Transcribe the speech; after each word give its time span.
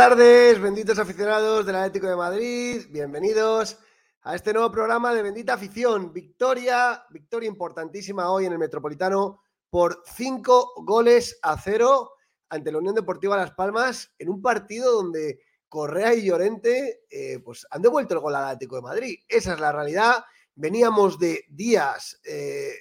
tardes, 0.00 0.58
benditos 0.58 0.98
aficionados 0.98 1.66
del 1.66 1.76
Atlético 1.76 2.08
de 2.08 2.16
Madrid. 2.16 2.86
Bienvenidos 2.88 3.76
a 4.22 4.34
este 4.34 4.54
nuevo 4.54 4.72
programa 4.72 5.12
de 5.12 5.22
Bendita 5.22 5.52
Afición. 5.52 6.10
Victoria, 6.14 7.04
victoria 7.10 7.46
importantísima 7.46 8.30
hoy 8.30 8.46
en 8.46 8.52
el 8.52 8.58
Metropolitano 8.58 9.42
por 9.68 10.02
cinco 10.06 10.72
goles 10.86 11.38
a 11.42 11.60
cero 11.60 12.12
ante 12.48 12.72
la 12.72 12.78
Unión 12.78 12.94
Deportiva 12.94 13.36
Las 13.36 13.50
Palmas 13.50 14.14
en 14.18 14.30
un 14.30 14.40
partido 14.40 14.90
donde 14.90 15.42
Correa 15.68 16.14
y 16.14 16.24
Llorente 16.24 17.02
eh, 17.10 17.38
pues 17.44 17.66
han 17.70 17.82
devuelto 17.82 18.14
el 18.14 18.20
gol 18.20 18.36
al 18.36 18.44
Atlético 18.44 18.76
de 18.76 18.82
Madrid. 18.82 19.18
Esa 19.28 19.52
es 19.52 19.60
la 19.60 19.70
realidad. 19.70 20.24
Veníamos 20.54 21.18
de 21.18 21.44
días 21.50 22.18
eh, 22.24 22.72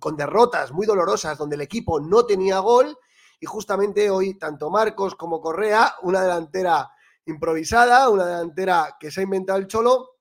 con 0.00 0.16
derrotas 0.16 0.72
muy 0.72 0.84
dolorosas 0.84 1.38
donde 1.38 1.54
el 1.54 1.62
equipo 1.62 2.00
no 2.00 2.26
tenía 2.26 2.58
gol 2.58 2.98
y 3.40 3.46
justamente 3.46 4.10
hoy, 4.10 4.38
tanto 4.38 4.70
Marcos 4.70 5.14
como 5.14 5.40
Correa, 5.40 5.94
una 6.02 6.22
delantera 6.22 6.90
improvisada, 7.26 8.08
una 8.08 8.26
delantera 8.26 8.96
que 8.98 9.10
se 9.10 9.20
ha 9.20 9.24
inventado 9.24 9.58
el 9.58 9.66
Cholo, 9.66 10.16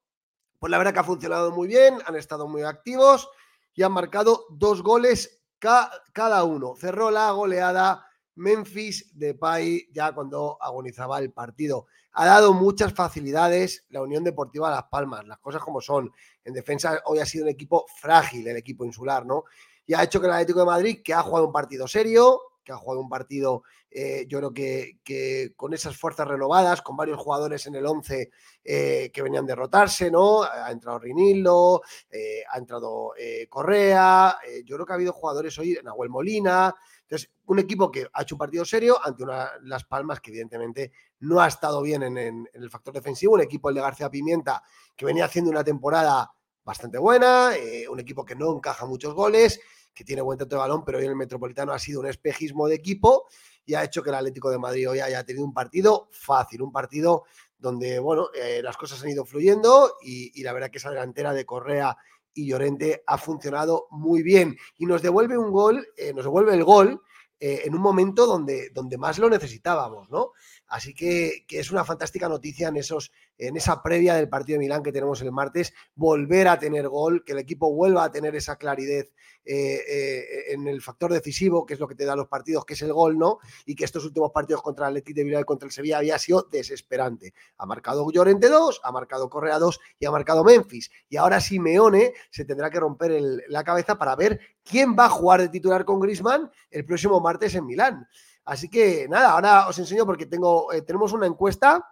pues 0.59 0.69
la 0.71 0.77
verdad 0.77 0.93
que 0.93 0.99
ha 0.99 1.03
funcionado 1.03 1.51
muy 1.51 1.67
bien, 1.67 1.99
han 2.05 2.15
estado 2.15 2.47
muy 2.47 2.63
activos 2.63 3.29
y 3.73 3.83
han 3.83 3.91
marcado 3.91 4.45
dos 4.49 4.81
goles 4.81 5.43
cada 5.59 6.43
uno. 6.43 6.75
Cerró 6.75 7.09
la 7.11 7.31
goleada 7.31 8.05
Memphis 8.35 9.17
de 9.17 9.27
Depay 9.27 9.89
ya 9.91 10.13
cuando 10.13 10.57
agonizaba 10.61 11.19
el 11.19 11.31
partido. 11.31 11.87
Ha 12.13 12.25
dado 12.25 12.53
muchas 12.53 12.93
facilidades 12.93 13.85
la 13.89 14.01
Unión 14.01 14.23
Deportiva 14.23 14.71
Las 14.71 14.85
Palmas, 14.85 15.25
las 15.27 15.39
cosas 15.39 15.61
como 15.61 15.81
son. 15.81 16.11
En 16.43 16.53
defensa 16.53 17.01
hoy 17.05 17.19
ha 17.19 17.25
sido 17.25 17.45
un 17.45 17.51
equipo 17.51 17.85
frágil, 17.99 18.47
el 18.47 18.57
equipo 18.57 18.85
insular, 18.85 19.25
¿no? 19.25 19.45
Y 19.85 19.93
ha 19.93 20.03
hecho 20.03 20.19
que 20.19 20.27
el 20.27 20.33
Atlético 20.33 20.59
de 20.59 20.65
Madrid, 20.65 21.01
que 21.03 21.13
ha 21.13 21.21
jugado 21.21 21.47
un 21.47 21.53
partido 21.53 21.87
serio, 21.87 22.41
que 22.67 22.73
ha 22.73 22.77
jugado 22.77 22.99
un 22.99 23.07
partido, 23.07 23.63
eh, 23.89 24.25
yo 24.27 24.39
creo 24.39 24.53
que, 24.53 25.53
con 25.55 25.73
esas 25.73 25.95
fuerzas 25.95 26.27
renovadas, 26.27 26.81
con 26.81 26.97
varios 26.97 27.17
jugadores 27.17 27.65
en 27.65 27.75
el 27.75 27.85
11 27.85 28.29
eh, 28.65 29.09
que 29.13 29.21
venían 29.21 29.45
a 29.45 29.47
derrotarse, 29.47 30.11
¿no? 30.11 30.43
Ha 30.43 30.69
entrado 30.69 30.99
Rinildo, 30.99 31.81
eh, 32.11 32.43
ha 32.51 32.57
entrado 32.57 33.13
Correa, 33.47 34.37
yo 34.65 34.75
creo 34.75 34.85
que 34.85 34.91
ha 34.91 34.95
habido 34.95 35.13
jugadores 35.13 35.57
hoy, 35.57 35.79
Nahuel 35.81 36.09
Molina. 36.09 36.75
Entonces, 37.03 37.29
un 37.45 37.59
equipo 37.59 37.89
que 37.89 38.05
ha 38.11 38.23
hecho 38.23 38.35
un 38.35 38.39
partido 38.39 38.65
serio 38.65 38.97
ante 39.01 39.23
una, 39.23 39.49
Las 39.61 39.85
Palmas 39.85 40.19
que 40.19 40.31
evidentemente 40.31 40.91
no 41.21 41.39
ha 41.39 41.47
estado 41.47 41.81
bien 41.81 42.03
en, 42.03 42.17
en 42.17 42.47
el 42.53 42.69
factor 42.69 42.93
defensivo, 42.93 43.35
un 43.35 43.41
equipo 43.41 43.69
el 43.69 43.75
de 43.75 43.81
García 43.81 44.09
Pimienta 44.09 44.61
que 44.93 45.05
venía 45.05 45.23
haciendo 45.23 45.49
una 45.49 45.63
temporada 45.63 46.29
bastante 46.65 46.97
buena, 46.97 47.51
un 47.89 47.99
equipo 48.01 48.25
que 48.25 48.35
no 48.35 48.53
encaja 48.53 48.85
muchos 48.85 49.13
goles 49.13 49.57
que 49.97 50.03
tiene 50.03 50.21
buen 50.21 50.37
tanto 50.37 50.55
de 50.55 50.59
balón, 50.59 50.85
pero 50.85 50.99
hoy 50.99 51.05
en 51.05 51.09
el 51.09 51.15
Metropolitano 51.15 51.73
ha 51.73 51.79
sido 51.79 52.01
un 52.01 52.05
espejismo 52.05 52.67
de 52.67 52.75
equipo 52.75 53.25
y 53.65 53.73
ha 53.73 53.83
hecho 53.83 54.03
que 54.03 54.09
el 54.09 54.15
Atlético 54.15 54.51
de 54.51 54.59
Madrid 54.59 54.87
hoy 54.87 54.99
haya 54.99 55.23
tenido 55.23 55.43
un 55.43 55.53
partido 55.53 56.07
fácil, 56.11 56.61
un 56.61 56.71
partido 56.71 57.23
donde, 57.57 57.97
bueno, 57.97 58.27
eh, 58.35 58.61
las 58.61 58.77
cosas 58.77 59.01
han 59.01 59.09
ido 59.09 59.25
fluyendo 59.25 59.93
y, 60.03 60.43
la 60.43 60.53
verdad 60.53 60.69
que 60.69 60.77
esa 60.77 60.91
delantera 60.91 61.33
de 61.33 61.47
Correa 61.47 61.97
y 62.31 62.45
Llorente 62.45 63.03
ha 63.07 63.17
funcionado 63.17 63.87
muy 63.89 64.21
bien 64.21 64.55
y 64.77 64.85
nos 64.85 65.01
devuelve 65.01 65.35
un 65.35 65.51
gol, 65.51 65.87
eh, 65.97 66.13
nos 66.13 66.25
devuelve 66.25 66.53
el 66.53 66.63
gol 66.63 67.01
eh, 67.39 67.63
en 67.65 67.73
un 67.73 67.81
momento 67.81 68.27
donde, 68.27 68.69
donde 68.69 68.99
más 68.99 69.17
lo 69.17 69.31
necesitábamos, 69.31 70.11
¿no? 70.11 70.33
Así 70.67 70.93
que, 70.93 71.45
es 71.49 71.71
una 71.71 71.85
fantástica 71.85 72.27
noticia 72.27 72.67
en, 72.67 72.77
esos, 72.77 73.11
en 73.37 73.55
esa 73.55 73.81
previa 73.81 74.15
del 74.15 74.27
partido 74.27 74.55
de 74.55 74.65
Milán 74.65 74.83
que 74.83 74.91
tenemos 74.91 75.21
el 75.21 75.31
martes, 75.31 75.73
volver 75.95 76.47
a 76.49 76.59
tener 76.59 76.89
gol, 76.89 77.23
que 77.23 77.31
el 77.31 77.39
equipo 77.39 77.73
vuelva 77.73 78.03
a 78.03 78.11
tener 78.11 78.35
esa 78.35 78.57
claridad 78.57 79.05
eh, 79.45 79.81
eh, 79.87 80.25
en 80.49 80.67
el 80.67 80.81
factor 80.81 81.13
decisivo, 81.13 81.65
que 81.65 81.75
es 81.75 81.79
lo 81.79 81.87
que 81.87 81.95
te 81.95 82.03
da 82.03 82.17
los 82.17 82.27
partidos, 82.27 82.65
que 82.65 82.73
es 82.73 82.81
el 82.81 82.91
gol, 82.91 83.17
¿no? 83.17 83.39
Y 83.65 83.75
que 83.75 83.85
estos 83.85 84.03
últimos 84.03 84.31
partidos 84.31 84.61
contra 84.61 84.87
el 84.87 84.91
Athletic 84.91 85.15
de 85.15 85.23
Bilbao 85.23 85.41
y 85.41 85.45
contra 85.45 85.67
el 85.67 85.71
Sevilla 85.71 85.99
había 85.99 86.19
sido 86.19 86.43
desesperante. 86.51 87.33
Ha 87.57 87.65
marcado 87.65 88.09
Llorente 88.11 88.49
2, 88.49 88.81
ha 88.83 88.91
marcado 88.91 89.29
Correa 89.29 89.59
2 89.59 89.79
y 89.99 90.05
ha 90.05 90.11
marcado 90.11 90.43
Memphis. 90.43 90.91
Y 91.07 91.15
ahora 91.15 91.39
Simeone 91.39 92.13
se 92.29 92.43
tendrá 92.43 92.69
que 92.69 92.79
romper 92.79 93.21
la 93.47 93.63
cabeza 93.63 93.97
para 93.97 94.17
ver 94.17 94.39
quién 94.63 94.97
va 94.99 95.05
a 95.05 95.09
jugar 95.09 95.39
de 95.39 95.49
titular 95.49 95.85
con 95.85 96.01
Grisman 96.01 96.51
el 96.69 96.85
próximo 96.85 97.21
martes 97.21 97.55
en 97.55 97.65
Milán. 97.65 98.07
Así 98.47 98.69
que 98.69 99.09
nada, 99.09 99.31
ahora 99.31 99.67
os 99.67 99.77
enseño 99.77 100.05
porque 100.05 100.25
tengo, 100.25 100.71
eh, 100.71 100.81
tenemos 100.81 101.11
una 101.11 101.27
encuesta 101.27 101.85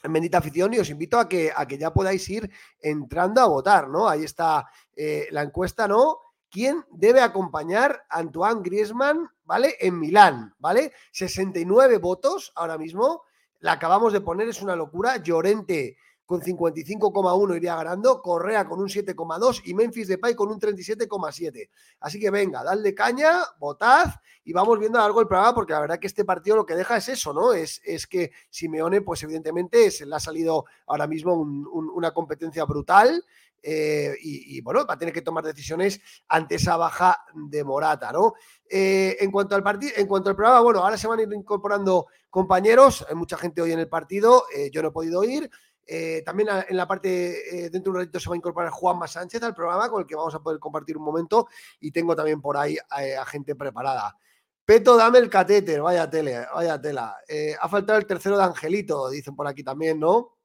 en 0.00 0.12
Bendita 0.12 0.38
Afición 0.38 0.72
y 0.72 0.78
os 0.78 0.88
invito 0.88 1.18
a 1.18 1.28
que, 1.28 1.52
a 1.54 1.66
que 1.66 1.76
ya 1.76 1.92
podáis 1.92 2.28
ir 2.30 2.48
entrando 2.78 3.40
a 3.40 3.46
votar, 3.46 3.88
¿no? 3.88 4.08
Ahí 4.08 4.22
está 4.22 4.68
eh, 4.94 5.26
la 5.32 5.42
encuesta, 5.42 5.88
¿no? 5.88 6.18
¿Quién 6.48 6.84
debe 6.92 7.20
acompañar 7.20 8.04
a 8.08 8.20
Antoine 8.20 8.62
Griezmann, 8.62 9.28
¿vale? 9.42 9.74
En 9.80 9.98
Milán, 9.98 10.54
¿vale? 10.60 10.92
69 11.10 11.98
votos 11.98 12.52
ahora 12.54 12.78
mismo. 12.78 13.24
La 13.58 13.72
acabamos 13.72 14.12
de 14.12 14.20
poner, 14.20 14.46
es 14.48 14.62
una 14.62 14.76
locura. 14.76 15.16
Llorente 15.16 15.96
con 16.32 16.40
55,1 16.40 17.56
iría 17.58 17.76
ganando, 17.76 18.22
Correa 18.22 18.66
con 18.66 18.80
un 18.80 18.88
7,2 18.88 19.60
y 19.66 19.74
Memphis 19.74 20.08
Depay 20.08 20.34
con 20.34 20.50
un 20.50 20.58
37,7. 20.58 21.68
Así 22.00 22.18
que 22.18 22.30
venga, 22.30 22.64
dadle 22.64 22.94
caña, 22.94 23.42
votad 23.58 24.06
y 24.42 24.54
vamos 24.54 24.78
viendo 24.78 24.98
algo 24.98 25.20
el 25.20 25.26
programa 25.26 25.54
porque 25.54 25.74
la 25.74 25.80
verdad 25.80 25.98
que 25.98 26.06
este 26.06 26.24
partido 26.24 26.56
lo 26.56 26.64
que 26.64 26.74
deja 26.74 26.96
es 26.96 27.10
eso, 27.10 27.34
¿no? 27.34 27.52
Es, 27.52 27.82
es 27.84 28.06
que 28.06 28.32
Simeone, 28.48 29.02
pues 29.02 29.22
evidentemente 29.24 29.90
se 29.90 30.06
le 30.06 30.16
ha 30.16 30.20
salido 30.20 30.64
ahora 30.86 31.06
mismo 31.06 31.34
una 31.34 32.12
competencia 32.12 32.64
brutal. 32.64 33.22
Eh, 33.64 34.16
y, 34.20 34.60
bueno, 34.60 34.84
va 34.84 34.94
a 34.94 34.98
tener 34.98 35.14
que 35.14 35.22
tomar 35.22 35.44
decisiones 35.44 36.00
ante 36.26 36.56
esa 36.56 36.76
baja 36.76 37.24
de 37.32 37.62
Morata, 37.62 38.10
¿no? 38.10 38.34
Eh, 38.68 39.16
en 39.20 39.30
cuanto 39.30 39.54
al 39.54 39.62
partido, 39.62 39.92
en 39.96 40.08
cuanto 40.08 40.30
al 40.30 40.34
programa, 40.34 40.60
bueno, 40.62 40.80
ahora 40.80 40.96
se 40.96 41.06
van 41.06 41.20
a 41.20 41.22
ir 41.22 41.32
incorporando 41.32 42.06
compañeros, 42.28 43.06
hay 43.08 43.14
mucha 43.14 43.36
gente 43.36 43.62
hoy 43.62 43.70
en 43.70 43.78
el 43.78 43.88
partido, 43.88 44.46
eh, 44.52 44.68
yo 44.72 44.82
no 44.82 44.88
he 44.88 44.92
podido 44.92 45.22
ir. 45.22 45.48
Eh, 45.86 46.22
también 46.24 46.48
en 46.68 46.76
la 46.76 46.86
parte, 46.86 47.66
eh, 47.66 47.70
dentro 47.70 47.92
de 47.92 47.98
un 47.98 48.02
ratito 48.04 48.20
se 48.20 48.28
va 48.28 48.34
a 48.34 48.38
incorporar 48.38 48.70
Juanma 48.70 49.06
Sánchez 49.06 49.42
al 49.42 49.54
programa 49.54 49.88
con 49.88 50.00
el 50.00 50.06
que 50.06 50.14
vamos 50.14 50.34
a 50.34 50.42
poder 50.42 50.58
compartir 50.60 50.96
un 50.96 51.04
momento 51.04 51.48
y 51.80 51.90
tengo 51.90 52.14
también 52.14 52.40
por 52.40 52.56
ahí 52.56 52.76
eh, 53.00 53.16
a, 53.16 53.24
gente 53.24 53.54
preparada. 53.54 54.16
Peto, 54.64 54.96
dame 54.96 55.18
el 55.18 55.28
catéter, 55.28 55.82
vaya 55.82 56.08
tele, 56.08 56.46
vaya 56.54 56.80
tela. 56.80 57.16
ha 57.60 57.68
faltado 57.68 57.98
el 57.98 58.06
tercero 58.06 58.38
de 58.38 58.44
Angelito, 58.44 59.10
dicen 59.10 59.34
por 59.34 59.48
aquí 59.48 59.64
también, 59.64 59.98
¿no? 59.98 60.36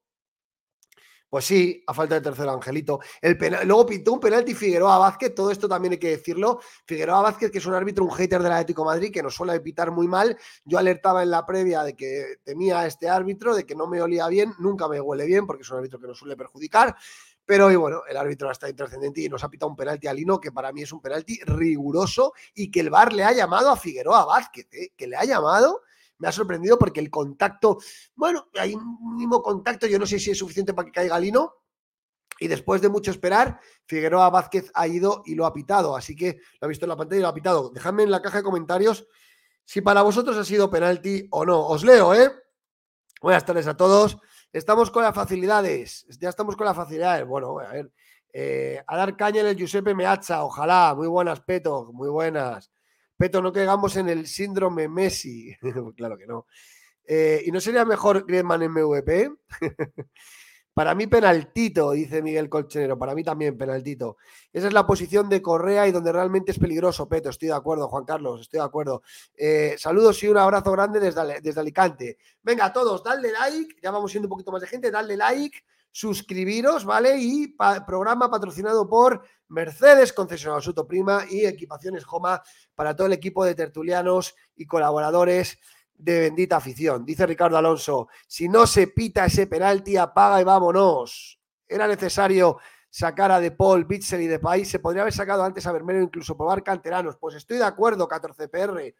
Pues 1.29 1.44
sí, 1.44 1.83
a 1.85 1.94
falta 1.94 2.15
de 2.15 2.21
tercero 2.21 2.51
Angelito. 2.51 3.00
El 3.21 3.38
luego 3.65 3.85
pintó 3.85 4.13
un 4.13 4.19
penalti 4.19 4.53
Figueroa 4.53 4.97
Vázquez, 4.97 5.35
todo 5.35 5.51
esto 5.51 5.68
también 5.68 5.94
hay 5.94 5.97
que 5.97 6.09
decirlo. 6.09 6.62
Figueroa 6.85 7.21
Vázquez, 7.21 7.51
que 7.51 7.57
es 7.57 7.65
un 7.65 7.74
árbitro, 7.74 8.06
un 8.06 8.12
hater 8.12 8.41
del 8.41 8.51
Atlético 8.53 8.85
Madrid, 8.85 9.12
que 9.12 9.21
nos 9.21 9.35
suele 9.35 9.59
pitar 9.59 9.91
muy 9.91 10.07
mal. 10.07 10.38
Yo 10.63 10.77
alertaba 10.77 11.24
en 11.24 11.31
la 11.31 11.45
previa 11.45 11.83
de 11.83 11.95
que 11.95 12.38
temía 12.44 12.79
a 12.79 12.88
este 12.88 13.09
árbitro, 13.09 13.56
de 13.56 13.65
que 13.65 13.75
no 13.75 13.88
me 13.88 14.01
olía 14.01 14.27
bien, 14.27 14.53
nunca 14.59 14.88
me 14.88 15.01
huele 15.01 15.25
bien, 15.25 15.45
porque 15.45 15.63
es 15.63 15.69
un 15.69 15.77
árbitro 15.77 16.00
que 16.00 16.07
nos 16.07 16.18
suele 16.18 16.38
perjudicar. 16.38 16.95
Pero 17.45 17.71
y 17.71 17.75
bueno, 17.75 18.03
el 18.09 18.15
árbitro 18.15 18.50
estado 18.51 18.69
intrascendente 18.69 19.21
y 19.21 19.29
nos 19.29 19.44
ha 19.44 19.50
pitado 19.50 19.69
un 19.69 19.75
penalti 19.75 20.07
a 20.07 20.13
Lino, 20.13 20.39
que 20.39 20.51
para 20.51 20.71
mí 20.71 20.81
es 20.83 20.91
un 20.91 21.01
penalti 21.01 21.39
riguroso 21.45 22.33
y 22.53 22.71
que 22.71 22.81
el 22.81 22.89
VAR 22.89 23.12
le 23.13 23.24
ha 23.24 23.31
llamado 23.33 23.69
a 23.69 23.77
Figueroa 23.77 24.25
Vázquez, 24.25 24.68
¿eh? 24.74 24.91
que 24.95 25.07
le 25.07 25.15
ha 25.15 25.24
llamado 25.24 25.81
me 26.19 26.28
ha 26.28 26.31
sorprendido 26.31 26.78
porque 26.78 27.00
el 27.00 27.10
contacto, 27.10 27.78
bueno, 28.16 28.48
hay 28.56 28.74
un 28.75 29.14
mínimo 29.14 29.42
contacto, 29.42 29.88
yo 29.88 30.00
no 30.00 30.06
sé 30.06 30.19
si 30.19 30.31
es 30.31 30.38
suficiente 30.38 30.74
para 30.74 30.86
que 30.86 30.92
caiga 30.92 31.19
Lino. 31.19 31.54
Y 32.40 32.48
después 32.48 32.81
de 32.81 32.90
mucho 32.90 33.10
esperar, 33.10 33.60
Figueroa 33.86 34.30
Vázquez 34.30 34.69
ha 34.75 34.88
ido 34.88 35.24
y 35.25 35.34
lo 35.34 35.48
ha 35.48 35.54
pitado. 35.54 35.96
Así 35.96 36.16
que 36.16 36.40
lo 36.62 36.66
ha 36.66 36.68
visto 36.68 36.86
en 36.86 36.90
la 36.90 36.96
pantalla 36.96 37.19
y 37.19 37.22
lo 37.24 37.30
ha 37.30 37.34
pitado. 37.34 37.72
Dejadme 37.72 38.04
en 38.04 38.12
la 38.12 38.22
caja 38.22 38.38
de 38.38 38.44
comentarios 38.44 39.08
si 39.66 39.81
para 39.81 40.02
vosotros 40.02 40.38
ha 40.38 40.46
sido 40.46 40.69
penalti 40.69 41.28
o 41.31 41.46
no. 41.46 41.66
Os 41.68 41.84
leo, 41.84 42.14
¿eh? 42.14 42.31
Buenas 43.22 43.44
tardes 43.44 43.68
a 43.68 43.75
todos. 43.75 44.18
Estamos 44.54 44.92
con 44.92 45.04
las 45.04 45.13
facilidades. 45.13 46.06
Ya 46.22 46.30
estamos 46.30 46.56
con 46.56 46.66
las 46.66 46.75
facilidades. 46.75 47.25
Bueno, 47.25 47.60
a 47.60 47.74
ver. 47.74 47.92
Eh, 48.31 48.84
a 48.86 48.98
dar 48.98 49.18
caña 49.18 49.42
el 49.42 49.58
Giuseppe 49.58 49.94
Meazza. 49.94 50.46
Ojalá. 50.46 50.94
Muy 50.96 51.08
buenas, 51.08 51.42
Peto. 51.42 51.92
Muy 51.92 52.10
buenas. 52.10 52.72
Peto, 53.18 53.42
no 53.42 53.52
caigamos 53.52 53.96
en 53.98 54.10
el 54.10 54.28
síndrome 54.28 54.88
Messi. 54.88 55.56
claro 55.96 56.18
que 56.18 56.28
no. 56.28 56.46
Eh, 57.04 57.44
¿Y 57.46 57.52
no 57.52 57.60
sería 57.60 57.84
mejor 57.86 58.25
Griezmann 58.25 58.62
en 58.64 58.72
MVP? 58.72 59.31
Para 60.74 60.94
mí 60.94 61.08
penaltito, 61.08 61.92
dice 61.92 62.22
Miguel 62.22 62.50
Colchenero. 62.50 63.00
Para 63.00 63.16
mí 63.16 63.24
también 63.24 63.58
penaltito. 63.58 64.18
Esa 64.54 64.68
es 64.68 64.74
la 64.74 64.86
posición 64.86 65.28
de 65.28 65.42
Correa 65.42 65.88
y 65.88 65.92
donde 65.92 66.12
realmente 66.12 66.52
es 66.52 66.60
peligroso, 66.60 67.10
Peto. 67.10 67.30
Estoy 67.30 67.48
de 67.48 67.56
acuerdo, 67.56 67.88
Juan 67.88 68.06
Carlos, 68.06 68.42
estoy 68.42 68.60
de 68.60 68.66
acuerdo. 68.66 69.02
Eh, 69.36 69.75
saludos 69.80 70.22
y 70.22 70.28
un 70.28 70.38
abrazo 70.38 70.72
grande 70.74 71.00
desde, 71.00 71.42
desde 71.42 71.60
Alicante. 71.60 72.20
Venga, 72.44 72.72
todos, 72.72 73.04
dale 73.04 73.31
like. 73.31 73.78
Ya 73.81 73.90
vamos 73.90 74.12
siendo 74.12 74.28
un 74.28 74.30
poquito 74.30 74.52
más 74.52 74.62
de 74.62 74.68
gente. 74.68 74.92
Dale 74.92 75.18
like 75.18 75.58
suscribiros, 75.98 76.86
¿vale? 76.86 77.18
Y 77.18 77.56
programa 77.88 78.30
patrocinado 78.30 78.88
por 78.88 79.24
Mercedes, 79.48 80.14
concesionario 80.14 80.62
Soto 80.62 80.88
Prima 80.88 81.24
y 81.28 81.44
Equipaciones 81.44 82.06
Joma 82.06 82.44
para 82.76 82.96
todo 82.96 83.08
el 83.08 83.14
equipo 83.14 83.44
de 83.44 83.56
tertulianos 83.56 84.36
y 84.56 84.68
colaboradores 84.68 85.58
de 85.96 86.20
bendita 86.20 86.58
afición. 86.58 87.04
Dice 87.04 87.26
Ricardo 87.26 87.58
Alonso, 87.58 88.10
si 88.28 88.48
no 88.48 88.68
se 88.68 88.90
pita 88.90 89.26
ese 89.26 89.48
penalti, 89.48 89.98
apaga 89.98 90.40
y 90.40 90.44
vámonos. 90.44 91.40
Era 91.68 91.88
necesario 91.88 92.60
sacar 92.92 93.32
a 93.32 93.40
De 93.40 93.50
Paul, 93.50 93.86
Bitzel 93.86 94.22
y 94.22 94.28
De 94.28 94.38
País. 94.38 94.70
Se 94.70 94.78
podría 94.78 95.02
haber 95.02 95.16
sacado 95.16 95.44
antes 95.44 95.66
a 95.66 95.72
Bermero, 95.72 96.00
incluso 96.00 96.38
probar 96.38 96.62
canteranos. 96.62 97.18
Pues 97.18 97.34
estoy 97.34 97.58
de 97.58 97.64
acuerdo, 97.64 98.08
14PR. 98.08 98.94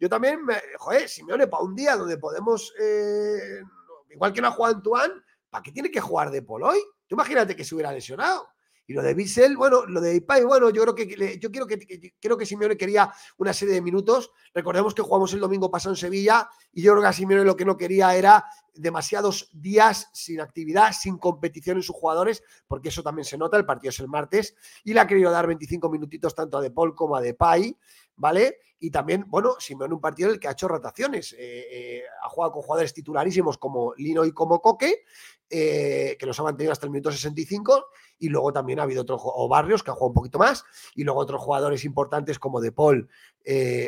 Yo 0.00 0.08
también, 0.08 0.44
me, 0.44 0.56
joder, 0.78 1.08
Simeone, 1.08 1.46
para 1.46 1.62
un 1.62 1.76
día 1.76 1.94
donde 1.94 2.18
podemos, 2.18 2.74
eh, 2.80 3.62
igual 4.10 4.32
que 4.32 4.40
no 4.40 4.48
ha 4.48 4.50
jugado 4.50 4.74
Antoine, 4.74 5.14
¿Para 5.50 5.62
qué 5.62 5.72
tiene 5.72 5.90
que 5.90 6.00
jugar 6.00 6.30
de 6.30 6.42
Paul 6.42 6.62
hoy? 6.62 6.78
Tú 7.06 7.16
imagínate 7.16 7.56
que 7.56 7.64
se 7.64 7.74
hubiera 7.74 7.92
lesionado. 7.92 8.48
Y 8.90 8.92
lo 8.92 9.02
de 9.02 9.14
Bissell, 9.14 9.56
bueno, 9.56 9.86
lo 9.86 10.00
de 10.00 10.16
Ipay, 10.16 10.42
bueno, 10.42 10.68
yo 10.70 10.82
creo 10.82 10.94
que 10.96 11.38
yo 11.38 11.52
quiero 11.52 11.64
que, 11.64 12.12
creo 12.20 12.36
que 12.36 12.44
Simeone 12.44 12.76
quería 12.76 13.12
una 13.38 13.52
serie 13.52 13.74
de 13.74 13.82
minutos. 13.82 14.32
Recordemos 14.52 14.94
que 14.94 15.02
jugamos 15.02 15.32
el 15.32 15.38
domingo 15.38 15.70
pasado 15.70 15.92
en 15.94 15.96
Sevilla 15.96 16.48
y 16.72 16.82
yo 16.82 16.90
creo 16.92 17.02
que 17.02 17.08
a 17.08 17.12
Simeone 17.12 17.44
lo 17.44 17.54
que 17.54 17.64
no 17.64 17.76
quería 17.76 18.16
era 18.16 18.44
demasiados 18.74 19.48
días 19.52 20.10
sin 20.12 20.40
actividad, 20.40 20.92
sin 20.92 21.18
competición 21.18 21.76
en 21.76 21.84
sus 21.84 21.94
jugadores, 21.94 22.42
porque 22.66 22.88
eso 22.88 23.04
también 23.04 23.24
se 23.24 23.38
nota, 23.38 23.56
el 23.56 23.64
partido 23.64 23.90
es 23.90 24.00
el 24.00 24.08
martes, 24.08 24.56
y 24.82 24.92
le 24.92 24.98
ha 24.98 25.06
querido 25.06 25.30
dar 25.30 25.46
25 25.46 25.88
minutitos 25.88 26.34
tanto 26.34 26.58
a 26.58 26.60
De 26.60 26.72
Paul 26.72 26.96
como 26.96 27.14
a 27.14 27.20
Depay, 27.20 27.76
¿vale? 28.20 28.58
Y 28.78 28.90
también, 28.90 29.24
bueno, 29.28 29.56
Simeone 29.58 29.94
un 29.94 30.00
partido 30.00 30.28
en 30.28 30.34
el 30.34 30.40
que 30.40 30.48
ha 30.48 30.52
hecho 30.52 30.68
rotaciones, 30.68 31.32
eh, 31.32 31.38
eh, 31.38 32.02
ha 32.22 32.28
jugado 32.28 32.52
con 32.52 32.62
jugadores 32.62 32.94
titularísimos 32.94 33.58
como 33.58 33.94
Lino 33.96 34.24
y 34.24 34.32
como 34.32 34.60
Coque, 34.60 35.04
eh, 35.48 36.16
que 36.18 36.26
los 36.26 36.38
ha 36.38 36.42
mantenido 36.42 36.72
hasta 36.72 36.86
el 36.86 36.92
minuto 36.92 37.10
65, 37.10 37.86
y 38.18 38.28
luego 38.28 38.52
también 38.52 38.78
ha 38.78 38.84
habido 38.84 39.02
otros, 39.02 39.20
o 39.24 39.48
Barrios, 39.48 39.82
que 39.82 39.90
ha 39.90 39.94
jugado 39.94 40.08
un 40.08 40.14
poquito 40.14 40.38
más, 40.38 40.64
y 40.94 41.04
luego 41.04 41.20
otros 41.20 41.40
jugadores 41.40 41.84
importantes 41.84 42.38
como 42.38 42.60
De 42.60 42.72
Paul, 42.72 43.08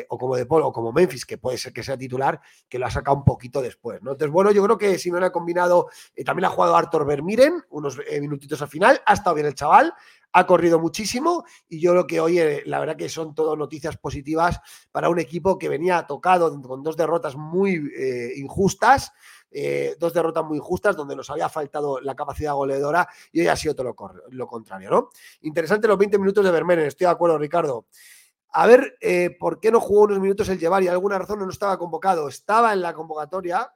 o 0.09 0.17
como 0.17 0.35
De 0.35 0.45
Paul, 0.47 0.63
o 0.63 0.71
como 0.71 0.91
Memphis, 0.91 1.25
que 1.25 1.37
puede 1.37 1.57
ser 1.57 1.71
que 1.71 1.83
sea 1.83 1.97
titular, 1.97 2.41
que 2.67 2.79
lo 2.79 2.87
ha 2.87 2.91
sacado 2.91 3.17
un 3.17 3.23
poquito 3.23 3.61
después, 3.61 4.01
¿no? 4.01 4.11
Entonces, 4.11 4.33
bueno, 4.33 4.51
yo 4.51 4.63
creo 4.63 4.77
que 4.77 4.97
Simeone 4.97 5.27
ha 5.27 5.31
combinado, 5.31 5.89
también 6.25 6.45
ha 6.45 6.49
jugado 6.49 6.75
Arthur 6.75 7.05
Vermiren, 7.05 7.63
unos 7.69 7.99
minutitos 8.19 8.61
al 8.61 8.67
final, 8.67 9.01
ha 9.05 9.13
estado 9.13 9.35
bien 9.35 9.47
el 9.47 9.55
chaval, 9.55 9.93
ha 10.33 10.47
corrido 10.47 10.79
muchísimo 10.79 11.45
y 11.69 11.79
yo 11.79 11.91
creo 11.91 12.07
que 12.07 12.19
hoy 12.19 12.39
eh, 12.39 12.63
la 12.65 12.79
verdad 12.79 12.97
que 12.97 13.07
son 13.07 13.33
todo 13.35 13.55
noticias 13.55 13.97
positivas 13.97 14.59
para 14.91 15.09
un 15.09 15.19
equipo 15.19 15.57
que 15.57 15.69
venía 15.69 16.05
tocado 16.07 16.59
con 16.61 16.83
dos 16.83 16.97
derrotas 16.97 17.35
muy 17.35 17.91
eh, 17.95 18.33
injustas, 18.37 19.13
eh, 19.51 19.95
dos 19.99 20.13
derrotas 20.13 20.43
muy 20.43 20.57
injustas 20.57 20.95
donde 20.95 21.15
nos 21.15 21.29
había 21.29 21.47
faltado 21.49 22.01
la 22.01 22.15
capacidad 22.15 22.55
goleadora 22.55 23.07
y 23.31 23.41
hoy 23.41 23.47
ha 23.47 23.55
sido 23.55 23.75
todo 23.75 23.95
lo, 24.31 24.47
contrario, 24.47 24.89
¿no? 24.89 25.09
Interesante 25.41 25.87
los 25.87 25.99
20 25.99 26.17
minutos 26.17 26.43
de 26.43 26.51
Vermeeren, 26.51 26.87
estoy 26.87 27.05
de 27.05 27.11
acuerdo, 27.11 27.37
Ricardo. 27.37 27.85
A 28.55 28.67
ver, 28.67 28.97
¿por 29.39 29.59
qué 29.59 29.71
no 29.71 29.79
jugó 29.79 30.03
unos 30.03 30.19
minutos 30.19 30.47
el 30.49 30.59
llevar 30.59 30.83
y 30.83 30.87
alguna 30.87 31.17
razón 31.17 31.39
no 31.39 31.49
estaba 31.49 31.77
convocado? 31.79 32.27
Estaba 32.27 32.73
en 32.73 32.81
la 32.81 32.93
convocatoria, 32.93 33.73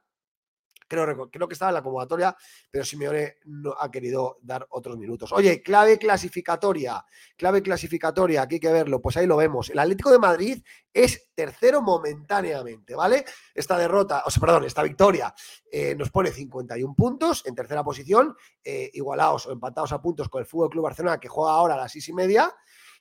Creo, 0.88 1.48
que 1.48 1.52
estaba 1.52 1.70
en 1.70 1.74
la 1.74 1.82
convocatoria, 1.82 2.36
pero 2.70 2.84
Simeone 2.84 3.36
no 3.44 3.74
ha 3.78 3.90
querido 3.90 4.38
dar 4.42 4.66
otros 4.70 4.96
minutos. 4.96 5.30
Oye, 5.32 5.62
clave 5.62 5.98
clasificatoria, 5.98 7.04
clave 7.36 7.62
clasificatoria, 7.62 8.42
aquí 8.42 8.56
hay 8.56 8.60
que 8.60 8.72
verlo, 8.72 9.00
pues 9.00 9.16
ahí 9.18 9.26
lo 9.26 9.36
vemos. 9.36 9.68
El 9.68 9.78
Atlético 9.78 10.10
de 10.10 10.18
Madrid 10.18 10.64
es 10.92 11.28
tercero 11.34 11.82
momentáneamente, 11.82 12.94
¿vale? 12.94 13.24
Esta 13.54 13.76
derrota, 13.78 14.22
o 14.26 14.30
sea, 14.30 14.40
perdón, 14.40 14.64
esta 14.64 14.82
victoria 14.82 15.34
eh, 15.70 15.94
nos 15.94 16.10
pone 16.10 16.30
51 16.30 16.94
puntos 16.94 17.44
en 17.46 17.54
tercera 17.54 17.84
posición, 17.84 18.34
eh, 18.64 18.90
igualados 18.94 19.46
o 19.46 19.52
empatados 19.52 19.92
a 19.92 20.00
puntos 20.00 20.28
con 20.28 20.40
el 20.40 20.46
Fútbol 20.46 20.70
Club 20.70 20.84
Barcelona, 20.84 21.20
que 21.20 21.28
juega 21.28 21.52
ahora 21.52 21.74
a 21.74 21.78
las 21.78 21.92
seis 21.92 22.08
y 22.08 22.14
media. 22.14 22.52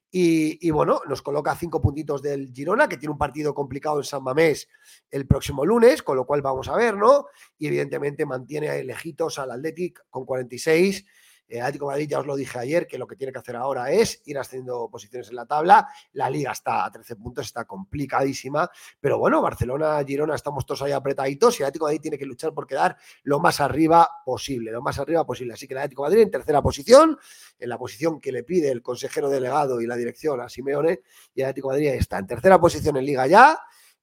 Y, 0.10 0.70
bueno, 0.72 1.02
nos 1.08 1.22
coloca 1.22 1.56
cinco 1.56 1.82
puntitos 1.82 2.22
del 2.22 2.52
Girona, 2.54 2.88
que 2.88 2.98
tiene 2.98 3.12
un 3.12 3.18
partido 3.18 3.54
complicado 3.54 3.98
en 3.98 4.06
San 4.06 4.24
Mamés 4.24 4.68
el 5.12 5.28
próximo 5.28 5.66
lunes, 5.66 6.02
con 6.02 6.16
lo 6.16 6.26
cual 6.26 6.42
vamos 6.42 6.70
a 6.70 6.76
ver, 6.76 6.96
¿no? 6.96 7.26
Y 7.58 7.68
evidentemente 7.68 8.26
mantiene 8.26 8.84
lejitos 8.84 9.38
al 9.38 9.52
Athletic 9.52 10.06
con 10.10 10.26
46 10.26 11.06
el 11.48 11.62
Atlético 11.62 11.88
Madrid, 11.88 12.08
ya 12.10 12.20
os 12.20 12.26
lo 12.26 12.36
dije 12.36 12.60
ayer, 12.60 12.88
que 12.88 12.98
lo 12.98 13.08
que 13.08 13.16
tiene 13.16 13.32
que 13.32 13.40
hacer 13.40 13.56
ahora 13.56 13.92
es 13.92 14.22
ir 14.26 14.38
ascendiendo 14.38 14.90
posiciones 14.90 15.30
en 15.30 15.36
la 15.36 15.46
tabla. 15.46 15.88
La 16.14 16.30
liga 16.30 16.52
está 16.52 16.86
a 16.86 16.92
13 16.92 17.16
puntos, 17.16 17.46
está 17.46 17.66
complicadísima. 17.66 18.70
Pero 19.00 19.18
bueno, 19.18 19.42
Barcelona, 19.42 20.04
Girona, 20.06 20.36
estamos 20.36 20.66
todos 20.66 20.82
ahí 20.82 20.92
apretaditos 20.92 21.60
y 21.60 21.64
el 21.64 21.68
Atlético 21.68 21.86
Madrid 21.86 22.02
tiene 22.02 22.18
que 22.18 22.26
luchar 22.26 22.54
por 22.54 22.68
quedar 22.68 22.98
lo 23.24 23.40
más 23.40 23.62
arriba 23.62 24.10
posible, 24.26 24.72
lo 24.72 24.82
más 24.82 25.00
arriba 25.00 25.26
posible. 25.26 25.54
Así 25.54 25.68
que 25.68 25.74
el 25.74 25.80
Atlético 25.80 26.04
Madrid 26.04 26.22
en 26.22 26.32
tercera 26.32 26.62
posición, 26.62 27.18
en 27.60 27.70
la 27.70 27.78
posición 27.78 28.20
que 28.20 28.32
le 28.32 28.44
pide 28.44 28.70
el 28.70 28.82
consejero 28.82 29.30
delegado 29.30 29.80
y 29.80 29.88
la 29.88 29.96
dirección 29.96 30.42
a 30.42 30.50
Simeone, 30.50 31.02
y 31.34 31.42
el 31.42 31.46
Atlético 31.46 31.70
Madrid 31.70 31.88
está 31.90 32.18
en 32.18 32.28
tercera 32.28 32.60
posición 32.60 32.98
en 32.98 33.06
liga 33.06 33.28
ya. 33.28 33.58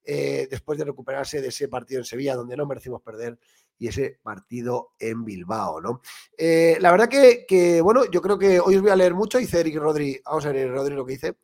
Eh, 0.07 0.49
después 0.51 0.79
de 0.79 0.85
recuperarse 0.85 1.41
de 1.41 1.49
ese 1.49 1.67
partido 1.67 1.99
en 1.99 2.05
Sevilla, 2.05 2.37
donde 2.37 2.59
no 2.59 2.67
merecimos 2.67 3.01
perder 3.01 3.39
y 3.78 3.88
ese 3.88 4.19
partido 4.23 4.93
en 4.99 5.25
Bilbao, 5.25 5.81
¿no? 5.81 6.00
Eh, 6.37 6.76
la 6.81 6.90
verdad 6.90 7.09
que, 7.09 7.81
bueno, 7.83 8.04
yo 8.11 8.21
creo 8.23 8.38
que 8.38 8.61
hoy 8.61 8.76
os 8.76 8.83
voy 8.83 8.90
a 8.90 8.97
leer 8.97 9.14
mucho, 9.14 9.38
dice 9.38 9.61
Eric 9.61 9.76
Rodri, 9.76 10.21
vamos 10.25 10.47
a 10.47 10.52
ver 10.52 10.71
Rodri 10.71 10.95
lo 10.95 11.04
que 11.04 11.12
dice. 11.12 11.37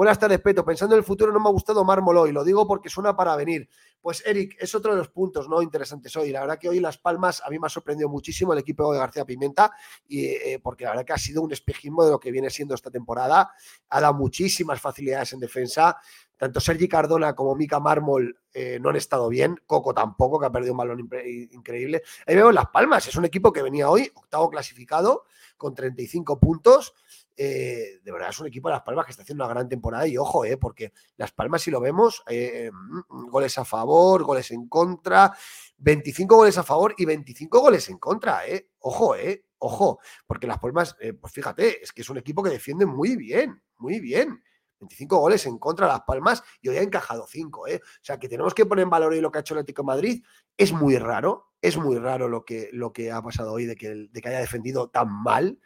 Buenas 0.00 0.18
tardes, 0.18 0.40
Peto. 0.40 0.64
Pensando 0.64 0.94
en 0.94 1.00
el 1.00 1.04
futuro 1.04 1.30
no 1.30 1.40
me 1.40 1.48
ha 1.48 1.52
gustado 1.52 1.84
Mármolo 1.84 2.26
y 2.26 2.32
lo 2.32 2.42
digo 2.42 2.66
porque 2.66 2.88
suena 2.88 3.14
para 3.14 3.36
venir. 3.36 3.68
Pues 4.00 4.24
Eric, 4.24 4.56
es 4.58 4.74
otro 4.74 4.92
de 4.92 4.98
los 4.98 5.08
puntos 5.08 5.46
no 5.46 5.60
interesantes 5.60 6.16
hoy. 6.16 6.30
La 6.30 6.40
verdad 6.40 6.58
que 6.58 6.70
hoy 6.70 6.80
Las 6.80 6.96
Palmas 6.96 7.42
a 7.44 7.50
mí 7.50 7.58
me 7.58 7.66
ha 7.66 7.68
sorprendido 7.68 8.08
muchísimo 8.08 8.54
el 8.54 8.60
equipo 8.60 8.90
de 8.92 8.98
García 8.98 9.26
Pimenta 9.26 9.70
y, 10.08 10.24
eh, 10.24 10.60
porque 10.62 10.84
la 10.84 10.90
verdad 10.90 11.04
que 11.04 11.12
ha 11.12 11.18
sido 11.18 11.42
un 11.42 11.52
espejismo 11.52 12.02
de 12.04 12.12
lo 12.12 12.20
que 12.20 12.30
viene 12.30 12.48
siendo 12.48 12.74
esta 12.74 12.90
temporada. 12.90 13.52
Ha 13.90 14.00
dado 14.00 14.14
muchísimas 14.14 14.80
facilidades 14.80 15.34
en 15.34 15.40
defensa. 15.40 15.98
Tanto 16.40 16.58
Sergi 16.58 16.88
Cardona 16.88 17.34
como 17.36 17.54
Mica 17.54 17.78
Mármol 17.78 18.36
eh, 18.52 18.80
no 18.80 18.88
han 18.88 18.96
estado 18.96 19.28
bien. 19.28 19.60
Coco 19.66 19.94
tampoco, 19.94 20.40
que 20.40 20.46
ha 20.46 20.50
perdido 20.50 20.72
un 20.72 20.78
balón 20.78 21.08
increíble. 21.52 22.02
Ahí 22.26 22.34
vemos 22.34 22.52
Las 22.52 22.70
Palmas. 22.70 23.06
Es 23.06 23.14
un 23.14 23.26
equipo 23.26 23.52
que 23.52 23.62
venía 23.62 23.88
hoy 23.88 24.10
octavo 24.14 24.50
clasificado 24.50 25.26
con 25.56 25.74
35 25.74 26.40
puntos 26.40 26.94
eh, 27.42 28.00
de 28.04 28.12
verdad 28.12 28.28
es 28.28 28.38
un 28.38 28.48
equipo 28.48 28.68
de 28.68 28.74
Las 28.74 28.82
Palmas 28.82 29.06
que 29.06 29.12
está 29.12 29.22
haciendo 29.22 29.44
una 29.44 29.54
gran 29.54 29.66
temporada 29.66 30.06
y 30.06 30.18
ojo, 30.18 30.44
eh, 30.44 30.58
porque 30.58 30.92
Las 31.16 31.32
Palmas 31.32 31.62
si 31.62 31.70
lo 31.70 31.80
vemos, 31.80 32.22
eh, 32.28 32.70
mm, 32.70 33.28
goles 33.30 33.56
a 33.56 33.64
favor, 33.64 34.24
goles 34.24 34.50
en 34.50 34.68
contra, 34.68 35.32
25 35.78 36.36
goles 36.36 36.58
a 36.58 36.62
favor 36.62 36.94
y 36.98 37.06
25 37.06 37.60
goles 37.60 37.88
en 37.88 37.96
contra, 37.96 38.46
eh. 38.46 38.68
Ojo, 38.80 39.16
eh, 39.16 39.46
ojo, 39.56 40.00
porque 40.26 40.46
Las 40.46 40.58
Palmas, 40.58 40.94
pues 41.18 41.32
fíjate, 41.32 41.82
es 41.82 41.92
que 41.92 42.02
es 42.02 42.10
un 42.10 42.18
equipo 42.18 42.42
que 42.42 42.50
defiende 42.50 42.84
muy 42.84 43.16
bien, 43.16 43.62
muy 43.78 44.00
bien. 44.00 44.42
25 44.80 45.18
goles 45.18 45.46
en 45.46 45.58
contra 45.58 45.86
de 45.86 45.92
Las 45.92 46.02
Palmas 46.02 46.42
y 46.60 46.68
hoy 46.68 46.78
ha 46.78 46.82
encajado 46.82 47.26
5. 47.28 47.68
¿eh? 47.68 47.80
O 47.84 48.04
sea 48.04 48.18
que 48.18 48.28
tenemos 48.28 48.54
que 48.54 48.66
poner 48.66 48.84
en 48.84 48.90
valor 48.90 49.12
hoy 49.12 49.20
lo 49.20 49.30
que 49.30 49.38
ha 49.38 49.40
hecho 49.40 49.54
el 49.54 49.60
Atlético 49.60 49.82
de 49.82 49.86
Madrid. 49.86 50.24
Es 50.56 50.72
muy 50.72 50.96
raro, 50.96 51.52
es 51.60 51.76
muy 51.76 51.98
raro 51.98 52.28
lo 52.28 52.44
que, 52.44 52.70
lo 52.72 52.92
que 52.92 53.12
ha 53.12 53.22
pasado 53.22 53.52
hoy 53.52 53.66
de 53.66 53.76
que, 53.76 54.08
de 54.10 54.20
que 54.20 54.28
haya 54.28 54.40
defendido 54.40 54.88
tan 54.88 55.10
mal 55.10 55.58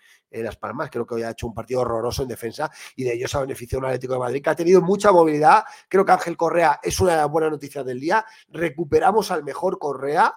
las 0.43 0.57
Palmas. 0.57 0.91
Creo 0.91 1.07
que 1.07 1.15
hoy 1.15 1.23
ha 1.23 1.31
hecho 1.31 1.47
un 1.47 1.55
partido 1.55 1.81
horroroso 1.81 2.23
en 2.23 2.29
defensa 2.29 2.71
y 2.97 3.05
de 3.05 3.15
ellos 3.15 3.35
ha 3.35 3.41
beneficiado 3.41 3.81
un 3.81 3.87
Atlético 3.87 4.15
de 4.15 4.19
Madrid 4.19 4.43
que 4.43 4.51
ha 4.51 4.57
tenido 4.57 4.81
mucha 4.81 5.13
movilidad. 5.13 5.65
Creo 5.89 6.05
que 6.05 6.13
Ángel 6.13 6.37
Correa 6.37 6.81
es 6.83 6.99
una 7.01 7.13
de 7.13 7.19
las 7.19 7.31
buenas 7.31 7.51
noticias 7.51 7.85
del 7.85 8.01
día. 8.01 8.25
Recuperamos 8.49 9.31
al 9.31 9.45
mejor 9.45 9.79
Correa 9.79 10.35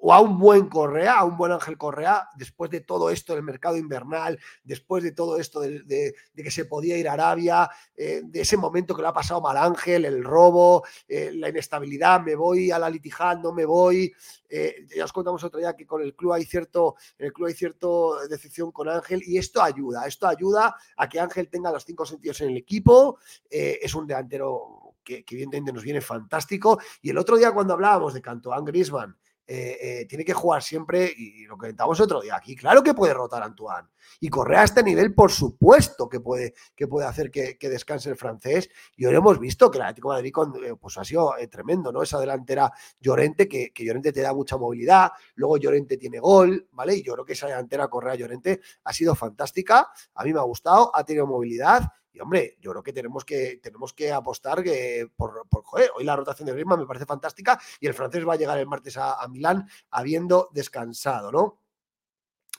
o 0.00 0.12
a 0.12 0.20
un 0.20 0.38
buen 0.38 0.68
Correa, 0.68 1.18
a 1.18 1.24
un 1.24 1.36
buen 1.36 1.52
Ángel 1.52 1.76
Correa, 1.76 2.28
después 2.36 2.70
de 2.70 2.80
todo 2.80 3.10
esto 3.10 3.34
del 3.34 3.42
mercado 3.42 3.76
invernal, 3.76 4.38
después 4.62 5.02
de 5.02 5.12
todo 5.12 5.38
esto 5.38 5.60
de, 5.60 6.14
que 6.36 6.50
se 6.50 6.66
podía 6.66 6.96
ir 6.96 7.08
a 7.08 7.14
Arabia, 7.14 7.68
eh, 7.96 8.22
de 8.24 8.40
ese 8.40 8.56
momento 8.56 8.94
que 8.94 9.02
le 9.02 9.08
ha 9.08 9.12
pasado 9.12 9.40
mal 9.40 9.56
Ángel, 9.56 10.04
el 10.04 10.22
robo, 10.22 10.84
eh, 11.08 11.32
la 11.34 11.48
inestabilidad, 11.48 12.20
me 12.20 12.36
voy 12.36 12.70
a 12.70 12.78
la 12.78 12.88
litijal, 12.88 13.42
no 13.42 13.52
me 13.52 13.64
voy. 13.64 14.12
Eh, 14.48 14.86
ya 14.96 15.04
os 15.04 15.12
contamos 15.12 15.42
otro 15.44 15.58
día 15.58 15.74
que 15.74 15.86
con 15.86 16.00
el 16.00 16.14
club 16.14 16.32
hay 16.32 16.44
cierto, 16.44 16.94
en 17.18 17.26
el 17.26 17.32
club 17.32 17.48
hay 17.48 17.54
cierto 17.54 18.18
decepción 18.28 18.70
con 18.70 18.88
Ángel 18.88 19.22
y 19.26 19.36
esto 19.36 19.60
ayuda, 19.60 20.06
esto 20.06 20.26
ayuda 20.26 20.76
a 20.96 21.08
que 21.08 21.20
Ángel 21.20 21.48
tenga 21.48 21.72
los 21.72 21.84
cinco 21.84 22.06
sentidos 22.06 22.40
en 22.40 22.50
el 22.50 22.56
equipo, 22.56 23.18
es 23.50 23.94
un 23.94 24.06
delantero 24.06 24.94
que, 25.04 25.24
que 25.24 25.34
evidentemente 25.34 25.72
nos 25.72 25.82
viene 25.82 26.00
fantástico. 26.00 26.78
Y 27.02 27.10
el 27.10 27.18
otro 27.18 27.36
día 27.36 27.52
cuando 27.52 27.74
hablábamos 27.74 28.14
de 28.14 28.22
Cantoán 28.22 28.64
Grisman, 28.64 29.16
eh, 29.50 29.78
eh, 29.80 30.06
tiene 30.06 30.26
que 30.26 30.34
jugar 30.34 30.62
siempre, 30.62 31.10
y 31.16 31.46
lo 31.46 31.56
comentamos 31.56 31.98
otro 32.00 32.20
día 32.20 32.36
aquí, 32.36 32.54
claro 32.54 32.82
que 32.82 32.92
puede 32.92 33.14
rotar 33.14 33.42
Antoine. 33.42 33.88
Y 34.20 34.28
correr 34.28 34.58
a 34.58 34.64
este 34.64 34.82
nivel, 34.82 35.14
por 35.14 35.32
supuesto 35.32 36.06
que 36.06 36.20
puede, 36.20 36.52
que 36.76 36.86
puede 36.86 37.06
hacer 37.06 37.30
que, 37.30 37.56
descanse 37.58 38.10
el 38.10 38.16
francés. 38.16 38.68
Y 38.94 39.06
hoy 39.06 39.14
hemos 39.14 39.38
visto 39.38 39.70
que 39.70 39.78
el 39.78 39.84
Atlético 39.84 40.08
Madrid 40.08 40.32
eh, 40.62 40.74
pues 40.78 40.98
ha 40.98 41.04
sido 41.04 41.32
tremendo, 41.50 41.90
¿no? 41.90 42.02
Esa 42.02 42.20
delantera 42.20 42.70
Llorente, 43.00 43.48
que, 43.48 43.72
que, 43.72 43.86
Llorente 43.86 44.12
te 44.12 44.20
da 44.20 44.34
mucha 44.34 44.58
movilidad, 44.58 45.12
luego 45.36 45.56
Llorente 45.56 45.96
tiene 45.96 46.18
gol, 46.18 46.68
¿vale? 46.72 46.96
Y 46.96 47.02
yo 47.02 47.14
creo 47.14 47.24
que 47.24 47.32
esa 47.32 47.46
delantera 47.46 47.88
Correa 47.88 48.16
Llorente 48.16 48.60
ha 48.84 48.92
sido 48.92 49.14
fantástica, 49.14 49.88
a 50.14 50.24
mí 50.24 50.32
me 50.34 50.40
ha 50.40 50.44
gustado, 50.44 50.94
ha 50.94 51.04
tenido 51.04 51.26
movilidad 51.26 51.90
y 52.12 52.20
hombre, 52.20 52.56
yo 52.60 52.70
creo 52.70 52.82
que 52.82 52.92
tenemos 52.92 53.24
que, 53.24 53.60
tenemos 53.62 53.92
que 53.92 54.12
apostar 54.12 54.62
que 54.62 55.10
por, 55.14 55.46
joder, 55.50 55.90
hoy 55.94 56.04
la 56.04 56.16
rotación 56.16 56.46
de 56.46 56.52
Griezmann 56.52 56.80
me 56.80 56.86
parece 56.86 57.06
fantástica 57.06 57.60
y 57.80 57.86
el 57.86 57.94
francés 57.94 58.26
va 58.26 58.34
a 58.34 58.36
llegar 58.36 58.58
el 58.58 58.66
martes 58.66 58.96
a, 58.96 59.26
Milán 59.28 59.68
habiendo 59.90 60.48
descansado, 60.52 61.30
¿no? 61.30 61.62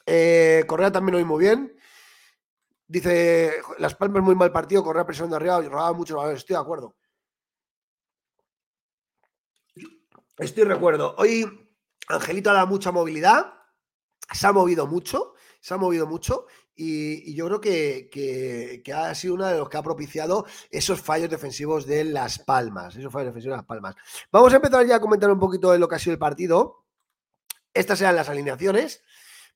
Eh, 0.05 0.63
Correa 0.67 0.91
también 0.91 1.15
hoy 1.15 1.23
muy 1.23 1.39
bien. 1.39 1.75
Dice, 2.87 3.53
Las 3.77 3.95
Palmas 3.95 4.23
muy 4.23 4.35
mal 4.35 4.51
partido, 4.51 4.83
Correa 4.83 5.05
presión 5.05 5.29
de 5.29 5.35
arriba 5.35 5.61
robaba 5.61 5.93
mucho. 5.93 6.31
Estoy 6.31 6.55
de 6.55 6.61
acuerdo. 6.61 6.95
Estoy 10.37 10.65
de 10.65 10.73
acuerdo. 10.73 11.15
Hoy 11.17 11.69
Angelito 12.07 12.49
ha 12.49 12.65
mucha 12.65 12.91
movilidad, 12.91 13.53
se 14.31 14.47
ha 14.47 14.53
movido 14.53 14.87
mucho, 14.87 15.33
se 15.59 15.73
ha 15.73 15.77
movido 15.77 16.07
mucho 16.07 16.47
y, 16.81 17.35
yo 17.35 17.45
creo 17.47 17.59
que, 17.59 18.81
ha 18.95 19.13
sido 19.13 19.33
uno 19.33 19.45
de 19.47 19.57
los 19.57 19.67
que 19.67 19.75
ha 19.75 19.83
propiciado 19.83 20.45
esos 20.71 21.01
fallos 21.01 21.29
defensivos 21.29 21.85
de 21.85 22.05
Las 22.05 22.39
Palmas. 22.39 22.95
Esos 22.95 23.11
fallos 23.11 23.27
defensivos 23.27 23.55
de 23.55 23.57
Las 23.57 23.65
Palmas. 23.65 23.95
Vamos 24.31 24.53
a 24.53 24.55
empezar 24.55 24.85
ya 24.85 24.95
a 24.95 25.01
comentar 25.01 25.29
un 25.29 25.39
poquito 25.39 25.71
de 25.73 25.79
lo 25.79 25.89
que 25.89 25.95
ha 25.95 25.99
sido 25.99 26.13
el 26.13 26.19
partido. 26.19 26.85
Estas 27.73 27.99
eran 27.99 28.15
las 28.15 28.29
alineaciones. 28.29 29.03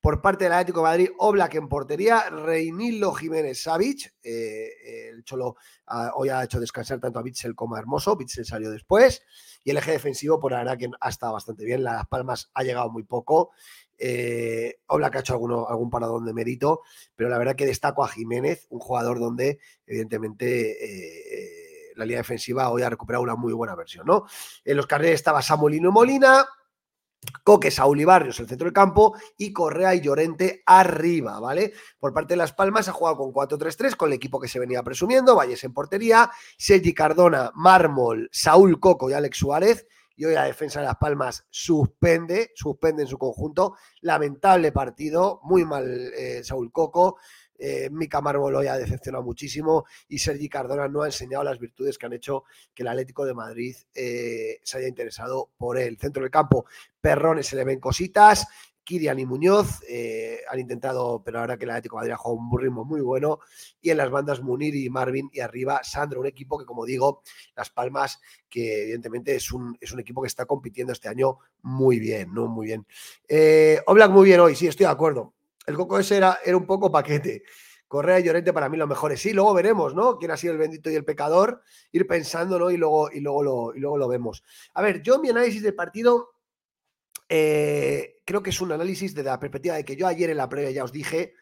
Por 0.02 0.22
parte 0.22 0.44
del 0.44 0.52
Atlético 0.52 0.82
de 0.82 0.84
Madrid, 0.84 1.10
Oblak 1.18 1.56
en 1.56 1.70
portería, 1.70 2.30
Reinildo 2.30 3.14
Jiménez 3.14 3.64
Savic. 3.64 4.14
Eh, 4.22 5.10
el 5.12 5.24
Cholo 5.24 5.56
ah, 5.88 6.12
hoy 6.16 6.28
ha 6.28 6.44
hecho 6.44 6.60
descansar 6.60 7.00
tanto 7.00 7.20
a 7.20 7.24
Bitzel 7.24 7.56
como 7.56 7.76
a 7.76 7.80
Hermoso. 7.80 8.18
Bitzel 8.18 8.46
salió 8.46 8.70
después. 8.70 9.24
Y 9.64 9.72
el 9.72 9.78
eje 9.78 9.92
defensivo, 9.92 10.42
por 10.42 10.54
ahora, 10.54 10.76
que 10.76 10.90
ha 11.00 11.10
estado 11.10 11.32
bastante 11.32 11.64
bien. 11.64 11.86
Las 11.86 12.06
Palmas 12.08 12.52
ha 12.54 12.64
llegado 12.64 12.90
muy 12.90 13.04
poco. 13.04 13.52
Eh, 13.98 14.80
Oblak 14.88 15.16
ha 15.16 15.20
hecho 15.20 15.34
algún 15.34 15.90
paradón 15.90 16.26
de 16.26 16.34
mérito, 16.34 16.82
pero 17.16 17.30
la 17.30 17.38
verdad 17.38 17.56
que 17.56 17.66
destaco 17.66 18.04
a 18.04 18.08
Jiménez, 18.08 18.68
un 18.70 18.80
jugador 18.80 19.20
donde 19.20 19.60
evidentemente 19.86 20.72
eh, 20.84 21.94
la 21.96 22.06
línea 22.06 22.20
defensiva 22.20 22.70
hoy 22.70 22.82
ha 22.82 22.90
recuperado 22.90 23.24
una 23.24 23.36
muy 23.36 23.54
buena 23.54 23.76
versión. 23.76 24.06
¿no? 24.06 24.26
En 24.64 24.78
los 24.78 24.88
carriles 24.88 25.16
estaba 25.16 25.42
Samolino 25.42 25.92
Molina, 25.92 26.46
Coque, 27.44 27.72
Saúl 27.72 28.02
y 28.02 28.06
Barrios 28.06 28.40
el 28.40 28.48
centro 28.48 28.66
del 28.66 28.74
campo 28.74 29.16
y 29.38 29.54
Correa 29.54 29.96
y 29.96 30.02
Llorente 30.02 30.62
arriba, 30.66 31.40
¿vale? 31.40 31.74
Por 32.00 32.14
parte 32.14 32.34
de 32.34 32.38
Las 32.38 32.54
Palmas 32.54 32.88
ha 32.88 32.92
jugado 32.92 33.18
con 33.18 33.32
4-3-3 33.32 33.96
con 33.96 34.10
el 34.10 34.14
equipo 34.14 34.40
que 34.40 34.48
se 34.48 34.60
venía 34.60 34.84
presumiendo, 34.84 35.36
Valles 35.36 35.64
en 35.64 35.74
portería, 35.74 36.32
Sergi 36.58 36.94
Cardona, 36.94 37.52
Mármol, 37.56 38.30
Saúl 38.32 38.80
Coco 38.80 39.10
y 39.10 39.14
Alex 39.14 39.38
Suárez 39.38 39.88
y 40.16 40.26
hoy 40.26 40.34
la 40.34 40.46
defensa 40.46 40.80
de 40.80 40.88
Las 40.88 40.98
Palmas 40.98 41.46
suspende, 41.50 42.52
suspende 42.56 43.04
en 43.04 43.08
su 43.08 43.18
conjunto. 43.18 43.76
Lamentable 44.02 44.72
partido, 44.72 45.40
muy 45.44 45.66
mal 45.66 46.12
eh, 46.14 46.44
Saúl 46.44 46.72
Coco. 46.72 47.18
Eh, 47.58 47.90
Mica 47.92 48.20
Mármol 48.20 48.68
ha 48.68 48.78
decepcionado 48.78 49.24
muchísimo 49.24 49.86
y 50.08 50.18
Sergi 50.18 50.50
Cardona 50.50 50.88
no 50.88 51.04
ha 51.04 51.06
enseñado 51.06 51.44
las 51.44 51.60
virtudes 51.60 51.98
que 51.98 52.06
han 52.06 52.14
hecho 52.14 52.44
que 52.74 52.84
el 52.84 52.90
Atlético 52.90 53.26
de 53.26 53.34
Madrid 53.34 53.76
eh, 53.94 54.60
se 54.64 54.80
haya 54.80 54.88
interesado 54.88 55.52
por 55.56 55.78
el 55.78 55.98
centro 55.98 56.24
del 56.24 56.32
campo. 56.32 56.66
Perrones 57.00 57.48
se 57.48 57.56
le 57.56 57.64
ven 57.64 57.80
cositas, 57.80 58.48
Kirian 58.84 59.20
y 59.20 59.26
Muñoz 59.26 59.82
eh, 59.88 60.42
han 60.50 60.60
intentado, 60.60 61.24
pero 61.24 61.40
ahora 61.40 61.58
que 61.58 61.66
el 61.66 61.72
Atlético 61.72 61.96
de 61.96 62.02
Madrid 62.02 62.14
ha 62.14 62.18
jugado 62.18 62.48
un 62.50 62.60
ritmo 62.60 62.86
muy 62.86 63.02
bueno. 63.02 63.40
Y 63.82 63.90
en 63.90 63.98
las 63.98 64.10
bandas 64.10 64.42
Munir 64.42 64.76
y 64.76 64.90
Marvin 64.90 65.30
y 65.32 65.40
arriba 65.40 65.82
Sandro, 65.84 66.20
un 66.20 66.28
equipo 66.28 66.58
que, 66.58 66.66
como 66.66 66.86
digo, 66.86 67.22
Las 67.56 67.70
Palmas, 67.70 68.20
que 68.50 68.84
evidentemente 68.84 69.36
es 69.36 69.52
un, 69.52 69.78
es 69.80 69.92
un 69.92 70.00
equipo 70.00 70.22
que 70.22 70.28
está 70.28 70.46
compitiendo 70.46 70.94
este 70.94 71.10
año 71.10 71.40
muy 71.62 72.00
bien, 72.00 72.34
¿no? 72.34 72.48
Muy 72.48 72.68
bien. 72.68 72.86
Eh, 73.28 73.82
Oblak 73.88 74.12
muy 74.12 74.26
bien 74.26 74.40
hoy, 74.40 74.56
sí, 74.56 74.68
estoy 74.68 74.86
de 74.86 74.92
acuerdo. 74.92 75.34
El 75.66 75.76
Coco 75.76 75.98
ese 75.98 76.18
era, 76.18 76.40
era 76.44 76.58
un 76.58 76.66
poco 76.66 76.92
paquete. 76.92 77.44
Correa 77.94 78.20
y 78.20 78.24
Llorente 78.24 78.52
para 78.54 78.70
mí 78.70 78.76
los 78.76 78.90
mejores. 78.90 79.22
Sí, 79.22 79.34
luego 79.34 79.54
veremos, 79.54 79.94
¿no? 79.94 80.18
Quién 80.18 80.32
ha 80.32 80.38
sido 80.38 80.52
el 80.54 80.60
bendito 80.60 80.90
y 80.90 80.96
el 80.96 81.06
pecador. 81.06 81.62
Ir 81.92 82.08
pensando, 82.08 82.58
¿no? 82.58 82.72
Y 82.72 82.78
luego, 82.78 83.12
y 83.12 83.20
luego, 83.20 83.44
lo, 83.44 83.76
y 83.76 83.80
luego 83.80 84.00
lo 84.00 84.08
vemos. 84.08 84.44
A 84.74 84.82
ver, 84.82 85.04
yo 85.04 85.20
mi 85.20 85.30
análisis 85.30 85.62
del 85.62 85.76
partido 85.76 86.33
eh, 87.30 88.20
creo 88.26 88.44
que 88.44 88.50
es 88.52 88.62
un 88.62 88.72
análisis 88.72 89.14
desde 89.14 89.30
la 89.30 89.40
perspectiva 89.40 89.76
de 89.76 89.86
que 89.86 89.96
yo 89.96 90.08
ayer 90.08 90.30
en 90.30 90.38
la 90.38 90.50
previa 90.50 90.72
ya 90.72 90.84
os 90.84 90.92
dije 90.92 91.34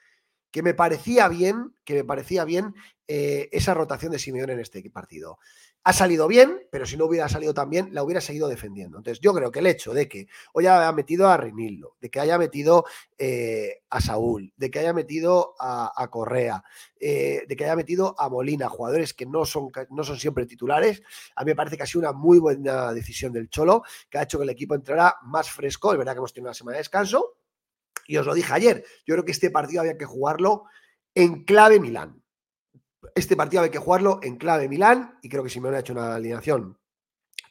que 0.51 0.63
me 0.63 0.73
parecía 0.73 1.27
bien, 1.29 1.75
que 1.85 1.95
me 1.95 2.03
parecía 2.03 2.43
bien 2.43 2.73
eh, 3.07 3.49
esa 3.51 3.73
rotación 3.73 4.11
de 4.11 4.19
Simeone 4.19 4.53
en 4.53 4.59
este 4.59 4.87
partido 4.89 5.39
ha 5.83 5.93
salido 5.93 6.27
bien, 6.27 6.67
pero 6.69 6.85
si 6.85 6.95
no 6.95 7.05
hubiera 7.05 7.27
salido 7.27 7.53
tan 7.53 7.69
bien, 7.69 7.89
la 7.91 8.03
hubiera 8.03 8.21
seguido 8.21 8.47
defendiendo. 8.47 8.97
Entonces, 8.97 9.19
yo 9.19 9.33
creo 9.33 9.51
que 9.51 9.59
el 9.59 9.67
hecho 9.67 9.93
de 9.93 10.07
que 10.07 10.27
hoy 10.53 10.67
haya 10.67 10.91
metido 10.91 11.27
a 11.27 11.37
Rinildo, 11.37 11.95
de 11.99 12.11
que 12.11 12.19
haya 12.19 12.37
metido 12.37 12.85
eh, 13.17 13.81
a 13.89 13.99
Saúl, 13.99 14.53
de 14.55 14.69
que 14.69 14.79
haya 14.79 14.93
metido 14.93 15.55
a, 15.59 16.07
Correa, 16.11 16.63
eh, 16.99 17.45
de 17.47 17.55
que 17.55 17.63
haya 17.63 17.75
metido 17.75 18.15
a 18.19 18.29
Molina, 18.29 18.69
jugadores 18.69 19.13
que 19.15 19.25
no 19.25 19.43
son, 19.43 19.71
no 19.89 20.03
son 20.03 20.17
siempre 20.17 20.45
titulares, 20.45 21.01
a 21.35 21.43
mí 21.43 21.51
me 21.51 21.55
parece 21.55 21.77
que 21.77 21.83
ha 21.83 21.87
sido 21.87 22.01
una 22.01 22.13
muy 22.13 22.37
buena 22.37 22.93
decisión 22.93 23.33
del 23.33 23.49
Cholo, 23.49 23.83
que 24.09 24.19
ha 24.19 24.23
hecho 24.23 24.37
que 24.37 24.43
el 24.43 24.49
equipo 24.51 24.75
entrara 24.75 25.15
más 25.23 25.49
fresco. 25.49 25.91
Es 25.91 25.97
verdad 25.97 26.13
que 26.13 26.19
hemos 26.19 26.33
tenido 26.33 26.49
una 26.49 26.53
semana 26.53 26.75
de 26.75 26.81
descanso. 26.81 27.37
Y 28.05 28.17
os 28.17 28.25
lo 28.25 28.33
dije 28.33 28.53
ayer, 28.53 28.83
yo 29.05 29.15
creo 29.15 29.25
que 29.25 29.31
este 29.31 29.49
partido 29.49 29.81
había 29.81 29.97
que 29.97 30.05
jugarlo 30.05 30.65
en 31.15 31.43
clave 31.43 31.79
Milán 31.79 32.21
este 33.15 33.35
partido 33.35 33.63
hay 33.63 33.69
que 33.69 33.79
jugarlo 33.79 34.19
en 34.23 34.37
clave 34.37 34.69
Milán 34.69 35.17
y 35.21 35.29
creo 35.29 35.43
que 35.43 35.49
Simeone 35.49 35.77
ha 35.77 35.81
hecho 35.81 35.93
una 35.93 36.15
alineación 36.15 36.77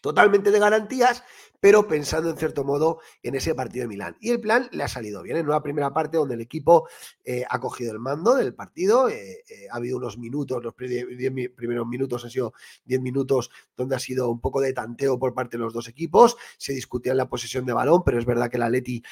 totalmente 0.00 0.50
de 0.50 0.58
garantías 0.58 1.22
pero 1.60 1.86
pensando 1.86 2.30
en 2.30 2.36
cierto 2.36 2.64
modo 2.64 3.00
en 3.22 3.34
ese 3.34 3.54
partido 3.54 3.84
de 3.84 3.88
Milán. 3.88 4.16
Y 4.20 4.30
el 4.30 4.40
plan 4.40 4.68
le 4.72 4.82
ha 4.82 4.88
salido 4.88 5.22
bien. 5.22 5.36
En 5.36 5.46
una 5.46 5.62
primera 5.62 5.92
parte 5.92 6.16
donde 6.16 6.34
el 6.34 6.40
equipo 6.40 6.88
eh, 7.24 7.44
ha 7.48 7.60
cogido 7.60 7.92
el 7.92 7.98
mando 7.98 8.34
del 8.34 8.54
partido, 8.54 9.08
eh, 9.08 9.44
eh, 9.48 9.68
ha 9.70 9.76
habido 9.76 9.98
unos 9.98 10.18
minutos, 10.18 10.62
los 10.62 10.74
primeros 10.74 11.86
minutos 11.86 12.24
han 12.24 12.30
sido 12.30 12.54
10 12.86 13.00
minutos 13.00 13.50
donde 13.76 13.96
ha 13.96 13.98
sido 13.98 14.30
un 14.30 14.40
poco 14.40 14.60
de 14.60 14.72
tanteo 14.72 15.18
por 15.18 15.34
parte 15.34 15.56
de 15.56 15.62
los 15.62 15.72
dos 15.72 15.88
equipos, 15.88 16.36
se 16.56 16.72
discutía 16.72 17.12
en 17.12 17.18
la 17.18 17.28
posesión 17.28 17.66
de 17.66 17.72
balón, 17.72 18.02
pero 18.04 18.18
es 18.18 18.24
verdad 18.24 18.50
que 18.50 18.56
el 18.56 18.62
Atleti 18.62 19.02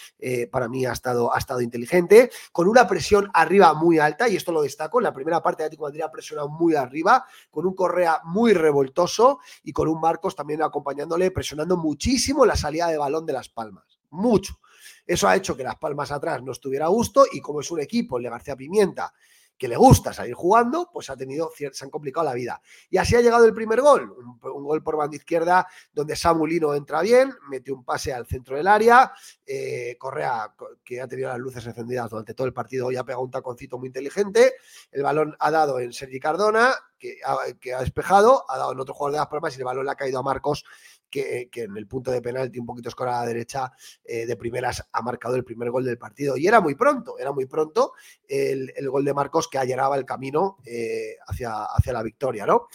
para 0.51 0.69
mí 0.69 0.85
ha 0.87 0.93
estado, 0.93 1.35
ha 1.35 1.39
estado 1.39 1.61
inteligente, 1.61 2.31
con 2.53 2.69
una 2.69 2.87
presión 2.87 3.31
arriba 3.35 3.75
muy 3.75 3.99
alta, 3.99 4.29
y 4.29 4.37
esto 4.37 4.53
lo 4.53 4.63
destaco, 4.63 4.99
en 4.99 5.05
la 5.05 5.13
primera 5.13 5.43
parte 5.43 5.63
de 5.63 5.67
Atlético 5.67 5.85
Madrid 5.85 6.03
ha 6.03 6.11
presionado 6.11 6.49
muy 6.49 6.75
arriba, 6.75 7.25
con 7.51 7.67
un 7.67 7.75
Correa 7.75 8.21
muy 8.25 8.53
revoltoso 8.53 9.41
y 9.63 9.73
con 9.73 9.89
un 9.89 10.01
Marcos 10.01 10.35
también 10.35 10.63
acompañándole, 10.63 11.31
presionando 11.31 11.77
muchísimo 11.77 12.38
la 12.45 12.57
salida 12.57 12.89
de 12.89 12.99
balón 12.99 13.27
de 13.27 13.33
Las 13.33 13.49
Palmas. 13.49 13.99
Mucho. 14.11 14.59
Eso 15.07 15.29
ha 15.29 15.37
hecho 15.37 15.57
que 15.57 15.63
Las 15.63 15.77
Palmas 15.77 16.11
atrás 16.11 16.43
no 16.43 16.53
estuviera 16.53 16.87
a 16.87 16.89
gusto 16.89 17.25
y 17.31 17.41
como 17.41 17.61
es 17.61 17.71
un 17.71 17.81
equipo, 17.81 18.19
el 18.19 18.25
de 18.25 18.31
García 18.31 18.57
Pimienta, 18.57 19.13
que 19.59 19.69
le 19.69 19.77
gusta 19.77 20.13
salir 20.13 20.35
jugando, 20.35 20.89
pues 20.93 21.11
ha 21.11 21.17
tenido, 21.17 21.51
se 21.55 21.85
han 21.85 21.91
complicado 21.91 22.27
la 22.27 22.35
vida. 22.35 22.63
Y 22.89 22.97
así 22.97 23.17
ha 23.17 23.21
llegado 23.21 23.45
el 23.45 23.53
primer 23.53 23.81
gol, 23.81 24.39
un, 24.43 24.65
gol 24.65 24.83
por 24.83 24.97
banda 24.97 25.17
izquierda 25.17 25.67
donde 25.93 26.15
Samulino 26.15 26.75
entra 26.75 27.03
bien, 27.03 27.35
mete 27.51 27.73
un 27.73 27.85
pase 27.85 28.13
al 28.13 28.27
centro 28.27 28.57
del 28.57 28.69
área, 28.69 29.13
eh, 29.45 29.97
Correa, 29.99 30.55
que 30.85 31.01
ha 31.01 31.09
tenido 31.09 31.29
las 31.29 31.39
luces 31.39 31.67
encendidas 31.67 32.09
durante 32.09 32.35
todo 32.35 32.47
el 32.47 32.53
partido, 32.53 32.87
hoy 32.87 32.97
ha 32.97 33.05
pegado 33.05 33.25
un 33.25 33.33
taconcito 33.33 33.79
muy 33.79 33.89
inteligente, 33.89 34.55
el 34.93 35.03
balón 35.03 35.35
ha 35.41 35.51
dado 35.51 35.81
en 35.81 35.93
Sergi 35.93 36.21
Cardona, 36.21 36.73
que 36.97 37.19
ha, 37.25 37.37
que 37.61 37.75
ha 37.75 37.81
despejado, 37.81 38.45
ha 38.49 38.59
dado 38.59 38.73
en 38.73 38.81
otro 38.81 38.95
jugador 38.95 39.13
de 39.13 39.19
las 39.19 39.29
palmas 39.29 39.55
y 39.57 39.59
el 39.59 39.65
balón 39.65 39.87
le 39.87 39.91
ha 39.91 39.97
caído 39.97 40.21
a 40.21 40.23
Marcos, 40.23 40.65
que, 41.09 41.49
en 41.53 41.77
el 41.77 41.87
punto 41.87 42.11
de 42.11 42.23
penalti, 42.23 42.59
un 42.59 42.67
poquito 42.67 42.89
escora 42.89 43.19
a 43.19 43.21
la 43.23 43.27
derecha, 43.27 43.73
eh, 44.05 44.27
de 44.27 44.37
primeras 44.37 44.89
ha 44.93 45.03
marcado 45.03 45.37
el 45.37 45.45
primer 45.45 45.71
gol 45.71 45.85
del 45.85 45.99
partido. 45.99 46.37
Y 46.37 46.47
era 46.47 46.61
muy 46.61 46.75
pronto, 46.75 47.19
era 47.19 47.33
muy 47.33 47.47
pronto 47.47 47.93
el, 48.27 48.73
gol 48.89 49.05
de 49.05 49.15
Marcos 49.15 49.49
que 49.49 49.59
allanaba 49.59 49.97
el 49.97 50.05
camino 50.05 50.59
eh, 50.65 51.17
hacia, 51.27 51.65
hacia 51.65 51.93
la 51.93 52.03
victoria, 52.03 52.47
¿no? 52.47 52.69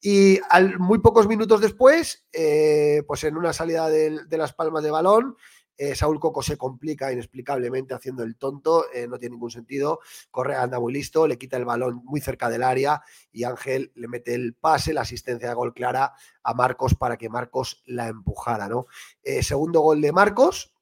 Y 0.00 0.38
al, 0.50 0.78
muy 0.78 0.98
pocos 0.98 1.26
minutos 1.26 1.60
después, 1.60 2.26
eh, 2.32 3.02
pues 3.06 3.24
en 3.24 3.36
una 3.36 3.52
salida 3.52 3.88
de, 3.88 4.24
de 4.26 4.38
las 4.38 4.52
palmas 4.52 4.84
de 4.84 4.90
balón, 4.90 5.36
eh, 5.76 5.94
Saúl 5.94 6.18
Coco 6.20 6.42
se 6.42 6.56
complica 6.56 7.12
inexplicablemente 7.12 7.94
haciendo 7.94 8.22
el 8.22 8.36
tonto, 8.36 8.86
eh, 8.92 9.06
no 9.06 9.18
tiene 9.18 9.34
ningún 9.34 9.50
sentido. 9.50 10.00
Correa 10.30 10.62
anda 10.62 10.80
muy 10.80 10.92
listo, 10.92 11.26
le 11.26 11.38
quita 11.38 11.56
el 11.56 11.64
balón 11.64 12.02
muy 12.04 12.20
cerca 12.20 12.48
del 12.48 12.62
área 12.62 13.02
y 13.32 13.44
Ángel 13.44 13.92
le 13.94 14.08
mete 14.08 14.34
el 14.34 14.54
pase, 14.54 14.94
la 14.94 15.02
asistencia 15.02 15.48
de 15.48 15.54
gol 15.54 15.74
clara 15.74 16.14
a 16.42 16.54
Marcos 16.54 16.94
para 16.94 17.16
que 17.16 17.28
Marcos 17.28 17.82
la 17.86 18.08
empujara. 18.08 18.68
¿no? 18.68 18.86
Eh, 19.22 19.42
segundo 19.42 19.80
gol 19.80 20.00
de 20.00 20.12
Marcos. 20.12 20.72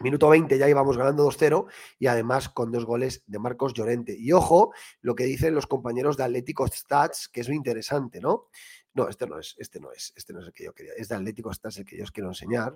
Minuto 0.00 0.28
20 0.28 0.58
ya 0.58 0.68
íbamos 0.68 0.98
ganando 0.98 1.26
2-0 1.26 1.66
y 1.98 2.06
además 2.08 2.50
con 2.50 2.70
dos 2.70 2.84
goles 2.84 3.22
de 3.26 3.38
Marcos 3.38 3.72
Llorente. 3.72 4.14
Y 4.18 4.32
ojo 4.32 4.74
lo 5.00 5.14
que 5.14 5.24
dicen 5.24 5.54
los 5.54 5.66
compañeros 5.66 6.18
de 6.18 6.24
Atlético 6.24 6.66
Stats, 6.66 7.28
que 7.28 7.40
es 7.40 7.48
muy 7.48 7.56
interesante, 7.56 8.20
¿no? 8.20 8.48
No, 8.92 9.08
este 9.08 9.26
no 9.26 9.38
es, 9.38 9.54
este 9.58 9.80
no 9.80 9.92
es, 9.92 10.12
este 10.14 10.34
no 10.34 10.40
es 10.40 10.46
el 10.46 10.52
que 10.52 10.64
yo 10.64 10.74
quería, 10.74 10.92
es 10.98 11.08
de 11.08 11.14
Atlético 11.14 11.52
Stats 11.52 11.78
el 11.78 11.86
que 11.86 11.96
yo 11.96 12.04
os 12.04 12.10
quiero 12.10 12.28
enseñar. 12.28 12.74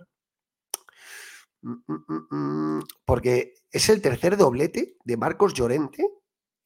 Mm, 1.62 1.74
mm, 1.86 2.26
mm, 2.30 2.82
porque 3.04 3.54
es 3.70 3.88
el 3.88 4.00
tercer 4.00 4.36
doblete 4.36 4.96
de 5.04 5.16
Marcos 5.16 5.54
Llorente 5.54 6.06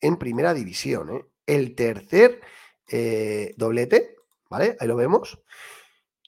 en 0.00 0.16
primera 0.16 0.54
división. 0.54 1.11
¿eh? 1.11 1.24
El 1.46 1.74
tercer 1.74 2.40
eh, 2.88 3.54
doblete, 3.57 4.16
¿vale? 4.48 4.76
Ahí 4.78 4.88
lo 4.88 4.96
vemos. 4.96 5.40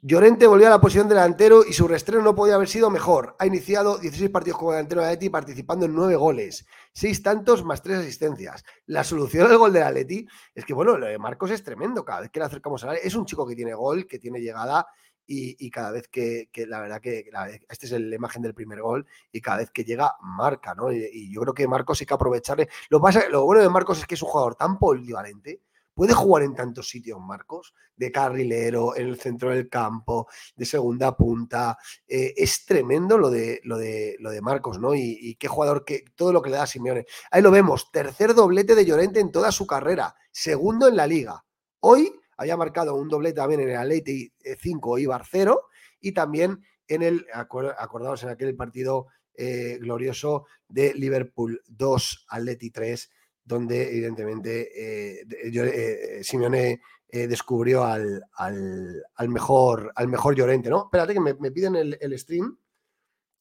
Llorente 0.02 0.46
volvió 0.46 0.66
a 0.66 0.70
la 0.70 0.80
posición 0.80 1.08
delantero 1.08 1.64
y 1.66 1.72
su 1.72 1.88
restreno 1.88 2.22
no 2.22 2.34
podía 2.34 2.54
haber 2.54 2.68
sido 2.68 2.90
mejor. 2.90 3.34
Ha 3.38 3.46
iniciado 3.46 3.98
16 3.98 4.30
partidos 4.30 4.58
como 4.58 4.72
delantero 4.72 5.00
de 5.00 5.08
Atleti 5.08 5.30
participando 5.30 5.86
en 5.86 5.94
9 5.94 6.16
goles, 6.16 6.66
6 6.92 7.22
tantos 7.22 7.64
más 7.64 7.82
3 7.82 7.98
asistencias. 7.98 8.62
La 8.86 9.04
solución 9.04 9.50
al 9.50 9.56
gol 9.56 9.72
del 9.72 9.82
Atleti 9.82 10.26
es 10.54 10.64
que, 10.64 10.74
bueno, 10.74 10.96
lo 10.96 11.06
de 11.06 11.18
Marcos 11.18 11.50
es 11.50 11.64
tremendo. 11.64 12.04
Cada 12.04 12.20
vez 12.20 12.30
que 12.30 12.38
le 12.38 12.46
acercamos 12.46 12.84
a 12.84 12.88
la 12.88 12.94
es 12.94 13.14
un 13.14 13.24
chico 13.24 13.46
que 13.48 13.56
tiene 13.56 13.74
gol, 13.74 14.06
que 14.06 14.18
tiene 14.18 14.38
llegada 14.38 14.86
y, 15.26 15.70
cada 15.70 15.90
vez 15.90 16.08
que, 16.08 16.48
la 16.68 16.80
verdad 16.80 17.00
que 17.00 17.28
esta 17.68 17.86
es 17.86 17.92
la 17.92 18.14
imagen 18.14 18.42
del 18.42 18.54
primer 18.54 18.80
gol 18.80 19.06
y 19.32 19.40
cada 19.40 19.58
vez 19.58 19.70
que 19.70 19.84
llega 19.84 20.14
marca, 20.20 20.74
¿no? 20.74 20.92
Y, 20.92 21.32
yo 21.32 21.40
creo 21.42 21.54
que 21.54 21.68
Marcos 21.68 22.00
hay 22.00 22.06
que 22.06 22.14
aprovecharle. 22.14 22.68
Lo, 22.88 23.00
pasa, 23.00 23.28
lo 23.28 23.44
bueno 23.44 23.62
de 23.62 23.68
Marcos 23.68 23.98
es 23.98 24.06
que 24.06 24.14
es 24.14 24.22
un 24.22 24.28
jugador 24.28 24.54
tan 24.54 24.78
polivalente, 24.78 25.62
puede 25.94 26.12
jugar 26.12 26.44
en 26.44 26.54
tantos 26.54 26.88
sitios 26.88 27.18
Marcos, 27.20 27.74
de 27.96 28.12
carrilero, 28.12 28.94
en 28.94 29.08
el 29.08 29.18
centro 29.18 29.50
del 29.50 29.68
campo, 29.68 30.28
de 30.54 30.66
segunda 30.66 31.16
punta. 31.16 31.78
Eh, 32.06 32.34
es 32.36 32.64
tremendo 32.64 33.18
lo 33.18 33.30
de, 33.30 33.60
lo 33.64 33.78
de, 33.78 34.16
lo 34.20 34.30
de 34.30 34.42
Marcos, 34.42 34.78
¿no? 34.78 34.94
Y, 34.94 35.18
y, 35.20 35.34
qué 35.36 35.48
jugador, 35.48 35.84
que 35.84 36.04
todo 36.14 36.32
lo 36.32 36.42
que 36.42 36.50
le 36.50 36.56
da 36.56 36.64
a 36.64 36.66
Simeone. 36.66 37.06
Ahí 37.30 37.42
lo 37.42 37.50
vemos, 37.50 37.90
tercer 37.90 38.34
doblete 38.34 38.74
de 38.74 38.84
Llorente 38.84 39.20
en 39.20 39.32
toda 39.32 39.50
su 39.50 39.66
carrera, 39.66 40.14
segundo 40.30 40.86
en 40.86 40.96
la 40.96 41.06
liga. 41.06 41.42
Hoy 41.80 42.12
había 42.36 42.56
marcado 42.56 42.94
un 42.94 43.08
doblete 43.08 43.36
también 43.36 43.60
en 43.60 43.70
el 43.70 43.76
Atleti 43.76 44.32
5 44.58 44.98
Ibar 44.98 45.24
0 45.28 45.68
y 46.00 46.12
también 46.12 46.62
en 46.88 47.02
el, 47.02 47.26
acordados 47.32 48.22
en 48.22 48.28
aquel 48.28 48.54
partido 48.54 49.06
eh, 49.34 49.78
glorioso 49.80 50.46
de 50.68 50.94
Liverpool 50.94 51.62
2 51.66 52.26
Atleti 52.30 52.70
3, 52.70 53.10
donde 53.44 53.90
evidentemente 53.90 55.20
eh, 55.20 55.26
eh, 55.42 56.24
Simeone 56.24 56.80
descubrió 57.08 57.84
al, 57.84 58.24
al, 58.34 59.28
mejor, 59.28 59.92
al 59.94 60.08
mejor 60.08 60.34
Llorente, 60.34 60.68
¿no? 60.68 60.84
Espérate 60.84 61.14
que 61.14 61.20
me, 61.20 61.34
piden 61.50 61.76
el, 61.76 61.96
el, 62.00 62.18
stream. 62.18 62.58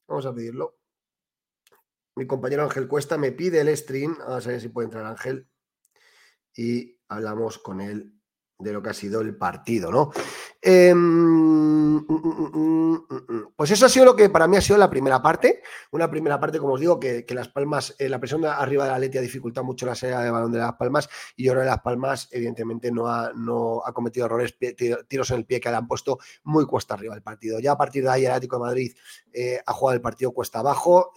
Vamos 0.08 0.24
a 0.24 0.34
pedirlo. 0.34 0.78
Mi 2.14 2.26
compañero 2.26 2.62
Ángel 2.62 2.88
Cuesta 2.88 3.18
me 3.18 3.32
pide 3.32 3.60
el 3.60 3.76
stream. 3.76 4.16
Vamos 4.18 4.46
a 4.46 4.50
ver 4.50 4.60
si 4.60 4.68
puede 4.68 4.86
entrar 4.86 5.04
Ángel. 5.04 5.48
Y 6.54 6.98
hablamos 7.08 7.58
con 7.58 7.82
él 7.82 8.15
de 8.58 8.72
lo 8.72 8.82
que 8.82 8.90
ha 8.90 8.94
sido 8.94 9.20
el 9.20 9.36
partido, 9.36 9.90
¿no? 9.90 10.10
Em, 10.62 10.96
mm, 10.96 12.06
mm, 12.08 13.06
mm, 13.08 13.52
pues 13.54 13.70
eso 13.70 13.86
ha 13.86 13.88
sido 13.88 14.06
lo 14.06 14.16
que 14.16 14.30
para 14.30 14.48
mí 14.48 14.56
ha 14.56 14.60
sido 14.60 14.78
la 14.78 14.88
primera 14.88 15.20
parte. 15.20 15.62
Una 15.92 16.10
primera 16.10 16.40
parte, 16.40 16.58
como 16.58 16.74
os 16.74 16.80
digo, 16.80 16.98
que, 16.98 17.24
Las 17.30 17.48
Palmas, 17.48 17.94
eh, 17.98 18.08
la 18.08 18.18
presión 18.18 18.44
arriba 18.44 18.84
de 18.84 18.90
la 18.90 18.98
Leti 18.98 19.18
ha 19.18 19.62
mucho 19.62 19.86
la 19.86 19.94
salida 19.94 20.22
de 20.22 20.30
balón 20.30 20.52
de 20.52 20.58
Las 20.58 20.74
Palmas 20.74 21.08
y 21.36 21.44
yo 21.44 21.52
creo 21.52 21.64
que 21.64 21.70
Las 21.70 21.82
Palmas, 21.82 22.28
evidentemente, 22.32 22.90
no 22.90 23.08
ha, 23.08 23.32
no 23.34 23.82
ha 23.84 23.92
cometido 23.92 24.26
errores, 24.26 24.56
tiros 25.08 25.30
en 25.30 25.36
el 25.36 25.44
pie 25.44 25.60
que 25.60 25.70
le 25.70 25.76
han 25.76 25.86
puesto 25.86 26.18
muy 26.44 26.64
cuesta 26.64 26.94
arriba 26.94 27.14
el 27.14 27.22
partido. 27.22 27.60
Ya 27.60 27.72
a 27.72 27.78
partir 27.78 28.04
de 28.04 28.10
ahí, 28.10 28.24
el 28.24 28.30
Atlético 28.30 28.56
de 28.56 28.60
Madrid 28.60 28.96
eh, 29.32 29.60
ha 29.64 29.72
jugado 29.72 29.96
el 29.96 30.02
partido 30.02 30.32
cuesta 30.32 30.60
abajo. 30.60 31.12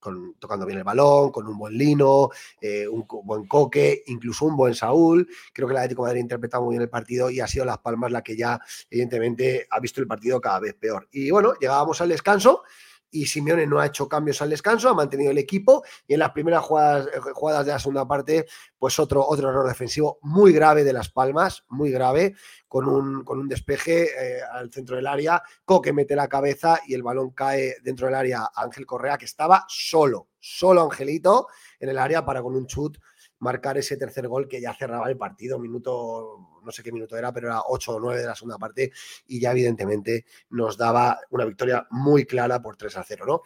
Eh, 0.00 0.32
tocando 0.38 0.66
bien 0.66 0.78
el 0.78 0.84
balón, 0.84 1.30
con 1.30 1.46
un 1.46 1.58
buen 1.58 1.76
lino, 1.76 2.30
eh, 2.60 2.88
un 2.88 3.06
buen 3.24 3.46
coque, 3.46 4.02
incluso 4.06 4.46
un 4.46 4.56
buen 4.56 4.74
Saúl. 4.74 5.28
Creo 5.52 5.68
que 5.68 5.72
el 5.72 5.78
Atlético 5.78 6.02
de 6.02 6.08
Madrid 6.08 6.20
ha 6.20 6.22
interpretado 6.22 6.64
muy 6.64 6.72
bien 6.74 6.82
el 6.82 6.88
partido 6.88 7.30
y 7.30 7.40
ha 7.40 7.46
sido 7.46 7.64
Las 7.64 7.78
Palmas 7.78 8.10
la 8.10 8.22
que 8.22 8.36
ya, 8.36 8.60
evidentemente, 8.90 9.66
ha 9.70 9.80
visto 9.80 10.00
el 10.00 10.06
partido 10.06 10.40
cada 10.40 10.60
vez 10.60 10.74
peor. 10.74 11.08
Y 11.12 11.30
bueno, 11.30 11.54
llegábamos 11.60 12.00
al 12.00 12.08
descanso 12.08 12.62
y 13.10 13.26
Simeone 13.26 13.66
no 13.66 13.80
ha 13.80 13.86
hecho 13.86 14.08
cambios 14.08 14.40
al 14.42 14.50
descanso, 14.50 14.88
ha 14.88 14.94
mantenido 14.94 15.30
el 15.30 15.38
equipo 15.38 15.84
y 16.06 16.14
en 16.14 16.20
las 16.20 16.30
primeras 16.30 16.62
jugadas, 16.62 17.08
eh, 17.08 17.20
jugadas 17.32 17.66
de 17.66 17.72
la 17.72 17.78
segunda 17.78 18.06
parte, 18.06 18.46
pues 18.78 18.98
otro, 18.98 19.26
otro 19.26 19.50
error 19.50 19.66
defensivo 19.66 20.18
muy 20.22 20.52
grave 20.52 20.84
de 20.84 20.92
Las 20.92 21.10
Palmas, 21.10 21.64
muy 21.68 21.90
grave, 21.90 22.34
con 22.68 22.88
un, 22.88 23.24
con 23.24 23.38
un 23.38 23.48
despeje 23.48 24.04
eh, 24.04 24.40
al 24.52 24.72
centro 24.72 24.96
del 24.96 25.06
área, 25.06 25.42
Coque 25.64 25.92
mete 25.92 26.14
la 26.14 26.28
cabeza 26.28 26.80
y 26.86 26.94
el 26.94 27.02
balón 27.02 27.30
cae 27.30 27.76
dentro 27.82 28.06
del 28.06 28.14
área 28.14 28.42
a 28.42 28.62
Ángel 28.62 28.86
Correa, 28.86 29.18
que 29.18 29.24
estaba 29.24 29.64
solo, 29.68 30.28
solo 30.38 30.82
Angelito 30.82 31.48
en 31.78 31.88
el 31.88 31.98
área 31.98 32.24
para 32.24 32.42
con 32.42 32.54
un 32.54 32.66
chut 32.66 32.98
marcar 33.40 33.76
ese 33.78 33.96
tercer 33.96 34.28
gol 34.28 34.48
que 34.48 34.60
ya 34.60 34.74
cerraba 34.74 35.08
el 35.08 35.16
partido, 35.16 35.58
minuto, 35.58 36.60
no 36.62 36.70
sé 36.70 36.82
qué 36.82 36.92
minuto 36.92 37.16
era, 37.16 37.32
pero 37.32 37.48
era 37.48 37.62
8 37.66 37.92
o 37.92 38.00
9 38.00 38.20
de 38.20 38.26
la 38.26 38.34
segunda 38.34 38.58
parte 38.58 38.92
y 39.26 39.40
ya 39.40 39.50
evidentemente 39.50 40.24
nos 40.50 40.76
daba 40.76 41.18
una 41.30 41.44
victoria 41.44 41.86
muy 41.90 42.24
clara 42.24 42.60
por 42.62 42.76
3 42.76 42.98
a 42.98 43.04
0, 43.04 43.24
¿no? 43.26 43.42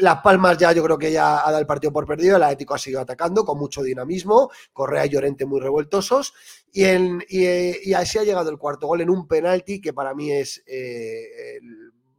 Las 0.00 0.20
Palmas 0.20 0.58
ya 0.58 0.72
yo 0.72 0.82
creo 0.84 0.98
que 0.98 1.12
ya 1.12 1.40
ha 1.40 1.50
dado 1.50 1.60
el 1.60 1.66
partido 1.66 1.92
por 1.92 2.06
perdido, 2.06 2.36
el 2.36 2.42
Atlético 2.42 2.74
ha 2.74 2.78
seguido 2.78 3.00
atacando 3.00 3.44
con 3.44 3.58
mucho 3.58 3.82
dinamismo, 3.82 4.50
Correa 4.72 5.06
y 5.06 5.10
Llorente 5.10 5.44
muy 5.46 5.60
revueltosos 5.60 6.34
y, 6.72 6.84
y, 7.28 7.94
así 7.94 8.18
ha 8.18 8.24
llegado 8.24 8.50
el 8.50 8.58
cuarto 8.58 8.88
gol 8.88 9.00
en 9.00 9.10
un 9.10 9.28
penalti 9.28 9.80
que 9.80 9.92
para 9.92 10.12
mí 10.12 10.32
es 10.32 10.62
eh, 10.66 11.60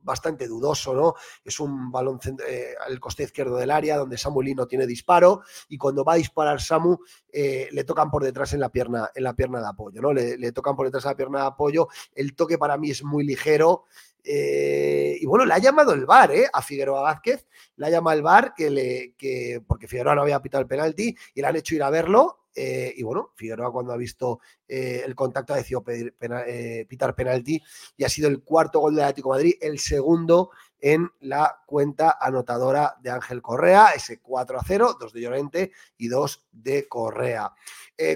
bastante 0.05 0.47
dudoso, 0.47 0.93
¿no? 0.93 1.15
Es 1.43 1.59
un 1.59 1.91
balón 1.91 2.19
eh, 2.47 2.75
al 2.85 2.99
coste 2.99 3.23
izquierdo 3.23 3.57
del 3.57 3.71
área 3.71 3.97
donde 3.97 4.17
Samu 4.17 4.43
no 4.55 4.67
tiene 4.67 4.85
disparo 4.85 5.41
y 5.67 5.77
cuando 5.77 6.05
va 6.05 6.13
a 6.13 6.17
disparar 6.17 6.61
Samu 6.61 6.97
eh, 7.31 7.67
le 7.71 7.83
tocan 7.83 8.09
por 8.09 8.23
detrás 8.23 8.53
en 8.53 8.59
la 8.59 8.69
pierna, 8.69 9.09
en 9.13 9.23
la 9.23 9.33
pierna 9.33 9.59
de 9.59 9.67
apoyo, 9.67 10.01
¿no? 10.01 10.13
Le, 10.13 10.51
tocan 10.51 10.75
por 10.75 10.85
detrás 10.85 11.03
en 11.05 11.11
la 11.11 11.17
pierna 11.17 11.39
de 11.41 11.47
apoyo. 11.47 11.87
El 12.13 12.35
toque 12.35 12.57
para 12.57 12.77
mí 12.77 12.91
es 12.91 13.03
muy 13.03 13.25
ligero. 13.25 13.85
Eh, 14.23 15.17
y 15.19 15.25
bueno, 15.25 15.45
le 15.45 15.53
ha 15.53 15.59
llamado 15.59 15.93
el 15.93 16.05
VAR 16.05 16.31
¿eh? 16.31 16.47
a 16.51 16.61
Figueroa 16.61 17.01
Vázquez, 17.01 17.45
le 17.75 17.85
ha 17.85 17.89
llamado 17.89 18.17
el 18.17 18.23
VAR 18.23 18.53
que 18.55 18.69
le, 18.71 19.13
que, 19.17 19.61
porque 19.67 19.87
Figueroa 19.87 20.15
no 20.15 20.21
había 20.23 20.41
pitado 20.41 20.61
el 20.61 20.67
penalti 20.67 21.15
y 21.35 21.41
le 21.41 21.47
han 21.47 21.55
hecho 21.55 21.75
ir 21.75 21.83
a 21.83 21.91
verlo 21.91 22.44
eh, 22.55 22.93
y 22.95 23.03
bueno, 23.03 23.31
Figueroa 23.35 23.69
cuando 23.69 23.91
ha 23.91 23.97
visto 23.97 24.39
eh, 24.65 25.01
el 25.05 25.13
contacto 25.13 25.53
ha 25.53 25.57
decidido 25.57 25.83
eh, 25.87 26.85
pitar 26.87 27.13
penalti 27.13 27.61
y 27.97 28.05
ha 28.05 28.09
sido 28.09 28.29
el 28.29 28.43
cuarto 28.43 28.79
gol 28.79 28.95
del 28.95 29.03
Atlético 29.03 29.31
Madrid, 29.31 29.55
el 29.59 29.77
segundo 29.77 30.51
en 30.79 31.11
la 31.19 31.63
cuenta 31.65 32.17
anotadora 32.19 32.95
de 33.01 33.09
Ángel 33.09 33.41
Correa, 33.41 33.89
ese 33.93 34.21
4 34.21 34.57
a 34.57 34.63
0, 34.65 34.97
dos 34.99 35.11
de 35.11 35.21
Llorente 35.21 35.71
y 35.97 36.07
dos 36.07 36.45
de 36.51 36.87
Correa. 36.87 37.51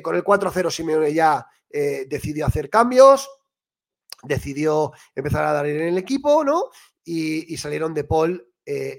con 0.04 0.16
el 0.16 0.24
4 0.24 0.50
a 0.50 0.52
0 0.54 0.72
Simeone 0.72 1.14
ya 1.14 1.48
decidió 1.70 2.46
hacer 2.46 2.70
cambios, 2.70 3.28
decidió 4.24 4.92
empezar 5.16 5.46
a 5.46 5.54
dar 5.54 5.66
en 5.66 5.82
el 5.82 5.98
equipo, 5.98 6.44
¿no? 6.44 6.66
Y 7.04 7.58
salieron 7.58 7.94
de 7.94 8.04
Paul, 8.04 8.48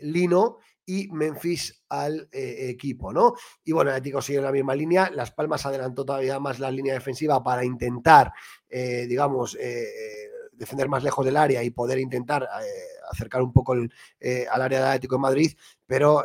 Lino 0.02 0.58
y 0.90 1.06
Memphis 1.12 1.84
al 1.88 2.28
eh, 2.32 2.68
equipo, 2.68 3.12
¿no? 3.12 3.34
Y 3.62 3.70
bueno, 3.70 3.90
el 3.90 3.96
Atlético 3.96 4.20
sigue 4.20 4.38
en 4.38 4.44
la 4.44 4.50
misma 4.50 4.74
línea. 4.74 5.08
Las 5.10 5.30
Palmas 5.30 5.64
adelantó 5.64 6.04
todavía 6.04 6.40
más 6.40 6.58
la 6.58 6.68
línea 6.68 6.94
defensiva 6.94 7.44
para 7.44 7.64
intentar, 7.64 8.32
eh, 8.68 9.06
digamos, 9.08 9.56
eh, 9.60 9.86
defender 10.52 10.88
más 10.88 11.04
lejos 11.04 11.24
del 11.24 11.36
área 11.36 11.62
y 11.62 11.70
poder 11.70 12.00
intentar 12.00 12.46
acercar 13.10 13.40
un 13.40 13.52
poco 13.52 13.72
al 13.72 13.90
área 14.62 14.80
del 14.80 14.88
Atlético 14.88 15.14
de 15.14 15.20
Madrid, 15.20 15.52
pero 15.86 16.18
a 16.18 16.24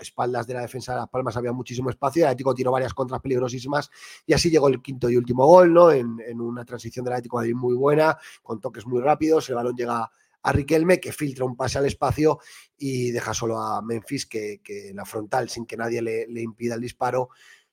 espaldas 0.00 0.44
de 0.48 0.54
la 0.54 0.62
defensa 0.62 0.92
de 0.92 0.98
Las 0.98 1.08
Palmas 1.08 1.36
había 1.36 1.52
muchísimo 1.52 1.88
espacio. 1.88 2.24
El 2.24 2.30
Atlético 2.30 2.52
tiró 2.52 2.72
varias 2.72 2.94
contras 2.94 3.20
peligrosísimas 3.20 3.88
y 4.26 4.32
así 4.32 4.50
llegó 4.50 4.66
el 4.66 4.82
quinto 4.82 5.08
y 5.08 5.16
último 5.16 5.46
gol, 5.46 5.72
¿no? 5.72 5.92
En, 5.92 6.18
en 6.26 6.40
una 6.40 6.64
transición 6.64 7.04
del 7.04 7.12
Atlético 7.12 7.38
de 7.38 7.42
Madrid 7.42 7.54
muy 7.54 7.74
buena, 7.74 8.18
con 8.42 8.60
toques 8.60 8.86
muy 8.86 9.00
rápidos. 9.02 9.48
El 9.50 9.54
balón 9.54 9.76
llega 9.76 10.10
a 10.42 10.52
Riquelme, 10.52 11.00
que 11.00 11.12
filtra 11.12 11.44
un 11.44 11.56
pase 11.56 11.78
al 11.78 11.86
espacio 11.86 12.38
y 12.76 13.10
deja 13.10 13.34
solo 13.34 13.58
a 13.58 13.82
Memphis, 13.82 14.26
que, 14.26 14.60
la 14.94 15.04
frontal, 15.04 15.48
sin 15.48 15.66
que 15.66 15.76
nadie 15.76 16.02
le, 16.02 16.42
impida 16.42 16.74
el 16.74 16.80
disparo, 16.80 17.30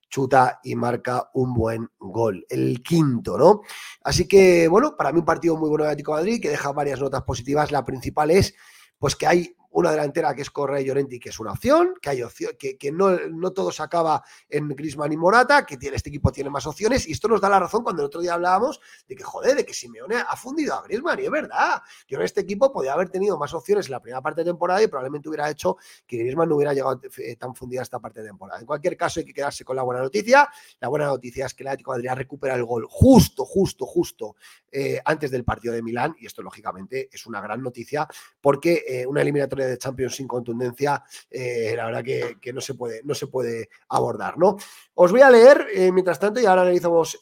chuta 0.09 0.59
y 0.63 0.75
marca 0.75 1.29
un 1.33 1.53
buen 1.53 1.89
gol. 1.97 2.45
El 2.49 2.81
quinto, 2.81 3.37
¿no? 3.37 3.61
Así 4.01 4.27
que, 4.27 4.67
bueno, 4.67 4.95
para 4.97 5.11
mí 5.11 5.19
un 5.19 5.25
partido 5.25 5.57
muy 5.57 5.69
bueno 5.69 5.85
de 5.85 5.91
Atlético 5.91 6.13
Madrid, 6.13 6.41
que 6.41 6.49
deja 6.49 6.71
varias 6.71 6.99
notas 6.99 7.23
positivas. 7.23 7.71
La 7.71 7.85
principal 7.85 8.31
es, 8.31 8.53
pues 8.97 9.15
que 9.15 9.27
hay 9.27 9.55
una 9.77 9.91
delantera 9.91 10.33
que 10.33 10.41
es 10.41 10.49
Correa 10.49 10.81
y 10.81 10.85
Llorenti, 10.85 11.19
que 11.19 11.29
es 11.29 11.39
una 11.39 11.51
opción, 11.51 11.93
que 12.01 12.09
hay 12.09 12.23
opción, 12.23 12.53
que, 12.57 12.79
que 12.79 12.91
no, 12.91 13.11
no, 13.11 13.51
todo 13.51 13.71
se 13.71 13.83
acaba 13.83 14.23
en 14.49 14.69
Grisman 14.69 15.13
y 15.13 15.17
Morata, 15.17 15.67
que 15.67 15.77
tiene, 15.77 15.97
este 15.97 16.09
equipo 16.09 16.31
tiene 16.31 16.49
más 16.49 16.65
opciones, 16.65 17.07
y 17.07 17.11
esto 17.11 17.27
nos 17.27 17.39
da 17.39 17.47
la 17.47 17.59
razón 17.59 17.83
cuando 17.83 18.01
el 18.01 18.07
otro 18.07 18.19
día 18.19 18.33
hablábamos 18.33 18.81
de 19.07 19.15
que, 19.15 19.23
joder, 19.23 19.55
de 19.55 19.63
que 19.63 19.75
Simeone 19.75 20.15
ha 20.15 20.35
fundido 20.35 20.73
a 20.73 20.81
Grisman, 20.81 21.19
y 21.19 21.25
es 21.25 21.29
verdad. 21.29 21.79
Yo 22.07 22.17
en 22.17 22.23
este 22.23 22.41
equipo 22.41 22.71
podía 22.71 22.93
haber 22.93 23.09
tenido 23.09 23.37
más 23.37 23.53
opciones 23.53 23.85
en 23.85 23.91
la 23.91 24.01
primera 24.01 24.19
parte 24.19 24.41
de 24.41 24.45
temporada 24.45 24.81
y 24.81 24.87
probablemente 24.87 25.29
hubiera 25.29 25.47
hecho 25.47 25.77
que 26.07 26.17
Grisman 26.17 26.49
no 26.49 26.55
hubiera 26.55 26.73
llegado 26.73 26.99
eh, 27.19 27.35
tan 27.35 27.53
fundida 27.53 27.83
esta 27.83 27.99
parte 27.99 28.21
de 28.21 28.29
temporada. 28.29 28.59
En 28.59 28.65
cualquier 28.65 28.97
caso, 28.97 29.19
hay 29.19 29.27
que 29.27 29.33
quedarse 29.33 29.63
con 29.63 29.75
la 29.75 29.83
buena 29.83 30.01
noticia. 30.01 30.49
La 30.79 30.87
buena 30.87 31.05
noticia 31.05 31.45
es 31.45 31.53
que 31.53 31.61
el 31.61 31.67
Atlético 31.67 31.91
de 31.93 31.99
Madrid 31.99 32.17
recupera 32.17 32.55
el 32.55 32.65
gol 32.65 32.87
justo, 32.89 33.45
justo, 33.45 33.85
justo 33.85 34.35
eh, 34.71 35.01
antes 35.05 35.31
del 35.31 35.45
partido 35.45 35.73
de 35.73 35.81
Milán, 35.81 36.15
y 36.19 36.25
esto 36.25 36.41
lógicamente 36.41 37.09
es 37.11 37.25
una 37.25 37.39
gran 37.39 37.61
noticia 37.63 38.07
porque 38.41 38.83
eh, 38.85 39.07
una 39.07 39.21
eliminatoria 39.21 39.65
de 39.65 39.77
Champions 39.77 40.15
sin 40.15 40.27
contundencia, 40.27 41.03
eh, 41.29 41.73
la 41.75 41.85
verdad 41.85 42.03
que, 42.03 42.53
no, 42.53 42.59
se 42.59 42.73
puede, 42.73 43.01
no 43.03 43.15
se 43.15 43.27
puede 43.27 43.69
abordar, 43.89 44.37
¿no? 44.37 44.57
Os 44.95 45.11
voy 45.11 45.21
a 45.21 45.29
leer, 45.29 45.67
mientras 45.93 46.19
tanto, 46.19 46.41
y 46.41 46.45
ahora 46.45 46.63
analizamos 46.63 47.19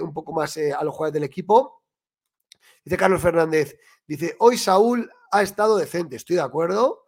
un 0.00 0.14
poco 0.14 0.32
más 0.32 0.56
a 0.56 0.82
los 0.84 0.94
jugadores 0.94 1.14
del 1.14 1.24
equipo. 1.24 1.82
Dice 2.84 2.96
Carlos 2.96 3.20
Fernández, 3.20 3.76
dice, 4.06 4.36
hoy 4.38 4.56
Saúl 4.56 5.10
ha 5.30 5.42
estado 5.42 5.76
decente, 5.76 6.16
estoy 6.16 6.36
de 6.36 6.42
acuerdo. 6.42 7.04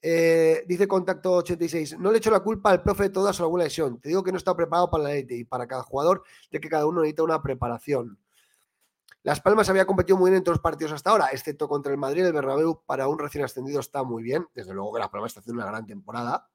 dice 0.00 0.88
Contacto 0.88 1.32
86, 1.34 1.98
no 1.98 2.12
le 2.12 2.18
echo 2.18 2.30
la 2.30 2.40
culpa 2.40 2.70
al 2.70 2.82
profe 2.82 3.04
de 3.04 3.10
todas 3.10 3.38
o 3.40 3.42
alguna 3.42 3.64
lesión. 3.64 4.00
Te 4.00 4.08
digo 4.08 4.22
que 4.22 4.32
no 4.32 4.38
está 4.38 4.56
preparado 4.56 4.90
para 4.90 5.04
la 5.04 5.12
élite 5.12 5.36
y 5.36 5.44
para 5.44 5.66
cada 5.66 5.82
jugador, 5.82 6.22
de 6.50 6.60
que 6.60 6.68
cada 6.68 6.86
uno 6.86 7.00
necesita 7.00 7.24
una 7.24 7.42
preparación. 7.42 8.18
Las 9.24 9.40
Palmas 9.40 9.68
había 9.68 9.86
competido 9.86 10.18
muy 10.18 10.30
bien 10.30 10.38
en 10.38 10.44
todos 10.44 10.56
los 10.56 10.62
partidos 10.62 10.92
hasta 10.92 11.10
ahora, 11.10 11.28
excepto 11.32 11.68
contra 11.68 11.92
el 11.92 11.98
Madrid. 11.98 12.24
El 12.24 12.32
Bernabéu 12.32 12.82
para 12.84 13.06
un 13.06 13.18
recién 13.18 13.44
ascendido 13.44 13.78
está 13.78 14.02
muy 14.02 14.22
bien. 14.22 14.46
Desde 14.54 14.74
luego 14.74 14.94
que 14.94 15.00
Las 15.00 15.10
Palmas 15.10 15.30
está 15.30 15.40
haciendo 15.40 15.62
una 15.62 15.70
gran 15.70 15.86
temporada. 15.86 16.48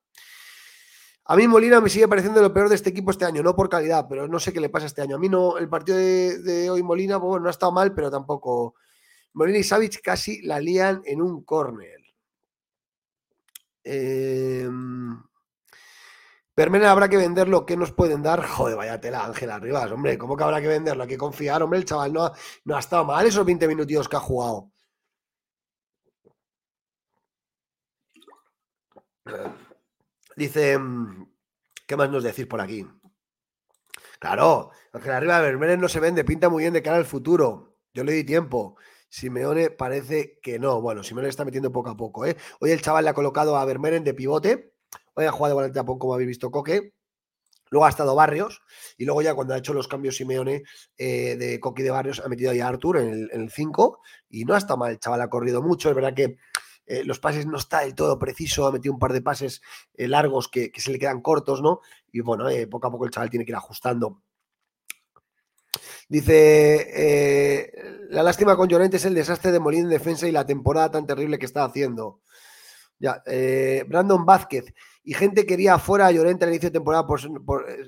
A 1.30 1.36
mí 1.36 1.48
Molina 1.48 1.82
me 1.82 1.90
sigue 1.90 2.08
pareciendo 2.08 2.42
lo 2.42 2.54
peor 2.54 2.70
de 2.70 2.76
este 2.76 2.90
equipo 2.90 3.12
este 3.12 3.26
año, 3.26 3.44
no 3.44 3.56
por 3.56 3.70
calidad, 3.70 4.06
pero 4.08 4.28
no 4.28 4.40
sé 4.40 4.54
qué 4.54 4.62
le 4.62 4.70
pasa 4.70 4.86
este 4.86 5.02
año. 5.02 5.16
A 5.16 5.20
mí 5.20 5.28
no, 5.28 5.58
el 5.58 5.68
partido 5.68 5.98
de, 5.98 6.70
hoy 6.70 6.84
Molina, 6.84 7.18
bueno, 7.18 7.44
no 7.44 7.48
ha 7.50 7.52
estado 7.52 7.72
mal, 7.72 7.94
pero 7.94 8.12
tampoco. 8.12 8.76
Molina 9.34 9.60
y 9.60 9.64
Savic 9.64 10.02
casi 10.02 10.42
la 10.42 10.60
lían 10.60 11.02
en 11.06 11.22
un 11.22 11.44
córner. 11.44 12.02
Eh, 13.84 14.70
Permena 16.58 16.90
habrá 16.90 17.08
que 17.08 17.18
venderlo, 17.18 17.68
¿qué 17.68 17.78
nos 17.78 17.92
pueden 17.92 18.24
dar? 18.24 18.44
Joder, 18.44 18.76
vaya 18.76 19.00
tela, 19.00 19.24
Ángela 19.26 19.60
Rivas, 19.60 19.92
hombre, 19.92 20.18
¿cómo 20.18 20.36
que 20.36 20.44
habrá 20.44 20.60
que 20.60 20.68
venderlo? 20.68 21.04
Hay 21.04 21.10
que 21.10 21.16
confiar, 21.16 21.62
hombre, 21.62 21.78
el 21.78 21.86
chaval 21.86 22.12
no 22.12 22.24
ha, 22.26 22.34
no 22.66 22.76
ha 22.76 22.80
estado 22.80 23.06
mal 23.06 23.28
esos 23.28 23.46
20 23.46 23.68
minutos 23.68 24.10
que 24.10 24.16
ha 24.16 24.20
jugado. 24.20 24.72
Dice, 30.36 30.80
¿qué 31.86 31.96
más 31.96 32.10
nos 32.10 32.24
decís 32.24 32.48
por 32.48 32.60
aquí? 32.60 32.88
Claro, 34.20 34.72
Ángela 34.94 35.20
Rivas, 35.20 35.42
Vermeer 35.44 35.78
no 35.78 35.88
se 35.88 36.00
vende, 36.00 36.24
pinta 36.24 36.50
muy 36.50 36.64
bien 36.64 36.74
de 36.74 36.82
cara 36.82 36.98
al 36.98 37.06
futuro. 37.06 37.78
Yo 37.94 38.04
le 38.04 38.14
di 38.14 38.24
tiempo. 38.24 38.78
Simeone 39.10 39.70
parece 39.70 40.40
que 40.42 40.58
no. 40.58 40.82
Bueno, 40.82 41.04
Simeone 41.04 41.30
está 41.30 41.46
metiendo 41.46 41.72
poco 41.72 41.92
a 41.92 41.98
poco. 41.98 42.26
¿eh? 42.26 42.36
Hoy 42.60 42.72
el 42.72 42.82
chaval 42.82 43.04
le 43.04 43.12
ha 43.12 43.14
colocado 43.14 43.58
a 43.58 43.66
Vermeeren 43.66 44.04
de 44.04 44.16
pivote 44.16 44.77
Hoy 45.18 45.26
jugado 45.32 45.56
volante 45.56 45.84
poco, 45.84 45.98
como 45.98 46.14
habéis 46.14 46.28
visto, 46.28 46.52
Coque. 46.52 46.94
Luego 47.72 47.86
ha 47.88 47.90
estado 47.90 48.14
Barrios 48.14 48.62
y 49.00 49.06
luego 49.06 49.24
ya 49.24 49.34
cuando 49.34 49.56
ha 49.56 49.58
hecho 49.58 49.74
los 49.74 49.88
cambios 49.88 50.16
Simeone 50.16 50.62
eh, 50.96 51.36
de 51.36 51.60
Coque 51.60 51.82
de 51.82 51.90
Barrios 51.90 52.22
ha 52.24 52.30
metido 52.30 52.52
ahí 52.52 52.60
a 52.60 52.68
Artur 52.68 53.00
en 53.00 53.28
el 53.32 53.50
5 53.50 54.00
y 54.30 54.46
no 54.46 54.54
ha 54.54 54.60
estado 54.60 54.78
mal, 54.78 54.92
el 54.92 55.00
chaval 55.00 55.22
ha 55.22 55.30
corrido 55.30 55.64
mucho, 55.64 55.90
es 55.90 55.96
verdad 55.96 56.14
que 56.14 56.38
eh, 56.86 57.04
los 57.04 57.20
pases 57.20 57.48
no 57.48 57.58
está 57.58 57.80
del 57.80 57.96
todo 57.96 58.20
preciso, 58.20 58.68
ha 58.68 58.72
metido 58.72 58.94
un 58.94 59.00
par 59.00 59.12
de 59.12 59.24
pases 59.24 59.62
eh, 59.96 60.08
largos 60.08 60.50
que, 60.50 60.72
se 60.78 60.92
le 60.92 61.00
quedan 61.00 61.22
cortos, 61.22 61.64
¿no? 61.64 61.82
Y 62.12 62.22
bueno, 62.22 62.46
poco 62.70 62.88
a 62.88 62.92
poco 62.92 63.06
el 63.06 63.12
chaval 63.12 63.32
tiene 63.32 63.44
que 63.44 63.52
ir 63.52 63.58
ajustando. 63.58 64.22
Dice, 66.08 67.74
la 68.12 68.22
lástima 68.22 68.56
con 68.56 68.70
Llorente 68.70 68.98
es 68.98 69.06
el 69.06 69.16
desastre 69.16 69.52
de 69.52 69.60
Molín 69.60 69.86
en 69.86 69.90
defensa 69.90 70.28
y 70.28 70.32
la 70.32 70.46
temporada 70.46 70.92
tan 70.92 71.08
terrible 71.08 71.40
que 71.40 71.48
está 71.48 71.66
haciendo. 71.66 72.22
Ya, 73.00 73.22
Brandon 73.88 74.26
Vázquez 74.26 74.74
y 75.08 75.14
gente 75.14 75.46
quería 75.46 75.76
afuera 75.76 76.08
a 76.08 76.12
Llorente 76.12 76.44
al 76.44 76.52
inicio 76.52 76.68
de 76.68 76.74
temporada 76.74 77.08
por, 77.08 77.22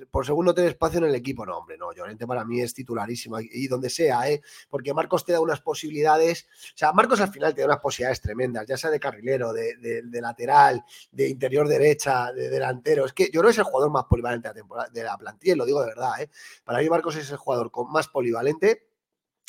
por, 0.09 0.25
segundo 0.25 0.53
tener 0.53 0.69
espacio 0.69 0.99
en 0.99 1.03
el 1.03 1.15
equipo. 1.15 1.45
No, 1.45 1.57
hombre, 1.57 1.77
no, 1.77 1.91
Llorente 1.91 2.25
para 2.25 2.45
mí 2.45 2.61
es 2.61 2.73
titularísimo 2.73 3.41
y, 3.41 3.67
donde 3.67 3.89
sea, 3.89 4.31
¿eh? 4.31 4.41
porque 4.69 4.93
Marcos 4.93 5.25
te 5.25 5.33
da 5.33 5.41
unas 5.41 5.59
posibilidades, 5.59 6.47
o 6.73 6.77
sea, 6.77 6.93
Marcos 6.93 7.19
al 7.19 7.27
final 7.27 7.53
te 7.53 7.59
da 7.59 7.67
unas 7.67 7.81
posibilidades 7.81 8.21
tremendas, 8.21 8.65
ya 8.65 8.77
sea 8.77 8.89
de 8.89 9.01
carrilero, 9.01 9.51
de, 9.51 10.01
lateral, 10.13 10.81
de 11.11 11.27
interior 11.27 11.67
derecha, 11.67 12.31
de 12.31 12.49
delantero. 12.49 13.05
Es 13.05 13.11
que 13.11 13.25
yo 13.25 13.41
creo 13.41 13.49
que 13.49 13.51
es 13.51 13.57
el 13.57 13.65
jugador 13.65 13.91
más 13.91 14.05
polivalente 14.05 14.47
de 14.47 14.53
la, 14.53 14.55
temporada, 14.55 14.89
de 14.89 15.03
la 15.03 15.17
plantilla, 15.17 15.57
lo 15.57 15.65
digo 15.65 15.81
de 15.81 15.87
verdad. 15.87 16.21
¿eh? 16.21 16.29
Para 16.63 16.79
mí 16.79 16.89
Marcos 16.89 17.17
es 17.17 17.29
el 17.29 17.37
jugador 17.37 17.69
con 17.69 17.91
más 17.91 18.07
polivalente 18.07 18.87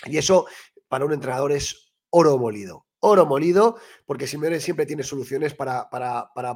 y 0.06 0.18
eso 0.18 0.46
para 0.88 1.04
un 1.04 1.12
entrenador 1.12 1.52
es 1.52 1.92
oro 2.10 2.36
molido 2.36 2.89
oro 3.00 3.26
molido, 3.26 3.78
porque 4.06 4.26
Simeone 4.26 4.60
siempre 4.60 4.86
tiene 4.86 5.02
soluciones 5.02 5.54
para, 5.54 5.88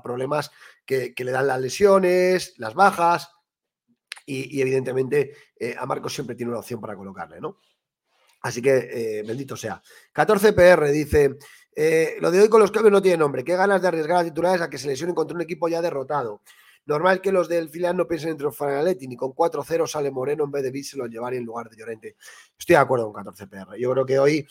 problemas 0.03 0.51
que, 0.85 1.15
le 1.17 1.31
dan 1.31 1.47
las 1.47 1.61
lesiones, 1.61 2.55
las 2.59 2.75
bajas, 2.75 3.31
y, 4.27 4.61
evidentemente 4.61 5.33
eh, 5.59 5.75
a 5.79 5.85
Marcos 5.85 6.15
siempre 6.15 6.35
tiene 6.35 6.51
una 6.51 6.61
opción 6.61 6.81
para 6.81 6.97
colocarle, 6.97 7.41
¿no? 7.41 7.59
Así 8.43 8.61
que 8.61 9.19
eh, 9.19 9.23
bendito 9.27 9.57
sea. 9.57 9.83
14 10.13 10.53
PR 10.53 10.91
dice, 10.91 11.39
eh, 11.75 12.17
lo 12.21 12.31
de 12.31 12.41
hoy 12.41 12.49
con 12.49 12.61
los 12.61 12.71
cambios 12.71 12.93
no 12.93 13.03
tiene 13.03 13.17
nombre, 13.17 13.43
qué 13.43 13.57
ganas 13.57 13.81
de 13.81 13.89
arriesgar 13.89 14.19
a 14.19 14.25
titulares 14.25 14.61
a 14.61 14.69
que 14.69 14.79
se 14.79 14.87
lesionen 14.87 15.15
contra 15.15 15.35
un 15.35 15.43
equipo 15.43 15.69
ya 15.69 15.81
derrotado. 15.81 16.43
Normal 16.87 17.23
que 17.23 17.33
los 17.33 17.49
del 17.49 17.71
filial 17.71 17.97
no 17.97 18.07
piensen 18.07 18.31
en 18.31 18.37
triunfar 18.37 18.71
en 18.71 18.77
Atleti, 18.77 19.09
ni 19.09 19.17
con 19.17 19.31
4-0 19.31 19.87
sale 19.87 20.11
Moreno 20.11 20.45
en 20.45 20.51
vez 20.51 20.63
de 20.63 20.71
Víselo 20.71 21.07
llevar 21.07 21.33
en 21.33 21.45
lugar 21.45 21.71
de 21.71 21.77
Llorente. 21.77 22.17
Estoy 22.59 22.75
de 22.75 22.81
acuerdo 22.81 23.07
con 23.07 23.15
14 23.15 23.47
PR. 23.47 23.79
Yo 23.79 23.91
creo 23.93 24.05
que 24.05 24.19
hoy 24.19 24.47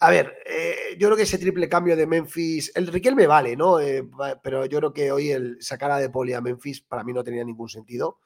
a 0.00 0.10
ver, 0.10 0.38
eh, 0.46 0.96
yo 0.98 1.08
creo 1.08 1.16
que 1.16 1.24
ese 1.24 1.38
triple 1.38 1.68
cambio 1.68 1.96
de 1.96 2.06
Memphis, 2.06 2.70
el 2.76 2.86
Riquelme 2.86 3.26
vale, 3.26 3.56
¿no? 3.56 3.80
Eh, 3.80 4.08
pero 4.42 4.64
yo 4.66 4.78
creo 4.78 4.92
que 4.92 5.10
hoy 5.10 5.30
el 5.30 5.56
sacar 5.60 5.90
a 5.90 5.98
De 5.98 6.08
Poli 6.08 6.34
a 6.34 6.40
Memphis 6.40 6.80
para 6.82 7.02
mí 7.02 7.12
no 7.12 7.24
tenía 7.24 7.44
ningún 7.44 7.68
sentido. 7.68 8.20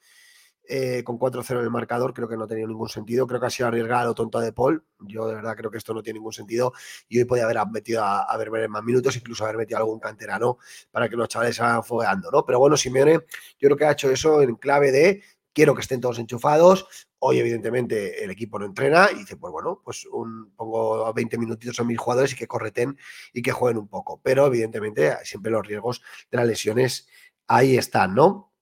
Eh, 0.69 1.03
con 1.03 1.19
4-0 1.19 1.59
en 1.59 1.65
el 1.65 1.71
marcador, 1.71 2.15
creo 2.15 2.29
que 2.29 2.37
no 2.37 2.47
tenía 2.47 2.67
ningún 2.67 2.89
sentido. 2.89 3.27
Creo 3.27 3.41
que 3.41 3.47
ha 3.47 3.51
sido 3.51 3.69
arriesgado 3.69 4.15
tonto 4.15 4.39
de 4.39 4.53
Paul. 4.53 4.85
Yo 5.01 5.27
de 5.27 5.35
verdad 5.35 5.57
creo 5.57 5.71
que 5.71 5.79
esto 5.79 5.93
no 5.93 6.03
tiene 6.03 6.19
ningún 6.19 6.33
sentido. 6.33 6.73
Y 7.09 7.19
hoy 7.19 7.25
podía 7.25 7.45
haber 7.45 7.59
metido 7.71 8.03
a, 8.05 8.33
a 8.33 8.43
en 8.43 8.71
más 8.71 8.85
minutos, 8.85 9.17
incluso 9.17 9.45
haber 9.45 9.57
metido 9.57 9.79
a 9.79 9.81
algún 9.81 9.99
canterano 9.99 10.59
para 10.91 11.09
que 11.09 11.17
los 11.17 11.29
chavales 11.29 11.57
se 11.57 11.63
fogueando, 11.85 12.31
¿no? 12.31 12.45
Pero 12.45 12.59
bueno, 12.59 12.77
Simeone, 12.77 13.15
yo 13.15 13.69
creo 13.69 13.77
que 13.77 13.85
ha 13.87 13.93
hecho 13.93 14.11
eso 14.11 14.41
en 14.41 14.55
clave 14.57 14.93
de 14.93 15.23
quiero 15.53 15.75
que 15.75 15.81
estén 15.81 16.01
todos 16.01 16.19
enchufados. 16.19 16.87
Hoy, 17.19 17.39
evidentemente, 17.39 18.25
el 18.25 18.31
equipo 18.31 18.59
no 18.59 18.67
entrena 18.67 19.09
y 19.13 19.19
dice, 19.19 19.37
pues 19.37 19.53
bueno, 19.53 19.81
pues 19.85 20.07
un, 20.07 20.53
pongo 20.57 21.13
20 21.13 21.39
minutitos 21.39 21.79
a 21.81 21.85
mis 21.85 21.99
jugadores 21.99 22.33
y 22.33 22.37
que 22.37 22.47
correten 22.47 22.99
y 23.33 23.43
que 23.43 23.53
jueguen 23.53 23.79
un 23.79 23.89
poco. 23.89 24.21
Pero, 24.23 24.47
evidentemente, 24.47 25.17
siempre 25.25 25.53
los 25.53 25.67
riesgos 25.67 26.03
de 26.31 26.39
las 26.39 26.47
lesiones 26.47 27.09
ahí 27.47 27.77
están, 27.77 28.15
¿no? 28.15 28.53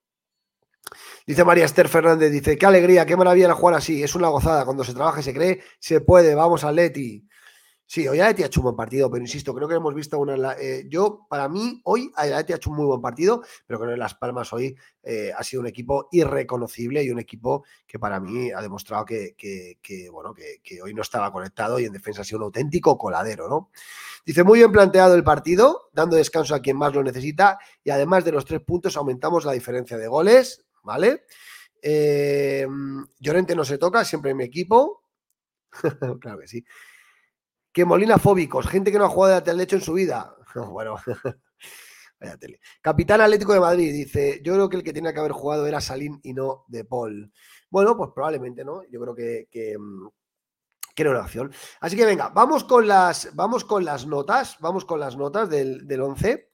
Dice 1.26 1.44
María 1.44 1.64
Esther 1.64 1.88
Fernández, 1.88 2.32
dice, 2.32 2.58
qué 2.58 2.66
alegría, 2.66 3.06
qué 3.06 3.16
maravilla 3.16 3.54
jugar 3.54 3.76
así, 3.76 4.02
es 4.02 4.14
una 4.14 4.28
gozada, 4.28 4.64
cuando 4.64 4.82
se 4.82 4.94
trabaja 4.94 5.20
y 5.20 5.22
se 5.22 5.32
cree, 5.32 5.62
se 5.78 6.00
puede, 6.00 6.34
vamos 6.34 6.64
a 6.64 6.72
Leti. 6.72 7.28
Sí, 7.92 8.06
hoy 8.06 8.20
Atleti 8.20 8.44
ha 8.44 8.46
hecho 8.46 8.60
un 8.60 8.66
buen 8.66 8.76
partido, 8.76 9.10
pero 9.10 9.20
insisto, 9.20 9.52
creo 9.52 9.66
que 9.66 9.74
hemos 9.74 9.92
visto 9.92 10.16
una. 10.16 10.52
Eh, 10.52 10.84
yo, 10.88 11.26
para 11.28 11.48
mí, 11.48 11.80
hoy 11.82 12.12
Atleti 12.14 12.52
ha 12.52 12.56
hecho 12.56 12.70
un 12.70 12.76
muy 12.76 12.86
buen 12.86 13.00
partido, 13.00 13.42
pero 13.66 13.80
creo 13.80 13.90
que 13.90 13.96
Las 13.96 14.14
Palmas 14.14 14.52
hoy 14.52 14.76
eh, 15.02 15.32
ha 15.36 15.42
sido 15.42 15.60
un 15.60 15.66
equipo 15.66 16.08
irreconocible 16.12 17.02
y 17.02 17.10
un 17.10 17.18
equipo 17.18 17.64
que 17.88 17.98
para 17.98 18.20
mí 18.20 18.52
ha 18.52 18.62
demostrado 18.62 19.04
que, 19.04 19.34
bueno, 20.12 20.32
que, 20.32 20.80
hoy 20.80 20.94
no 20.94 21.02
estaba 21.02 21.32
conectado 21.32 21.80
y 21.80 21.84
en 21.84 21.92
defensa 21.92 22.20
ha 22.20 22.24
sido 22.24 22.38
un 22.38 22.44
auténtico 22.44 22.96
coladero, 22.96 23.48
¿no? 23.48 23.70
Dice, 24.24 24.44
muy 24.44 24.60
bien 24.60 24.70
planteado 24.70 25.16
el 25.16 25.24
partido, 25.24 25.90
dando 25.92 26.14
descanso 26.14 26.54
a 26.54 26.62
quien 26.62 26.76
más 26.76 26.94
lo 26.94 27.02
necesita 27.02 27.58
y 27.82 27.90
además 27.90 28.24
de 28.24 28.30
los 28.30 28.44
tres 28.44 28.60
puntos 28.60 28.96
aumentamos 28.96 29.44
la 29.44 29.50
diferencia 29.50 29.98
de 29.98 30.06
goles, 30.06 30.64
¿vale? 30.84 31.24
Eh, 31.82 32.68
Llorente 33.18 33.56
no 33.56 33.64
se 33.64 33.78
toca, 33.78 34.04
siempre 34.04 34.30
en 34.30 34.36
mi 34.36 34.44
equipo. 34.44 35.02
claro 36.20 36.38
que 36.38 36.46
sí. 36.46 36.64
Que 37.72 37.84
Molina 37.84 38.18
fóbicos, 38.18 38.66
gente 38.66 38.90
que 38.90 38.98
no 38.98 39.04
ha 39.04 39.08
jugado 39.08 39.40
de 39.40 39.54
lecho 39.54 39.76
en 39.76 39.82
su 39.82 39.92
vida. 39.92 40.34
bueno, 40.70 40.96
vaya 42.20 42.36
tele. 42.36 42.60
Capitán 42.80 43.20
Atlético 43.20 43.52
de 43.52 43.60
Madrid 43.60 43.92
dice: 43.92 44.40
Yo 44.44 44.54
creo 44.54 44.68
que 44.68 44.76
el 44.76 44.82
que 44.82 44.92
tenía 44.92 45.12
que 45.12 45.20
haber 45.20 45.32
jugado 45.32 45.66
era 45.66 45.80
Salín 45.80 46.20
y 46.22 46.32
no 46.32 46.64
De 46.68 46.84
Paul. 46.84 47.32
Bueno, 47.70 47.96
pues 47.96 48.10
probablemente, 48.14 48.64
¿no? 48.64 48.82
Yo 48.90 49.00
creo 49.00 49.14
que, 49.14 49.48
que, 49.50 49.78
mm, 49.78 50.08
era 51.00 51.10
una 51.10 51.20
opción. 51.20 51.52
Así 51.80 51.96
que 51.96 52.04
venga, 52.04 52.28
vamos 52.28 52.64
con 52.64 52.86
las, 52.86 53.34
vamos 53.34 53.64
con 53.64 53.84
las 53.84 54.06
notas, 54.06 54.56
vamos 54.60 54.84
con 54.84 55.00
las 55.00 55.16
notas 55.16 55.48
del, 55.48 55.86
del 55.86 56.02
11. 56.02 56.49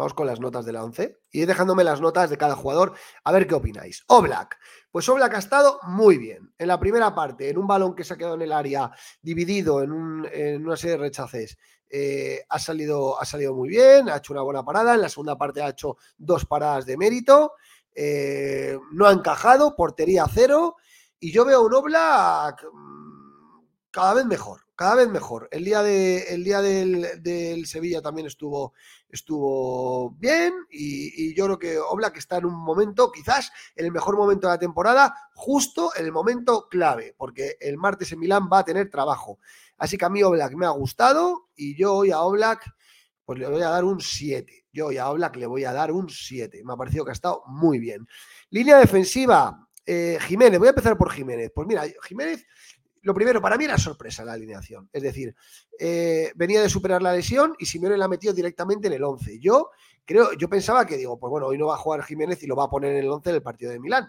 Vamos 0.00 0.14
con 0.14 0.26
las 0.26 0.40
notas 0.40 0.64
de 0.64 0.72
la 0.72 0.82
11 0.82 1.20
y 1.30 1.44
dejándome 1.44 1.84
las 1.84 2.00
notas 2.00 2.30
de 2.30 2.38
cada 2.38 2.56
jugador 2.56 2.94
a 3.22 3.32
ver 3.32 3.46
qué 3.46 3.54
opináis. 3.54 4.02
Oblak. 4.06 4.58
Pues 4.90 5.06
Oblak 5.10 5.34
ha 5.34 5.38
estado 5.38 5.78
muy 5.82 6.16
bien. 6.16 6.54
En 6.56 6.68
la 6.68 6.80
primera 6.80 7.14
parte, 7.14 7.50
en 7.50 7.58
un 7.58 7.66
balón 7.66 7.94
que 7.94 8.02
se 8.02 8.14
ha 8.14 8.16
quedado 8.16 8.36
en 8.36 8.40
el 8.40 8.52
área 8.52 8.90
dividido 9.20 9.82
en, 9.82 9.92
una 9.92 10.76
serie 10.78 10.96
de 10.96 11.02
rechaces, 11.02 11.58
eh, 11.90 12.40
ha, 12.48 12.58
salido, 12.58 13.20
ha 13.20 13.26
salido 13.26 13.54
muy 13.54 13.68
bien, 13.68 14.08
ha 14.08 14.16
hecho 14.16 14.32
una 14.32 14.40
buena 14.40 14.64
parada. 14.64 14.94
En 14.94 15.02
la 15.02 15.10
segunda 15.10 15.36
parte 15.36 15.60
ha 15.60 15.68
hecho 15.68 15.98
dos 16.16 16.46
paradas 16.46 16.86
de 16.86 16.96
mérito. 16.96 17.52
Eh, 17.94 18.78
no 18.92 19.06
ha 19.06 19.12
encajado, 19.12 19.76
portería 19.76 20.24
cero. 20.32 20.76
Y 21.18 21.30
yo 21.30 21.44
veo 21.44 21.60
un 21.60 21.74
Oblak 21.74 22.64
mm, 22.72 23.66
cada 23.90 24.14
vez 24.14 24.24
mejor 24.24 24.62
cada 24.80 24.94
vez 24.94 25.10
mejor. 25.10 25.46
El 25.50 25.62
día, 25.66 25.82
de, 25.82 26.22
el 26.32 26.42
día 26.42 26.62
del, 26.62 27.66
Sevilla 27.66 28.00
también 28.00 28.26
estuvo, 28.26 28.72
estuvo 29.12 30.10
bien 30.12 30.54
y, 30.70 31.34
yo 31.34 31.44
creo 31.44 31.58
que 31.58 31.78
Oblak 31.78 32.16
está 32.16 32.38
en 32.38 32.46
un 32.46 32.54
momento, 32.54 33.10
quizás 33.12 33.52
en 33.76 33.86
el 33.86 33.92
mejor 33.92 34.16
momento 34.16 34.46
de 34.46 34.54
la 34.54 34.58
temporada, 34.58 35.14
justo 35.34 35.90
en 35.96 36.04
el 36.04 36.12
momento 36.12 36.68
clave, 36.68 37.14
porque 37.16 37.56
el 37.60 37.76
martes 37.76 38.12
en 38.12 38.20
Milán 38.20 38.48
va 38.52 38.60
a 38.60 38.64
tener 38.64 38.90
trabajo. 38.90 39.38
Así 39.78 39.96
que 39.96 40.04
a 40.04 40.10
mí 40.10 40.22
Oblak 40.22 40.54
me 40.54 40.66
ha 40.66 40.70
gustado 40.70 41.48
y 41.56 41.76
yo 41.76 41.94
hoy 41.94 42.10
a 42.10 42.20
Oblak 42.20 42.74
pues 43.24 43.38
le 43.38 43.46
voy 43.46 43.62
a 43.62 43.68
dar 43.68 43.84
un 43.84 44.00
7. 44.00 44.66
Yo 44.72 44.86
hoy 44.86 44.98
a 44.98 45.08
Oblak 45.08 45.36
le 45.36 45.46
voy 45.46 45.64
a 45.64 45.72
dar 45.72 45.92
un 45.92 46.10
7. 46.10 46.62
Me 46.64 46.72
ha 46.72 46.76
parecido 46.76 47.04
que 47.04 47.12
ha 47.12 47.12
estado 47.12 47.44
muy 47.46 47.78
bien. 47.78 48.06
Línea 48.50 48.76
defensiva, 48.78 49.68
eh, 49.86 50.18
Jiménez, 50.20 50.58
voy 50.58 50.66
a 50.66 50.70
empezar 50.70 50.98
por 50.98 51.12
Jiménez. 51.12 51.52
Pues 51.54 51.68
mira, 51.68 51.84
Jiménez 52.02 52.44
lo 53.02 53.14
primero, 53.14 53.40
para 53.40 53.56
mí 53.56 53.64
era 53.64 53.78
sorpresa 53.78 54.24
la 54.24 54.34
alineación. 54.34 54.88
Es 54.92 55.02
decir, 55.02 55.34
eh, 55.78 56.32
venía 56.34 56.60
de 56.60 56.68
superar 56.68 57.02
la 57.02 57.12
lesión 57.12 57.54
y 57.58 57.66
Simeone 57.66 57.96
la 57.96 58.08
metió 58.08 58.32
directamente 58.32 58.88
en 58.88 58.94
el 58.94 59.04
11. 59.04 59.38
Yo 59.40 59.70
creo, 60.04 60.32
yo 60.34 60.48
pensaba 60.48 60.86
que 60.86 60.96
digo, 60.96 61.18
pues 61.18 61.30
bueno, 61.30 61.46
hoy 61.46 61.56
no 61.56 61.66
va 61.66 61.74
a 61.74 61.78
jugar 61.78 62.02
Jiménez 62.02 62.42
y 62.42 62.46
lo 62.46 62.56
va 62.56 62.64
a 62.64 62.70
poner 62.70 62.92
en 62.92 63.04
el 63.04 63.10
11 63.10 63.32
del 63.32 63.42
partido 63.42 63.72
de 63.72 63.80
Milán. 63.80 64.08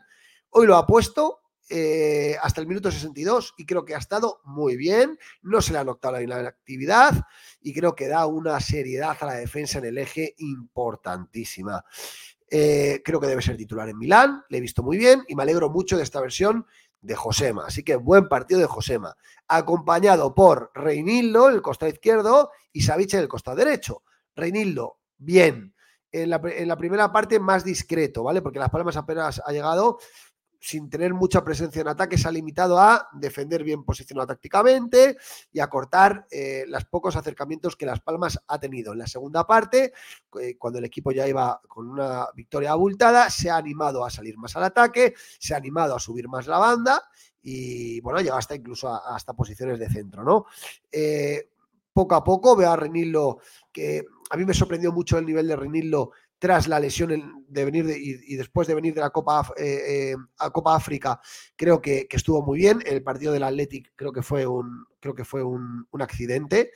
Hoy 0.49 0.67
lo 0.67 0.75
ha 0.75 0.85
puesto 0.85 1.39
eh, 1.69 2.35
hasta 2.41 2.59
el 2.59 2.67
minuto 2.67 2.91
62 2.91 3.53
y 3.57 3.65
creo 3.65 3.85
que 3.85 3.95
ha 3.95 3.99
estado 3.99 4.41
muy 4.43 4.75
bien. 4.75 5.17
No 5.41 5.61
se 5.61 5.71
le 5.71 5.79
ha 5.79 5.85
notado 5.85 6.19
la 6.19 6.47
actividad 6.47 7.25
y 7.61 7.73
creo 7.73 7.95
que 7.95 8.09
da 8.09 8.25
una 8.25 8.59
seriedad 8.59 9.15
a 9.21 9.25
la 9.25 9.33
defensa 9.35 9.79
en 9.79 9.85
el 9.85 9.97
eje 9.97 10.35
importantísima. 10.39 11.85
Eh, 12.53 13.01
creo 13.05 13.21
que 13.21 13.27
debe 13.27 13.41
ser 13.41 13.55
titular 13.55 13.87
en 13.87 13.97
Milán, 13.97 14.43
le 14.49 14.57
he 14.57 14.61
visto 14.61 14.83
muy 14.83 14.97
bien 14.97 15.23
y 15.29 15.35
me 15.35 15.43
alegro 15.43 15.69
mucho 15.69 15.95
de 15.95 16.03
esta 16.03 16.19
versión 16.19 16.65
de 17.01 17.15
Josema. 17.15 17.65
Así 17.65 17.83
que 17.83 17.95
buen 17.95 18.27
partido 18.27 18.59
de 18.59 18.67
Josema. 18.67 19.15
Acompañado 19.47 20.33
por 20.33 20.71
Reinildo, 20.73 21.49
el 21.49 21.61
costado 21.61 21.91
izquierdo, 21.91 22.51
y 22.71 22.81
Saviche, 22.81 23.17
el 23.17 23.27
costado 23.27 23.57
derecho. 23.57 24.03
Reinildo, 24.35 24.99
bien. 25.17 25.75
En 26.13 26.29
la, 26.29 26.41
en 26.43 26.67
la, 26.67 26.77
primera 26.77 27.11
parte 27.11 27.39
más 27.39 27.63
discreto, 27.63 28.23
¿vale? 28.23 28.41
Porque 28.41 28.59
Las 28.59 28.69
Palmas 28.69 28.97
apenas 28.97 29.41
ha 29.45 29.51
llegado 29.53 29.97
sin 30.61 30.91
tener 30.91 31.15
mucha 31.15 31.43
presencia 31.43 31.81
en 31.81 31.87
ataque, 31.87 32.19
se 32.19 32.27
ha 32.27 32.31
limitado 32.31 32.79
a 32.79 33.09
defender 33.13 33.63
bien 33.63 33.83
posicionado 33.83 34.27
tácticamente 34.27 35.17
y 35.51 35.59
a 35.59 35.67
cortar 35.67 36.27
eh, 36.29 36.65
los 36.67 36.85
pocos 36.85 37.15
acercamientos 37.15 37.75
que 37.75 37.87
Las 37.87 37.99
Palmas 37.99 38.39
ha 38.47 38.59
tenido. 38.59 38.93
En 38.93 38.99
la 38.99 39.07
segunda 39.07 39.45
parte, 39.47 39.91
eh, 40.39 40.57
cuando 40.59 40.77
el 40.77 40.85
equipo 40.85 41.11
ya 41.11 41.27
iba 41.27 41.59
con 41.67 41.89
una 41.89 42.27
victoria 42.35 42.71
abultada, 42.71 43.31
se 43.31 43.49
ha 43.49 43.57
animado 43.57 44.05
a 44.05 44.11
salir 44.11 44.37
más 44.37 44.55
al 44.55 44.63
ataque, 44.63 45.15
se 45.39 45.55
ha 45.55 45.57
animado 45.57 45.95
a 45.95 45.99
subir 45.99 46.29
más 46.29 46.45
la 46.45 46.59
banda 46.59 47.01
y, 47.41 47.99
bueno, 48.01 48.19
llegado 48.19 48.37
hasta 48.37 48.53
incluso 48.53 48.93
hasta 48.93 49.33
posiciones 49.33 49.79
de 49.79 49.89
centro, 49.89 50.23
¿no? 50.23 50.45
Eh, 50.91 51.49
poco 51.91 52.13
a 52.13 52.23
poco 52.23 52.55
veo 52.55 52.71
a 52.71 52.75
Renillo 52.75 53.39
que 53.71 54.05
a 54.29 54.37
mí 54.37 54.45
me 54.45 54.53
sorprendió 54.53 54.91
mucho 54.91 55.17
el 55.17 55.25
nivel 55.25 55.47
de 55.47 55.55
Renillo 55.55 56.11
tras 56.41 56.67
la 56.67 56.79
lesión 56.79 57.45
de 57.47 57.65
venir 57.65 57.85
y, 57.87 58.35
después 58.35 58.67
de 58.67 58.73
venir 58.73 58.95
de 58.95 59.01
la 59.01 59.11
Copa, 59.11 59.53
eh, 59.55 59.83
eh, 59.87 60.15
a 60.39 60.49
Copa 60.49 60.75
África, 60.75 61.21
creo 61.55 61.79
que, 61.79 62.07
estuvo 62.09 62.41
muy 62.41 62.57
bien. 62.57 62.81
El 62.83 63.03
partido 63.03 63.31
del 63.31 63.43
Athletic 63.43 63.93
creo 63.95 64.11
que 64.11 64.23
fue 64.23 64.47
un, 64.47 64.87
creo 64.99 65.13
que 65.13 65.23
fue 65.23 65.43
un, 65.43 65.85
accidente. 65.99 66.71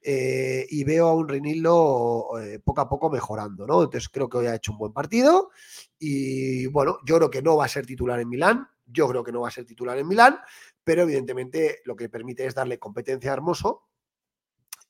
Eh, 0.00 0.66
y 0.70 0.82
veo 0.84 1.08
a 1.08 1.14
un 1.14 1.28
Reinildo 1.28 2.30
poco 2.64 2.80
a 2.80 2.88
poco 2.88 3.10
mejorando, 3.10 3.66
¿no? 3.66 3.82
Entonces 3.82 4.08
creo 4.08 4.30
que 4.30 4.38
hoy 4.38 4.46
ha 4.46 4.54
hecho 4.54 4.72
un 4.72 4.78
buen 4.78 4.94
partido 4.94 5.50
y 5.98 6.66
bueno, 6.68 6.96
yo 7.04 7.18
creo 7.18 7.30
que 7.30 7.42
no 7.42 7.58
va 7.58 7.66
a 7.66 7.68
ser 7.68 7.84
titular 7.84 8.18
en 8.18 8.30
Milán, 8.30 8.66
yo 8.86 9.06
creo 9.08 9.22
que 9.22 9.30
no 9.30 9.42
va 9.42 9.48
a 9.48 9.52
ser 9.52 9.66
titular 9.66 9.98
en 9.98 10.08
Milán, 10.08 10.38
pero 10.82 11.02
evidentemente 11.02 11.82
lo 11.84 11.94
que 11.94 12.08
permite 12.08 12.46
es 12.46 12.54
darle 12.54 12.78
competencia 12.78 13.30
a 13.30 13.34
Hermoso 13.34 13.90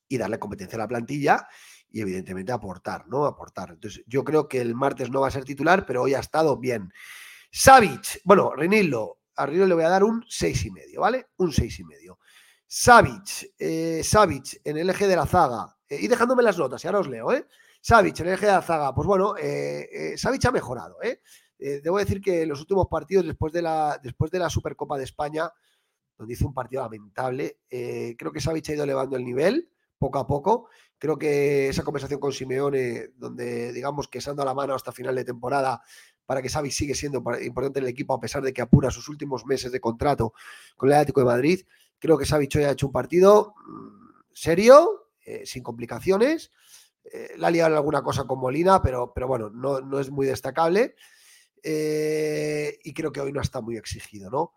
y 0.09 0.17
darle 0.17 0.39
competencia 0.39 0.77
a 0.77 0.79
la 0.79 0.89
plantilla 0.89 1.49
y 1.93 2.01
evidentemente 2.01 2.53
aportar, 2.53 3.07
¿no? 3.07 3.27
Aportar. 3.27 3.71
Entonces, 3.71 4.03
yo 4.07 4.25
creo 4.25 4.49
que 4.49 4.61
el 4.61 4.75
martes 4.75 5.11
no 5.11 5.21
va 5.21 5.29
a 5.29 5.31
ser 5.31 5.45
titular, 5.45 5.85
pero 5.87 6.03
hoy 6.03 6.15
ha 6.15 6.21
estado 6.21 6.57
bien. 6.57 6.93
Savic, 7.51 8.23
bueno, 8.25 8.55
Renillo, 8.55 9.19
a 9.37 9.45
Renillo 9.45 9.67
le 9.67 9.75
voy 9.75 9.85
a 9.85 9.91
dar 9.91 10.05
un 10.05 10.25
seis 10.27 10.65
y 10.65 10.71
medio, 10.71 11.03
¿vale? 11.03 11.27
Un 11.37 11.53
seis 11.53 11.79
y 11.79 11.85
medio. 11.85 12.19
Savic, 12.67 13.53
eh, 13.59 14.03
en 14.65 14.77
el 14.79 14.89
eje 14.89 15.07
de 15.07 15.17
la 15.17 15.27
zaga, 15.27 15.77
eh, 15.87 15.99
y 16.01 16.09
dejándome 16.09 16.43
las 16.43 16.57
notas, 16.57 16.83
y 16.83 16.87
ahora 16.87 17.01
os 17.01 17.09
leo, 17.09 17.31
¿eh? 17.33 17.47
Savic 17.83 18.19
en 18.21 18.29
el 18.29 18.35
eje 18.35 18.47
de 18.47 18.53
la 18.53 18.63
zaga, 18.63 18.95
pues 18.95 19.07
bueno, 19.07 19.37
eh, 19.37 20.15
eh 20.15 20.17
ha 20.25 20.51
mejorado, 20.51 20.97
¿eh? 21.03 21.21
Debo 21.59 21.99
decir 21.99 22.21
que 22.21 22.43
en 22.43 22.49
los 22.49 22.59
últimos 22.59 22.89
partidos, 22.89 23.25
después 23.25 23.53
de 23.53 23.63
la, 23.63 24.01
después 24.03 24.33
de 24.33 24.41
la 24.41 24.51
Supercopa 24.51 24.99
de 24.99 25.05
España, 25.05 25.49
donde 26.19 26.35
hizo 26.35 26.47
un 26.47 26.55
partido 26.55 26.83
lamentable, 26.83 27.59
creo 27.69 28.33
que 28.33 28.41
Savic 28.41 28.71
ha 28.71 28.73
ido 28.73 28.83
elevando 28.83 29.17
el 29.17 29.25
nivel 29.25 29.72
poco 30.03 30.19
a 30.19 30.27
poco. 30.27 30.67
Creo 30.99 31.17
que 31.17 31.69
esa 31.69 31.85
conversación 31.85 32.19
con 32.19 32.33
Simeone, 32.33 33.11
donde 33.17 33.73
digamos 33.73 34.09
que 34.09 34.21
se 34.21 34.31
han 34.31 34.37
dado 34.37 34.49
la 34.49 34.55
mano 34.55 34.75
hasta 34.75 34.91
final 34.91 35.15
de 35.15 35.25
temporada 35.25 35.81
para 36.27 36.43
que 36.43 36.49
Xavi 36.49 36.71
sigue 36.71 36.95
siendo 36.95 37.23
importante 37.41 37.79
en 37.79 37.85
el 37.85 37.91
equipo 37.91 38.15
a 38.15 38.21
pesar 38.21 38.43
de 38.43 38.53
que 38.53 38.63
apura 38.63 38.91
sus 38.91 39.09
últimos 39.09 39.47
meses 39.47 39.71
de 39.71 39.81
contrato 39.81 40.33
con 40.77 40.89
el 40.89 40.95
Atlético 40.95 41.21
de 41.21 41.27
Madrid, 41.27 41.61
creo 41.99 42.19
que 42.19 42.27
Xavi 42.27 42.49
Choy 42.49 42.65
ha 42.65 42.73
hecho 42.73 42.87
un 42.87 42.93
partido 42.93 43.55
mm, 43.67 44.33
serio, 44.33 45.09
eh, 45.25 45.45
sin 45.47 45.63
complicaciones, 45.63 46.51
Eh, 47.05 47.35
la 47.37 47.49
ha 47.49 47.51
liado 47.51 47.71
en 47.71 47.77
alguna 47.77 48.01
cosa 48.01 48.25
con 48.25 48.39
Molina, 48.39 48.81
pero, 48.81 49.13
pero 49.13 49.27
bueno, 49.27 49.51
no, 49.51 49.81
no 49.81 49.99
es 49.99 50.09
muy 50.11 50.27
destacable. 50.27 50.95
Eh, 51.63 52.79
y 52.85 52.93
creo 52.93 53.11
que 53.11 53.21
hoy 53.21 53.33
no 53.33 53.41
está 53.41 53.61
muy 53.61 53.77
exigido, 53.77 54.31
¿no? 54.31 54.53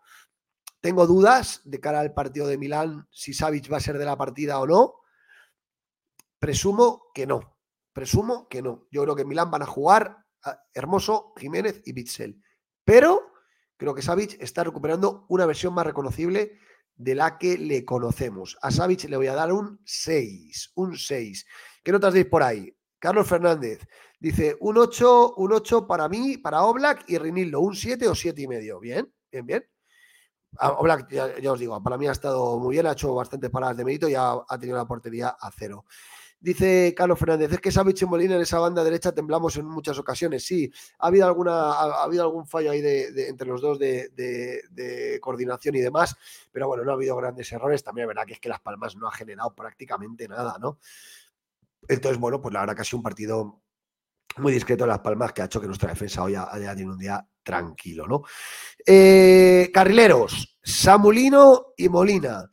Tengo 0.80 1.06
dudas 1.06 1.60
de 1.64 1.80
cara 1.80 2.00
al 2.00 2.12
partido 2.12 2.46
de 2.46 2.56
Milán, 2.56 3.06
si 3.10 3.32
Savic 3.34 3.66
va 3.72 3.78
a 3.78 3.80
ser 3.80 3.98
de 3.98 4.04
la 4.04 4.16
partida 4.16 4.60
o 4.60 4.66
no. 4.66 4.94
Presumo 6.38 7.10
que 7.14 7.26
no. 7.26 7.58
Presumo 7.92 8.48
que 8.48 8.62
no. 8.62 8.86
Yo 8.90 9.02
creo 9.02 9.16
que 9.16 9.22
en 9.22 9.28
Milán 9.28 9.50
van 9.50 9.62
a 9.62 9.66
jugar 9.66 10.18
Hermoso, 10.74 11.32
Jiménez 11.36 11.82
y 11.84 11.92
Bitzel. 11.92 12.42
Pero 12.84 13.32
creo 13.76 13.94
que 13.94 14.02
Savic 14.02 14.40
está 14.40 14.64
recuperando 14.64 15.26
una 15.28 15.46
versión 15.46 15.74
más 15.74 15.86
reconocible 15.86 16.58
de 16.94 17.14
la 17.14 17.38
que 17.38 17.58
le 17.58 17.84
conocemos. 17.84 18.56
A 18.62 18.70
Savic 18.70 19.04
le 19.04 19.16
voy 19.16 19.26
a 19.26 19.34
dar 19.34 19.52
un 19.52 19.80
6. 19.84 20.72
Un 20.76 20.96
6. 20.96 21.46
¿Qué 21.82 21.92
notas 21.92 22.14
deis 22.14 22.26
por 22.26 22.42
ahí? 22.42 22.74
Carlos 22.98 23.26
Fernández 23.26 23.86
dice 24.18 24.56
un 24.60 24.78
8, 24.78 25.34
un 25.36 25.52
8 25.52 25.86
para 25.86 26.08
mí, 26.08 26.38
para 26.38 26.64
Oblak 26.64 27.04
y 27.08 27.18
Rinildo, 27.18 27.60
un 27.60 27.76
7 27.76 28.08
o 28.08 28.14
7 28.14 28.40
y 28.40 28.48
medio. 28.48 28.80
Bien, 28.80 29.12
bien, 29.30 29.46
bien. 29.46 29.64
Oblak, 30.58 31.10
ya, 31.10 31.52
os 31.52 31.60
digo, 31.60 31.82
para 31.82 31.98
mí 31.98 32.06
ha 32.06 32.12
estado 32.12 32.58
muy 32.58 32.76
bien, 32.76 32.86
ha 32.86 32.92
hecho 32.92 33.14
bastantes 33.14 33.50
paradas 33.50 33.76
de 33.76 33.84
mérito 33.84 34.08
y 34.08 34.14
ha, 34.14 34.32
ha 34.48 34.58
tenido 34.58 34.78
la 34.78 34.86
portería 34.86 35.36
a 35.38 35.50
cero. 35.50 35.84
Dice 36.38 36.94
Carlos 36.94 37.18
Fernández, 37.18 37.52
es 37.52 37.60
que 37.60 37.72
Savic 37.72 38.02
y 38.02 38.06
Molina 38.06 38.36
en 38.36 38.42
esa 38.42 38.58
banda 38.58 38.84
derecha 38.84 39.12
temblamos 39.12 39.56
en 39.56 39.66
muchas 39.66 39.98
ocasiones. 39.98 40.44
Sí, 40.44 40.70
ha 40.98 41.06
habido, 41.06 41.26
alguna, 41.26 41.72
ha, 41.72 42.04
habido 42.04 42.22
algún 42.24 42.46
fallo 42.46 42.70
ahí 42.70 42.80
de, 42.80 43.28
entre 43.28 43.48
los 43.48 43.60
dos 43.62 43.78
de, 43.78 45.18
coordinación 45.20 45.74
y 45.76 45.80
demás, 45.80 46.14
pero 46.52 46.68
bueno, 46.68 46.84
no 46.84 46.92
ha 46.92 46.94
habido 46.94 47.16
grandes 47.16 47.50
errores. 47.52 47.82
También 47.82 48.04
es 48.04 48.08
verdad 48.08 48.26
que 48.26 48.34
es 48.34 48.40
que 48.40 48.48
Las 48.48 48.60
Palmas 48.60 48.96
no 48.96 49.08
ha 49.08 49.12
generado 49.12 49.54
prácticamente 49.54 50.28
nada, 50.28 50.56
¿no? 50.60 50.78
Entonces, 51.88 52.18
bueno, 52.18 52.40
pues 52.40 52.52
la 52.52 52.60
verdad 52.60 52.76
que 52.76 52.82
ha 52.82 52.84
sido 52.84 52.98
un 52.98 53.04
partido 53.04 53.62
muy 54.36 54.52
discreto 54.52 54.84
en 54.84 54.90
Las 54.90 55.00
Palmas 55.00 55.32
que 55.32 55.42
ha 55.42 55.46
hecho 55.46 55.60
que 55.60 55.66
nuestra 55.66 55.90
defensa 55.90 56.22
hoy 56.22 56.34
haya 56.34 56.74
tenido 56.74 56.92
un 56.92 56.98
día 56.98 57.26
tranquilo, 57.42 58.06
¿no? 58.06 58.22
Eh, 58.84 59.70
carrileros, 59.72 60.58
Samulino 60.62 61.74
y 61.76 61.88
Molina. 61.88 62.48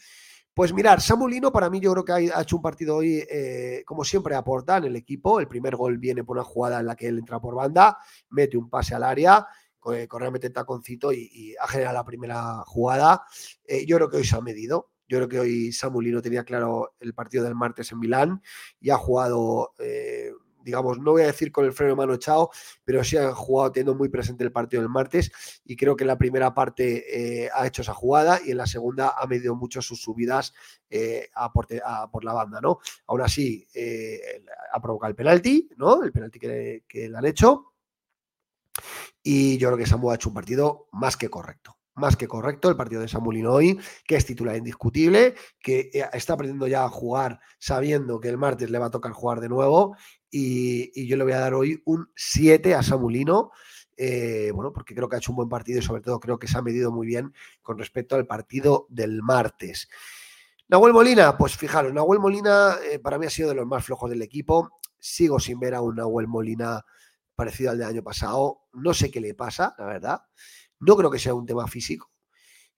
Pues 0.56 0.72
mirar, 0.72 1.02
Samulino 1.02 1.52
para 1.52 1.68
mí 1.68 1.80
yo 1.80 1.92
creo 1.94 2.06
que 2.06 2.32
ha 2.32 2.42
hecho 2.42 2.58
un 2.58 2.62
partido 2.62 2.98
hoy, 2.98 3.26
eh, 3.28 3.82
como 3.88 4.04
siempre, 4.04 4.36
aporta 4.36 4.78
en 4.78 4.84
el 4.84 4.96
equipo. 4.96 5.40
El 5.40 5.48
primer 5.48 5.76
gol 5.76 5.98
viene 5.98 6.24
por 6.24 6.38
una 6.38 6.44
jugada 6.44 6.80
en 6.80 6.86
la 6.86 6.96
que 6.96 7.08
él 7.08 7.18
entra 7.18 7.40
por 7.40 7.56
banda, 7.56 7.98
mete 8.30 8.56
un 8.56 8.70
pase 8.70 8.94
al 8.94 9.04
área, 9.04 9.48
corre, 9.80 10.32
mete 10.32 10.48
el 10.48 10.54
taconcito 10.54 11.12
y, 11.12 11.56
ha 11.60 11.68
generado 11.68 11.96
la 11.96 12.06
primera 12.06 12.64
jugada. 12.68 13.24
Eh, 13.66 13.86
yo 13.88 13.98
creo 13.98 14.10
que 14.10 14.18
hoy 14.18 14.26
se 14.26 14.36
ha 14.36 14.42
medido. 14.42 14.92
Yo 15.08 15.18
creo 15.18 15.30
que 15.30 15.40
hoy 15.40 15.72
Samulino 15.74 16.22
tenía 16.22 16.44
claro 16.44 16.96
el 17.00 17.14
partido 17.16 17.44
del 17.44 17.56
martes 17.56 17.92
en 17.92 18.00
Milán 18.00 18.42
y 18.80 18.92
ha 18.92 18.98
jugado 18.98 19.74
eh, 19.80 20.32
digamos, 20.64 21.00
no 21.00 21.12
voy 21.12 21.24
a 21.24 21.28
decir 21.28 21.52
con 21.52 21.66
el 21.66 21.74
freno 21.74 21.92
de 21.92 21.98
mano 21.98 22.14
echado, 22.14 22.50
pero 22.84 23.04
sí 23.04 23.18
ha 23.18 23.34
jugado 23.34 23.72
teniendo 23.72 23.96
muy 23.96 24.10
presente 24.10 24.44
el 24.44 24.52
partido 24.52 24.82
del 24.82 24.90
martes 24.90 25.32
y 25.66 25.76
creo 25.76 25.96
que 25.96 26.04
en 26.04 26.08
la 26.08 26.18
primera 26.18 26.54
parte 26.54 27.44
eh, 27.44 27.50
ha 27.54 27.68
hecho 27.68 27.82
esa 27.82 27.94
jugada 27.94 28.40
y 28.44 28.52
en 28.52 28.58
la 28.58 28.68
segunda 28.68 29.16
ha 29.18 29.28
medido 29.28 29.56
mucho 29.56 29.82
sus 29.82 30.02
subidas 30.02 30.54
eh, 30.90 31.30
a, 31.36 31.52
por, 31.52 31.68
la 32.24 32.34
banda, 32.34 32.60
¿no? 32.62 32.80
Aún 33.08 33.22
así, 33.22 33.68
eh, 33.74 34.44
ha 34.72 34.82
provocado 34.82 35.10
el 35.10 35.16
penalti, 35.16 35.70
¿no? 35.78 36.04
El 36.04 36.12
penalti 36.12 36.40
que, 36.40 36.84
le 36.92 37.18
han 37.18 37.26
hecho. 37.26 37.74
Y 39.22 39.58
yo 39.58 39.70
creo 39.70 39.78
que 39.78 39.86
Samu 39.86 40.12
ha 40.12 40.16
hecho 40.16 40.30
un 40.30 40.36
partido 40.36 40.88
más 40.92 41.18
que 41.18 41.30
correcto 41.30 41.78
más 41.96 42.16
que 42.16 42.28
correcto 42.28 42.70
el 42.70 42.76
partido 42.76 43.02
de 43.02 43.08
Samulino 43.08 43.52
hoy, 43.54 43.80
que 44.06 44.16
es 44.16 44.26
titular 44.26 44.56
indiscutible, 44.58 45.36
que 45.60 45.92
está 46.14 46.34
aprendiendo 46.34 46.68
ya 46.68 46.86
a 46.86 46.90
jugar 46.90 47.40
sabiendo 47.60 48.20
que 48.20 48.30
el 48.30 48.38
martes 48.38 48.70
le 48.70 48.80
va 48.80 48.88
a 48.88 48.92
tocar 48.92 49.12
jugar 49.12 49.40
de 49.40 49.50
nuevo 49.50 49.96
y, 50.36 51.08
yo 51.08 51.16
le 51.16 51.24
voy 51.24 51.34
a 51.34 51.40
dar 51.40 51.54
hoy 51.54 51.82
un 51.86 52.10
7 52.16 52.74
a 52.74 52.82
Samulino. 52.82 53.52
Eh, 53.96 54.52
bueno, 54.54 54.74
porque 54.74 54.96
creo 54.96 55.08
que 55.08 55.16
ha 55.16 55.20
hecho 55.20 55.32
un 55.32 55.36
buen 55.36 55.50
partido 55.50 55.78
y 55.78 55.84
sobre 55.84 56.02
todo 56.02 56.20
creo 56.20 56.40
que 56.40 56.48
se 56.48 56.58
ha 56.58 56.64
medido 56.64 56.92
muy 56.92 57.06
bien 57.06 57.32
con 57.62 57.78
respecto 57.78 58.16
al 58.16 58.26
partido 58.26 58.88
del 58.90 59.22
martes. 59.22 59.88
Nahuel 60.68 60.94
Molina, 60.94 61.38
pues 61.38 61.56
fijaros, 61.56 61.94
Nahuel 61.94 62.20
Molina 62.20 62.78
eh, 62.90 62.98
para 62.98 63.20
mí 63.20 63.28
ha 63.28 63.30
sido 63.30 63.50
de 63.50 63.56
los 63.56 63.68
más 63.68 63.86
flojos 63.86 64.10
del 64.10 64.24
equipo. 64.24 64.80
Sigo 64.98 65.40
sin 65.40 65.60
ver 65.60 65.76
a 65.76 65.82
un 65.82 65.96
Nahuel 65.96 66.28
Molina 66.28 66.84
parecido 67.36 67.70
al 67.70 67.78
del 67.78 67.88
año 67.88 68.04
pasado. 68.04 68.64
No 68.74 68.96
sé 68.96 69.12
qué 69.12 69.22
le 69.22 69.36
pasa, 69.36 69.76
la 69.78 69.86
verdad. 69.86 70.22
No 70.80 70.96
creo 70.96 71.12
que 71.12 71.20
sea 71.20 71.36
un 71.36 71.46
tema 71.46 71.68
físico. 71.68 72.13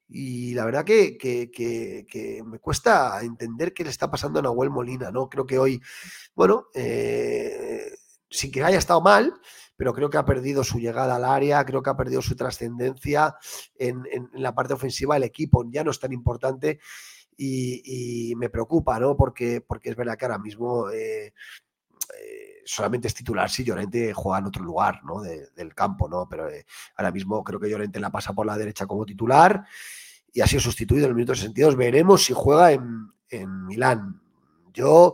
Y 0.07 0.53
la 0.53 0.65
verdad 0.65 0.85
que, 0.85 2.43
me 2.45 2.59
cuesta 2.59 3.19
entender 3.21 3.73
qué 3.73 3.83
le 3.83 3.89
está 3.89 4.09
pasando 4.09 4.39
a 4.39 4.43
Nahuel 4.43 4.69
Molina, 4.69 5.11
¿no? 5.11 5.29
Creo 5.29 5.45
que 5.45 5.57
hoy, 5.57 5.81
bueno, 6.35 6.67
eh, 6.73 7.91
sin 8.29 8.51
que 8.51 8.63
haya 8.63 8.77
estado 8.77 9.01
mal, 9.01 9.33
pero 9.75 9.93
creo 9.93 10.09
que 10.09 10.17
ha 10.17 10.25
perdido 10.25 10.63
su 10.63 10.79
llegada 10.79 11.15
al 11.15 11.25
área, 11.25 11.65
creo 11.65 11.81
que 11.81 11.89
ha 11.89 11.97
perdido 11.97 12.21
su 12.21 12.35
trascendencia 12.35 13.35
en, 13.77 14.03
la 14.33 14.53
parte 14.53 14.73
ofensiva 14.73 15.15
del 15.15 15.23
equipo, 15.23 15.65
ya 15.69 15.83
no 15.83 15.91
es 15.91 15.99
tan 15.99 16.13
importante 16.13 16.79
y, 17.37 18.33
me 18.37 18.49
preocupa, 18.49 18.99
¿no? 18.99 19.17
Porque, 19.17 19.61
porque 19.61 19.89
es 19.89 19.95
verdad 19.95 20.17
que 20.17 20.25
ahora 20.25 20.39
mismo 20.39 20.89
eh, 20.89 21.33
eh, 22.19 22.54
solamente 22.65 23.07
es 23.07 23.13
titular 23.13 23.49
si 23.49 23.63
Llorente 23.63 24.11
juega 24.13 24.39
en 24.39 24.45
otro 24.45 24.63
lugar 24.63 25.03
¿no? 25.05 25.21
del 25.21 25.75
campo, 25.75 26.09
¿no? 26.09 26.27
Pero 26.27 26.49
eh, 26.49 26.65
ahora 26.95 27.11
mismo 27.11 27.43
creo 27.43 27.59
que 27.59 27.69
Llorente 27.69 27.99
la 27.99 28.11
pasa 28.11 28.33
por 28.33 28.45
la 28.45 28.57
derecha 28.57 28.87
como 28.87 29.05
titular 29.05 29.65
y 30.33 30.41
ha 30.41 30.47
sido 30.47 30.61
sustituido 30.61 31.05
en 31.05 31.11
el 31.11 31.15
minuto 31.15 31.35
62. 31.35 31.77
Veremos 31.77 32.25
si 32.25 32.33
juega 32.33 32.71
en, 32.71 33.11
en 33.29 33.65
Milán. 33.65 34.21
Yo, 34.73 35.13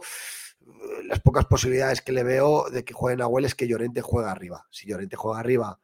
eh, 0.66 1.04
las 1.06 1.20
pocas 1.20 1.46
posibilidades 1.46 2.02
que 2.02 2.12
le 2.12 2.24
veo 2.24 2.70
de 2.70 2.84
que 2.84 2.94
juegue 2.94 3.18
Nahuel 3.18 3.46
es 3.46 3.54
que 3.54 3.68
Llorente 3.68 4.02
juega 4.02 4.32
arriba. 4.32 4.66
Si 4.72 4.88
Llorente 4.88 5.18
juega 5.18 5.40
arriba, 5.40 5.80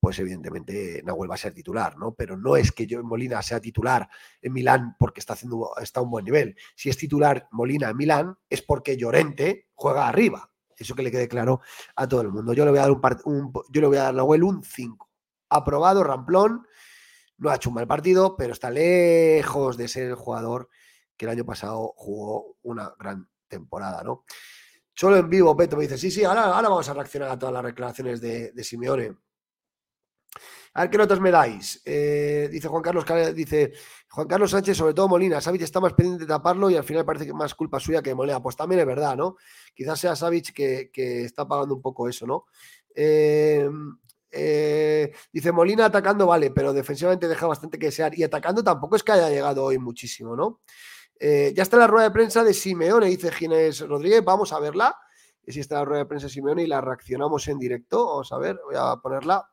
pues 0.00 0.18
evidentemente 0.18 1.02
Nahuel 1.04 1.30
va 1.30 1.34
a 1.34 1.38
ser 1.38 1.52
titular, 1.52 1.96
¿no? 1.96 2.14
Pero 2.14 2.36
no 2.36 2.56
es 2.56 2.70
que 2.70 2.86
Molina 3.02 3.42
sea 3.42 3.60
titular 3.60 4.08
en 4.40 4.52
Milán 4.52 4.94
porque 4.98 5.20
está 5.20 5.32
haciendo 5.32 5.72
está 5.82 6.00
a 6.00 6.02
un 6.04 6.10
buen 6.10 6.24
nivel. 6.24 6.56
Si 6.76 6.88
es 6.88 6.96
titular 6.96 7.48
Molina 7.50 7.88
en 7.88 7.96
Milán 7.96 8.38
es 8.48 8.62
porque 8.62 8.96
Llorente 8.96 9.68
juega 9.74 10.06
arriba. 10.06 10.50
Eso 10.78 10.94
que 10.94 11.02
le 11.02 11.10
quede 11.10 11.28
claro 11.28 11.60
a 11.96 12.06
todo 12.06 12.20
el 12.22 12.28
mundo. 12.28 12.52
Yo 12.52 12.64
le 12.64 12.70
voy 12.70 12.78
a 12.78 12.82
dar 12.82 12.90
un, 13.24 13.52
yo 13.70 13.80
le 13.80 13.86
voy 13.86 13.96
a 13.96 14.04
dar 14.04 14.14
a 14.14 14.16
Nahuel 14.16 14.44
un 14.44 14.62
5. 14.62 15.10
Aprobado, 15.50 16.04
Ramplón. 16.04 16.66
No 17.38 17.50
ha 17.50 17.56
hecho 17.56 17.70
un 17.70 17.76
mal 17.76 17.86
partido, 17.86 18.36
pero 18.36 18.52
está 18.52 18.70
lejos 18.70 19.76
de 19.76 19.88
ser 19.88 20.08
el 20.08 20.14
jugador 20.14 20.68
que 21.16 21.26
el 21.26 21.30
año 21.30 21.44
pasado 21.44 21.92
jugó 21.96 22.56
una 22.62 22.92
gran 22.98 23.28
temporada, 23.48 24.02
¿no? 24.02 24.24
Solo 24.94 25.16
en 25.16 25.30
vivo, 25.30 25.56
Peto 25.56 25.76
me 25.76 25.82
dice, 25.82 25.96
sí, 25.96 26.10
sí, 26.10 26.24
ahora, 26.24 26.44
ahora 26.44 26.68
vamos 26.68 26.88
a 26.88 26.94
reaccionar 26.94 27.30
a 27.30 27.38
todas 27.38 27.52
las 27.52 27.64
declaraciones 27.64 28.20
de, 28.20 28.50
de 28.50 28.64
Simeone. 28.64 29.16
A 30.78 30.82
ver 30.82 30.90
qué 30.90 30.98
notas 30.98 31.18
me 31.18 31.32
dais. 31.32 31.82
Eh, 31.84 32.48
dice 32.52 32.68
Juan 32.68 32.84
Carlos, 32.84 33.04
dice 33.34 33.72
Juan 34.10 34.28
Carlos 34.28 34.52
Sánchez, 34.52 34.76
sobre 34.76 34.94
todo 34.94 35.08
Molina. 35.08 35.40
Savic 35.40 35.62
está 35.62 35.80
más 35.80 35.92
pendiente 35.92 36.22
de 36.22 36.28
taparlo 36.28 36.70
y 36.70 36.76
al 36.76 36.84
final 36.84 37.04
parece 37.04 37.26
que 37.26 37.32
más 37.32 37.52
culpa 37.56 37.80
suya 37.80 38.00
que 38.00 38.14
Molina. 38.14 38.40
Pues 38.40 38.54
también 38.54 38.82
es 38.82 38.86
verdad, 38.86 39.16
¿no? 39.16 39.38
Quizás 39.74 39.98
sea 39.98 40.14
Savic 40.14 40.52
que, 40.52 41.24
está 41.24 41.48
pagando 41.48 41.74
un 41.74 41.82
poco 41.82 42.08
eso, 42.08 42.28
¿no? 42.28 42.44
Eh, 42.94 43.68
eh, 44.30 45.12
dice 45.32 45.50
Molina 45.50 45.86
atacando, 45.86 46.28
vale, 46.28 46.52
pero 46.52 46.72
defensivamente 46.72 47.26
deja 47.26 47.48
bastante 47.48 47.76
que 47.76 47.86
desear. 47.86 48.16
Y 48.16 48.22
atacando 48.22 48.62
tampoco 48.62 48.94
es 48.94 49.02
que 49.02 49.10
haya 49.10 49.30
llegado 49.30 49.64
hoy 49.64 49.78
muchísimo, 49.78 50.36
¿no? 50.36 50.60
ya 51.20 51.62
está 51.64 51.76
la 51.76 51.88
rueda 51.88 52.04
de 52.04 52.12
prensa 52.12 52.44
de 52.44 52.54
Simeone, 52.54 53.06
dice 53.06 53.32
Ginés 53.32 53.80
Rodríguez. 53.80 54.22
Vamos 54.24 54.52
a 54.52 54.60
verla. 54.60 54.96
Si 55.44 55.58
está 55.58 55.74
la 55.80 55.84
rueda 55.84 56.04
de 56.04 56.06
prensa 56.06 56.28
de 56.28 56.32
Simeone 56.32 56.62
y 56.62 56.68
la 56.68 56.80
reaccionamos 56.80 57.48
en 57.48 57.58
directo. 57.58 58.06
Vamos 58.06 58.30
a 58.30 58.38
ver, 58.38 58.60
voy 58.64 58.76
a 58.78 58.94
ponerla. 59.02 59.44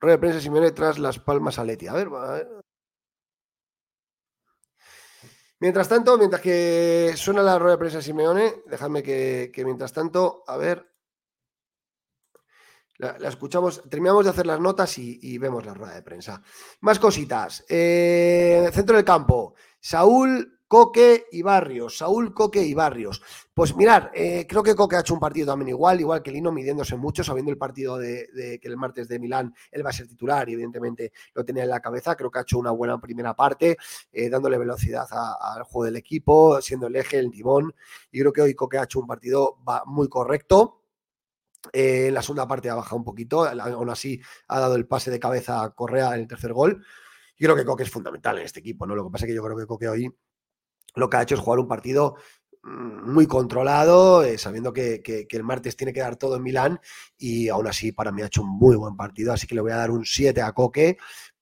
Rueda 0.00 0.16
de 0.16 0.20
prensa 0.20 0.40
Simeone 0.40 0.70
tras 0.72 0.98
las 0.98 1.18
palmas 1.18 1.58
a 1.58 1.64
Leti. 1.64 1.88
A 1.88 1.92
ver, 1.92 2.08
Mientras 5.60 5.88
tanto, 5.88 6.16
mientras 6.16 6.40
que 6.40 7.14
suena 7.16 7.42
la 7.42 7.58
rueda 7.58 7.72
de 7.72 7.78
prensa 7.78 8.00
Simeone, 8.00 8.62
déjame 8.66 9.02
que, 9.02 9.50
mientras 9.64 9.92
tanto, 9.92 10.44
a 10.46 10.56
ver, 10.56 10.94
la, 12.98 13.16
escuchamos, 13.28 13.82
terminamos 13.88 14.24
de 14.24 14.30
hacer 14.30 14.46
las 14.46 14.60
notas 14.60 14.96
y, 14.98 15.36
vemos 15.38 15.66
la 15.66 15.74
rueda 15.74 15.94
de 15.94 16.02
prensa. 16.02 16.40
Más 16.80 17.00
cositas. 17.00 17.64
Eh, 17.68 18.70
centro 18.72 18.94
del 18.94 19.04
campo, 19.04 19.54
Saúl 19.80 20.57
Coque 20.68 21.26
y 21.32 21.40
Barrios, 21.40 21.96
Saúl 21.96 22.34
Coque 22.34 22.62
y 22.62 22.74
Barrios. 22.74 23.22
Pues 23.54 23.74
mirar, 23.74 24.12
eh, 24.14 24.46
creo 24.46 24.62
que 24.62 24.74
Coque 24.74 24.96
ha 24.96 25.00
hecho 25.00 25.14
un 25.14 25.20
partido 25.20 25.46
también 25.46 25.70
igual, 25.70 25.98
igual 25.98 26.22
que 26.22 26.30
Lino, 26.30 26.52
midiéndose 26.52 26.94
mucho, 26.94 27.24
sabiendo 27.24 27.50
el 27.50 27.56
partido 27.56 27.96
de, 27.96 28.58
que 28.60 28.68
el 28.68 28.76
martes 28.76 29.08
de 29.08 29.18
Milán 29.18 29.54
él 29.72 29.84
va 29.84 29.90
a 29.90 29.94
ser 29.94 30.06
titular 30.06 30.46
y 30.48 30.52
evidentemente 30.52 31.12
lo 31.32 31.42
tenía 31.42 31.62
en 31.62 31.70
la 31.70 31.80
cabeza. 31.80 32.14
Creo 32.14 32.30
que 32.30 32.38
ha 32.38 32.42
hecho 32.42 32.58
una 32.58 32.70
buena 32.70 33.00
primera 33.00 33.34
parte, 33.34 33.78
eh, 34.12 34.28
dándole 34.28 34.58
velocidad 34.58 35.06
al 35.10 35.62
juego 35.62 35.86
del 35.86 35.96
equipo, 35.96 36.60
siendo 36.60 36.86
el 36.88 36.96
eje, 36.96 37.18
el 37.18 37.30
timón. 37.30 37.74
Y 38.12 38.20
creo 38.20 38.32
que 38.32 38.42
hoy 38.42 38.54
Coque 38.54 38.76
ha 38.78 38.84
hecho 38.84 39.00
un 39.00 39.06
partido 39.06 39.56
muy 39.86 40.08
correcto. 40.08 40.82
Eh, 41.72 42.08
en 42.08 42.14
la 42.14 42.22
segunda 42.22 42.46
parte 42.46 42.68
ha 42.68 42.74
bajado 42.74 42.96
un 42.96 43.04
poquito, 43.04 43.44
aún 43.44 43.90
así 43.90 44.20
ha 44.48 44.60
dado 44.60 44.76
el 44.76 44.86
pase 44.86 45.10
de 45.10 45.18
cabeza 45.18 45.62
a 45.62 45.70
Correa 45.70 46.14
en 46.14 46.20
el 46.20 46.28
tercer 46.28 46.52
gol. 46.52 46.84
Yo 47.38 47.46
creo 47.46 47.56
que 47.56 47.64
Coque 47.64 47.84
es 47.84 47.90
fundamental 47.90 48.38
en 48.38 48.44
este 48.44 48.60
equipo, 48.60 48.86
¿no? 48.86 48.94
Lo 48.94 49.04
que 49.04 49.10
pasa 49.10 49.24
es 49.24 49.30
que 49.30 49.34
yo 49.34 49.42
creo 49.42 49.56
que 49.56 49.66
Coque 49.66 49.88
hoy 49.88 50.12
lo 50.98 51.08
que 51.08 51.16
ha 51.16 51.22
hecho 51.22 51.34
es 51.34 51.40
jugar 51.40 51.60
un 51.60 51.68
partido 51.68 52.16
mm, 52.62 53.12
muy 53.12 53.26
controlado, 53.26 54.24
eh, 54.24 54.36
sabiendo 54.36 54.72
que, 54.72 55.02
el 55.30 55.44
martes 55.44 55.76
tiene 55.76 55.92
que 55.92 56.00
dar 56.00 56.16
todo 56.16 56.36
en 56.36 56.42
Milán 56.42 56.80
y 57.16 57.48
aún 57.48 57.66
así 57.66 57.92
para 57.92 58.12
mí 58.12 58.22
ha 58.22 58.26
hecho 58.26 58.42
un 58.42 58.50
muy 58.50 58.76
buen 58.76 58.96
partido, 58.96 59.32
así 59.32 59.46
que 59.46 59.54
le 59.54 59.60
voy 59.60 59.72
a 59.72 59.76
dar 59.76 59.90
un 59.90 60.04
7 60.04 60.42
a 60.42 60.52
Coque 60.52 60.98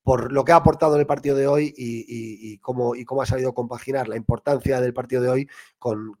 por 0.07 0.31
lo 0.31 0.45
que 0.45 0.53
ha 0.53 0.55
aportado 0.55 0.93
en 0.95 1.01
el 1.01 1.05
partido 1.05 1.35
de 1.35 1.47
hoy 1.47 1.73
y, 1.75 2.59
cómo, 2.59 2.93
ha 3.21 3.25
sabido 3.25 3.53
compaginar 3.53 4.07
la 4.07 4.15
importancia 4.15 4.79
del 4.79 4.93
partido 4.93 5.21
de 5.21 5.27
hoy 5.27 5.49
con, 5.77 6.17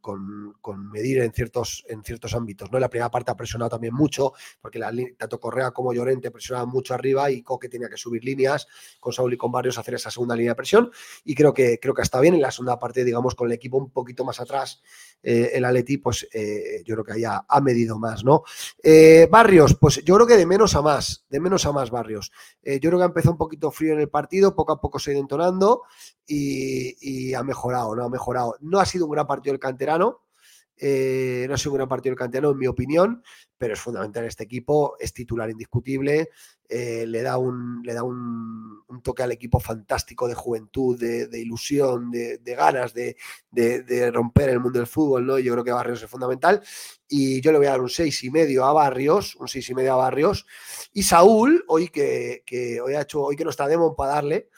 medir 0.91 1.21
en 1.21 1.31
ciertos, 1.31 1.85
en 1.87 2.03
ciertos 2.03 2.33
ámbitos. 2.33 2.69
¿no? 2.69 2.79
La 2.79 2.89
primera 2.89 3.09
parte 3.09 3.31
ha 3.31 3.37
presionado 3.37 3.69
también 3.69 3.93
mucho, 3.93 4.33
porque 4.59 4.77
la, 4.77 4.91
tanto 5.17 5.39
Correa 5.39 5.71
como 5.71 5.93
Llorente 5.93 6.31
presionaban 6.31 6.67
mucho 6.67 6.95
arriba 6.95 7.31
y 7.31 7.41
Coque 7.41 7.69
tenía 7.69 7.87
que 7.87 7.95
subir 7.95 8.25
líneas 8.25 8.67
con 8.99 9.13
Saúl 9.13 9.35
y 9.35 9.37
con 9.37 9.53
Barrios 9.53 9.77
hacer 9.77 9.93
esa 9.93 10.11
segunda 10.11 10.35
línea 10.35 10.51
de 10.51 10.55
presión. 10.55 10.91
Y 11.23 11.33
creo 11.33 11.53
que, 11.53 11.79
creo 11.79 11.93
que 11.93 12.01
está 12.01 12.19
bien. 12.19 12.33
En 12.33 12.41
la 12.41 12.51
segunda 12.51 12.77
parte, 12.79 13.05
digamos, 13.05 13.35
con 13.35 13.47
el 13.47 13.53
equipo 13.53 13.77
un 13.77 13.91
poquito 13.91 14.25
más 14.25 14.41
atrás, 14.41 14.81
eh, 15.23 15.51
el 15.53 15.65
Aleti, 15.65 15.97
pues 15.97 16.27
eh, 16.33 16.81
yo 16.85 16.95
creo 16.95 17.03
que 17.03 17.13
haya 17.13 17.45
ha 17.47 17.61
medido 17.61 17.97
más, 17.99 18.23
¿no? 18.23 18.43
Eh, 18.81 19.27
Barrios, 19.29 19.75
pues 19.79 20.03
yo 20.03 20.15
creo 20.15 20.27
que 20.27 20.37
de 20.37 20.45
menos 20.45 20.75
a 20.75 20.81
más, 20.81 21.25
de 21.29 21.39
menos 21.39 21.65
a 21.65 21.71
más 21.71 21.89
Barrios. 21.89 22.31
yo 22.63 22.89
creo 22.89 22.97
que 22.97 23.03
ha 23.03 23.07
empezado 23.07 23.31
un 23.33 23.37
poquito 23.37 23.71
frío 23.71 23.93
en 23.93 23.99
el 23.99 24.09
partido, 24.09 24.55
poco 24.55 24.73
a 24.73 24.81
poco 24.81 24.99
se 24.99 25.11
ha 25.11 25.13
ido 25.13 25.21
entonando 25.21 25.83
y, 26.25 27.33
ha 27.33 27.43
mejorado, 27.43 27.95
¿no? 27.95 28.05
Ha 28.05 28.09
mejorado. 28.09 28.55
No 28.61 28.79
ha 28.79 28.85
sido 28.85 29.05
un 29.05 29.11
gran 29.11 29.27
partido 29.27 29.53
el 29.53 29.59
canterano, 29.59 30.21
eh, 30.79 31.47
no 31.49 31.55
un 31.69 31.75
gran 31.75 31.87
partido 31.87 32.13
el 32.13 32.19
canterano, 32.19 32.51
en 32.51 32.57
mi 32.57 32.67
opinión, 32.67 33.23
pero 33.57 33.73
es 33.73 33.79
fundamental 33.79 34.23
en 34.23 34.29
este 34.29 34.43
equipo, 34.43 34.95
es 34.99 35.11
titular 35.11 35.49
indiscutible, 35.49 36.29
eh, 36.69 37.05
le 37.07 37.21
da, 37.21 37.37
un, 37.37 37.81
le 37.83 37.93
da 37.93 38.03
un, 38.03 38.83
toque 39.01 39.23
al 39.23 39.31
equipo 39.31 39.59
fantástico 39.59 40.27
de 40.27 40.35
juventud, 40.35 40.99
de, 40.99 41.39
ilusión, 41.39 42.11
de, 42.11 42.39
ganas 42.45 42.93
de, 42.93 43.15
romper 44.11 44.49
el 44.49 44.59
mundo 44.59 44.79
del 44.79 44.87
fútbol, 44.87 45.25
¿no? 45.25 45.39
Yo 45.39 45.53
creo 45.53 45.63
que 45.63 45.71
Barrios 45.71 46.03
es 46.03 46.09
fundamental 46.09 46.61
y 47.07 47.41
yo 47.41 47.51
le 47.51 47.57
voy 47.57 47.67
a 47.67 47.71
dar 47.71 47.81
un 47.81 47.89
seis 47.89 48.23
y 48.23 48.29
medio 48.29 48.65
a 48.65 48.73
Barrios, 48.73 49.35
un 49.37 49.47
seis 49.47 49.69
y 49.69 49.75
medio 49.75 49.93
a 49.93 49.97
Barrios. 49.97 50.45
Y 50.93 51.03
Saúl, 51.03 51.63
hoy 51.67 51.87
que, 51.87 52.43
hoy 52.83 52.93
ha 52.93 53.01
hecho, 53.01 53.21
hoy 53.21 53.35
que 53.35 53.43
no 53.43 53.49
está 53.49 53.67
Demon 53.67 53.95
para 53.95 54.15
darle, 54.15 54.49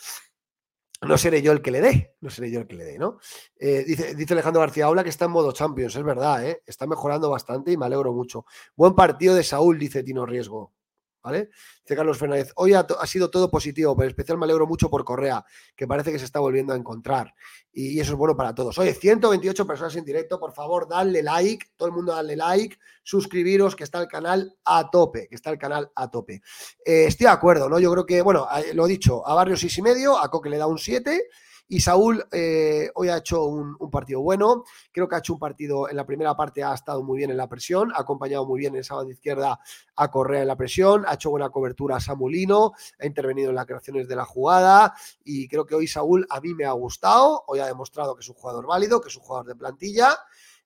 no 1.02 1.18
seré 1.18 1.41
yo 1.41 1.52
el 1.52 1.62
que 1.62 1.72
le 1.72 1.82
dé, 1.82 2.16
no 2.22 2.30
seré 2.30 2.52
yo 2.52 2.60
el 2.60 2.68
que 2.68 2.76
le 2.76 2.84
dé, 2.84 3.00
¿no? 3.00 3.20
Eh, 3.58 3.84
dice, 3.88 4.16
dice 4.16 4.34
Alejandro 4.34 4.62
García 4.62 4.86
Aula 4.86 5.04
que 5.04 5.10
está 5.10 5.26
en 5.26 5.32
modo 5.32 5.52
Champions, 5.52 5.95
es 5.95 6.04
verdad, 6.04 6.45
¿eh? 6.45 6.62
está 6.66 6.88
mejorando 6.88 7.30
bastante 7.30 7.72
y 7.72 7.78
me 7.78 7.86
alegro 7.86 8.14
mucho. 8.14 8.45
Buen 8.76 8.95
partido 8.95 9.36
de 9.36 9.43
Saúl, 9.43 9.80
dice 9.80 10.04
Tino 10.04 10.26
Riesgo. 10.26 10.74
¿Vale? 11.22 11.49
Dice 11.84 11.95
Carlos 11.95 12.17
Fernández, 12.17 12.51
hoy 12.55 12.74
ha, 12.74 12.86
sido 13.05 13.30
todo 13.30 13.49
positivo, 13.49 13.95
pero 13.95 14.05
en 14.05 14.09
especial 14.09 14.38
me 14.38 14.45
alegro 14.45 14.67
mucho 14.67 14.89
por 14.89 15.03
Correa, 15.03 15.43
que 15.76 15.88
parece 15.88 16.11
que 16.11 16.20
se 16.20 16.26
está 16.26 16.39
volviendo 16.39 16.74
a 16.74 16.76
encontrar. 16.76 17.34
Y, 17.72 17.99
eso 17.99 18.13
es 18.13 18.17
bueno 18.17 18.36
para 18.36 18.53
todos. 18.53 18.78
Oye, 18.78 18.93
128 18.93 19.65
personas 19.67 19.95
en 19.95 20.05
directo, 20.05 20.39
por 20.39 20.53
favor, 20.53 20.88
dale 20.88 21.24
like, 21.24 21.67
todo 21.76 21.89
el 21.89 21.95
mundo 21.95 22.13
dale 22.13 22.36
like, 22.36 22.78
suscribiros, 23.03 23.76
que 23.76 23.84
está 23.84 24.01
el 24.01 24.07
canal 24.07 24.55
a 24.65 24.89
tope, 24.89 25.28
que 25.28 25.36
está 25.36 25.49
el 25.49 25.57
canal 25.57 25.91
a 25.95 26.09
tope. 26.09 26.41
Eh, 26.86 27.05
estoy 27.07 27.26
de 27.26 27.32
acuerdo, 27.32 27.70
¿no? 27.70 27.80
Yo 27.80 27.91
creo 27.91 28.05
que, 28.05 28.22
bueno, 28.22 28.47
lo 28.74 28.86
he 28.86 28.89
dicho, 28.89 29.28
a 29.28 29.34
Barrio 29.34 29.57
6 29.57 29.78
y 29.78 29.82
medio, 29.82 30.17
a 30.17 30.30
Coque 30.30 30.49
le 30.49 30.57
da 30.57 30.67
un 30.67 30.78
7 30.78 31.30
y 31.72 31.80
Saúl 31.82 32.26
eh, 32.32 32.89
hoy 32.95 33.09
ha 33.09 33.17
hecho 33.17 33.45
un, 33.45 33.78
partido 33.91 34.22
bueno. 34.22 34.63
Creo 34.91 35.07
que 35.07 35.15
ha 35.15 35.20
hecho 35.20 35.34
un 35.34 35.39
partido 35.39 35.88
en 35.88 35.95
la 35.95 36.05
primera 36.05 36.36
parte, 36.36 36.63
ha 36.63 36.74
estado 36.74 37.03
muy 37.03 37.20
bien 37.20 37.30
en 37.30 37.38
la 37.38 37.47
presión, 37.47 37.91
ha 37.95 38.01
acompañado 38.01 38.45
muy 38.45 38.59
bien 38.59 38.74
en 38.74 38.82
esa 38.82 38.95
banda 38.95 39.13
izquierda 39.13 39.59
a 39.95 40.11
Correa 40.11 40.41
en 40.41 40.47
la 40.47 40.55
presión, 40.55 41.05
ha 41.07 41.13
hecho 41.13 41.30
buena 41.30 41.49
cobertura 41.49 41.97
a 41.97 41.99
Samulino, 41.99 42.74
ha 42.99 43.05
intervenido 43.05 43.51
en 43.51 43.55
las 43.55 43.67
creaciones 43.67 44.07
de 44.07 44.15
la 44.15 44.26
jugada 44.26 44.95
y 45.24 45.47
creo 45.47 45.65
que 45.65 45.76
hoy 45.76 45.88
Saúl 45.88 46.26
a 46.32 46.41
mí 46.41 46.55
me 46.55 46.65
ha 46.65 46.72
gustado. 46.72 47.43
Hoy 47.45 47.59
ha 47.59 47.67
demostrado 47.67 48.15
que 48.15 48.22
es 48.22 48.30
un 48.30 48.36
jugador 48.36 48.65
válido, 48.65 48.99
que 48.99 49.09
es 49.09 49.15
un 49.15 49.24
jugador 49.24 49.45
de 49.45 49.55
plantilla 49.55 50.17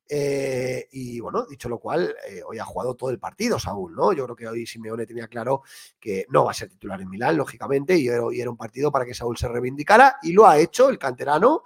eh, 0.09 0.87
y 0.91 1.19
bueno, 1.19 1.45
dicho 1.45 1.69
lo 1.69 1.79
cual, 1.79 2.15
eh, 2.27 2.41
hoy 2.45 2.59
ha 2.59 2.65
jugado 2.65 2.95
todo 2.95 3.09
el 3.09 3.19
partido 3.19 3.57
Saúl, 3.59 3.95
¿no? 3.95 4.13
Yo 4.13 4.25
creo 4.25 4.35
que 4.35 4.47
hoy 4.47 4.65
Simeone 4.65 5.05
tenía 5.05 5.27
claro 5.27 5.63
que 5.99 6.25
no 6.29 6.45
va 6.45 6.51
a 6.51 6.53
ser 6.53 6.69
titular 6.69 7.01
en 7.01 7.09
Milán, 7.09 7.37
lógicamente, 7.37 7.97
y 7.97 8.07
era, 8.07 8.23
era 8.33 8.49
un 8.49 8.57
partido 8.57 8.91
para 8.91 9.05
que 9.05 9.13
Saúl 9.13 9.37
se 9.37 9.47
reivindicara, 9.47 10.17
y 10.21 10.33
lo 10.33 10.47
ha 10.47 10.59
hecho 10.59 10.89
el 10.89 10.97
canterano, 10.97 11.63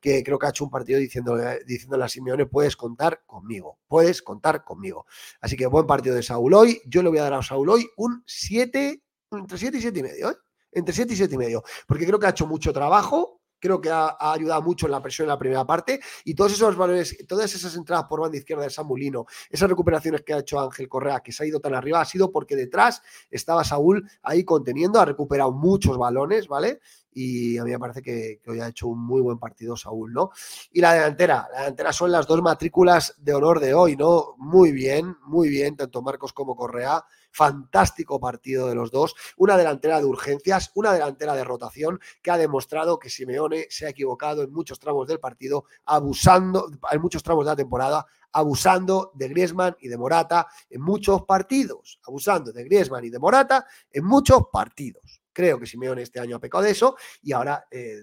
que 0.00 0.22
creo 0.22 0.38
que 0.38 0.46
ha 0.46 0.50
hecho 0.50 0.64
un 0.64 0.70
partido 0.70 0.98
diciéndole, 0.98 1.62
diciéndole 1.64 2.04
a 2.04 2.08
Simeone, 2.08 2.46
puedes 2.46 2.76
contar 2.76 3.22
conmigo, 3.26 3.78
puedes 3.86 4.22
contar 4.22 4.64
conmigo. 4.64 5.06
Así 5.40 5.56
que 5.56 5.66
buen 5.66 5.86
partido 5.86 6.14
de 6.14 6.22
Saúl 6.22 6.54
hoy, 6.54 6.80
yo 6.86 7.02
le 7.02 7.10
voy 7.10 7.18
a 7.18 7.24
dar 7.24 7.34
a 7.34 7.42
Saúl 7.42 7.68
hoy 7.68 7.88
un 7.96 8.22
7, 8.26 9.02
entre 9.32 9.58
7 9.58 9.76
y 9.76 9.80
7 9.80 9.98
y 9.98 10.02
medio, 10.02 10.30
¿eh? 10.30 10.36
Entre 10.72 10.94
7 10.94 11.12
y 11.12 11.16
7 11.16 11.34
y 11.34 11.38
medio, 11.38 11.64
porque 11.86 12.06
creo 12.06 12.18
que 12.18 12.26
ha 12.26 12.30
hecho 12.30 12.46
mucho 12.46 12.72
trabajo, 12.72 13.39
creo 13.60 13.80
que 13.80 13.90
ha, 13.90 14.16
ayudado 14.18 14.62
mucho 14.62 14.86
en 14.86 14.92
la 14.92 15.02
presión 15.02 15.26
en 15.26 15.30
la 15.30 15.38
primera 15.38 15.64
parte 15.64 16.00
y 16.24 16.34
todos 16.34 16.52
esos 16.52 16.76
valores, 16.76 17.16
todas 17.28 17.54
esas 17.54 17.74
entradas 17.76 18.06
por 18.08 18.20
banda 18.20 18.36
izquierda 18.36 18.64
de 18.64 18.70
Samulino, 18.70 19.26
esas 19.50 19.68
recuperaciones 19.68 20.22
que 20.22 20.32
ha 20.32 20.38
hecho 20.38 20.58
Ángel 20.58 20.88
Correa, 20.88 21.20
que 21.20 21.32
se 21.32 21.44
ha 21.44 21.46
ido 21.46 21.60
tan 21.60 21.74
arriba, 21.74 22.00
ha 22.00 22.04
sido 22.04 22.32
porque 22.32 22.56
detrás 22.56 23.02
estaba 23.30 23.62
Saúl 23.64 24.08
ahí 24.22 24.44
conteniendo, 24.44 25.00
ha 25.00 25.04
recuperado 25.04 25.52
muchos 25.52 25.96
balones, 25.96 26.48
¿vale? 26.48 26.80
Y 27.12 27.58
a 27.58 27.64
mí 27.64 27.70
me 27.70 27.78
parece 27.78 28.02
que, 28.02 28.40
hoy 28.46 28.60
ha 28.60 28.68
hecho 28.68 28.88
un 28.88 29.04
muy 29.04 29.20
buen 29.20 29.38
partido 29.38 29.76
Saúl, 29.76 30.12
¿no? 30.12 30.30
Y 30.72 30.80
la 30.80 30.94
delantera, 30.94 31.48
la 31.52 31.60
delantera 31.60 31.92
son 31.92 32.12
las 32.12 32.26
dos 32.26 32.40
matrículas 32.42 33.14
de 33.18 33.34
honor 33.34 33.60
de 33.60 33.74
hoy, 33.74 33.96
¿no? 33.96 34.34
Muy 34.38 34.72
bien, 34.72 35.16
muy 35.24 35.48
bien, 35.48 35.76
tanto 35.76 36.02
Marcos 36.02 36.32
como 36.32 36.54
Correa, 36.54 37.04
fantástico 37.32 38.20
partido 38.20 38.68
de 38.68 38.74
los 38.74 38.90
dos, 38.90 39.14
una 39.36 39.56
delantera 39.56 39.98
de 39.98 40.04
urgencias, 40.04 40.70
una 40.74 40.92
delantera 40.92 41.34
de 41.34 41.44
rotación 41.44 42.00
que 42.22 42.30
ha 42.30 42.38
demostrado 42.38 42.98
que 42.98 43.10
Simeone 43.10 43.66
se 43.70 43.86
ha 43.86 43.90
equivocado 43.90 44.42
en 44.42 44.52
muchos 44.52 44.78
tramos 44.78 45.06
del 45.08 45.20
partido, 45.20 45.64
abusando, 45.84 46.70
en 46.90 47.00
muchos 47.00 47.22
tramos 47.22 47.44
de 47.44 47.50
la 47.52 47.56
temporada, 47.56 48.06
abusando 48.32 49.12
de 49.14 49.28
Griezmann 49.28 49.76
y 49.80 49.88
de 49.88 49.98
Morata 49.98 50.46
en 50.68 50.80
muchos 50.82 51.22
partidos, 51.22 51.98
abusando 52.06 52.52
de 52.52 52.64
Griezmann 52.64 53.04
y 53.04 53.10
de 53.10 53.18
Morata 53.18 53.66
en 53.90 54.04
muchos 54.04 54.44
partidos. 54.52 55.19
Creo 55.40 55.58
que 55.58 55.64
Simeone 55.64 56.02
este 56.02 56.20
año 56.20 56.36
ha 56.36 56.38
pecado 56.38 56.64
de 56.64 56.72
eso 56.72 56.96
y 57.22 57.32
ahora 57.32 57.64
eh, 57.70 58.02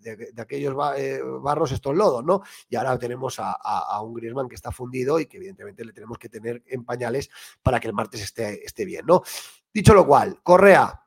de, 0.00 0.32
aquellos 0.38 0.74
eh, 0.96 1.20
barros 1.42 1.70
estos 1.70 1.94
lodos, 1.94 2.24
¿no? 2.24 2.40
Y 2.70 2.76
ahora 2.76 2.98
tenemos 2.98 3.36
a, 3.38 4.00
un 4.00 4.14
Griezmann 4.14 4.48
que 4.48 4.54
está 4.54 4.72
fundido 4.72 5.20
y 5.20 5.26
que 5.26 5.36
evidentemente 5.36 5.84
le 5.84 5.92
tenemos 5.92 6.16
que 6.16 6.30
tener 6.30 6.62
en 6.66 6.86
pañales 6.86 7.28
para 7.62 7.78
que 7.78 7.88
el 7.88 7.92
martes 7.92 8.22
esté, 8.22 8.64
esté 8.64 8.86
bien, 8.86 9.04
¿no? 9.04 9.22
Dicho 9.70 9.92
lo 9.92 10.06
cual, 10.06 10.40
Correa, 10.42 10.98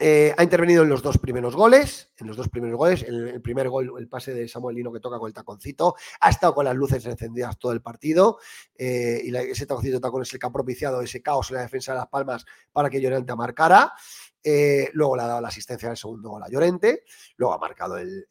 eh, 0.00 0.34
ha 0.36 0.42
intervenido 0.42 0.82
en 0.82 0.88
los 0.88 1.02
dos 1.02 1.18
primeros 1.18 1.54
goles, 1.54 2.10
en 2.16 2.26
los 2.26 2.36
dos 2.36 2.48
primeros 2.48 2.76
goles, 2.76 3.04
el, 3.04 3.28
el, 3.28 3.40
primer 3.40 3.68
gol, 3.68 3.92
el 3.96 4.08
pase 4.08 4.34
de 4.34 4.48
Samuel 4.48 4.74
Lino 4.74 4.92
que 4.92 4.98
toca 4.98 5.20
con 5.20 5.28
el 5.28 5.34
taconcito, 5.34 5.94
ha 6.20 6.30
estado 6.30 6.52
con 6.52 6.64
las 6.64 6.74
luces 6.74 7.06
encendidas 7.06 7.58
todo 7.60 7.70
el 7.70 7.80
partido 7.80 8.38
y 8.76 9.32
ese 9.36 9.66
taconcito 9.66 10.00
tacón 10.00 10.22
es 10.22 10.32
el 10.32 10.40
que 10.40 10.46
ha 10.46 10.50
propiciado 10.50 11.00
ese 11.00 11.22
caos 11.22 11.50
en 11.50 11.56
la 11.58 11.62
defensa 11.62 11.92
de 11.92 11.98
Las 11.98 12.08
Palmas 12.08 12.44
para 12.72 12.90
que 12.90 13.00
Llorente 13.00 13.36
marcara. 13.36 13.92
Eh, 14.42 14.88
luego 14.94 15.16
le 15.16 15.22
ha 15.22 15.26
dado 15.26 15.40
la 15.40 15.48
asistencia 15.48 15.88
del 15.88 15.98
segundo 15.98 16.30
gol 16.30 16.42
a 16.42 16.48
Llorente, 16.48 17.04
luego 17.36 17.54
ha 17.54 17.58
marcado 17.58 17.98
el, 17.98 18.26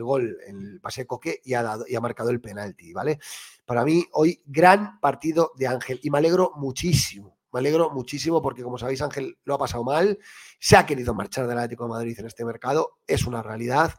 gol, 0.00 0.38
el 0.46 0.80
pase 0.80 1.02
de 1.02 1.06
Coque 1.06 1.40
y 1.44 1.54
ha, 1.54 1.62
dado, 1.62 1.84
y 1.86 1.94
ha 1.94 2.00
marcado 2.00 2.30
el 2.30 2.40
penalti, 2.40 2.92
¿vale? 2.92 3.18
Para 3.66 3.84
mí, 3.84 4.06
hoy, 4.12 4.42
gran 4.46 4.98
partido 5.00 5.52
de 5.56 5.66
Ángel 5.66 6.00
y 6.02 6.10
me 6.10 6.18
alegro 6.18 6.52
muchísimo. 6.56 7.36
Me 7.52 7.60
alegro 7.60 7.90
muchísimo 7.90 8.42
porque, 8.42 8.62
como 8.62 8.78
sabéis, 8.78 9.00
Ángel 9.02 9.38
lo 9.44 9.54
ha 9.54 9.58
pasado 9.58 9.82
mal, 9.82 10.18
se 10.58 10.76
ha 10.76 10.86
querido 10.86 11.14
marchar 11.14 11.46
del 11.46 11.58
Atlético 11.58 11.84
de 11.84 11.90
Madrid 11.90 12.18
en 12.18 12.26
este 12.26 12.44
mercado, 12.44 12.98
es 13.06 13.26
una 13.26 13.42
realidad. 13.42 13.94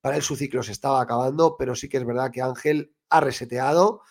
Para 0.00 0.16
él 0.16 0.22
su 0.22 0.34
ciclo 0.34 0.62
se 0.62 0.72
estaba 0.72 1.00
acabando, 1.00 1.56
pero 1.56 1.74
sí 1.74 1.88
que 1.88 1.98
es 1.98 2.06
verdad 2.06 2.30
que 2.32 2.42
Ángel 2.42 2.94
ha 3.08 3.20
reseteado, 3.20 4.02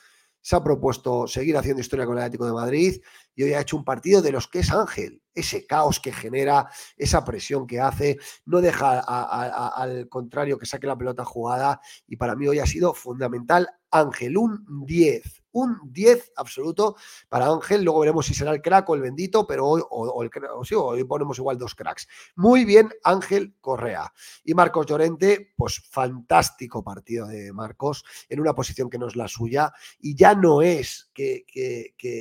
se 0.42 0.56
ha 0.56 0.64
propuesto 0.64 1.28
seguir 1.28 1.58
haciendo 1.58 1.82
historia 1.82 2.06
con 2.06 2.18
el 2.18 2.24
Atlético 2.24 2.46
de 2.46 2.54
Madrid 2.54 3.02
y 3.36 3.44
hoy 3.44 3.54
ha 3.54 3.62
hecho 3.62 3.78
un 3.78 3.84
partido 3.84 4.22
de 4.22 4.32
los 4.32 4.48
que 4.48 4.60
es 4.60 4.72
Ángel. 4.72 5.22
Ese 5.34 5.66
caos 5.66 6.00
que 6.00 6.12
genera, 6.12 6.70
esa 6.98 7.24
presión 7.24 7.66
que 7.66 7.80
hace, 7.80 8.18
no 8.46 8.60
deja 8.60 9.00
al 9.00 10.10
contrario 10.10 10.58
que 10.58 10.66
saque 10.66 10.88
la 10.88 10.98
pelota 10.98 11.24
jugada 11.24 11.80
y 12.08 12.18
para 12.18 12.36
mí 12.36 12.48
hoy 12.48 12.60
ha 12.60 12.66
sido 12.66 12.94
fundamental 12.94 13.70
Ángel, 13.92 14.38
un 14.38 14.66
10 14.86 15.39
un 15.52 15.80
10 15.86 16.34
absoluto 16.36 16.96
para 17.28 17.48
Ángel. 17.48 17.84
Luego 17.84 18.02
veremos 18.02 18.26
si 18.26 18.34
será 18.34 18.52
el 18.52 18.62
crack 18.62 18.90
o 18.90 18.96
el 18.96 19.02
bendito, 19.02 19.46
pero 19.48 19.68
hoy, 19.68 19.82
hoy 19.90 21.04
ponemos 21.04 21.38
igual 21.38 21.58
dos 21.58 21.76
cracks. 21.76 22.08
Muy 22.36 22.66
bien, 22.66 22.90
Ángel 23.04 23.56
Correa. 23.62 24.12
Y 24.44 24.54
Marcos 24.54 24.86
Llorente, 24.86 25.54
pues 25.56 25.82
fantástico 25.90 26.84
partido 26.84 27.28
de 27.28 27.52
Marcos 27.54 28.04
en 28.28 28.40
una 28.40 28.54
posición 28.54 28.90
que 28.90 28.98
no 28.98 29.08
es 29.08 29.16
la 29.16 29.28
suya. 29.28 29.74
Y 30.00 30.16
ya 30.16 30.36
no 30.36 30.62
es 30.62 31.10
que, 31.14 31.46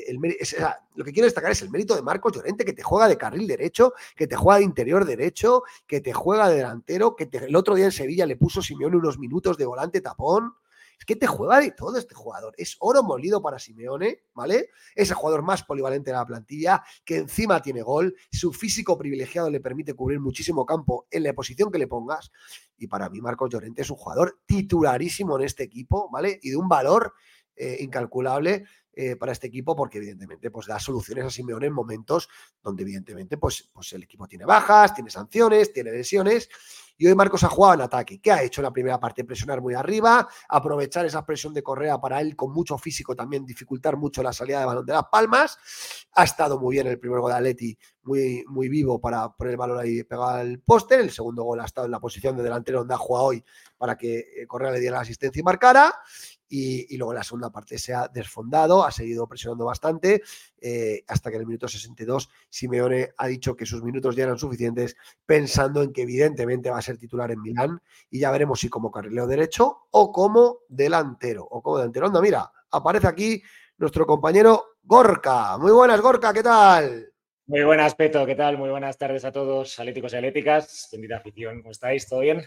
el 0.06 0.18
lo 0.94 1.04
que 1.04 1.12
quiero 1.12 1.26
destacar 1.26 1.52
es 1.52 1.62
el 1.62 1.70
mérito 1.70 1.94
de 1.94 2.02
Marcos 2.02 2.32
Llorente, 2.32 2.64
que 2.64 2.72
te 2.72 2.82
juega 2.82 3.06
de 3.06 3.16
carril 3.16 3.46
derecho, 3.46 3.92
que 4.16 4.26
te 4.26 4.34
juega 4.34 4.58
de 4.58 4.64
interior 4.64 5.04
derecho, 5.04 5.62
que 5.86 6.00
te 6.00 6.12
juega 6.12 6.48
de 6.48 6.56
delantero, 6.56 7.14
que 7.14 7.28
el 7.30 7.54
otro 7.54 7.76
día 7.76 7.84
en 7.84 7.92
Sevilla 7.92 8.26
le 8.26 8.36
puso 8.36 8.62
Simeone 8.62 8.96
unos 8.96 9.18
minutos 9.18 9.56
de 9.56 9.66
volante 9.66 10.00
tapón 10.00 10.54
Es 10.98 11.04
que 11.04 11.16
te 11.16 11.26
juega 11.26 11.60
de 11.60 11.70
todo 11.70 11.96
este 11.96 12.14
jugador. 12.14 12.54
Es 12.56 12.76
oro 12.80 13.02
molido 13.02 13.40
para 13.40 13.58
Simeone, 13.58 14.24
¿vale? 14.34 14.70
Es 14.94 15.10
el 15.10 15.16
jugador 15.16 15.42
más 15.42 15.62
polivalente 15.62 16.10
de 16.10 16.16
la 16.16 16.26
plantilla, 16.26 16.82
que 17.04 17.16
encima 17.16 17.62
tiene 17.62 17.82
gol. 17.82 18.14
Su 18.32 18.52
físico 18.52 18.98
privilegiado 18.98 19.48
le 19.50 19.60
permite 19.60 19.94
cubrir 19.94 20.20
muchísimo 20.20 20.66
campo 20.66 21.06
en 21.10 21.22
la 21.22 21.32
posición 21.32 21.70
que 21.70 21.78
le 21.78 21.86
pongas. 21.86 22.30
Y 22.76 22.88
para 22.88 23.08
mí, 23.08 23.20
Marcos 23.20 23.50
Llorente 23.50 23.82
es 23.82 23.90
un 23.90 23.96
jugador 23.96 24.40
titularísimo 24.46 25.38
en 25.38 25.44
este 25.44 25.62
equipo, 25.62 26.10
¿vale? 26.10 26.38
Y 26.42 26.50
de 26.50 26.56
un 26.56 26.68
valor 26.68 27.14
eh, 27.54 27.78
incalculable 27.80 28.64
eh, 29.00 29.14
para 29.14 29.30
este 29.30 29.46
equipo 29.46 29.76
porque 29.76 29.98
evidentemente 29.98 30.50
pues 30.50 30.66
da 30.66 30.80
soluciones 30.80 31.24
a 31.24 31.30
Simeone 31.30 31.68
en 31.68 31.72
momentos 31.72 32.28
donde 32.60 32.82
evidentemente 32.82 33.38
pues, 33.38 33.70
pues 33.72 33.92
el 33.92 34.02
equipo 34.02 34.26
tiene 34.26 34.44
bajas, 34.44 34.92
tiene 34.92 35.08
sanciones, 35.08 35.72
tiene 35.72 35.92
lesiones 35.92 36.48
y 36.96 37.06
hoy 37.06 37.14
Marcos 37.14 37.44
ha 37.44 37.48
jugado 37.48 37.74
en 37.74 37.80
ataque. 37.82 38.20
¿Qué 38.20 38.32
ha 38.32 38.42
hecho 38.42 38.60
en 38.60 38.64
la 38.64 38.72
primera 38.72 38.98
parte? 38.98 39.22
Presionar 39.22 39.62
muy 39.62 39.72
arriba, 39.74 40.26
aprovechar 40.48 41.06
esa 41.06 41.24
presión 41.24 41.54
de 41.54 41.62
Correa 41.62 42.00
para 42.00 42.20
él 42.20 42.34
con 42.34 42.52
mucho 42.52 42.76
físico 42.76 43.14
también 43.14 43.46
dificultar 43.46 43.96
mucho 43.96 44.20
la 44.20 44.32
salida 44.32 44.58
de 44.58 44.66
balón 44.66 44.84
de 44.84 44.94
las 44.94 45.04
palmas. 45.04 45.58
Ha 46.14 46.24
estado 46.24 46.58
muy 46.58 46.74
bien 46.74 46.88
el 46.88 46.98
primer 46.98 47.20
gol 47.20 47.30
de 47.30 47.36
Atleti, 47.36 47.78
muy, 48.02 48.44
muy 48.48 48.68
vivo 48.68 49.00
para 49.00 49.28
poner 49.28 49.52
el 49.52 49.58
balón 49.58 49.78
ahí 49.78 50.02
pegado 50.02 50.30
al 50.30 50.58
poste. 50.58 50.96
El 50.96 51.12
segundo 51.12 51.44
gol 51.44 51.60
ha 51.60 51.66
estado 51.66 51.84
en 51.84 51.92
la 51.92 52.00
posición 52.00 52.36
de 52.36 52.42
delantero 52.42 52.80
donde 52.80 52.94
ha 52.94 52.98
jugado 52.98 53.26
hoy 53.26 53.44
para 53.76 53.96
que 53.96 54.18
eh, 54.18 54.46
Correa 54.48 54.72
le 54.72 54.80
diera 54.80 54.96
la 54.96 55.02
asistencia 55.02 55.38
y 55.38 55.44
marcara 55.44 55.94
y, 56.48 56.96
luego 56.96 57.12
en 57.12 57.18
la 57.18 57.24
segunda 57.24 57.50
parte 57.50 57.78
se 57.78 57.94
ha 57.94 58.08
desfondado, 58.08 58.84
ha 58.84 58.90
seguido 58.90 59.26
presionando 59.26 59.66
bastante, 59.66 60.22
eh, 60.60 61.04
hasta 61.06 61.30
que 61.30 61.36
en 61.36 61.42
el 61.42 61.46
minuto 61.46 61.68
62 61.68 62.30
Simeone 62.48 63.10
ha 63.16 63.26
dicho 63.26 63.54
que 63.54 63.66
sus 63.66 63.82
minutos 63.82 64.16
ya 64.16 64.24
eran 64.24 64.38
suficientes, 64.38 64.96
pensando 65.26 65.82
en 65.82 65.92
que 65.92 66.02
evidentemente 66.02 66.70
va 66.70 66.78
a 66.78 66.82
ser 66.82 66.96
titular 66.96 67.30
en 67.30 67.42
Milán 67.42 67.80
y 68.10 68.20
ya 68.20 68.30
veremos 68.30 68.60
si 68.60 68.68
como 68.68 68.90
carrilero 68.90 69.26
derecho 69.26 69.88
o 69.90 70.10
como 70.10 70.60
delantero, 70.68 71.44
o 71.44 71.62
como 71.62 71.78
delantero. 71.78 72.06
Anda, 72.06 72.20
mira, 72.20 72.50
aparece 72.70 73.06
aquí 73.06 73.42
nuestro 73.76 74.06
compañero 74.06 74.78
Gorka. 74.82 75.58
Muy 75.58 75.72
buenas, 75.72 76.00
Gorka, 76.00 76.32
¿qué 76.32 76.42
tal? 76.42 77.12
Muy 77.46 77.62
buenas, 77.64 77.94
Peto, 77.94 78.26
¿qué 78.26 78.34
tal? 78.34 78.58
Muy 78.58 78.68
buenas 78.68 78.98
tardes 78.98 79.24
a 79.24 79.32
todos, 79.32 79.78
atléticos 79.78 80.12
y 80.12 80.16
atléticas. 80.16 80.88
Bendita 80.92 81.16
afición, 81.16 81.62
¿cómo 81.62 81.70
estáis? 81.70 82.06
¿Todo 82.06 82.20
bien? 82.20 82.42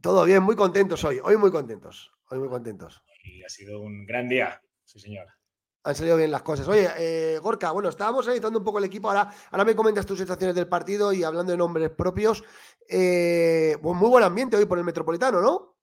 Todo 0.00 0.24
bien, 0.24 0.42
muy 0.42 0.54
contentos 0.54 1.02
hoy, 1.04 1.20
hoy 1.22 1.36
muy 1.36 1.50
contentos, 1.50 2.12
hoy 2.28 2.38
muy 2.38 2.48
contentos 2.48 3.02
y 3.24 3.42
ha 3.42 3.48
sido 3.48 3.80
un 3.80 4.06
gran 4.06 4.28
día, 4.28 4.62
sí 4.84 5.00
señora. 5.00 5.36
Han 5.84 5.94
salido 5.94 6.16
bien 6.16 6.30
las 6.30 6.42
cosas. 6.42 6.66
Oye, 6.66 6.88
eh, 6.96 7.38
Gorka, 7.38 7.70
bueno, 7.70 7.90
estábamos 7.90 8.26
analizando 8.26 8.58
un 8.58 8.64
poco 8.64 8.78
el 8.78 8.84
equipo. 8.84 9.08
Ahora, 9.08 9.30
ahora 9.50 9.64
me 9.64 9.76
comentas 9.76 10.06
tus 10.06 10.18
sensaciones 10.18 10.56
del 10.56 10.66
partido 10.66 11.12
y 11.12 11.22
hablando 11.22 11.52
de 11.52 11.58
nombres 11.58 11.90
propios. 11.90 12.42
Eh, 12.88 13.76
pues 13.82 13.94
muy 13.94 14.08
buen 14.08 14.24
ambiente 14.24 14.56
hoy 14.56 14.64
por 14.64 14.78
el 14.78 14.84
Metropolitano, 14.84 15.42
¿no? 15.42 15.76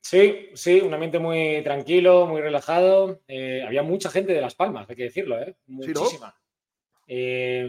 Sí, 0.00 0.50
sí, 0.54 0.80
un 0.80 0.94
ambiente 0.94 1.18
muy 1.18 1.60
tranquilo, 1.64 2.26
muy 2.26 2.40
relajado. 2.40 3.20
Eh, 3.26 3.64
había 3.66 3.82
mucha 3.82 4.10
gente 4.10 4.32
de 4.32 4.40
Las 4.40 4.54
Palmas, 4.54 4.88
hay 4.88 4.96
que 4.96 5.04
decirlo, 5.04 5.40
¿eh? 5.40 5.56
Muchísima. 5.66 6.36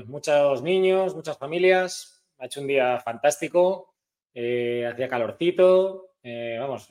muchos 0.06 0.62
niños, 0.62 1.16
muchas 1.16 1.40
familias. 1.40 2.24
Ha 2.38 2.46
hecho 2.46 2.62
un 2.62 2.68
día 2.68 3.00
fantástico. 3.00 3.96
hacía 4.32 5.08
calorcito. 5.08 6.12
vamos, 6.60 6.88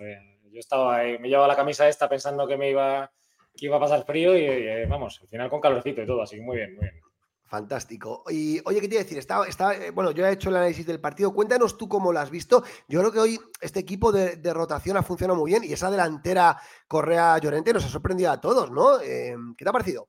yo 0.52 0.60
estaba, 0.60 0.98
me 0.98 1.28
llevaba 1.28 1.48
la 1.48 1.56
camisa 1.56 1.88
esta 1.88 2.08
pensando 2.08 2.46
que 2.46 2.56
me 2.56 2.70
iba, 2.70 3.10
que 3.56 3.66
iba 3.66 3.76
a 3.76 3.80
pasar 3.80 4.04
frío 4.04 4.36
y 4.36 4.44
eh, 4.44 4.86
vamos, 4.86 5.18
al 5.22 5.28
final 5.28 5.50
con 5.50 5.60
calorcito 5.60 6.02
y 6.02 6.06
todo, 6.06 6.22
así 6.22 6.36
que 6.36 6.42
muy 6.42 6.56
bien, 6.56 6.74
muy 6.74 6.82
bien. 6.82 7.00
Fantástico. 7.44 8.24
Y 8.30 8.60
oye, 8.64 8.80
¿qué 8.80 8.88
te 8.88 8.94
iba 8.94 9.00
a 9.00 9.04
decir? 9.04 9.18
Está, 9.18 9.46
está, 9.46 9.74
eh, 9.74 9.90
bueno, 9.90 10.10
yo 10.12 10.26
he 10.26 10.32
hecho 10.32 10.48
el 10.48 10.56
análisis 10.56 10.86
del 10.86 11.00
partido. 11.00 11.34
Cuéntanos 11.34 11.76
tú 11.76 11.86
cómo 11.86 12.10
lo 12.10 12.18
has 12.18 12.30
visto. 12.30 12.64
Yo 12.88 13.00
creo 13.00 13.12
que 13.12 13.18
hoy 13.18 13.38
este 13.60 13.80
equipo 13.80 14.10
de, 14.10 14.38
rotación 14.54 14.96
ha 14.96 15.02
funcionado 15.02 15.38
muy 15.38 15.50
bien 15.50 15.62
y 15.62 15.72
esa 15.72 15.90
delantera 15.90 16.56
Correa 16.88 17.36
Llorente 17.38 17.74
nos 17.74 17.84
ha 17.84 17.88
sorprendido 17.88 18.30
a 18.30 18.40
todos, 18.40 18.70
¿no? 18.70 19.00
Eh, 19.02 19.34
¿Qué 19.56 19.64
te 19.64 19.68
ha 19.68 19.72
parecido? 19.72 20.08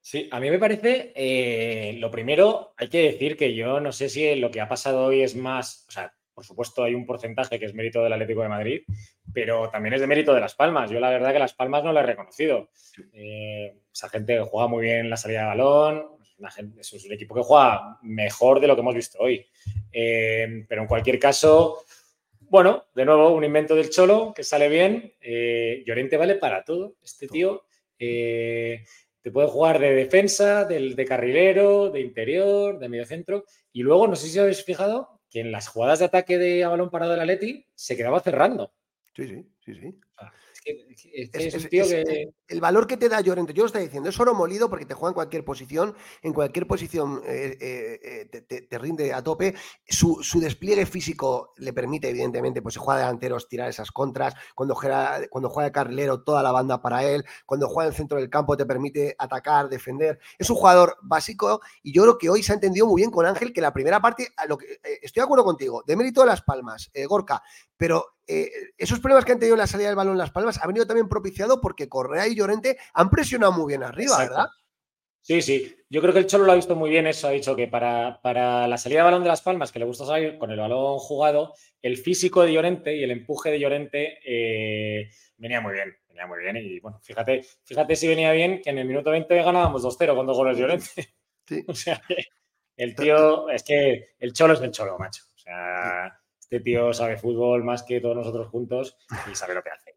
Sí, 0.00 0.28
a 0.32 0.40
mí 0.40 0.50
me 0.50 0.58
parece, 0.58 1.92
lo 1.98 2.10
primero, 2.10 2.72
hay 2.76 2.88
que 2.88 3.02
decir 3.02 3.36
que 3.36 3.54
yo 3.54 3.78
no 3.80 3.92
sé 3.92 4.08
si 4.08 4.34
lo 4.34 4.50
que 4.50 4.60
ha 4.60 4.68
pasado 4.68 5.04
hoy 5.04 5.22
es 5.22 5.36
más, 5.36 5.84
o 5.88 5.92
sea, 5.92 6.12
por 6.40 6.46
supuesto, 6.46 6.82
hay 6.82 6.94
un 6.94 7.04
porcentaje 7.04 7.58
que 7.58 7.66
es 7.66 7.74
mérito 7.74 8.02
del 8.02 8.14
Atlético 8.14 8.40
de 8.40 8.48
Madrid, 8.48 8.80
pero 9.32 9.70
también 9.70 9.94
es 9.94 10.00
de 10.00 10.06
mérito 10.06 10.34
de 10.34 10.40
Las 10.40 10.54
Palmas. 10.54 10.90
Yo 10.90 11.00
la 11.00 11.10
verdad 11.10 11.32
que 11.32 11.38
Las 11.38 11.54
Palmas 11.54 11.84
no 11.84 11.92
lo 11.92 12.00
he 12.00 12.04
reconocido. 12.04 12.70
Eh, 13.12 13.76
esa 13.92 14.08
gente 14.08 14.40
juega 14.40 14.68
muy 14.68 14.82
bien 14.82 15.10
la 15.10 15.16
salida 15.16 15.42
de 15.42 15.46
balón, 15.46 16.06
es 16.78 16.92
un 16.92 17.12
equipo 17.12 17.34
que 17.34 17.42
juega 17.42 17.98
mejor 18.02 18.60
de 18.60 18.66
lo 18.66 18.74
que 18.74 18.80
hemos 18.80 18.94
visto 18.94 19.18
hoy. 19.18 19.46
Eh, 19.92 20.64
pero 20.68 20.82
en 20.82 20.88
cualquier 20.88 21.18
caso, 21.18 21.84
bueno, 22.40 22.86
de 22.94 23.04
nuevo, 23.04 23.30
un 23.30 23.44
invento 23.44 23.74
del 23.74 23.90
Cholo 23.90 24.32
que 24.34 24.42
sale 24.42 24.68
bien. 24.68 25.12
Eh, 25.20 25.82
Llorente 25.86 26.16
vale 26.16 26.36
para 26.36 26.64
todo. 26.64 26.96
Este 27.02 27.28
tío 27.28 27.64
te 27.98 29.30
puede 29.30 29.48
jugar 29.48 29.78
de 29.78 29.94
defensa, 29.94 30.64
de, 30.64 30.94
de 30.94 31.04
carrilero, 31.04 31.90
de 31.90 32.00
interior, 32.00 32.78
de 32.78 32.88
medio 32.88 33.04
centro. 33.04 33.44
Y 33.70 33.82
luego, 33.82 34.06
no 34.06 34.16
sé 34.16 34.28
si 34.28 34.38
habéis 34.38 34.64
fijado, 34.64 35.20
que 35.30 35.40
en 35.40 35.52
las 35.52 35.68
jugadas 35.68 36.00
de 36.00 36.06
ataque 36.06 36.38
de 36.38 36.64
a 36.64 36.68
balón 36.68 36.90
parado 36.90 37.12
del 37.12 37.20
Atleti 37.20 37.66
se 37.74 37.96
quedaba 37.96 38.20
cerrando. 38.20 38.72
Sí, 39.20 39.26
sí, 39.26 39.46
sí, 39.60 39.74
sí. 39.74 40.00
El 42.48 42.60
valor 42.60 42.86
que 42.86 42.96
te 42.96 43.08
da 43.08 43.20
Llorente, 43.20 43.54
yo 43.54 43.62
lo 43.62 43.66
estoy 43.66 43.84
diciendo, 43.84 44.10
es 44.10 44.20
oro 44.20 44.34
molido 44.34 44.68
porque 44.68 44.84
te 44.84 44.94
juega 44.94 45.10
en 45.10 45.14
cualquier 45.14 45.44
posición, 45.44 45.94
en 46.22 46.32
cualquier 46.32 46.66
posición 46.66 47.22
eh, 47.24 47.56
eh, 47.60 48.28
eh, 48.32 48.62
te, 48.68 48.78
rinde 48.78 49.12
a 49.14 49.22
tope. 49.22 49.54
Su, 49.88 50.20
despliegue 50.40 50.84
físico 50.84 51.54
le 51.56 51.72
permite, 51.72 52.10
evidentemente, 52.10 52.60
pues 52.60 52.74
si 52.74 52.80
juega 52.80 53.00
delanteros, 53.00 53.48
tirar 53.48 53.70
esas 53.70 53.90
contras. 53.90 54.34
Cuando 54.54 54.74
juega, 54.74 55.20
cuando 55.30 55.48
juega 55.48 55.68
de 55.68 55.72
carrilero, 55.72 56.22
toda 56.22 56.42
la 56.42 56.52
banda 56.52 56.82
para 56.82 57.04
él. 57.04 57.24
Cuando 57.46 57.68
juega 57.68 57.86
en 57.86 57.92
el 57.92 57.96
centro 57.96 58.18
del 58.18 58.28
campo, 58.28 58.56
te 58.56 58.66
permite 58.66 59.14
atacar, 59.18 59.68
defender. 59.68 60.18
Es 60.38 60.50
un 60.50 60.56
jugador 60.56 60.96
básico 61.02 61.60
y 61.82 61.92
yo 61.92 62.02
creo 62.02 62.18
que 62.18 62.28
hoy 62.28 62.42
se 62.42 62.52
ha 62.52 62.56
entendido 62.56 62.86
muy 62.86 63.00
bien 63.00 63.10
con 63.10 63.24
Ángel 63.24 63.52
que 63.52 63.60
la 63.60 63.72
primera 63.72 64.00
parte, 64.00 64.28
lo 64.48 64.58
que, 64.58 64.80
estoy 65.02 65.20
de 65.20 65.24
acuerdo 65.24 65.44
contigo, 65.44 65.82
de 65.86 65.96
mérito 65.96 66.20
de 66.20 66.26
las 66.26 66.42
palmas, 66.42 66.90
Gorka, 67.08 67.42
pero 67.76 68.19
eh, 68.30 68.50
esos 68.78 69.00
problemas 69.00 69.24
que 69.24 69.32
han 69.32 69.40
tenido 69.40 69.56
en 69.56 69.60
la 69.60 69.66
salida 69.66 69.88
del 69.88 69.96
balón 69.96 70.12
en 70.12 70.18
Las 70.18 70.30
Palmas 70.30 70.58
han 70.62 70.68
venido 70.68 70.86
también 70.86 71.08
propiciado 71.08 71.60
porque 71.60 71.88
Correa 71.88 72.28
y 72.28 72.36
Llorente 72.36 72.78
han 72.94 73.10
presionado 73.10 73.52
muy 73.52 73.66
bien 73.66 73.82
arriba, 73.82 74.18
¿verdad? 74.18 74.46
Sí, 75.22 75.42
sí. 75.42 75.76
Yo 75.88 76.00
creo 76.00 76.12
que 76.12 76.20
el 76.20 76.26
Cholo 76.26 76.44
lo 76.44 76.52
ha 76.52 76.56
visto 76.56 76.76
muy 76.76 76.90
bien 76.90 77.06
eso. 77.06 77.28
Ha 77.28 77.32
dicho 77.32 77.54
que 77.56 77.66
para, 77.66 78.20
para, 78.22 78.66
la 78.68 78.78
salida 78.78 79.00
de 79.00 79.04
balón 79.04 79.22
de 79.22 79.28
Las 79.28 79.42
Palmas, 79.42 79.72
que 79.72 79.78
le 79.78 79.84
gusta 79.84 80.06
salir 80.06 80.38
con 80.38 80.50
el 80.50 80.58
balón 80.58 80.98
jugado, 80.98 81.54
el 81.82 81.96
físico 81.96 82.42
de 82.42 82.52
Llorente 82.52 82.96
y 82.96 83.02
el 83.02 83.10
empuje 83.10 83.50
de 83.50 83.60
Llorente 83.60 84.18
eh, 84.24 85.10
venía 85.36 85.60
muy 85.60 85.74
bien. 85.74 85.94
Venía 86.08 86.26
muy 86.26 86.38
bien. 86.40 86.56
Y 86.56 86.80
bueno, 86.80 87.00
fíjate, 87.02 87.44
fíjate 87.64 87.96
si 87.96 88.08
venía 88.08 88.32
bien 88.32 88.62
que 88.62 88.70
en 88.70 88.78
el 88.78 88.86
minuto 88.86 89.10
20 89.10 89.42
ganábamos 89.42 89.82
2-0 89.82 90.14
con 90.14 90.26
dos 90.26 90.36
goles 90.36 90.56
de 90.56 90.62
Llorente. 90.62 90.86
Sí. 91.46 91.64
o 91.68 91.74
sea, 91.74 92.00
el 92.76 92.94
tío, 92.94 93.48
es 93.50 93.62
que 93.64 94.14
el 94.18 94.32
Cholo 94.32 94.54
es 94.54 94.60
el 94.60 94.70
Cholo, 94.70 94.98
macho. 94.98 95.24
O 95.34 95.38
sea, 95.38 96.19
este 96.50 96.64
tío 96.64 96.92
sabe 96.92 97.16
fútbol 97.16 97.62
más 97.62 97.84
que 97.84 98.00
todos 98.00 98.16
nosotros 98.16 98.48
juntos 98.48 98.98
y 99.30 99.36
sabe 99.36 99.54
lo 99.54 99.62
que 99.62 99.70
hace. 99.70 99.96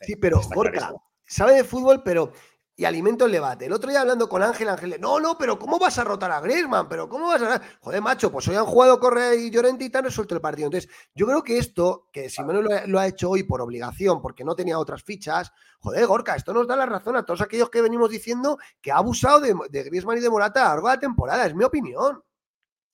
Sí, 0.00 0.16
pero 0.16 0.40
Gorka, 0.52 0.92
sabe 1.24 1.54
de 1.54 1.64
fútbol, 1.64 2.02
pero 2.02 2.32
y 2.78 2.84
alimento 2.84 3.24
el 3.24 3.32
debate. 3.32 3.66
El 3.66 3.72
otro 3.72 3.88
día 3.88 4.00
hablando 4.00 4.28
con 4.28 4.42
Ángel, 4.42 4.68
Ángel, 4.68 4.96
no, 5.00 5.20
no, 5.20 5.38
pero 5.38 5.58
¿cómo 5.58 5.78
vas 5.78 5.96
a 5.98 6.04
rotar 6.04 6.32
a 6.32 6.40
Griezmann? 6.40 6.88
¿Pero 6.88 7.08
cómo 7.08 7.28
vas 7.28 7.40
a...? 7.40 7.62
Joder, 7.80 8.02
macho, 8.02 8.30
pues 8.32 8.46
hoy 8.48 8.56
han 8.56 8.66
jugado 8.66 8.98
Correa 8.98 9.34
y 9.34 9.48
Llorente 9.48 9.84
y 9.84 9.88
te 9.88 9.96
han 9.96 10.04
resuelto 10.04 10.34
el 10.34 10.40
partido. 10.40 10.66
Entonces, 10.66 10.90
yo 11.14 11.24
creo 11.24 11.42
que 11.42 11.56
esto, 11.56 12.08
que 12.12 12.28
Simón 12.28 12.64
lo, 12.64 12.86
lo, 12.86 12.98
ha 12.98 13.06
hecho 13.06 13.30
hoy 13.30 13.44
por 13.44 13.62
obligación, 13.62 14.20
porque 14.20 14.44
no 14.44 14.56
tenía 14.56 14.78
otras 14.78 15.04
fichas, 15.04 15.52
joder, 15.78 16.06
Gorka, 16.06 16.34
esto 16.34 16.52
nos 16.52 16.66
da 16.66 16.76
la 16.76 16.84
razón 16.84 17.16
a 17.16 17.24
todos 17.24 17.40
aquellos 17.40 17.70
que 17.70 17.80
venimos 17.80 18.10
diciendo 18.10 18.58
que 18.82 18.90
ha 18.90 18.96
abusado 18.96 19.40
de, 19.40 19.54
de 19.70 19.84
Griezmann 19.84 20.18
y 20.18 20.20
de 20.20 20.28
Morata 20.28 20.62
a 20.62 20.64
lo 20.64 20.70
largo 20.74 20.88
de 20.88 20.94
la 20.96 21.00
temporada, 21.00 21.46
es 21.46 21.54
mi 21.54 21.64
opinión. 21.64 22.22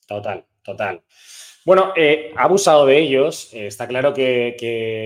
Total, 0.06 0.46
total. 0.62 1.02
Bueno, 1.64 1.92
eh, 1.96 2.32
ha 2.36 2.44
abusado 2.44 2.86
de 2.86 2.98
ellos. 2.98 3.52
Eh, 3.54 3.68
está 3.68 3.86
claro 3.86 4.12
que, 4.12 4.56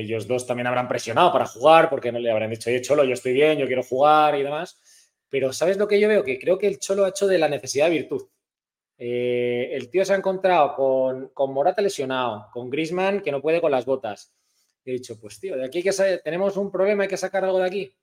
ellos 0.01 0.27
dos 0.27 0.47
también 0.47 0.67
habrán 0.67 0.89
presionado 0.89 1.31
para 1.33 1.47
jugar, 1.47 1.91
porque 1.91 2.11
no 2.13 2.19
le 2.19 2.31
habrán 2.31 2.51
dicho, 2.51 2.71
oye, 2.71 2.81
Cholo, 2.81 3.05
yo 3.05 3.13
estoy 3.13 3.35
bien, 3.35 3.59
yo 3.59 3.67
quiero 3.67 3.83
jugar 3.83 4.39
y 4.39 4.43
demás. 4.43 4.81
Pero 5.29 5.53
¿sabes 5.53 5.77
lo 5.77 5.87
que 5.87 6.01
yo 6.01 6.09
veo? 6.09 6.25
Que 6.25 6.39
creo 6.39 6.57
que 6.57 6.67
el 6.67 6.79
Cholo 6.79 7.05
ha 7.05 7.11
hecho 7.11 7.27
de 7.27 7.39
la 7.39 7.49
necesidad 7.49 7.91
virtud. 7.91 8.29
Eh, 8.97 9.71
el 9.73 9.91
tío 9.91 10.05
se 10.07 10.15
ha 10.15 10.17
encontrado 10.17 10.75
con, 10.75 11.29
con, 11.35 11.53
Morata 11.53 11.83
lesionado, 11.83 12.49
con 12.53 12.71
Grisman 12.71 13.21
que 13.21 13.33
no 13.33 13.43
puede 13.43 13.61
con 13.61 13.71
las 13.71 13.85
botas. 13.85 14.33
He 14.85 14.93
dicho, 14.93 15.21
pues 15.21 15.39
tío, 15.39 15.57
de 15.57 15.67
aquí 15.67 15.83
que 15.83 15.93
tenemos 16.25 16.57
un 16.57 16.71
problema, 16.71 17.03
hay 17.03 17.09
que 17.09 17.17
sacar 17.19 17.45
algo 17.45 17.59
de 17.59 17.67
aquí. 17.67 17.95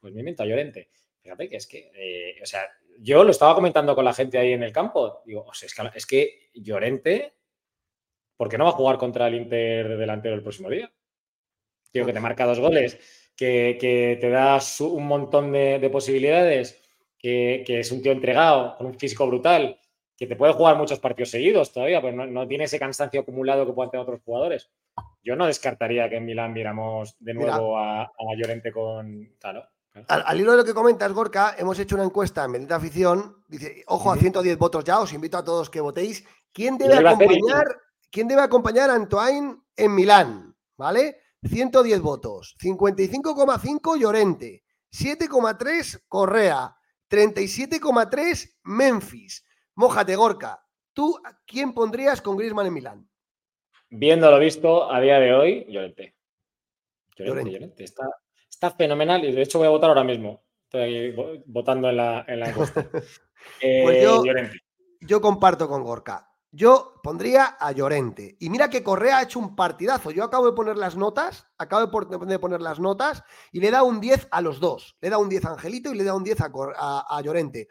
Pues 0.00 0.12
me 0.12 0.20
invento 0.20 0.42
a 0.42 0.46
Llorente. 0.46 0.90
Fíjate 1.22 1.48
que 1.48 1.56
es 1.56 1.66
que, 1.66 2.36
o 2.42 2.46
sea, 2.46 2.68
yo 2.98 3.24
lo 3.24 3.30
estaba 3.30 3.54
comentando 3.54 3.94
con 3.94 4.04
la 4.04 4.14
gente 4.14 4.38
ahí 4.38 4.52
en 4.52 4.62
el 4.62 4.72
campo. 4.72 5.22
Digo, 5.24 5.44
o 5.46 5.54
sea, 5.54 5.66
es 5.66 5.74
que, 5.74 5.90
es 5.94 6.06
que 6.06 6.50
Llorente 6.54 7.34
¿por 8.42 8.48
qué 8.48 8.58
no 8.58 8.64
va 8.64 8.70
a 8.70 8.74
jugar 8.74 8.98
contra 8.98 9.28
el 9.28 9.36
Inter 9.36 9.96
delantero 9.96 10.34
el 10.34 10.42
próximo 10.42 10.68
día? 10.68 10.92
Tío, 11.92 12.04
que 12.04 12.12
te 12.12 12.18
marca 12.18 12.44
dos 12.44 12.58
goles, 12.58 13.30
que, 13.36 14.18
te 14.20 14.30
da 14.30 14.58
un 14.80 15.06
montón 15.06 15.52
de, 15.52 15.88
posibilidades, 15.92 16.82
que, 17.16 17.62
es 17.68 17.92
un 17.92 18.02
tío 18.02 18.10
entregado, 18.10 18.76
con 18.76 18.88
un 18.88 18.98
físico 18.98 19.28
brutal, 19.28 19.78
que 20.16 20.26
te 20.26 20.34
puede 20.34 20.54
jugar 20.54 20.76
muchos 20.76 20.98
partidos 20.98 21.30
seguidos 21.30 21.72
todavía, 21.72 22.02
pero 22.02 22.26
no, 22.26 22.48
tiene 22.48 22.64
ese 22.64 22.80
cansancio 22.80 23.20
acumulado 23.20 23.64
que 23.64 23.74
puedan 23.74 23.92
tener 23.92 24.02
otros 24.02 24.22
jugadores. 24.24 24.72
yo 25.22 25.36
no 25.36 25.46
descartaría 25.46 26.10
que 26.10 26.16
en 26.16 26.24
Milán 26.24 26.52
viéramos 26.52 27.14
de 27.20 27.34
nuevo 27.34 27.78
a, 27.78 28.10
Llorente 28.36 28.72
con. 28.72 29.36
Claro. 29.38 29.68
Al, 30.08 30.40
hilo 30.40 30.52
de 30.52 30.58
lo 30.58 30.64
que 30.64 30.72
comentas, 30.72 31.12
Gorka, 31.12 31.54
hemos 31.58 31.78
hecho 31.78 31.96
una 31.96 32.04
encuesta 32.04 32.44
en 32.44 32.52
Bendita 32.52 32.76
Afición. 32.76 33.42
Dice, 33.46 33.84
ojo, 33.86 34.10
a 34.10 34.16
110 34.16 34.56
votos 34.56 34.84
ya, 34.84 35.00
os 35.00 35.12
invito 35.12 35.36
a 35.36 35.44
todos 35.44 35.68
que 35.68 35.80
votéis. 35.80 36.24
¿Quién 36.52 36.78
debe 36.78 36.96
acompañar, 36.96 37.66
¿quién 38.10 38.28
debe 38.28 38.42
acompañar 38.42 38.90
a 38.90 38.94
Antoine 38.94 39.56
en 39.76 39.94
Milán? 39.94 40.56
¿Vale? 40.78 41.18
110 41.42 42.00
votos. 42.00 42.56
55,5 42.58 43.98
Llorente. 43.98 44.64
7,3 44.90 46.04
Correa. 46.08 46.74
37,3 47.10 48.58
Memphis. 48.64 49.44
Mójate, 49.74 50.16
Gorka. 50.16 50.64
¿Tú 50.94 51.20
quién 51.46 51.74
pondrías 51.74 52.22
con 52.22 52.36
Griezmann 52.36 52.66
en 52.66 52.72
Milán? 52.72 53.10
Viendo 53.90 54.30
lo 54.30 54.38
visto 54.38 54.90
a 54.90 55.00
día 55.00 55.18
de 55.18 55.34
hoy, 55.34 55.66
Llorente. 55.68 56.16
Llorente, 57.16 57.52
Llorente. 57.52 57.84
Está, 57.84 58.04
está, 58.66 58.76
fenomenal 58.76 59.24
y 59.24 59.32
de 59.32 59.42
hecho 59.42 59.58
voy 59.58 59.66
a 59.66 59.70
votar 59.70 59.90
ahora 59.90 60.04
mismo. 60.04 60.42
Estoy 60.64 61.42
votando 61.46 61.90
en 61.90 61.96
la, 61.96 62.24
en 62.26 62.42
encuesta. 62.42 62.88
pues 63.60 64.02
yo, 64.02 64.24
eh, 64.24 64.50
yo 65.00 65.20
comparto 65.20 65.68
con 65.68 65.82
Gorka. 65.82 66.28
Yo 66.54 67.00
pondría 67.02 67.56
a 67.58 67.72
Llorente. 67.72 68.36
Y 68.38 68.50
mira 68.50 68.68
que 68.68 68.82
Correa 68.82 69.18
ha 69.18 69.22
hecho 69.22 69.38
un 69.38 69.56
partidazo. 69.56 70.10
Yo 70.10 70.22
acabo 70.22 70.46
de 70.46 70.52
poner 70.52 70.76
las 70.76 70.96
notas, 70.96 71.46
acabo 71.56 71.86
de 71.86 72.38
poner 72.38 72.60
las 72.60 72.78
notas 72.78 73.24
y 73.52 73.60
le 73.60 73.70
da 73.70 73.82
un 73.82 74.00
10 74.00 74.28
a 74.30 74.42
los 74.42 74.60
dos. 74.60 74.96
Le 75.00 75.08
da 75.08 75.16
un 75.16 75.30
10 75.30 75.46
a 75.46 75.50
Angelito 75.52 75.92
y 75.92 75.96
le 75.96 76.04
da 76.04 76.14
un 76.14 76.24
10 76.24 76.38
a, 76.42 77.22
Llorente. 77.22 77.68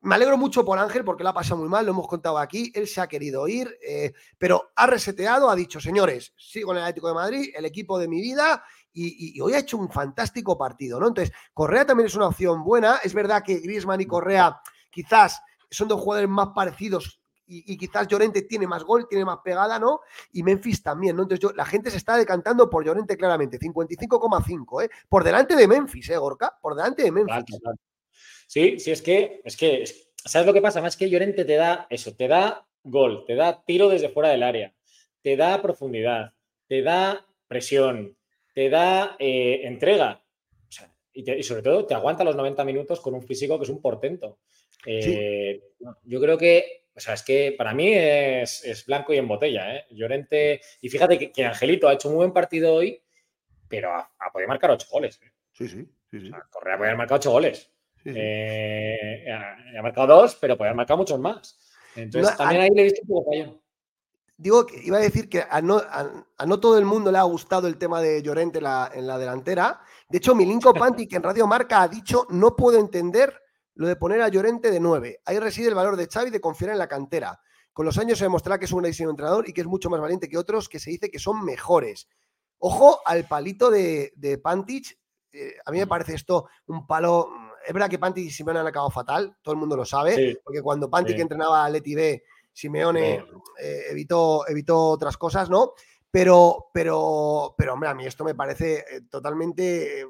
Me 0.00 0.14
alegro 0.14 0.38
mucho 0.38 0.64
por 0.64 0.78
Ángel 0.78 1.04
porque 1.04 1.24
lo 1.24 1.30
ha 1.30 1.34
pasado 1.34 1.60
muy 1.60 1.68
mal, 1.68 1.84
lo 1.84 1.92
hemos 1.92 2.08
contado 2.08 2.38
aquí. 2.38 2.72
Él 2.74 2.86
se 2.86 3.02
ha 3.02 3.06
querido 3.06 3.48
ir, 3.48 3.76
eh, 3.86 4.14
pero 4.38 4.70
ha 4.76 4.86
reseteado, 4.86 5.50
ha 5.50 5.56
dicho, 5.56 5.78
señores, 5.78 6.32
sigo 6.38 6.72
en 6.72 6.78
el 6.78 6.84
Atlético 6.84 7.08
de 7.08 7.14
Madrid, 7.14 7.50
el 7.54 7.66
equipo 7.66 7.98
de 7.98 8.08
mi 8.08 8.20
vida 8.22 8.64
y, 8.98 9.40
hoy 9.40 9.52
ha 9.52 9.58
hecho 9.58 9.76
un 9.76 9.90
fantástico 9.90 10.56
partido, 10.56 10.98
¿no? 10.98 11.08
Entonces, 11.08 11.34
Correa 11.52 11.84
también 11.84 12.06
es 12.06 12.14
una 12.14 12.28
opción 12.28 12.64
buena. 12.64 12.98
Es 13.04 13.12
verdad 13.12 13.42
que 13.44 13.58
Griezmann 13.58 14.00
y 14.00 14.06
Correa 14.06 14.60
quizás 14.90 15.42
son 15.70 15.88
dos 15.88 16.00
jugadores 16.00 16.30
más 16.30 16.48
parecidos 16.54 17.20
y, 17.48 17.76
quizás 17.76 18.08
Llorente 18.08 18.42
tiene 18.42 18.66
más 18.66 18.82
gol, 18.82 19.06
tiene 19.08 19.24
más 19.24 19.38
pegada, 19.44 19.78
¿no? 19.78 20.00
Y 20.32 20.42
Memphis 20.42 20.82
también, 20.82 21.14
¿no? 21.14 21.22
Entonces 21.22 21.42
yo, 21.42 21.52
la 21.52 21.64
gente 21.64 21.90
se 21.90 21.98
está 21.98 22.16
decantando 22.16 22.68
por 22.68 22.84
Llorente 22.84 23.16
claramente, 23.16 23.58
55,5, 23.58 24.84
¿eh? 24.84 24.90
Por 25.08 25.22
delante 25.22 25.54
de 25.54 25.68
Memphis, 25.68 26.10
¿eh, 26.10 26.16
Gorka? 26.16 26.58
Por 26.60 26.74
delante 26.74 27.04
de 27.04 27.12
Memphis. 27.12 27.58
Sí, 28.48 28.78
sí, 28.80 28.90
es 28.90 29.02
que, 29.02 29.42
es 29.44 29.56
que, 29.56 29.84
¿sabes 30.16 30.46
lo 30.46 30.52
que 30.52 30.62
pasa? 30.62 30.80
Más 30.80 30.96
que 30.96 31.08
Llorente 31.08 31.44
te 31.44 31.56
da 31.56 31.86
eso, 31.88 32.14
te 32.16 32.26
da 32.26 32.66
gol, 32.82 33.24
te 33.26 33.34
da 33.34 33.62
tiro 33.64 33.88
desde 33.88 34.08
fuera 34.08 34.30
del 34.30 34.42
área, 34.42 34.74
te 35.22 35.36
da 35.36 35.60
profundidad, 35.62 36.32
te 36.66 36.82
da 36.82 37.26
presión, 37.46 38.16
te 38.56 38.70
da 38.70 39.16
eh, 39.18 39.60
entrega. 39.64 40.24
y, 41.12 41.42
sobre 41.42 41.60
todo 41.60 41.84
te 41.84 41.92
aguanta 41.92 42.24
los 42.24 42.34
90 42.34 42.64
minutos 42.64 43.00
con 43.00 43.12
un 43.12 43.22
físico 43.22 43.58
que 43.58 43.64
es 43.64 43.68
un 43.68 43.82
portento. 43.82 44.38
Eh, 44.86 45.60
yo 46.04 46.20
creo 46.22 46.38
que 46.38 46.86
o 46.96 47.00
sea, 47.00 47.12
es 47.12 47.22
que 47.22 47.54
para 47.58 47.74
mí 47.74 47.92
es, 47.92 48.84
blanco 48.86 49.12
y 49.12 49.18
en 49.18 49.28
botella, 49.28 49.76
¿eh? 49.76 49.84
Llorente. 49.90 50.62
Y 50.80 50.88
fíjate 50.88 51.30
que, 51.30 51.44
Angelito 51.44 51.86
ha 51.86 51.92
hecho 51.92 52.08
un 52.08 52.14
muy 52.14 52.24
buen 52.24 52.32
partido 52.32 52.72
hoy, 52.72 53.02
pero 53.68 53.92
ha, 53.92 54.08
podido 54.32 54.48
marcar 54.48 54.70
ocho 54.70 54.86
goles. 54.90 55.20
¿eh? 55.22 55.30
Sí, 55.52 55.68
sí, 55.68 55.86
sí. 56.10 56.20
sí. 56.20 56.30
Correa 56.48 56.78
puede 56.78 56.88
haber 56.88 56.96
marcado 56.96 57.18
ocho 57.18 57.32
goles. 57.32 57.70
Ha, 58.06 59.82
marcado 59.82 60.06
dos, 60.06 60.38
pero 60.40 60.56
puede 60.56 60.70
haber 60.70 60.76
marcado 60.78 60.96
muchos 60.96 61.20
más. 61.20 61.58
Entonces, 61.94 62.34
también 62.38 62.62
ahí 62.62 62.70
le 62.70 62.80
he 62.80 62.84
visto 62.84 63.02
un 63.02 63.08
poco 63.08 63.30
fallón. 63.30 63.60
Digo 64.38 64.66
que 64.66 64.80
iba 64.84 64.98
a 64.98 65.00
decir 65.00 65.28
que 65.28 65.44
a 65.48 65.62
no, 65.62 65.80
todo 66.60 66.78
el 66.78 66.84
mundo 66.84 67.10
le 67.10 67.18
ha 67.18 67.22
gustado 67.22 67.68
el 67.68 67.78
tema 67.78 68.00
de 68.02 68.22
Llorente 68.22 68.58
en 68.58 69.06
la 69.06 69.18
delantera. 69.18 69.80
De 70.08 70.18
hecho, 70.18 70.34
Milinko 70.34 70.74
Panti, 70.74 71.08
que 71.08 71.16
en 71.16 71.22
Radio 71.22 71.46
Marca 71.46 71.82
ha 71.82 71.88
dicho, 71.88 72.26
no 72.30 72.54
puedo 72.54 72.78
entender 72.78 73.40
lo 73.76 73.86
de 73.86 73.96
poner 73.96 74.22
a 74.22 74.28
Llorente 74.28 74.70
de 74.70 74.80
9. 74.80 75.20
Ahí 75.24 75.38
reside 75.38 75.68
el 75.68 75.74
valor 75.74 75.96
de 75.96 76.06
Xavi 76.06 76.30
de 76.30 76.40
confiar 76.40 76.70
en 76.72 76.78
la 76.78 76.88
cantera. 76.88 77.40
Con 77.72 77.84
los 77.84 77.98
años 77.98 78.18
se 78.18 78.24
demostrará 78.24 78.58
que 78.58 78.64
es 78.64 78.72
un 78.72 78.78
grandísimo 78.78 79.10
entrenador 79.10 79.48
y 79.48 79.52
que 79.52 79.60
es 79.60 79.66
mucho 79.66 79.90
más 79.90 80.00
valiente 80.00 80.28
que 80.28 80.38
otros 80.38 80.68
que 80.68 80.78
se 80.78 80.90
dice 80.90 81.10
que 81.10 81.18
son 81.18 81.44
mejores. 81.44 82.08
Ojo 82.58 83.00
al 83.04 83.28
palito 83.28 83.70
de, 83.70 84.12
de 84.16 84.38
Pantich. 84.38 84.98
Eh, 85.30 85.56
a 85.64 85.70
mí 85.70 85.78
me 85.78 85.86
parece 85.86 86.14
esto 86.14 86.48
un 86.68 86.86
palo. 86.86 87.28
Es 87.66 87.74
verdad 87.74 87.90
que 87.90 87.98
Pantich 87.98 88.26
y 88.26 88.30
Simeone 88.30 88.60
han 88.60 88.66
acabado 88.66 88.90
fatal, 88.90 89.36
todo 89.42 89.52
el 89.52 89.60
mundo 89.60 89.76
lo 89.76 89.84
sabe, 89.84 90.40
porque 90.42 90.62
cuando 90.62 90.88
Pantich 90.88 91.18
entrenaba 91.18 91.64
a 91.64 91.68
Leti 91.68 91.94
B, 91.94 92.22
Simeone 92.56 93.22
eh, 93.60 93.82
evitó, 93.90 94.48
evitó 94.48 94.82
otras 94.86 95.18
cosas, 95.18 95.50
¿no? 95.50 95.74
Pero, 96.10 96.70
pero, 96.72 97.54
pero, 97.58 97.74
hombre, 97.74 97.90
a 97.90 97.94
mí 97.94 98.06
esto 98.06 98.24
me 98.24 98.34
parece 98.34 98.78
eh, 98.78 99.02
totalmente 99.10 100.06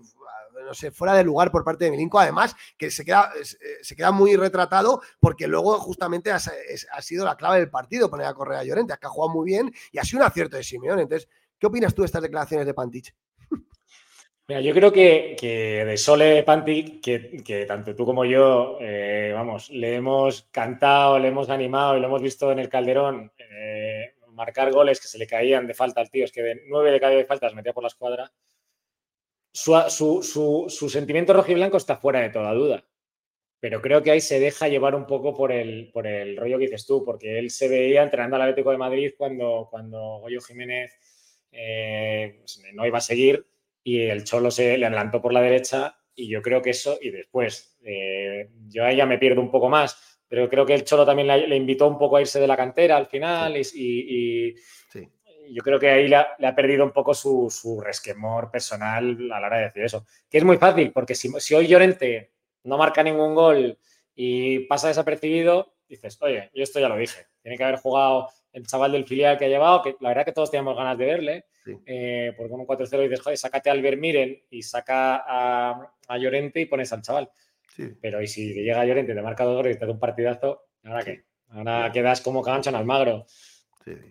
no 0.64 0.72
sé, 0.72 0.92
fuera 0.92 1.14
de 1.14 1.24
lugar 1.24 1.50
por 1.50 1.64
parte 1.64 1.84
de 1.84 1.90
Milinko. 1.90 2.20
Además, 2.20 2.54
que 2.78 2.90
se 2.92 3.04
queda, 3.04 3.32
eh, 3.34 3.78
se 3.82 3.96
queda 3.96 4.12
muy 4.12 4.36
retratado 4.36 5.02
porque 5.18 5.48
luego 5.48 5.76
justamente 5.80 6.30
ha, 6.30 6.38
sido 6.38 7.24
la 7.24 7.36
clave 7.36 7.58
del 7.58 7.68
partido 7.68 8.08
poner 8.08 8.26
a 8.26 8.34
Correa 8.34 8.62
Llorente, 8.62 8.94
que 9.00 9.06
ha 9.06 9.10
jugado 9.10 9.34
muy 9.34 9.44
bien 9.46 9.74
y 9.90 9.98
ha 9.98 10.04
sido 10.04 10.20
un 10.20 10.28
acierto 10.28 10.56
de 10.56 10.62
Simeón. 10.62 11.00
Entonces, 11.00 11.28
¿qué 11.58 11.66
opinas 11.66 11.94
tú 11.94 12.02
de 12.02 12.06
estas 12.06 12.22
declaraciones 12.22 12.64
de 12.64 12.74
Pantich? 12.74 13.12
Mira, 14.48 14.60
yo 14.60 14.72
creo 14.74 14.92
que, 14.92 15.84
de 15.84 15.96
Sole 15.96 16.44
Pantich, 16.44 17.00
que, 17.00 17.64
tanto 17.66 17.96
tú 17.96 18.04
como 18.06 18.24
yo, 18.24 18.78
eh, 18.80 19.32
vamos, 19.34 19.70
le 19.70 19.96
hemos 19.96 20.42
cantado, 20.52 21.18
le 21.18 21.28
hemos 21.28 21.50
animado 21.50 21.96
y 21.96 22.00
lo 22.00 22.06
hemos 22.06 22.22
visto 22.22 22.52
en 22.52 22.60
el 22.60 22.68
Calderón 22.68 23.32
eh, 23.38 24.14
marcar 24.30 24.70
goles 24.70 25.00
que 25.00 25.08
se 25.08 25.18
le 25.18 25.26
caían 25.26 25.66
de 25.66 25.74
falta 25.74 26.00
al 26.00 26.10
tío, 26.10 26.24
es 26.24 26.30
que 26.30 26.42
de 26.42 26.62
nueve 26.68 26.92
de 26.92 27.00
cada 27.00 27.14
diez 27.14 27.26
faltas 27.26 27.54
metía 27.54 27.72
por 27.72 27.82
la 27.82 27.88
escuadra. 27.88 28.32
Su, 29.52 30.22
su, 30.22 30.88
sentimiento 30.90 31.32
rojiblanco 31.32 31.78
está 31.78 31.96
fuera 31.96 32.20
de 32.20 32.30
toda 32.30 32.52
duda. 32.52 32.86
Pero 33.58 33.82
creo 33.82 34.02
que 34.02 34.12
ahí 34.12 34.20
se 34.20 34.38
deja 34.38 34.68
llevar 34.68 34.94
un 34.94 35.06
poco 35.06 35.34
por 35.34 35.50
el, 35.50 35.90
por 35.92 36.06
el 36.06 36.36
rollo 36.36 36.58
que 36.58 36.66
dices 36.66 36.86
tú, 36.86 37.04
porque 37.04 37.38
él 37.40 37.50
se 37.50 37.68
veía 37.68 38.04
entrenando 38.04 38.36
al 38.36 38.42
Atlético 38.42 38.70
de 38.70 38.78
Madrid 38.78 39.14
cuando, 39.18 39.66
cuando 39.70 40.18
Goyo 40.20 40.40
Jiménez 40.40 40.92
eh, 41.50 42.36
pues, 42.38 42.62
no 42.74 42.86
iba 42.86 42.98
a 42.98 43.00
seguir 43.00 43.44
y 43.86 44.00
el 44.00 44.24
Cholo 44.24 44.50
se 44.50 44.76
le 44.76 44.84
adelantó 44.84 45.22
por 45.22 45.32
la 45.32 45.40
derecha 45.40 45.96
y 46.12 46.26
yo 46.28 46.42
creo 46.42 46.60
que 46.60 46.70
eso, 46.70 46.98
y 47.00 47.10
después, 47.10 47.78
eh, 47.84 48.50
yo 48.66 48.84
ahí 48.84 48.96
ya 48.96 49.06
me 49.06 49.16
pierdo 49.16 49.40
un 49.40 49.48
poco 49.48 49.68
más, 49.68 50.18
pero 50.26 50.48
creo 50.48 50.66
que 50.66 50.74
el 50.74 50.82
Cholo 50.82 51.06
también 51.06 51.28
le, 51.28 51.54
invitó 51.54 51.86
un 51.86 51.96
poco 51.96 52.16
a 52.16 52.20
irse 52.20 52.40
de 52.40 52.48
la 52.48 52.56
cantera 52.56 52.96
al 52.96 53.06
final 53.06 53.56
y, 53.56 54.56
yo 55.48 55.62
creo 55.62 55.78
que 55.78 55.88
ahí 55.88 56.08
le 56.08 56.16
ha, 56.16 56.56
perdido 56.56 56.84
un 56.84 56.90
poco 56.90 57.14
su, 57.14 57.80
resquemor 57.80 58.50
personal 58.50 59.30
a 59.30 59.38
la 59.38 59.46
hora 59.46 59.58
de 59.58 59.64
decir 59.66 59.84
eso. 59.84 60.04
Que 60.28 60.38
es 60.38 60.44
muy 60.44 60.56
fácil, 60.56 60.90
porque 60.90 61.14
si, 61.14 61.54
hoy 61.54 61.68
Llorente 61.68 62.32
no 62.64 62.78
marca 62.78 63.04
ningún 63.04 63.36
gol 63.36 63.78
y 64.16 64.66
pasa 64.66 64.88
desapercibido, 64.88 65.76
dices, 65.88 66.18
oye, 66.22 66.50
yo 66.52 66.64
esto 66.64 66.80
ya 66.80 66.88
lo 66.88 66.96
dije. 66.96 67.28
Tiene 67.40 67.56
que 67.56 67.62
haber 67.62 67.78
jugado 67.78 68.30
el 68.56 68.66
chaval 68.66 68.92
del 68.92 69.04
filial 69.04 69.36
que 69.36 69.44
ha 69.44 69.48
llevado, 69.48 69.82
que 69.82 69.96
la 70.00 70.08
verdad 70.08 70.24
que 70.24 70.32
todos 70.32 70.50
teníamos 70.50 70.74
ganas 70.78 70.96
de 70.96 71.04
verle, 71.04 71.44
eh, 71.84 72.32
porque 72.34 72.50
con 72.50 72.60
un 72.60 72.66
4-0 72.66 73.02
dices, 73.02 73.20
joder, 73.20 73.36
sácate 73.36 73.68
al 73.68 73.82
Vermiren 73.82 74.34
y 74.48 74.62
saca 74.62 75.24
a, 75.26 76.18
Llorente 76.18 76.62
y 76.62 76.66
pones 76.66 76.90
al 76.90 77.02
chaval. 77.02 77.28
Pero 78.00 78.22
y 78.22 78.26
si 78.26 78.54
llega 78.54 78.86
Llorente, 78.86 79.14
te 79.14 79.20
marca 79.20 79.44
dos 79.44 79.56
goles 79.56 79.76
y 79.76 79.78
te 79.78 79.84
da 79.84 79.92
un 79.92 79.98
partidazo, 79.98 80.62
¿ahora 80.84 81.04
qué? 81.04 81.24
Ahora 81.50 81.92
quedas 81.92 82.22
como 82.22 82.42
cancha 82.42 82.70
en 82.70 82.76
Almagro. 82.76 83.26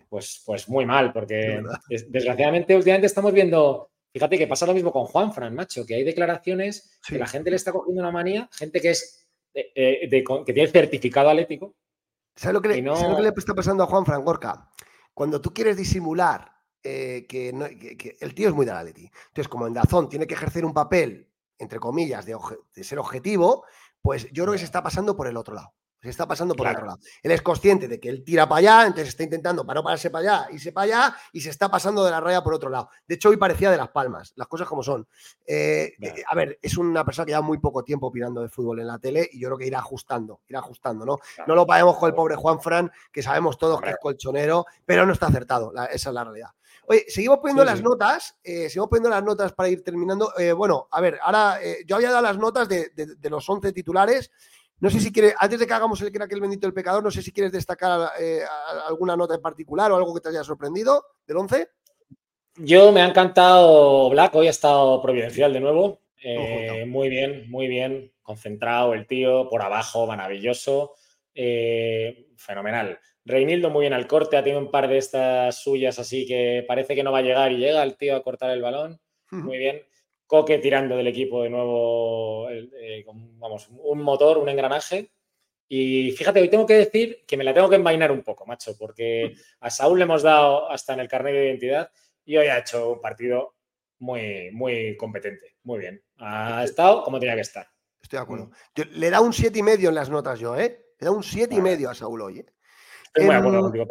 Pues, 0.08 0.42
pues 0.46 0.68
muy 0.68 0.86
mal, 0.86 1.12
porque 1.12 1.60
desgraciadamente 2.08 2.76
últimamente 2.76 3.08
estamos 3.08 3.32
viendo, 3.32 3.90
fíjate 4.12 4.38
que 4.38 4.46
pasa 4.46 4.64
lo 4.64 4.74
mismo 4.74 4.92
con 4.92 5.06
Juan 5.06 5.32
Fran, 5.32 5.56
macho, 5.56 5.84
que 5.84 5.96
hay 5.96 6.04
declaraciones 6.04 6.98
que 7.06 7.18
la 7.18 7.26
gente 7.26 7.50
le 7.50 7.56
está 7.56 7.72
cogiendo 7.72 8.00
una 8.00 8.12
manía, 8.12 8.48
gente 8.52 8.80
que 8.80 8.90
es 8.90 9.26
eh, 9.52 9.72
eh, 9.74 10.24
que 10.46 10.52
tiene 10.52 10.68
certificado 10.68 11.30
atlético. 11.30 11.74
¿Sabes 12.36 12.54
lo, 12.54 12.60
que 12.60 12.68
le, 12.68 12.82
le 12.82 13.28
está 13.36 13.54
pasando 13.54 13.82
a 13.82 13.86
Juan 13.86 14.04
Fran 14.04 14.22
Gorka? 14.22 14.70
Cuando 15.14 15.40
tú 15.40 15.54
quieres 15.54 15.76
disimular 15.76 16.56
eh, 16.82 17.26
que, 17.28 18.16
el 18.20 18.34
tío 18.34 18.48
es 18.48 18.54
muy 18.54 18.64
de 18.64 18.72
Atleti. 18.72 19.10
Entonces, 19.28 19.48
como 19.48 19.66
en 19.66 19.74
Dazón 19.74 20.08
tiene 20.08 20.26
que 20.26 20.34
ejercer 20.34 20.64
un 20.64 20.72
papel, 20.72 21.28
entre 21.58 21.80
comillas, 21.80 22.24
de, 22.26 22.36
de 22.74 22.84
ser 22.84 23.00
objetivo, 23.00 23.64
pues 24.00 24.30
yo 24.30 24.44
creo 24.44 24.52
que 24.52 24.60
se 24.60 24.66
está 24.66 24.84
pasando 24.84 25.16
por 25.16 25.26
el 25.26 25.36
otro 25.36 25.54
lado. 25.54 25.74
Se 26.06 26.10
está 26.10 26.28
pasando 26.28 26.54
por 26.54 26.68
otro 26.68 26.86
lado. 26.86 27.00
Él 27.20 27.32
es 27.32 27.42
consciente 27.42 27.88
de 27.88 27.98
que 27.98 28.08
él 28.08 28.22
tira 28.22 28.48
para 28.48 28.60
allá, 28.60 28.86
entonces 28.86 29.08
está 29.08 29.24
intentando 29.24 29.66
para 29.66 29.80
no 29.80 29.82
pararse 29.82 30.08
para 30.08 30.44
allá, 30.44 30.48
irse 30.52 30.70
para 30.70 30.84
allá 30.84 31.16
y 31.32 31.40
se 31.40 31.50
está 31.50 31.68
pasando 31.68 32.04
de 32.04 32.12
la 32.12 32.20
raya 32.20 32.44
por 32.44 32.54
otro 32.54 32.70
lado. 32.70 32.90
De 33.08 33.16
hecho, 33.16 33.30
hoy 33.30 33.36
parecía 33.36 33.72
de 33.72 33.76
las 33.76 33.88
palmas, 33.88 34.32
las 34.36 34.46
cosas 34.46 34.68
como 34.68 34.84
son. 34.84 35.08
Eh, 35.44 35.94
eh, 36.00 36.22
a 36.24 36.34
ver, 36.36 36.60
es 36.62 36.78
una 36.78 37.04
persona 37.04 37.26
que 37.26 37.32
lleva 37.32 37.42
muy 37.42 37.58
poco 37.58 37.82
tiempo 37.82 38.06
opinando 38.06 38.40
de 38.40 38.48
fútbol 38.48 38.78
en 38.78 38.86
la 38.86 39.00
tele 39.00 39.28
y 39.32 39.40
yo 39.40 39.48
creo 39.48 39.58
que 39.58 39.66
irá 39.66 39.80
ajustando, 39.80 40.42
irá 40.46 40.60
ajustando, 40.60 41.04
¿no? 41.04 41.18
No 41.44 41.56
lo 41.56 41.66
paguemos 41.66 41.96
con 41.96 42.08
el 42.08 42.14
pobre 42.14 42.36
Juan 42.36 42.60
Fran, 42.60 42.92
que 43.10 43.20
sabemos 43.20 43.58
todos 43.58 43.80
que 43.80 43.90
es 43.90 43.96
colchonero, 44.00 44.64
pero 44.84 45.04
no 45.06 45.12
está 45.12 45.26
acertado, 45.26 45.72
esa 45.90 46.10
es 46.10 46.14
la 46.14 46.22
realidad. 46.22 46.50
Oye, 46.88 47.04
seguimos 47.08 47.38
poniendo 47.38 47.64
las 47.64 47.82
notas, 47.82 48.36
eh, 48.44 48.68
seguimos 48.68 48.88
poniendo 48.88 49.10
las 49.10 49.24
notas 49.24 49.52
para 49.54 49.68
ir 49.68 49.82
terminando. 49.82 50.32
bueno, 50.56 50.86
a 50.92 51.00
ver, 51.00 51.18
ahora 51.20 51.58
yo 51.84 51.96
había 51.96 52.10
dado 52.10 52.22
las 52.22 52.38
notas 52.38 52.68
de, 52.68 52.90
de 52.94 53.30
los 53.30 53.48
11 53.48 53.72
titulares. 53.72 54.30
No 54.78 54.90
sé 54.90 55.00
si 55.00 55.10
quiere, 55.10 55.34
antes 55.38 55.58
de 55.58 55.66
que 55.66 55.72
hagamos 55.72 56.00
el 56.02 56.10
que 56.10 56.18
era 56.18 56.26
aquel 56.26 56.40
bendito 56.40 56.66
del 56.66 56.74
pecador, 56.74 57.02
no 57.02 57.10
sé 57.10 57.22
si 57.22 57.32
quieres 57.32 57.52
destacar 57.52 58.10
eh, 58.20 58.40
alguna 58.86 59.16
nota 59.16 59.34
en 59.34 59.40
particular 59.40 59.90
o 59.90 59.96
algo 59.96 60.14
que 60.14 60.20
te 60.20 60.28
haya 60.28 60.44
sorprendido 60.44 61.02
del 61.26 61.38
11. 61.38 61.68
Yo 62.58 62.92
me 62.92 63.00
ha 63.00 63.08
encantado 63.08 64.10
Black, 64.10 64.34
hoy 64.34 64.48
ha 64.48 64.50
estado 64.50 65.00
providencial 65.00 65.52
de 65.52 65.60
nuevo. 65.60 66.00
Eh, 66.22 66.84
muy 66.86 67.08
bien, 67.08 67.50
muy 67.50 67.68
bien, 67.68 68.12
concentrado 68.22 68.92
el 68.92 69.06
tío, 69.06 69.48
por 69.48 69.62
abajo, 69.62 70.06
maravilloso, 70.06 70.94
eh, 71.34 72.28
fenomenal. 72.36 72.98
Reinildo 73.24 73.70
muy 73.70 73.82
bien 73.82 73.92
al 73.92 74.06
corte, 74.06 74.36
ha 74.36 74.42
tenido 74.42 74.60
un 74.60 74.70
par 74.70 74.88
de 74.88 74.98
estas 74.98 75.62
suyas 75.62 75.98
así 75.98 76.26
que 76.26 76.64
parece 76.66 76.94
que 76.94 77.02
no 77.02 77.12
va 77.12 77.18
a 77.18 77.22
llegar 77.22 77.50
y 77.52 77.58
llega 77.58 77.82
el 77.82 77.96
tío 77.96 78.14
a 78.14 78.22
cortar 78.22 78.50
el 78.50 78.62
balón, 78.62 79.00
muy 79.30 79.58
bien. 79.58 79.82
Coque 80.26 80.58
tirando 80.58 80.96
del 80.96 81.06
equipo 81.06 81.42
de 81.42 81.50
nuevo, 81.50 82.48
eh, 82.50 83.04
vamos, 83.38 83.68
un 83.70 84.02
motor, 84.02 84.38
un 84.38 84.48
engranaje. 84.48 85.10
Y 85.68 86.12
fíjate, 86.12 86.40
hoy 86.40 86.48
tengo 86.48 86.66
que 86.66 86.74
decir 86.74 87.24
que 87.26 87.36
me 87.36 87.44
la 87.44 87.54
tengo 87.54 87.68
que 87.68 87.76
envainar 87.76 88.12
un 88.12 88.22
poco, 88.22 88.46
macho, 88.46 88.76
porque 88.78 89.34
a 89.60 89.70
Saúl 89.70 89.98
le 89.98 90.04
hemos 90.04 90.22
dado 90.22 90.70
hasta 90.70 90.94
en 90.94 91.00
el 91.00 91.08
carnet 91.08 91.34
de 91.34 91.46
identidad 91.46 91.90
y 92.24 92.36
hoy 92.36 92.46
ha 92.46 92.58
hecho 92.58 92.92
un 92.92 93.00
partido 93.00 93.54
muy, 93.98 94.50
muy 94.52 94.96
competente, 94.96 95.56
muy 95.64 95.80
bien. 95.80 96.02
Ha 96.18 96.64
estado 96.64 97.02
como 97.02 97.18
tenía 97.18 97.34
que 97.34 97.40
estar. 97.40 97.66
Estoy 98.00 98.18
de 98.18 98.22
acuerdo. 98.22 98.46
Mm. 98.46 98.80
le 98.92 99.10
da 99.10 99.20
un 99.20 99.32
siete 99.32 99.58
y 99.58 99.62
medio 99.62 99.88
en 99.88 99.94
las 99.94 100.10
notas 100.10 100.38
yo, 100.38 100.56
¿eh? 100.56 100.86
Le 100.98 101.04
da 101.04 101.10
un 101.10 101.22
siete 101.22 101.54
y 101.54 101.60
medio 101.60 101.90
a 101.90 101.94
Saúl 101.94 102.22
hoy. 102.22 102.38
¿eh? 102.40 102.46
Estoy 103.06 103.24
muy 103.24 103.34
de 103.34 103.38
acuerdo 103.38 103.58
em, 103.58 103.64
contigo. 103.64 103.86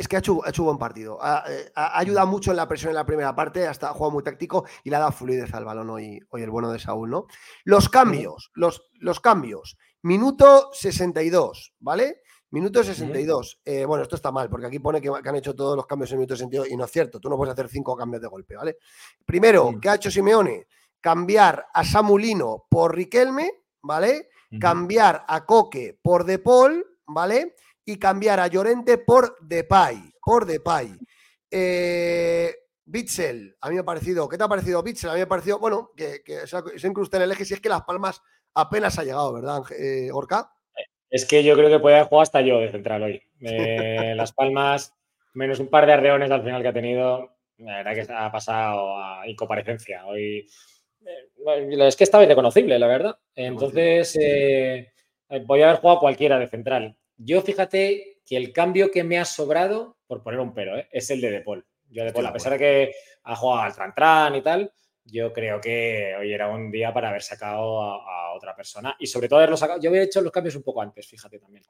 Es 0.00 0.08
que 0.08 0.16
ha 0.16 0.20
hecho, 0.20 0.42
ha 0.42 0.48
hecho 0.48 0.64
buen 0.64 0.78
partido. 0.78 1.18
Ha, 1.20 1.44
eh, 1.46 1.70
ayudado 1.74 2.26
mucho 2.26 2.52
en 2.52 2.56
la 2.56 2.66
presión 2.66 2.88
en 2.88 2.94
la 2.94 3.04
primera 3.04 3.34
parte, 3.34 3.66
hasta 3.66 3.90
ha 3.90 3.92
jugado 3.92 4.12
muy 4.12 4.22
táctico 4.22 4.64
y 4.82 4.88
le 4.88 4.96
ha 4.96 5.00
dado 5.00 5.12
fluidez 5.12 5.52
al 5.52 5.66
balón 5.66 5.90
hoy, 5.90 6.18
hoy 6.30 6.42
el 6.42 6.48
bueno 6.48 6.72
de 6.72 6.78
Saúl, 6.78 7.10
¿no? 7.10 7.26
Los 7.64 7.90
cambios, 7.90 8.50
los, 8.54 8.88
los 8.94 9.20
cambios. 9.20 9.76
Minuto 10.00 10.70
62, 10.72 11.74
¿vale? 11.80 12.22
Minuto 12.48 12.82
62. 12.82 13.60
Eh, 13.62 13.84
bueno, 13.84 14.02
esto 14.02 14.16
está 14.16 14.32
mal, 14.32 14.48
porque 14.48 14.68
aquí 14.68 14.78
pone 14.78 15.02
que, 15.02 15.10
han 15.10 15.36
hecho 15.36 15.54
todos 15.54 15.76
los 15.76 15.86
cambios 15.86 16.10
en 16.12 16.18
minuto 16.18 16.34
62 16.34 16.70
y 16.70 16.78
no 16.78 16.86
es 16.86 16.90
cierto. 16.90 17.20
Tú 17.20 17.28
no 17.28 17.36
puedes 17.36 17.52
hacer 17.52 17.68
cinco 17.68 17.94
cambios 17.94 18.22
de 18.22 18.28
golpe, 18.28 18.56
¿vale? 18.56 18.78
Primero, 19.26 19.70
¿qué 19.82 19.90
ha 19.90 19.96
hecho 19.96 20.10
Simeone? 20.10 20.66
Cambiar 20.98 21.66
a 21.74 21.84
Samulino 21.84 22.64
por 22.70 22.96
Riquelme, 22.96 23.50
¿vale? 23.82 24.30
Cambiar 24.58 25.26
a 25.28 25.44
Coque 25.44 25.98
por 26.00 26.24
De 26.24 26.38
Paul, 26.38 26.86
¿vale? 27.06 27.54
Y 27.90 27.98
cambiar 27.98 28.38
a 28.38 28.46
Llorente 28.46 28.98
por 28.98 29.36
Depay, 29.40 29.96
por 30.24 30.46
Depay. 30.46 30.96
Eh, 31.50 32.54
Bitzel, 32.84 33.56
a 33.60 33.68
mí 33.68 33.74
me 33.74 33.80
ha 33.80 33.84
parecido, 33.84 34.28
¿qué 34.28 34.38
te 34.38 34.44
ha 34.44 34.48
parecido 34.48 34.80
Bitzel? 34.80 35.10
A 35.10 35.14
mí 35.14 35.18
me 35.18 35.24
ha 35.24 35.28
parecido, 35.28 35.58
bueno, 35.58 35.90
que, 35.96 36.22
se, 36.46 36.86
incrusta 36.86 37.16
en 37.16 37.24
el 37.24 37.32
eje, 37.32 37.44
si 37.44 37.54
es 37.54 37.60
que 37.60 37.68
Las 37.68 37.82
Palmas 37.82 38.22
apenas 38.54 38.96
ha 38.96 39.02
llegado, 39.02 39.32
¿verdad, 39.32 39.62
eh, 39.76 40.10
Orca? 40.12 40.52
Es 41.10 41.26
que 41.26 41.42
yo 41.42 41.56
creo 41.56 41.68
que 41.68 41.80
puede 41.80 41.96
haber 41.96 42.06
jugado 42.06 42.22
hasta 42.22 42.42
yo 42.42 42.60
de 42.60 42.70
central 42.70 43.02
hoy. 43.02 43.20
Eh, 43.40 44.14
Las 44.14 44.32
Palmas, 44.32 44.94
menos 45.34 45.58
un 45.58 45.66
par 45.66 45.84
de 45.84 45.94
arreones 45.94 46.30
al 46.30 46.44
final 46.44 46.62
que 46.62 46.68
ha 46.68 46.72
tenido, 46.72 47.38
la 47.58 47.82
verdad 47.82 47.94
que 47.94 48.12
ha 48.12 48.30
pasado 48.30 48.96
a 49.02 49.26
incomparecencia. 49.26 50.06
Hoy 50.06 50.46
eh, 51.04 51.88
es 51.88 51.96
que 51.96 52.04
estaba 52.04 52.22
irreconocible, 52.22 52.78
la 52.78 52.86
verdad. 52.86 53.18
Entonces, 53.34 54.16
voy 55.44 55.62
a 55.62 55.70
haber 55.70 55.80
jugado 55.80 55.98
cualquiera 55.98 56.38
de 56.38 56.46
central. 56.46 56.96
Yo 57.22 57.42
fíjate 57.42 58.22
que 58.24 58.36
el 58.36 58.50
cambio 58.50 58.90
que 58.90 59.04
me 59.04 59.18
ha 59.18 59.26
sobrado, 59.26 59.98
por 60.06 60.22
poner 60.22 60.40
un 60.40 60.54
pero, 60.54 60.72
es 60.90 61.10
el 61.10 61.20
de 61.20 61.30
Depol. 61.30 61.66
Yo 61.90 62.04
Depol, 62.04 62.24
a 62.24 62.32
pesar 62.32 62.52
de 62.52 62.58
que 62.58 62.94
ha 63.24 63.36
jugado 63.36 63.62
al 63.62 63.94
Tran 63.94 64.34
y 64.36 64.42
tal, 64.42 64.72
yo 65.04 65.30
creo 65.30 65.60
que 65.60 66.14
hoy 66.18 66.32
era 66.32 66.48
un 66.48 66.70
día 66.70 66.94
para 66.94 67.10
haber 67.10 67.22
sacado 67.22 67.82
a, 67.82 68.32
otra 68.32 68.54
persona 68.56 68.96
y 68.98 69.06
sobre 69.06 69.28
todo 69.28 69.40
haberlo 69.40 69.56
sacado. 69.56 69.80
Yo 69.80 69.90
había 69.90 70.02
hecho 70.02 70.22
los 70.22 70.32
cambios 70.32 70.54
un 70.54 70.62
poco 70.62 70.80
antes, 70.80 71.06
fíjate 71.06 71.38
también. 71.38 71.62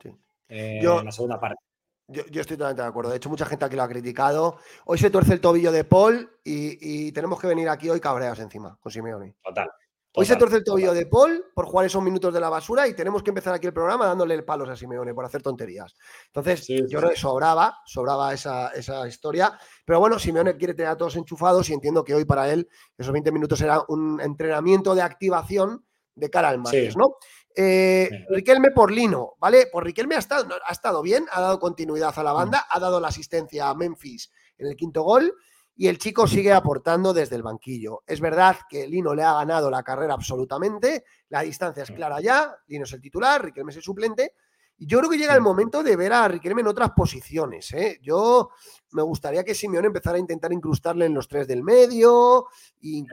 Eh, 0.49 0.79
en 0.83 1.05
la 1.05 1.11
segunda 1.11 1.41
parte. 1.41 1.65
Yo, 2.07 2.23
estoy 2.41 2.57
totalmente 2.57 2.83
de 2.83 2.89
acuerdo. 2.89 3.11
De 3.11 3.17
hecho, 3.17 3.29
mucha 3.29 3.47
gente 3.47 3.65
aquí 3.65 3.75
lo 3.75 3.83
ha 3.83 3.89
criticado. 3.89 4.59
Hoy 4.85 4.99
se 4.99 5.11
tuerce 5.11 5.33
el 5.33 5.41
tobillo 5.41 5.73
de 5.73 5.85
Paul 5.85 6.31
y, 6.45 7.11
tenemos 7.13 7.41
que 7.41 7.47
venir 7.49 7.69
aquí 7.69 7.89
hoy 7.89 7.99
cabreados 7.99 8.39
encima 8.39 8.77
con 8.81 8.93
Simeone. 8.93 9.35
Total. 9.43 9.69
Hoy 10.15 10.27
se 10.27 10.35
tuerce 10.35 10.57
el 10.57 10.65
tobillo 10.65 10.93
de 10.93 11.07
Paul 11.07 11.45
por 11.55 11.67
jugar 11.67 11.87
esos 11.87 12.03
minutos 12.03 12.35
de 12.35 12.41
la 12.41 12.49
basura 12.49 12.89
y 12.89 12.95
tenemos 12.95 13.23
que 13.23 13.31
empezar 13.31 13.55
aquí 13.55 13.69
el 13.69 13.73
programa 13.73 14.07
dándole 14.07 14.43
palos 14.43 14.69
a 14.69 14.75
Simeone 14.75 15.15
por 15.15 15.25
hacer 15.25 15.41
tonterías. 15.41 15.95
Entonces, 16.27 16.67
yo 16.67 16.99
creo 16.99 17.11
que 17.11 17.17
sobraba, 17.17 17.79
sobraba 17.87 18.35
esa, 18.35 19.07
historia. 19.07 19.57
Pero 19.85 20.01
bueno, 20.01 20.19
Simeone 20.19 20.57
quiere 20.57 20.75
tener 20.75 20.91
a 20.91 20.97
todos 20.97 21.15
enchufados 21.15 21.71
y 21.71 21.75
entiendo 21.75 22.03
que 22.03 22.15
hoy 22.15 22.25
para 22.25 22.51
él 22.53 22.69
esos 22.99 23.13
20 23.13 23.31
minutos 23.31 23.59
será 23.61 23.85
un 23.87 24.21
entrenamiento 24.21 24.97
de 24.97 25.03
activación 25.03 25.85
de 26.17 26.29
cara 26.29 26.49
al 26.49 26.59
martes, 26.59 26.97
¿no? 26.97 27.15
Eh, 27.55 28.11
Riquelme 28.29 28.73
por 28.73 28.91
Lino, 28.91 29.35
¿vale? 29.39 29.69
Por 29.71 29.85
Riquelme 29.85 30.17
ha 30.17 30.19
estado, 30.19 30.49
ha 30.67 30.73
estado 30.73 31.03
bien, 31.03 31.27
ha 31.31 31.41
dado 31.41 31.61
continuidad 31.61 32.13
a 32.17 32.23
la 32.25 32.33
banda, 32.33 32.67
ha 32.69 32.81
dado 32.81 33.01
la 33.01 33.09
asistencia 33.09 33.69
a 33.69 33.75
Memphis 33.75 34.31
en 34.59 34.67
el 34.67 34.77
quinto 34.77 35.03
gol 35.03 35.35
y 35.77 35.89
el 35.89 35.99
chico 35.99 36.27
sigue 36.27 36.53
aportando 36.53 37.15
desde 37.15 37.37
el 37.37 37.43
banquillo. 37.43 38.03
Es 38.07 38.21
verdad 38.21 38.57
que 38.69 38.87
Lino 38.87 39.15
le 39.15 39.23
ha 39.23 39.35
ganado 39.35 39.71
la 39.71 39.83
carrera 39.83 40.15
absolutamente, 40.15 41.05
la 41.29 41.41
distancia 41.41 41.85
es 41.85 41.91
clara 41.91 42.21
ya, 42.21 42.55
Lino 42.67 42.85
es 42.85 42.93
el 42.93 43.01
titular, 43.01 43.43
Riquelme 43.45 43.71
es 43.71 43.77
el 43.77 43.83
suplente. 43.83 44.35
Y 44.77 44.87
yo 44.87 44.99
creo 44.99 45.11
que 45.11 45.19
llega 45.19 45.35
el 45.35 45.43
momento 45.43 45.83
de 45.83 45.95
ver 45.95 46.13
a 46.13 46.27
Riquelme 46.27 46.63
en 46.63 46.69
otras 46.69 46.91
posiciones. 46.91 47.73
¿eh? 47.75 47.99
Yo 48.03 48.51
me 48.93 49.03
gustaría 49.03 49.45
que 49.45 49.55
Simeone 49.55 49.89
empezara 49.89 50.17
a 50.17 50.21
intentar 50.21 50.53
incrustarle 50.53 51.05
en 51.05 51.15
los 51.15 51.29
tres 51.29 51.47
del 51.47 51.63
medio 51.63 52.47
y 52.81 53.05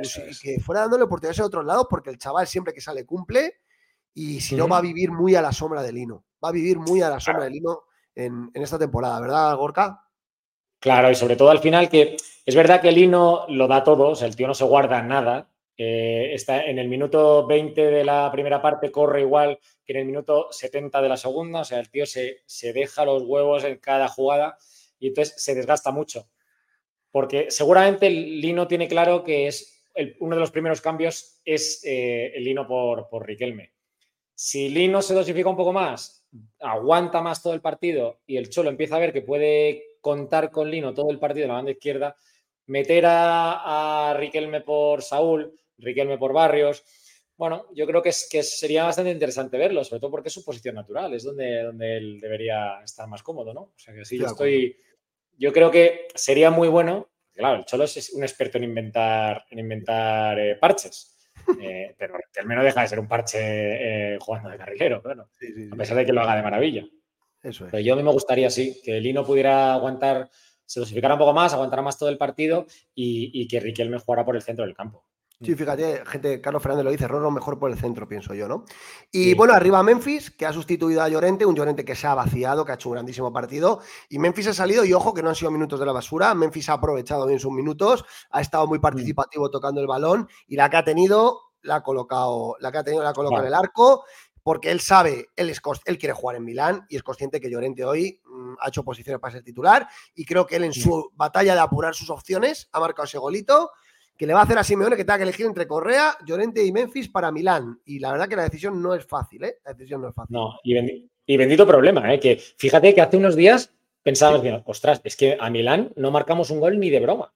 que 0.42 0.60
fuera 0.60 0.82
dándole 0.82 1.04
oportunidades 1.04 1.42
a 1.42 1.46
otros 1.46 1.66
lados, 1.66 1.88
porque 1.90 2.10
el 2.10 2.18
chaval 2.18 2.48
siempre 2.48 2.74
que 2.74 2.82
sale 2.82 3.06
cumple 3.06 3.62
y 4.14 4.40
si 4.40 4.56
no 4.56 4.68
va 4.68 4.78
a 4.78 4.82
vivir 4.82 5.12
muy 5.12 5.36
a 5.36 5.42
la 5.42 5.52
sombra 5.52 5.84
de 5.84 5.92
Lino. 5.92 6.26
Va 6.44 6.50
a 6.50 6.54
vivir 6.54 6.80
muy 6.80 7.02
a 7.02 7.10
la 7.10 7.20
sombra 7.20 7.44
de 7.44 7.52
Lino 7.52 7.84
en, 8.16 8.50
en 8.54 8.64
esta 8.64 8.80
temporada, 8.80 9.20
¿verdad, 9.20 9.56
Gorka? 9.58 10.07
Claro, 10.80 11.10
y 11.10 11.16
sobre 11.16 11.36
todo 11.36 11.50
al 11.50 11.60
final 11.60 11.90
que 11.90 12.18
es 12.46 12.56
verdad 12.56 12.82
que 12.82 12.92
Lino 12.92 13.46
lo 13.50 13.68
da 13.68 13.84
todo, 13.84 14.10
o 14.10 14.16
sea, 14.16 14.28
el 14.28 14.36
tío 14.36 14.48
no 14.48 14.54
se 14.54 14.64
guarda 14.64 15.02
nada. 15.02 15.50
Está 15.76 16.66
en 16.66 16.80
el 16.80 16.88
minuto 16.88 17.46
20 17.46 17.92
de 17.92 18.04
la 18.04 18.32
primera 18.32 18.62
parte, 18.62 18.92
corre 18.92 19.22
igual 19.22 19.60
que 19.86 19.94
en 19.94 20.00
el 20.00 20.06
minuto 20.06 20.48
70 20.50 21.02
de 21.02 21.10
la 21.10 21.18
segunda, 21.18 21.60
o 21.60 21.66
sea, 21.66 21.80
el 21.80 21.90
tío 21.90 22.06
se, 22.06 22.44
deja 22.74 23.06
los 23.06 23.24
huevos 23.24 23.64
en 23.64 23.78
cada 23.78 24.08
jugada 24.08 24.58
y 24.98 25.10
entonces 25.10 25.36
se 25.38 25.56
desgasta 25.56 25.92
mucho. 25.92 26.28
Porque 27.12 27.52
seguramente 27.52 28.10
Lino 28.10 28.68
tiene 28.68 28.88
claro 28.88 29.24
que 29.24 29.48
es 29.48 29.84
uno 30.20 30.36
de 30.36 30.40
los 30.40 30.52
primeros 30.52 30.82
cambios 30.82 31.42
es 31.44 31.82
eh, 31.84 32.32
el 32.36 32.44
Lino 32.44 32.68
por, 32.68 33.10
por 33.10 33.26
Riquelme. 33.26 33.74
Si 34.34 34.70
Lino 34.70 35.02
se 35.02 35.16
dosifica 35.16 35.50
un 35.50 35.58
poco 35.58 35.74
más, 35.74 36.26
aguanta 36.60 37.22
más 37.22 37.42
todo 37.42 37.54
el 37.54 37.62
partido 37.62 38.20
y 38.26 38.38
el 38.38 38.50
Cholo 38.50 38.70
empieza 38.70 38.96
a 38.96 39.00
ver 39.00 39.14
que 39.14 39.22
puede 39.22 39.97
contar 40.08 40.50
con 40.52 40.72
Lino 40.72 40.94
todo 40.94 41.12
el 41.12 41.20
partido 41.20 41.44
en 41.44 41.50
la 41.50 41.56
banda 41.56 41.72
izquierda, 41.72 42.16
meter 42.68 43.04
a, 43.08 44.16
Riquelme 44.18 44.62
por 44.62 45.02
Saúl, 45.02 45.54
Riquelme 45.78 46.18
por 46.18 46.32
Barrios. 46.32 46.86
Bueno, 47.36 47.66
yo 47.76 47.86
creo 47.86 48.02
que, 48.02 48.10
es, 48.10 48.26
que 48.32 48.42
sería 48.42 48.86
bastante 48.86 49.12
interesante 49.12 49.58
verlo, 49.58 49.84
sobre 49.84 50.00
todo 50.00 50.12
porque 50.12 50.30
es 50.30 50.34
su 50.34 50.46
posición 50.46 50.76
natural, 50.76 51.14
es 51.14 51.26
donde, 51.26 51.62
donde 51.62 51.98
él 51.98 52.20
debería 52.22 52.80
estar 52.86 53.06
más 53.10 53.22
cómodo, 53.22 53.54
¿no? 53.54 53.62
O 53.62 53.74
sea 53.76 53.94
que 53.94 54.06
sí, 54.06 54.18
yo 54.18 54.28
estoy. 54.28 54.78
Yo 55.38 55.52
creo 55.52 55.70
que 55.70 56.08
sería 56.16 56.52
muy 56.52 56.70
bueno. 56.70 57.10
Claro, 57.34 57.60
el 57.60 57.66
Cholo 57.66 57.84
es 57.84 58.14
un 58.14 58.24
experto 58.24 58.58
en 58.58 58.64
inventar, 58.64 59.44
en 59.52 59.60
inventar 59.60 60.40
eh, 60.40 60.56
parches. 60.56 61.14
Eh, 61.62 61.96
pero 61.98 62.18
Riquelme 62.18 62.56
no 62.56 62.64
deja 62.64 62.82
de 62.82 62.88
ser 62.90 63.00
un 63.00 63.08
parche 63.08 63.40
eh, 63.40 64.18
jugando 64.20 64.50
de 64.50 64.58
carrilero, 64.58 65.02
claro. 65.02 65.30
a 65.72 65.76
pesar 65.78 65.96
de 65.96 66.06
que 66.06 66.12
lo 66.12 66.20
haga 66.20 66.36
de 66.36 66.44
maravilla. 66.44 66.86
Pero 67.72 67.80
yo 67.80 67.94
a 67.94 67.98
mí 67.98 68.04
me 68.04 68.12
gustaría, 68.12 68.50
sí, 68.50 68.80
que 68.84 69.00
Lino 69.00 69.26
pudiera 69.26 69.74
aguantar, 69.74 70.30
se 70.66 70.80
dosificara 70.80 71.16
un 71.16 71.20
poco 71.20 71.34
más, 71.34 71.54
aguantara 71.54 71.82
más 71.82 71.98
todo 71.98 72.10
el 72.10 72.18
partido 72.18 72.66
y, 72.94 73.48
que 73.48 73.60
Riquelme 73.60 74.00
jugara 74.00 74.26
por 74.26 74.36
el 74.36 74.42
centro 74.42 74.66
del 74.66 74.76
campo. 74.76 75.06
Sí, 75.40 75.54
fíjate, 75.54 76.04
gente, 76.08 76.42
Carlos 76.42 76.64
Fernández 76.64 76.84
lo 76.84 76.90
dice, 76.90 77.08
Roro 77.08 77.30
mejor 77.30 77.60
por 77.60 77.70
el 77.70 77.78
centro, 77.78 78.08
pienso 78.08 78.34
yo, 78.34 78.48
¿no? 78.48 78.66
Y 79.12 79.36
bueno, 79.36 79.54
arriba 79.54 79.84
Memphis, 79.84 80.32
que 80.32 80.48
ha 80.48 80.52
sustituido 80.52 81.04
a 81.04 81.10
Llorente, 81.10 81.46
un 81.46 81.56
Llorente 81.56 81.86
que 81.86 81.96
se 81.96 82.08
ha 82.08 82.16
vaciado, 82.16 82.66
que 82.66 82.72
ha 82.72 82.76
hecho 82.76 82.90
un 82.90 82.94
grandísimo 82.94 83.32
partido. 83.32 83.82
Y 84.10 84.18
Memphis 84.18 84.48
ha 84.48 84.54
salido, 84.54 84.84
y 84.84 84.94
ojo, 84.94 85.14
que 85.14 85.22
no 85.22 85.30
han 85.30 85.36
sido 85.36 85.52
minutos 85.52 85.80
de 85.80 85.86
la 85.86 85.92
basura. 85.92 86.34
Memphis 86.34 86.70
ha 86.70 86.74
aprovechado 86.74 87.28
bien 87.28 87.40
sus 87.40 87.52
minutos, 87.52 88.04
ha 88.32 88.42
estado 88.42 88.66
muy 88.66 88.80
participativo 88.80 89.52
tocando 89.52 89.80
el 89.80 89.86
balón, 89.86 90.28
y 90.48 90.56
la 90.56 90.72
que 90.72 90.78
ha 90.78 90.84
tenido, 90.84 91.42
la 91.62 91.76
ha 91.76 91.84
colocado, 91.84 92.56
la 92.60 92.72
que 92.72 92.80
ha 92.80 92.84
tenido, 92.84 93.04
la 93.04 93.10
ha 93.10 93.14
colocado 93.14 93.44
en 93.44 93.48
el 93.50 93.54
arco 93.54 94.06
porque 94.48 94.72
él 94.72 94.80
sabe, 94.80 95.28
él, 95.36 95.50
es, 95.50 95.60
él 95.84 95.98
quiere 95.98 96.14
jugar 96.14 96.38
en 96.38 96.46
Milán 96.46 96.86
y 96.88 96.96
es 96.96 97.04
consciente 97.04 97.42
que 97.42 97.50
Llorente 97.50 97.84
hoy 97.84 98.22
mm, 98.24 98.54
ha 98.62 98.70
hecho 98.70 98.82
posiciones 98.82 99.20
para 99.20 99.34
ser 99.34 99.44
titular 99.44 99.86
y 100.16 100.24
creo 100.24 100.46
que 100.46 100.56
él 100.56 100.64
en 100.64 100.72
su 100.72 101.12
batalla 101.16 101.54
de 101.54 101.60
apurar 101.60 101.94
sus 101.94 102.10
opciones 102.10 102.70
ha 102.72 102.80
marcado 102.80 103.04
ese 103.04 103.18
golito 103.18 103.72
que 104.16 104.26
le 104.26 104.32
va 104.32 104.40
a 104.40 104.44
hacer 104.44 104.58
a 104.58 104.64
Simeone 104.64 104.96
que 104.96 105.04
tenga 105.04 105.18
que 105.18 105.24
elegir 105.24 105.48
entre 105.48 105.68
Correa, 105.68 106.16
Llorente 106.26 106.64
y 106.64 106.72
Memphis 106.72 107.10
para 107.10 107.30
Milán. 107.30 107.82
Y 107.84 108.00
la 108.00 108.14
verdad 108.14 108.30
que 108.30 108.38
la 108.38 108.44
decisión 108.44 108.82
no 108.82 108.94
es 108.94 109.06
fácil, 109.06 109.44
¿eh? 109.44 109.58
La 109.66 109.74
decisión 109.74 110.02
no 110.02 110.08
es 110.08 110.16
fácil. 110.16 110.34
No, 110.34 110.58
y, 110.64 111.36
bendito 111.36 111.68
problema, 111.68 112.14
¿eh? 112.14 112.18
Que 112.18 112.38
fíjate 112.38 112.96
que 112.96 113.02
hace 113.02 113.18
unos 113.18 113.36
días 113.36 113.74
pensábamos, 114.02 114.64
ostras, 114.66 115.02
es 115.04 115.18
que 115.18 115.38
a 115.38 115.50
Milán 115.50 115.92
no 115.98 116.10
marcamos 116.10 116.52
un 116.52 116.62
gol 116.62 116.80
ni 116.80 116.90
de 116.90 117.02
broma. 117.02 117.34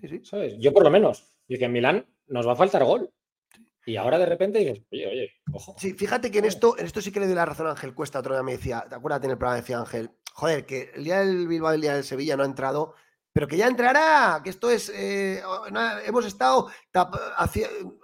Sí, 0.00 0.08
sí. 0.08 0.20
¿Sabes? 0.24 0.56
Yo 0.58 0.72
por 0.72 0.82
lo 0.82 0.90
menos. 0.90 1.22
Y 1.46 1.56
que 1.56 1.66
en 1.66 1.72
Milán 1.72 2.06
nos 2.26 2.48
va 2.48 2.54
a 2.54 2.56
faltar 2.56 2.82
gol. 2.82 3.12
Y 3.88 3.96
ahora 3.96 4.18
de 4.18 4.26
repente 4.26 4.58
dices, 4.58 4.82
oye, 4.92 5.06
oye, 5.06 5.30
ojo. 5.50 5.74
Sí, 5.78 5.94
fíjate 5.94 6.30
que 6.30 6.40
en 6.40 6.44
esto, 6.44 6.78
en 6.78 6.84
esto 6.84 7.00
sí 7.00 7.10
que 7.10 7.20
le 7.20 7.26
doy 7.26 7.34
la 7.34 7.46
razón 7.46 7.68
a 7.68 7.70
Ángel 7.70 7.94
Cuesta. 7.94 8.18
Otro 8.18 8.34
día 8.34 8.42
me 8.42 8.52
decía, 8.52 8.84
¿te 8.86 8.94
acuerdas 8.94 9.24
en 9.24 9.30
el 9.30 9.38
programa? 9.38 9.62
Decía 9.62 9.78
Ángel, 9.78 10.10
joder, 10.34 10.66
que 10.66 10.90
el 10.94 11.04
día 11.04 11.20
del 11.20 11.48
Bilbao 11.48 11.72
y 11.72 11.76
el 11.76 11.80
día 11.80 11.94
del 11.94 12.04
Sevilla 12.04 12.36
no 12.36 12.42
ha 12.42 12.46
entrado 12.46 12.94
pero 13.38 13.46
que 13.46 13.56
ya 13.56 13.68
entrará, 13.68 14.40
que 14.42 14.50
esto 14.50 14.68
es, 14.68 14.90
eh, 14.92 15.40
hemos 16.04 16.26
estado, 16.26 16.66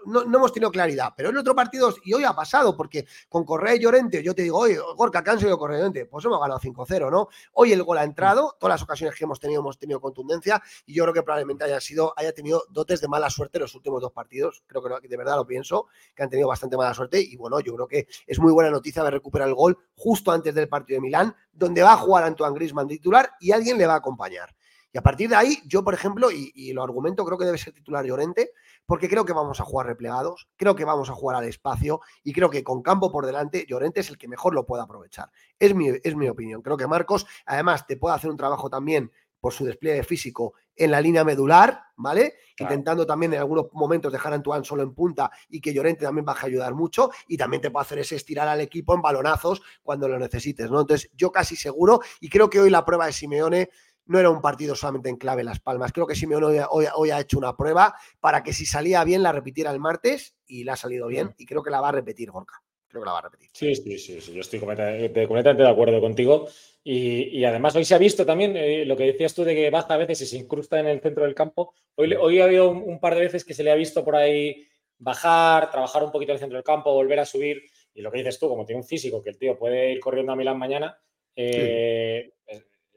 no, 0.07 0.22
hemos 0.22 0.53
tenido 0.53 0.70
claridad, 0.70 1.12
pero 1.16 1.30
en 1.30 1.37
otro 1.37 1.57
partido, 1.57 1.93
y 2.05 2.12
hoy 2.12 2.22
ha 2.22 2.32
pasado, 2.32 2.76
porque 2.76 3.05
con 3.28 3.43
Correa 3.45 3.74
y 3.74 3.80
Llorente, 3.80 4.22
yo 4.22 4.32
te 4.32 4.43
digo, 4.43 4.59
oye, 4.59 4.78
Gorka, 4.97 5.24
¿qué 5.24 5.30
han 5.30 5.41
sido 5.41 5.59
Correa 5.59 5.78
y 5.78 5.80
Llorente? 5.80 6.07
Pues 6.07 6.24
hemos 6.24 6.39
ganado 6.39 6.61
5-0, 6.61 7.11
¿no? 7.11 7.26
Hoy 7.55 7.72
el 7.72 7.82
gol 7.82 7.99
ha 7.99 8.05
entrado, 8.05 8.57
todas 8.61 8.74
las 8.74 8.82
ocasiones 8.85 9.18
que 9.18 9.24
hemos 9.24 9.41
tenido 9.41 9.61
hemos 9.61 9.76
tenido 9.76 10.01
contundencia, 10.01 10.62
y 10.87 10.95
yo 10.95 11.03
creo 11.03 11.14
que 11.14 11.24
probablemente 11.24 11.64
haya 11.64 11.80
sido, 11.80 12.14
haya 12.16 12.32
tenido 12.32 12.62
dotes 12.70 13.01
de 13.01 13.09
mala 13.09 13.28
suerte 13.28 13.59
en 13.59 13.62
los 13.62 13.74
últimos 13.74 14.01
dos 14.01 14.12
partidos, 14.12 14.62
creo 14.68 15.01
que 15.01 15.09
de 15.09 15.16
verdad 15.16 15.35
lo 15.35 15.49
pienso, 15.49 15.89
que 16.14 16.22
han 16.22 16.30
tenido 16.30 16.47
bastante 16.47 16.76
mala 16.76 16.95
suerte, 16.95 17.20
y 17.20 17.35
bueno, 17.35 17.59
yo 17.59 17.74
creo 17.74 17.89
que 17.89 18.07
es 18.24 18.39
muy 18.39 18.53
buena 18.53 18.70
noticia 18.70 19.03
de 19.03 19.11
recuperar 19.11 19.49
el 19.49 19.57
gol 19.57 19.76
justo 19.97 20.30
antes 20.30 20.55
del 20.55 20.68
partido 20.68 20.99
de 20.99 21.01
Milán, 21.01 21.35
donde 21.53 21.82
va 21.82 21.95
a 21.95 21.97
jugar 21.97 22.22
Antoine 22.22 22.55
Griezmann 22.55 22.87
titular 22.87 23.32
y 23.41 23.51
alguien 23.51 23.76
le 23.78 23.89
va 23.89 23.95
a 23.95 23.97
acompañar. 23.97 24.55
Y 24.95 24.99
a 24.99 25.03
partir 25.03 25.28
de 25.28 25.34
ahí, 25.34 25.59
yo, 25.66 25.82
por 25.82 25.92
ejemplo, 25.92 26.30
y, 26.30 26.72
lo 26.72 26.84
argumento, 26.84 27.24
creo 27.24 27.36
que 27.36 27.45
debe 27.45 27.59
ser 27.59 27.72
titular 27.72 28.07
Llorente, 28.07 28.53
porque 28.86 29.09
creo 29.09 29.24
que 29.24 29.32
vamos 29.32 29.59
a 29.61 29.64
jugar 29.64 29.88
replegados, 29.88 30.49
creo 30.55 30.76
que 30.76 30.84
vamos 30.84 31.11
a 31.11 31.14
jugar 31.14 31.36
al 31.36 31.49
espacio 31.49 32.01
y 32.22 32.32
creo 32.32 32.49
que 32.49 32.62
con 32.62 32.80
campo 32.80 33.11
por 33.11 33.26
delante, 33.26 33.66
Llorente 33.68 34.01
es 34.01 34.11
el 34.11 34.16
que 34.16 34.28
mejor 34.28 34.55
lo 34.55 34.66
puede 34.66 34.84
aprovechar. 34.84 35.32
Es 35.59 35.74
mi, 35.74 35.88
es 35.88 36.14
mi 36.14 36.28
opinión. 36.28 36.62
Creo 36.62 36.76
que 36.76 36.86
Marcos, 36.86 37.26
además, 37.45 37.88
te 37.88 37.97
puede 37.97 38.14
hacer 38.14 38.30
un 38.30 38.36
trabajo 38.36 38.70
también 38.70 39.11
por 39.40 39.53
su 39.53 39.64
despliegue 39.64 40.05
físico 40.05 40.55
en 40.76 40.92
la 40.92 41.01
línea 41.01 41.24
medular, 41.24 41.82
¿vale? 41.97 42.34
Intentando 42.57 43.05
también 43.05 43.34
en 43.34 43.40
algunos 43.40 43.66
momentos 43.72 44.12
dejar 44.12 44.32
a 44.32 44.36
Antoine 44.36 44.64
solo 44.64 44.84
en 44.84 44.95
punta 44.95 45.28
y 45.49 45.61
que 45.61 45.74
Llorente 45.74 46.05
también 46.05 46.24
va 46.26 46.34
a 46.34 46.47
ayudar 46.47 46.72
mucho 46.72 47.11
y 47.26 47.36
también 47.36 47.61
te 47.61 47.72
puede 47.72 47.82
hacer 47.82 47.99
ese 47.99 48.14
estirar 48.14 48.47
al 48.47 48.61
equipo 48.61 48.95
en 48.95 49.03
balonazos 49.03 49.61
cuando 49.82 50.09
lo 50.09 50.20
necesites, 50.20 50.70
¿no? 50.70 50.80
Entonces, 50.80 51.11
yo 51.14 51.32
casi 51.32 51.57
seguro 51.57 52.01
y 52.20 52.28
creo 52.28 52.49
que 52.49 52.61
hoy 52.61 52.70
la 52.70 52.84
prueba 52.84 53.07
de 53.07 53.12
Simeone 53.12 53.70
no 54.07 54.18
era 54.18 54.30
un 54.30 54.40
partido 54.40 54.74
solamente 54.74 55.09
en 55.09 55.16
clave 55.16 55.44
Las 55.44 55.61
Palmas. 55.61 55.92
Creo 55.92 56.07
que 56.07 56.14
Simeone 56.14 56.62
hoy, 56.70 57.11
ha 57.11 57.20
hecho 57.20 57.38
una 57.38 57.57
prueba 57.57 57.94
para 58.20 58.42
que 58.42 58.52
si 58.52 58.66
salía 58.66 59.02
bien 59.05 59.22
la 59.22 59.32
repitiera 59.32 59.70
el 59.70 59.80
martes 59.80 60.36
y 60.46 60.64
la 60.64 60.74
ha 60.74 60.76
salido 60.76 61.07
bien 61.07 61.34
y 61.38 61.46
creo 61.46 61.62
que 61.62 61.70
la 61.70 61.80
va 61.80 61.88
a 61.88 61.92
repetir 61.92 62.30
Gorka. 62.30 62.61
Creo 62.88 63.02
que 63.02 63.07
la 63.07 63.12
va 63.12 63.18
a 63.18 63.22
repetir. 63.22 63.50
Sí, 63.52 63.74
sí, 63.74 63.98
sí, 63.98 64.20
sí. 64.20 64.32
yo 64.32 64.40
estoy 64.40 64.61
completamente, 64.61 65.62
de 65.62 65.68
acuerdo 65.68 66.00
contigo. 66.00 66.46
Y, 66.84 67.44
además 67.44 67.74
hoy 67.74 67.84
se 67.84 67.94
ha 67.94 67.98
visto 67.98 68.26
también 68.26 68.57
eh, 68.57 68.84
lo 68.84 68.96
que 68.96 69.05
decías 69.05 69.34
tú 69.34 69.42
de 69.42 69.55
que 69.55 69.70
baja 69.70 69.94
a 69.94 69.96
veces 69.96 70.20
y 70.20 70.26
se 70.26 70.36
incrusta 70.36 70.78
en 70.78 70.86
el 70.86 71.00
centro 71.00 71.24
del 71.24 71.34
campo. 71.34 71.74
Hoy, 71.96 72.12
hoy 72.14 72.40
ha 72.40 72.44
habido 72.44 72.70
un, 72.70 73.00
par 73.00 73.14
de 73.14 73.22
veces 73.22 73.44
que 73.44 73.55
se 73.55 73.64
le 73.64 73.72
ha 73.72 73.74
visto 73.74 74.05
por 74.05 74.14
ahí 74.14 74.68
bajar, 74.98 75.70
trabajar 75.70 76.05
un 76.05 76.12
poquito 76.12 76.32
en 76.32 76.34
el 76.34 76.40
centro 76.40 76.57
del 76.57 76.64
campo, 76.64 76.92
volver 76.92 77.18
a 77.20 77.24
subir. 77.24 77.62
Y 77.94 78.02
lo 78.02 78.12
que 78.12 78.18
dices 78.18 78.38
tú, 78.38 78.48
como 78.48 78.64
tiene 78.64 78.82
un 78.82 78.86
físico 78.86 79.22
que 79.22 79.30
el 79.30 79.38
tío 79.38 79.59
puede 79.59 79.92
ir 79.92 80.00
corriendo 80.00 80.32
a 80.32 80.36
Milán 80.36 80.59
mañana, 80.59 80.96
eh, 81.34 82.32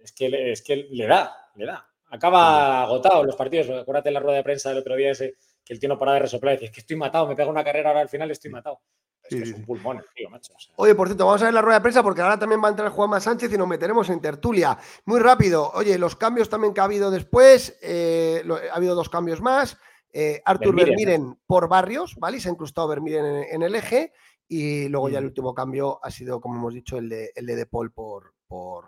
es 0.08 0.14
que, 0.14 0.52
es 0.52 0.62
que 0.62 0.88
le 0.90 1.06
da, 1.06 1.36
le 1.56 1.66
da. 1.66 1.86
Acaba 2.10 2.84
agotado 2.84 3.24
los 3.24 3.36
partidos. 3.36 3.70
Acuérdate 3.70 4.12
la 4.12 4.20
rueda 4.20 4.38
de 4.38 4.44
prensa 4.44 4.70
del 4.70 4.78
otro 4.80 4.96
día 4.96 5.12
ese, 5.12 5.36
que 5.64 5.74
el 5.74 5.80
tío 5.80 5.90
no 5.90 6.00
para 6.00 6.14
de 6.14 6.20
resoplar 6.20 6.54
y 6.54 6.58
dice, 6.58 6.66
es 6.66 6.72
que 6.72 6.80
estoy 6.80 6.96
matado, 6.96 7.28
me 7.28 7.36
pego 7.36 7.50
una 7.50 7.64
carrera 7.64 7.90
ahora 7.90 8.02
al 8.02 8.10
final 8.10 8.32
estoy 8.32 8.52
matado. 8.52 8.80
Es 9.24 9.36
que 9.36 9.50
es 9.50 9.54
un 9.54 9.66
pulmón, 9.66 10.02
tío, 10.16 10.30
macho. 10.30 10.54
Oye, 10.78 10.96
por 10.96 11.10
cierto, 11.10 11.26
vamos 11.26 11.42
a 11.42 11.46
ver 11.46 11.54
la 11.54 11.62
rueda 11.62 11.80
de 11.80 11.82
prensa 11.82 12.02
porque 12.02 12.22
ahora 12.22 12.40
también 12.40 12.64
va 12.64 12.68
a 12.68 12.72
entrar 12.72 12.90
Juanma 12.90 13.20
Sánchez 13.20 13.52
y 13.52 13.58
nos 13.58 13.68
meteremos 13.68 14.10
en 14.10 14.22
tertulia. 14.22 14.78
Muy 15.04 15.20
rápido. 15.20 15.70
Oye, 15.74 15.98
los 15.98 16.16
cambios 16.16 16.48
también 16.48 16.74
que 16.74 16.80
ha 16.80 16.86
habido 16.86 17.12
después, 17.12 17.78
eh, 17.82 18.42
ha 18.72 18.76
habido 18.76 18.96
dos 18.96 19.10
cambios 19.10 19.42
más. 19.42 19.78
Eh, 20.14 20.42
Artur 20.46 20.74
Vermiren, 20.74 21.38
por 21.46 21.68
barrios, 21.68 22.16
¿vale? 22.16 22.40
se 22.40 22.48
ha 22.48 22.54
incrustado 22.54 22.88
Vermiren 22.88 23.44
en, 23.52 23.62
el 23.62 23.76
eje. 23.76 24.14
Y 24.48 24.88
luego 24.88 25.10
ya 25.10 25.20
el 25.20 25.26
último 25.26 25.54
cambio 25.54 26.00
ha 26.02 26.10
sido, 26.10 26.40
como 26.40 26.56
hemos 26.56 26.74
dicho, 26.74 26.98
el 26.98 27.10
de, 27.10 27.32
el 27.36 27.46
de, 27.46 27.66
Paul 27.66 27.92
por, 27.92 28.34
por 28.48 28.86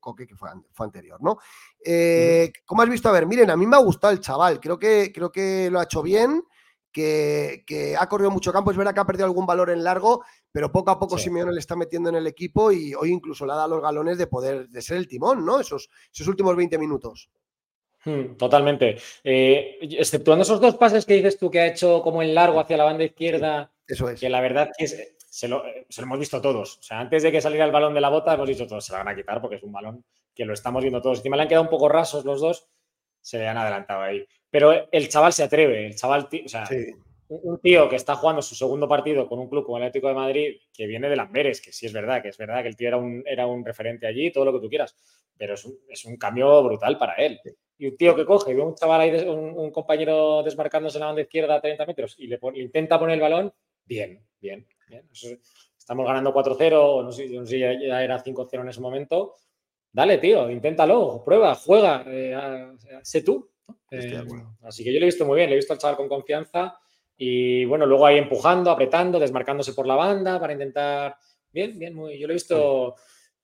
Coque, 0.00 0.26
que 0.26 0.34
fue, 0.34 0.50
anterior, 0.78 1.22
¿no? 1.22 1.38
Eh, 1.84 2.52
¿Cómo 2.64 2.82
has 2.82 2.88
visto? 2.88 3.08
A 3.08 3.12
ver, 3.12 3.26
miren, 3.26 3.50
a 3.50 3.56
mí 3.56 3.66
me 3.66 3.76
ha 3.76 3.80
gustado 3.80 4.12
el 4.12 4.20
chaval, 4.20 4.58
creo 4.58 4.78
que, 4.78 5.12
creo 5.12 5.30
que 5.30 5.70
lo 5.70 5.78
ha 5.78 5.84
hecho 5.84 6.02
bien, 6.02 6.42
que, 6.92 7.96
ha 7.98 8.08
corrido 8.08 8.30
mucho 8.30 8.52
campo, 8.52 8.70
es 8.70 8.76
verdad 8.76 8.94
que 8.94 9.00
ha 9.00 9.06
perdido 9.06 9.26
algún 9.26 9.46
valor 9.46 9.70
en 9.70 9.84
largo, 9.84 10.24
pero 10.50 10.72
poco 10.72 10.90
a 10.90 10.98
poco 10.98 11.18
Simeone 11.18 11.52
le 11.52 11.60
está 11.60 11.76
metiendo 11.76 12.08
en 12.08 12.16
el 12.16 12.26
equipo 12.26 12.72
y 12.72 12.94
hoy 12.94 13.12
incluso 13.12 13.46
le 13.46 13.52
ha 13.52 13.56
dado 13.56 13.76
los 13.76 13.82
galones 13.82 14.18
de 14.18 14.26
poder, 14.26 14.68
de 14.68 14.82
ser 14.82 14.96
el 14.96 15.06
timón, 15.06 15.44
¿no? 15.44 15.60
Esos, 15.60 15.88
esos 16.12 16.26
últimos 16.26 16.56
20 16.56 16.78
minutos. 16.78 17.30
Hmm, 18.04 18.36
totalmente. 18.36 18.96
Eh, 19.22 19.78
exceptuando 19.82 20.42
esos 20.42 20.60
dos 20.60 20.76
pases 20.76 21.04
que 21.04 21.14
dices 21.14 21.38
tú 21.38 21.50
que 21.50 21.60
ha 21.60 21.66
hecho 21.66 22.02
como 22.02 22.22
en 22.22 22.34
largo 22.34 22.58
hacia 22.58 22.76
la 22.76 22.84
banda 22.84 23.04
izquierda, 23.04 23.72
eso 23.86 24.08
es. 24.08 24.20
que 24.20 24.30
la 24.30 24.40
verdad 24.40 24.70
que 24.76 24.84
es, 24.84 24.96
se 25.30 25.46
lo, 25.46 25.62
hemos 25.96 26.18
visto 26.18 26.40
todos. 26.40 26.78
O 26.78 26.82
sea, 26.82 26.98
antes 26.98 27.22
de 27.22 27.30
que 27.30 27.40
saliera 27.40 27.64
el 27.64 27.70
balón 27.70 27.94
de 27.94 28.00
la 28.00 28.08
bota, 28.08 28.34
hemos 28.34 28.48
dicho 28.48 28.66
todos, 28.66 28.84
se 28.84 28.92
la 28.92 28.98
van 28.98 29.08
a 29.08 29.14
quitar 29.14 29.40
porque 29.40 29.56
es 29.56 29.62
un 29.62 29.72
balón 29.72 30.04
que 30.34 30.44
lo 30.44 30.52
estamos 30.52 30.82
viendo 30.82 31.00
todos. 31.00 31.18
Encima 31.18 31.36
le 31.36 31.42
han 31.42 31.48
quedado 31.48 31.64
un 31.64 31.70
poco 31.70 31.88
rasos 31.88 32.24
los 32.24 32.40
dos, 32.40 32.68
se 33.20 33.38
le 33.38 33.46
han 33.46 33.56
adelantado 33.56 34.02
ahí. 34.02 34.26
Pero 34.50 34.90
el 34.90 35.08
chaval 35.08 35.32
se 35.32 35.44
atreve, 35.44 35.86
el 35.86 35.94
chaval, 35.94 36.28
o 36.44 36.48
sea, 36.48 36.68
un 37.28 37.60
tío 37.60 37.88
que 37.88 37.94
está 37.94 38.16
jugando 38.16 38.42
su 38.42 38.56
segundo 38.56 38.88
partido 38.88 39.28
con 39.28 39.38
un 39.38 39.48
club 39.48 39.64
como 39.64 39.78
el 39.78 39.84
Atlético 39.84 40.08
de 40.08 40.14
Madrid, 40.14 40.56
que 40.72 40.88
viene 40.88 41.08
de 41.08 41.14
Lamberes, 41.14 41.60
que 41.60 41.72
sí 41.72 41.86
es 41.86 41.92
verdad, 41.92 42.20
que 42.20 42.30
es 42.30 42.36
verdad 42.36 42.62
que 42.62 42.68
el 42.68 42.76
tío 42.76 42.88
era 42.88 42.96
un, 42.96 43.22
era 43.24 43.46
un 43.46 43.64
referente 43.64 44.08
allí, 44.08 44.32
todo 44.32 44.44
lo 44.44 44.52
que 44.52 44.58
tú 44.58 44.68
quieras, 44.68 44.96
pero 45.38 45.54
es 45.54 45.64
un, 45.64 45.78
es 45.88 46.04
un 46.04 46.16
cambio 46.16 46.60
brutal 46.64 46.98
para 46.98 47.14
él. 47.14 47.40
Y 47.78 47.86
un 47.86 47.96
tío 47.96 48.16
que 48.16 48.26
coge 48.26 48.50
y 48.50 48.54
ve 48.56 48.62
un 48.62 48.74
chaval 48.74 49.00
ahí, 49.00 49.28
un, 49.28 49.70
compañero 49.70 50.42
desmarcándose 50.42 50.98
en 50.98 51.00
la 51.00 51.06
banda 51.06 51.22
izquierda 51.22 51.54
a 51.54 51.60
30 51.60 51.86
metros 51.86 52.16
y 52.18 52.26
le, 52.26 52.40
le 52.52 52.62
intenta 52.62 52.98
poner 52.98 53.14
el 53.14 53.20
balón, 53.20 53.54
bien, 53.84 54.26
bien. 54.40 54.66
Estamos 55.90 56.06
ganando 56.06 56.32
4-0, 56.32 57.04
no 57.04 57.10
sé, 57.10 57.28
si 57.46 57.58
ya 57.58 58.02
era 58.02 58.22
5-0 58.22 58.60
en 58.60 58.68
ese 58.68 58.80
momento. 58.80 59.34
Dale, 59.92 60.18
tío, 60.18 60.48
inténtalo, 60.48 61.22
prueba, 61.24 61.54
juega, 61.56 62.04
eh, 62.06 62.76
sé 63.02 63.22
tú. 63.22 63.50
Eh, 63.90 64.22
así 64.62 64.84
que 64.84 64.92
yo 64.92 65.00
lo 65.00 65.04
he 65.04 65.08
visto 65.08 65.24
muy 65.24 65.36
bien, 65.36 65.48
le 65.48 65.54
he 65.54 65.58
visto 65.58 65.72
al 65.72 65.80
chaval 65.80 65.96
con 65.96 66.08
confianza 66.08 66.78
y 67.16 67.64
bueno, 67.64 67.86
luego 67.86 68.06
ahí 68.06 68.18
empujando, 68.18 68.70
apretando, 68.70 69.18
desmarcándose 69.18 69.72
por 69.72 69.86
la 69.86 69.96
banda 69.96 70.38
para 70.38 70.52
intentar. 70.52 71.16
Bien, 71.50 71.76
bien, 71.76 71.94
muy. 71.94 72.18
Yo 72.18 72.28
lo 72.28 72.32
he 72.32 72.34
visto. 72.34 72.94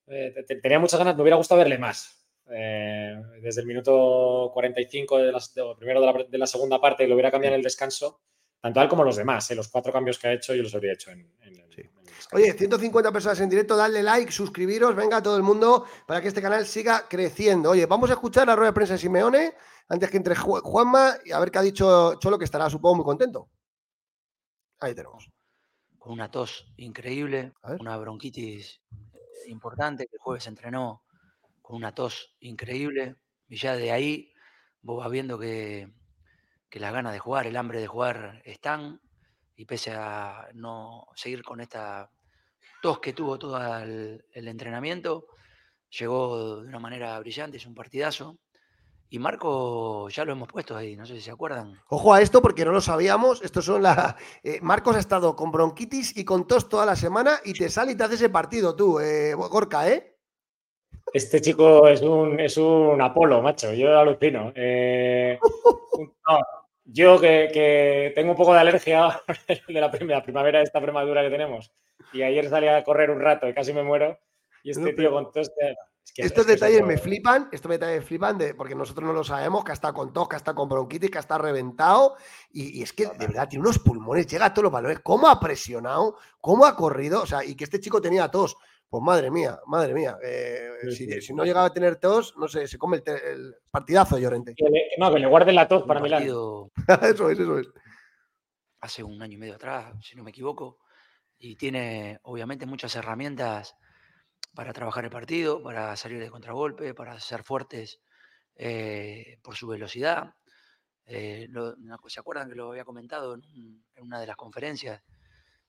Eh, 0.07 0.33
tenía 0.63 0.79
muchas 0.79 1.01
ganas, 1.01 1.17
me 1.17 1.23
hubiera 1.23 1.37
gustado 1.37 1.59
verle 1.59 1.79
más. 1.79 2.29
desde 2.47 3.61
el 3.61 3.67
minuto 3.67 4.53
45 4.55 5.19
de 5.19 5.33
primero 5.77 6.01
de 6.01 6.07
la, 6.07 6.25
de 6.29 6.39
la, 6.39 6.47
segunda 6.47 6.81
parte 6.81 7.09
lo 7.09 7.15
hubiera 7.15 7.33
cambiado 7.33 7.55
en 7.55 7.59
el 7.59 7.65
descanso 7.65 8.21
tanto 8.67 8.83
él 8.83 8.89
como 8.89 9.05
los 9.05 9.17
demás. 9.17 9.49
¿eh? 9.51 9.55
Los 9.55 9.69
cuatro 9.69 9.93
cambios 9.93 10.19
que 10.19 10.29
ha 10.29 10.33
hecho 10.33 10.55
yo 10.55 10.63
los 10.63 10.75
habría 10.75 10.95
hecho 10.95 11.11
en, 11.11 11.31
Oye, 12.33 12.53
150 12.53 13.13
personas 13.13 13.39
en 13.39 13.49
directo, 13.49 13.77
dale 13.77 14.03
like, 14.03 14.33
suscribiros, 14.33 14.97
venga 14.97 15.23
todo 15.23 15.37
el 15.37 15.45
mundo 15.45 15.87
para 16.09 16.21
que 16.21 16.27
este 16.27 16.43
canal 16.43 16.67
siga 16.67 17.07
creciendo. 17.09 17.71
Oye, 17.71 17.87
vamos 17.87 18.11
a 18.11 18.15
escuchar 18.15 18.49
la 18.49 18.57
rueda 18.57 18.71
de 18.71 18.75
prensa 18.75 18.95
de 18.95 18.99
Simeone 18.99 19.55
antes 19.89 20.11
que 20.11 20.17
entre 20.17 20.35
Juanma 20.35 21.19
y 21.25 21.31
a 21.31 21.39
ver 21.39 21.53
qué 21.53 21.59
ha 21.59 21.63
dicho 21.63 22.19
Cholo, 22.19 22.37
que 22.37 22.45
estará 22.45 22.69
supongo 22.69 22.97
muy 22.97 23.05
contento. 23.05 23.49
Ahí 24.81 24.93
tenemos. 24.93 25.31
Con 25.99 26.15
una 26.15 26.29
tos 26.29 26.67
increíble, 26.79 27.53
una 27.79 27.97
bronquitis 27.97 28.81
importante, 29.47 30.09
que 30.09 30.17
el 30.17 30.21
jueves 30.21 30.49
entrenó 30.49 31.05
con 31.63 31.77
una 31.77 31.95
tos 31.95 32.35
increíble 32.41 33.15
y 33.49 33.57
ya 33.57 33.77
de 33.77 33.93
ahí 33.93 34.33
vos 34.83 34.99
vas 34.99 35.13
viendo 35.13 35.39
que 35.39 35.93
que 36.77 36.81
las 36.81 36.93
ganas 36.93 37.15
de 37.15 37.19
jugar, 37.19 37.47
el 37.47 37.57
hambre 37.57 37.81
de 37.81 37.87
jugar 37.87 38.43
están, 38.45 39.01
y 39.57 39.65
pese 39.65 39.93
a 39.93 40.47
no 40.53 41.07
seguir 41.15 41.43
con 41.43 41.63
esta 41.63 42.11
tos 42.83 42.99
que 42.99 43.15
tuvo 43.15 43.39
todo 43.39 43.57
el, 43.79 44.23
entrenamiento, 44.35 45.25
llegó 45.89 46.61
de 46.61 46.69
una 46.69 46.79
manera 46.79 47.19
brillante, 47.19 47.57
es 47.57 47.65
un 47.65 47.75
partidazo. 47.75 48.37
Y 49.09 49.19
Marco 49.19 50.11
ya 50.11 50.27
lo 50.27 50.33
hemos 50.33 50.49
puesto 50.49 50.77
ahí, 50.77 50.97
no 50.97 51.07
sé 51.07 51.15
si 51.15 51.23
se 51.23 51.31
acuerdan. 51.31 51.81
Ojo 51.89 52.13
a 52.13 52.21
esto 52.21 52.43
porque 52.43 52.67
no 52.67 52.73
lo 52.73 52.83
sabíamos. 52.83 53.41
Estos 53.41 53.65
son 53.65 53.83
la. 53.83 54.15
Eh, 54.43 54.59
Marcos 54.61 54.97
ha 54.97 55.01
estado 55.01 55.35
con 55.35 55.51
bronquitis 55.51 56.15
y 56.15 56.27
con 56.27 56.47
tos 56.47 56.69
toda 56.69 56.85
la 56.85 56.95
semana 56.95 57.41
y 57.43 57.55
te 57.55 57.71
sale 57.71 57.93
y 57.93 57.95
te 57.97 58.05
hace 58.05 58.17
ese 58.17 58.29
partido 58.29 58.77
tú, 58.77 59.01
eh, 59.01 59.33
Gorka, 59.33 59.89
¿eh? 59.89 60.19
Este 61.11 61.41
chico 61.41 61.89
es 61.89 62.03
un, 62.03 62.39
es 62.39 62.59
un 62.59 63.01
Apolo, 63.01 63.41
macho. 63.41 63.73
Yo 63.73 63.99
alucino. 63.99 64.53
Eh, 64.55 65.39
yo 66.87 67.21
que, 67.21 68.13
tengo 68.15 68.31
un 68.31 68.37
poco 68.37 68.55
de 68.55 68.61
alergia 68.61 69.21
de 69.69 69.81
la, 69.81 69.91
primavera, 70.23 70.59
de 70.59 70.65
esta 70.65 70.81
prematura 70.81 71.23
que 71.23 71.31
tenemos, 71.31 71.73
y 72.13 72.23
ayer 72.23 72.49
salí 72.49 72.69
a 72.69 72.85
correr 72.85 73.11
un 73.11 73.21
rato 73.21 73.49
y 73.49 73.55
casi 73.55 73.73
me 73.73 73.83
muero, 73.83 74.19
y 74.63 74.71
este 74.71 74.93
tío 74.93 75.11
con 75.11 75.31
todo 75.31 75.43
este... 75.43 75.77
estos 76.17 76.47
detalles 76.47 76.85
me 76.85 76.97
flipan, 76.97 77.49
estos 77.53 77.71
detalles 77.71 78.01
me 78.01 78.07
flipan 78.07 78.39
de, 78.39 78.55
porque 78.55 78.75
nosotros 78.75 79.07
no 79.07 79.13
lo 79.13 79.25
sabemos, 79.25 79.65
que 79.65 79.73
está 79.73 79.93
con 79.93 80.13
tos, 80.13 80.29
que 80.29 80.37
está 80.37 80.55
con 80.55 80.69
bronquitis, 80.69 81.11
que 81.11 81.19
está 81.19 81.39
reventado, 81.39 82.17
y, 82.51 82.83
es 82.83 82.93
que 82.93 83.07
de 83.07 83.27
verdad 83.27 83.49
tiene 83.49 83.65
unos 83.65 83.79
pulmones, 83.81 84.27
llega 84.27 84.47
a 84.47 84.55
todos 84.55 84.65
los 84.65 84.73
valores, 84.73 85.01
cómo 85.01 85.29
ha 85.29 85.41
presionado, 85.41 86.17
cómo 86.41 86.67
ha 86.67 86.77
corrido, 86.77 87.23
o 87.23 87.27
sea, 87.27 87.45
y 87.45 87.57
que 87.57 87.65
este 87.65 87.81
chico 87.81 88.01
tenía 88.01 88.31
tos. 88.31 88.57
Pues 88.89 89.03
madre 89.03 89.31
mía, 89.31 89.59
madre 89.67 89.95
mía. 89.95 90.17
Eh, 90.23 90.71
si, 91.21 91.35
no 91.35 91.45
llegaba 91.45 91.67
a 91.67 91.73
tener 91.73 91.97
tos, 91.97 92.37
no 92.37 92.47
sé, 92.47 92.69
se 92.69 92.79
come 92.79 93.03
el, 93.05 93.55
partidazo 93.71 94.19
Llorente. 94.19 94.55
no, 94.99 95.13
que 95.13 95.19
le 95.19 95.27
guarde 95.27 95.53
la 95.53 95.67
tos 95.67 95.83
para 95.83 96.01
Milán. 96.01 96.23
eso 97.03 97.31
es, 97.31 97.39
eso 97.39 97.59
es. 97.59 97.69
Hace 98.81 99.03
un 99.03 99.21
año 99.21 99.35
y 99.35 99.39
medio 99.39 99.55
atrás, 99.55 99.93
si 100.03 100.17
no 100.17 100.23
me 100.23 100.31
equivoco. 100.31 100.79
Y 101.39 101.57
tiene, 101.57 102.21
obviamente, 102.23 102.65
muchas 102.65 102.95
herramientas 102.95 103.77
para 104.55 104.73
trabajar 104.73 105.05
el 105.05 105.11
partido, 105.11 105.63
para 105.63 105.97
salir 105.97 106.21
de 106.21 106.31
contragolpe, 106.31 106.95
para 106.95 107.19
ser 107.19 107.43
fuertes 107.43 108.01
eh, 108.55 109.39
por 109.43 109.57
su 109.57 109.67
velocidad. 109.67 110.35
Eh, 111.05 111.49
¿Se 112.07 112.21
acuerdan 112.21 112.49
que 112.49 112.55
lo 112.55 112.71
había 112.71 112.85
comentado 112.85 113.35
en, 113.35 113.85
una 114.01 114.21
de 114.21 114.27
las 114.27 114.37
conferencias? 114.37 115.03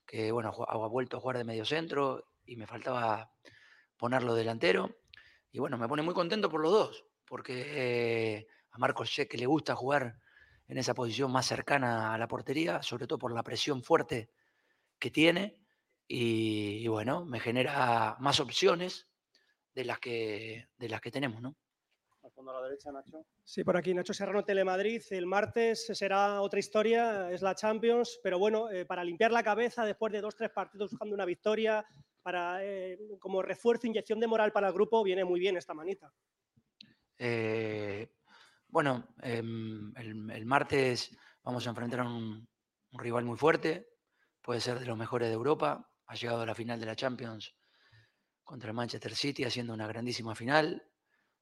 Que 0.06 0.32
bueno, 0.32 0.52
ha 0.66 0.88
vuelto 0.88 1.16
a 1.16 1.20
jugar 1.20 1.36
de 1.36 1.44
medio 1.44 1.64
centro 1.64 2.24
y 2.48 2.56
me 2.56 2.66
faltaba 2.66 3.30
ponerlo 3.96 4.34
delantero. 4.34 4.96
Y 5.52 5.58
bueno, 5.58 5.78
me 5.78 5.86
pone 5.86 6.02
muy 6.02 6.14
contento 6.14 6.50
por 6.50 6.60
los 6.60 6.72
dos, 6.72 7.04
porque 7.26 8.48
a 8.70 8.78
Marcos 8.78 9.14
sé 9.14 9.28
que 9.28 9.38
le 9.38 9.46
gusta 9.46 9.76
jugar 9.76 10.18
en 10.66 10.78
esa 10.78 10.94
posición 10.94 11.30
más 11.30 11.46
cercana 11.46 12.14
a 12.14 12.18
la 12.18 12.28
portería, 12.28 12.82
sobre 12.82 13.06
todo 13.06 13.18
por 13.18 13.32
la 13.32 13.42
presión 13.42 13.82
fuerte 13.82 14.30
que 14.98 15.10
tiene. 15.10 15.60
Y, 16.06 16.86
bueno, 16.88 17.26
me 17.26 17.38
genera 17.38 18.16
más 18.18 18.40
opciones 18.40 19.08
de 19.74 19.84
las 19.84 19.98
que, 19.98 20.68
de 20.78 20.88
las 20.88 21.02
que 21.02 21.10
tenemos, 21.10 21.42
¿no? 21.42 21.54
Al 22.22 22.32
fondo 22.32 22.50
a 22.50 22.60
la 22.60 22.68
derecha, 22.68 22.90
Nacho. 22.90 23.26
Sí, 23.44 23.62
por 23.62 23.76
aquí 23.76 23.92
Nacho 23.92 24.14
Serrano, 24.14 24.44
Telemadrid. 24.44 25.02
El 25.10 25.26
martes 25.26 25.86
será 25.86 26.40
otra 26.40 26.58
historia, 26.58 27.30
es 27.30 27.42
la 27.42 27.54
Champions, 27.54 28.20
pero 28.22 28.38
bueno, 28.38 28.70
eh, 28.70 28.86
para 28.86 29.04
limpiar 29.04 29.32
la 29.32 29.42
cabeza 29.42 29.84
después 29.84 30.12
de 30.12 30.22
dos, 30.22 30.34
tres 30.34 30.50
partidos 30.50 30.90
buscando 30.90 31.14
una 31.14 31.26
victoria, 31.26 31.86
eh, 32.60 32.98
como 33.18 33.42
refuerzo, 33.42 33.86
inyección 33.86 34.20
de 34.20 34.26
moral 34.26 34.52
para 34.52 34.68
el 34.68 34.74
grupo, 34.74 35.02
viene 35.02 35.24
muy 35.24 35.40
bien 35.40 35.56
esta 35.56 35.74
manita. 35.74 36.12
Eh, 37.18 38.10
bueno, 38.68 39.14
em, 39.22 39.92
el, 39.96 40.46
martes 40.46 41.16
vamos 41.42 41.66
a 41.66 41.70
enfrentar 41.70 42.00
a 42.00 42.04
un, 42.04 42.46
rival 42.92 43.24
muy 43.24 43.36
fuerte, 43.36 43.88
puede 44.40 44.60
ser 44.60 44.78
de 44.78 44.86
los 44.86 44.96
mejores 44.96 45.28
de 45.28 45.34
Europa, 45.34 45.90
ha 46.06 46.14
llegado 46.14 46.42
a 46.42 46.46
la 46.46 46.54
final 46.54 46.80
de 46.80 46.86
la 46.86 46.96
Champions 46.96 47.54
contra 48.42 48.70
el 48.70 48.76
Manchester 48.76 49.14
City 49.14 49.44
haciendo 49.44 49.74
una 49.74 49.86
grandísima 49.86 50.34
final. 50.34 50.82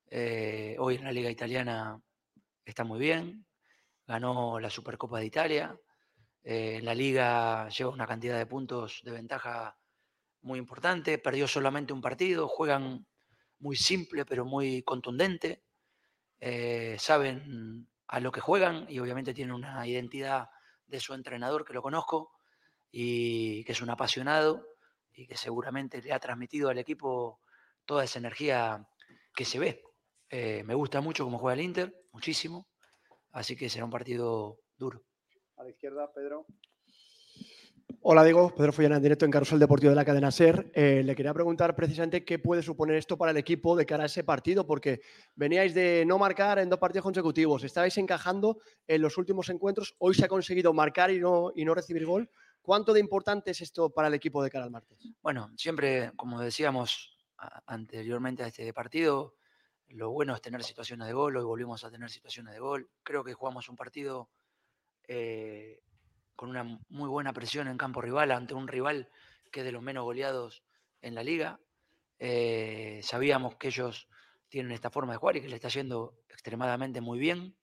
Eh, 0.09 0.77
hoy 0.79 0.97
en 0.97 1.05
la 1.05 1.13
Liga 1.13 1.31
Italiana 1.31 2.01
está 2.65 2.83
muy 2.83 2.99
bien, 2.99 3.47
ganó 4.07 4.59
la 4.59 4.71
Supercopa 4.71 5.21
de 5.21 5.27
Italia, 5.27 5.79
en 6.43 6.85
la 6.85 6.95
Liga 6.95 7.69
lleva 7.69 7.91
una 7.91 8.07
cantidad 8.07 8.39
de 8.39 8.47
puntos 8.47 9.01
de 9.05 9.11
ventaja 9.11 9.77
muy 10.47 10.61
importante, 10.61 11.19
perdió 11.19 11.49
solamente 11.49 11.93
un 11.93 12.01
partido, 12.01 12.47
juegan 12.47 13.05
muy 13.59 13.77
simple 13.77 14.25
pero 14.25 14.45
muy 14.45 14.83
contundente. 14.83 15.65
Eh, 16.39 16.97
saben 17.01 17.89
a 18.07 18.21
lo 18.21 18.31
que 18.31 18.41
juegan 18.41 18.87
y 18.89 19.01
obviamente 19.01 19.35
tienen 19.35 19.55
una 19.55 19.87
identidad 19.87 20.49
de 20.87 21.01
su 21.01 21.15
entrenador 21.15 21.65
que 21.65 21.73
lo 21.75 21.83
conozco 21.83 22.31
y 22.93 23.65
que 23.65 23.73
es 23.73 23.83
un 23.83 23.91
apasionado 23.91 24.65
y 25.13 25.27
que 25.27 25.37
seguramente 25.37 26.01
le 26.01 26.13
ha 26.13 26.21
transmitido 26.21 26.69
al 26.69 26.79
equipo 26.79 27.41
toda 27.85 28.05
esa 28.05 28.21
energía 28.21 28.87
que 29.35 29.45
se 29.45 29.59
ve. 29.59 29.83
Eh, 30.31 30.63
me 30.65 30.75
gusta 30.75 31.01
mucho 31.01 31.25
cómo 31.25 31.39
juega 31.39 31.55
el 31.55 31.65
Inter, 31.65 32.05
muchísimo, 32.13 32.69
así 33.33 33.57
que 33.57 33.69
será 33.69 33.85
un 33.85 33.91
partido 33.91 34.61
duro. 34.77 35.03
A 35.57 35.65
la 35.65 35.71
izquierda, 35.71 36.13
Pedro. 36.13 36.47
Hola 38.09 38.23
Diego, 38.23 38.55
Pedro 38.55 38.73
Follana 38.73 38.99
en 38.99 39.03
directo 39.03 39.25
en 39.25 39.33
Carrusel 39.33 39.59
Deportivo 39.59 39.91
de 39.91 39.97
la 39.97 40.05
cadena 40.05 40.31
SER. 40.31 40.71
Eh, 40.75 41.03
le 41.05 41.17
quería 41.17 41.35
preguntar 41.35 41.75
precisamente 41.75 42.25
qué 42.25 42.39
puede 42.39 42.63
suponer 42.63 42.95
esto 42.95 43.19
para 43.19 43.33
el 43.33 43.37
equipo 43.37 43.75
de 43.75 43.85
cara 43.85 44.05
a 44.05 44.07
ese 44.07 44.23
partido, 44.23 44.65
porque 44.65 45.01
veníais 45.35 45.75
de 45.75 46.05
no 46.07 46.17
marcar 46.17 46.61
en 46.61 46.69
dos 46.69 46.79
partidos 46.79 47.03
consecutivos, 47.03 47.65
estabais 47.65 47.99
encajando 47.99 48.59
en 48.87 49.03
los 49.03 49.19
últimos 49.19 49.49
encuentros, 49.49 49.97
hoy 49.99 50.15
se 50.15 50.25
ha 50.25 50.29
conseguido 50.29 50.73
marcar 50.73 51.11
y 51.11 51.19
no, 51.19 51.53
recibir 51.75 52.07
gol. 52.07 52.31
¿Cuánto 52.63 52.93
de 52.93 53.01
importante 53.01 53.51
es 53.51 53.61
esto 53.61 53.91
para 53.91 54.07
el 54.07 54.15
equipo 54.15 54.41
de 54.41 54.51
cara 54.51 54.67
al 54.67 54.71
martes? 54.71 54.99
Bueno, 55.21 55.51
siempre, 55.57 56.13
como 56.15 56.41
decíamos 56.41 57.19
anteriormente 57.67 58.45
a 58.45 58.47
este 58.47 58.73
partido, 58.73 59.35
lo 59.89 60.13
bueno 60.13 60.33
es 60.33 60.41
tener 60.43 60.63
situaciones 60.63 61.09
de 61.09 61.13
gol, 61.13 61.37
hoy 61.37 61.45
volvimos 61.45 61.83
a 61.83 61.91
tener 61.91 62.09
situaciones 62.09 62.55
de 62.55 62.61
gol. 62.61 62.89
Creo 63.03 63.25
que 63.25 63.35
jugamos 63.35 63.69
un 63.69 63.75
partido 63.75 64.31
eh, 65.09 65.81
con 66.37 66.51
una 66.51 66.79
muy 66.89 67.09
buena 67.09 67.33
presión 67.33 67.67
en 67.67 67.79
campo 67.79 68.01
rival 68.01 68.31
ante 68.31 68.55
un 68.55 68.69
rival 68.69 69.09
que 69.51 69.61
es 69.61 69.67
de 69.67 69.73
los 69.73 69.83
menos 69.83 70.05
goleados 70.05 70.63
en 71.03 71.15
la 71.15 71.25
liga. 71.25 71.59
Eh, 72.19 73.01
sabíamos 73.03 73.57
que 73.57 73.69
ellos 73.69 74.09
tienen 74.49 74.73
esta 74.73 74.91
forma 74.91 75.13
de 75.13 75.19
jugar 75.19 75.37
y 75.37 75.41
que 75.41 75.49
le 75.49 75.57
está 75.57 75.69
yendo 75.69 76.19
extremadamente 76.29 77.01
muy 77.01 77.19
bien, 77.19 77.57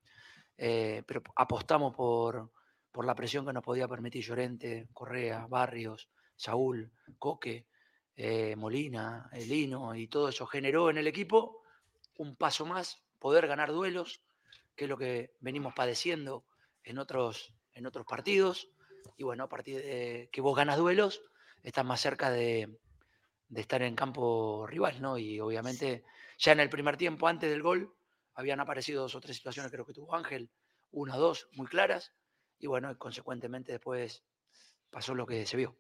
eh, 0.57 1.03
pero 1.07 1.21
apostamos 1.35 1.95
por, 1.95 2.51
por, 2.91 3.05
la 3.05 3.15
presión 3.15 3.45
que 3.45 3.53
nos 3.53 3.63
podía 3.63 3.87
permitir 3.87 4.23
Llorente, 4.23 4.87
Correa, 4.93 5.47
Barrios, 5.47 6.09
Saúl, 6.35 6.91
Coque, 7.17 7.67
eh, 8.15 8.55
Molina, 8.55 9.29
Elino, 9.31 9.95
y 9.95 10.07
todo 10.07 10.29
eso 10.29 10.45
generó 10.45 10.89
en 10.89 10.97
el 10.97 11.07
equipo 11.07 11.63
un 12.17 12.35
paso 12.35 12.65
más, 12.65 13.01
poder 13.17 13.47
ganar 13.47 13.71
duelos, 13.71 14.21
que 14.75 14.85
es 14.85 14.89
lo 14.89 14.97
que 14.97 15.33
venimos 15.39 15.73
padeciendo 15.73 16.45
en 16.83 16.99
otros, 16.99 17.53
en 17.73 17.85
otros 17.85 18.05
partidos. 18.05 18.69
Y 19.17 19.23
bueno, 19.23 19.45
a 19.45 19.49
partir 19.49 19.77
de 19.77 20.29
que 20.31 20.41
vos 20.41 20.55
ganas 20.55 20.77
duelos, 20.77 21.21
estás 21.61 21.85
más 21.85 22.01
cerca 22.01 22.31
de, 22.31 22.79
estar 23.55 23.81
en 23.81 23.95
campo 23.95 24.65
rival, 24.67 25.01
¿no? 25.01 25.17
Y 25.17 25.39
obviamente 25.39 26.03
ya 26.37 26.51
en 26.51 26.59
el 26.59 26.69
primer 26.69 26.97
tiempo, 26.97 27.27
antes 27.27 27.49
del 27.49 27.61
gol, 27.61 27.93
habían 28.35 28.59
aparecido 28.59 29.03
dos 29.03 29.15
o 29.15 29.21
tres 29.21 29.37
situaciones, 29.37 29.71
creo 29.71 29.85
que 29.85 29.93
tuvo 29.93 30.15
Ángel, 30.15 30.49
una 30.91 31.15
o 31.17 31.19
dos 31.19 31.47
muy 31.53 31.67
claras. 31.67 32.13
Y 32.59 32.67
bueno, 32.67 32.97
consecuentemente 32.97 33.71
después 33.71 34.23
pasó 34.89 35.13
lo 35.13 35.25
que 35.25 35.45
se 35.45 35.57
vio. 35.57 35.77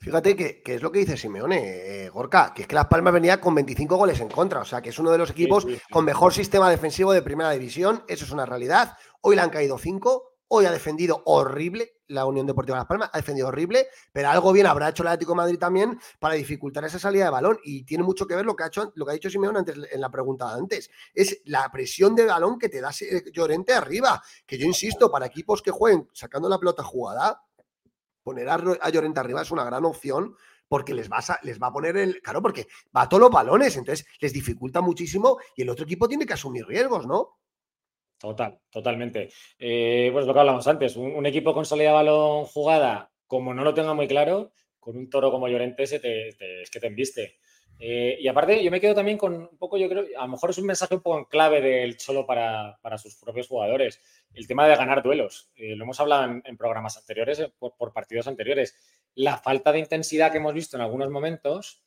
Fíjate 0.00 0.36
que, 0.36 0.62
es 0.64 0.82
lo 0.82 0.92
que 0.92 1.00
dice 1.00 1.16
Simeone, 1.16 2.04
eh, 2.04 2.08
Gorka, 2.08 2.52
que 2.54 2.62
es 2.62 2.68
que 2.68 2.74
Las 2.74 2.86
Palmas 2.86 3.12
venía 3.12 3.40
con 3.40 3.54
25 3.54 3.96
goles 3.96 4.20
en 4.20 4.28
contra, 4.28 4.60
o 4.60 4.64
sea 4.64 4.80
que 4.80 4.90
es 4.90 4.98
uno 4.98 5.10
de 5.10 5.18
los 5.18 5.30
equipos 5.30 5.66
con 5.90 6.04
mejor 6.04 6.32
sistema 6.32 6.70
defensivo 6.70 7.12
de 7.12 7.22
primera 7.22 7.50
división, 7.50 8.04
eso 8.06 8.24
es 8.24 8.30
una 8.30 8.46
realidad. 8.46 8.96
Hoy 9.22 9.34
le 9.34 9.42
han 9.42 9.50
caído 9.50 9.76
cinco, 9.78 10.35
Hoy 10.48 10.64
ha 10.64 10.70
defendido 10.70 11.22
horrible 11.24 11.96
la 12.08 12.24
Unión 12.24 12.46
Deportiva 12.46 12.78
Las 12.78 12.86
Palmas, 12.86 13.10
ha 13.12 13.16
defendido 13.16 13.48
horrible, 13.48 13.88
pero 14.12 14.28
algo 14.28 14.52
bien 14.52 14.66
habrá 14.66 14.88
hecho 14.88 15.02
el 15.02 15.08
Atlético 15.08 15.32
de 15.32 15.36
Madrid 15.38 15.58
también 15.58 15.98
para 16.20 16.34
dificultar 16.34 16.84
esa 16.84 17.00
salida 17.00 17.24
de 17.24 17.30
balón. 17.30 17.58
Y 17.64 17.82
tiene 17.82 18.04
mucho 18.04 18.26
que 18.26 18.36
ver 18.36 18.44
lo 18.44 18.54
que 18.54 18.62
ha 18.62 18.68
hecho, 18.68 18.92
lo 18.94 19.04
que 19.04 19.10
ha 19.10 19.14
dicho 19.14 19.28
Simeón 19.28 19.56
antes 19.56 19.76
en 19.90 20.00
la 20.00 20.10
pregunta 20.10 20.46
de 20.54 20.60
antes. 20.60 20.90
Es 21.12 21.42
la 21.46 21.68
presión 21.72 22.14
de 22.14 22.26
balón 22.26 22.58
que 22.58 22.68
te 22.68 22.80
da 22.80 22.90
Llorente 23.32 23.72
arriba. 23.72 24.22
Que 24.46 24.56
yo 24.56 24.66
insisto, 24.66 25.10
para 25.10 25.26
equipos 25.26 25.62
que 25.62 25.72
jueguen 25.72 26.08
sacando 26.12 26.48
la 26.48 26.58
pelota 26.58 26.84
jugada, 26.84 27.42
poner 28.22 28.48
a, 28.48 28.88
Llorente 28.90 29.18
arriba 29.18 29.42
es 29.42 29.50
una 29.50 29.64
gran 29.64 29.84
opción 29.84 30.36
porque 30.68 30.94
les, 30.94 31.10
va 31.10 31.18
a, 31.18 31.40
les 31.42 31.60
va 31.60 31.68
a 31.68 31.72
poner 31.72 31.96
el. 31.96 32.22
Claro, 32.22 32.40
porque 32.40 32.68
va 32.96 33.02
a 33.02 33.08
todos 33.08 33.20
los 33.20 33.30
balones, 33.30 33.76
entonces 33.76 34.06
les 34.20 34.32
dificulta 34.32 34.80
muchísimo 34.80 35.38
y 35.56 35.62
el 35.62 35.70
otro 35.70 35.84
equipo 35.84 36.06
tiene 36.06 36.24
que 36.24 36.34
asumir 36.34 36.66
riesgos, 36.66 37.06
¿no? 37.06 37.38
Total, 38.18 38.58
totalmente. 38.70 39.30
Pues 39.58 40.26
lo 40.26 40.32
que 40.32 40.40
hablamos 40.40 40.66
antes, 40.66 40.96
un, 40.96 41.26
equipo 41.26 41.52
con 41.52 41.66
salida 41.66 41.88
de 41.88 41.94
balón 41.94 42.44
jugada, 42.46 43.10
como 43.26 43.52
no 43.52 43.62
lo 43.62 43.74
tenga 43.74 43.94
muy 43.94 44.08
claro, 44.08 44.52
con 44.80 44.96
un 44.96 45.10
toro 45.10 45.30
como 45.30 45.48
Llorente 45.48 45.82
es 45.82 45.90
que 45.90 46.80
te 46.80 46.86
embiste. 46.86 47.38
Eh, 47.78 48.16
y 48.20 48.28
aparte, 48.28 48.62
yo 48.64 48.70
me 48.70 48.80
quedo 48.80 48.94
también 48.94 49.18
con 49.18 49.34
un 49.34 49.58
poco, 49.58 49.76
yo 49.76 49.88
creo, 49.88 50.06
a 50.18 50.22
lo 50.22 50.28
mejor 50.28 50.50
es 50.50 50.58
un 50.58 50.66
mensaje 50.66 50.94
un 50.94 51.02
poco 51.02 51.18
en 51.18 51.24
clave 51.26 51.60
del 51.60 51.96
Cholo 51.96 52.26
para, 52.26 52.78
sus 52.96 53.16
propios 53.16 53.48
jugadores, 53.48 54.00
el 54.32 54.46
tema 54.46 54.66
de 54.66 54.76
ganar 54.76 55.02
duelos. 55.02 55.50
Eh, 55.56 55.76
lo 55.76 55.84
hemos 55.84 56.00
hablado 56.00 56.40
en, 56.42 56.56
programas 56.56 56.96
anteriores, 56.96 57.42
por, 57.58 57.92
partidos 57.92 58.28
anteriores. 58.28 58.74
La 59.14 59.36
falta 59.36 59.72
de 59.72 59.80
intensidad 59.80 60.30
que 60.30 60.38
hemos 60.38 60.54
visto 60.54 60.76
en 60.76 60.82
algunos 60.82 61.10
momentos, 61.10 61.82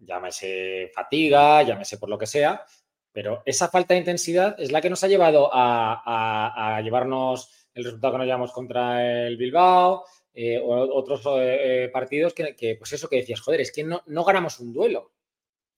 llámese 0.00 0.90
fatiga, 0.94 1.62
llámese 1.62 1.98
por 1.98 2.08
lo 2.08 2.18
que 2.18 2.26
sea, 2.26 2.64
pero 3.12 3.42
esa 3.44 3.68
falta 3.68 3.94
de 3.94 4.00
intensidad 4.00 4.54
es 4.58 4.72
la 4.72 4.80
que 4.80 4.90
nos 4.90 5.02
ha 5.04 5.08
llevado 5.08 5.50
a, 5.52 6.80
llevarnos 6.82 7.50
el 7.74 7.84
resultado 7.84 8.12
que 8.14 8.18
nos 8.18 8.26
llevamos 8.26 8.52
contra 8.52 9.26
el 9.26 9.36
Bilbao, 9.36 10.04
eh, 10.32 10.58
o 10.58 10.96
otros 10.96 11.26
eh, 11.26 11.84
eh, 11.84 11.88
partidos 11.88 12.34
que, 12.34 12.76
pues 12.78 12.92
eso 12.92 13.08
que 13.08 13.16
decías, 13.16 13.40
joder, 13.40 13.60
es 13.60 13.72
que 13.72 13.84
no, 13.84 14.24
ganamos 14.24 14.60
un 14.60 14.72
duelo. 14.72 15.12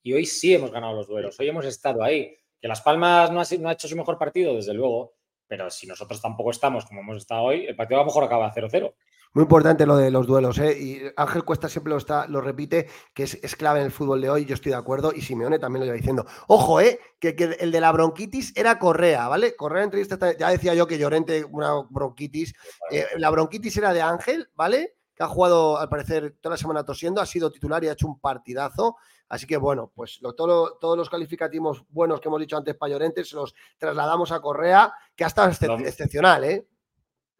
Y 0.03 0.13
hoy 0.13 0.27
sí 0.27 0.55
hemos 0.55 0.71
ganado 0.73 0.95
los 0.95 1.07
duelos, 1.07 1.39
hoy 1.39 1.49
hemos 1.49 1.65
estado 1.65 2.03
ahí. 2.03 2.37
Que 2.61 2.69
Las 2.69 2.81
Palmas 2.81 3.31
no 3.31 3.41
ha, 3.41 3.45
no 3.59 3.69
ha 3.69 3.73
hecho 3.73 3.89
su 3.89 3.97
mejor 3.97 4.19
partido, 4.19 4.55
desde 4.55 4.75
luego, 4.75 5.15
pero 5.47 5.71
si 5.71 5.87
nosotros 5.87 6.21
tampoco 6.21 6.51
estamos 6.51 6.85
como 6.85 7.01
hemos 7.01 7.19
estado 7.19 7.43
hoy, 7.43 7.67
el 7.67 7.77
partido 7.77 8.01
a 8.01 8.03
lo 8.03 8.07
mejor 8.07 8.25
acaba 8.25 8.53
0-0. 8.53 8.95
Muy 9.35 9.45
importante 9.45 9.87
lo 9.87 9.97
de 9.97 10.11
los 10.11 10.27
duelos, 10.27 10.59
¿eh? 10.59 10.79
Y 10.79 11.01
Ángel 11.17 11.45
Cuesta 11.45 11.67
siempre 11.67 11.91
lo, 11.91 11.97
está, 11.97 12.27
lo 12.27 12.43
repite, 12.43 12.89
que 13.15 13.23
es, 13.23 13.57
clave 13.57 13.81
en 13.81 13.87
el 13.87 13.93
fútbol 13.93 14.21
de 14.21 14.29
hoy, 14.29 14.45
yo 14.45 14.53
estoy 14.53 14.73
de 14.73 14.77
acuerdo, 14.77 15.11
y 15.15 15.23
Simeone 15.23 15.59
también 15.59 15.81
lo 15.81 15.87
lleva 15.87 15.97
diciendo. 15.97 16.27
Ojo, 16.49 16.83
¿eh? 16.83 17.01
Que, 17.19 17.35
el 17.61 17.73
de 17.73 17.81
la 17.81 17.93
bronquitis 17.93 18.53
era 18.55 18.79
Correa, 18.79 19.29
¿vale? 19.29 19.57
Correa 19.57 19.85
entrevista, 19.85 20.37
ya 20.37 20.51
decía 20.51 20.75
yo 20.75 20.87
que 20.87 20.99
Llorente, 20.99 21.47
una 21.51 21.73
bronquitis. 21.89 22.53
Eh, 22.91 23.07
la 23.17 23.31
bronquitis 23.31 23.75
era 23.79 23.95
de 23.95 24.03
Ángel, 24.03 24.51
¿vale? 24.55 24.97
Que 25.15 25.23
ha 25.23 25.29
jugado, 25.29 25.79
al 25.79 25.89
parecer, 25.89 26.37
toda 26.39 26.55
la 26.55 26.59
semana 26.59 26.85
tosiendo, 26.85 27.23
ha 27.23 27.27
sido 27.27 27.51
titular 27.51 27.83
y 27.83 27.89
ha 27.89 27.93
hecho 27.93 28.09
un 28.09 28.21
partidazo. 28.21 28.97
Así 29.31 29.47
que, 29.47 29.57
bueno, 29.57 29.91
pues 29.95 30.21
todos 30.37 30.99
los 30.99 31.09
calificativos 31.09 31.87
buenos 31.89 32.21
que 32.21 32.29
hemos 32.29 32.41
dicho 32.41 32.59
antes 32.59 32.75
para 32.75 32.93
Llorente 32.93 33.25
se 33.25 33.35
los 33.35 33.55
trasladamos 33.79 34.31
a 34.31 34.41
Correa, 34.43 34.93
que 35.17 35.25
ha 35.25 35.29
estado 35.29 35.51
excepcional, 35.51 36.45
¿eh? 36.45 36.67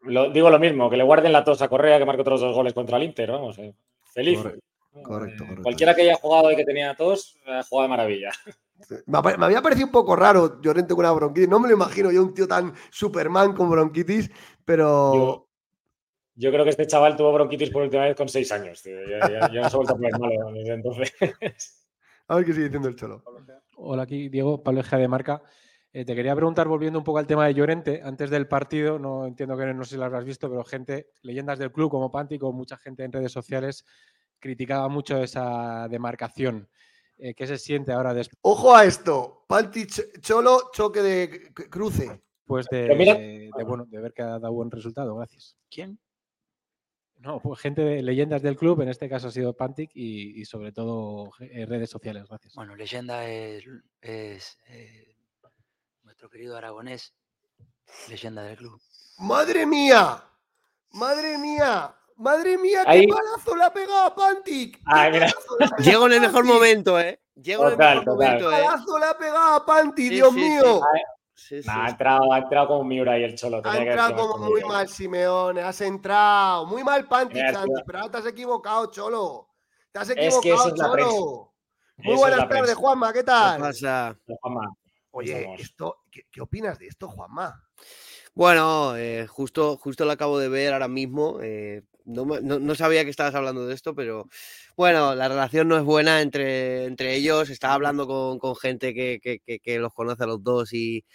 Digo 0.05 0.49
lo 0.49 0.59
mismo, 0.59 0.89
que 0.89 0.97
le 0.97 1.03
guarden 1.03 1.31
la 1.31 1.43
tos 1.43 1.61
a 1.61 1.67
Correa, 1.67 1.99
que 1.99 2.05
marcó 2.05 2.21
otros 2.21 2.41
dos 2.41 2.55
goles 2.55 2.73
contra 2.73 2.97
el 2.97 3.03
Inter, 3.03 3.31
vamos, 3.31 3.57
eh, 3.59 3.73
feliz. 4.13 4.39
Correcto, 4.39 5.43
correcto, 5.45 5.63
Cualquiera 5.63 5.95
que 5.95 6.03
haya 6.03 6.15
jugado 6.15 6.51
y 6.51 6.55
que 6.55 6.65
tenía 6.65 6.95
tos, 6.95 7.37
ha 7.47 7.63
jugado 7.63 7.83
de 7.83 7.89
maravilla. 7.89 8.31
Me, 9.05 9.17
había 9.17 9.61
parecido 9.61 9.87
un 9.87 9.91
poco 9.91 10.15
raro 10.15 10.61
Llorente 10.61 10.93
con 10.93 11.05
una 11.05 11.13
bronquitis. 11.13 11.49
No 11.49 11.59
me 11.59 11.67
lo 11.67 11.73
imagino 11.73 12.11
yo 12.11 12.21
un 12.21 12.33
tío 12.33 12.47
tan 12.47 12.73
Superman 12.91 13.53
con 13.53 13.69
bronquitis, 13.69 14.29
pero. 14.65 15.47
Yo, 16.35 16.51
creo 16.51 16.63
que 16.63 16.71
este 16.71 16.87
chaval 16.87 17.15
tuvo 17.15 17.31
bronquitis 17.31 17.69
por 17.69 17.83
última 17.83 18.03
vez 18.03 18.15
con 18.15 18.27
seis 18.27 18.51
años. 18.51 18.83
Ya, 18.83 19.47
no 19.47 19.69
se 19.69 19.75
ha 19.75 19.77
vuelto 19.77 19.93
a 19.93 19.95
poner 19.95 20.19
malo 20.19 20.51
desde 20.51 20.73
entonces. 20.73 21.13
A 22.27 22.35
ver 22.35 22.45
qué 22.45 22.53
sigue 22.53 22.65
diciendo 22.65 22.87
el 22.87 22.95
Cholo. 22.95 23.23
Hola, 23.75 24.03
aquí 24.03 24.29
Diego, 24.29 24.63
Pablo 24.63 24.79
Eja 24.79 24.97
de 24.97 25.07
Marca. 25.07 25.43
Eh, 25.95 26.05
te 26.05 26.15
quería 26.15 26.35
preguntar, 26.35 26.67
volviendo 26.67 26.97
un 26.97 27.05
poco 27.05 27.19
al 27.19 27.27
tema 27.27 27.45
de 27.45 27.53
Llorente, 27.53 28.01
antes 28.03 28.31
del 28.31 28.47
partido, 28.47 28.97
no 28.97 29.27
entiendo 29.27 29.55
que 29.55 29.71
no 29.75 29.83
sé 29.83 29.91
si 29.91 29.97
lo 29.97 30.05
habrás 30.05 30.25
visto, 30.25 30.49
pero 30.49 30.63
gente, 30.63 31.11
leyendas 31.21 31.59
del 31.59 31.71
club 31.71 31.91
como 31.91 32.11
Pantico, 32.11 32.51
mucha 32.51 32.77
gente 32.77 33.03
en 33.03 33.11
redes 33.11 33.31
sociales 33.31 33.85
criticaba 34.39 34.89
mucho 34.89 35.21
esa 35.21 35.87
demarcación. 35.87 36.67
Eh, 37.17 37.35
¿Qué 37.35 37.45
se 37.45 37.59
siente 37.59 37.91
ahora 37.91 38.15
después? 38.15 38.39
Ojo 38.41 38.75
a 38.75 38.85
esto, 38.85 39.45
Panti 39.47 39.85
Cholo, 39.85 40.71
choque 40.73 41.03
de 41.03 41.53
cruce. 41.69 42.23
Pues 42.43 42.65
de, 42.69 43.51
bueno, 43.63 43.85
de 43.85 44.01
ver 44.01 44.13
que 44.13 44.23
ha 44.23 44.39
dado 44.39 44.51
buen 44.51 44.71
resultado, 44.71 45.15
gracias. 45.15 45.55
¿Quién? 45.69 45.99
No, 47.19 47.39
pues 47.39 47.59
gente 47.61 47.83
de 47.83 48.01
leyendas 48.01 48.41
del 48.41 48.57
club, 48.57 48.81
en 48.81 48.89
este 48.89 49.07
caso 49.07 49.29
ha 49.29 49.31
sido 49.31 49.55
Pantic 49.55 49.91
y, 49.93 50.43
sobre 50.43 50.73
todo 50.73 51.31
eh, 51.39 51.65
redes 51.65 51.89
sociales, 51.89 52.25
gracias. 52.27 52.53
Bueno, 52.55 52.75
leyenda 52.75 53.25
es, 53.29 53.63
nuestro 56.13 56.29
querido 56.29 56.55
aragonés, 56.55 57.11
leyenda 58.07 58.43
del 58.43 58.55
club. 58.55 58.79
¡Madre 59.17 59.65
mía! 59.65 60.23
¡Madre 60.91 61.39
mía! 61.39 61.95
¡Madre 62.17 62.55
mía! 62.59 62.85
¡Qué 62.85 63.07
palazo 63.07 63.55
le 63.55 63.63
ha 63.63 63.73
pegado 63.73 64.01
a 64.05 64.15
Pantic! 64.15 64.79
Llego 65.79 66.05
en 66.05 66.13
el 66.13 66.21
mejor 66.21 66.45
momento, 66.45 66.99
¿eh? 66.99 67.19
Llego 67.33 67.65
en 67.67 67.71
el 67.71 67.77
mejor 67.79 68.05
momento, 68.05 68.51
¿eh? 68.51 68.57
¡Qué 68.57 68.61
palazo 68.61 68.99
le 68.99 69.05
ha 69.05 69.17
pegado 69.17 69.53
a 69.55 69.65
Pantic, 69.65 70.11
Dios 70.11 70.31
mío! 70.33 70.81
ha, 71.67 71.89
entrado, 71.89 72.31
ha 72.31 72.37
entrado 72.37 72.67
como 72.67 72.83
Miura 72.83 73.17
y 73.17 73.23
el 73.23 73.33
Cholo. 73.33 73.63
Ha 73.63 73.77
entrado 73.79 74.15
como 74.15 74.49
muy 74.49 74.63
mal, 74.65 74.87
Simeone. 74.87 75.63
Has 75.63 75.81
entrado. 75.81 76.67
Muy 76.67 76.83
mal, 76.83 77.07
Pantic, 77.07 77.43
pero 77.87 77.97
ahora 77.97 78.11
te 78.11 78.17
has 78.19 78.27
equivocado, 78.27 78.85
Cholo. 78.91 79.49
Te 79.91 79.97
has 79.97 80.11
equivocado, 80.11 80.75
Cholo. 80.75 81.53
Muy 81.97 82.15
buenas 82.17 82.47
tardes, 82.47 82.75
Juanma. 82.75 83.11
¿Qué 83.11 83.23
tal? 83.23 83.57
¿Qué 83.57 83.63
pasa? 83.63 84.15
Juanma. 84.27 84.75
Oye, 85.15 85.47
esto, 85.59 85.99
¿qué, 86.09 86.41
opinas 86.41 86.79
de 86.79 86.87
esto, 86.87 87.07
Juanma? 87.07 87.63
Bueno, 88.33 88.97
eh, 88.97 89.27
justo, 89.27 89.77
justo 89.77 90.05
lo 90.05 90.11
acabo 90.11 90.39
de 90.39 90.49
ver 90.49 90.73
ahora 90.73 90.87
mismo. 90.87 91.37
Eh, 91.39 91.83
no, 92.05 92.73
sabía 92.73 93.03
que 93.03 93.11
estabas 93.11 93.35
hablando 93.35 93.67
de 93.67 93.75
esto, 93.75 93.93
pero 93.93 94.27
bueno, 94.75 95.13
la 95.13 95.27
relación 95.27 95.67
no 95.67 95.77
es 95.77 95.83
buena 95.83 96.21
entre, 96.21 96.85
entre 96.85 97.13
ellos. 97.13 97.51
Estaba 97.51 97.75
hablando 97.75 98.07
con, 98.39 98.55
gente 98.55 98.95
que, 98.95 99.79
los 99.79 99.93
conoce 99.93 100.23
a 100.23 100.27
los 100.27 100.43
dos 100.43 100.73
y, 100.73 101.05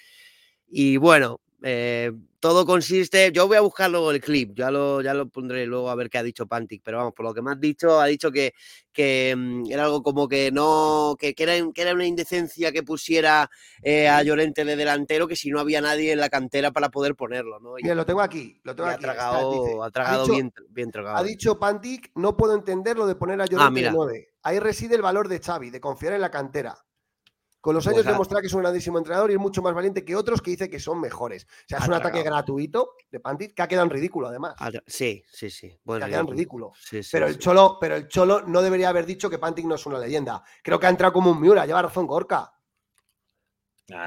y 0.68 0.96
bueno, 0.96 1.40
eh, 1.62 2.12
todo 2.40 2.64
consiste, 2.64 3.32
yo 3.32 3.48
voy 3.48 3.56
a 3.56 3.60
buscar 3.60 3.90
luego 3.90 4.12
el 4.12 4.20
clip, 4.20 4.56
ya 4.56 4.70
lo, 4.70 5.02
ya 5.02 5.12
lo 5.12 5.28
pondré 5.28 5.66
luego 5.66 5.90
a 5.90 5.96
ver 5.96 6.08
qué 6.08 6.18
ha 6.18 6.22
dicho 6.22 6.46
Pantic, 6.46 6.82
pero 6.84 6.98
vamos, 6.98 7.14
por 7.14 7.26
lo 7.26 7.34
que 7.34 7.42
me 7.42 7.50
has 7.50 7.60
dicho, 7.60 8.00
ha 8.00 8.06
dicho 8.06 8.30
que, 8.30 8.54
que 8.92 9.34
mm, 9.36 9.64
era 9.68 9.84
algo 9.84 10.02
como 10.02 10.28
que 10.28 10.52
no, 10.52 11.16
que, 11.18 11.34
era, 11.36 11.54
que 11.74 11.82
era 11.82 11.94
una 11.94 12.06
indecencia 12.06 12.70
que 12.70 12.84
pusiera 12.84 13.50
eh, 13.82 14.08
a 14.08 14.22
Llorente 14.22 14.64
de 14.64 14.76
delantero, 14.76 15.26
que 15.26 15.34
si 15.34 15.50
no 15.50 15.58
había 15.58 15.80
nadie 15.80 16.12
en 16.12 16.20
la 16.20 16.28
cantera 16.28 16.70
para 16.70 16.90
poder 16.90 17.16
ponerlo, 17.16 17.58
¿no? 17.58 17.74
lo 17.76 18.06
tengo 18.06 18.20
aquí, 18.20 18.60
lo 18.62 18.76
tengo 18.76 18.90
aquí. 18.90 18.98
Ha 18.98 19.00
tragado, 19.00 19.82
ha 19.82 19.90
tragado 19.90 20.26
bien, 20.28 20.52
bien 20.70 20.92
tragado. 20.92 21.16
Ha 21.16 21.24
dicho 21.24 21.58
Pantic, 21.58 22.12
no 22.14 22.36
puedo 22.36 22.54
entender 22.54 22.96
lo 22.96 23.06
de 23.06 23.16
poner 23.16 23.40
a 23.40 23.44
ah, 23.44 23.46
Llorente 23.46 23.82
de 23.82 23.90
9. 23.90 24.28
Ahí 24.42 24.60
reside 24.60 24.94
el 24.94 25.02
valor 25.02 25.26
de 25.28 25.40
Xavi, 25.40 25.70
de 25.70 25.80
confiar 25.80 26.12
en 26.12 26.20
la 26.20 26.30
cantera. 26.30 26.78
Con 27.60 27.74
los 27.74 27.86
años 27.88 28.04
demuestra 28.04 28.40
que 28.40 28.46
es 28.46 28.52
un 28.52 28.60
grandísimo 28.60 28.98
entrenador 28.98 29.30
y 29.30 29.34
es 29.34 29.40
mucho 29.40 29.62
más 29.62 29.74
valiente 29.74 30.04
que 30.04 30.14
otros 30.14 30.40
que 30.40 30.52
dice 30.52 30.70
que 30.70 30.78
son 30.78 31.00
mejores. 31.00 31.44
O 31.44 31.68
sea, 31.68 31.78
es 31.78 31.88
un 31.88 31.94
ataque 31.94 32.22
gratuito 32.22 32.94
de 33.10 33.18
Pantic 33.18 33.54
que 33.54 33.62
ha 33.62 33.68
quedado 33.68 33.86
en 33.86 33.90
ridículo, 33.90 34.28
además. 34.28 34.54
Sí, 34.86 35.24
sí, 35.30 35.50
sí. 35.50 35.76
Bueno, 35.82 36.04
ha 36.04 36.08
quedado 36.08 36.24
en 36.24 36.30
ridículo. 36.30 36.72
pero, 37.10 37.26
el 37.26 37.38
Cholo, 37.38 37.78
pero 37.80 37.96
el 37.96 38.06
Cholo 38.08 38.42
no 38.42 38.62
debería 38.62 38.90
haber 38.90 39.06
dicho 39.06 39.28
que 39.28 39.38
Pantic 39.38 39.66
no 39.66 39.74
es 39.74 39.84
una 39.86 39.98
leyenda. 39.98 40.42
Creo 40.62 40.78
que 40.78 40.86
ha 40.86 40.90
entrado 40.90 41.12
como 41.12 41.32
un 41.32 41.40
Miura, 41.40 41.66
lleva 41.66 41.82
razón 41.82 42.06
Gorka. 42.06 42.52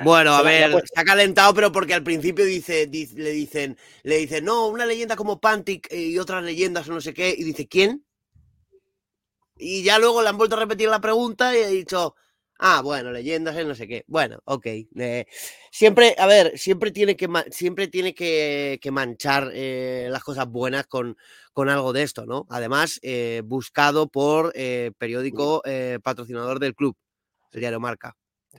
Bueno, 0.03 0.33
a 0.33 0.43
ver, 0.43 0.71
se 0.71 1.01
ha 1.01 1.03
calentado, 1.03 1.53
pero 1.55 1.71
porque 1.71 1.95
al 1.95 2.03
principio 2.03 2.45
dice, 2.45 2.87
le 3.15 3.31
dicen, 3.31 3.77
le 4.03 4.17
dicen, 4.17 4.45
no, 4.45 4.67
una 4.67 4.85
leyenda 4.85 5.15
como 5.15 5.41
Pantic 5.41 5.91
y 5.91 6.19
otras 6.19 6.43
leyendas 6.43 6.87
o 6.87 6.93
no 6.93 7.01
sé 7.01 7.13
qué, 7.13 7.33
y 7.35 7.43
dice, 7.43 7.67
¿quién? 7.67 8.05
Y 9.57 9.83
ya 9.83 9.97
luego 9.97 10.21
le 10.21 10.29
han 10.29 10.37
vuelto 10.37 10.55
a 10.55 10.59
repetir 10.59 10.87
la 10.87 11.01
pregunta 11.01 11.57
y 11.57 11.63
ha 11.63 11.67
dicho, 11.67 12.15
Ah, 12.63 12.81
bueno, 12.83 13.09
leyendas, 13.11 13.55
no 13.65 13.73
sé 13.73 13.87
qué. 13.87 14.05
Bueno, 14.05 14.37
ok. 14.45 14.67
Eh, 14.67 15.25
siempre, 15.71 16.15
a 16.19 16.27
ver, 16.27 16.59
siempre 16.59 16.91
tiene 16.91 17.17
que, 17.17 17.27
siempre 17.49 17.87
tiene 17.87 18.13
que, 18.13 18.79
manchar 18.91 19.49
eh, 19.51 20.07
las 20.11 20.23
cosas 20.23 20.45
buenas 20.47 20.85
con, 20.85 21.17
con, 21.53 21.69
algo 21.69 21.91
de 21.91 22.03
esto, 22.03 22.27
¿no? 22.27 22.45
Además, 22.51 22.99
eh, 23.01 23.41
buscado 23.43 24.09
por 24.09 24.53
periódico 24.53 25.63
patrocinador 26.03 26.59
del 26.59 26.75
club, 26.75 26.95
el 27.51 27.61
diario 27.61 27.79
Marca, 27.79 28.15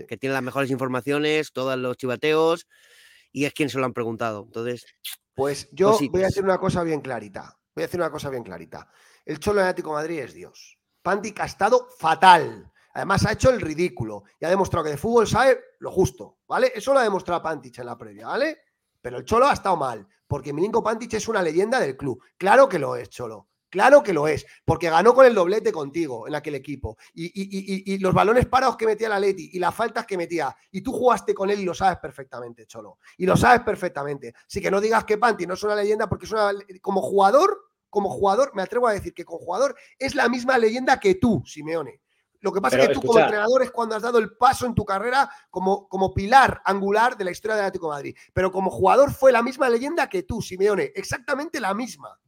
que 0.09 0.17
tiene 0.17 0.35
las 0.35 0.43
mejores 0.43 0.73
informaciones, 0.73 1.53
todos 1.53 1.79
los 1.79 1.97
chivateos, 1.97 2.67
y 3.31 3.45
es 3.45 3.53
quien 3.53 3.71
se 3.71 3.79
lo 3.79 3.85
han 3.85 3.93
preguntado. 3.93 4.43
Entonces. 4.45 4.85
Pues 5.33 5.69
yo 5.71 5.97
voy 6.11 6.25
a 6.25 6.27
hacer 6.27 6.43
una 6.43 6.59
cosa 6.59 6.83
bien 6.83 7.03
clarita. 7.03 7.57
Voy 7.73 7.85
a 7.85 7.87
hacer 7.87 8.01
una 8.01 8.11
cosa 8.11 8.31
bien 8.31 8.43
clarita. 8.43 8.91
El 9.25 9.39
Cholo 9.39 9.61
Atlético 9.61 9.93
Madrid 9.93 10.19
es 10.19 10.35
Dios. 10.35 10.77
Pantic 11.03 11.39
ha 11.39 11.45
estado 11.45 11.87
fatal. 11.99 12.72
Además, 12.95 13.25
ha 13.27 13.33
hecho 13.33 13.51
el 13.51 13.61
ridículo 13.61 14.25
y 14.39 14.45
ha 14.45 14.51
demostrado 14.51 14.85
que 14.85 14.91
de 14.91 14.97
fútbol 14.97 15.27
sabe 15.27 15.59
lo 15.79 15.91
justo, 15.91 16.39
¿vale? 16.47 16.73
Eso 16.75 16.93
lo 16.93 17.01
ha 17.01 17.05
demostrado 17.05 17.43
Pantich 17.43 17.79
en 17.79 17.87
la 17.87 17.97
previa, 17.97 18.27
¿vale? 18.27 18.59
Pero 19.01 19.19
el 19.19 19.25
Cholo 19.25 19.47
ha 19.47 19.53
estado 19.53 19.77
mal, 19.77 20.07
porque 20.27 20.53
Milinko 20.53 20.83
Pantich 20.83 21.15
es 21.15 21.29
una 21.29 21.43
leyenda 21.43 21.81
del 21.81 21.97
club. 21.97 22.23
Claro 22.37 22.69
que 22.69 22.79
lo 22.79 22.97
es, 22.97 23.09
Cholo. 23.09 23.49
Claro 23.73 24.03
que 24.03 24.13
lo 24.13 24.29
es, 24.29 24.45
porque 24.67 24.91
ganó 24.91 25.15
con 25.15 25.25
el 25.25 25.35
doblete 25.35 25.73
contigo 25.73 26.29
en 26.29 26.35
aquel 26.35 26.57
equipo. 26.57 26.99
Y, 27.15 27.97
los 28.01 28.13
balones 28.13 28.45
parados 28.45 28.77
que 28.77 28.85
metía 28.85 29.09
la 29.09 29.19
Leti 29.19 29.49
y 29.55 29.59
las 29.59 29.75
faltas 29.75 30.05
que 30.05 30.19
metía, 30.19 30.55
y 30.71 30.83
tú 30.83 30.93
jugaste 30.93 31.33
con 31.33 31.49
él 31.49 31.59
y 31.59 31.65
lo 31.65 31.73
sabes 31.73 31.97
perfectamente, 31.99 32.67
Cholo. 32.67 32.99
Y 33.17 33.25
lo 33.25 33.35
sabes 33.35 33.63
perfectamente. 33.63 34.35
Así 34.47 34.61
que 34.61 34.71
no 34.71 34.79
digas 34.79 35.05
que 35.05 35.17
Panti 35.17 35.47
no 35.47 35.55
es 35.55 35.63
una 35.63 35.75
leyenda, 35.75 36.07
porque 36.07 36.27
es 36.27 36.33
una. 36.33 36.53
Como 36.83 37.01
jugador, 37.01 37.59
como 37.89 38.11
jugador, 38.11 38.55
me 38.55 38.61
atrevo 38.61 38.89
a 38.89 38.93
decir 38.93 39.15
que 39.15 39.25
como 39.25 39.39
jugador 39.39 39.75
es 39.99 40.15
la 40.15 40.29
misma 40.29 40.59
leyenda 40.59 41.01
que 41.01 41.15
tú, 41.15 41.43
Simeone. 41.47 42.02
Lo 42.43 42.53
que 42.53 42.61
pasa 42.61 42.79
es 42.79 42.89
que 42.89 42.95
tú 42.95 43.03
como 43.03 43.21
entrenador 43.21 43.63
es 43.63 43.71
cuando 43.71 43.95
has 43.95 44.03
dado 44.03 44.19
el 44.19 44.37
paso 44.37 44.67
en 44.67 44.75
tu 44.75 44.85
carrera 44.85 45.31
como, 45.49 45.89
como 45.89 46.13
pilar 46.13 46.61
angular 46.65 47.17
de 47.17 47.25
la 47.25 47.31
historia 47.31 47.55
del 47.55 47.65
Atlético 47.67 47.89
de 47.89 47.97
Madrid. 47.97 48.17
Pero 48.33 48.51
como 48.51 48.71
jugador 48.71 49.13
fue 49.13 49.31
la 49.31 49.43
misma 49.43 49.71
leyenda 49.71 50.09
que 50.09 50.25
tú, 50.25 50.43
Simeone, 50.43 50.93
exactamente 50.95 51.61
la 51.61 51.73
misma. 51.73 52.19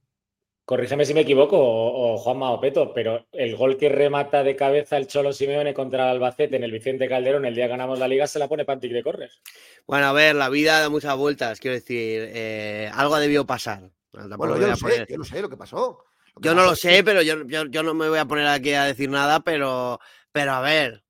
Corrígeme 0.64 1.04
si 1.04 1.12
me 1.12 1.20
equivoco, 1.20 1.58
o, 1.58 2.16
Juanma 2.16 2.52
o 2.52 2.60
Peto, 2.60 2.94
pero 2.94 3.26
el 3.32 3.54
gol 3.54 3.76
que 3.76 3.90
remata 3.90 4.42
de 4.42 4.56
cabeza 4.56 4.96
el 4.96 5.08
Cholo 5.08 5.32
Simeone 5.32 5.74
contra 5.74 6.04
el 6.04 6.10
Albacete 6.10 6.56
en 6.56 6.64
el 6.64 6.72
Vicente 6.72 7.06
Calderón 7.06 7.44
el 7.44 7.54
día 7.54 7.64
que 7.64 7.72
ganamos 7.72 7.98
la 7.98 8.08
liga 8.08 8.26
se 8.26 8.38
la 8.38 8.48
pone 8.48 8.64
Pantic 8.64 8.92
de 8.92 9.02
Corres. 9.02 9.42
Bueno, 9.86 10.06
a 10.06 10.12
ver, 10.12 10.36
la 10.36 10.48
vida 10.48 10.80
da 10.80 10.88
muchas 10.88 11.16
vueltas, 11.16 11.60
quiero 11.60 11.74
decir, 11.74 12.30
eh, 12.32 12.90
algo 12.94 13.14
ha 13.14 13.20
debido 13.20 13.44
pasar. 13.44 13.90
Bueno, 14.12 14.58
yo, 14.58 14.68
no 14.68 14.76
sé, 14.76 15.06
yo 15.08 15.18
no 15.18 15.24
sé 15.24 15.42
lo 15.42 15.50
que 15.50 15.56
pasó. 15.56 16.04
Yo 16.40 16.54
no 16.54 16.64
lo 16.64 16.74
sé, 16.74 17.04
pero 17.04 17.22
yo, 17.22 17.44
yo, 17.46 17.82
no 17.82 17.94
me 17.94 18.08
voy 18.08 18.18
a 18.18 18.24
poner 18.24 18.46
aquí 18.46 18.72
a 18.72 18.84
decir 18.84 19.08
nada, 19.08 19.40
pero, 19.40 20.00
pero 20.32 20.52
a 20.52 20.60
ver, 20.60 21.04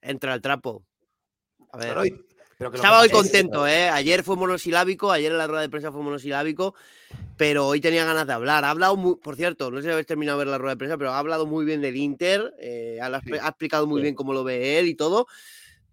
entra 0.00 0.34
el 0.34 0.40
trapo. 0.40 0.84
A 1.72 1.78
ver. 1.78 2.12
Estaba 2.72 3.00
hoy 3.00 3.08
contento, 3.08 3.66
¿eh? 3.66 3.88
Ayer 3.88 4.22
fue 4.22 4.36
monosilábico, 4.36 5.10
ayer 5.10 5.32
en 5.32 5.38
la 5.38 5.46
rueda 5.46 5.62
de 5.62 5.68
prensa 5.68 5.90
fue 5.90 6.02
monosilábico, 6.02 6.74
pero 7.36 7.66
hoy 7.66 7.80
tenía 7.80 8.04
ganas 8.04 8.26
de 8.26 8.32
hablar. 8.32 8.64
Ha 8.64 8.70
hablado, 8.70 8.96
muy, 8.96 9.16
por 9.16 9.36
cierto, 9.36 9.70
no 9.70 9.78
sé 9.78 9.84
si 9.84 9.90
habéis 9.90 10.06
terminado 10.06 10.38
de 10.38 10.44
ver 10.44 10.52
la 10.52 10.58
rueda 10.58 10.74
de 10.74 10.78
prensa, 10.78 10.96
pero 10.96 11.10
ha 11.10 11.18
hablado 11.18 11.46
muy 11.46 11.64
bien 11.64 11.80
del 11.80 11.96
Inter, 11.96 12.54
eh, 12.60 12.98
ha, 13.02 13.08
explicado 13.48 13.86
muy 13.86 14.00
bien 14.00 14.14
cómo 14.14 14.32
lo 14.32 14.44
ve 14.44 14.78
él 14.78 14.86
y 14.86 14.94
todo, 14.94 15.26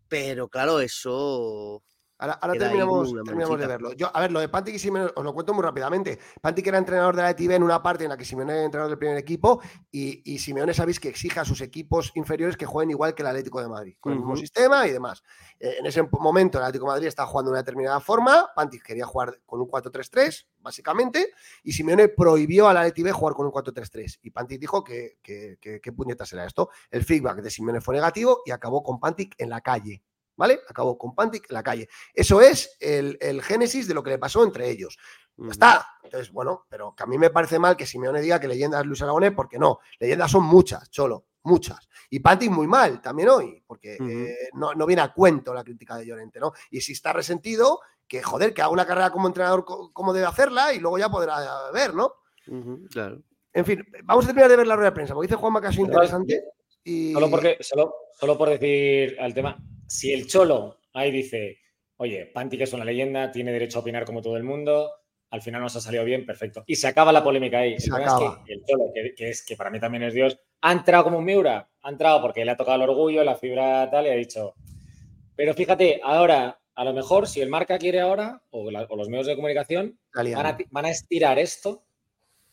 pero 0.07 0.47
claro, 0.47 0.79
eso 0.79 1.81
Ahora, 2.19 2.53
terminamos, 2.53 3.13
de 3.13 3.65
verlo. 3.65 3.93
Yo, 3.93 4.11
a 4.13 4.19
ver, 4.19 4.29
lo 4.29 4.41
de 4.41 4.49
Pantic 4.49 4.75
y 4.75 4.79
Simeone 4.79 5.09
os 5.15 5.23
lo 5.23 5.33
cuento 5.33 5.53
muy 5.53 5.63
rápidamente. 5.63 6.19
Pantic 6.41 6.67
era 6.67 6.77
entrenador 6.77 7.15
de 7.15 7.21
la 7.21 7.29
ETV 7.29 7.53
en 7.53 7.63
una 7.63 7.81
parte 7.81 8.03
en 8.03 8.09
la 8.09 8.17
que 8.17 8.25
Simeone 8.25 8.51
era 8.51 8.63
entrenador 8.65 8.89
del 8.89 8.99
primer 8.99 9.17
equipo 9.17 9.61
y, 9.89 10.37
Simeone 10.37 10.73
sabéis 10.73 10.99
que 10.99 11.07
exige 11.07 11.39
a 11.39 11.45
sus 11.45 11.61
equipos 11.61 12.11
inferiores 12.15 12.57
que 12.57 12.65
jueguen 12.65 12.91
igual 12.91 13.15
que 13.15 13.21
el 13.21 13.27
Atlético 13.29 13.61
de 13.61 13.69
Madrid, 13.69 13.95
con 14.01 14.11
el 14.11 14.19
mismo 14.19 14.35
sistema 14.35 14.85
y 14.85 14.91
demás. 14.91 15.23
Eh, 15.61 15.77
en 15.79 15.85
ese 15.85 16.03
momento 16.03 16.57
el 16.57 16.65
Atlético 16.65 16.87
de 16.87 16.91
Madrid 16.91 17.07
estaba 17.07 17.29
jugando 17.29 17.51
de 17.51 17.53
una 17.53 17.61
determinada 17.61 18.01
forma, 18.01 18.49
Pantic 18.53 18.83
quería 18.83 19.05
jugar 19.05 19.39
con 19.45 19.61
un 19.61 19.69
4-3-3, 19.69 20.45
básicamente, 20.59 21.31
y 21.63 21.71
Simeone 21.71 22.09
prohibió 22.09 22.67
a 22.67 22.73
la 22.73 22.85
ETV 22.85 23.11
jugar 23.11 23.33
con 23.33 23.45
un 23.45 23.53
4-3-3. 23.53 24.19
Y 24.23 24.31
Pantic 24.31 24.59
dijo 24.59 24.83
que, 24.83 25.19
qué 25.23 25.93
puñetas 25.93 26.33
era 26.33 26.45
esto. 26.45 26.69
El 26.91 27.05
feedback 27.05 27.41
de 27.41 27.49
Simeone 27.49 27.79
fue 27.79 27.95
negativo 27.95 28.41
y 28.45 28.51
acabó 28.51 28.83
con 28.83 28.99
Pantic 28.99 29.35
en 29.37 29.49
la 29.49 29.61
calle. 29.61 30.03
¿Vale? 30.39 30.61
Acabó 30.69 30.97
con 30.97 31.13
Pantic 31.13 31.49
en 31.49 31.53
la 31.53 31.61
calle. 31.61 31.89
Eso 32.13 32.39
es 32.39 32.77
el, 32.79 33.17
génesis 33.43 33.89
de 33.89 33.93
lo 33.93 34.01
que 34.01 34.11
le 34.11 34.17
pasó 34.17 34.41
entre 34.45 34.69
ellos. 34.69 34.97
Ya 35.35 35.51
está. 35.51 35.87
Entonces, 36.01 36.31
bueno, 36.31 36.65
pero 36.69 36.95
que 36.95 37.03
a 37.03 37.05
mí 37.05 37.17
me 37.17 37.29
parece 37.29 37.59
mal 37.59 37.75
que 37.75 37.85
Simeone 37.85 38.21
diga 38.21 38.39
que 38.39 38.47
leyenda 38.47 38.79
es 38.79 38.85
Luis 38.85 39.01
Aragonés, 39.01 39.33
porque 39.33 39.59
no. 39.59 39.79
Leyendas 39.99 40.31
son 40.31 40.45
muchas, 40.45 40.89
cholo. 40.89 41.25
muchas. 41.43 41.89
Y 42.09 42.21
Pantic 42.21 42.49
muy 42.51 42.67
mal 42.67 43.01
también 43.01 43.27
hoy, 43.27 43.61
porque 43.67 43.97
eh, 43.99 44.49
no, 44.53 44.73
no, 44.73 44.85
viene 44.85 45.01
a 45.01 45.13
cuento 45.13 45.53
la 45.53 45.63
crítica 45.63 45.97
de 45.97 46.05
Llorente, 46.05 46.39
¿no? 46.39 46.53
Y 46.71 46.79
si 46.79 46.93
está 46.93 47.11
resentido, 47.11 47.81
que 48.07 48.23
joder, 48.23 48.53
que 48.53 48.61
haga 48.61 48.71
una 48.71 48.85
carrera 48.85 49.11
como 49.11 49.27
entrenador 49.27 49.65
como 49.65 50.13
debe 50.13 50.25
hacerla 50.25 50.73
y 50.73 50.79
luego 50.79 50.97
ya 50.97 51.09
podrá 51.09 51.69
ver, 51.71 51.93
¿no? 51.93 52.13
claro. 52.89 53.21
En 53.51 53.65
fin, 53.65 53.85
vamos 54.03 54.23
a 54.23 54.27
terminar 54.27 54.49
de 54.49 54.57
ver 54.57 54.67
la 54.67 54.75
rueda 54.75 54.91
de 54.91 54.95
prensa, 54.95 55.13
porque 55.13 55.27
dice 55.27 55.35
Juanma 55.35 55.59
que 55.59 55.67
ha 55.67 55.71
sido 55.71 55.85
interesante. 55.85 56.43
Y... 56.83 57.11
Solo, 57.11 57.29
porque, 57.29 57.57
solo, 57.59 57.93
solo 58.17 58.37
por 58.37 58.49
decir 58.49 59.17
al 59.19 59.33
tema, 59.33 59.57
si 59.89 60.13
el 60.13 60.27
Cholo 60.27 60.77
ahí 60.93 61.11
dice, 61.11 61.57
oye, 61.97 62.27
Pantic 62.27 62.61
es 62.61 62.73
una 62.73 62.85
leyenda, 62.85 63.31
tiene 63.31 63.51
derecho 63.51 63.79
a 63.79 63.81
opinar 63.81 64.05
como 64.05 64.21
todo 64.21 64.37
el 64.37 64.43
mundo, 64.43 64.91
al 65.31 65.41
final 65.41 65.61
nos 65.61 65.75
ha 65.75 65.81
salido 65.81 66.05
bien, 66.05 66.25
perfecto. 66.25 66.63
Y 66.67 66.75
se 66.75 66.87
acaba 66.87 67.11
la 67.11 67.23
polémica 67.23 67.59
ahí. 67.59 67.79
Se 67.79 67.91
acaba. 67.91 68.43
que 68.45 68.53
el 68.53 68.63
Cholo, 68.65 68.91
que, 68.93 69.29
es 69.29 69.43
que 69.43 69.55
para 69.55 69.71
mí 69.71 69.79
también 69.79 70.03
es 70.03 70.13
Dios, 70.13 70.39
ha 70.61 70.71
entrado 70.71 71.05
como 71.05 71.17
un 71.17 71.25
Miura, 71.25 71.69
ha 71.81 71.89
entrado 71.89 72.21
porque 72.21 72.45
le 72.45 72.51
ha 72.51 72.57
tocado 72.57 72.75
el 72.75 72.89
orgullo, 72.89 73.23
la 73.23 73.35
fibra 73.35 73.89
tal, 73.89 74.05
y 74.05 74.09
ha 74.09 74.15
dicho. 74.15 74.53
Pero 75.35 75.53
fíjate, 75.55 75.99
ahora, 76.03 76.59
a 76.75 76.83
lo 76.83 76.93
mejor, 76.93 77.27
si 77.27 77.41
el 77.41 77.49
marca 77.49 77.79
quiere 77.79 77.99
ahora, 77.99 78.43
o, 78.51 78.69
los 78.69 79.09
medios 79.09 79.25
de 79.25 79.35
comunicación, 79.35 79.99
van 80.13 80.85
a, 80.85 80.89
estirar 80.89 81.39
esto 81.39 81.83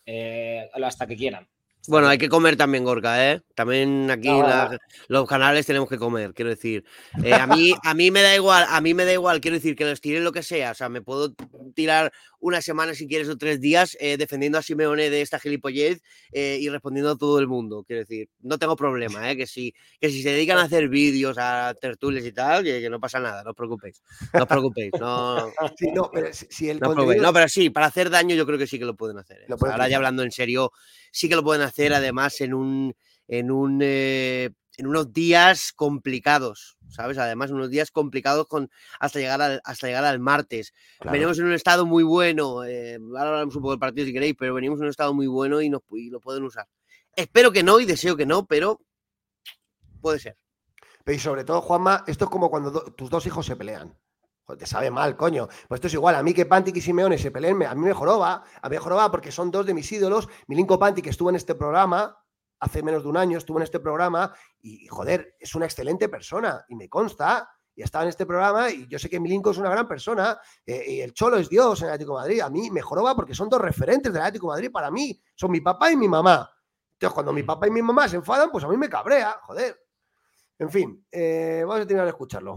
eh, 0.07 0.71
hasta 0.73 1.07
que 1.07 1.17
quieran. 1.17 1.47
Bueno, 1.89 2.09
hay 2.09 2.19
que 2.19 2.29
comer 2.29 2.57
también, 2.57 2.85
Gorka, 2.85 3.33
¿eh? 3.33 3.43
También 3.55 4.11
aquí 4.11 4.29
los 5.09 5.29
canales 5.29 5.67
tenemos 5.67 5.89
que 5.89 5.99
comer, 5.99 6.35
quiero 6.35 6.51
decir. 6.51 6.85
Eh, 7.23 7.33
a, 7.33 7.47
mí, 7.47 7.75
a 7.83 7.95
mí 7.95 8.11
me 8.11 8.23
da 8.23 8.35
igual, 8.35 8.67
a 8.69 8.81
mí 8.81 8.95
me 8.95 9.05
da 9.05 9.13
igual, 9.13 9.41
quiero 9.41 9.57
decir, 9.57 9.77
que 9.77 9.85
los 9.85 10.01
tiren 10.01 10.25
lo 10.25 10.33
que 10.33 10.43
sea. 10.43 10.73
O 10.73 10.75
sea, 10.75 10.89
me 10.89 11.03
puedo 11.03 11.35
tirar 11.75 12.13
una 12.41 12.61
semana, 12.61 12.95
si 12.95 13.09
quieres, 13.09 13.29
o 13.29 13.37
tres 13.37 13.61
días 13.61 13.97
eh, 14.01 14.17
defendiendo 14.17 14.59
a 14.59 14.63
Simeone 14.63 15.11
de 15.11 15.21
esta 15.21 15.39
gilipollez 15.39 16.03
eh, 16.33 16.59
y 16.61 16.69
respondiendo 16.69 17.13
a 17.13 17.17
todo 17.17 17.39
el 17.39 17.47
mundo. 17.47 17.85
Quiero 17.85 18.01
decir, 18.01 18.29
no 18.41 18.59
tengo 18.59 18.77
problema, 18.77 19.31
¿eh? 19.31 19.37
que, 19.37 19.47
si, 19.47 19.75
que 20.01 20.11
si 20.11 20.23
se 20.23 20.31
dedican 20.31 20.59
a 20.59 20.63
hacer 20.63 20.89
vídeos, 20.89 21.37
a 21.39 21.75
tertulias 21.81 22.25
y 22.25 22.33
tal, 22.33 22.65
que, 22.65 22.89
no 22.91 23.01
pasa 23.01 23.21
nada, 23.21 23.43
no 23.43 23.51
os 23.51 23.57
preocupéis. 23.57 24.03
No 24.33 24.43
os 24.43 24.49
preocupéis. 24.49 24.93
No, 24.99 25.47
no, 25.95 26.11
pero, 26.13 26.29
si 26.33 26.69
el 26.69 26.79
no, 26.79 26.95
no, 26.95 27.33
pero 27.33 27.49
sí, 27.49 27.71
para 27.71 27.87
hacer 27.87 28.11
daño 28.11 28.35
yo 28.35 28.47
creo 28.47 28.59
que 28.59 28.67
sí 28.67 28.79
que 28.79 28.85
lo 28.85 28.95
pueden 28.97 29.19
hacer. 29.19 29.45
ahora 29.49 29.89
ya 29.89 29.97
hablando 29.97 30.23
en 30.23 30.31
serio, 30.31 30.73
sí 31.13 31.29
que 31.29 31.37
lo 31.37 31.43
pueden 31.43 31.63
hacer 31.63 31.93
además 31.93 32.41
en 32.41 32.55
un... 32.55 32.95
En 33.29 33.51
un 33.51 33.83
en 34.77 34.87
unos 34.87 35.13
días 35.13 35.73
complicados, 35.73 36.77
¿sabes? 36.89 37.19
Además, 37.19 37.51
unos 37.51 37.71
días 37.71 37.91
complicados 37.91 38.47
con, 38.47 38.71
hasta, 39.01 39.19
llegar 39.19 39.41
al, 39.41 39.61
hasta 39.65 39.87
llegar 39.87 40.05
al 40.05 40.19
martes. 40.19 40.75
Venimos 41.11 41.39
en 41.39 41.47
un 41.47 41.53
estado 41.53 41.87
muy 41.87 42.05
bueno, 42.05 42.65
eh, 42.65 42.99
ahora 43.17 43.31
hablamos 43.31 43.57
un 43.57 43.63
poco 43.63 43.73
del 43.73 43.81
partido 43.81 44.07
si 44.07 44.13
queréis, 44.13 44.35
pero 44.39 44.55
venimos 44.55 44.79
en 44.79 44.85
un 44.85 44.91
estado 44.91 45.15
muy 45.15 45.27
bueno 45.27 45.61
y, 45.63 45.71
nos, 45.71 45.83
lo 45.89 46.21
pueden 46.21 46.45
usar. 46.45 46.69
Espero 47.15 47.53
que 47.53 47.63
no 47.63 47.81
y 47.81 47.87
deseo 47.87 48.17
que 48.17 48.27
no, 48.27 48.47
pero 48.47 48.81
puede 50.01 50.19
ser. 50.19 50.37
Pero 51.05 51.17
y 51.17 51.21
sobre 51.21 51.45
todo, 51.45 51.63
Juanma, 51.63 52.05
esto 52.07 52.27
es 52.27 52.31
como 52.31 52.51
cuando 52.51 52.73
tus 52.93 53.09
dos 53.09 53.27
hijos 53.27 53.47
se 53.47 53.57
pelean. 53.57 53.97
Te 54.55 54.67
sabe 54.67 54.91
mal, 54.91 55.17
coño. 55.17 55.49
Pues 55.67 55.79
esto 55.79 55.89
es 55.89 55.95
igual. 55.95 56.15
A 56.15 56.23
mí 56.23 56.33
que 56.33 56.47
Pantic 56.47 56.77
y 56.77 56.81
Simeone 56.81 57.19
se 57.19 57.33
peleen, 57.33 57.63
a 57.65 57.75
mí 57.75 57.81
me 57.81 57.93
joroba. 57.93 58.45
A 58.63 58.69
mí 58.69 58.77
me 58.77 58.79
joroba 58.79 59.11
porque 59.11 59.33
son 59.33 59.51
dos 59.51 59.67
de 59.67 59.75
mis 59.75 59.91
ídolos. 59.91 60.29
Milinko 60.47 60.79
Pantic 60.79 61.09
estuvo 61.09 61.31
en 61.31 61.37
este 61.37 61.55
programa 61.55 62.17
hace 62.61 62.83
menos 62.83 63.03
de 63.03 63.09
un 63.09 63.17
año, 63.17 63.39
estuvo 63.39 63.59
en 63.59 63.65
este 63.65 63.81
programa 63.81 64.33
y, 64.61 64.87
joder, 64.87 65.37
es 65.39 65.55
una 65.55 65.67
excelente 65.67 66.09
persona 66.09 66.65
y 66.69 66.77
me 66.77 66.89
consta. 66.89 67.51
Y 67.75 67.83
estaba 67.83 68.05
en 68.05 68.09
este 68.09 68.25
programa 68.25 68.71
y 68.71 68.87
yo 68.89 68.99
sé 68.99 69.11
que 69.11 69.21
Milinko 69.21 69.51
es 69.51 69.59
una 69.59 69.69
gran 69.69 69.87
persona 69.87 70.41
eh, 70.65 70.83
y 70.87 71.01
el 71.01 71.13
Cholo 71.13 71.37
es 71.37 71.51
Dios 71.51 71.83
en 71.83 71.89
el 71.89 71.93
Atlético 71.93 72.17
de 72.17 72.23
Madrid. 72.23 72.41
A 72.41 72.49
mí 72.49 72.71
me 72.71 72.81
joroba 72.81 73.15
porque 73.15 73.35
son 73.35 73.51
dos 73.51 73.61
referentes 73.61 74.11
del 74.13 74.23
Atlético 74.23 74.47
de 74.47 74.57
Madrid 74.57 74.71
para 74.73 74.91
mí. 74.91 75.21
Son 75.35 75.51
mi 75.51 75.61
papá 75.61 75.91
y 75.91 75.97
mi 75.97 76.09
mamá. 76.09 76.51
Entonces, 76.95 77.13
cuando 77.13 77.35
mi 77.35 77.43
papá 77.43 77.67
y 77.67 77.71
mi 77.71 77.83
mamá 77.83 78.09
se 78.09 78.17
enfadan, 78.17 78.51
pues 78.51 78.65
a 78.65 78.69
mí 78.69 78.79
me 78.79 78.89
cabrea, 78.89 79.39
joder. 79.43 79.79
En 80.59 80.71
fin, 80.71 81.07
eh, 81.11 81.63
vamos 81.67 81.83
a 81.83 81.87
terminar 81.87 82.07
de 82.07 82.11
escucharlo. 82.13 82.57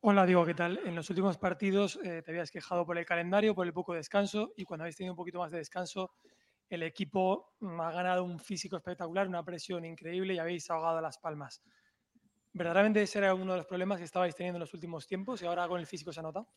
Hola, 0.00 0.26
digo, 0.26 0.46
¿qué 0.46 0.54
tal? 0.54 0.80
En 0.84 0.94
los 0.94 1.10
últimos 1.10 1.38
partidos 1.38 1.98
eh, 2.02 2.22
te 2.22 2.30
habías 2.30 2.50
quejado 2.50 2.86
por 2.86 2.96
el 2.96 3.04
calendario, 3.04 3.54
por 3.54 3.66
el 3.66 3.72
poco 3.72 3.94
descanso 3.94 4.52
y 4.56 4.64
cuando 4.64 4.84
habéis 4.84 4.96
tenido 4.96 5.12
un 5.12 5.16
poquito 5.16 5.38
más 5.38 5.50
de 5.50 5.58
descanso 5.58 6.12
el 6.68 6.82
equipo 6.82 7.54
mm, 7.60 7.80
ha 7.80 7.92
ganado 7.92 8.24
un 8.24 8.38
físico 8.38 8.76
espectacular, 8.76 9.28
una 9.28 9.44
presión 9.44 9.84
increíble 9.84 10.34
y 10.34 10.38
habéis 10.38 10.68
ahogado 10.70 11.00
las 11.00 11.18
palmas. 11.18 11.62
¿Verdaderamente 12.52 13.02
ese 13.02 13.18
era 13.18 13.34
uno 13.34 13.52
de 13.52 13.58
los 13.58 13.66
problemas 13.66 13.98
que 13.98 14.04
estabais 14.04 14.34
teniendo 14.34 14.56
en 14.56 14.60
los 14.60 14.74
últimos 14.74 15.06
tiempos 15.06 15.42
y 15.42 15.46
ahora 15.46 15.68
con 15.68 15.80
el 15.80 15.86
físico 15.86 16.12
se 16.12 16.20
ha 16.20 16.22
notado? 16.22 16.48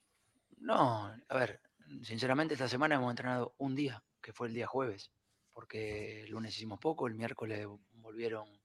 No, 0.57 1.13
a 1.27 1.37
ver, 1.37 1.61
sinceramente 2.03 2.53
esta 2.53 2.67
semana 2.67 2.95
hemos 2.95 3.09
entrenado 3.09 3.55
un 3.57 3.75
día, 3.75 4.03
que 4.21 4.33
fue 4.33 4.47
el 4.47 4.53
día 4.53 4.67
jueves, 4.67 5.11
porque 5.51 6.23
el 6.23 6.31
lunes 6.31 6.55
hicimos 6.55 6.79
poco, 6.79 7.07
el 7.07 7.15
miércoles 7.15 7.67
volvieron 7.93 8.58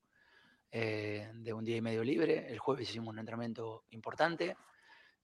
eh, 0.76 1.30
de 1.32 1.52
un 1.52 1.64
día 1.64 1.76
y 1.76 1.80
medio 1.80 2.02
libre, 2.02 2.48
el 2.50 2.58
jueves 2.58 2.90
hicimos 2.90 3.12
un 3.12 3.20
entrenamiento 3.20 3.84
importante 3.90 4.56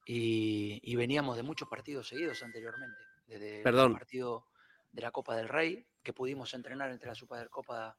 y, 0.07 0.95
veníamos 0.95 1.37
de 1.37 1.43
muchos 1.43 1.69
partidos 1.69 2.07
seguidos 2.07 2.41
anteriormente, 2.45 3.01
desde 3.27 3.61
Perdón. 3.65 3.91
el 3.91 3.99
partido 3.99 4.47
de 4.93 5.03
la 5.03 5.11
Copa 5.11 5.35
del 5.35 5.49
Rey, 5.49 5.85
que 6.05 6.13
pudimos 6.13 6.55
entrenar 6.55 6.93
entre 6.93 7.09
la 7.09 7.17
Supercopa 7.17 7.99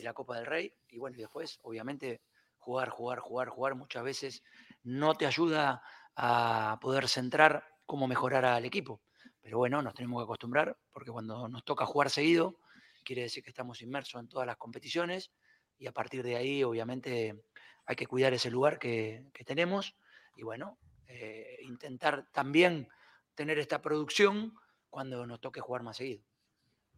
y 0.00 0.04
la 0.04 0.14
Copa 0.14 0.36
del 0.36 0.46
Rey. 0.46 0.72
Y 0.88 0.96
bueno, 0.96 1.18
y 1.18 1.20
después, 1.20 1.58
obviamente, 1.64 2.22
jugar, 2.56 2.88
jugar, 2.88 3.18
jugar, 3.18 3.50
jugar 3.50 3.74
muchas 3.74 4.02
veces 4.02 4.42
no 4.82 5.14
te 5.16 5.26
ayuda 5.26 5.82
a 6.14 6.78
poder 6.80 7.08
centrar 7.08 7.62
cómo 7.84 8.08
mejorar 8.08 8.46
al 8.46 8.64
equipo. 8.64 9.02
Pero 9.42 9.58
bueno, 9.58 9.82
nos 9.82 9.92
tenemos 9.92 10.22
que 10.22 10.24
acostumbrar 10.24 10.78
porque 10.92 11.10
cuando 11.10 11.46
nos 11.46 11.62
toca 11.62 11.84
jugar 11.84 12.08
seguido, 12.08 12.58
quiere 13.04 13.20
decir 13.20 13.44
que 13.44 13.50
estamos 13.50 13.82
inmersos 13.82 14.18
en 14.18 14.28
todas 14.28 14.46
las 14.46 14.56
competiciones 14.56 15.30
y 15.78 15.86
a 15.86 15.92
partir 15.92 16.22
de 16.22 16.36
ahí, 16.36 16.64
obviamente, 16.64 17.44
hay 17.86 17.96
que 17.96 18.06
cuidar 18.06 18.32
ese 18.34 18.50
lugar 18.50 18.78
que, 18.78 19.30
tenemos 19.44 19.96
y 20.34 20.42
bueno, 20.42 20.78
eh, 21.06 21.58
intentar 21.62 22.30
también 22.32 22.88
tener 23.34 23.58
esta 23.58 23.80
producción 23.80 24.54
cuando 24.90 25.26
nos 25.26 25.40
toque 25.40 25.60
jugar 25.60 25.82
más 25.82 25.96
seguido. 25.96 26.22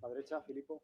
La 0.00 0.08
derecha, 0.08 0.40
Filippo. 0.42 0.82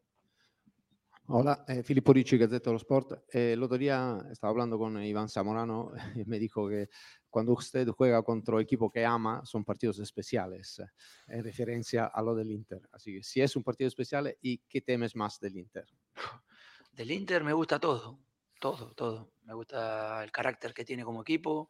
Hola, 1.27 1.65
eh, 1.67 1.81
Filippo 1.81 2.13
Ricci, 2.13 2.37
Gazzetta 2.37 2.69
dello 2.69 2.77
Sport. 2.77 3.23
Eh, 3.33 3.53
el 3.53 3.63
otro 3.63 3.79
día 3.79 4.23
estaba 4.31 4.51
hablando 4.51 4.77
con 4.77 5.01
Iván 5.01 5.27
Zamorano 5.27 5.91
y 6.15 6.23
me 6.25 6.37
dijo 6.37 6.69
que 6.69 6.89
cuando 7.31 7.53
usted 7.53 7.87
juega 7.87 8.21
contra 8.21 8.61
equipo 8.61 8.91
que 8.91 9.03
ama, 9.03 9.43
son 9.43 9.65
partidos 9.65 9.97
especiales, 9.99 10.81
en 11.27 11.43
referencia 11.43 12.05
a 12.05 12.21
lo 12.21 12.35
del 12.35 12.51
Inter. 12.51 12.87
Así 12.91 13.15
que 13.15 13.23
si 13.23 13.41
es 13.41 13.55
un 13.55 13.63
partido 13.63 13.87
especial, 13.87 14.37
¿y 14.39 14.59
qué 14.69 14.81
temes 14.81 15.15
más 15.15 15.39
del 15.39 15.57
Inter? 15.57 15.87
Del 16.95 17.11
Inter 17.11 17.43
me 17.43 17.51
gusta 17.51 17.77
todo, 17.77 18.19
todo, 18.57 18.93
todo. 18.93 19.33
Me 19.43 19.53
gusta 19.53 20.23
el 20.23 20.31
carácter 20.31 20.73
que 20.73 20.85
tiene 20.85 21.03
como 21.03 21.23
equipo, 21.23 21.69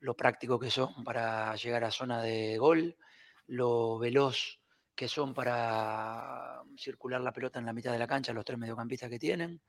lo 0.00 0.16
práctico 0.16 0.58
que 0.58 0.70
son 0.70 1.04
para 1.04 1.54
llegar 1.56 1.84
a 1.84 1.90
zona 1.90 2.22
de 2.22 2.56
gol, 2.56 2.96
lo 3.48 3.98
veloz 3.98 4.60
que 4.94 5.08
son 5.08 5.34
para 5.34 6.62
circular 6.78 7.20
la 7.20 7.34
pelota 7.34 7.58
en 7.58 7.66
la 7.66 7.74
mitad 7.74 7.92
de 7.92 7.98
la 7.98 8.06
cancha, 8.06 8.32
los 8.32 8.46
tres 8.46 8.58
mediocampistas 8.58 9.10
que 9.10 9.18
tienen. 9.18 9.60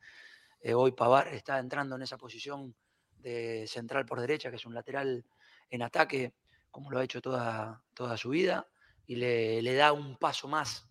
Eh, 0.62 0.74
hoy 0.74 0.94
Pavar 0.94 1.28
está 1.28 1.60
entrando 1.60 1.98
en 1.98 2.04
esa 2.04 2.18
posición 2.18 2.74
de 3.18 3.66
central 3.68 4.06
por 4.06 4.22
derecha, 4.22 4.50
que 4.50 4.56
es 4.56 4.66
un 4.66 4.74
lateral 4.74 5.26
en 5.70 5.82
ataque, 5.82 6.34
como 6.72 6.90
lo 6.90 7.00
ha 7.00 7.04
hecho 7.04 7.22
toda, 7.22 7.84
toda 7.94 8.16
su 8.16 8.30
vida, 8.30 8.70
y 9.06 9.18
le, 9.18 9.76
da 9.76 9.92
un 9.92 10.16
paso 10.18 10.48
más 10.48 10.88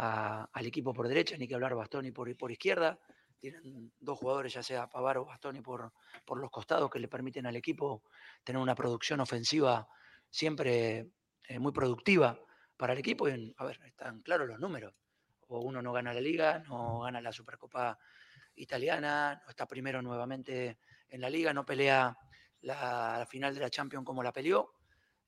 al 0.00 0.66
equipo 0.66 0.94
por 0.94 1.08
derecha, 1.08 1.36
ni 1.36 1.46
que 1.46 1.54
hablar 1.54 1.74
Bastoni 1.74 2.10
por, 2.10 2.34
por 2.36 2.50
izquierda. 2.50 2.98
Tienen 3.38 3.92
dos 4.00 4.18
jugadores, 4.18 4.52
ya 4.54 4.62
sea 4.62 4.88
Pavar 4.88 5.18
o 5.18 5.26
Bastoni, 5.26 5.60
por, 5.60 5.92
por 6.24 6.38
los 6.38 6.50
costados, 6.50 6.90
que 6.90 6.98
le 6.98 7.08
permiten 7.08 7.46
al 7.46 7.56
equipo 7.56 8.02
tener 8.42 8.60
una 8.60 8.74
producción 8.74 9.20
ofensiva 9.20 9.86
siempre 10.30 11.10
eh, 11.48 11.58
muy 11.58 11.72
productiva 11.72 12.38
para 12.76 12.94
el 12.94 12.98
equipo. 12.98 13.28
Y, 13.28 13.54
a 13.58 13.64
ver, 13.64 13.78
están 13.84 14.22
claros 14.22 14.48
los 14.48 14.58
números. 14.58 14.94
O 15.48 15.60
uno 15.60 15.82
no 15.82 15.92
gana 15.92 16.14
la 16.14 16.20
liga, 16.20 16.62
no 16.68 17.00
gana 17.00 17.20
la 17.20 17.32
Supercopa 17.32 17.98
italiana, 18.54 19.42
no 19.44 19.50
está 19.50 19.66
primero 19.66 20.00
nuevamente 20.00 20.78
en 21.08 21.20
la 21.20 21.28
liga, 21.28 21.52
no 21.52 21.66
pelea 21.66 22.16
la, 22.62 23.26
final 23.28 23.54
de 23.54 23.60
la 23.60 23.70
Champions 23.70 24.06
como 24.06 24.22
la 24.22 24.32
peleó, 24.32 24.72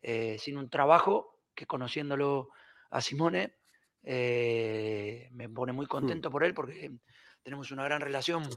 eh, 0.00 0.38
sin 0.38 0.56
un 0.56 0.70
trabajo 0.70 1.40
que 1.54 1.66
conociéndolo 1.66 2.50
a 2.90 3.00
Simone 3.00 3.61
eh, 4.02 5.28
me 5.32 5.48
pone 5.48 5.72
muy 5.72 5.86
hmm. 5.86 5.88
contento 5.88 6.30
por 6.30 6.44
él 6.44 6.54
porque 6.54 6.90
tenemos 7.42 7.70
una 7.70 7.84
gran 7.84 8.00
relación 8.00 8.48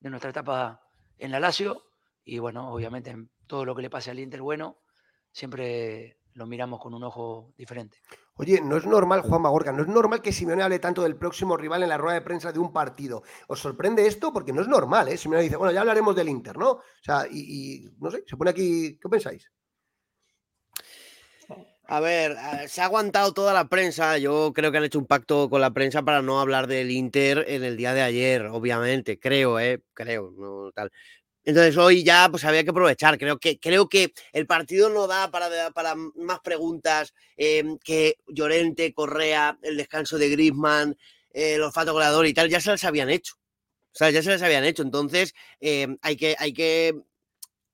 de 0.00 0.10
nuestra 0.10 0.30
etapa 0.30 0.80
en 1.18 1.30
la 1.30 1.40
Lazio 1.40 1.84
y 2.24 2.38
bueno, 2.38 2.72
obviamente 2.72 3.14
todo 3.46 3.64
lo 3.64 3.74
que 3.74 3.82
le 3.82 3.90
pase 3.90 4.10
al 4.10 4.18
Inter 4.18 4.42
bueno, 4.42 4.78
siempre 5.30 6.18
lo 6.34 6.46
miramos 6.46 6.80
con 6.80 6.94
un 6.94 7.04
ojo 7.04 7.52
diferente. 7.56 7.98
Oye, 8.36 8.60
no 8.62 8.76
es 8.76 8.86
normal, 8.86 9.20
Juan 9.20 9.42
Magorca, 9.42 9.72
no 9.72 9.82
es 9.82 9.88
normal 9.88 10.22
que 10.22 10.32
Simeone 10.32 10.62
hable 10.62 10.78
tanto 10.78 11.02
del 11.02 11.16
próximo 11.16 11.56
rival 11.56 11.82
en 11.82 11.90
la 11.90 11.98
rueda 11.98 12.14
de 12.14 12.22
prensa 12.22 12.52
de 12.52 12.58
un 12.58 12.72
partido. 12.72 13.22
¿Os 13.48 13.60
sorprende 13.60 14.06
esto? 14.06 14.32
Porque 14.32 14.52
no 14.52 14.62
es 14.62 14.68
normal, 14.68 15.08
¿eh? 15.08 15.18
Simeone 15.18 15.44
dice, 15.44 15.56
bueno, 15.56 15.72
ya 15.72 15.80
hablaremos 15.80 16.16
del 16.16 16.30
Inter, 16.30 16.56
¿no? 16.56 16.70
O 16.70 16.82
sea, 17.02 17.26
y, 17.30 17.90
no 17.98 18.10
sé, 18.10 18.24
se 18.26 18.36
pone 18.36 18.50
aquí, 18.50 18.98
¿qué 18.98 19.08
pensáis? 19.08 19.50
A 21.92 22.00
ver, 22.00 22.38
se 22.68 22.80
ha 22.80 22.86
aguantado 22.86 23.34
toda 23.34 23.52
la 23.52 23.68
prensa. 23.68 24.16
Yo 24.16 24.54
creo 24.54 24.72
que 24.72 24.78
han 24.78 24.84
hecho 24.84 24.98
un 24.98 25.04
pacto 25.04 25.50
con 25.50 25.60
la 25.60 25.74
prensa 25.74 26.00
para 26.02 26.22
no 26.22 26.40
hablar 26.40 26.66
del 26.66 26.90
Inter 26.90 27.44
en 27.46 27.64
el 27.64 27.76
día 27.76 27.92
de 27.92 28.00
ayer, 28.00 28.46
obviamente. 28.46 29.18
Creo, 29.18 29.60
¿eh? 29.60 29.82
Creo, 29.92 30.32
no 30.38 30.72
tal. 30.72 30.90
Entonces 31.44 31.76
hoy 31.76 32.02
ya 32.02 32.30
pues 32.30 32.46
había 32.46 32.64
que 32.64 32.70
aprovechar. 32.70 33.18
Creo 33.18 33.38
que, 33.38 33.58
creo 33.60 33.90
que 33.90 34.14
el 34.32 34.46
partido 34.46 34.88
no 34.88 35.06
da 35.06 35.30
para, 35.30 35.94
más 35.94 36.40
preguntas 36.40 37.12
em, 37.36 37.76
que 37.76 38.16
Llorente, 38.26 38.94
Correa, 38.94 39.58
el 39.60 39.76
descanso 39.76 40.16
de 40.16 40.30
Griezmann, 40.30 40.96
el 41.30 41.60
olfato 41.60 41.92
goleador 41.92 42.26
y 42.26 42.32
tal. 42.32 42.48
Ya 42.48 42.62
se 42.62 42.70
las 42.70 42.84
habían 42.84 43.10
hecho. 43.10 43.34
O 43.92 43.98
sea, 43.98 44.08
ya 44.08 44.22
se 44.22 44.30
las 44.30 44.40
habían 44.40 44.64
hecho. 44.64 44.82
Entonces 44.82 45.34
em, 45.60 45.98
hay, 46.00 46.16
que, 46.16 46.36
hay 46.38 46.54
que 46.54 47.02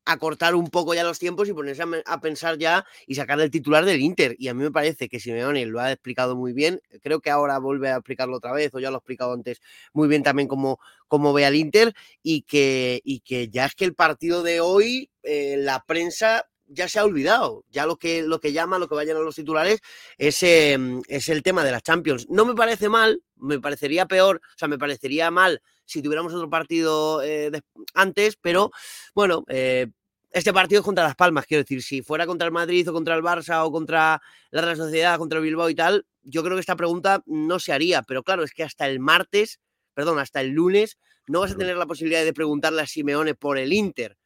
acortar 0.08 0.54
un 0.54 0.68
poco 0.68 0.94
ya 0.94 1.04
los 1.04 1.18
tiempos 1.18 1.48
y 1.48 1.52
ponerse 1.52 1.84
a, 2.06 2.20
pensar 2.20 2.56
ya 2.56 2.86
y 3.06 3.14
sacar 3.14 3.38
el 3.40 3.50
titular 3.50 3.84
del 3.84 4.00
Inter. 4.00 4.34
Y 4.38 4.48
a 4.48 4.54
mí 4.54 4.62
me 4.62 4.70
parece 4.70 5.08
que 5.08 5.20
Simeone 5.20 5.66
lo 5.66 5.80
ha 5.80 5.92
explicado 5.92 6.34
muy 6.34 6.54
bien. 6.54 6.80
Creo 7.02 7.20
que 7.20 7.30
ahora 7.30 7.58
vuelve 7.58 7.90
a 7.90 7.96
explicarlo 7.96 8.38
otra 8.38 8.52
vez, 8.52 8.74
o 8.74 8.80
ya 8.80 8.90
lo 8.90 8.96
ha 8.96 8.98
explicado 8.98 9.34
antes 9.34 9.60
muy 9.92 10.08
bien 10.08 10.22
también 10.22 10.48
como, 10.48 10.80
como 11.08 11.34
ve 11.34 11.44
al 11.44 11.54
Inter, 11.54 11.94
y 12.22 12.42
que, 12.42 13.00
y 13.04 13.20
que 13.20 13.48
ya 13.48 13.66
es 13.66 13.74
que 13.74 13.84
el 13.84 13.94
partido 13.94 14.42
de 14.42 14.60
hoy, 14.60 15.10
eh, 15.22 15.56
la 15.58 15.84
prensa 15.86 16.48
ya 16.66 16.88
se 16.88 16.98
ha 16.98 17.04
olvidado. 17.04 17.64
Ya 17.70 17.84
lo 17.84 17.96
que, 17.96 18.22
lo 18.22 18.40
que 18.40 18.52
llama, 18.52 18.78
lo 18.78 18.88
que 18.88 18.94
vayan 18.94 19.18
a 19.18 19.20
los 19.20 19.34
titulares 19.34 19.80
es, 20.16 20.42
em, 20.42 21.02
es 21.08 21.28
el 21.28 21.42
tema 21.42 21.64
de 21.64 21.72
las 21.72 21.82
Champions. 21.82 22.26
No 22.30 22.46
me 22.46 22.54
parece 22.54 22.88
mal, 22.88 23.22
me 23.36 23.60
parecería 23.60 24.06
peor, 24.06 24.36
o 24.36 24.58
sea, 24.58 24.68
me 24.68 24.78
parecería 24.78 25.30
mal 25.30 25.60
si 25.88 26.02
tuviéramos 26.02 26.34
otro 26.34 26.50
partido 26.50 27.22
eh, 27.22 27.50
antes, 27.94 28.36
pero 28.36 28.70
bueno, 29.14 29.44
eh, 29.48 29.88
este 30.30 30.52
partido 30.52 30.80
es 30.80 30.84
contra 30.84 31.04
Las 31.04 31.16
Palmas, 31.16 31.46
quiero 31.46 31.62
decir, 31.62 31.82
si 31.82 32.02
fuera 32.02 32.26
contra 32.26 32.46
el 32.46 32.52
Madrid 32.52 32.88
o 32.88 32.92
contra 32.92 33.14
el 33.14 33.22
Barça 33.22 33.64
o 33.64 33.72
contra 33.72 34.20
la 34.50 34.62
Real 34.62 34.76
Sociedad, 34.76 35.18
contra 35.18 35.38
el 35.38 35.44
Bilbao 35.44 35.70
y 35.70 35.74
tal, 35.74 36.06
yo 36.22 36.42
creo 36.42 36.56
que 36.56 36.60
esta 36.60 36.76
pregunta 36.76 37.22
no 37.26 37.58
se 37.58 37.72
haría, 37.72 38.02
pero 38.02 38.22
claro, 38.22 38.44
es 38.44 38.52
que 38.52 38.62
hasta 38.62 38.86
el 38.86 39.00
martes, 39.00 39.60
perdón, 39.94 40.18
hasta 40.18 40.40
el 40.40 40.50
lunes, 40.50 40.98
no 41.26 41.40
vas 41.40 41.52
a 41.52 41.56
tener 41.56 41.76
la 41.76 41.86
posibilidad 41.86 42.24
de 42.24 42.32
preguntarle 42.32 42.82
a 42.82 42.86
Simeone 42.86 43.34
por 43.34 43.58
el 43.58 43.72
Inter. 43.72 44.16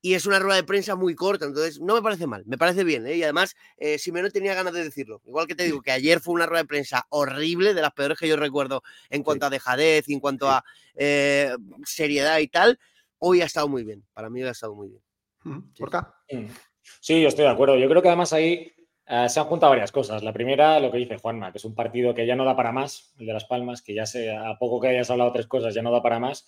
Y 0.00 0.14
es 0.14 0.26
una 0.26 0.38
rueda 0.38 0.56
de 0.56 0.64
prensa 0.64 0.94
muy 0.94 1.16
corta, 1.16 1.46
entonces 1.46 1.80
no 1.80 1.94
me 1.94 2.02
parece 2.02 2.28
mal, 2.28 2.44
me 2.46 2.56
parece 2.56 2.84
bien. 2.84 3.04
¿eh? 3.06 3.16
Y 3.16 3.22
además, 3.24 3.56
eh, 3.78 3.98
Simeone 3.98 4.30
tenía 4.30 4.54
ganas 4.54 4.72
de 4.72 4.84
decirlo. 4.84 5.20
Igual 5.26 5.48
que 5.48 5.56
te 5.56 5.64
digo 5.64 5.82
que 5.82 5.90
ayer 5.90 6.20
fue 6.20 6.34
una 6.34 6.46
rueda 6.46 6.62
de 6.62 6.68
prensa 6.68 7.06
horrible, 7.08 7.74
de 7.74 7.82
las 7.82 7.92
peores 7.92 8.16
que 8.16 8.28
yo 8.28 8.36
recuerdo 8.36 8.82
en 9.10 9.24
cuanto 9.24 9.46
a 9.46 9.50
dejadez, 9.50 10.08
en 10.08 10.20
cuanto 10.20 10.48
a 10.48 10.64
eh, 10.94 11.52
seriedad 11.84 12.38
y 12.38 12.46
tal, 12.46 12.78
hoy 13.18 13.40
ha 13.40 13.46
estado 13.46 13.68
muy 13.68 13.82
bien. 13.82 14.06
Para 14.12 14.30
mí 14.30 14.40
ha 14.42 14.50
estado 14.50 14.76
muy 14.76 14.88
bien. 14.88 15.07
¿Por 15.78 15.90
qué? 15.90 16.48
Sí, 17.00 17.20
yo 17.20 17.28
estoy 17.28 17.44
de 17.44 17.50
acuerdo. 17.50 17.76
Yo 17.76 17.88
creo 17.88 18.02
que 18.02 18.08
además 18.08 18.32
ahí 18.32 18.72
eh, 19.06 19.28
se 19.28 19.40
han 19.40 19.46
juntado 19.46 19.70
varias 19.70 19.92
cosas. 19.92 20.22
La 20.22 20.32
primera, 20.32 20.78
lo 20.80 20.90
que 20.90 20.98
dice 20.98 21.16
Juanma, 21.16 21.50
que 21.52 21.58
es 21.58 21.64
un 21.64 21.74
partido 21.74 22.14
que 22.14 22.26
ya 22.26 22.36
no 22.36 22.44
da 22.44 22.56
para 22.56 22.72
más, 22.72 23.14
el 23.18 23.26
de 23.26 23.32
Las 23.32 23.46
Palmas, 23.46 23.82
que 23.82 23.94
ya 23.94 24.06
se, 24.06 24.30
a 24.30 24.56
poco 24.58 24.80
que 24.80 24.88
hayas 24.88 25.10
hablado 25.10 25.32
tres 25.32 25.46
cosas, 25.46 25.74
ya 25.74 25.82
no 25.82 25.90
da 25.90 26.02
para 26.02 26.18
más. 26.18 26.46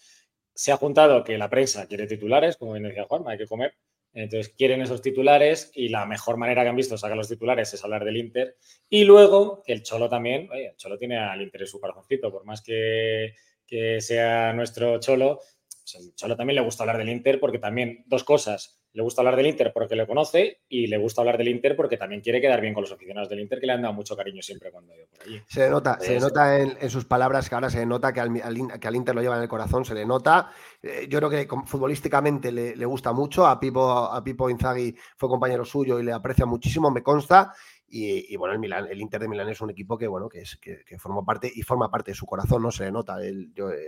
Se 0.54 0.72
ha 0.72 0.76
juntado 0.76 1.24
que 1.24 1.38
la 1.38 1.48
prensa 1.48 1.86
quiere 1.86 2.06
titulares, 2.06 2.56
como 2.56 2.72
bien 2.72 2.84
decía 2.84 3.04
Juanma, 3.04 3.32
hay 3.32 3.38
que 3.38 3.46
comer. 3.46 3.74
Entonces 4.12 4.52
quieren 4.56 4.82
esos 4.82 5.00
titulares 5.02 5.70
y 5.74 5.88
la 5.88 6.04
mejor 6.04 6.36
manera 6.36 6.62
que 6.62 6.68
han 6.68 6.76
visto 6.76 6.98
sacar 6.98 7.16
los 7.16 7.28
titulares 7.28 7.72
es 7.72 7.84
hablar 7.84 8.04
del 8.04 8.16
Inter. 8.16 8.56
Y 8.88 9.04
luego 9.04 9.62
que 9.64 9.72
el 9.72 9.82
Cholo 9.82 10.08
también, 10.08 10.50
oye, 10.50 10.70
el 10.70 10.76
Cholo 10.76 10.98
tiene 10.98 11.16
al 11.16 11.40
Inter 11.40 11.62
en 11.62 11.66
su 11.66 11.80
corazoncito, 11.80 12.30
por 12.30 12.44
más 12.44 12.60
que, 12.60 13.34
que 13.66 14.00
sea 14.00 14.52
nuestro 14.52 14.98
Cholo, 14.98 15.40
pues 15.68 15.94
el 15.94 16.14
Cholo 16.14 16.36
también 16.36 16.56
le 16.56 16.62
gusta 16.62 16.82
hablar 16.82 16.98
del 16.98 17.08
Inter 17.08 17.38
porque 17.38 17.58
también 17.58 18.04
dos 18.06 18.24
cosas 18.24 18.79
le 18.92 19.02
gusta 19.02 19.20
hablar 19.20 19.36
del 19.36 19.46
Inter 19.46 19.72
porque 19.72 19.94
le 19.94 20.06
conoce 20.06 20.62
y 20.68 20.88
le 20.88 20.98
gusta 20.98 21.20
hablar 21.20 21.38
del 21.38 21.48
Inter 21.48 21.76
porque 21.76 21.96
también 21.96 22.20
quiere 22.20 22.40
quedar 22.40 22.60
bien 22.60 22.74
con 22.74 22.82
los 22.82 22.90
aficionados 22.92 23.28
del 23.28 23.40
Inter 23.40 23.60
que 23.60 23.66
le 23.66 23.72
han 23.72 23.82
dado 23.82 23.94
mucho 23.94 24.16
cariño 24.16 24.42
siempre 24.42 24.72
cuando 24.72 24.94
ido 24.94 25.06
por 25.06 25.22
allí. 25.22 25.40
Se 25.46 25.70
nota, 25.70 25.98
se 26.00 26.18
nota 26.18 26.58
en, 26.58 26.90
sus 26.90 27.04
palabras 27.04 27.48
que 27.48 27.54
ahora 27.54 27.70
se 27.70 27.86
nota 27.86 28.12
que 28.12 28.20
al, 28.20 28.80
que 28.80 28.88
al, 28.88 28.96
Inter 28.96 29.14
lo 29.14 29.22
lleva 29.22 29.36
en 29.36 29.42
el 29.42 29.48
corazón, 29.48 29.84
se 29.84 29.94
le 29.94 30.04
nota. 30.04 30.50
Eh, 30.82 31.06
yo 31.08 31.18
creo 31.18 31.30
que 31.30 31.48
futbolísticamente 31.66 32.50
le, 32.50 32.84
gusta 32.84 33.12
mucho. 33.12 33.46
A 33.46 33.60
Pipo, 33.60 33.88
a 33.88 34.24
Pipo 34.24 34.50
Inzaghi 34.50 34.96
fue 35.16 35.28
compañero 35.28 35.64
suyo 35.64 36.00
y 36.00 36.02
le 36.02 36.12
aprecia 36.12 36.46
muchísimo, 36.46 36.90
me 36.90 37.02
consta. 37.02 37.52
Y, 37.92 38.36
bueno, 38.36 38.54
el, 38.54 38.60
Milan, 38.60 38.86
el 38.88 39.00
Inter 39.00 39.20
de 39.20 39.26
Milán 39.26 39.48
es 39.48 39.60
un 39.60 39.70
equipo 39.70 39.98
que, 39.98 40.06
bueno, 40.06 40.28
que, 40.28 40.42
es, 40.42 40.56
que, 40.58 40.96
forma 40.96 41.24
parte 41.24 41.50
y 41.52 41.62
forma 41.62 41.90
parte 41.90 42.12
de 42.12 42.14
su 42.14 42.24
corazón, 42.24 42.62
no 42.62 42.70
se 42.70 42.84
le 42.84 42.92
nota, 42.92 43.16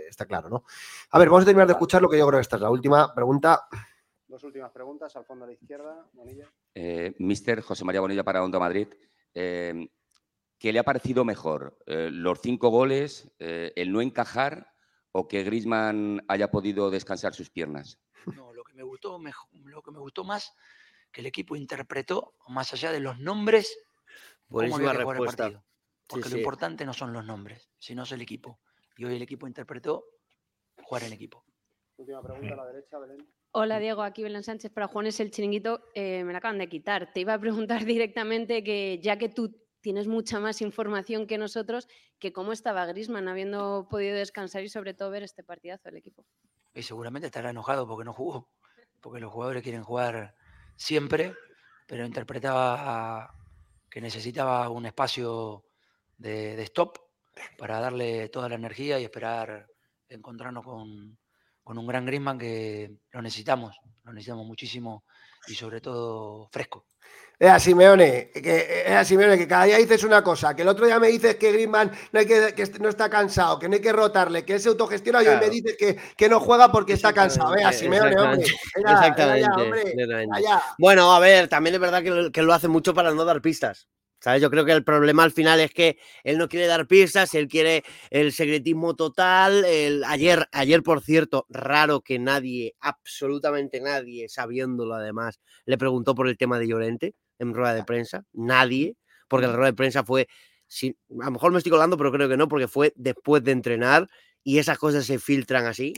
está 0.09 0.25
claro, 0.25 0.49
¿no? 0.49 0.65
A 1.11 1.19
ver, 1.19 1.29
vamos 1.29 1.43
a 1.43 1.45
terminar 1.45 1.67
de 1.67 1.73
escuchar 1.73 2.01
lo 2.01 2.09
que 2.09 2.17
yo 2.17 2.27
creo 2.27 2.37
que 2.37 2.41
esta 2.41 2.57
es 2.57 2.61
la 2.61 2.69
última 2.69 3.13
pregunta. 3.15 3.61
Dos 4.33 4.45
últimas 4.45 4.71
preguntas, 4.71 5.15
al 5.15 5.25
fondo 5.25 5.45
a 5.45 5.47
la 5.47 5.53
izquierda, 5.53 6.09
Bonilla. 6.11 6.51
Eh, 6.73 7.13
Mister 7.19 7.61
José 7.61 7.85
María 7.85 8.01
Bonilla 8.01 8.23
para 8.23 8.43
Onda 8.43 8.57
Madrid. 8.57 8.87
Eh, 9.31 9.87
¿Qué 10.57 10.73
le 10.73 10.79
ha 10.79 10.83
parecido 10.83 11.23
mejor? 11.23 11.77
Eh, 11.85 12.09
¿Los 12.11 12.41
cinco 12.41 12.69
goles, 12.69 13.31
el 13.37 13.91
no 13.91 14.01
encajar 14.01 14.73
o 15.11 15.27
que 15.27 15.43
Grisman 15.43 16.25
haya 16.27 16.49
podido 16.49 16.89
descansar 16.89 17.35
sus 17.35 17.51
piernas? 17.51 17.99
No, 18.35 18.51
lo 18.53 18.63
que 18.63 18.73
me 18.73 18.81
gustó, 18.81 19.19
lo 19.65 19.83
que 19.83 19.91
me 19.91 19.99
gustó 19.99 20.23
más 20.23 20.51
que 21.11 21.21
el 21.21 21.27
equipo 21.27 21.55
interpretó, 21.55 22.33
más 22.47 22.73
allá 22.73 22.91
de 22.91 23.01
los 23.01 23.19
nombres, 23.19 23.77
Buenísima 24.47 24.93
respuesta. 24.93 25.63
Porque 26.07 26.29
lo 26.29 26.37
importante 26.37 26.85
no 26.85 26.93
son 26.93 27.13
los 27.13 27.23
nombres, 27.23 27.69
sino 27.77 28.01
es 28.01 28.11
el 28.11 28.23
equipo. 28.23 28.59
Y 28.97 29.05
hoy 29.05 29.15
el 29.15 29.21
equipo 29.21 29.45
interpretó 29.45 30.05
jugar 30.81 31.03
en 31.03 31.13
equipo. 31.13 31.45
Última 31.97 32.21
pregunta 32.21 32.53
a 32.53 32.57
la 32.57 32.65
derecha, 32.65 32.97
Belén. 32.97 33.27
Hola 33.51 33.77
Diego, 33.77 34.01
aquí 34.01 34.23
Belén 34.23 34.43
Sánchez 34.43 34.71
para 34.71 34.87
Juan 34.87 35.05
es 35.05 35.19
el 35.19 35.29
chiringuito. 35.29 35.81
Eh, 35.93 36.23
me 36.23 36.31
la 36.31 36.39
acaban 36.39 36.57
de 36.57 36.67
quitar. 36.67 37.13
Te 37.13 37.19
iba 37.19 37.35
a 37.35 37.39
preguntar 37.39 37.85
directamente 37.85 38.63
que 38.63 38.99
ya 38.99 39.17
que 39.17 39.29
tú 39.29 39.55
tienes 39.81 40.07
mucha 40.07 40.39
más 40.39 40.61
información 40.61 41.27
que 41.27 41.37
nosotros, 41.37 41.87
que 42.17 42.33
cómo 42.33 42.51
estaba 42.51 42.85
Grisman 42.87 43.27
habiendo 43.27 43.87
podido 43.89 44.15
descansar 44.15 44.63
y 44.63 44.69
sobre 44.69 44.93
todo 44.93 45.11
ver 45.11 45.23
este 45.23 45.43
partidazo 45.43 45.89
del 45.89 45.97
equipo. 45.97 46.25
Y 46.73 46.81
seguramente 46.81 47.27
estará 47.27 47.51
enojado 47.51 47.87
porque 47.87 48.05
no 48.05 48.13
jugó, 48.13 48.49
porque 49.01 49.19
los 49.19 49.31
jugadores 49.31 49.61
quieren 49.61 49.83
jugar 49.83 50.35
siempre, 50.75 51.35
pero 51.85 52.05
interpretaba 52.05 53.35
que 53.89 54.01
necesitaba 54.01 54.69
un 54.69 54.87
espacio 54.87 55.65
de 56.17 56.59
stop 56.63 56.97
para 57.57 57.79
darle 57.79 58.29
toda 58.29 58.49
la 58.49 58.55
energía 58.55 58.99
y 58.99 59.03
esperar 59.03 59.67
encontrarnos 60.07 60.63
con, 60.63 61.17
con 61.63 61.77
un 61.77 61.87
gran 61.87 62.05
Griezmann 62.05 62.37
que 62.37 62.91
lo 63.11 63.21
necesitamos, 63.21 63.75
lo 64.03 64.13
necesitamos 64.13 64.45
muchísimo 64.45 65.05
y 65.47 65.55
sobre 65.55 65.81
todo 65.81 66.47
fresco. 66.51 66.85
Es 67.39 67.49
a 67.49 67.59
Simeone, 67.59 68.29
que, 68.31 68.83
es 68.85 68.93
a 68.93 69.03
Simeone, 69.03 69.37
que 69.37 69.47
cada 69.47 69.65
día 69.65 69.77
dices 69.77 70.03
una 70.03 70.23
cosa, 70.23 70.55
que 70.55 70.61
el 70.61 70.67
otro 70.67 70.85
día 70.85 70.99
me 70.99 71.07
dices 71.07 71.35
que 71.35 71.51
Griezmann 71.51 71.91
no, 72.11 72.19
hay 72.19 72.25
que, 72.25 72.53
que 72.53 72.79
no 72.79 72.89
está 72.89 73.09
cansado, 73.09 73.57
que 73.57 73.67
no 73.67 73.75
hay 73.75 73.81
que 73.81 73.91
rotarle, 73.91 74.45
que 74.45 74.53
él 74.53 74.59
se 74.59 74.69
autogestiona 74.69 75.23
y 75.23 75.27
hoy 75.27 75.37
me 75.37 75.49
dices 75.49 75.75
que, 75.77 75.97
que, 76.15 76.29
no 76.29 76.39
juega 76.39 76.71
porque 76.71 76.93
está 76.93 77.11
cansado. 77.11 77.53
Vea, 77.53 77.73
Simeone, 77.73 78.15
hombre. 78.17 78.45
exactamente. 78.75 79.49
Bueno, 80.77 81.13
a 81.13 81.19
ver, 81.19 81.47
también 81.47 81.73
es 81.75 81.81
verdad 81.81 82.03
que, 82.03 82.31
que 82.31 82.41
lo 82.43 82.53
hace 82.53 82.67
mucho 82.67 82.93
para 82.93 83.11
no 83.11 83.25
dar 83.25 83.41
pistas. 83.41 83.87
Yo 84.39 84.49
creo 84.49 84.65
que 84.65 84.71
el 84.71 84.83
problema 84.83 85.23
al 85.23 85.31
final 85.31 85.59
es 85.59 85.71
que 85.71 85.97
él 86.23 86.37
no 86.37 86.47
quiere 86.47 86.67
dar 86.67 86.87
pistas, 86.87 87.33
él 87.35 87.47
quiere 87.47 87.83
el 88.09 88.31
secretismo 88.31 88.95
total. 88.95 89.65
El, 89.65 90.03
ayer, 90.05 90.47
ayer, 90.51 90.81
por 90.81 91.01
cierto, 91.01 91.45
raro 91.49 92.01
que 92.01 92.19
nadie, 92.19 92.75
absolutamente 92.79 93.81
nadie, 93.81 94.29
sabiéndolo 94.29 94.95
además, 94.95 95.39
le 95.65 95.77
preguntó 95.77 96.15
por 96.15 96.27
el 96.27 96.37
tema 96.37 96.57
de 96.57 96.67
Llorente 96.67 97.15
en 97.39 97.53
rueda 97.53 97.73
de 97.73 97.83
prensa. 97.83 98.23
Nadie, 98.31 98.95
porque 99.27 99.47
la 99.47 99.53
rueda 99.53 99.71
de 99.71 99.77
prensa 99.77 100.03
fue, 100.03 100.27
a 100.81 101.25
lo 101.25 101.31
mejor 101.31 101.51
me 101.51 101.57
estoy 101.57 101.71
colando, 101.71 101.97
pero 101.97 102.11
creo 102.11 102.29
que 102.29 102.37
no, 102.37 102.47
porque 102.47 102.67
fue 102.67 102.93
después 102.95 103.43
de 103.43 103.51
entrenar 103.51 104.09
y 104.43 104.59
esas 104.59 104.77
cosas 104.77 105.05
se 105.05 105.19
filtran 105.19 105.65
así 105.65 105.93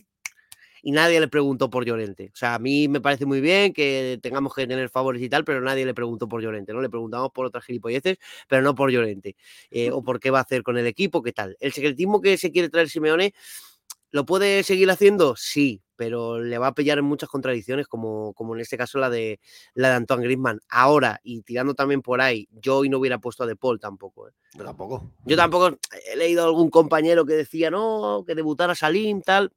y 0.86 0.92
nadie 0.92 1.20
le 1.20 1.28
preguntó 1.28 1.72
por 1.72 1.84
Llorente. 1.84 2.30
O 2.32 2.36
sea, 2.36 2.54
a 2.54 2.60
mí 2.60 2.88
me 2.88 3.02
parece 3.02 3.26
muy 3.26 3.42
bien 3.42 3.74
que 3.74 4.20
tengamos 4.22 4.54
que 4.54 4.68
tener 4.68 4.88
favores 4.92 5.20
y 5.20 5.28
tal, 5.30 5.44
pero 5.44 5.60
nadie 5.60 5.84
le 5.84 5.96
preguntó 5.96 6.28
por 6.28 6.44
Llorente, 6.44 6.74
¿no? 6.74 6.80
Le 6.80 6.92
preguntamos 6.92 7.32
por 7.32 7.48
otras 7.48 7.66
gilipolleces, 7.66 8.20
pero 8.48 8.62
no 8.62 8.76
por 8.76 8.92
Llorente. 8.92 9.36
Eh, 9.72 9.90
o 9.90 10.04
por 10.04 10.20
qué 10.20 10.30
va 10.30 10.38
a 10.38 10.42
hacer 10.44 10.62
con 10.62 10.78
el 10.78 10.86
equipo, 10.86 11.24
qué 11.24 11.34
tal. 11.34 11.58
El 11.60 11.74
secretismo 11.74 12.22
que 12.22 12.38
se 12.38 12.52
quiere 12.52 12.70
traer 12.70 12.88
Simeone, 12.88 13.34
¿lo 14.12 14.28
puede 14.28 14.62
seguir 14.62 14.92
haciendo? 14.92 15.36
Sí, 15.36 15.82
pero 15.96 16.40
le 16.40 16.60
va 16.60 16.68
a 16.68 16.76
pillar 16.76 17.00
en 17.00 17.06
muchas 17.06 17.30
contradicciones, 17.30 17.88
como, 17.88 18.36
como 18.36 18.54
en 18.54 18.62
este 18.62 18.78
caso 18.78 19.00
la 19.00 19.10
de, 19.10 19.40
la 19.74 19.90
de 19.90 19.96
Antoine 19.96 20.24
Griezmann. 20.24 20.60
Ahora, 20.70 21.20
y 21.24 21.42
tirando 21.42 21.74
también 21.74 22.04
por 22.04 22.22
ahí, 22.22 22.48
yo 22.52 22.78
hoy 22.78 22.90
no 22.90 23.00
hubiera 23.00 23.18
puesto 23.18 23.44
a 23.44 23.48
De 23.48 23.56
Paul 23.56 23.80
tampoco. 23.80 24.28
¿eh? 24.28 24.34
Tampoco. 24.56 25.14
Yo 25.26 25.36
tampoco 25.36 25.80
he 26.12 26.16
leído 26.16 26.44
a 26.44 26.46
algún 26.46 26.70
compañero 26.70 27.26
que 27.26 27.34
decía, 27.34 27.72
no, 27.72 28.24
que 28.28 28.36
debutara 28.36 28.76
Salim, 28.76 29.24
tal 29.24 29.52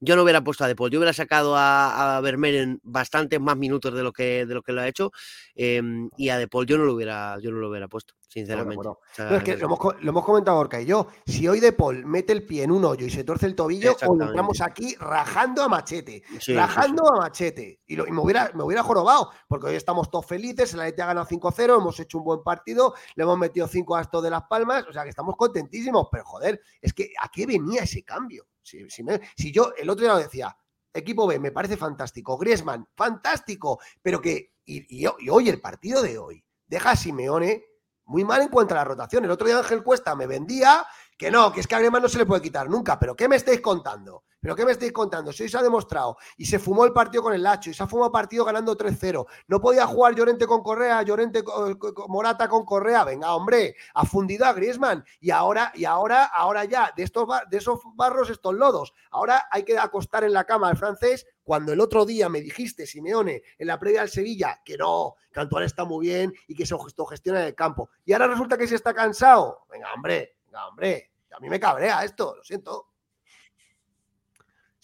yo 0.00 0.16
no 0.16 0.22
hubiera 0.22 0.42
puesto 0.42 0.64
a 0.64 0.68
Depol, 0.68 0.90
yo 0.90 0.98
hubiera 0.98 1.12
sacado 1.12 1.56
a, 1.56 2.16
a 2.16 2.20
Vermeeren 2.20 2.80
bastantes 2.82 3.40
más 3.40 3.56
minutos 3.56 3.92
de 3.94 4.02
lo 4.02 4.12
que, 4.12 4.46
de 4.46 4.54
lo, 4.54 4.62
que 4.62 4.72
lo 4.72 4.80
ha 4.80 4.88
hecho 4.88 5.10
em, 5.54 6.08
y 6.16 6.28
a 6.28 6.38
Depol 6.38 6.66
yo 6.66 6.78
no 6.78 6.84
lo 6.84 6.94
hubiera, 6.94 7.36
yo 7.40 7.50
no 7.50 7.58
lo 7.58 7.68
hubiera 7.68 7.88
puesto, 7.88 8.14
sinceramente. 8.28 8.76
Bueno, 8.76 8.98
bueno. 9.16 9.30
no, 9.30 9.36
es 9.36 9.42
que 9.42 9.56
lo 9.56 9.66
hemos, 9.66 9.78
lo 10.00 10.10
hemos, 10.10 10.24
comentado 10.24 10.58
Orca 10.58 10.80
y 10.80 10.86
yo. 10.86 11.08
Si 11.26 11.48
hoy 11.48 11.60
Depol 11.60 12.04
mete 12.06 12.32
el 12.32 12.44
pie 12.44 12.62
en 12.62 12.70
un 12.70 12.84
hoyo 12.84 13.06
y 13.06 13.10
se 13.10 13.24
torce 13.24 13.46
el 13.46 13.54
tobillo, 13.54 13.96
o 14.06 14.22
entramos 14.22 14.60
aquí 14.60 14.94
rajando 15.00 15.62
a 15.62 15.68
machete, 15.68 16.22
sí, 16.38 16.54
rajando 16.54 17.02
sí, 17.02 17.08
sí. 17.08 17.14
a 17.14 17.20
machete. 17.20 17.80
Y, 17.86 17.96
lo, 17.96 18.06
y, 18.06 18.12
me, 18.12 18.20
hubiera, 18.20 18.50
me 18.54 18.62
hubiera 18.62 18.82
jorobado, 18.82 19.30
porque 19.48 19.68
hoy 19.68 19.74
estamos 19.74 20.10
todos 20.10 20.26
felices, 20.26 20.74
el 20.74 20.80
Atleti 20.80 21.02
ha 21.02 21.06
ganado 21.06 21.26
5-0, 21.26 21.78
hemos 21.78 21.98
hecho 21.98 22.18
un 22.18 22.24
buen 22.24 22.42
partido, 22.42 22.94
le 23.16 23.24
hemos 23.24 23.38
metido 23.38 23.66
5 23.66 23.96
a 23.96 24.02
esto 24.02 24.22
de 24.22 24.30
Las 24.30 24.42
Palmas, 24.44 24.84
o 24.88 24.92
sea 24.92 25.02
que 25.02 25.10
estamos 25.10 25.34
contentísimos, 25.36 26.06
pero 26.10 26.24
joder, 26.24 26.60
es 26.80 26.92
que 26.92 27.12
¿a 27.20 27.28
qué 27.28 27.46
venía 27.46 27.82
ese 27.82 28.04
cambio? 28.04 28.46
Si, 28.68 28.88
si, 28.90 29.02
me, 29.02 29.20
si 29.36 29.50
yo 29.50 29.72
el 29.76 29.88
otro 29.88 30.04
día 30.04 30.12
lo 30.12 30.18
decía, 30.18 30.56
equipo 30.92 31.26
B 31.26 31.38
me 31.38 31.52
parece 31.52 31.76
fantástico, 31.76 32.36
Griezmann, 32.36 32.86
fantástico, 32.94 33.80
pero 34.02 34.20
que, 34.20 34.56
y, 34.64 35.04
y, 35.04 35.08
y 35.20 35.28
hoy 35.30 35.48
el 35.48 35.60
partido 35.60 36.02
de 36.02 36.18
hoy 36.18 36.44
deja 36.66 36.90
a 36.90 36.96
Simeone 36.96 37.64
muy 38.04 38.24
mal 38.24 38.42
en 38.42 38.48
cuanto 38.48 38.74
a 38.74 38.78
la 38.78 38.84
rotación. 38.84 39.24
El 39.24 39.30
otro 39.30 39.46
día 39.46 39.58
Ángel 39.58 39.82
Cuesta 39.82 40.14
me 40.14 40.26
vendía 40.26 40.86
que 41.16 41.30
no, 41.30 41.52
que 41.52 41.60
es 41.60 41.66
que 41.66 41.74
a 41.74 41.78
Griezmann 41.78 42.02
no 42.02 42.08
se 42.08 42.18
le 42.18 42.26
puede 42.26 42.42
quitar 42.42 42.68
nunca. 42.68 42.98
¿Pero 42.98 43.16
qué 43.16 43.28
me 43.28 43.36
estáis 43.36 43.60
contando? 43.60 44.24
¿Pero 44.40 44.54
qué 44.54 44.64
me 44.64 44.72
estáis 44.72 44.92
contando? 44.92 45.32
Si 45.32 45.42
hoy 45.42 45.48
se 45.48 45.58
ha 45.58 45.62
demostrado 45.62 46.16
y 46.36 46.46
se 46.46 46.58
fumó 46.58 46.84
el 46.84 46.92
partido 46.92 47.22
con 47.24 47.34
el 47.34 47.42
Lacho 47.42 47.70
y 47.70 47.74
se 47.74 47.82
ha 47.82 47.86
fumado 47.88 48.12
partido 48.12 48.44
ganando 48.44 48.76
3-0. 48.76 49.26
No 49.48 49.60
podía 49.60 49.86
jugar 49.86 50.14
Llorente 50.14 50.46
con 50.46 50.62
Correa, 50.62 51.02
Llorente 51.02 51.42
con, 51.42 51.76
con, 51.76 51.92
Morata 52.08 52.48
con 52.48 52.64
Correa. 52.64 53.04
Venga, 53.04 53.34
hombre, 53.34 53.74
ha 53.94 54.04
fundido 54.04 54.46
a 54.46 54.52
Griezmann. 54.52 55.04
Y 55.20 55.30
ahora, 55.30 55.72
y 55.74 55.84
ahora, 55.84 56.24
ahora 56.24 56.64
ya, 56.64 56.92
de, 56.96 57.02
estos, 57.02 57.28
de 57.50 57.56
esos 57.56 57.80
barros, 57.94 58.30
estos 58.30 58.54
lodos. 58.54 58.94
Ahora 59.10 59.48
hay 59.50 59.64
que 59.64 59.78
acostar 59.78 60.24
en 60.24 60.32
la 60.32 60.44
cama 60.44 60.68
al 60.68 60.76
francés 60.76 61.26
cuando 61.42 61.72
el 61.72 61.80
otro 61.80 62.04
día 62.04 62.28
me 62.28 62.40
dijiste, 62.40 62.86
Simeone, 62.86 63.42
en 63.58 63.66
la 63.66 63.78
previa 63.78 64.02
al 64.02 64.10
Sevilla, 64.10 64.60
que 64.64 64.76
no, 64.76 65.14
que 65.32 65.40
Antoine 65.40 65.66
está 65.66 65.84
muy 65.84 66.06
bien 66.06 66.32
y 66.46 66.54
que 66.54 66.66
se 66.66 66.76
gestiona 67.08 67.46
el 67.46 67.54
campo. 67.54 67.90
Y 68.04 68.12
ahora 68.12 68.28
resulta 68.28 68.58
que 68.58 68.68
se 68.68 68.74
está 68.74 68.94
cansado. 68.94 69.64
Venga, 69.70 69.92
hombre, 69.94 70.36
venga, 70.44 70.68
hombre. 70.68 71.10
A 71.32 71.40
mí 71.40 71.48
me 71.48 71.58
cabrea 71.58 72.04
esto, 72.04 72.34
lo 72.36 72.44
siento. 72.44 72.88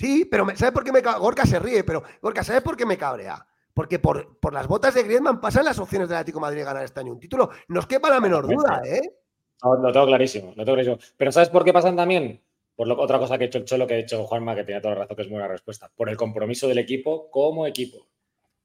Sí, 0.05 0.26
pero 0.26 0.47
¿sabes 0.55 0.74
por 0.74 0.85
qué 0.85 0.93
me 0.93 1.01
cabrea? 1.01 1.18
Gorka 1.18 1.47
se 1.47 1.59
ríe, 1.59 1.82
pero 1.82 2.02
Gorka, 2.20 2.44
¿sabes 2.44 2.60
por 2.60 2.76
qué 2.76 2.85
me 2.85 2.98
cabrea? 2.98 3.47
Porque 3.72 3.98
por, 3.98 4.39
por, 4.39 4.52
las 4.52 4.68
botas 4.68 4.93
de 4.93 5.02
Griezmann 5.02 5.40
pasan 5.40 5.64
las 5.64 5.78
opciones 5.78 6.10
del 6.10 6.18
Atlético 6.18 6.40
de 6.40 6.43
Madrid 6.43 6.59
de 6.59 6.64
ganar 6.64 6.85
este 6.85 7.01
año 7.01 7.12
un 7.12 7.18
título. 7.18 7.48
No 7.68 7.81
os 7.81 7.86
quepa 7.86 8.10
la 8.10 8.20
menor 8.20 8.47
duda, 8.47 8.82
¿eh? 8.85 9.01
No, 9.62 9.76
lo 9.76 9.90
tengo 9.93 10.05
clarísimo, 10.05 10.48
lo 10.56 10.62
tengo 10.62 10.76
clarísimo. 10.76 10.98
Pero 11.16 11.32
¿sabes 11.32 11.48
por 11.48 11.64
qué 11.64 11.72
pasan 11.72 11.97
también? 11.97 12.39
Por 12.76 12.86
lo, 12.86 13.01
otra 13.01 13.18
cosa 13.18 13.39
que 13.39 13.44
ha 13.44 13.47
hecho 13.47 13.56
el 13.56 13.64
Cholo, 13.64 13.86
que 13.86 13.94
ha 13.94 13.97
hecho 13.97 14.26
Juanma, 14.26 14.55
que 14.55 14.64
tenía 14.64 14.82
toda 14.82 14.93
la 14.93 15.01
razón, 15.01 15.16
que 15.16 15.22
es 15.22 15.31
buena 15.31 15.48
respuesta. 15.48 15.90
Por 15.97 16.10
el 16.10 16.18
compromiso 16.18 16.68
del 16.68 16.78
equipo 16.78 17.31
como 17.31 17.66
equipo. 17.66 18.06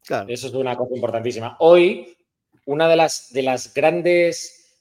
Claro. 0.05 0.27
Eso 0.27 0.47
es 0.47 0.53
una 0.53 0.75
cosa 0.75 0.93
importantísima. 0.93 1.55
Hoy, 1.59 2.17
una 2.65 2.89
de 2.89 2.97
las, 2.97 3.31
de 3.31 3.43
las 3.43 3.73
grandes, 3.73 4.77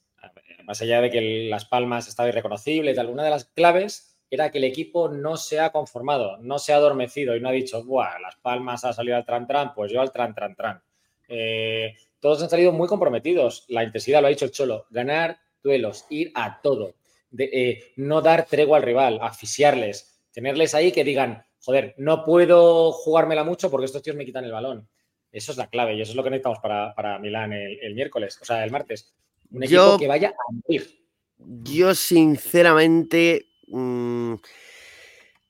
más 0.65 0.83
allá 0.83 1.03
de 1.03 1.11
que 1.11 1.47
Las 1.49 1.67
Palmas 1.67 2.09
estaba 2.09 2.29
irreconocible 2.29 2.91
y 2.91 2.95
tal, 2.97 3.11
una 3.11 3.23
de 3.23 3.31
las 3.31 3.45
claves 3.45 4.08
era 4.31 4.51
que 4.51 4.59
el 4.59 4.65
equipo 4.65 5.09
no 5.09 5.37
se 5.37 5.61
ha 5.61 5.71
conformado, 5.71 6.37
no 6.39 6.59
se 6.59 6.73
ha 6.73 6.77
adormecido 6.77 7.35
y 7.35 7.41
no 7.41 7.49
ha 7.49 7.53
dicho, 7.53 7.83
Buah, 7.85 8.19
Las 8.21 8.37
Palmas 8.37 8.85
ha 8.85 8.93
salido 8.93 9.17
al 9.17 9.25
tran-tran, 9.25 9.73
pues 9.75 9.91
yo 9.91 10.01
al 10.01 10.13
tran-tran-tran. 10.13 10.83
Eh, 11.29 11.97
todos 12.21 12.43
han 12.43 12.51
salido 12.51 12.73
muy 12.73 12.89
comprometidos. 12.89 13.65
La 13.69 13.85
intensidad, 13.85 14.21
lo 14.21 14.27
ha 14.27 14.31
dicho 14.31 14.45
el 14.45 14.51
Cholo, 14.51 14.87
ganar 14.91 15.39
duelos, 15.63 16.07
ir 16.11 16.33
a 16.35 16.61
todo, 16.61 16.95
de, 17.31 17.45
eh, 17.53 17.93
no 17.97 18.21
dar 18.21 18.47
tregua 18.47 18.79
al 18.79 18.83
rival, 18.83 19.19
asfixiarles, 19.23 20.21
tenerles 20.33 20.75
ahí 20.75 20.93
que 20.93 21.05
digan, 21.05 21.45
joder, 21.63 21.95
no 21.99 22.25
puedo 22.25 22.93
jugármela 22.93 23.45
mucho 23.45 23.71
porque 23.71 23.87
estos 23.87 24.03
tíos 24.03 24.17
me 24.17 24.25
quitan 24.25 24.45
el 24.45 24.53
balón. 24.53 24.89
Eso 25.31 25.53
es 25.53 25.59
la 25.59 25.69
clave 25.69 25.95
y 25.95 26.01
eso 26.01 26.13
es 26.13 26.17
lo 26.17 26.25
que 26.25 26.31
necesitamos 26.31 26.59
para, 26.61 26.95
para 26.95 27.19
Milán 27.19 27.53
el, 27.53 27.79
el, 27.83 27.95
miércoles, 27.95 28.39
o 28.41 28.45
sea, 28.45 28.65
el 28.65 28.71
martes. 28.71 29.13
Un 29.51 29.63
equipo 29.63 29.93
yo, 29.93 29.99
que 29.99 30.09
vaya 30.09 30.31
a 30.31 30.53
morir. 30.53 30.99
Yo, 31.39 31.95
sinceramente, 31.95 33.48
mmm, 33.71 34.35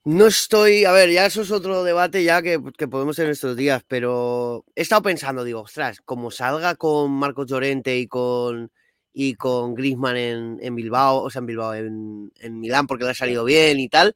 no 0.05 0.27
estoy. 0.27 0.85
A 0.85 0.93
ver, 0.93 1.11
ya 1.11 1.27
eso 1.27 1.43
es 1.43 1.51
otro 1.51 1.85
debate 1.85 2.25
ya 2.25 2.43
que, 2.43 2.61
que, 2.77 2.89
podemos 2.89 3.17
tener 3.17 3.33
estos 3.33 3.57
días, 3.57 3.83
pero 3.89 4.65
he 4.75 4.83
estado 4.83 5.03
pensando, 5.03 5.45
digo, 5.45 5.61
ostras, 5.63 6.01
como 6.05 6.31
salga 6.31 6.77
con 6.77 7.11
Marcos 7.13 7.47
Llorente 7.47 7.99
y 7.99 8.07
con 8.07 8.71
y 9.13 9.35
con 9.35 9.75
Griezmann 9.75 10.17
en, 10.17 10.59
en, 10.63 10.75
Bilbao, 10.77 11.23
o 11.25 11.31
sea, 11.31 11.41
en 11.41 11.47
Bilbao, 11.47 11.75
en, 11.75 12.33
en, 12.41 12.61
Milán, 12.61 12.87
porque 12.87 13.05
le 13.05 13.11
ha 13.11 13.15
salido 13.15 13.45
bien 13.45 13.81
y 13.81 13.89
tal. 13.89 14.15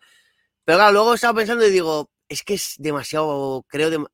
Pero 0.64 0.78
claro, 0.78 0.92
luego 0.92 1.12
he 1.12 1.16
estado 1.16 1.34
pensando 1.34 1.66
y 1.66 1.70
digo, 1.70 2.10
es 2.28 2.42
que 2.44 2.54
es 2.54 2.76
demasiado, 2.78 3.64
creo, 3.68 3.90
de, 3.90 4.04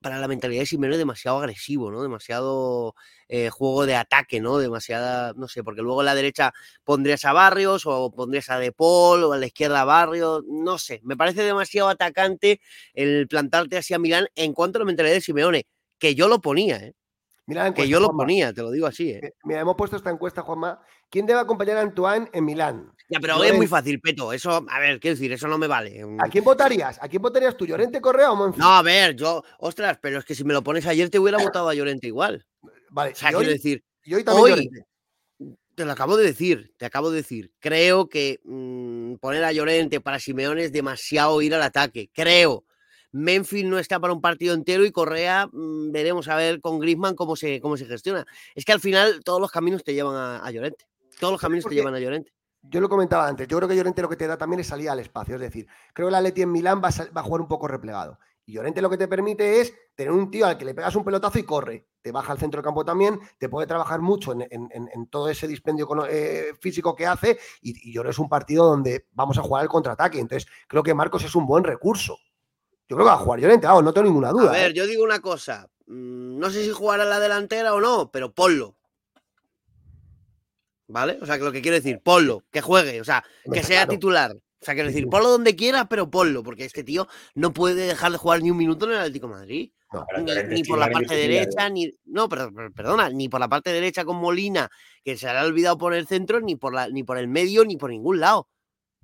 para 0.00 0.18
la 0.18 0.28
mentalidad 0.28 0.62
de 0.62 0.66
Simeone 0.66 0.98
demasiado 0.98 1.38
agresivo, 1.38 1.90
¿no? 1.90 2.02
Demasiado 2.02 2.94
eh, 3.34 3.48
juego 3.48 3.86
de 3.86 3.96
ataque, 3.96 4.42
¿no? 4.42 4.58
Demasiada, 4.58 5.32
no 5.34 5.48
sé, 5.48 5.64
porque 5.64 5.80
luego 5.80 6.02
a 6.02 6.04
la 6.04 6.14
derecha 6.14 6.52
pondrías 6.84 7.24
a 7.24 7.32
Barrios 7.32 7.84
o 7.86 8.12
pondrías 8.12 8.50
a 8.50 8.58
De 8.58 8.72
Paul 8.72 9.24
o 9.24 9.32
a 9.32 9.38
la 9.38 9.46
izquierda 9.46 9.80
a 9.80 9.84
Barrios, 9.86 10.44
no 10.46 10.76
sé, 10.76 11.00
me 11.02 11.16
parece 11.16 11.42
demasiado 11.42 11.88
atacante 11.88 12.60
el 12.92 13.26
plantarte 13.28 13.78
así 13.78 13.94
a 13.94 13.98
Milán 13.98 14.26
en 14.34 14.52
cuanto 14.52 14.76
a 14.76 14.80
la 14.80 14.84
mentalidad 14.84 15.14
de 15.14 15.22
Simeone, 15.22 15.66
que 15.98 16.14
yo 16.14 16.28
lo 16.28 16.42
ponía, 16.42 16.76
¿eh? 16.76 16.94
Mira 17.46 17.72
que 17.72 17.88
yo 17.88 18.00
lo 18.00 18.08
Juanma. 18.08 18.22
ponía, 18.24 18.52
te 18.52 18.60
lo 18.60 18.70
digo 18.70 18.86
así. 18.86 19.12
¿eh? 19.12 19.32
Mira, 19.44 19.60
hemos 19.60 19.76
puesto 19.76 19.96
esta 19.96 20.10
encuesta, 20.10 20.42
Juanma. 20.42 20.80
¿Quién 21.08 21.24
debe 21.24 21.40
acompañar 21.40 21.78
a 21.78 21.80
Antoine 21.80 22.28
en 22.34 22.44
Milán? 22.44 22.92
Ya, 23.08 23.18
pero 23.18 23.34
Llorente. 23.34 23.54
es 23.54 23.58
muy 23.58 23.66
fácil, 23.66 23.98
Peto. 24.00 24.32
Eso, 24.32 24.64
a 24.68 24.78
ver, 24.78 25.00
quiero 25.00 25.16
decir, 25.16 25.32
eso 25.32 25.48
no 25.48 25.56
me 25.58 25.66
vale. 25.66 26.04
¿A 26.18 26.28
quién 26.28 26.44
votarías? 26.44 26.98
¿A 27.02 27.08
quién 27.08 27.20
votarías 27.20 27.56
tú? 27.56 27.66
¿Llorente 27.66 28.00
Correa 28.00 28.30
o 28.30 28.36
Monfils? 28.36 28.58
No, 28.62 28.72
a 28.74 28.82
ver, 28.82 29.16
yo, 29.16 29.42
ostras, 29.58 29.98
pero 30.02 30.18
es 30.18 30.24
que 30.26 30.34
si 30.34 30.44
me 30.44 30.52
lo 30.52 30.62
pones 30.62 30.86
ayer 30.86 31.08
te 31.08 31.18
hubiera 31.18 31.38
votado 31.38 31.70
a 31.70 31.74
Llorente 31.74 32.06
igual. 32.06 32.46
Vale, 32.92 33.12
o 33.12 33.14
sea, 33.14 33.32
y 33.32 33.34
hoy, 33.34 33.40
quiero 33.40 33.52
decir, 33.54 33.84
y 34.04 34.14
hoy 34.14 34.22
también 34.22 34.44
hoy, 34.44 34.50
Llorente. 34.50 34.86
Te 35.74 35.86
lo 35.86 35.92
acabo 35.92 36.18
de 36.18 36.24
decir, 36.24 36.74
te 36.76 36.84
acabo 36.84 37.10
de 37.10 37.16
decir. 37.16 37.50
Creo 37.58 38.06
que 38.08 38.40
mmm, 38.44 39.14
poner 39.14 39.42
a 39.44 39.52
Llorente 39.52 40.02
para 40.02 40.18
Simeone 40.18 40.64
es 40.64 40.72
demasiado 40.72 41.40
ir 41.40 41.54
al 41.54 41.62
ataque. 41.62 42.10
Creo. 42.12 42.64
Memphis 43.10 43.64
no 43.64 43.78
está 43.78 43.98
para 43.98 44.12
un 44.12 44.20
partido 44.20 44.54
entero 44.54 44.84
y 44.84 44.92
Correa 44.92 45.48
mmm, 45.50 45.90
veremos 45.90 46.28
a 46.28 46.36
ver 46.36 46.60
con 46.60 46.78
Griezmann 46.78 47.14
cómo 47.14 47.34
se, 47.34 47.62
cómo 47.62 47.78
se 47.78 47.86
gestiona. 47.86 48.26
Es 48.54 48.66
que 48.66 48.72
al 48.72 48.80
final 48.80 49.22
todos 49.24 49.40
los 49.40 49.50
caminos 49.50 49.82
te 49.82 49.94
llevan 49.94 50.16
a, 50.16 50.44
a 50.44 50.50
Llorente. 50.50 50.84
Todos 51.18 51.32
los 51.32 51.40
caminos 51.40 51.64
te 51.64 51.74
llevan 51.74 51.94
a 51.94 52.00
Llorente. 52.00 52.34
Yo 52.60 52.80
lo 52.80 52.88
comentaba 52.88 53.26
antes, 53.26 53.48
yo 53.48 53.56
creo 53.56 53.68
que 53.68 53.74
Llorente 53.74 54.02
lo 54.02 54.08
que 54.08 54.16
te 54.16 54.26
da 54.26 54.36
también 54.36 54.60
es 54.60 54.66
salir 54.66 54.90
al 54.90 55.00
espacio. 55.00 55.34
Es 55.36 55.40
decir, 55.40 55.66
creo 55.94 56.08
que 56.08 56.10
el 56.10 56.14
Atleti 56.14 56.42
en 56.42 56.52
Milán 56.52 56.82
va 56.84 56.88
a, 56.88 57.10
va 57.10 57.22
a 57.22 57.24
jugar 57.24 57.40
un 57.40 57.48
poco 57.48 57.66
replegado. 57.66 58.18
Y 58.44 58.54
Llorente 58.54 58.82
lo 58.82 58.90
que 58.90 58.98
te 58.98 59.08
permite 59.08 59.60
es 59.60 59.72
tener 59.94 60.12
un 60.12 60.30
tío 60.30 60.46
al 60.46 60.58
que 60.58 60.64
le 60.64 60.74
pegas 60.74 60.96
un 60.96 61.04
pelotazo 61.04 61.38
y 61.38 61.44
corre. 61.44 61.86
Te 62.00 62.10
baja 62.10 62.32
al 62.32 62.38
centro 62.38 62.58
del 62.58 62.64
campo 62.64 62.84
también, 62.84 63.20
te 63.38 63.48
puede 63.48 63.66
trabajar 63.66 64.00
mucho 64.00 64.32
en, 64.32 64.42
en, 64.50 64.68
en 64.72 65.06
todo 65.06 65.28
ese 65.28 65.46
dispendio 65.46 65.88
eh, 66.08 66.52
físico 66.60 66.96
que 66.96 67.06
hace. 67.06 67.38
Y, 67.60 67.90
y 67.90 67.92
Llorente 67.92 68.12
es 68.12 68.18
un 68.18 68.28
partido 68.28 68.64
donde 68.66 69.06
vamos 69.12 69.38
a 69.38 69.42
jugar 69.42 69.62
el 69.62 69.68
contraataque. 69.68 70.18
Entonces, 70.18 70.50
creo 70.66 70.82
que 70.82 70.94
Marcos 70.94 71.22
es 71.24 71.34
un 71.36 71.46
buen 71.46 71.62
recurso. 71.62 72.18
Yo 72.88 72.96
creo 72.96 73.06
que 73.06 73.10
va 73.10 73.14
a 73.14 73.18
jugar 73.18 73.40
Llorente, 73.40 73.66
no 73.66 73.92
tengo 73.92 74.06
ninguna 74.06 74.30
duda. 74.30 74.50
A 74.50 74.52
ver, 74.52 74.72
¿eh? 74.72 74.74
yo 74.74 74.86
digo 74.86 75.04
una 75.04 75.20
cosa. 75.20 75.70
Mm, 75.86 76.38
no 76.38 76.50
sé 76.50 76.64
si 76.64 76.70
jugará 76.70 77.04
la 77.04 77.20
delantera 77.20 77.74
o 77.74 77.80
no, 77.80 78.10
pero 78.10 78.34
ponlo. 78.34 78.76
¿Vale? 80.88 81.18
O 81.22 81.26
sea, 81.26 81.38
que 81.38 81.44
lo 81.44 81.52
que 81.52 81.62
quiero 81.62 81.76
decir, 81.76 82.00
ponlo, 82.02 82.44
que 82.50 82.60
juegue, 82.60 83.00
o 83.00 83.04
sea, 83.04 83.24
que 83.50 83.62
sea 83.62 83.86
titular. 83.86 84.36
O 84.62 84.64
sea, 84.64 84.74
quiero 84.74 84.90
decir, 84.90 85.08
ponlo 85.08 85.28
donde 85.28 85.56
quiera, 85.56 85.88
pero 85.88 86.08
ponlo, 86.08 86.44
porque 86.44 86.64
este 86.64 86.84
tío 86.84 87.08
no 87.34 87.52
puede 87.52 87.84
dejar 87.84 88.12
de 88.12 88.18
jugar 88.18 88.42
ni 88.42 88.50
un 88.52 88.56
minuto 88.56 88.84
en 88.84 88.92
el 88.92 88.98
Atlético 88.98 89.26
de 89.26 89.32
Madrid. 89.32 89.72
No, 89.92 90.06
ni, 90.22 90.54
ni, 90.54 90.62
por 90.62 90.78
la 90.78 90.88
parte 90.88 91.16
derecha, 91.16 91.68
ni. 91.68 91.90
No, 92.04 92.28
pero, 92.28 92.48
perdona, 92.72 93.10
ni 93.10 93.28
por 93.28 93.40
la 93.40 93.48
parte 93.48 93.72
derecha 93.72 94.04
con 94.04 94.18
Molina, 94.18 94.70
que 95.04 95.16
se 95.16 95.26
le 95.26 95.32
ha 95.32 95.44
olvidado 95.44 95.76
poner 95.78 95.98
el 95.98 96.06
centro, 96.06 96.40
ni 96.40 96.54
por, 96.54 96.72
la, 96.72 96.88
ni 96.88 97.02
por 97.02 97.18
el 97.18 97.26
medio, 97.26 97.64
ni 97.64 97.76
por 97.76 97.90
ningún 97.90 98.20
lado. 98.20 98.48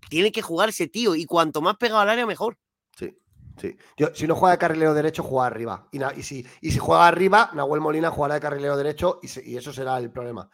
Tiene 0.08 0.30
que 0.30 0.42
jugar 0.42 0.68
ese 0.68 0.86
tío, 0.86 1.16
y 1.16 1.26
cuanto 1.26 1.60
más 1.60 1.76
pegado 1.76 1.98
al 2.02 2.08
área, 2.08 2.24
mejor. 2.24 2.56
Sí. 2.96 3.18
Sí. 3.60 3.76
Yo, 3.96 4.14
si 4.14 4.28
no 4.28 4.36
juega 4.36 4.52
de 4.52 4.58
carrilero 4.58 4.94
derecho, 4.94 5.24
juega 5.24 5.48
arriba. 5.48 5.88
Y, 5.90 5.98
y, 6.20 6.22
si, 6.22 6.46
y 6.60 6.70
si 6.70 6.78
juega 6.78 7.08
arriba, 7.08 7.50
Nahuel 7.52 7.80
Molina 7.80 8.12
jugará 8.12 8.34
de 8.34 8.40
carrilero 8.40 8.76
derecho 8.76 9.18
y, 9.24 9.26
se, 9.26 9.44
y 9.44 9.56
eso 9.56 9.72
será 9.72 9.98
el 9.98 10.12
problema. 10.12 10.48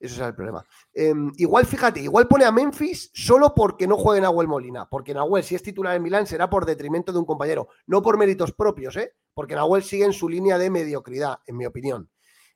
Eso 0.00 0.14
será 0.14 0.28
el 0.28 0.34
problema. 0.34 0.64
Eh, 0.94 1.12
igual, 1.36 1.66
fíjate, 1.66 2.00
igual 2.00 2.26
pone 2.26 2.46
a 2.46 2.50
Memphis 2.50 3.10
solo 3.12 3.54
porque 3.54 3.86
no 3.86 3.98
juegue 3.98 4.22
Nahuel 4.22 4.48
Molina. 4.48 4.88
Porque 4.88 5.12
Nahuel, 5.12 5.44
si 5.44 5.54
es 5.54 5.62
titular 5.62 5.94
en 5.94 6.02
Milán, 6.02 6.26
será 6.26 6.48
por 6.48 6.64
detrimento 6.64 7.12
de 7.12 7.18
un 7.18 7.26
compañero. 7.26 7.68
No 7.86 8.00
por 8.00 8.16
méritos 8.16 8.52
propios, 8.52 8.96
¿eh? 8.96 9.14
Porque 9.34 9.54
Nahuel 9.54 9.82
sigue 9.82 10.06
en 10.06 10.14
su 10.14 10.26
línea 10.26 10.56
de 10.56 10.70
mediocridad, 10.70 11.40
en 11.46 11.58
mi 11.58 11.66
opinión. 11.66 12.10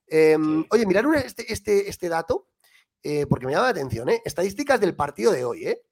Eh, 0.07 0.39
sí. 0.41 0.67
Oye, 0.71 0.87
mirar 0.87 1.05
este, 1.17 1.53
este, 1.53 1.89
este 1.91 2.09
dato, 2.09 2.49
eh, 3.03 3.27
porque 3.27 3.45
me 3.45 3.53
llama 3.53 3.65
la 3.65 3.71
atención, 3.71 4.09
¿eh? 4.09 4.23
Estadísticas 4.25 4.81
del 4.81 4.97
partido 4.97 5.31
de 5.31 5.45
hoy, 5.45 5.67
¿eh? 5.67 5.83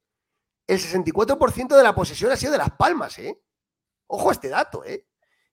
El 0.65 0.79
64% 0.79 1.75
de 1.75 1.83
la 1.83 1.93
posesión 1.93 2.31
ha 2.31 2.35
sido 2.35 2.53
de 2.53 2.57
Las 2.57 2.71
Palmas, 2.71 3.19
¿eh? 3.19 3.39
Ojo 4.07 4.29
a 4.29 4.31
este 4.31 4.49
dato, 4.49 4.83
¿eh? 4.83 5.05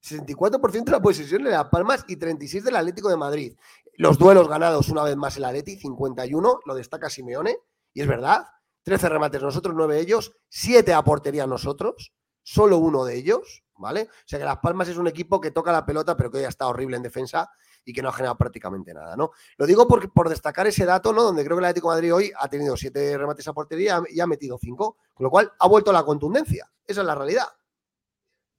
64% 0.02 0.84
de 0.84 0.92
la 0.92 1.02
posesión 1.02 1.44
de 1.44 1.50
Las 1.50 1.66
Palmas 1.66 2.04
y 2.08 2.16
36% 2.16 2.62
del 2.62 2.76
Atlético 2.76 3.10
de 3.10 3.16
Madrid. 3.16 3.56
Los 4.00 4.16
duelos 4.16 4.48
ganados 4.48 4.88
una 4.88 5.02
vez 5.02 5.14
más 5.14 5.36
el 5.36 5.44
Atleti, 5.44 5.76
51, 5.76 6.60
lo 6.64 6.74
destaca 6.74 7.10
Simeone, 7.10 7.58
y 7.92 8.00
es 8.00 8.08
verdad, 8.08 8.46
13 8.84 9.10
remates 9.10 9.42
nosotros, 9.42 9.74
9 9.76 10.00
ellos, 10.00 10.32
7 10.48 10.94
a 10.94 11.04
portería 11.04 11.46
nosotros, 11.46 12.14
solo 12.42 12.78
uno 12.78 13.04
de 13.04 13.18
ellos, 13.18 13.62
¿vale? 13.76 14.08
O 14.10 14.22
sea 14.24 14.38
que 14.38 14.46
Las 14.46 14.56
Palmas 14.56 14.88
es 14.88 14.96
un 14.96 15.06
equipo 15.06 15.38
que 15.38 15.50
toca 15.50 15.70
la 15.70 15.84
pelota, 15.84 16.16
pero 16.16 16.30
que 16.30 16.38
hoy 16.38 16.44
está 16.44 16.66
horrible 16.66 16.96
en 16.96 17.02
defensa 17.02 17.50
y 17.84 17.92
que 17.92 18.00
no 18.00 18.08
ha 18.08 18.12
generado 18.14 18.38
prácticamente 18.38 18.94
nada, 18.94 19.18
¿no? 19.18 19.32
Lo 19.58 19.66
digo 19.66 19.86
por, 19.86 20.10
por 20.14 20.30
destacar 20.30 20.66
ese 20.66 20.86
dato, 20.86 21.12
¿no? 21.12 21.22
Donde 21.22 21.44
creo 21.44 21.58
que 21.58 21.60
el 21.60 21.66
Atlético 21.66 21.90
de 21.90 21.96
Madrid 21.96 22.14
hoy 22.14 22.32
ha 22.38 22.48
tenido 22.48 22.78
siete 22.78 23.18
remates 23.18 23.46
a 23.48 23.52
portería 23.52 24.02
y 24.08 24.18
ha 24.20 24.26
metido 24.26 24.56
cinco, 24.58 24.96
con 25.12 25.24
lo 25.24 25.30
cual 25.30 25.52
ha 25.58 25.68
vuelto 25.68 25.92
la 25.92 26.04
contundencia. 26.04 26.72
Esa 26.86 27.02
es 27.02 27.06
la 27.06 27.14
realidad. 27.14 27.48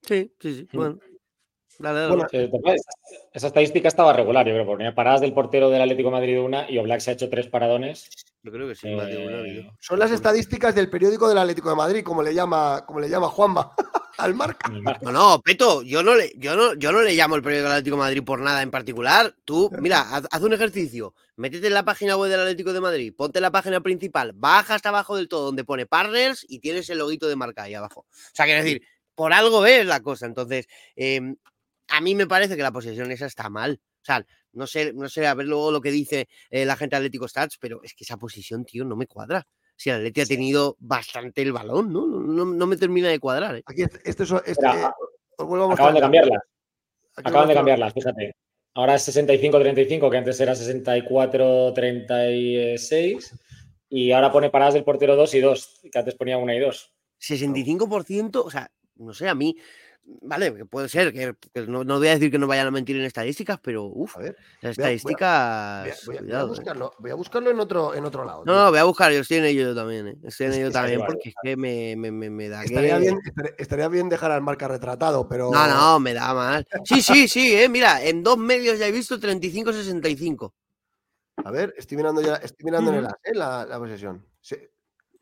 Sí, 0.03 0.35
sí, 0.39 0.53
sí. 0.53 0.77
Bueno. 0.77 0.99
Esa, 3.34 3.48
estadística 3.48 3.88
estaba 3.88 4.14
regular, 4.14 4.45
yo 4.45 4.53
creo, 4.53 4.66
porque 4.66 4.91
paradas 4.91 5.22
del 5.22 5.34
portero 5.34 5.70
del 5.70 5.82
Atlético 5.82 6.10
de 6.10 6.16
Madrid 6.16 6.41
una 6.41 6.70
y 6.70 6.78
Oblak 6.78 6.99
se 6.99 7.12
ha 7.12 7.14
hecho 7.14 7.30
tres 7.30 7.48
paradones. 7.48 8.10
Yo 8.44 8.52
creo 8.52 8.68
que 8.68 8.76
sí, 8.76 8.88
eh, 8.90 9.70
Son 9.80 9.99
las 9.99 10.12
estadísticas 10.12 10.74
del 10.74 10.90
periódico 10.90 11.30
del 11.30 11.38
Atlético 11.38 11.70
de 11.70 11.76
Madrid, 11.76 12.03
como 12.03 12.24
le 12.24 12.34
llama, 12.34 12.84
como 12.88 12.99
le 12.99 13.10
llama 13.10 13.28
Juanma 13.28 13.74
al 14.18 14.34
marca. 14.34 14.70
No, 15.02 15.12
no, 15.12 15.41
Peto, 15.41 15.84
yo 15.84 16.03
no 16.03 16.16
le, 16.16 16.34
yo 16.38 16.56
no, 16.56 16.74
yo 16.76 16.91
no 16.91 17.02
le 17.02 17.14
llamo 17.14 17.36
el 17.36 17.41
periódico 17.41 17.70
del 17.70 17.78
Atlético 17.78 17.95
de 17.98 18.02
Madrid 18.02 18.24
por 18.24 18.40
nada 18.40 18.62
en 18.62 18.72
particular. 18.72 19.36
Tú, 19.45 19.70
mira, 19.80 20.02
haz, 20.02 20.41
un 20.41 20.53
ejercicio. 20.53 21.14
Métete 21.36 21.68
en 21.68 21.74
la 21.74 21.86
página 21.86 22.18
web 22.18 22.30
del 22.30 22.41
Atlético 22.41 22.74
de 22.74 22.82
Madrid, 22.82 23.14
ponte 23.16 23.41
la 23.41 23.52
página 23.52 23.82
principal, 23.82 24.32
baja 24.34 24.76
hasta 24.76 24.90
abajo 24.90 25.16
del 25.16 25.28
todo 25.28 25.45
donde 25.45 25.64
pone 25.64 25.86
partners 25.86 26.45
y 26.48 26.60
tienes 26.60 26.90
el 26.90 26.99
loguito 26.99 27.28
de 27.28 27.36
marca 27.36 27.64
ahí 27.64 27.74
abajo. 27.74 28.02
O 28.02 28.34
sea, 28.34 28.45
quiero 28.45 28.64
decir, 28.64 28.82
por 29.16 29.34
algo 29.34 29.66
es 29.66 29.86
la 29.86 30.02
cosa. 30.02 30.26
Entonces, 30.26 30.68
em, 30.95 31.36
a 31.91 32.01
mí 32.01 32.15
me 32.15 32.26
parece 32.26 32.55
que 32.55 32.63
la 32.63 32.72
posesión 32.72 33.11
esa 33.11 33.26
está 33.26 33.49
mal. 33.49 33.81
O 34.01 34.05
sea, 34.05 34.26
no 34.53 34.65
sé, 34.65 34.93
no 34.93 35.09
sé, 35.09 35.27
a 35.27 35.34
ver 35.34 35.45
luego 35.45 35.72
lo 35.72 35.81
que 35.81 35.91
dice 35.91 36.30
eh, 36.49 36.63
la 36.65 36.77
gente 36.77 36.95
de 36.95 36.97
Atlético 36.97 37.27
Stats, 37.27 37.57
pero 37.59 37.81
es 37.84 37.93
que 37.93 38.05
esa 38.05 38.18
posición, 38.18 38.65
tío, 38.65 38.85
no 38.85 38.95
me 38.95 39.07
cuadra. 39.07 39.45
Si 39.76 39.89
el 39.89 39.97
Atlético 39.97 40.23
ha 40.23 40.27
tenido 40.27 40.77
bastante 40.80 41.41
el 41.41 41.51
balón, 41.51 41.91
¿no? 41.91 42.07
No, 42.07 42.68
me 42.68 42.77
termina 42.77 43.09
de 43.09 43.19
cuadrar. 43.19 43.57
¿eh? 43.57 43.63
Aquí 43.65 43.81
este, 43.84 43.99
este, 44.09 44.23
acaban 44.23 45.93
de 45.93 45.99
cambiarlas. 45.99 46.41
Acaban 47.18 47.49
de 47.49 47.53
cambiarlas, 47.53 47.93
fíjate. 47.93 48.38
Ahora 48.73 48.95
es 48.95 49.15
65-35, 49.15 50.09
que 50.09 50.18
antes 50.18 50.39
era 50.39 50.53
64-36. 50.53 53.38
Y 53.89 54.13
ahora 54.13 54.31
pone 54.31 54.49
paradas 54.49 54.76
del 54.76 54.85
portero 54.85 55.18
2 55.18 55.34
y 55.34 55.41
2, 55.41 55.81
que 55.91 55.99
antes 55.99 56.15
ponía 56.15 56.38
1 56.38 56.53
y 56.53 56.59
2. 56.59 56.93
65%, 57.19 58.45
o 58.45 58.49
sea, 58.49 58.72
no 58.95 59.13
sé, 59.13 59.27
a 59.27 59.35
mí 59.35 59.57
Vale, 60.03 60.53
que 60.56 60.65
puede 60.65 60.90
ser, 60.90 61.14
que, 61.14 61.36
no, 61.68 61.84
voy 61.84 62.07
a 62.07 62.11
decir 62.11 62.32
que 62.32 62.40
no 62.40 62.48
vayan 62.48 62.68
a 62.68 62.72
mentir 62.72 62.95
en 62.95 63.03
estadísticas, 63.03 63.60
pero 63.61 63.86
uff, 63.86 64.18
las 64.61 64.78
estadísticas. 64.78 66.06
Voy 66.06 66.32
a, 66.32 66.44
buscarlo, 67.15 67.52
en 67.52 67.60
otro, 67.60 67.94
en 67.94 68.06
otro 68.06 68.26
lado. 68.26 68.44
No, 68.45 68.53
no, 68.53 68.69
voy 68.69 68.80
a 68.80 68.84
buscar, 68.84 69.11
yo 69.11 69.19
estoy 69.19 69.38
en 69.38 69.45
ello 69.45 69.76
también, 69.76 70.07
¿eh? 70.07 70.18
estoy 70.23 70.48
en 70.48 70.53
ello 70.53 70.72
también, 70.72 71.02
porque 71.06 71.30
es 71.30 71.36
que 71.41 71.56
me, 71.56 71.95
me, 71.95 72.11
me, 72.11 72.49
da 72.49 72.64
estaría 72.64 72.98
Bien, 72.98 73.19
estaría 73.57 73.88
bien 73.88 74.10
dejar 74.10 74.32
al 74.32 74.41
marca 74.41 74.68
retratado, 74.68 75.28
pero. 75.28 75.52
No, 75.52 75.68
no, 75.68 75.99
me 75.99 76.14
da 76.14 76.34
mal. 76.34 76.68
Sí, 76.84 77.02
sí, 77.02 77.28
sí, 77.28 77.56
¿eh? 77.56 77.69
mira, 77.69 78.03
en 78.03 78.23
dos 78.23 78.38
medios 78.38 78.80
ya 78.80 78.88
he 78.88 78.91
visto 78.91 79.19
35-65. 79.19 80.53
A 81.38 81.52
ver, 81.52 81.73
estoy 81.78 81.98
mirando 81.98 82.22
ya, 82.22 82.36
estoy 82.36 82.65
mirando 82.65 82.91
en 82.91 82.98
el 82.99 83.06
¿eh? 83.06 83.34
la, 83.34 83.65
la 83.65 83.78
posesión. 83.78 84.26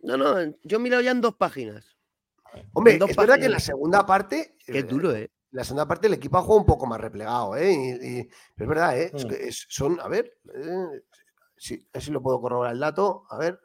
No, 0.02 0.18
no, 0.18 0.54
yo 0.64 0.78
he 0.78 0.80
mirado 0.80 1.02
ya 1.02 1.12
en 1.12 1.22
dos 1.22 1.36
páginas. 1.36 1.99
Hombre, 2.74 3.00
es 3.08 3.16
verdad 3.16 3.40
que 3.40 3.46
en 3.46 3.52
la 3.52 3.60
segunda 3.60 4.06
parte. 4.06 4.56
Qué 4.66 4.84
duro, 4.84 5.16
¿eh? 5.16 5.32
La 5.52 5.64
segunda 5.64 5.88
parte 5.88 6.08
el 6.08 6.14
equipo 6.14 6.38
ha 6.38 6.42
jugado 6.42 6.60
un 6.60 6.66
poco 6.66 6.86
más 6.86 7.02
replegado, 7.02 7.56
¿eh? 7.58 8.30
pero 8.56 8.66
es 8.66 8.70
verdad, 8.70 9.02
¿eh? 9.02 9.12
Mm. 9.14 9.50
son, 9.68 10.00
a 10.00 10.08
ver, 10.08 10.38
eh, 10.54 11.02
si, 11.58 11.88
si 12.00 12.12
lo 12.12 12.22
puedo 12.22 12.40
corroborar 12.40 12.74
el 12.74 12.80
dato, 12.80 13.24
a 13.30 13.38
ver. 13.38 13.60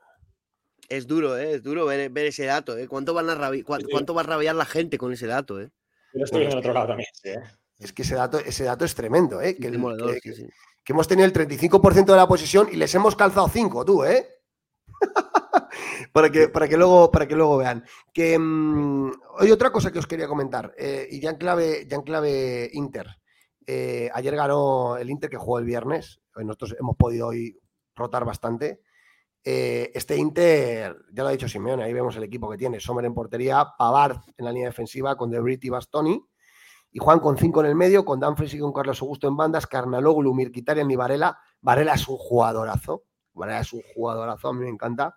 Es 0.89 1.07
duro, 1.07 1.37
¿eh? 1.37 1.55
Es 1.55 1.63
duro 1.63 1.87
ver, 1.87 2.11
ese 2.17 2.45
dato, 2.45 2.77
¿eh? 2.77 2.89
¿Cuánto, 2.89 3.15
van 3.15 3.29
a 3.31 3.51
cuánto, 3.65 4.15
va 4.15 4.23
a 4.23 4.25
rabiar 4.25 4.55
la 4.55 4.65
gente 4.65 4.99
con 4.99 5.13
ese 5.13 5.27
dato, 5.27 5.61
¿eh? 5.61 5.71
Yo 6.15 6.25
estoy 6.25 6.45
en 6.45 6.53
el 6.53 6.59
otro 6.59 6.73
lado 6.73 6.89
también, 6.89 7.09
¿eh? 7.25 7.37
Es 7.79 7.93
que 7.93 8.03
ese 8.03 8.15
dato, 8.15 8.39
ese 8.39 8.65
dato 8.65 8.85
es 8.85 8.95
tremendo, 8.95 9.41
¿eh? 9.41 9.57
Que, 9.57 9.71
que 9.71 10.93
hemos 10.93 11.09
tenido 11.09 11.27
el 11.27 11.33
35% 11.33 12.05
de 12.05 12.17
la 12.17 12.29
posesión 12.29 12.69
y 12.71 12.77
les 12.77 12.95
hemos 12.95 13.17
calzado 13.17 13.49
5, 13.49 13.85
tú, 13.85 14.05
¿eh? 14.05 14.29
para, 16.13 16.31
que, 16.31 16.49
para, 16.49 16.69
que 16.69 16.77
luego, 16.77 17.11
para 17.11 17.27
que 17.27 17.37
luego 17.37 17.59
vean. 17.59 17.85
Que 18.13 18.39
mm, 18.39 19.11
hay 19.39 19.51
otra 19.51 19.71
cosa 19.71 19.93
que 19.93 19.99
os 19.99 20.07
quería 20.07 20.29
comentar, 20.29 20.75
eh, 20.77 21.07
y 21.11 21.21
ya 21.21 21.31
en 21.31 21.37
clave, 21.37 21.87
ya 21.89 21.97
en 21.97 22.03
clave 22.03 22.71
Inter. 22.73 23.07
Eh, 23.67 24.11
ayer 24.13 24.37
ganó 24.37 24.97
el 24.97 25.11
Inter 25.11 25.31
que 25.31 25.37
jugó 25.37 25.59
el 25.59 25.65
viernes. 25.65 26.21
Nosotros 26.37 26.77
hemos 26.79 26.97
podido 26.97 27.29
hoy 27.29 27.59
rotar 27.95 28.25
bastante. 28.25 28.81
Eh, 29.43 29.91
este 29.95 30.17
Inter, 30.17 30.97
ya 31.13 31.23
lo 31.23 31.29
ha 31.29 31.33
dicho 31.33 31.49
Simeone, 31.49 31.85
ahí 31.85 31.93
vemos 31.93 32.17
el 32.17 32.25
equipo 32.25 32.51
que 32.51 32.57
tiene. 32.57 32.81
Sommer 32.81 33.05
en 33.05 33.15
portería, 33.15 33.67
Pavard 33.79 34.19
en 34.37 34.45
la 34.45 34.53
línea 34.53 34.69
defensiva 34.69 35.17
con 35.17 35.31
De 35.31 35.41
Brit 35.41 35.65
y 35.65 35.69
Bastoni. 35.69 36.25
Y 36.91 36.99
Juan 36.99 37.19
con 37.19 37.37
cinco 37.37 37.61
en 37.61 37.67
el 37.67 37.75
medio, 37.75 38.05
con 38.05 38.21
Danfries 38.21 38.55
y 38.55 38.59
con 38.61 38.73
Carlos 38.73 39.03
Augusto 39.03 39.27
en 39.27 39.37
bandas, 39.37 39.67
Carnaloglu, 39.67 40.33
Mirkitarian 40.33 40.91
y 40.91 40.97
Varela. 40.97 41.39
Varela 41.61 41.95
es 41.95 42.07
un 42.07 42.17
jugadorazo. 42.17 43.03
Varela 43.35 43.61
es 43.61 43.73
un 43.73 43.83
jugadorazo, 43.95 44.49
a 44.49 44.53
mí 44.53 44.61
me 44.61 44.69
encanta. 44.69 45.17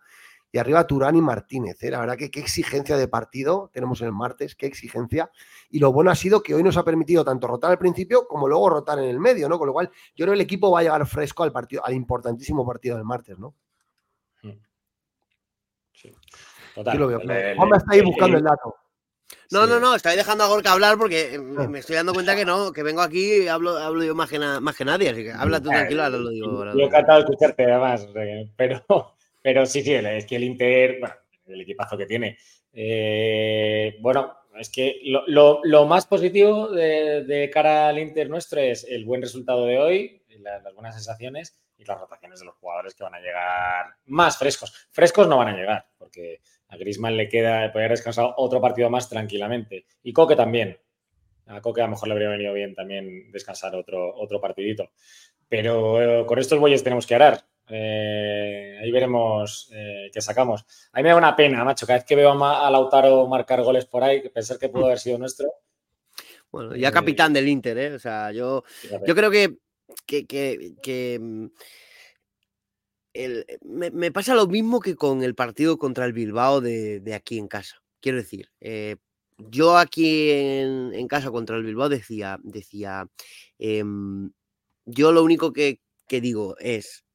Y 0.51 0.59
arriba 0.59 0.87
Turán 0.87 1.15
y 1.15 1.21
Martínez. 1.21 1.83
¿eh? 1.83 1.91
La 1.91 1.99
verdad 1.99 2.15
que 2.15 2.31
qué 2.31 2.39
exigencia 2.39 2.95
de 2.95 3.07
partido 3.07 3.69
tenemos 3.73 4.01
el 4.01 4.13
martes, 4.13 4.55
qué 4.55 4.65
exigencia. 4.65 5.29
Y 5.69 5.79
lo 5.79 5.91
bueno 5.91 6.09
ha 6.09 6.15
sido 6.15 6.41
que 6.41 6.55
hoy 6.55 6.63
nos 6.63 6.77
ha 6.77 6.83
permitido 6.83 7.25
tanto 7.25 7.47
rotar 7.47 7.71
al 7.71 7.77
principio 7.77 8.27
como 8.27 8.47
luego 8.47 8.69
rotar 8.69 8.97
en 8.99 9.05
el 9.05 9.19
medio, 9.19 9.49
¿no? 9.49 9.59
Con 9.59 9.67
lo 9.67 9.73
cual, 9.73 9.91
yo 10.15 10.23
creo 10.23 10.29
que 10.29 10.35
el 10.35 10.41
equipo 10.41 10.71
va 10.71 10.79
a 10.79 10.83
llegar 10.83 11.05
fresco 11.05 11.43
al 11.43 11.51
partido, 11.51 11.85
al 11.85 11.93
importantísimo 11.93 12.65
partido 12.65 12.95
del 12.95 13.05
martes, 13.05 13.37
¿no? 13.37 13.55
Mm. 14.43 14.51
Sí. 15.91 16.11
Total. 16.73 16.97
lo 16.97 17.07
veo. 17.07 17.19
Juan 17.19 17.75
está 17.75 17.91
ahí 17.91 18.01
buscando 18.01 18.37
el 18.37 18.43
dato. 18.43 18.75
No, 19.51 19.65
no, 19.65 19.79
no, 19.79 19.95
estoy 19.95 20.15
dejando 20.15 20.43
a 20.43 20.47
Gorka 20.47 20.73
hablar 20.73 20.97
porque 20.97 21.35
eh, 21.35 21.39
ah. 21.57 21.67
me 21.67 21.79
estoy 21.79 21.95
dando 21.95 22.13
cuenta 22.13 22.35
que 22.35 22.45
no, 22.45 22.73
que 22.73 22.83
vengo 22.83 23.01
aquí 23.01 23.43
y 23.43 23.47
hablo, 23.47 23.77
hablo 23.77 24.03
yo 24.03 24.13
más 24.13 24.29
que, 24.29 24.39
más 24.39 24.75
que 24.75 24.85
nadie, 24.85 25.09
así 25.09 25.23
que 25.23 25.31
habla 25.31 25.61
tú 25.61 25.69
tranquilo, 25.69 26.03
ahora 26.03 26.17
lo 26.17 26.29
digo. 26.29 26.65
Yo 26.73 26.79
he 26.79 26.83
encantado 26.83 27.19
de 27.19 27.25
escucharte 27.25 27.63
además, 27.63 28.07
pero, 28.55 28.83
pero 29.41 29.65
sí, 29.65 29.81
sí, 29.81 29.93
es 29.93 30.25
que 30.25 30.35
el 30.35 30.43
Inter, 30.43 30.97
bueno, 30.99 31.15
el 31.47 31.61
equipazo 31.61 31.97
que 31.97 32.05
tiene. 32.05 32.37
Eh, 32.73 33.97
bueno, 34.01 34.37
es 34.59 34.69
que 34.69 34.99
lo, 35.03 35.85
más 35.85 36.05
positivo 36.05 36.69
de, 36.69 37.49
cara 37.53 37.89
al 37.89 37.99
Inter 37.99 38.29
nuestro 38.29 38.59
es 38.59 38.83
el 38.83 39.05
buen 39.05 39.21
resultado 39.21 39.65
de 39.65 39.79
hoy, 39.79 40.23
las 40.39 40.73
buenas 40.73 40.95
sensaciones 40.95 41.59
y 41.77 41.85
las 41.85 41.99
rotaciones 41.99 42.39
de 42.39 42.45
los 42.45 42.55
jugadores 42.55 42.95
que 42.95 43.03
van 43.03 43.15
a 43.15 43.19
llegar 43.19 43.85
más 44.05 44.37
frescos. 44.37 44.87
Frescos 44.91 45.27
no 45.27 45.37
van 45.37 45.49
a 45.49 45.57
llegar, 45.57 45.87
porque 45.97 46.41
a 46.69 46.77
Grisman 46.77 47.15
le 47.15 47.29
queda, 47.29 47.71
poder 47.71 47.91
descansar 47.91 48.33
otro 48.37 48.59
partido 48.61 48.89
más 48.89 49.09
tranquilamente. 49.09 49.85
Y 50.03 50.13
Coque 50.13 50.35
también. 50.35 50.77
A 51.45 51.61
Coque 51.61 51.81
a 51.81 51.85
lo 51.85 51.91
mejor 51.91 52.09
le 52.09 52.13
habría 52.13 52.29
venido 52.29 52.53
bien 52.53 52.75
también 52.75 53.31
descansar 53.31 53.75
otro, 53.75 54.15
otro 54.15 54.41
partidito. 54.41 54.91
Pero 55.47 56.21
eh, 56.21 56.25
con 56.25 56.39
estos 56.39 56.59
bueyes 56.59 56.83
tenemos 56.83 57.07
que 57.07 57.15
arar. 57.15 57.45
Eh, 57.69 58.79
ahí 58.81 58.91
veremos 58.91 59.69
eh, 59.73 60.09
qué 60.13 60.21
sacamos. 60.21 60.65
A 60.91 60.97
mí 60.97 61.03
me 61.03 61.09
da 61.09 61.15
una 61.15 61.35
pena, 61.35 61.63
macho, 61.63 61.85
cada 61.85 61.99
vez 61.99 62.05
que 62.05 62.15
veo 62.15 62.31
a, 62.31 62.71
Lautaro 62.71 63.27
marcar 63.27 63.61
goles 63.61 63.85
por 63.85 64.03
ahí, 64.03 64.27
pensar 64.29 64.57
que 64.57 64.69
pudo 64.69 64.85
haber 64.85 64.99
sido 64.99 65.17
nuestro. 65.17 65.51
Bueno, 66.51 66.75
ya 66.75 66.91
capitán 66.91 67.33
del 67.33 67.47
Inter, 67.47 67.77
¿eh? 67.77 67.93
O 67.93 67.99
sea, 67.99 68.31
yo, 68.31 68.63
yo 69.05 69.15
creo 69.15 69.29
que, 69.29 69.57
que, 70.05 71.49
mm, 73.63 73.85
me, 73.93 74.11
pasa 74.11 74.35
lo 74.35 74.47
mismo 74.47 74.79
que 74.79 74.95
con 74.95 75.23
el 75.23 75.35
partido 75.35 75.77
contra 75.77 76.05
el 76.05 76.13
Bilbao 76.13 76.61
de, 76.61 77.13
aquí 77.15 77.37
en 77.37 77.47
casa. 77.47 77.81
Quiero 77.99 78.17
decir, 78.17 78.49
yo 79.37 79.77
aquí 79.77 80.29
en, 80.31 81.07
casa 81.07 81.31
contra 81.31 81.57
el 81.57 81.63
Bilbao 81.63 81.89
decía, 81.89 82.39
decía 82.43 83.07
em, 83.59 84.31
yo 84.85 85.11
lo 85.11 85.23
único 85.23 85.53
que, 85.53 85.81
que 86.07 86.21
digo 86.21 86.55
es, 86.59 87.05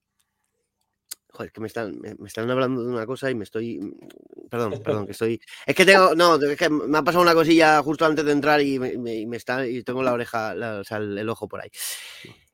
Joder, 1.33 1.47
es 1.47 1.53
que 1.55 1.61
me 1.63 1.67
están, 1.67 1.99
me, 1.99 2.27
están 2.27 2.51
hablando 2.51 2.85
de 2.85 2.91
una 2.91 3.07
cosa 3.07 3.31
y 3.31 3.35
me 3.35 3.45
estoy. 3.45 3.79
Mm, 3.79 4.49
perdón, 4.51 4.83
perdón, 4.85 5.07
que 5.07 5.13
estoy. 5.13 5.41
Es 5.65 5.75
que 5.75 5.87
tengo. 5.87 6.15
No, 6.15 6.37
es 6.37 6.59
que 6.59 6.69
me 6.69 6.99
ha 6.99 7.03
pasado 7.03 7.23
una 7.23 7.35
cosilla 7.35 7.83
justo 7.83 8.05
antes 8.05 8.25
de 8.25 8.33
entrar 8.33 8.61
y 8.61 8.79
me, 8.79 9.37
está. 9.37 9.67
Y 9.67 9.83
tengo 9.83 10.03
la 10.03 10.13
oreja, 10.13 10.55
o 10.81 10.85
sea, 10.85 10.99
el, 10.99 11.29
ojo 11.29 11.49
por 11.49 11.63
ahí. 11.63 11.71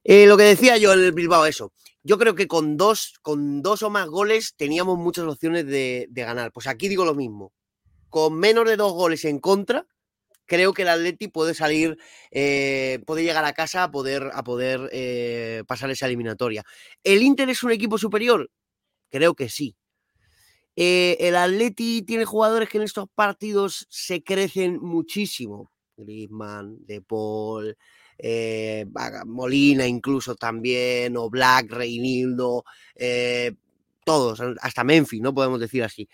Eh, 0.05 0.27
lo 0.27 0.37
que 0.37 0.45
decía 0.45 0.77
yo 0.77 0.93
en 0.93 1.01
el 1.01 1.13
Bilbao, 1.13 1.45
eso. 1.45 1.73
Yo 2.09 2.17
creo 2.17 2.35
que 2.35 2.49
con 2.49 2.79
dos, 2.79 3.19
con 3.21 3.61
dos 3.61 3.83
o 3.83 3.91
más 3.91 4.09
goles 4.09 4.55
teníamos 4.57 4.97
muchas 4.97 5.27
opciones 5.27 5.67
de, 5.67 6.09
ganar. 6.11 6.53
Pues 6.53 6.67
aquí 6.67 6.89
digo 6.89 7.05
lo 7.05 7.15
mismo. 7.15 7.53
Con 8.09 8.39
menos 8.39 8.67
de 8.67 8.77
dos 8.79 8.95
goles 8.95 9.27
en 9.27 9.41
contra, 9.41 9.87
creo 10.47 10.73
que 10.73 10.83
el 10.83 10.89
Atleti 10.89 11.29
puede 11.29 11.53
salir, 11.53 11.99
eh, 12.31 13.01
puede 13.07 13.25
llegar 13.25 13.45
a 13.45 13.53
casa 13.53 13.83
a 13.83 13.91
poder, 13.91 14.31
a 14.33 14.43
poder 14.43 14.89
eh, 14.91 15.65
pasar 15.69 15.91
esa 15.91 16.07
eliminatoria. 16.07 16.65
¿El 17.05 17.23
Inter 17.23 17.51
es 17.51 17.63
un 17.63 17.73
equipo 17.73 17.99
superior? 17.99 18.51
Creo 19.11 19.35
que 19.35 19.51
sí. 19.51 19.77
Eh, 20.77 21.19
el 21.21 21.37
Atleti 21.37 22.01
tiene 22.01 22.25
jugadores 22.25 22.71
que 22.71 22.79
en 22.79 22.85
estos 22.85 23.11
partidos 23.15 23.87
se 23.91 24.23
crecen 24.23 24.79
muchísimo. 24.81 25.71
Griezmann, 25.95 26.79
De 26.87 27.03
Paul, 27.03 27.77
eh, 28.19 28.87
Molina 29.27 29.87
incluso 29.87 30.35
también, 30.35 31.17
o 31.17 31.31
Black, 31.31 31.71
Reinildo, 31.71 32.65
eh, 32.95 33.53
todos, 34.05 34.41
hasta 34.61 34.85
Memphis, 34.85 35.21
no 35.21 35.35
podemos 35.35 35.61
decir 35.61 35.85
así. 35.85 36.09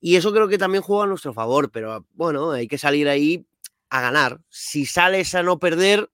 Y 0.00 0.16
eso 0.16 0.32
creo 0.32 0.48
que 0.48 0.58
también 0.58 0.82
juega 0.82 1.04
a 1.04 1.06
nuestro 1.06 1.32
favor, 1.32 1.70
pero 1.70 2.06
bueno, 2.14 2.52
hay 2.52 2.68
que 2.68 2.78
salir 2.78 3.08
ahí 3.08 3.46
a 3.90 4.00
ganar. 4.00 4.40
Si 4.48 4.86
sales 4.86 5.34
a 5.34 5.42
no 5.42 5.58
perder, 5.58 6.10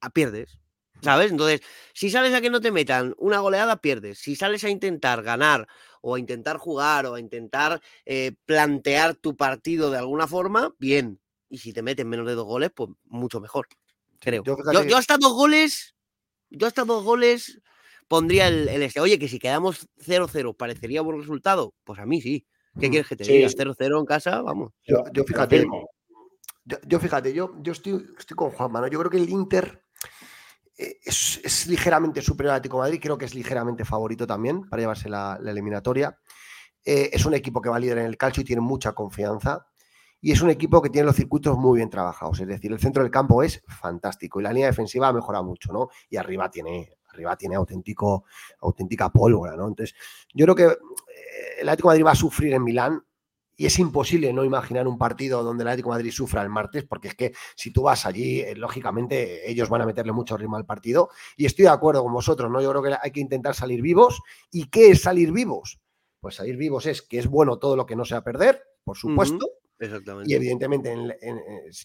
a 0.00 0.10
pierdes. 0.10 0.58
¿Sabes? 1.02 1.32
Entonces, 1.32 1.62
si 1.94 2.10
sales 2.10 2.32
a 2.32 2.40
que 2.40 2.50
no 2.50 2.60
te 2.60 2.70
metan 2.70 3.14
una 3.18 3.40
goleada, 3.40 3.80
pierdes. 3.80 4.18
Si 4.18 4.36
sales 4.36 4.62
a 4.62 4.70
intentar 4.70 5.22
ganar 5.24 5.66
o 6.00 6.14
a 6.14 6.20
intentar 6.20 6.58
jugar 6.58 7.06
o 7.06 7.14
a 7.14 7.20
intentar 7.20 7.80
eh, 8.04 8.32
plantear 8.44 9.14
tu 9.16 9.36
partido 9.36 9.90
de 9.90 9.98
alguna 9.98 10.28
forma, 10.28 10.74
bien. 10.78 11.20
Y 11.48 11.58
si 11.58 11.72
te 11.72 11.82
meten 11.82 12.08
menos 12.08 12.26
de 12.26 12.34
dos 12.34 12.46
goles, 12.46 12.70
pues 12.74 12.90
mucho 13.04 13.40
mejor. 13.40 13.66
Creo. 14.22 14.44
Yo, 14.44 14.56
yo, 14.84 14.96
hasta 14.96 15.18
dos 15.18 15.32
goles, 15.32 15.96
yo 16.48 16.68
hasta 16.68 16.84
dos 16.84 17.02
goles 17.02 17.60
pondría 18.06 18.46
el, 18.46 18.68
este. 18.68 19.00
Oye, 19.00 19.18
que 19.18 19.26
si 19.26 19.40
quedamos 19.40 19.88
0-0 19.98 20.56
parecería 20.56 21.02
buen 21.02 21.18
resultado. 21.18 21.74
Pues 21.82 21.98
a 21.98 22.06
mí 22.06 22.20
sí. 22.20 22.46
¿Qué 22.78 22.88
quieres 22.88 23.08
que 23.08 23.16
te 23.16 23.24
diga? 23.24 23.48
0-0 23.48 23.98
en 23.98 24.06
casa, 24.06 24.40
vamos. 24.40 24.70
Yo, 24.86 25.24
fíjate, 25.24 25.66
yo, 26.86 27.00
fíjate, 27.00 27.34
yo, 27.34 27.54
yo 27.60 27.72
estoy, 27.72 28.06
estoy 28.16 28.36
con 28.36 28.50
Juan 28.50 28.70
Mano. 28.70 28.86
Yo 28.86 28.98
creo 29.00 29.10
que 29.10 29.18
el 29.18 29.28
Inter 29.28 29.82
eh, 30.78 31.00
es, 31.04 31.66
ligeramente 31.66 32.22
superior 32.22 32.52
al 32.52 32.56
Atlético 32.58 32.78
Madrid, 32.78 33.00
creo 33.02 33.18
que 33.18 33.26
es 33.26 33.34
ligeramente 33.34 33.84
favorito 33.84 34.26
también 34.26 34.68
para 34.68 34.80
llevarse 34.80 35.08
la, 35.08 35.38
eliminatoria. 35.44 36.16
Eh, 36.84 37.10
es 37.12 37.26
un 37.26 37.34
equipo 37.34 37.60
que 37.60 37.68
va 37.68 37.76
a 37.76 37.80
líder 37.80 37.98
en 37.98 38.06
el 38.06 38.16
calcio 38.16 38.40
y 38.40 38.44
tiene 38.44 38.62
mucha 38.62 38.92
confianza. 38.92 39.66
Y 40.22 40.30
es 40.30 40.40
un 40.40 40.50
equipo 40.50 40.80
que 40.80 40.88
tiene 40.88 41.06
los 41.06 41.16
circuitos 41.16 41.58
muy 41.58 41.78
bien 41.78 41.90
trabajados. 41.90 42.38
Es 42.40 42.46
decir, 42.46 42.70
el 42.72 42.78
centro 42.78 43.02
del 43.02 43.10
campo 43.10 43.42
es 43.42 43.62
fantástico 43.66 44.40
y 44.40 44.44
la 44.44 44.52
línea 44.52 44.68
defensiva 44.68 45.08
ha 45.08 45.12
mejorado 45.12 45.42
mucho, 45.42 45.72
¿no? 45.72 45.88
Y 46.08 46.16
arriba 46.16 46.48
tiene, 46.48 46.92
arriba 47.08 47.36
tiene 47.36 47.56
auténtico, 47.56 48.24
auténtica 48.60 49.10
pólvora, 49.10 49.56
¿no? 49.56 49.66
Entonces, 49.66 49.96
yo 50.32 50.46
creo 50.46 50.54
que 50.54 50.64
eh, 50.64 50.76
el 51.60 51.68
Atlético 51.68 51.88
Madrid 51.88 52.06
va 52.06 52.12
a 52.12 52.14
sufrir 52.14 52.54
en 52.54 52.62
Milán 52.62 53.04
y 53.56 53.66
es 53.66 53.78
imposible 53.80 54.32
no 54.32 54.44
imaginar 54.44 54.86
un 54.86 54.96
partido 54.96 55.42
donde 55.42 55.62
el 55.62 55.68
Atlético 55.68 55.90
Madrid 55.90 56.12
sufra 56.12 56.42
el 56.42 56.48
martes, 56.48 56.84
porque 56.84 57.08
es 57.08 57.14
que 57.16 57.32
si 57.56 57.72
tú 57.72 57.82
vas 57.82 58.06
allí, 58.06 58.40
eh, 58.40 58.54
lógicamente 58.54 59.50
ellos 59.50 59.68
van 59.68 59.82
a 59.82 59.86
meterle 59.86 60.12
mucho 60.12 60.36
ritmo 60.36 60.56
al 60.56 60.66
partido. 60.66 61.10
Y 61.36 61.46
estoy 61.46 61.64
de 61.64 61.70
acuerdo 61.70 62.04
con 62.04 62.12
vosotros, 62.12 62.50
¿no? 62.50 62.62
Yo 62.62 62.70
creo 62.70 62.82
que 62.82 62.96
hay 63.00 63.10
que 63.10 63.20
intentar 63.20 63.56
salir 63.56 63.82
vivos. 63.82 64.22
¿Y 64.52 64.70
qué 64.70 64.90
es 64.90 65.02
salir 65.02 65.32
vivos? 65.32 65.80
Pues 66.20 66.36
salir 66.36 66.56
vivos 66.56 66.86
es 66.86 67.02
que 67.02 67.18
es 67.18 67.26
bueno 67.26 67.58
todo 67.58 67.76
lo 67.76 67.86
que 67.86 67.96
no 67.96 68.04
sea 68.04 68.22
perder, 68.22 68.62
por 68.84 68.96
supuesto. 68.96 69.61
Exactamente. 69.82 70.30
Y 70.30 70.34
evidentemente, 70.34 70.96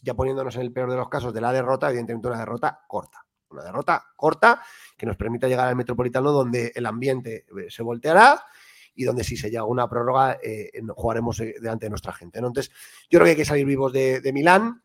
ya 0.03 0.13
poniéndonos 0.13 0.55
en 0.55 0.61
el 0.61 0.71
peor 0.71 0.91
de 0.91 0.97
los 0.97 1.09
casos 1.09 1.33
de 1.33 1.41
la 1.41 1.51
derrota, 1.51 1.89
evidentemente 1.89 2.27
una 2.27 2.39
derrota 2.39 2.79
corta. 2.87 3.25
Una 3.49 3.63
derrota 3.63 4.05
corta 4.15 4.61
que 4.95 5.05
nos 5.05 5.17
permita 5.17 5.47
llegar 5.47 5.67
al 5.67 5.75
Metropolitano 5.75 6.31
donde 6.31 6.71
el 6.75 6.85
ambiente 6.85 7.45
eh, 7.57 7.67
se 7.69 7.81
volteará 7.81 8.43
y 8.93 9.03
donde 9.03 9.23
si 9.23 9.37
se 9.37 9.49
llega 9.49 9.63
una 9.63 9.87
prórroga 9.87 10.37
eh, 10.43 10.71
jugaremos 10.95 11.39
eh, 11.39 11.55
delante 11.59 11.85
de 11.85 11.89
nuestra 11.91 12.11
gente. 12.13 12.39
Entonces, 12.39 12.69
yo 13.09 13.19
creo 13.19 13.23
que 13.23 13.29
hay 13.31 13.35
que 13.35 13.45
salir 13.45 13.65
vivos 13.65 13.93
de, 13.93 14.31
Milán. 14.33 14.83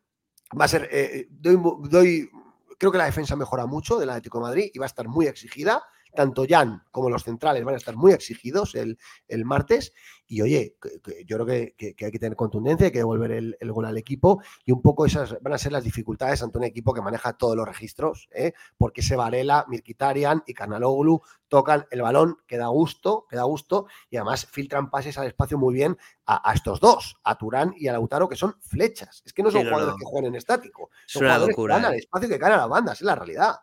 Va 0.59 0.65
a 0.65 0.67
ser, 0.67 0.87
eh, 0.91 1.27
doy, 1.29 2.29
creo 2.77 2.91
que 2.91 2.97
la 2.97 3.05
defensa 3.05 3.35
mejora 3.35 3.65
mucho 3.65 3.99
del 3.99 4.09
Atlético 4.09 4.37
de 4.37 4.43
Madrid 4.43 4.71
y 4.73 4.79
va 4.79 4.85
a 4.85 4.87
estar 4.87 5.07
muy 5.07 5.25
exigida 5.25 5.83
tanto 6.13 6.45
Jan 6.47 6.83
como 6.91 7.09
los 7.09 7.23
centrales 7.23 7.63
van 7.63 7.75
a 7.75 7.77
estar 7.77 7.95
muy 7.95 8.11
exigidos 8.11 8.75
el, 8.75 8.97
martes. 9.45 9.93
Y 10.27 10.41
oye, 10.41 10.77
yo 11.25 11.37
creo 11.37 11.45
que, 11.45 11.95
hay 12.03 12.11
que 12.11 12.19
tener 12.19 12.35
contundencia, 12.35 12.85
hay 12.85 12.91
que 12.91 12.99
devolver 12.99 13.31
el, 13.31 13.71
gol 13.71 13.85
al 13.85 13.97
equipo. 13.97 14.41
Y 14.65 14.71
un 14.71 14.81
poco 14.81 15.05
esas 15.05 15.35
van 15.41 15.53
a 15.53 15.57
ser 15.57 15.71
las 15.71 15.83
dificultades 15.83 16.41
ante 16.41 16.57
un 16.57 16.63
equipo 16.63 16.93
que 16.93 17.01
maneja 17.01 17.33
todos 17.33 17.55
los 17.55 17.67
registros, 17.67 18.29
¿eh? 18.31 18.53
porque 18.77 19.01
se 19.01 19.15
Varela, 19.15 19.65
Mirkitarian 19.67 20.43
y 20.45 20.53
Canaloglu 20.53 21.21
tocan 21.47 21.85
el 21.91 22.01
balón, 22.01 22.37
que 22.47 22.57
da 22.57 22.67
gusto, 22.67 23.27
que 23.29 23.35
da 23.35 23.43
gusto, 23.43 23.85
y 24.09 24.17
además 24.17 24.47
filtran 24.47 24.89
pases 24.89 25.17
al 25.19 25.27
espacio 25.27 25.57
muy 25.57 25.75
bien 25.75 25.97
a, 26.25 26.51
estos 26.53 26.79
dos, 26.79 27.17
a 27.23 27.37
Turán 27.37 27.75
y 27.77 27.87
a 27.87 27.93
Lautaro, 27.93 28.27
que 28.27 28.35
son 28.35 28.55
flechas. 28.59 29.21
Es 29.23 29.33
que 29.33 29.43
no 29.43 29.51
son 29.51 29.63
jugadores 29.63 29.95
que 29.99 30.05
juegan 30.05 30.29
en 30.29 30.35
estático, 30.35 30.89
son 31.05 31.23
jugadores 31.23 31.55
que 31.55 31.67
ganan 31.67 31.91
al 31.91 31.95
espacio 31.95 32.29
que 32.29 32.37
ganan 32.37 32.57
a 32.57 32.61
las 32.61 32.69
bandas, 32.69 32.95
es 32.95 33.05
la 33.05 33.15
realidad. 33.15 33.55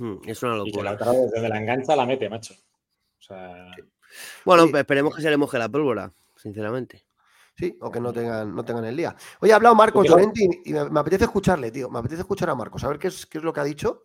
Hmm, 0.00 0.16
es 0.24 0.42
una 0.42 0.56
locura. 0.56 0.94
Y 0.94 1.30
desde 1.34 1.48
la 1.48 1.58
engancha 1.58 1.94
la 1.94 2.06
mete, 2.06 2.30
macho. 2.30 2.54
Bueno, 4.46 4.64
esperemos 4.76 5.14
que 5.14 5.20
se 5.20 5.28
le 5.28 5.36
moje 5.36 5.58
la 5.58 5.68
pólvora, 5.68 6.10
sinceramente. 6.36 7.04
Sí, 7.54 7.76
o 7.82 7.90
que 7.90 8.00
no 8.00 8.10
tengan, 8.10 8.54
no 8.54 8.64
tengan 8.64 8.86
el 8.86 8.96
día. 8.96 9.14
Oye, 9.40 9.52
ha 9.52 9.56
hablado 9.56 9.74
Marcos 9.74 10.08
Llorenti 10.08 10.48
y 10.64 10.72
me, 10.72 10.98
apetece 10.98 11.24
escucharle, 11.24 11.70
tío. 11.70 11.90
Me 11.90 11.98
apetece 11.98 12.22
escuchar 12.22 12.48
a 12.48 12.54
Marcos, 12.54 12.82
a 12.82 12.88
ver 12.88 12.98
qué 12.98 13.08
es, 13.08 13.26
qué 13.26 13.36
es 13.36 13.44
lo 13.44 13.52
que 13.52 13.60
ha 13.60 13.64
dicho. 13.64 14.00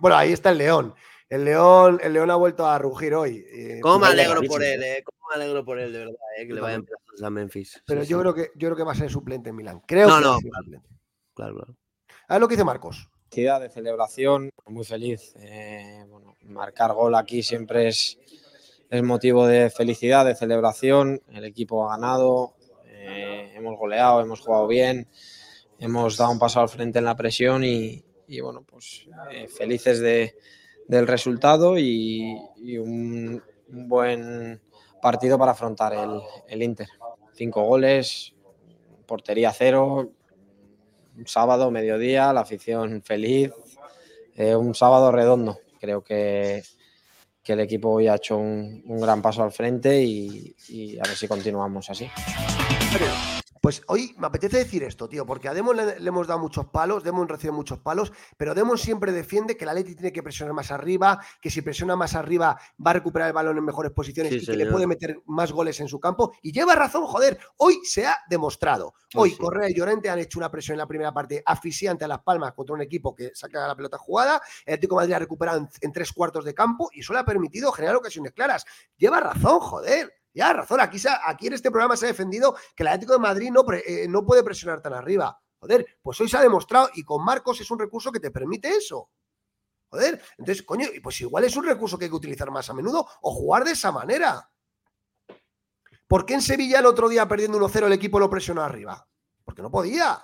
Bueno, 0.00 0.16
ahí 0.16 0.32
está 0.32 0.50
el 0.50 0.58
León. 0.58 0.94
El 1.30 1.46
León, 1.46 1.98
el 2.02 2.12
León 2.12 2.30
ha 2.30 2.34
vuelto 2.34 2.66
a 2.66 2.78
rugir 2.78 3.14
hoy. 3.14 3.42
Eh, 3.50 3.80
¿Cómo 3.80 4.00
me 4.00 4.08
alegro 4.08 4.42
por 4.42 4.62
él, 4.62 4.82
eh? 4.82 5.02
¿Cómo 5.02 5.30
me 5.30 5.36
alegro 5.36 5.64
por 5.64 5.78
él, 5.78 5.90
de 5.90 5.98
verdad, 6.00 6.14
eh? 6.36 6.46
Que 6.46 6.52
le 6.52 6.60
vaya 6.60 6.76
a 7.22 7.26
a 7.26 7.30
Memphis. 7.30 7.82
Pero 7.86 8.02
yo, 8.02 8.20
Creo 8.20 8.34
que, 8.34 8.50
yo 8.54 8.68
creo 8.68 8.76
que 8.76 8.84
va 8.84 8.92
a 8.92 8.96
ser 8.96 9.10
suplente 9.10 9.48
en 9.48 9.56
Milán. 9.56 9.80
Creo 9.86 10.08
no, 10.08 10.18
que 10.18 10.24
no, 10.24 10.38
claro, 10.38 10.82
claro, 11.32 11.54
claro. 11.54 11.76
A 12.28 12.34
ver 12.34 12.40
lo 12.42 12.48
que 12.48 12.56
dice 12.56 12.64
Marcos 12.64 13.08
de 13.32 13.70
celebración, 13.70 14.50
muy 14.66 14.84
feliz. 14.84 15.34
Eh, 15.40 16.04
bueno, 16.06 16.36
marcar 16.42 16.92
gol 16.92 17.14
aquí 17.14 17.42
siempre 17.42 17.88
es, 17.88 18.18
es, 18.90 19.02
motivo 19.02 19.46
de 19.46 19.70
felicidad, 19.70 20.26
de 20.26 20.34
celebración. 20.34 21.22
El 21.32 21.46
equipo 21.46 21.88
ha 21.88 21.96
ganado, 21.96 22.54
eh, 22.84 23.52
hemos 23.54 23.78
goleado, 23.78 24.20
hemos 24.20 24.40
jugado 24.40 24.66
bien, 24.66 25.08
hemos 25.78 26.18
dado 26.18 26.30
un 26.30 26.38
paso 26.38 26.60
al 26.60 26.68
frente 26.68 26.98
en 26.98 27.06
la 27.06 27.16
presión 27.16 27.64
y, 27.64 28.04
bueno, 28.42 28.64
pues 28.66 29.06
eh, 29.30 29.48
felices 29.48 30.00
de, 30.00 30.36
del 30.86 31.06
resultado 31.06 31.78
y, 31.78 32.36
un, 32.78 33.42
buen 33.66 34.60
partido 35.00 35.38
para 35.38 35.52
afrontar 35.52 35.94
el, 35.94 36.20
el 36.48 36.62
Inter. 36.62 36.88
Cinco 37.32 37.62
goles, 37.62 38.34
portería 39.06 39.50
cero, 39.54 40.12
un 41.16 41.26
sábado, 41.26 41.70
mediodía, 41.70 42.32
la 42.32 42.40
afición 42.40 43.02
feliz, 43.02 43.50
eh, 44.36 44.54
un 44.54 44.74
sábado 44.74 45.12
redondo. 45.12 45.58
Creo 45.80 46.02
que, 46.02 46.62
que 47.42 47.52
el 47.52 47.60
equipo 47.60 47.90
hoy 47.90 48.08
ha 48.08 48.16
hecho 48.16 48.36
un, 48.36 48.82
un 48.86 49.00
gran 49.00 49.20
paso 49.20 49.42
al 49.42 49.52
frente 49.52 50.02
y, 50.02 50.54
y, 50.68 50.98
a 50.98 51.02
ver 51.02 51.16
si 51.16 51.28
continuamos 51.28 51.90
así. 51.90 52.08
Pues 53.62 53.80
hoy 53.86 54.12
me 54.18 54.26
apetece 54.26 54.56
decir 54.56 54.82
esto, 54.82 55.08
tío, 55.08 55.24
porque 55.24 55.46
a 55.46 55.54
Demon 55.54 55.76
le, 55.76 55.94
hemos 56.04 56.26
dado 56.26 56.40
muchos 56.40 56.66
palos, 56.66 57.04
Demon 57.04 57.28
recibe 57.28 57.52
muchos 57.52 57.78
palos, 57.78 58.12
pero 58.36 58.56
Demon 58.56 58.76
siempre 58.76 59.12
defiende 59.12 59.56
que 59.56 59.64
la 59.64 59.72
Leti 59.72 59.94
tiene 59.94 60.12
que 60.12 60.20
presionar 60.20 60.52
más 60.52 60.72
arriba, 60.72 61.24
que 61.40 61.48
si 61.48 61.62
presiona 61.62 61.94
más 61.94 62.16
arriba 62.16 62.58
va 62.84 62.90
a 62.90 62.94
recuperar 62.94 63.28
el 63.28 63.34
balón 63.34 63.56
en 63.58 63.64
mejores 63.64 63.92
posiciones 63.92 64.32
y 64.32 64.44
que 64.44 64.56
le 64.56 64.66
puede 64.66 64.88
meter 64.88 65.22
más 65.26 65.52
goles 65.52 65.78
en 65.78 65.86
su 65.86 66.00
campo. 66.00 66.32
Y 66.42 66.50
lleva 66.50 66.74
razón, 66.74 67.06
joder, 67.06 67.38
hoy 67.58 67.78
se 67.84 68.04
ha 68.04 68.16
demostrado. 68.28 68.94
Hoy 69.14 69.36
Correa 69.36 69.70
y 69.70 69.74
Llorente 69.74 70.10
han 70.10 70.18
hecho 70.18 70.40
una 70.40 70.50
presión 70.50 70.74
en 70.74 70.78
la 70.78 70.88
primera 70.88 71.14
parte 71.14 71.40
asfixiante 71.46 72.04
a 72.04 72.08
Las 72.08 72.24
Palmas 72.24 72.54
contra 72.54 72.74
un 72.74 72.82
equipo 72.82 73.14
que 73.14 73.30
saca 73.32 73.68
la 73.68 73.76
pelota 73.76 73.96
jugada. 73.96 74.42
El 74.66 74.74
Atlético 74.74 74.96
Madrid 74.96 75.12
ha 75.12 75.20
recuperado 75.20 75.58
en, 75.58 75.68
en 75.80 75.92
tres 75.92 76.10
cuartos 76.10 76.44
de 76.44 76.52
campo 76.52 76.90
y 76.92 76.98
eso 76.98 77.12
le 77.12 77.20
ha 77.20 77.24
permitido 77.24 77.70
generar 77.70 77.94
ocasiones 77.94 78.32
claras. 78.32 78.64
Lleva 78.96 79.20
razón, 79.20 79.60
joder. 79.60 80.21
Ya, 80.34 80.52
razón, 80.52 80.80
aquí, 80.80 80.98
aquí 81.26 81.46
en 81.46 81.52
este 81.52 81.70
programa 81.70 81.96
se 81.96 82.06
ha 82.06 82.08
defendido 82.08 82.56
que 82.74 82.82
el 82.82 82.88
Atlético 82.88 83.12
de 83.12 83.18
Madrid 83.18 83.50
no, 83.50 83.64
eh, 83.72 84.06
no 84.08 84.24
puede 84.24 84.42
presionar 84.42 84.80
tan 84.80 84.94
arriba. 84.94 85.38
Joder, 85.58 85.98
pues 86.02 86.20
hoy 86.20 86.28
se 86.28 86.36
ha 86.36 86.42
demostrado 86.42 86.90
y 86.94 87.04
con 87.04 87.24
Marcos 87.24 87.60
es 87.60 87.70
un 87.70 87.78
recurso 87.78 88.10
que 88.10 88.18
te 88.18 88.30
permite 88.30 88.68
eso. 88.68 89.10
Joder, 89.90 90.22
entonces, 90.38 90.64
coño, 90.64 90.88
pues 91.02 91.20
igual 91.20 91.44
es 91.44 91.54
un 91.54 91.64
recurso 91.64 91.98
que 91.98 92.06
hay 92.06 92.10
que 92.10 92.16
utilizar 92.16 92.50
más 92.50 92.68
a 92.70 92.74
menudo 92.74 93.06
o 93.20 93.30
jugar 93.32 93.64
de 93.64 93.72
esa 93.72 93.92
manera. 93.92 94.50
¿Por 96.08 96.26
qué 96.26 96.34
en 96.34 96.42
Sevilla 96.42 96.80
el 96.80 96.86
otro 96.86 97.08
día 97.08 97.28
perdiendo 97.28 97.58
1-0 97.58 97.86
el 97.86 97.92
equipo 97.92 98.18
lo 98.18 98.28
presionó 98.28 98.62
arriba? 98.62 99.06
Porque 99.44 99.62
no 99.62 99.70
podía. 99.70 100.22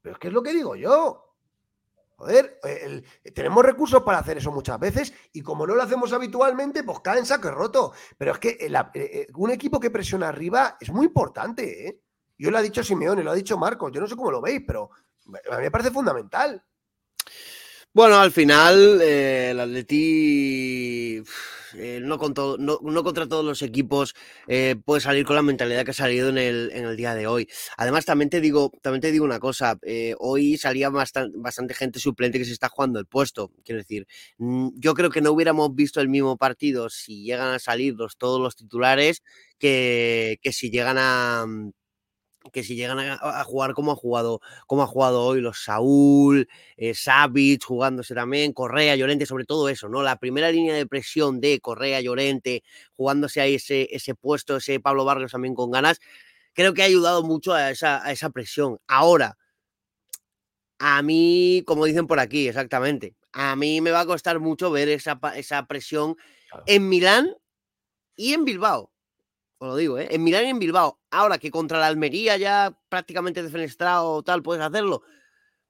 Pero 0.00 0.14
es 0.14 0.18
que 0.18 0.28
es 0.28 0.34
lo 0.34 0.42
que 0.42 0.52
digo 0.52 0.74
yo. 0.74 1.31
Joder, 2.22 2.60
tenemos 3.34 3.64
recursos 3.64 4.00
para 4.04 4.18
hacer 4.18 4.38
eso 4.38 4.52
muchas 4.52 4.78
veces 4.78 5.12
y 5.32 5.42
como 5.42 5.66
no 5.66 5.74
lo 5.74 5.82
hacemos 5.82 6.12
habitualmente, 6.12 6.84
pues 6.84 7.00
cae 7.00 7.18
en 7.18 7.26
saco 7.26 7.50
roto. 7.50 7.94
Pero 8.16 8.30
es 8.30 8.38
que 8.38 8.50
eh, 8.60 8.70
eh, 8.94 9.26
un 9.34 9.50
equipo 9.50 9.80
que 9.80 9.90
presiona 9.90 10.28
arriba 10.28 10.76
es 10.80 10.92
muy 10.92 11.06
importante. 11.06 11.88
¿eh? 11.88 12.00
Yo 12.38 12.52
lo 12.52 12.58
ha 12.58 12.62
dicho 12.62 12.84
Simeone, 12.84 13.24
lo 13.24 13.32
ha 13.32 13.34
dicho 13.34 13.58
Marcos, 13.58 13.90
yo 13.90 14.00
no 14.00 14.06
sé 14.06 14.14
cómo 14.14 14.30
lo 14.30 14.40
veis, 14.40 14.62
pero 14.64 14.90
a 15.50 15.56
mí 15.56 15.64
me 15.64 15.70
parece 15.72 15.90
fundamental. 15.90 16.62
Bueno, 17.92 18.20
al 18.20 18.30
final 18.30 19.02
el 19.02 19.58
Atleti 19.58 21.24
eh, 21.76 22.00
no, 22.02 22.18
no, 22.58 23.04
contra 23.04 23.28
todos 23.28 23.44
los 23.44 23.62
equipos 23.62 24.14
eh, 24.46 24.76
puede 24.84 25.00
salir 25.00 25.24
con 25.24 25.36
la 25.36 25.42
mentalidad 25.42 25.84
que 25.84 25.90
ha 25.92 25.94
salido 25.94 26.28
en 26.28 26.38
el, 26.38 26.70
en 26.72 26.84
el 26.84 26.96
día 26.96 27.14
de 27.14 27.26
hoy. 27.26 27.48
Además, 27.76 28.04
también 28.04 28.30
te 28.30 28.40
digo, 28.40 28.72
también 28.82 29.00
te 29.00 29.12
digo 29.12 29.24
una 29.24 29.40
cosa, 29.40 29.78
eh, 29.82 30.14
hoy 30.18 30.56
salía 30.56 30.90
bastante, 30.90 31.74
gente 31.74 31.98
suplente 31.98 32.38
que 32.38 32.44
se 32.44 32.52
está 32.52 32.68
jugando 32.68 32.98
el 32.98 33.06
puesto. 33.06 33.52
Quiero 33.64 33.80
decir, 33.80 34.06
mm, 34.38 34.70
yo 34.76 34.94
creo 34.94 35.10
que 35.10 35.20
no 35.20 35.32
hubiéramos 35.32 35.74
visto 35.74 36.00
el 36.00 36.08
mismo 36.08 36.36
partido 36.36 36.90
si 36.90 37.24
llegan 37.24 37.54
a 37.54 37.58
salir 37.58 37.94
todos 38.18 38.40
los 38.40 38.56
titulares 38.56 39.22
que, 39.58 40.38
que 40.42 40.52
si 40.52 40.70
llegan 40.70 40.96
a 40.98 41.46
que 42.50 42.64
si 42.64 42.74
llegan 42.74 42.98
a, 42.98 43.44
jugar 43.44 43.74
como 43.74 43.92
ha 43.92 43.96
jugado, 43.96 44.40
como 44.66 44.82
ha 44.82 44.86
jugado 44.86 45.22
hoy 45.22 45.40
los 45.40 45.62
Saúl, 45.62 46.48
eh, 46.76 46.94
Savic 46.94 47.64
jugándose 47.64 48.14
también, 48.14 48.52
Correa, 48.52 48.96
Llorente, 48.96 49.26
sobre 49.26 49.44
todo 49.44 49.68
eso, 49.68 49.88
¿no? 49.88 50.02
La 50.02 50.16
primera 50.16 50.50
línea 50.50 50.74
de 50.74 50.86
presión 50.86 51.40
de 51.40 51.60
Correa, 51.60 52.00
Llorente, 52.00 52.64
jugándose 52.94 53.40
ahí 53.40 53.54
ese, 53.54 53.88
ese 53.90 54.14
puesto, 54.14 54.56
ese 54.56 54.80
Pablo 54.80 55.04
Vargas 55.04 55.32
también 55.32 55.54
con 55.54 55.70
ganas, 55.70 56.00
creo 56.52 56.74
que 56.74 56.82
ha 56.82 56.86
ayudado 56.86 57.22
mucho 57.22 57.52
a 57.52 57.70
esa, 57.70 58.04
a 58.04 58.12
esa 58.12 58.30
presión. 58.30 58.78
Ahora, 58.86 59.36
a 60.78 61.02
mí, 61.02 61.62
como 61.66 61.84
dicen 61.84 62.06
por 62.06 62.18
aquí, 62.18 62.48
exactamente, 62.48 63.14
a 63.32 63.56
mí 63.56 63.80
me 63.80 63.92
va 63.92 64.00
a 64.00 64.06
costar 64.06 64.40
mucho 64.40 64.70
ver 64.70 64.88
esa, 64.88 65.18
esa 65.36 65.66
presión 65.66 66.16
en 66.66 66.88
Milán 66.88 67.34
y 68.16 68.34
en 68.34 68.44
Bilbao 68.44 68.91
os 69.62 69.68
lo 69.68 69.76
digo, 69.76 69.98
¿eh? 69.98 70.08
en 70.10 70.24
Milán 70.24 70.44
y 70.46 70.48
en 70.48 70.58
Bilbao. 70.58 70.98
Ahora 71.10 71.38
que 71.38 71.52
contra 71.52 71.78
la 71.78 71.86
Almería 71.86 72.36
ya 72.36 72.76
prácticamente 72.88 73.44
defenestrado 73.44 74.10
o 74.10 74.22
tal, 74.24 74.42
puedes 74.42 74.62
hacerlo. 74.62 75.02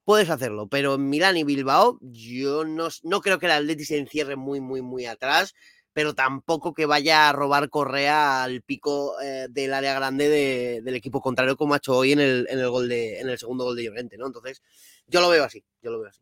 Puedes 0.03 0.31
hacerlo, 0.31 0.67
pero 0.67 0.95
en 0.95 1.09
Milán 1.09 1.37
y 1.37 1.43
Bilbao 1.43 1.99
yo 2.01 2.65
no, 2.65 2.87
no 3.03 3.21
creo 3.21 3.37
que 3.37 3.45
el 3.45 3.51
Atleti 3.51 3.85
se 3.85 3.99
encierre 3.99 4.35
muy, 4.35 4.59
muy, 4.59 4.81
muy 4.81 5.05
atrás, 5.05 5.53
pero 5.93 6.15
tampoco 6.15 6.73
que 6.73 6.87
vaya 6.87 7.29
a 7.29 7.33
robar 7.33 7.69
Correa 7.69 8.43
al 8.43 8.63
pico 8.63 9.21
eh, 9.21 9.45
del 9.49 9.73
área 9.73 9.93
grande 9.93 10.81
del 10.83 10.95
equipo 10.95 11.21
contrario 11.21 11.55
como 11.55 11.75
ha 11.75 11.77
hecho 11.77 11.95
hoy 11.95 12.13
en 12.13 12.19
el, 12.19 12.47
en 12.49 12.59
el, 12.59 12.69
gol 12.69 12.89
de, 12.89 13.19
en 13.19 13.29
el 13.29 13.37
segundo 13.37 13.63
gol 13.63 13.75
de 13.75 13.83
Llorente, 13.83 14.17
¿no? 14.17 14.25
Entonces, 14.25 14.61
yo 15.05 15.21
lo 15.21 15.29
veo 15.29 15.43
así, 15.43 15.63
yo 15.83 15.91
lo 15.91 15.99
veo 15.99 16.09
así. 16.09 16.21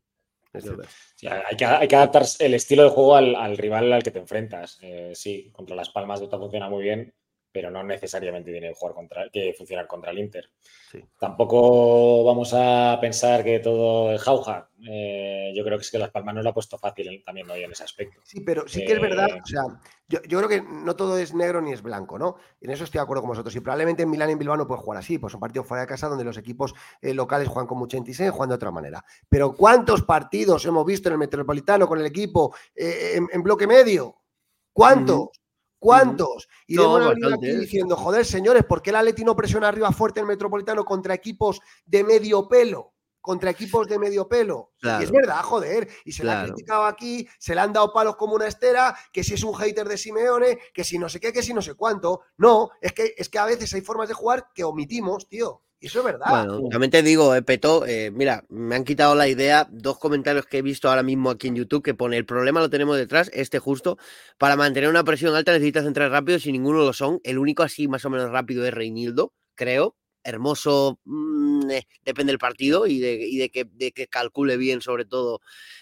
hay, 1.26 1.56
que, 1.56 1.64
hay, 1.64 1.88
que, 1.88 1.96
adaptar 1.96 2.24
el 2.38 2.52
estilo 2.52 2.84
de 2.84 2.90
juego 2.90 3.16
al, 3.16 3.56
rival 3.56 3.92
al 3.94 4.02
que 4.02 4.10
te 4.10 4.18
enfrentas. 4.18 4.78
Eh, 4.82 5.12
sí, 5.14 5.50
contra 5.52 5.74
Las 5.74 5.88
Palmas 5.88 6.20
de 6.20 6.28
funciona 6.28 6.68
muy 6.68 6.82
bien, 6.82 7.14
pero 7.52 7.70
no 7.70 7.82
necesariamente 7.84 8.50
tiene 8.50 8.68
que, 8.68 8.74
jugar 8.74 8.94
contra, 8.94 9.28
que 9.28 9.54
funcionar 9.56 9.86
contra 9.86 10.10
el 10.10 10.18
Inter. 10.18 10.48
Tampoco 11.18 12.24
vamos 12.24 12.52
a 12.54 12.98
pensar 13.00 13.44
que 13.44 13.60
todo 13.60 14.12
es 14.12 14.22
jauja. 14.22 14.68
Eh, 14.88 15.52
yo 15.54 15.62
creo 15.64 15.78
que 15.78 15.82
es 15.82 15.90
que 15.90 15.98
Las 15.98 16.10
Palmas 16.10 16.34
no 16.34 16.42
lo 16.42 16.50
ha 16.50 16.54
puesto 16.54 16.78
fácil 16.78 17.22
también 17.24 17.48
hoy 17.50 17.62
en 17.62 17.72
ese 17.72 17.84
aspecto. 17.84 18.20
Sí, 18.24 18.40
pero 18.40 18.66
sí 18.66 18.84
que 18.84 18.94
es 18.94 19.00
verdad, 19.00 19.28
eh, 19.30 19.40
o 19.42 19.46
sea, 19.46 19.62
yo, 20.08 20.20
creo 20.20 20.48
que 20.48 20.62
no 20.62 20.96
todo 20.96 21.18
es 21.18 21.34
negro 21.34 21.60
ni 21.60 21.72
es 21.72 21.82
blanco, 21.82 22.18
¿no? 22.18 22.36
En 22.60 22.70
eso 22.70 22.84
estoy 22.84 22.98
de 22.98 23.02
acuerdo 23.02 23.22
con 23.22 23.30
vosotros. 23.30 23.54
Y 23.54 23.60
probablemente 23.60 24.02
en 24.02 24.10
Milán 24.10 24.30
y 24.30 24.32
en 24.32 24.38
Bilbao 24.38 24.56
no 24.56 24.66
puede 24.66 24.80
jugar 24.80 24.98
así, 24.98 25.18
pues 25.18 25.34
un 25.34 25.40
partido 25.40 25.64
fuera 25.64 25.82
de 25.82 25.86
casa 25.86 26.08
donde 26.08 26.24
los 26.24 26.36
equipos 26.36 26.74
eh, 27.00 27.14
locales 27.14 27.48
juegan 27.48 27.66
con 27.66 27.78
mucha 27.78 27.96
intensidad 27.96 28.28
y 28.28 28.30
juegan 28.30 28.50
de 28.50 28.56
otra 28.56 28.70
manera. 28.70 29.04
Pero 29.28 29.54
¿cuántos 29.54 30.02
partidos 30.02 30.64
hemos 30.66 30.84
visto 30.84 31.08
en 31.08 31.14
el 31.14 31.18
Metropolitano 31.18 31.86
con 31.86 32.00
el 32.00 32.06
equipo 32.06 32.54
en, 32.74 33.42
bloque 33.42 33.66
medio? 33.66 34.16
¿Cuántos? 34.72 35.41
¿Cuántos? 35.82 36.48
Y 36.68 36.76
no, 36.76 36.94
aquí 36.94 37.50
diciendo, 37.56 37.96
joder, 37.96 38.24
señores, 38.24 38.64
¿por 38.64 38.80
qué 38.80 38.90
el 38.90 38.96
Atleti 38.96 39.24
no 39.24 39.34
presiona 39.34 39.66
arriba 39.66 39.90
fuerte 39.90 40.20
el 40.20 40.26
Metropolitano 40.26 40.84
contra 40.84 41.12
equipos 41.12 41.60
de 41.84 42.04
medio 42.04 42.46
pelo? 42.46 42.94
Contra 43.20 43.50
equipos 43.50 43.88
de 43.88 43.98
medio 43.98 44.28
pelo. 44.28 44.70
Y 44.80 45.02
es 45.02 45.10
verdad, 45.10 45.42
joder. 45.42 45.88
Y 46.04 46.12
se 46.12 46.22
le 46.22 46.30
ha 46.30 46.44
criticado 46.44 46.84
aquí, 46.84 47.26
se 47.36 47.56
le 47.56 47.62
han 47.62 47.72
dado 47.72 47.92
palos 47.92 48.14
como 48.14 48.36
una 48.36 48.46
estera, 48.46 48.96
que 49.12 49.24
si 49.24 49.34
es 49.34 49.42
un 49.42 49.54
hater 49.54 49.88
de 49.88 49.98
Simeone, 49.98 50.60
que 50.72 50.84
si 50.84 51.00
no 51.00 51.08
sé 51.08 51.18
qué, 51.18 51.32
que 51.32 51.42
si 51.42 51.52
no 51.52 51.60
sé 51.60 51.74
cuánto. 51.74 52.20
No, 52.36 52.70
es 52.80 52.92
que, 52.92 53.14
es 53.16 53.28
que 53.28 53.40
a 53.40 53.44
veces 53.44 53.74
hay 53.74 53.80
formas 53.80 54.06
de 54.06 54.14
jugar 54.14 54.52
que 54.54 54.62
omitimos, 54.62 55.28
tío. 55.28 55.62
Y 55.82 55.88
eso 55.88 55.98
es 55.98 56.04
verdad. 56.04 56.46
Bueno, 56.46 56.68
también 56.68 56.92
te 56.92 57.02
digo, 57.02 57.34
eh, 57.34 57.42
Peto, 57.42 57.84
eh, 57.84 58.12
mira, 58.12 58.44
me 58.48 58.76
han 58.76 58.84
quitado 58.84 59.16
la 59.16 59.26
idea, 59.26 59.66
dos 59.68 59.98
comentarios 59.98 60.46
que 60.46 60.58
he 60.58 60.62
visto 60.62 60.88
ahora 60.88 61.02
mismo 61.02 61.28
aquí 61.28 61.48
en 61.48 61.56
YouTube 61.56 61.82
que 61.82 61.92
pone 61.92 62.16
el 62.16 62.24
problema 62.24 62.60
lo 62.60 62.70
tenemos 62.70 62.96
detrás, 62.96 63.32
este 63.34 63.58
justo, 63.58 63.98
para 64.38 64.54
mantener 64.54 64.88
una 64.88 65.02
presión 65.02 65.34
alta 65.34 65.50
necesitas 65.50 65.84
entrar 65.84 66.08
rápido 66.12 66.38
si 66.38 66.52
ninguno 66.52 66.78
lo 66.78 66.92
son. 66.92 67.18
El 67.24 67.36
único 67.36 67.64
así 67.64 67.88
más 67.88 68.04
o 68.04 68.10
menos 68.10 68.30
rápido 68.30 68.64
es 68.64 68.72
Reinildo, 68.72 69.32
creo. 69.56 69.96
Hermoso, 70.22 71.00
mm, 71.04 71.68
eh, 71.72 71.88
depende 72.04 72.30
del 72.30 72.38
partido 72.38 72.86
y 72.86 73.00
de, 73.00 73.50
que, 73.52 73.64
de 73.64 73.90
que 73.90 74.06
calcule 74.06 74.56
bien 74.56 74.82
sobre 74.82 75.04
todo 75.04 75.40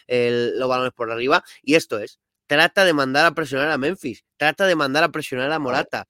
los 0.09 0.67
balones 0.67 0.95
por 0.95 1.11
arriba. 1.13 1.45
Y 1.63 1.75
esto 1.75 1.99
es, 1.99 2.21
trata 2.47 2.87
de 2.87 2.95
mandar 2.95 3.27
a 3.27 3.35
presionar 3.35 3.71
a 3.71 3.77
Memphis, 3.77 4.25
trata 4.39 4.65
de 4.65 4.77
mandar 4.77 5.05
a 5.05 5.11
presionar 5.11 5.53
a 5.53 5.59
Morata, 5.59 6.09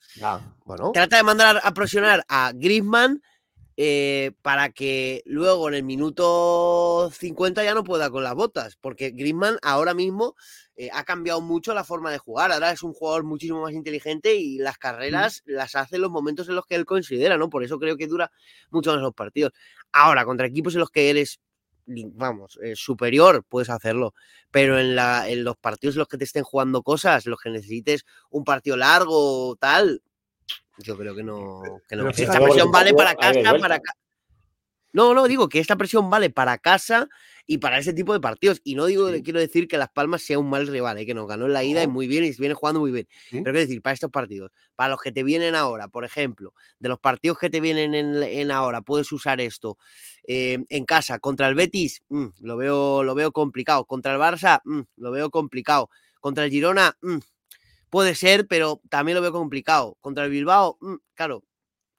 bueno. 0.65 0.93
trata 0.95 1.17
de 1.17 1.25
mandar 1.25 1.61
a 1.61 1.75
presionar 1.75 2.25
a 2.29 2.53
Griezmann 2.55 3.21
eh, 3.83 4.33
para 4.43 4.69
que 4.69 5.23
luego 5.25 5.67
en 5.69 5.75
el 5.75 5.85
minuto 5.85 7.11
50 7.11 7.65
ya 7.65 7.73
no 7.73 7.83
pueda 7.83 8.11
con 8.11 8.23
las 8.23 8.35
botas, 8.35 8.77
porque 8.77 9.11
Griezmann 9.11 9.57
ahora 9.63 9.95
mismo 9.95 10.37
eh, 10.77 10.91
ha 10.93 11.03
cambiado 11.05 11.41
mucho 11.41 11.73
la 11.73 11.83
forma 11.83 12.11
de 12.13 12.19
jugar, 12.19 12.53
ahora 12.53 12.73
es 12.73 12.83
un 12.83 12.93
jugador 12.93 13.25
muchísimo 13.25 13.63
más 13.63 13.73
inteligente 13.73 14.35
y 14.35 14.59
las 14.59 14.77
carreras 14.77 15.43
las 15.47 15.77
hace 15.77 15.97
en 15.97 16.03
los 16.03 16.11
momentos 16.11 16.47
en 16.51 16.57
los 16.57 16.67
que 16.67 16.75
él 16.75 16.85
considera, 16.85 17.39
¿no? 17.39 17.49
Por 17.49 17.65
eso 17.65 17.79
creo 17.79 17.97
que 17.97 18.07
dura 18.07 18.31
mucho 18.69 18.93
más 18.93 19.01
los 19.01 19.15
partidos. 19.15 19.53
Ahora, 19.93 20.27
contra 20.27 20.47
equipos 20.47 20.75
en 20.75 20.81
los 20.81 20.91
que 20.91 21.09
eres 21.09 21.41
vamos, 21.87 22.59
eh, 22.63 22.75
superior, 22.77 23.45
puedes 23.49 23.71
hacerlo. 23.71 24.13
Pero 24.51 24.79
en, 24.79 24.95
la, 24.95 25.27
en 25.31 25.43
los 25.43 25.57
partidos 25.57 25.95
en 25.95 26.01
los 26.01 26.09
que 26.09 26.19
te 26.19 26.25
estén 26.25 26.45
jugando 26.45 26.83
cosas, 26.83 27.25
los 27.25 27.41
que 27.41 27.49
necesites 27.49 28.05
un 28.29 28.45
partido 28.45 28.77
largo, 28.77 29.57
tal, 29.57 30.03
yo 30.83 30.97
creo 30.97 31.15
que 31.15 31.23
no. 31.23 31.63
Que 31.89 31.97
no. 31.97 32.09
esta 32.11 32.41
presión 32.41 32.71
vale 32.71 32.95
para 32.95 33.15
casa, 33.15 33.59
para 33.59 33.81
No, 34.93 35.15
no, 35.15 35.27
digo 35.29 35.49
que 35.49 35.59
esta 35.59 35.77
presión 35.77 36.11
vale 36.11 36.31
para 36.31 36.59
casa 36.59 37.09
y 37.47 37.59
para 37.59 37.79
ese 37.79 37.93
tipo 37.93 38.13
de 38.13 38.21
partidos. 38.21 38.61
Y 38.65 38.75
no 38.75 38.87
digo, 38.87 39.09
quiero 39.25 39.41
decir 39.41 39.67
que 39.67 39.77
Las 39.77 39.91
Palmas 39.91 40.23
sea 40.23 40.39
un 40.39 40.49
mal 40.49 40.67
rival, 40.67 40.99
¿eh? 40.99 41.07
que 41.07 41.15
nos 41.15 41.27
ganó 41.27 41.47
en 41.47 41.53
la 41.53 41.65
ida 41.65 41.83
y 41.83 41.89
muy 41.89 42.07
bien 42.07 42.25
y 42.25 42.33
viene 42.33 42.55
jugando 42.55 42.81
muy 42.81 42.93
bien. 42.93 43.09
Pero 43.31 43.45
quiero 43.45 43.59
decir, 43.59 43.83
para 43.83 43.95
estos 43.95 44.11
partidos, 44.11 44.53
para 44.77 44.91
los 44.91 45.01
que 45.01 45.13
te 45.13 45.23
vienen 45.23 45.55
ahora, 45.55 45.89
por 45.89 46.05
ejemplo, 46.05 46.55
de 46.79 46.89
los 46.89 47.01
partidos 47.01 47.39
que 47.39 47.51
te 47.51 47.61
vienen 47.61 47.95
en, 47.95 48.51
ahora, 48.51 48.83
puedes 48.83 49.11
usar 49.13 49.41
esto 49.41 49.79
eh, 50.27 50.59
en 50.69 50.85
casa 50.85 51.19
contra 51.19 51.49
el 51.49 51.55
Betis, 51.55 52.03
mm, 52.09 52.27
lo, 52.41 52.57
veo, 52.57 53.03
lo 53.03 53.15
veo 53.15 53.33
complicado. 53.33 53.85
Contra 53.85 54.13
el 54.13 54.21
Barça, 54.21 54.61
mm, 54.65 54.81
lo 54.97 55.11
veo 55.11 55.31
complicado. 55.31 55.91
Contra 56.21 56.45
el 56.45 56.51
Girona, 56.51 56.97
mm, 57.03 57.19
Puede 57.91 58.15
ser, 58.15 58.47
pero 58.47 58.81
también 58.89 59.17
lo 59.17 59.23
veo 59.23 59.33
complicado. 59.33 59.97
Contra 60.01 60.25
el 60.25 60.31
Bilbao, 60.31 60.79
mm, 60.81 60.95
claro. 61.15 61.45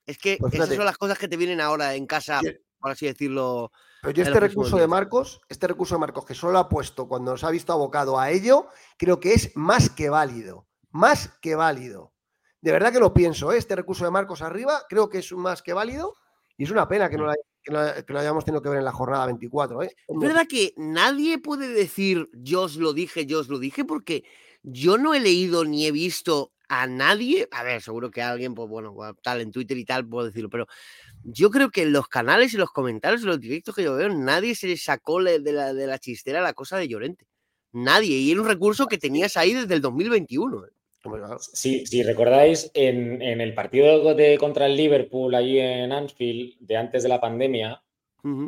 Es 0.05 0.17
que 0.17 0.37
pues 0.39 0.53
esas 0.53 0.69
son 0.69 0.85
las 0.85 0.97
cosas 0.97 1.19
que 1.19 1.27
te 1.27 1.37
vienen 1.37 1.61
ahora 1.61 1.95
en 1.95 2.07
casa, 2.07 2.41
por 2.79 2.91
así 2.91 3.05
decirlo. 3.05 3.71
Pero 4.01 4.13
yo 4.13 4.23
este 4.23 4.39
recurso 4.39 4.77
de 4.77 4.87
Marcos, 4.87 5.41
este 5.47 5.67
recurso 5.67 5.95
de 5.95 5.99
Marcos 5.99 6.25
que 6.25 6.33
solo 6.33 6.57
ha 6.57 6.67
puesto 6.67 7.07
cuando 7.07 7.31
nos 7.31 7.43
ha 7.43 7.51
visto 7.51 7.71
abocado 7.71 8.19
a 8.19 8.31
ello, 8.31 8.67
creo 8.97 9.19
que 9.19 9.33
es 9.33 9.55
más 9.55 9.89
que 9.89 10.09
válido. 10.09 10.67
Más 10.89 11.37
que 11.41 11.55
válido. 11.55 12.13
De 12.61 12.71
verdad 12.71 12.91
que 12.91 12.99
lo 12.99 13.13
pienso, 13.13 13.51
¿eh? 13.51 13.57
este 13.57 13.75
recurso 13.75 14.05
de 14.05 14.11
Marcos 14.11 14.41
arriba, 14.41 14.83
creo 14.89 15.09
que 15.09 15.19
es 15.19 15.31
más 15.33 15.61
que 15.61 15.73
válido. 15.73 16.15
Y 16.57 16.63
es 16.63 16.71
una 16.71 16.87
pena 16.87 17.09
que 17.09 17.17
no 17.17 17.31
lo, 17.65 18.19
hayamos 18.19 18.45
tenido 18.45 18.61
que 18.61 18.69
ver 18.69 18.79
en 18.79 18.85
la 18.85 18.91
jornada 18.91 19.25
24. 19.25 19.83
¿eh? 19.83 19.95
Es 20.07 20.19
verdad 20.19 20.45
que 20.47 20.73
nadie 20.77 21.37
puede 21.39 21.67
decir 21.67 22.29
yo 22.33 22.63
os 22.63 22.75
lo 22.75 22.93
dije, 22.93 23.25
yo 23.25 23.39
os 23.39 23.49
lo 23.49 23.59
dije, 23.59 23.85
porque 23.85 24.23
yo 24.63 24.97
no 24.97 25.13
he 25.13 25.19
leído 25.19 25.65
ni 25.65 25.85
he 25.85 25.91
visto 25.91 26.51
a 26.67 26.87
nadie, 26.87 27.49
a 27.51 27.63
ver, 27.63 27.81
seguro 27.81 28.09
que 28.11 28.21
alguien, 28.21 28.55
pues 28.55 28.69
bueno, 28.69 28.95
tal 29.21 29.41
en 29.41 29.51
Twitter 29.51 29.77
y 29.77 29.83
tal, 29.83 30.07
puedo 30.07 30.27
decirlo, 30.27 30.49
pero 30.49 30.67
yo 31.23 31.49
creo 31.49 31.69
que 31.69 31.81
en 31.81 31.91
los 31.91 32.07
canales 32.07 32.53
y 32.53 32.57
los 32.57 32.71
comentarios, 32.71 33.23
en 33.23 33.27
los 33.27 33.41
directos 33.41 33.75
que 33.75 33.83
yo 33.83 33.95
veo, 33.95 34.07
nadie 34.07 34.55
se 34.55 34.67
le 34.67 34.77
sacó 34.77 35.21
de 35.21 35.39
la, 35.51 35.73
de 35.73 35.87
la 35.87 35.99
chistera 35.99 36.41
la 36.41 36.53
cosa 36.53 36.77
de 36.77 36.87
Llorente. 36.87 37.25
Nadie. 37.73 38.17
Y 38.17 38.31
era 38.31 38.41
un 38.41 38.47
recurso 38.47 38.87
que 38.87 38.97
tenías 38.97 39.37
ahí 39.37 39.53
desde 39.53 39.73
el 39.73 39.81
2021. 39.81 40.65
¿eh? 40.65 40.69
Sí, 41.53 41.85
si 41.85 42.03
recordáis, 42.03 42.69
en, 42.73 43.21
el 43.21 43.53
partido 43.53 44.13
de, 44.13 44.37
contra 44.37 44.65
el 44.67 44.75
Liverpool 44.75 45.33
allí 45.33 45.59
en 45.59 45.91
Anfield, 45.91 46.55
de 46.59 46.77
antes 46.77 47.03
de 47.03 47.09
la 47.09 47.19
pandemia, 47.19 47.81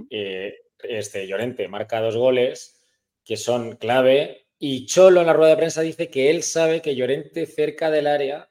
eh, 0.10 0.56
este 0.84 1.28
Llorente 1.28 1.68
marca 1.68 2.00
dos 2.00 2.16
goles 2.16 2.80
que 3.26 3.38
son 3.38 3.76
clave 3.78 4.43
y 4.66 4.86
Cholo 4.86 5.20
en 5.20 5.28
la 5.28 5.34
rueda 5.34 5.50
de 5.50 5.58
prensa 5.58 5.82
dice 5.82 6.10
que 6.10 6.30
él 6.30 6.42
sabe 6.42 6.82
que 6.82 6.96
Llorente 6.96 7.46
cerca 7.48 7.92
del 7.92 8.08
área 8.08 8.50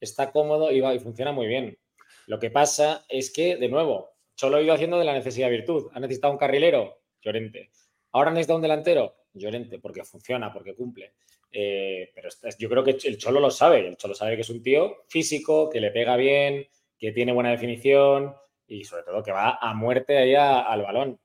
está 0.00 0.32
cómodo 0.32 0.72
y, 0.72 0.80
va, 0.80 0.92
y 0.92 0.98
funciona 0.98 1.30
muy 1.30 1.46
bien. 1.46 1.78
Lo 2.26 2.40
que 2.40 2.50
pasa 2.50 3.06
es 3.08 3.32
que, 3.32 3.54
de 3.54 3.68
nuevo, 3.68 4.10
Cholo 4.34 4.56
ha 4.56 4.62
ido 4.62 4.74
haciendo 4.74 4.98
de 4.98 5.04
la 5.04 5.12
necesidad 5.12 5.48
virtud. 5.50 5.88
Ha 5.94 6.00
necesitado 6.00 6.32
un 6.32 6.38
carrilero, 6.40 7.02
Llorente. 7.20 7.70
Ahora 8.10 8.32
necesita 8.32 8.56
un 8.56 8.62
delantero, 8.62 9.14
Llorente, 9.34 9.78
porque 9.78 10.02
funciona, 10.02 10.52
porque 10.52 10.74
cumple. 10.74 11.12
Eh, 11.52 12.10
pero 12.12 12.28
yo 12.58 12.68
creo 12.68 12.82
que 12.82 12.96
el 13.04 13.16
Cholo 13.18 13.38
lo 13.38 13.52
sabe. 13.52 13.86
El 13.86 13.96
Cholo 13.96 14.16
sabe 14.16 14.34
que 14.34 14.42
es 14.42 14.50
un 14.50 14.64
tío 14.64 15.04
físico, 15.06 15.70
que 15.70 15.80
le 15.80 15.92
pega 15.92 16.16
bien, 16.16 16.66
que 16.98 17.12
tiene 17.12 17.32
buena 17.32 17.52
definición 17.52 18.34
y 18.66 18.82
sobre 18.82 19.04
todo 19.04 19.22
que 19.22 19.30
va 19.30 19.58
a 19.60 19.74
muerte 19.74 20.18
ahí 20.18 20.34
al 20.34 20.82
balón. 20.82 21.20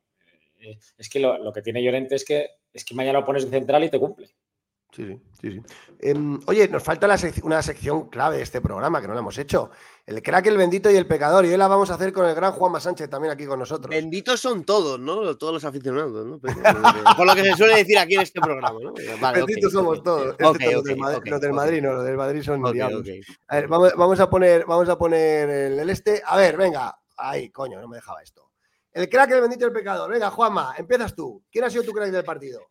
Eh, 0.59 0.77
es 0.95 1.09
que 1.09 1.19
lo, 1.19 1.39
lo, 1.39 1.51
que 1.51 1.63
tiene 1.63 1.81
Llorente 1.81 2.13
es 2.13 2.23
que 2.23 2.56
es 2.77 2.85
que 2.85 2.95
mañana 2.95 3.19
lo 3.19 3.25
pones 3.25 3.43
en 3.43 3.51
central 3.51 3.83
y 3.83 3.89
te 3.89 3.99
cumple. 3.99 4.29
Sí, 4.95 5.19
sí, 5.41 5.51
sí. 5.51 5.61
Em, 5.99 6.39
oye, 6.47 6.67
nos 6.69 6.81
falta 6.81 7.07
una 7.43 7.61
sección 7.61 8.09
clave 8.09 8.37
de 8.37 8.43
este 8.43 8.61
programa 8.61 9.01
que 9.01 9.07
no 9.07 9.13
la 9.13 9.19
hemos 9.19 9.37
hecho. 9.37 9.69
El 10.05 10.23
crack, 10.23 10.47
el 10.47 10.57
bendito 10.57 10.89
y 10.89 10.95
el 10.95 11.05
pecador. 11.05 11.45
Y 11.45 11.49
hoy 11.49 11.57
la 11.57 11.67
vamos 11.67 11.91
a 11.91 11.95
hacer 11.95 12.13
con 12.13 12.25
el 12.25 12.33
gran 12.33 12.53
Juanma 12.53 12.79
Sánchez 12.79 13.09
también 13.09 13.33
aquí 13.33 13.45
con 13.45 13.59
nosotros. 13.59 13.89
Benditos 13.89 14.39
son 14.39 14.63
todos, 14.63 14.97
¿no? 14.97 15.35
Todos 15.37 15.53
los 15.53 15.65
aficionados, 15.65 16.25
¿no? 16.25 16.39
por 17.17 17.27
lo 17.27 17.35
que 17.35 17.43
se 17.43 17.53
suele 17.53 17.75
decir 17.75 17.97
aquí 17.97 18.15
en 18.15 18.21
este 18.21 18.39
programa, 18.39 18.79
¿no? 18.81 18.93
Benditos 19.33 19.73
somos 19.73 20.01
todos. 20.01 20.35
Este 20.39 20.71
los, 20.71 20.83
del 21.41 21.53
Madrid, 21.53 21.81
no, 21.81 21.93
los 21.93 22.05
del 22.05 22.17
Madrid 22.17 22.41
son 22.41 22.71
diablos. 22.71 23.05
A 23.49 23.55
ver, 23.55 23.67
vamos, 23.67 24.19
a 24.19 24.29
poner, 24.29 24.65
vamos 24.65 24.87
a 24.87 24.97
poner 24.97 25.49
el, 25.49 25.89
este. 25.89 26.21
A 26.25 26.37
ver, 26.37 26.55
venga, 26.55 26.97
Ay, 27.17 27.49
coño, 27.49 27.81
no 27.81 27.87
me 27.87 27.97
dejaba 27.97 28.21
esto. 28.21 28.46
El 28.91 29.09
crack 29.09 29.29
del 29.29 29.41
bendito 29.41 29.65
del 29.65 29.73
pecador. 29.73 30.11
Venga, 30.11 30.29
Juanma, 30.29 30.75
empiezas 30.77 31.15
tú. 31.15 31.43
¿Quién 31.51 31.65
ha 31.65 31.69
sido 31.69 31.83
tu 31.83 31.93
crack 31.93 32.11
del 32.11 32.23
partido? 32.23 32.61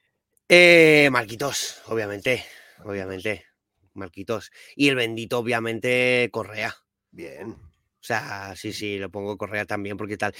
Eh, 0.48 1.08
Marquitos, 1.10 1.82
obviamente. 1.86 2.44
Obviamente. 2.84 3.46
Marquitos. 3.94 4.50
Y 4.74 4.88
el 4.88 4.96
bendito, 4.96 5.38
obviamente, 5.38 6.28
Correa. 6.32 6.74
Bien. 7.10 7.50
O 7.50 8.06
sea, 8.06 8.54
sí, 8.54 8.72
sí, 8.72 8.98
lo 8.98 9.10
pongo 9.10 9.36
Correa 9.36 9.64
también, 9.64 9.96
porque 9.96 10.16
tal. 10.16 10.34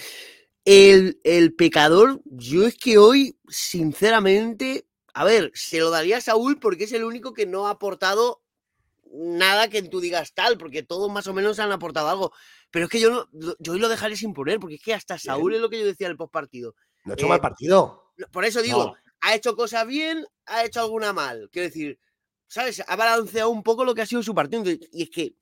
El, 0.63 1.19
el 1.23 1.53
pecador, 1.55 2.21
yo 2.25 2.67
es 2.67 2.77
que 2.77 2.97
hoy, 2.97 3.39
sinceramente, 3.47 4.87
a 5.13 5.23
ver, 5.23 5.51
se 5.53 5.79
lo 5.79 5.89
daría 5.89 6.17
a 6.17 6.21
Saúl 6.21 6.59
porque 6.59 6.85
es 6.85 6.91
el 6.91 7.03
único 7.03 7.33
que 7.33 7.45
no 7.45 7.67
ha 7.67 7.71
aportado 7.71 8.43
nada 9.11 9.69
que 9.69 9.81
tú 9.81 9.99
digas 9.99 10.33
tal, 10.33 10.57
porque 10.57 10.83
todos 10.83 11.11
más 11.11 11.27
o 11.27 11.33
menos 11.33 11.59
han 11.59 11.71
aportado 11.71 12.09
algo. 12.09 12.33
Pero 12.71 12.85
es 12.85 12.91
que 12.91 12.99
yo, 12.99 13.09
no, 13.09 13.27
lo- 13.31 13.55
yo 13.59 13.73
hoy 13.73 13.79
lo 13.79 13.89
dejaré 13.89 14.15
sin 14.15 14.33
poner, 14.33 14.59
porque 14.59 14.75
es 14.75 14.81
que 14.81 14.93
hasta 14.93 15.17
Saúl 15.17 15.55
es 15.55 15.61
lo 15.61 15.69
que 15.69 15.79
yo 15.79 15.85
decía 15.85 16.07
en 16.07 16.11
el 16.11 16.17
postpartido. 16.17 16.75
No 17.05 17.13
ha 17.13 17.15
hecho 17.15 17.25
Eh, 17.25 17.29
mal 17.29 17.39
partido. 17.41 18.11
Por 18.31 18.43
eso 18.45 18.61
digo, 18.61 18.85
No. 18.85 18.95
ha 19.21 19.35
hecho 19.35 19.55
cosas 19.55 19.85
bien, 19.87 20.25
ha 20.45 20.65
hecho 20.65 20.81
alguna 20.81 21.13
mal. 21.13 21.49
Quiero 21.51 21.67
decir, 21.67 21.99
¿sabes? 22.47 22.83
Ha 22.87 22.95
balanceado 22.95 23.49
un 23.49 23.63
poco 23.63 23.85
lo 23.85 23.93
que 23.95 24.01
ha 24.01 24.05
sido 24.05 24.21
su 24.23 24.35
partido. 24.35 24.63
Y 24.91 25.03
es 25.03 25.09
que 25.09 25.35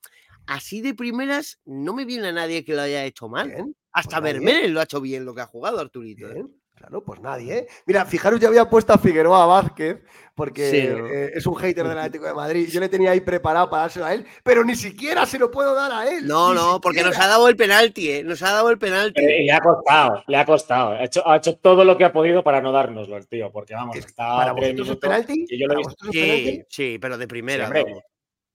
así 0.46 0.82
de 0.82 0.94
primeras 0.94 1.60
no 1.66 1.94
me 1.94 2.06
viene 2.06 2.28
a 2.28 2.32
nadie 2.32 2.64
que 2.64 2.76
lo 2.76 2.82
haya 2.82 3.04
hecho 3.06 3.28
mal. 3.28 3.74
Hasta 3.92 4.20
pues. 4.22 4.34
Vermeer 4.34 4.70
lo 4.70 4.80
ha 4.80 4.84
hecho 4.84 5.02
bien 5.02 5.26
lo 5.26 5.34
que 5.34 5.42
ha 5.42 5.48
jugado, 5.48 5.80
Arturito. 5.80 6.30
¿eh? 6.30 6.46
Claro, 6.76 7.04
pues 7.04 7.22
nadie. 7.22 7.58
¿eh? 7.60 7.68
Mira, 7.86 8.06
fijaros, 8.06 8.40
yo 8.40 8.50
había 8.50 8.70
puesto 8.70 8.92
a 8.94 8.98
Figueroa 8.98 9.46
Vázquez 9.46 10.04
porque 10.36 10.92
eh, 11.10 11.32
es 11.34 11.46
un 11.48 11.56
hater 11.56 11.88
del 11.88 11.98
Atlético 11.98 12.26
de 12.26 12.34
Madrid. 12.34 12.68
Yo 12.70 12.82
le 12.82 12.90
tenía 12.90 13.12
ahí 13.12 13.22
preparado 13.22 13.70
para 13.70 13.84
dárselo 13.84 14.06
a 14.06 14.14
él, 14.14 14.26
pero 14.44 14.64
ni 14.66 14.76
siquiera 14.76 15.26
se 15.26 15.40
lo 15.40 15.50
puedo 15.50 15.74
dar 15.74 15.92
a 15.94 16.10
él. 16.12 16.28
No, 16.28 16.54
no, 16.54 16.82
porque 16.82 17.02
nos 17.02 17.18
ha 17.18 17.28
dado 17.28 17.48
el 17.48 17.56
penalti, 17.56 18.12
¿eh? 18.12 18.24
Nos 18.24 18.44
ha 18.44 18.52
dado 18.52 18.70
el 18.70 18.78
penalti. 18.78 19.22
Eh, 19.24 19.44
le 19.46 19.52
ha 19.54 19.62
costado, 19.62 20.24
le 20.28 20.38
ha 20.38 20.46
costado. 20.46 20.90
Ha 20.92 21.06
hecho, 21.06 21.26
ha 21.28 21.38
hecho 21.38 21.56
todo 21.58 21.86
lo 21.86 21.98
que 21.98 22.04
ha 22.04 22.12
podido 22.12 22.44
para 22.44 22.60
no 22.62 22.74
dárnoslo 22.74 23.16
el 23.16 23.28
tío, 23.28 23.50
porque 23.52 23.74
vamos, 23.74 23.96
está 23.96 24.36
¿para 24.36 24.52
vosotros 24.52 24.90
es 24.90 24.98
penalti? 24.98 25.46
que 25.48 25.58
yo 25.58 25.68
lo 25.68 25.74
he 25.74 25.76
¿Para 25.76 25.88
visto- 25.88 25.96
vosotros 26.06 26.16
es 26.16 26.22
Sí, 26.22 26.28
penalti? 26.44 26.66
sí, 26.70 26.98
pero 27.00 27.18
de 27.18 27.28
primera. 27.28 27.72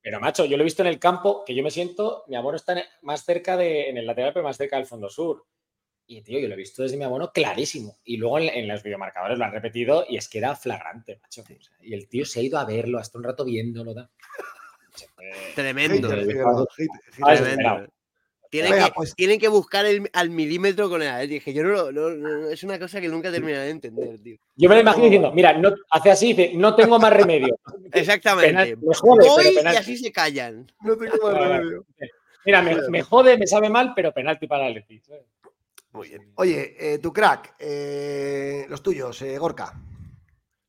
Pero 0.03 0.19
macho, 0.21 0.45
yo 0.45 0.57
lo 0.57 0.63
he 0.63 0.65
visto 0.65 0.83
en 0.83 0.89
el 0.89 0.99
campo, 0.99 1.43
que 1.45 1.55
yo 1.55 1.63
me 1.63 1.71
siento, 1.71 2.25
mi 2.29 2.37
abono 2.37 2.57
está 2.57 2.73
en- 2.75 2.85
más 3.03 3.25
cerca 3.25 3.57
de, 3.57 3.89
en 3.91 3.97
el 3.99 4.07
lateral, 4.07 4.33
pero 4.35 4.45
más 4.45 4.57
cerca 4.59 4.77
del 4.77 4.87
fondo 4.87 5.09
sur. 5.11 5.45
Y 6.13 6.23
tío, 6.23 6.41
yo 6.41 6.49
lo 6.49 6.55
he 6.55 6.57
visto 6.57 6.83
desde 6.83 6.97
mi 6.97 7.05
abono 7.05 7.31
clarísimo. 7.33 7.97
Y 8.05 8.17
luego 8.17 8.41
en, 8.41 8.49
en 8.49 8.67
los 8.67 8.83
videomarcadores 8.83 9.39
lo 9.39 9.45
han 9.45 9.53
repetido 9.53 10.05
y 10.09 10.17
es 10.17 10.29
que 10.29 10.39
era 10.39 10.57
flagrante, 10.57 11.21
macho. 11.23 11.43
O 11.43 11.45
sea, 11.47 11.77
y 11.81 11.95
el 11.95 12.09
tío 12.09 12.25
se 12.25 12.41
ha 12.41 12.43
ido 12.43 12.59
a 12.59 12.65
verlo, 12.65 12.99
hasta 12.99 13.17
un 13.17 13.23
rato 13.23 13.45
viéndolo. 13.45 13.95
Tremendo. 15.55 16.09
Tremendo. 16.09 16.69
Desesperado. 17.29 17.87
Tienen, 18.51 18.73
que, 18.85 18.91
pues- 18.93 19.15
tienen 19.15 19.39
que 19.39 19.47
buscar 19.47 19.87
el, 19.87 20.11
al 20.13 20.31
milímetro 20.31 20.89
con 20.89 21.01
el 21.01 21.29
Dije, 21.29 21.55
yo 21.55 21.63
no, 21.63 21.69
lo- 21.69 21.93
no- 21.93 22.11
no- 22.11 22.51
es 22.51 22.65
una 22.65 22.77
cosa 22.81 23.01
que 23.01 23.07
nunca 23.07 23.31
terminaré 23.31 23.67
de 23.67 23.71
entender, 23.71 24.19
tío. 24.21 24.37
Yo 24.57 24.69
me 24.69 24.75
lo 24.75 24.81
imagino 24.81 25.05
diciendo, 25.05 25.31
mira, 25.33 25.53
no, 25.57 25.73
hace 25.91 26.11
así, 26.11 26.33
dice, 26.33 26.51
no 26.57 26.75
tengo 26.75 26.99
más 26.99 27.13
remedio. 27.13 27.57
Exactamente. 27.93 28.49
Penal- 28.49 28.77
me 28.79 28.95
jode, 28.97 29.29
Voy 29.29 29.53
pero 29.57 29.73
y 29.73 29.77
así 29.77 29.97
se 29.97 30.11
callan. 30.11 30.67
No 30.83 30.97
tengo 30.97 31.31
más 31.31 31.39
remedio. 31.41 31.87
Mira, 32.45 32.63
me, 32.63 32.75
me 32.89 33.03
jode, 33.03 33.39
me 33.39 33.47
sabe 33.47 33.69
mal, 33.71 33.93
pero 33.95 34.13
penalti 34.13 34.49
para 34.49 34.67
el 34.67 34.79
Atleti. 34.79 35.01
Muy 35.93 36.09
bien. 36.09 36.33
Oye, 36.37 36.77
eh, 36.79 36.99
tu 36.99 37.13
crack, 37.13 37.57
eh, 37.59 38.65
los 38.69 38.83
tuyos, 38.83 39.21
eh, 39.23 39.37
Gorka. 39.39 39.75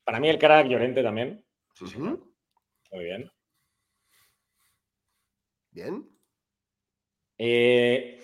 Para 0.04 0.20
mí 0.20 0.30
el 0.30 0.40
crack 0.40 0.68
Llorente 0.68 1.04
también. 1.04 1.46
Ujú. 1.80 2.34
Muy 2.92 3.04
bien. 3.04 3.32
Bien. 5.72 6.10
Eh, 7.38 8.20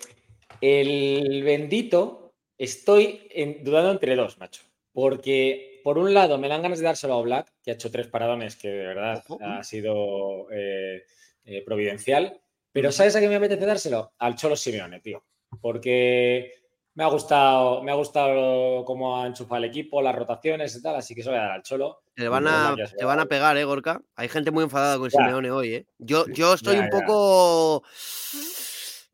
el 0.60 1.42
bendito, 1.44 2.34
estoy 2.56 3.26
en- 3.30 3.62
dudando 3.64 3.92
entre 3.92 4.16
dos, 4.16 4.38
macho. 4.38 4.62
Porque 4.92 5.80
por 5.84 5.98
un 5.98 6.12
lado 6.12 6.38
me 6.38 6.48
dan 6.48 6.62
ganas 6.62 6.80
de 6.80 6.84
dárselo 6.86 7.14
a 7.14 7.22
Black, 7.22 7.52
que 7.62 7.70
ha 7.70 7.74
hecho 7.74 7.90
tres 7.90 8.08
paradones 8.08 8.56
que 8.56 8.68
de 8.68 8.86
verdad 8.86 9.22
ha 9.40 9.62
sido 9.62 10.50
eh, 10.50 11.04
eh, 11.44 11.62
providencial. 11.64 12.40
Pero 12.72 12.90
¿sabes 12.92 13.14
a 13.16 13.20
qué 13.20 13.28
me 13.28 13.36
apetece 13.36 13.64
dárselo? 13.64 14.12
Al 14.18 14.34
Cholo 14.34 14.56
Simeone, 14.56 15.00
tío. 15.00 15.24
Porque 15.60 16.52
me 16.98 17.04
ha 17.04 17.06
gustado, 17.06 17.80
me 17.84 17.92
ha 17.92 17.94
gustado 17.94 18.84
cómo 18.84 19.22
ha 19.22 19.26
enchufado 19.28 19.58
el 19.58 19.70
equipo, 19.70 20.02
las 20.02 20.16
rotaciones 20.16 20.74
y 20.74 20.82
tal, 20.82 20.96
así 20.96 21.14
que 21.14 21.20
eso 21.20 21.30
voy 21.30 21.38
a 21.38 21.42
dar 21.42 21.50
al 21.52 21.62
Cholo. 21.62 22.00
Te 22.16 22.26
van, 22.28 22.48
a, 22.48 22.74
te 22.74 23.04
van 23.04 23.20
a 23.20 23.26
pegar, 23.26 23.56
¿eh, 23.56 23.62
Gorka? 23.62 24.02
Hay 24.16 24.28
gente 24.28 24.50
muy 24.50 24.64
enfadada 24.64 24.98
con 24.98 25.08
Ya. 25.08 25.18
Simeone 25.20 25.52
hoy, 25.52 25.74
¿eh? 25.74 25.86
Yo, 25.98 26.26
yo 26.26 26.54
estoy 26.54 26.74
Ya, 26.74 26.80
un 26.80 26.90
ya. 26.90 26.98
poco... 26.98 27.84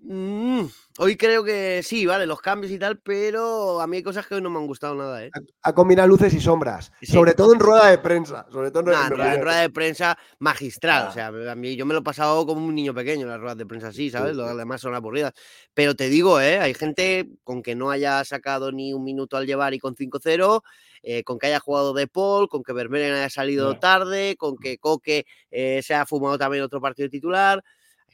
Mm, 0.07 0.67
hoy 0.99 1.17
creo 1.17 1.43
que 1.43 1.83
sí, 1.83 2.05
vale, 2.05 2.27
los 2.27 2.41
cambios 2.43 2.71
y 2.71 2.79
tal, 2.79 2.99
pero 2.99 3.81
a 3.81 3.87
mí 3.87 3.97
hay 3.97 4.03
cosas 4.03 4.27
que 4.27 4.35
hoy 4.35 4.43
no 4.43 4.51
me 4.51 4.59
han 4.59 4.67
gustado 4.67 4.95
nada, 4.95 5.25
¿eh? 5.25 5.31
Ha 5.63 5.73
combinado 5.75 6.07
luces 6.09 6.35
y 6.35 6.41
sombras. 6.41 6.93
Sí. 7.01 7.13
Sobre 7.13 7.33
todo 7.33 7.55
en 7.55 7.59
rueda 7.61 7.89
de 7.91 7.97
prensa. 7.97 8.47
Sobre 8.53 8.71
todo 8.71 8.81
en 8.81 8.87
rueda, 8.87 8.99
Nah, 9.01 9.07
en 9.07 9.11
rueda- 9.13 9.25
en 9.25 9.31
rueda- 9.33 9.45
rueda 9.45 9.61
de 9.63 9.71
prensa 9.71 10.19
magistral. 10.41 11.05
Ah. 11.07 11.09
O 11.09 11.13
sea, 11.13 11.27
a 11.29 11.55
mí 11.55 11.75
yo 11.77 11.87
me 11.87 11.95
lo 11.95 12.01
he 12.01 12.05
pasado 12.05 12.45
como 12.47 12.67
un 12.67 12.75
niño 12.75 12.93
pequeño 12.93 13.27
las 13.27 13.41
ruedas 13.41 13.57
de 13.57 13.65
prensa 13.67 13.89
así, 13.89 14.11
¿sabes? 14.11 14.37
Lo 14.37 14.55
demás 14.55 14.83
son 14.83 14.95
aburridas. 14.95 15.33
Pero 15.73 15.95
te 15.95 16.11
digo, 16.11 16.39
¿eh? 16.39 16.59
Hay 16.59 16.75
gente 16.75 17.31
con 17.43 17.63
que 17.63 17.75
no 17.75 17.91
haya 17.91 18.23
sacado 18.25 18.71
ni 18.73 18.93
un 18.93 19.05
minuto 19.05 19.39
al 19.39 19.47
llevar 19.47 19.73
y 19.73 19.79
con 19.79 19.97
5-0, 19.97 20.63
eh, 21.03 21.25
con 21.25 21.39
que 21.39 21.47
haya 21.47 21.61
jugado 21.61 21.95
de 21.95 22.07
Paul, 22.09 22.49
con 22.51 22.63
que 22.63 22.75
Vermeeren 22.75 23.15
haya 23.15 23.31
salido 23.31 23.79
tarde, 23.79 24.37
con 24.37 24.57
que 24.59 24.77
Coque 24.77 25.25
eh, 25.51 25.81
se 25.83 25.95
ha 25.95 26.05
fumado 26.05 26.37
también 26.37 26.63
otro 26.63 26.81
partido 26.81 27.09
titular. 27.09 27.65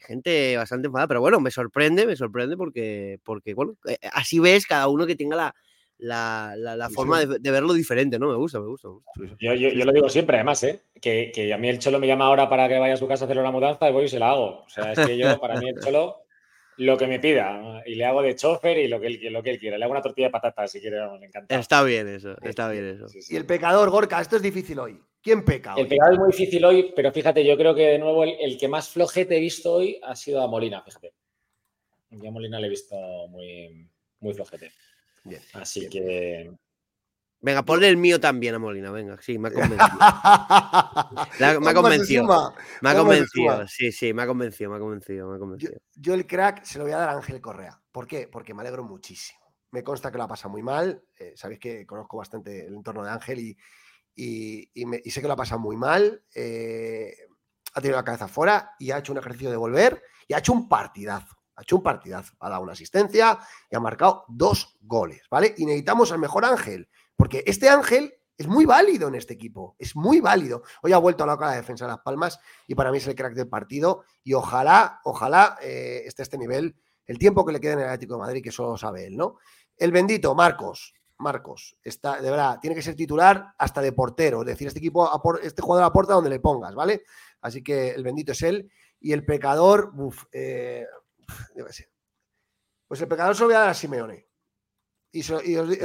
Gente 0.05 0.57
bastante 0.57 0.87
enfadada, 0.87 1.07
pero 1.07 1.21
bueno, 1.21 1.39
me 1.39 1.51
sorprende, 1.51 2.05
me 2.07 2.15
sorprende 2.15 2.57
porque, 2.57 3.19
porque 3.23 3.53
bueno, 3.53 3.75
eh, 3.87 3.97
así 4.13 4.39
ves 4.39 4.65
cada 4.65 4.87
uno 4.87 5.05
que 5.05 5.15
tenga 5.15 5.35
la, 5.35 5.55
la, 5.99 6.55
la- 6.57 6.75
la 6.75 6.87
Sí, 6.89 6.95
forma 6.95 7.21
sí. 7.21 7.27
de, 7.27 7.39
de 7.39 7.51
verlo 7.51 7.73
diferente, 7.73 8.17
¿no? 8.17 8.29
Me 8.29 8.35
gusta, 8.35 8.59
me 8.59 8.67
gusta. 8.67 8.87
me 8.87 8.95
gusta. 8.95 9.11
Yo, 9.39 9.53
yo- 9.53 9.69
yo 9.69 9.85
lo 9.85 9.91
digo 9.91 10.09
siempre, 10.09 10.37
además, 10.37 10.63
¿eh? 10.63 10.81
que, 10.99 11.31
que 11.33 11.53
a 11.53 11.57
mí 11.57 11.69
el 11.69 11.79
Cholo 11.79 11.99
me 11.99 12.07
llama 12.07 12.25
ahora 12.25 12.49
para 12.49 12.67
que 12.67 12.79
vaya 12.79 12.95
a 12.95 12.97
su 12.97 13.07
casa 13.07 13.23
a 13.23 13.27
hacer 13.27 13.37
una 13.37 13.51
mudanza 13.51 13.89
y 13.89 13.93
voy 13.93 14.05
y 14.05 14.09
se 14.09 14.19
la 14.19 14.31
hago. 14.31 14.63
O 14.65 14.69
sea, 14.69 14.93
es 14.93 14.99
que 14.99 15.17
yo, 15.17 15.39
para 15.39 15.55
mí, 15.59 15.69
el 15.69 15.79
Cholo, 15.79 16.23
lo 16.81 16.97
que 16.97 17.07
me 17.07 17.19
pida. 17.19 17.83
Y 17.85 17.95
le 17.95 18.05
hago 18.05 18.21
de 18.21 18.35
chofer 18.35 18.79
y 18.79 18.87
lo 18.87 18.99
que 18.99 19.07
él, 19.07 19.33
lo 19.33 19.43
que 19.43 19.51
él 19.51 19.59
quiera. 19.59 19.77
Le 19.77 19.83
hago 19.83 19.91
una 19.91 20.01
tortilla 20.01 20.27
de 20.27 20.31
patatas 20.31 20.71
si 20.71 20.81
quiere, 20.81 20.99
vamos, 20.99 21.19
me 21.19 21.27
encanta. 21.27 21.57
Está 21.57 21.83
bien 21.83 22.07
eso, 22.07 22.35
está 22.41 22.69
bien 22.69 22.85
eso. 22.85 23.05
Y 23.29 23.35
el 23.35 23.45
pecador, 23.45 23.89
Gorka, 23.89 24.19
esto 24.19 24.35
es 24.35 24.41
difícil 24.41 24.79
hoy. 24.79 24.99
¿Quién 25.21 25.45
peca 25.45 25.75
hoy? 25.75 25.81
El 25.81 25.87
pegado 25.87 26.13
es 26.13 26.19
muy 26.19 26.31
difícil 26.31 26.65
hoy, 26.65 26.91
pero 26.95 27.11
fíjate, 27.11 27.45
yo 27.45 27.55
creo 27.55 27.75
que 27.75 27.87
de 27.87 27.99
nuevo 27.99 28.23
el, 28.23 28.35
el 28.39 28.57
que 28.57 28.67
más 28.67 28.89
flojete 28.89 29.37
he 29.37 29.39
visto 29.39 29.73
hoy 29.73 29.99
ha 30.01 30.15
sido 30.15 30.41
a 30.41 30.47
Molina, 30.47 30.81
fíjate. 30.81 31.13
Yo 32.09 32.29
a 32.29 32.31
Molina 32.31 32.59
le 32.59 32.67
he 32.67 32.69
visto 32.71 32.95
muy, 33.29 33.87
muy 34.19 34.33
flojete. 34.33 34.71
Así 35.53 35.87
que. 35.87 36.51
Venga, 37.43 37.63
ponle 37.63 37.89
el 37.89 37.97
mío 37.97 38.19
también 38.19 38.53
a 38.55 38.59
Molina, 38.59 38.91
venga, 38.91 39.17
sí, 39.21 39.39
me 39.39 39.47
ha 39.49 39.51
convencido. 39.51 39.97
La- 41.39 41.59
me 41.59 41.69
ha 41.69 41.73
convencido. 41.73 42.53
Me 42.81 42.89
ha 42.89 42.95
convencido, 42.95 43.67
sí, 43.67 43.91
sí, 43.91 44.13
me 44.13 44.21
ha 44.23 44.27
convencido, 44.27 44.69
me 44.69 44.75
ha 44.77 44.79
convencido, 44.79 45.27
me 45.29 45.35
ha 45.35 45.39
convencido. 45.39 45.73
Yo 45.95 46.13
el 46.13 46.27
crack 46.27 46.63
se 46.63 46.77
lo 46.77 46.83
voy 46.85 46.93
a 46.93 46.97
dar 46.97 47.09
a 47.09 47.13
Ángel 47.13 47.41
Correa. 47.41 47.81
¿Por 47.91 48.05
qué? 48.07 48.27
Porque 48.31 48.53
me 48.53 48.61
alegro 48.61 48.83
muchísimo. 48.83 49.39
Me 49.71 49.83
consta 49.83 50.11
que 50.11 50.17
lo 50.17 50.25
ha 50.25 50.27
pasado 50.27 50.49
muy 50.51 50.61
mal. 50.61 51.03
eh, 51.17 51.33
Sabéis 51.35 51.59
que 51.59 51.85
conozco 51.85 52.17
bastante 52.17 52.67
el 52.67 52.75
entorno 52.75 53.03
de 53.03 53.09
Ángel 53.11 53.39
y, 53.39 53.57
y- 54.15 54.69
y 54.73 54.85
me- 54.85 55.01
y 55.03 55.09
sé 55.09 55.21
que 55.21 55.27
lo 55.27 55.33
ha 55.33 55.37
pasado 55.37 55.59
muy 55.59 55.77
mal. 55.77 56.23
eh, 56.35 57.15
ha 57.73 57.79
tenido 57.79 57.97
la 57.97 58.03
cabeza 58.03 58.27
fuera 58.27 58.75
y 58.79 58.91
ha 58.91 58.97
hecho 58.97 59.13
un 59.13 59.17
ejercicio 59.19 59.49
de 59.49 59.55
volver 59.55 60.03
y 60.27 60.33
ha 60.33 60.39
hecho 60.39 60.51
un 60.51 60.67
partidazo. 60.67 61.37
Ha 61.55 61.61
hecho 61.61 61.77
un 61.77 61.83
partidazo. 61.83 62.33
Ha 62.41 62.49
dado 62.49 62.63
una 62.63 62.73
asistencia 62.73 63.39
y 63.69 63.75
ha 63.75 63.79
marcado 63.79 64.25
dos 64.27 64.77
goles, 64.81 65.21
¿vale? 65.31 65.55
Y 65.57 65.65
necesitamos 65.65 66.11
al 66.11 66.19
mejor 66.19 66.43
Ángel, 66.43 66.89
porque 67.21 67.43
este 67.45 67.69
Ángel 67.69 68.15
es 68.35 68.47
muy 68.47 68.65
válido 68.65 69.07
en 69.07 69.13
este 69.13 69.35
equipo, 69.35 69.75
es 69.77 69.95
muy 69.95 70.21
válido. 70.21 70.63
Hoy 70.81 70.91
ha 70.91 70.97
vuelto 70.97 71.23
a 71.23 71.27
la 71.27 71.35
la 71.35 71.51
defensa 71.51 71.85
de 71.85 71.91
Las 71.91 72.01
Palmas 72.01 72.39
y 72.65 72.73
para 72.73 72.91
mí 72.91 72.97
es 72.97 73.05
el 73.05 73.13
crack 73.13 73.35
del 73.35 73.47
partido 73.47 74.05
y 74.23 74.33
ojalá, 74.33 75.01
ojalá 75.03 75.55
eh, 75.61 76.01
esté 76.07 76.23
a 76.23 76.25
este 76.25 76.39
nivel 76.39 76.75
el 77.05 77.19
tiempo 77.19 77.45
que 77.45 77.53
le 77.53 77.59
quede 77.59 77.73
en 77.73 77.79
el 77.81 77.85
Atlético 77.85 78.15
de 78.15 78.21
Madrid, 78.21 78.43
que 78.43 78.51
solo 78.51 78.75
sabe 78.75 79.05
él, 79.05 79.17
¿no? 79.17 79.37
El 79.77 79.91
bendito 79.91 80.33
Marcos, 80.33 80.95
Marcos, 81.19 81.77
está, 81.83 82.19
de 82.19 82.31
verdad, 82.31 82.57
tiene 82.59 82.75
que 82.75 82.81
ser 82.81 82.95
titular 82.95 83.53
hasta 83.55 83.81
de 83.81 83.91
portero, 83.91 84.41
es 84.41 84.47
decir, 84.47 84.69
este 84.69 84.79
equipo, 84.79 85.07
este 85.43 85.61
jugador 85.61 85.85
aporta 85.85 86.15
donde 86.15 86.31
le 86.31 86.39
pongas, 86.39 86.73
¿vale? 86.73 87.03
Así 87.41 87.61
que 87.61 87.91
el 87.91 88.01
bendito 88.03 88.31
es 88.31 88.41
él 88.41 88.71
y 88.99 89.11
el 89.11 89.25
pecador, 89.25 89.91
uf, 89.95 90.23
eh, 90.31 90.87
yo 91.55 91.67
sé. 91.69 91.87
Pues 92.87 92.99
el 92.99 93.07
pecador 93.07 93.35
se 93.35 93.41
lo 93.41 93.45
voy 93.45 93.55
a 93.57 93.59
dar 93.59 93.69
a 93.69 93.73
Simeone. 93.75 94.30
Y, 95.11 95.23
se- 95.23 95.45
y 95.45 95.55
os 95.57 95.69
di- 95.69 95.77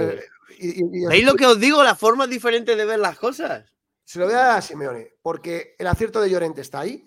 y- 0.59 0.69
y- 0.69 1.01
y 1.01 1.05
os- 1.05 1.11
¿Veis 1.11 1.25
lo 1.25 1.35
que 1.35 1.47
os 1.47 1.59
digo? 1.59 1.83
Las 1.83 1.99
formas 1.99 2.29
diferentes 2.31 2.77
de 2.77 2.85
ver 2.85 2.99
las 2.99 3.19
cosas. 3.19 3.65
Se 4.05 4.19
lo 4.21 4.27
voy 4.27 4.35
a 4.35 4.39
dar 4.39 4.59
a 4.59 4.63
Simeone, 4.63 5.15
porque 5.21 5.75
el 5.79 5.87
acierto 5.89 6.21
de 6.21 6.31
Llorente 6.31 6.61
está 6.61 6.81
ahí. 6.81 7.05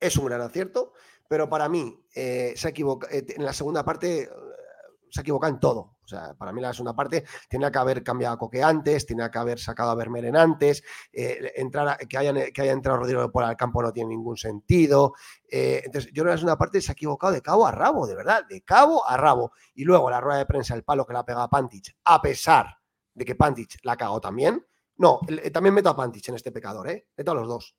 Es 0.00 0.16
un 0.16 0.26
gran 0.26 0.40
acierto, 0.40 0.92
pero 1.28 1.48
para 1.48 1.68
mí 1.68 2.06
eh, 2.14 2.54
se 2.56 2.68
equivoca- 2.70 3.08
eh, 3.10 3.24
en 3.28 3.44
la 3.44 3.52
segunda 3.52 3.84
parte 3.84 4.22
eh, 4.22 4.28
se 5.10 5.20
ha 5.20 5.22
equivocado 5.22 5.52
en 5.52 5.60
todo. 5.60 5.93
O 6.04 6.08
sea, 6.08 6.34
para 6.34 6.52
mí 6.52 6.60
la 6.60 6.72
segunda 6.72 6.94
parte 6.94 7.24
tiene 7.48 7.70
que 7.70 7.78
haber 7.78 8.02
cambiado 8.02 8.34
a 8.34 8.38
Coque 8.38 8.62
antes, 8.62 9.06
tiene 9.06 9.30
que 9.30 9.38
haber 9.38 9.58
sacado 9.58 9.90
a 9.90 9.94
Vermeeren 9.94 10.36
antes, 10.36 10.82
eh, 11.12 11.52
entrar 11.56 11.96
que, 12.06 12.18
hayan, 12.18 12.52
que 12.52 12.62
haya 12.62 12.72
entrado 12.72 12.98
Rodrigo 12.98 13.30
por 13.30 13.44
al 13.44 13.56
campo 13.56 13.82
no 13.82 13.92
tiene 13.92 14.10
ningún 14.10 14.36
sentido. 14.36 15.14
Eh, 15.48 15.82
entonces, 15.84 16.10
yo 16.12 16.22
creo 16.22 16.26
que 16.26 16.30
la 16.30 16.36
segunda 16.36 16.58
parte 16.58 16.80
se 16.80 16.92
ha 16.92 16.94
equivocado 16.94 17.32
de 17.32 17.42
cabo 17.42 17.66
a 17.66 17.70
rabo, 17.70 18.06
de 18.06 18.14
verdad, 18.14 18.44
de 18.48 18.62
cabo 18.62 19.06
a 19.06 19.16
rabo. 19.16 19.52
Y 19.74 19.84
luego 19.84 20.10
la 20.10 20.20
rueda 20.20 20.38
de 20.38 20.46
prensa, 20.46 20.74
el 20.74 20.84
palo 20.84 21.06
que 21.06 21.12
le 21.12 21.20
ha 21.20 21.24
pegado 21.24 21.44
a 21.44 21.50
Pantich, 21.50 21.96
a 22.04 22.20
pesar 22.20 22.78
de 23.14 23.24
que 23.24 23.34
Pantich 23.34 23.78
la 23.82 23.96
cagado 23.96 24.20
también. 24.20 24.64
No, 24.96 25.20
también 25.52 25.74
meto 25.74 25.88
a 25.88 25.96
Pantich 25.96 26.28
en 26.28 26.36
este 26.36 26.52
pecador, 26.52 26.88
¿eh? 26.88 27.08
Meto 27.16 27.32
a 27.32 27.34
los 27.34 27.48
dos 27.48 27.76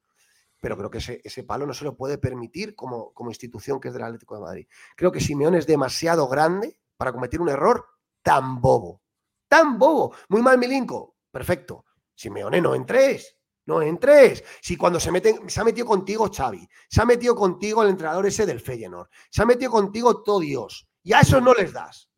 pero 0.61 0.77
creo 0.77 0.89
que 0.89 0.97
ese, 0.97 1.21
ese, 1.23 1.43
palo 1.43 1.67
no 1.67 1.75
se 1.75 1.83
lo 1.83 1.95
puede 1.95 2.17
permitir 2.17 2.73
como, 2.73 3.13
como 3.13 3.29
institución 3.29 3.79
que 3.79 3.89
es 3.89 3.93
del 3.93 4.01
Atlético 4.01 4.33
de 4.33 4.41
Madrid. 4.41 4.67
Creo 4.95 5.11
que 5.11 5.19
Simeone 5.19 5.59
es 5.59 5.67
demasiado 5.67 6.27
grande 6.27 6.79
para 6.97 7.11
cometer 7.13 7.39
un 7.39 7.49
error 7.49 7.85
tan 8.25 8.59
bobo. 8.59 9.03
Tan 9.47 9.77
bobo. 9.77 10.15
Muy 10.29 10.41
mal, 10.41 10.57
Milinko. 10.57 11.15
Perfecto. 11.29 11.85
Simeone, 12.15 12.59
no 12.59 12.73
entres. 12.73 13.37
No 13.67 13.83
entres. 13.83 14.43
Si 14.61 14.75
cuando 14.75 14.99
se 14.99 15.11
meten, 15.11 15.47
se 15.47 15.61
ha 15.61 15.63
metido 15.63 15.85
contigo 15.85 16.31
Xavi, 16.33 16.67
se 16.89 17.01
ha 17.01 17.05
metido 17.05 17.35
contigo 17.35 17.83
el 17.83 17.89
entrenador 17.89 18.25
ese 18.25 18.45
del 18.45 18.59
Feyenoord, 18.59 19.09
se 19.29 19.43
ha 19.43 19.45
metido 19.45 19.71
contigo 19.71 20.23
todo 20.23 20.39
Dios. 20.39 20.87
Y 21.03 21.13
a 21.13 21.19
eso 21.19 21.39
no 21.39 21.53
les 21.53 21.71
das. 21.71 22.09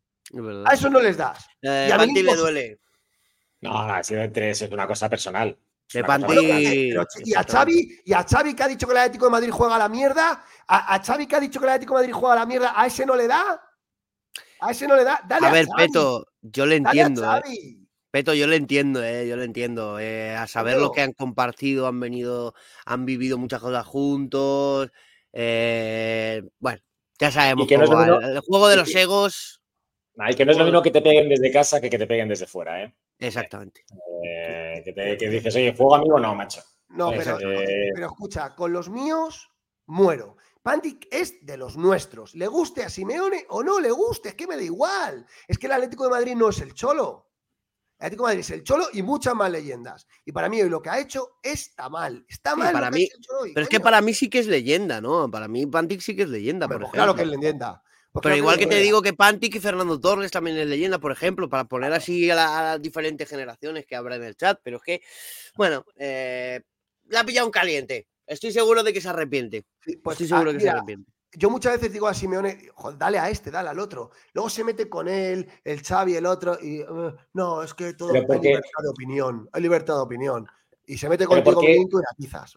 A 0.64 0.72
eso 0.72 0.88
no 0.88 1.00
les 1.00 1.16
das. 1.16 1.46
Eh, 1.60 1.88
y 1.90 1.92
a 1.92 1.98
Milinko, 1.98 2.22
le 2.22 2.36
duele. 2.36 2.80
No, 3.60 3.86
no, 3.86 4.02
si 4.02 4.14
no 4.14 4.22
entres 4.22 4.62
es 4.62 4.70
una 4.70 4.86
cosa 4.86 5.10
personal. 5.10 5.58
De 5.92 6.04
Panti... 6.04 6.34
y 7.24 7.34
a 7.34 7.44
Xavi, 7.44 8.02
y 8.04 8.12
a 8.12 8.22
Xavi 8.22 8.54
que 8.54 8.62
ha 8.62 8.68
dicho 8.68 8.86
que 8.86 8.92
el 8.92 8.98
Atlético 8.98 9.24
de 9.26 9.30
Madrid 9.30 9.50
juega 9.50 9.76
a 9.76 9.78
la 9.78 9.88
mierda, 9.88 10.44
a, 10.66 10.94
a 10.94 11.02
Xavi 11.02 11.26
que 11.26 11.36
ha 11.36 11.40
dicho 11.40 11.58
que 11.60 11.66
el 11.66 11.70
Atlético 11.70 11.94
de 11.94 12.00
Madrid 12.00 12.14
juega 12.14 12.34
a 12.34 12.38
la 12.38 12.46
mierda, 12.46 12.74
¿a 12.76 12.86
ese 12.86 13.06
no 13.06 13.16
le 13.16 13.26
da? 13.26 13.67
A 14.60 14.70
ese 14.70 14.86
no 14.86 14.96
le 14.96 15.04
da. 15.04 15.20
Dale 15.26 15.46
a, 15.46 15.52
ver, 15.52 15.66
Peto, 15.76 16.26
yo 16.42 16.66
le 16.66 16.76
entiendo. 16.76 17.36
Eh. 17.36 17.78
Peto, 18.10 18.32
yo 18.32 18.46
le 18.46 18.56
entiendo, 18.56 19.04
eh, 19.04 19.28
yo 19.28 19.36
le 19.36 19.44
entiendo. 19.44 19.98
Eh, 19.98 20.34
a 20.34 20.46
saber 20.46 20.78
lo 20.78 20.92
que 20.92 21.02
han 21.02 21.12
compartido, 21.12 21.86
han 21.86 22.00
venido, 22.00 22.54
han 22.86 23.04
vivido 23.04 23.36
muchas 23.36 23.60
cosas 23.60 23.86
juntos. 23.86 24.90
Eh, 25.32 26.42
bueno, 26.58 26.80
ya 27.18 27.30
sabemos 27.30 27.66
que 27.68 27.74
el, 27.74 27.86
juego 27.86 28.68
de 28.68 28.76
los 28.76 28.94
egos. 28.94 29.60
Hay 30.18 30.34
que 30.34 30.44
no 30.44 30.52
es 30.52 30.58
lo 30.58 30.64
mismo 30.64 30.82
que 30.82 30.90
te 30.90 31.02
peguen 31.02 31.28
desde 31.28 31.52
casa 31.52 31.80
que 31.80 31.90
que 31.90 31.98
te 31.98 32.06
peguen 32.06 32.28
desde 32.28 32.46
fuera, 32.46 32.82
¿eh? 32.82 32.94
Exactamente. 33.18 33.84
que, 34.84 34.92
te, 34.92 35.16
que, 35.16 35.28
dices, 35.28 35.54
oye, 35.54 35.74
¿juego 35.76 35.94
amigo 35.94 36.18
no, 36.18 36.34
macho? 36.34 36.62
No, 36.88 37.10
pero, 37.10 37.36
pero 37.38 38.06
escucha, 38.06 38.54
con 38.54 38.72
los 38.72 38.88
míos 38.88 39.50
muero. 39.86 40.36
Pantic 40.62 41.08
es 41.10 41.44
de 41.44 41.56
los 41.56 41.76
nuestros. 41.76 42.34
Le 42.34 42.46
guste 42.46 42.84
a 42.84 42.90
Simeone 42.90 43.46
o 43.48 43.62
no 43.62 43.80
le 43.80 43.90
guste, 43.90 44.30
es 44.30 44.34
que 44.34 44.46
me 44.46 44.56
da 44.56 44.62
igual. 44.62 45.26
Es 45.46 45.58
que 45.58 45.66
el 45.66 45.72
Atlético 45.72 46.04
de 46.04 46.10
Madrid 46.10 46.34
no 46.34 46.48
es 46.48 46.60
el 46.60 46.74
Cholo. 46.74 47.26
El 47.98 48.06
Atlético 48.06 48.24
de 48.24 48.28
Madrid 48.28 48.40
es 48.40 48.50
el 48.50 48.62
Cholo 48.64 48.88
y 48.92 49.02
muchas 49.02 49.34
más 49.34 49.50
leyendas. 49.50 50.06
Y 50.24 50.32
para 50.32 50.48
mí 50.48 50.60
hoy 50.60 50.68
lo 50.68 50.82
que 50.82 50.90
ha 50.90 51.00
hecho 51.00 51.38
está 51.42 51.88
mal. 51.88 52.24
Está 52.28 52.54
mal. 52.54 52.72
para 52.72 52.90
mí, 52.90 53.08
pero 53.54 53.62
es 53.62 53.68
que 53.68 53.80
para 53.80 54.00
mí 54.00 54.14
sí 54.14 54.28
que 54.28 54.40
es 54.40 54.46
leyenda, 54.46 55.00
¿no? 55.00 55.30
Para 55.30 55.48
mí 55.48 55.66
Pantic 55.66 56.00
sí 56.00 56.14
que 56.14 56.22
es 56.22 56.28
leyenda. 56.28 56.68
Pero, 56.68 56.90
claro 56.90 57.14
que 57.14 57.22
es 57.22 57.28
leyenda. 57.28 57.82
Pues 58.12 58.22
pero 58.22 58.36
igual 58.36 58.58
que, 58.58 58.66
te 58.66 58.80
digo 58.80 59.02
que 59.02 59.12
Pantic 59.12 59.54
y 59.54 59.60
Fernando 59.60 60.00
Torres 60.00 60.30
también 60.30 60.56
es 60.56 60.66
leyenda, 60.66 60.98
por 60.98 61.12
ejemplo, 61.12 61.48
para 61.48 61.64
poner 61.64 61.92
así 61.92 62.30
a, 62.30 62.34
las 62.34 62.82
diferentes 62.82 63.28
generaciones 63.28 63.84
que 63.86 63.96
habrá 63.96 64.16
en 64.16 64.24
el 64.24 64.36
chat. 64.36 64.58
Pero 64.62 64.78
es 64.78 64.82
que, 64.82 65.02
bueno, 65.56 65.84
eh, 65.96 66.62
la 67.08 67.20
ha 67.20 67.24
pillado 67.24 67.46
un 67.46 67.52
caliente. 67.52 68.08
Estoy 68.28 68.52
seguro 68.52 68.82
de 68.82 68.92
que 68.92 69.00
se 69.00 69.08
arrepiente. 69.08 69.64
pues 70.02 70.14
Estoy 70.14 70.28
seguro 70.28 70.52
que 70.52 70.60
se 70.60 70.68
arrepiente. 70.68 71.10
Yo 71.32 71.50
muchas 71.50 71.74
veces 71.74 71.92
digo 71.92 72.06
a 72.06 72.14
Simeone, 72.14 72.58
dale 72.96 73.18
a 73.18 73.28
este, 73.28 73.50
dale 73.50 73.68
al 73.68 73.78
otro. 73.78 74.10
Luego 74.32 74.48
se 74.48 74.64
mete 74.64 74.88
con 74.88 75.08
él, 75.08 75.46
el 75.62 75.82
Xavi, 75.82 76.16
el 76.16 76.24
otro, 76.24 76.58
y 76.60 76.80
uh, 76.82 77.14
no, 77.34 77.62
es 77.62 77.74
que 77.74 77.92
todo 77.94 78.12
hay 78.12 78.20
libertad 78.20 78.82
de 78.82 78.88
opinión, 78.88 79.48
hay 79.52 79.62
libertad 79.62 79.94
de 79.96 80.00
opinión. 80.00 80.46
Y 80.86 80.96
se 80.96 81.08
mete 81.08 81.26
contigo 81.26 81.62
y 81.62 82.02
atizas. 82.10 82.56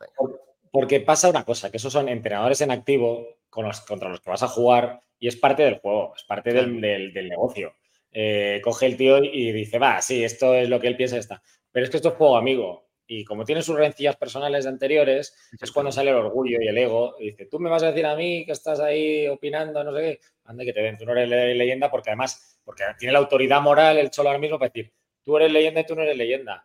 Porque 0.72 1.02
pasa 1.02 1.30
una 1.30 1.44
cosa, 1.44 1.70
que 1.70 1.78
esos 1.78 1.92
son 1.92 2.08
entrenadores 2.08 2.62
en 2.62 2.72
activo 2.72 3.26
con 3.50 3.66
los, 3.66 3.82
contra 3.82 4.08
los 4.08 4.22
que 4.22 4.30
vas 4.30 4.44
a 4.44 4.48
jugar 4.48 5.02
y 5.20 5.28
es 5.28 5.36
parte 5.36 5.64
del 5.64 5.80
juego, 5.80 6.14
es 6.16 6.24
parte 6.24 6.54
del, 6.54 6.80
negocio. 6.80 7.74
Eh, 8.14 8.62
coge 8.64 8.86
el 8.86 8.96
tío 8.96 9.18
y 9.22 9.52
dice, 9.52 9.80
va, 9.80 10.02
sí, 10.02 10.24
esto 10.24 10.54
es 10.54 10.70
lo 10.70 10.80
que 10.80 10.88
él 10.88 10.96
piensa, 10.96 11.18
está. 11.18 11.42
Pero 11.72 11.84
es 11.84 11.90
que 11.90 11.98
esto 11.98 12.10
es 12.10 12.16
juego 12.16 12.38
amigo 12.38 12.91
y 13.08 13.26
como 13.26 13.44
tiene 13.44 13.62
sus 13.62 13.76
rencillas 13.76 14.16
personales 14.16 14.66
anteriores, 14.66 15.36
es 15.60 15.72
cuando 15.72 15.92
sale 15.92 16.12
el 16.12 16.18
orgullo 16.18 16.60
y 16.62 16.68
el 16.68 16.78
ego. 16.78 17.16
Y 17.20 17.32
dice, 17.32 17.46
tú 17.46 17.60
me 17.60 17.70
vas 17.70 17.84
a 17.84 17.88
decir 17.88 18.06
a 18.06 18.16
mí 18.16 18.46
que 18.46 18.54
estás 18.54 18.80
ahí 18.80 19.28
opinando, 19.28 19.84
no 19.84 19.94
sé 19.96 20.02
qué. 20.02 20.20
Ande 20.46 20.66
que 20.66 20.74
te 20.74 20.82
den, 20.82 20.98
tú 20.98 21.06
no 21.06 21.12
eres 21.12 21.30
leyenda 21.30 21.92
porque 21.92 22.10
además, 22.10 22.60
porque 22.64 22.84
tiene 22.98 23.14
la 23.14 23.20
autoridad 23.20 23.62
moral 23.62 23.98
el 23.98 24.10
Cholo 24.10 24.30
ahora 24.30 24.40
mismo 24.40 24.58
para 24.58 24.70
decir, 24.70 24.94
tú 25.24 25.38
eres 25.38 25.52
leyenda 25.52 25.82
y 25.82 25.86
tú 25.86 25.96
no 25.96 26.04
eres 26.04 26.18
leyenda. 26.18 26.64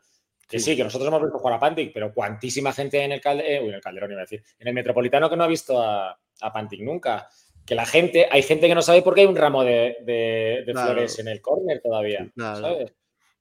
Que 0.48 0.60
sí, 0.60 0.76
que 0.76 0.84
nosotros 0.84 1.08
hemos 1.08 1.22
visto 1.22 1.38
jugar 1.38 1.54
a 1.54 1.60
Pantic, 1.60 1.92
pero 1.92 2.14
cuantísima 2.14 2.72
gente 2.72 3.02
en 3.02 3.10
el, 3.10 3.20
calde, 3.20 3.56
en 3.56 3.74
el 3.74 3.80
Calderón, 3.80 4.12
iba 4.12 4.20
a 4.20 4.24
decir, 4.24 4.44
en 4.60 4.68
el 4.68 4.74
Metropolitano 4.74 5.28
que 5.28 5.36
no 5.36 5.42
ha 5.42 5.48
visto 5.48 5.82
a, 5.82 6.16
a 6.40 6.52
Pantic 6.52 6.80
nunca. 6.80 7.28
Que 7.66 7.74
la 7.74 7.84
gente, 7.84 8.28
hay 8.30 8.42
gente 8.42 8.68
que 8.68 8.74
no 8.76 8.82
sabe 8.82 9.02
por 9.02 9.14
qué 9.14 9.22
hay 9.22 9.26
un 9.26 9.34
ramo 9.34 9.64
de, 9.64 10.64
flores 10.70 11.18
en 11.18 11.26
el 11.26 11.40
córner 11.40 11.80
todavía. 11.82 12.30
¿sabes? 12.36 12.92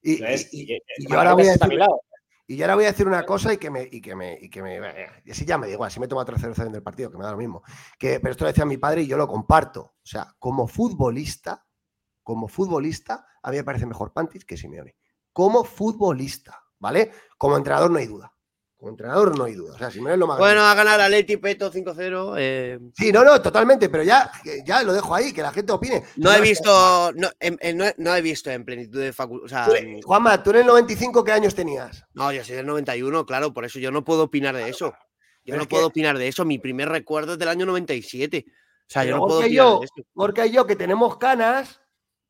Y, 0.01 0.23
ahora 1.13 1.33
voy 1.33 1.47
a 1.47 1.51
decir, 1.51 1.79
y 2.47 2.61
ahora 2.61 2.75
voy 2.75 2.85
a 2.85 2.91
decir 2.91 3.07
una 3.07 3.25
cosa 3.25 3.53
y 3.53 3.57
que 3.57 3.71
me, 3.71 3.87
y 3.91 4.01
que 4.01 4.15
me, 4.15 4.37
y 4.39 4.49
que 4.49 4.61
me, 4.61 4.79
y 5.23 5.31
así 5.31 5.45
ya 5.45 5.57
me 5.57 5.67
da 5.67 5.73
igual, 5.73 5.89
si 5.89 5.99
me 5.99 6.07
tomo 6.07 6.21
otra 6.21 6.37
cerveza 6.37 6.65
del 6.65 6.83
partido, 6.83 7.09
que 7.09 7.17
me 7.17 7.23
da 7.23 7.31
lo 7.31 7.37
mismo. 7.37 7.63
Que, 7.97 8.19
pero 8.19 8.31
esto 8.31 8.43
lo 8.43 8.49
decía 8.49 8.65
mi 8.65 8.77
padre 8.77 9.01
y 9.01 9.07
yo 9.07 9.17
lo 9.17 9.27
comparto. 9.27 9.81
O 9.81 10.05
sea, 10.05 10.35
como 10.37 10.67
futbolista, 10.67 11.65
como 12.21 12.47
futbolista, 12.47 13.27
a 13.41 13.49
mí 13.49 13.57
me 13.57 13.63
parece 13.63 13.87
mejor 13.87 14.13
Pantis 14.13 14.45
que 14.45 14.57
Simeone. 14.57 14.95
Como 15.33 15.63
futbolista, 15.63 16.61
¿vale? 16.79 17.11
Como 17.37 17.57
entrenador 17.57 17.89
no 17.89 17.97
hay 17.97 18.07
duda. 18.07 18.34
Como 18.77 18.91
entrenador 18.91 19.37
no 19.37 19.45
hay 19.45 19.53
duda. 19.53 19.73
O 19.75 19.77
sea, 19.77 19.89
Simeone 19.89 20.17
lo 20.17 20.27
más 20.27 20.37
Bueno, 20.37 20.61
a 20.61 20.73
ganar 20.75 20.99
a 20.99 21.07
Leti 21.07 21.37
Peto 21.37 21.71
5-0. 21.71 22.35
Eh... 22.37 22.79
Sí, 22.93 23.11
no, 23.11 23.23
no, 23.23 23.41
totalmente, 23.41 23.87
pero 23.89 24.03
ya, 24.03 24.29
ya 24.65 24.83
lo 24.83 24.91
dejo 24.93 25.15
ahí, 25.15 25.31
que 25.31 25.41
la 25.41 25.51
gente 25.51 25.71
opine. 25.71 26.03
No 26.17 26.33
he 26.33 26.41
visto, 26.41 27.13
no, 27.13 27.29
no, 27.97 28.15
he 28.15 28.21
visto 28.21 28.49
en 28.49 28.65
plenitud 28.65 28.99
de 28.99 29.13
facultad. 29.13 29.45
O 29.45 29.47
sea, 29.47 29.87
Juanma, 30.03 30.43
tú 30.43 30.49
en 30.49 30.57
el 30.57 30.65
95, 30.65 31.23
¿qué 31.23 31.31
años 31.31 31.55
tenías? 31.55 32.05
No, 32.13 32.31
yo 32.33 32.43
soy 32.43 32.57
del 32.57 32.65
91, 32.65 33.25
claro, 33.25 33.53
por 33.53 33.63
eso 33.63 33.79
yo 33.79 33.91
no 33.91 34.03
puedo 34.03 34.23
opinar 34.23 34.55
de 34.55 34.69
eso. 34.69 34.93
Yo 35.45 35.55
no 35.55 35.67
puedo 35.67 35.87
opinar 35.87 36.17
de 36.17 36.27
eso. 36.27 36.43
Mi 36.43 36.57
primer 36.57 36.89
recuerdo 36.89 37.33
es 37.33 37.39
del 37.39 37.49
año 37.49 37.65
97. 37.65 38.45
O 38.47 38.51
sea, 38.87 39.05
yo 39.05 39.17
no 39.17 39.25
puedo 39.25 39.39
opinar 39.39 39.79
de 39.79 39.85
eso. 39.85 40.07
Porque 40.13 40.51
yo, 40.51 40.65
que 40.65 40.75
tenemos 40.75 41.17
canas, 41.17 41.81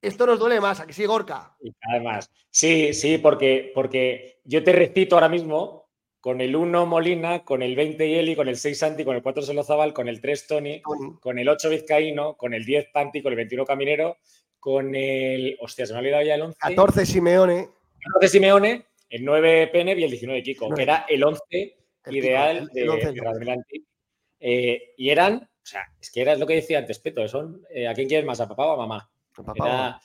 esto 0.01 0.27
nos 0.27 0.37
duele 0.37 0.61
más. 0.61 0.79
¿A 0.79 0.85
que 0.85 0.93
sí, 0.93 1.05
Gorka? 1.05 1.57
Además, 1.89 2.29
sí, 2.51 2.93
sí, 2.93 3.17
porque, 3.17 3.71
porque 3.73 4.41
yo 4.43 4.63
te 4.63 4.73
repito 4.73 5.15
ahora 5.15 5.29
mismo 5.29 5.84
con 6.25 6.41
el 6.41 6.55
1 6.55 6.87
Molina, 6.87 7.43
con 7.43 7.61
el 7.61 7.75
20 7.75 8.09
Yeli, 8.09 8.35
con 8.35 8.47
el 8.47 8.57
6 8.57 8.79
Santi, 8.79 9.05
con 9.05 9.15
el 9.15 9.21
4 9.21 9.43
Solozábal, 9.43 9.93
con 9.93 10.07
el 10.07 10.19
3 10.19 10.47
Tony, 10.47 10.81
con 10.81 11.37
el 11.37 11.47
8 11.47 11.69
Vizcaíno, 11.69 12.35
con 12.35 12.55
el 12.55 12.65
10 12.65 12.87
Panti, 12.91 13.21
con 13.21 13.31
el 13.33 13.35
21 13.35 13.63
Caminero, 13.63 14.17
con 14.59 14.95
el. 14.95 15.55
Hostia, 15.61 15.85
se 15.85 15.93
me 15.93 15.97
ha 15.97 16.01
olvidado 16.01 16.23
ya 16.23 16.33
el 16.33 16.41
11. 16.41 16.57
14 16.59 17.05
Simeone. 17.05 17.69
14 17.99 18.27
Simeone, 18.27 18.85
el 19.07 19.23
9 19.23 19.67
Pene 19.67 19.93
y 19.93 20.03
el 20.03 20.09
19 20.09 20.41
Kiko, 20.41 20.73
que 20.73 20.81
era 20.81 21.05
el 21.07 21.23
11 21.23 21.77
ideal 22.07 22.69
de, 22.73 22.81
de 22.81 23.63
eh, 24.39 24.93
y 24.97 25.09
eran, 25.11 25.35
o 25.35 25.65
sea, 25.65 25.83
es 26.01 26.09
que 26.09 26.21
era 26.21 26.35
lo 26.37 26.47
que 26.47 26.55
decía 26.55 26.79
antes, 26.79 26.97
Peto, 26.97 27.27
son, 27.27 27.61
eh, 27.69 27.87
¿a 27.87 27.93
quién 27.93 28.07
quieres 28.07 28.25
más, 28.25 28.41
a 28.41 28.47
papá 28.47 28.65
o 28.65 28.71
a 28.71 28.77
mamá? 28.77 29.11
A 29.37 29.43
papá. 29.43 30.01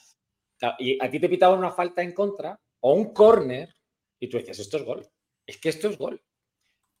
y 0.77 1.03
a 1.03 1.09
ti 1.09 1.19
te 1.19 1.29
pitaban 1.29 1.57
una 1.57 1.71
falta 1.71 2.03
en 2.03 2.13
contra 2.13 2.59
o 2.81 2.93
un 2.93 3.11
córner 3.11 3.75
y 4.19 4.27
tú 4.27 4.37
decías, 4.37 4.59
esto 4.59 4.77
es 4.77 4.83
gol 4.83 5.09
es 5.51 5.57
que 5.57 5.69
esto 5.69 5.89
es 5.89 5.97
gol. 5.97 6.21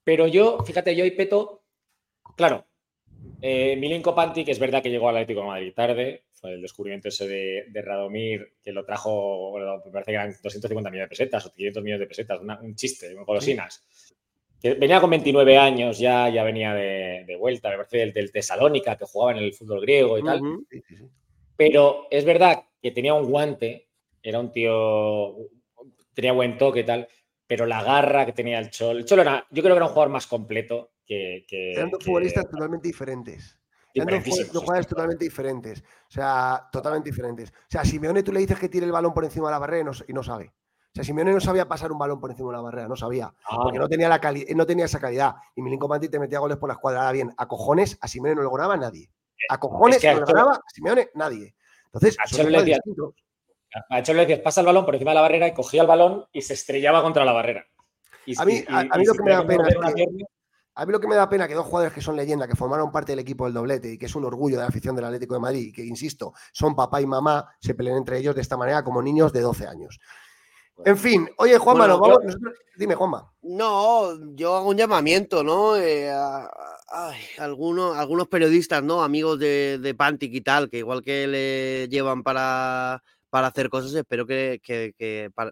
Pero 0.03 0.27
yo, 0.27 0.59
fíjate, 0.65 0.95
yo 0.95 1.05
y 1.05 1.11
Peto, 1.11 1.63
claro, 2.35 2.65
eh, 3.41 3.75
Milinko 3.77 4.15
Pantic, 4.15 4.47
es 4.49 4.59
verdad 4.59 4.81
que 4.81 4.89
llegó 4.89 5.09
al 5.09 5.17
Atlético 5.17 5.41
de 5.41 5.47
Madrid 5.47 5.73
tarde, 5.75 6.23
fue 6.33 6.53
el 6.53 6.61
descubrimiento 6.61 7.09
ese 7.09 7.27
de, 7.27 7.81
Radomir, 7.81 8.53
que 8.63 8.71
lo 8.71 8.83
trajo, 8.83 9.53
me 9.85 9.91
parece 9.91 10.11
que 10.11 10.15
eran 10.15 10.35
250 10.43 10.89
millones 10.89 11.05
de 11.05 11.09
pesetas 11.09 11.45
o 11.45 11.53
500 11.53 11.83
millones 11.83 11.99
de 11.99 12.07
pesetas, 12.07 12.39
un 12.41 12.75
chiste, 12.75 13.15
un 13.15 13.25
golosinas. 13.25 13.83
Que 14.59 14.75
venía 14.75 14.99
con 14.99 15.09
29 15.09 15.57
años, 15.57 15.97
ya, 15.97 16.29
ya 16.29 16.43
venía 16.43 16.73
de, 16.73 17.35
vuelta, 17.39 17.69
me 17.69 17.77
parece 17.77 17.97
del, 17.97 18.13
del, 18.13 18.31
Tesalónica, 18.31 18.95
que 18.95 19.05
jugaba 19.05 19.31
en 19.31 19.43
el 19.43 19.53
fútbol 19.53 19.81
griego 19.81 20.19
y 20.19 20.23
tal. 20.23 20.41
Pero 21.55 22.07
es 22.11 22.25
verdad 22.25 22.63
que 22.81 22.91
tenía 22.91 23.13
un 23.13 23.29
guante, 23.29 23.87
era 24.21 24.39
un 24.39 24.51
tío, 24.51 25.35
tenía 26.13 26.33
buen 26.33 26.57
toque 26.57 26.81
y 26.81 26.83
tal, 26.83 27.07
pero 27.51 27.65
la 27.65 27.83
garra 27.83 28.25
que 28.25 28.31
tenía 28.31 28.59
el 28.59 28.69
Cholo. 28.69 28.99
El 28.99 29.03
Cholo 29.03 29.23
era, 29.23 29.45
yo 29.49 29.61
creo 29.61 29.73
que 29.73 29.77
era 29.79 29.85
un 29.87 29.91
jugador 29.91 30.09
más 30.09 30.25
completo 30.25 30.91
que. 31.05 31.43
Eran 31.49 31.89
dos 31.89 32.01
futbolistas 32.01 32.49
totalmente 32.49 32.87
diferentes. 32.87 33.59
Eran 33.93 34.23
dos, 34.23 34.63
jugadores 34.63 34.87
totalmente 34.87 35.25
diferentes. 35.25 35.81
O 35.81 36.11
sea, 36.11 36.69
totalmente 36.71 37.09
diferentes. 37.09 37.49
O 37.49 37.67
sea, 37.67 37.81
a 37.81 37.83
Simeone 37.83 38.23
tú 38.23 38.31
le 38.31 38.39
dices 38.39 38.57
que 38.57 38.69
tire 38.69 38.85
el 38.85 38.93
balón 38.93 39.13
por 39.13 39.25
encima 39.25 39.49
de 39.49 39.51
la 39.51 39.59
barrera 39.59 39.91
y 40.07 40.13
no, 40.13 40.23
sabe. 40.23 40.45
O 40.45 40.91
sea, 40.95 41.03
Simeone 41.03 41.33
no 41.33 41.41
sabía 41.41 41.67
pasar 41.67 41.91
un 41.91 41.99
balón 41.99 42.21
por 42.21 42.31
encima 42.31 42.51
de 42.51 42.55
la 42.55 42.61
barrera, 42.61 42.87
no 42.87 42.95
sabía. 42.95 43.33
Ah, 43.43 43.57
porque 43.63 43.79
no 43.79 43.89
tenía, 43.89 44.07
la 44.07 44.21
no 44.55 44.65
tenía 44.65 44.85
esa 44.85 45.01
calidad. 45.01 45.35
Y 45.53 45.61
Milinko 45.61 45.89
Manti 45.89 46.07
te 46.07 46.19
metía 46.19 46.39
goles 46.39 46.55
por 46.55 46.69
la 46.69 46.75
escuadra. 46.75 47.01
Ahora 47.01 47.11
bien, 47.11 47.33
a 47.35 47.49
cojones 47.49 47.97
a 47.99 48.07
Simeone 48.07 48.35
no 48.35 48.43
lo 48.43 48.51
ganaba 48.51 48.77
nadie. 48.77 49.09
A 49.49 49.59
cojones 49.59 50.01
no 50.01 50.21
lo 50.21 50.25
ganaba 50.25 50.53
a 50.53 50.69
Simeone 50.73 51.09
nadie. 51.15 51.53
Entonces, 51.87 52.15
a 52.17 52.43
le 52.43 52.79
A 53.89 54.03
Cholo 54.03 54.17
le 54.17 54.25
decías, 54.25 54.39
pasa 54.43 54.61
el 54.61 54.67
balón 54.67 54.85
por 54.85 54.95
encima 54.95 55.11
de 55.11 55.15
la 55.15 55.21
barrera 55.21 55.47
y 55.47 55.53
cogía 55.53 55.81
el 55.81 55.87
balón 55.87 56.25
y 56.31 56.41
se 56.41 56.53
estrellaba 56.53 57.01
contra 57.01 57.23
la 57.25 57.31
barrera. 57.31 57.65
Y, 58.25 58.39
A 58.39 58.45
mí, 58.45 58.55
y- 58.55 58.65
a, 58.71 58.79
a 58.79 58.83
y 58.83 58.99
mí 58.99 59.05
lo 59.05 59.13
que 59.13 59.23
me 59.23 59.31
da 59.31 59.45
pena 59.47 59.63
a 60.73 60.85
mí 60.85 60.91
lo 60.93 60.99
que 61.01 61.07
me 61.07 61.15
da 61.15 61.27
pena 61.27 61.47
que 61.49 61.53
dos 61.53 61.65
jugadores 61.65 61.93
que 61.93 61.99
son 62.01 62.15
leyenda, 62.15 62.47
que 62.47 62.55
formaron 62.55 62.91
parte 62.91 63.11
del 63.11 63.19
equipo 63.19 63.43
del 63.43 63.53
doblete 63.53 63.91
y 63.93 63.97
que 63.97 64.05
es 64.05 64.15
un 64.15 64.23
orgullo 64.23 64.55
de 64.55 64.61
la 64.63 64.69
afición 64.69 64.95
del 64.95 65.03
Atlético 65.05 65.33
de 65.33 65.41
Madrid 65.41 65.67
y 65.67 65.71
que, 65.73 65.83
insisto, 65.83 66.33
son 66.53 66.75
papá 66.75 67.01
y 67.01 67.05
mamá, 67.05 67.45
se 67.59 67.75
peleen 67.75 67.97
entre 67.97 68.17
ellos 68.17 68.33
de 68.35 68.41
esta 68.41 68.55
manera 68.55 68.81
como 68.83 69.01
niños 69.01 69.33
de 69.33 69.41
12 69.41 69.67
años. 69.67 69.99
En 70.85 70.97
fin, 70.97 71.29
oye, 71.37 71.57
Juanma, 71.57 71.85
Bueno, 71.87 71.93
nos 71.97 72.01
vamos- 72.01 72.17
yo- 72.21 72.25
nosotros- 72.27 72.53
dime, 72.77 72.95
Juanma. 72.95 73.31
No, 73.41 74.33
yo 74.33 74.55
hago 74.55 74.69
un 74.69 74.77
llamamiento, 74.77 75.43
¿no? 75.43 75.75
Eh, 75.75 76.09
a, 76.09 76.45
a- 76.45 77.09
ay, 77.09 77.19
algunos, 77.37 77.95
algunos 77.97 78.27
periodistas, 78.29 78.81
¿no? 78.81 79.03
Amigos 79.03 79.39
de, 79.39 79.77
de 79.77 79.93
Pantic 79.93 80.33
y 80.33 80.41
tal, 80.41 80.69
que 80.69 80.77
igual 80.77 81.03
que 81.03 81.27
le 81.27 81.87
llevan 81.89 82.23
para, 82.23 83.03
para 83.31 83.47
hacer 83.47 83.69
cosas, 83.69 83.93
espero 83.95 84.27
que, 84.27 84.61
que- 84.63 84.93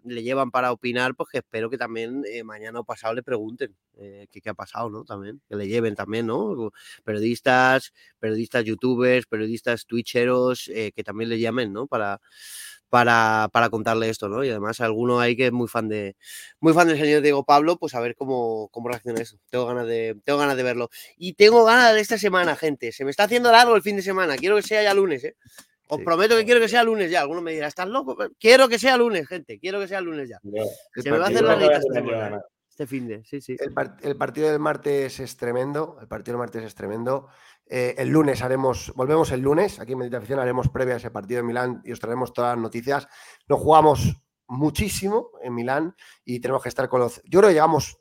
le 0.06 0.23
llevan 0.23 0.51
para 0.51 0.72
opinar, 0.72 1.15
pues 1.15 1.30
que 1.31 1.39
espero 1.39 1.69
que 1.72 1.77
también 1.80 2.23
eh, 2.31 2.43
mañana 2.43 2.81
o 2.81 2.85
pasado 2.85 3.15
le 3.15 3.23
pregunten 3.23 3.76
eh, 3.97 4.27
qué, 4.31 4.41
qué 4.41 4.49
ha 4.51 4.53
pasado, 4.53 4.89
¿no? 4.91 5.06
También, 5.06 5.41
que 5.49 5.56
le 5.56 5.68
lleven 5.68 5.95
también, 5.95 6.27
¿no? 6.27 6.72
Periodistas, 7.06 7.93
periodistas 8.19 8.65
youtubers, 8.65 9.26
periodistas 9.27 9.85
twitcheros, 9.88 10.69
eh, 10.69 10.91
que 10.95 11.03
también 11.03 11.30
le 11.30 11.39
llamen, 11.39 11.73
¿no? 11.73 11.88
Para, 11.88 12.22
para, 12.89 13.49
para 13.53 13.69
contarle 13.69 14.10
esto, 14.10 14.30
¿no? 14.30 14.43
Y 14.43 14.49
además 14.49 14.80
alguno 14.81 15.19
ahí 15.19 15.35
que 15.35 15.47
es 15.47 15.51
muy 15.51 15.68
fan 15.68 15.88
de 15.89 16.15
muy 16.60 16.73
fan 16.73 16.88
del 16.88 16.97
señor 16.99 17.22
Diego 17.22 17.43
Pablo, 17.45 17.77
pues 17.77 17.93
a 17.95 17.99
ver 18.01 18.15
cómo, 18.15 18.69
cómo 18.72 18.89
reacciona 18.89 19.22
eso. 19.22 19.38
Tengo 19.49 19.68
ganas 19.68 19.88
de 19.88 20.18
tengo 20.26 20.39
ganas 20.39 20.57
de 20.57 20.64
verlo. 20.64 20.89
Y 21.18 21.34
tengo 21.34 21.64
ganas 21.65 21.93
de 21.93 22.01
esta 22.01 22.18
semana, 22.18 22.56
gente. 22.56 22.91
Se 22.91 23.06
me 23.06 23.11
está 23.11 23.23
haciendo 23.26 23.51
largo 23.51 23.76
el 23.76 23.84
fin 23.84 23.95
de 23.97 24.01
semana. 24.01 24.38
Quiero 24.38 24.56
que 24.56 24.64
sea 24.64 24.84
ya 24.84 24.93
lunes, 24.93 25.23
¿eh? 25.23 25.35
Os 25.90 26.02
prometo 26.03 26.36
que 26.38 26.45
quiero 26.45 26.60
que 26.60 26.70
sea 26.70 26.84
lunes 26.84 27.10
ya. 27.11 27.22
Alguno 27.22 27.41
me 27.41 27.52
dirá, 27.52 27.68
¿estás 27.68 27.88
loco? 27.88 28.16
Quiero 28.40 28.70
que 28.70 28.78
sea 28.78 28.95
lunes, 28.95 29.28
gente. 29.28 29.60
Quiero 29.60 29.80
que 29.80 29.88
sea 29.88 29.99
lunes 30.02 30.30
ya. 30.30 30.40
Se 30.95 31.11
me 31.11 31.18
va 31.18 31.26
a 31.26 31.28
hacer 31.30 31.40
semana, 31.40 32.11
ganar. 32.11 32.34
¿eh? 32.34 32.41
Este 32.70 32.88
fin 32.88 33.07
de, 33.07 33.26
sí, 33.26 33.41
sí. 33.41 33.57
El, 33.60 33.74
par- 33.74 33.98
el 34.02 34.16
partido 34.16 34.49
del 34.49 34.60
martes 34.60 35.20
es 35.20 35.36
tremendo. 35.36 35.98
El 35.99 36.07
partido 36.07 36.34
del 36.38 36.40
martes 36.40 36.64
es 36.64 36.76
tremendo. 36.76 37.28
Eh, 37.66 37.95
el 37.98 38.07
lunes 38.10 38.41
haremos, 38.41 38.94
volvemos 38.95 39.32
el 39.32 39.41
lunes, 39.41 39.80
aquí 39.80 39.91
en 39.91 39.99
Medita 39.99 40.18
Afición 40.18 40.40
haremos 40.40 40.70
previa 40.70 40.94
a 40.94 40.98
ese 40.98 41.11
partido 41.11 41.41
en 41.41 41.45
Milán 41.45 41.82
y 41.84 41.91
os 41.91 41.99
traeremos 41.99 42.34
todas 42.34 42.56
las 42.56 42.61
noticias. 42.64 43.07
Nos 43.48 43.60
jugamos 43.60 44.16
muchísimo 44.48 45.32
en 45.44 45.53
Milán 45.53 45.95
y 46.26 46.40
tenemos 46.40 46.64
que 46.64 46.70
estar 46.70 46.88
con 46.90 47.02
los. 47.02 47.22
Yo 47.26 47.40
creo 47.40 47.49
que 47.49 47.53
llegamos, 47.53 47.99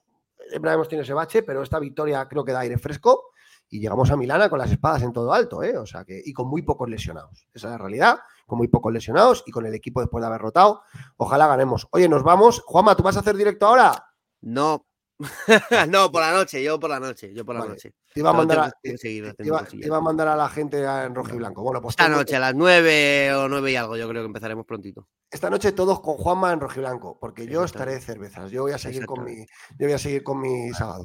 siempre 0.48 0.72
hemos 0.72 0.88
tenido 0.88 1.02
ese 1.02 1.12
bache, 1.12 1.42
pero 1.42 1.62
esta 1.62 1.78
victoria 1.78 2.26
creo 2.28 2.44
que 2.44 2.52
da 2.52 2.60
aire 2.60 2.78
fresco 2.78 3.30
y 3.70 3.80
llegamos 3.80 4.10
a 4.10 4.16
Milana 4.16 4.48
con 4.48 4.58
las 4.58 4.70
espadas 4.70 5.02
en 5.02 5.12
todo 5.12 5.32
alto, 5.32 5.62
¿eh? 5.62 5.76
O 5.76 5.86
sea 5.86 6.04
que, 6.04 6.20
y 6.24 6.32
con 6.32 6.48
muy 6.48 6.62
pocos 6.62 6.88
lesionados. 6.88 7.46
Esa 7.52 7.66
es 7.68 7.72
la 7.72 7.78
realidad, 7.78 8.18
con 8.46 8.58
muy 8.58 8.68
pocos 8.68 8.92
lesionados 8.92 9.42
y 9.46 9.50
con 9.50 9.66
el 9.66 9.74
equipo 9.74 10.00
después 10.00 10.22
de 10.22 10.26
haber 10.28 10.40
rotado. 10.40 10.82
Ojalá 11.16 11.46
ganemos. 11.46 11.86
Oye, 11.90 12.08
nos 12.08 12.22
vamos. 12.22 12.60
Juanma, 12.66 12.96
¿tú 12.96 13.02
vas 13.02 13.16
a 13.16 13.20
hacer 13.20 13.36
directo 13.36 13.66
ahora? 13.66 14.06
No. 14.40 14.84
no, 15.88 16.12
por 16.12 16.20
la 16.22 16.32
noche, 16.32 16.62
yo 16.62 16.78
por 16.78 16.90
la 16.90 17.00
noche, 17.00 17.34
yo 17.34 17.44
por 17.44 17.56
la 17.56 17.62
Vale. 17.62 17.72
noche. 17.72 17.92
Te 18.14 18.20
iba, 18.20 18.30
a 18.30 18.32
mandar 18.32 18.58
a, 18.60 18.72
seguir 18.96 19.34
te- 19.34 19.44
iba- 19.44 19.58
cosillas. 19.58 19.80
te 19.82 19.86
iba 19.88 19.96
a 19.96 20.00
mandar 20.00 20.28
a 20.28 20.36
la 20.36 20.48
gente 20.48 20.82
en 20.84 21.12
rojo 21.14 21.34
y 21.34 21.38
blanco. 21.38 21.62
Bueno, 21.62 21.82
pues 21.82 21.94
Esta 21.94 22.08
noche, 22.08 22.36
a 22.36 22.38
las 22.38 22.54
nueve 22.54 23.34
o 23.34 23.48
nueve 23.48 23.72
y 23.72 23.76
algo, 23.76 23.96
yo 23.96 24.08
creo 24.08 24.22
que 24.22 24.26
empezaremos 24.26 24.64
prontito. 24.64 25.08
esta 25.28 25.50
noche 25.50 25.72
todos 25.72 26.00
con 26.00 26.14
Juanma 26.14 26.52
en 26.52 26.60
rojo 26.60 26.74
y 26.76 26.82
blanco, 26.82 27.18
porque 27.20 27.46
yo 27.48 27.64
estaré 27.64 27.94
de 27.94 28.00
cervezas. 28.00 28.50
Yo 28.52 28.62
voy 28.62 28.72
a 28.72 28.78
seguir 28.78 29.06
con 29.06 29.24
mi, 29.24 29.38
yo 29.76 29.86
voy 29.86 29.92
a 29.92 29.98
seguir 29.98 30.22
con 30.22 30.40
mi 30.40 30.70
sábado. 30.72 31.04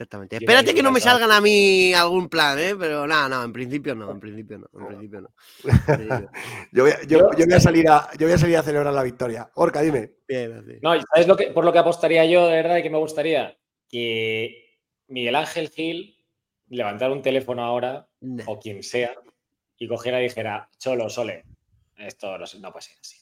Exactamente. 0.00 0.36
Espérate 0.36 0.74
que 0.74 0.82
no 0.82 0.90
me 0.90 0.98
salgan 0.98 1.30
a 1.30 1.42
mí 1.42 1.92
algún 1.92 2.30
plan, 2.30 2.58
¿eh? 2.58 2.74
Pero 2.78 3.06
nada, 3.06 3.28
no, 3.28 3.44
en 3.44 3.52
principio 3.52 3.94
no, 3.94 4.10
en 4.10 4.18
principio 4.18 4.56
no, 4.56 4.66
en 4.80 4.86
principio 4.86 5.20
no. 5.20 5.28
En 5.62 5.96
principio. 5.98 6.30
Yo 6.72 6.82
voy, 6.84 6.92
a, 6.92 7.02
yo- 7.02 7.30
yo 7.36 7.44
voy 7.44 7.54
a 7.54 7.60
salir 7.60 7.86
a, 7.90 8.08
yo 8.18 8.26
voy 8.26 8.32
a 8.32 8.38
salir 8.38 8.56
a 8.56 8.62
celebrar 8.62 8.94
la 8.94 9.02
victoria. 9.02 9.50
Orca, 9.56 9.82
dime. 9.82 10.12
No, 10.80 10.96
¿y 10.96 11.02
¿sabes 11.02 11.28
lo 11.28 11.36
que, 11.36 11.48
por 11.48 11.66
lo 11.66 11.72
que 11.74 11.80
apostaría 11.80 12.24
yo, 12.24 12.46
de 12.46 12.56
verdad, 12.56 12.78
y 12.78 12.82
que 12.82 12.88
me 12.88 12.96
gustaría? 12.96 13.54
Que 13.90 14.78
Miguel 15.08 15.36
Ángel 15.36 15.68
Gil 15.68 16.16
levantara 16.68 17.12
un 17.12 17.20
teléfono 17.20 17.62
ahora, 17.62 18.08
o 18.46 18.58
quien 18.58 18.82
sea, 18.82 19.12
y 19.76 19.86
cogiera 19.86 20.18
y 20.20 20.24
dijera, 20.24 20.70
Cholo, 20.78 21.10
Sole, 21.10 21.44
esto 21.98 22.38
no, 22.38 22.46
no 22.60 22.72
puede 22.72 22.82
ser 22.86 22.96
así. 22.98 23.18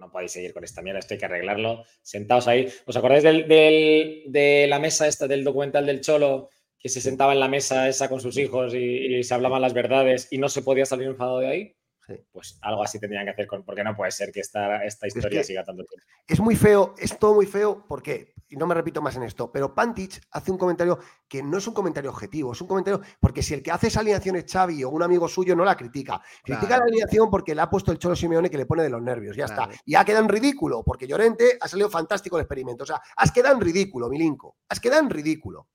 No, 0.00 0.10
podéis 0.10 0.32
seguir 0.32 0.52
con 0.54 0.64
esta 0.64 0.80
mierda, 0.82 0.98
esto 0.98 1.14
hay 1.14 1.18
que 1.20 1.26
arreglarlo. 1.26 1.84
Sentaos 2.02 2.48
ahí. 2.48 2.66
¿Os 2.86 2.96
acordáis 2.96 3.22
del, 3.22 3.46
del- 3.46 4.24
de 4.26 4.66
la 4.66 4.78
mesa 4.78 5.06
esta 5.06 5.28
del 5.28 5.44
documental 5.44 5.84
del 5.86 6.00
Cholo? 6.00 6.48
Que 6.78 6.88
se 6.88 7.00
sentaba 7.02 7.34
en 7.34 7.40
la 7.40 7.48
mesa 7.48 7.86
esa 7.88 8.08
con 8.08 8.20
sus 8.20 8.38
hijos 8.38 8.72
y, 8.74 8.78
y 9.18 9.22
se 9.22 9.34
hablaban 9.34 9.60
las 9.60 9.74
verdades 9.74 10.28
y 10.30 10.38
no 10.38 10.48
se 10.48 10.62
podía 10.62 10.86
salir 10.86 11.08
enfadado 11.08 11.40
de 11.40 11.46
ahí. 11.48 11.76
Pues 12.32 12.58
algo 12.62 12.82
así 12.82 12.98
tendrían 12.98 13.24
que 13.26 13.30
hacer, 13.32 13.46
con, 13.46 13.64
porque 13.64 13.84
no 13.84 13.94
puede 13.94 14.10
ser 14.10 14.32
que 14.32 14.40
esta, 14.40 14.84
esta 14.84 15.06
historia 15.06 15.40
que- 15.40 15.44
siga 15.44 15.62
tanto 15.62 15.84
tiempo. 15.84 16.04
Es 16.26 16.40
muy 16.40 16.56
feo, 16.56 16.94
es 16.98 17.16
todo 17.18 17.34
muy 17.34 17.46
feo, 17.46 17.84
¿por 17.86 18.02
qué? 18.02 18.32
Y 18.52 18.56
no 18.56 18.66
me 18.66 18.74
repito 18.74 19.00
más 19.00 19.14
en 19.14 19.22
esto, 19.22 19.50
pero 19.52 19.72
Pantich 19.72 20.20
hace 20.32 20.50
un 20.50 20.58
comentario 20.58 20.98
que 21.28 21.40
no 21.40 21.58
es 21.58 21.66
un 21.68 21.72
comentario 21.72 22.10
objetivo, 22.10 22.50
es 22.52 22.60
un 22.60 22.66
comentario 22.66 23.00
porque 23.20 23.44
si 23.44 23.54
el 23.54 23.62
que 23.62 23.70
hace 23.70 23.86
esa 23.86 24.00
alineación 24.00 24.34
es 24.34 24.44
Xavi 24.52 24.82
o 24.82 24.90
un 24.90 25.04
amigo 25.04 25.28
suyo, 25.28 25.54
no 25.54 25.64
la 25.64 25.76
critica. 25.76 26.20
Critica 26.42 26.66
Claro. 26.66 26.80
la 26.84 26.88
alineación 26.88 27.30
porque 27.30 27.54
le 27.54 27.60
ha 27.62 27.70
puesto 27.70 27.92
el 27.92 27.98
Cholo 27.98 28.16
Simeone 28.16 28.50
que 28.50 28.58
le 28.58 28.66
pone 28.66 28.82
de 28.82 28.90
los 28.90 29.00
nervios, 29.00 29.36
ya 29.36 29.46
Claro. 29.46 29.70
está. 29.72 29.82
Y 29.86 29.94
ha 29.94 30.04
quedado 30.04 30.24
en 30.24 30.30
ridículo, 30.30 30.82
porque 30.84 31.06
Llorente 31.06 31.58
ha 31.60 31.68
salido 31.68 31.88
fantástico 31.88 32.36
el 32.38 32.42
experimento. 32.42 32.82
O 32.82 32.86
sea, 32.86 33.00
has 33.16 33.30
quedado 33.30 33.54
en 33.54 33.60
ridículo, 33.60 34.08
Milinko. 34.08 34.56
Has 34.68 34.80
quedado 34.80 35.00
en 35.02 35.10
ridículo. 35.10 35.68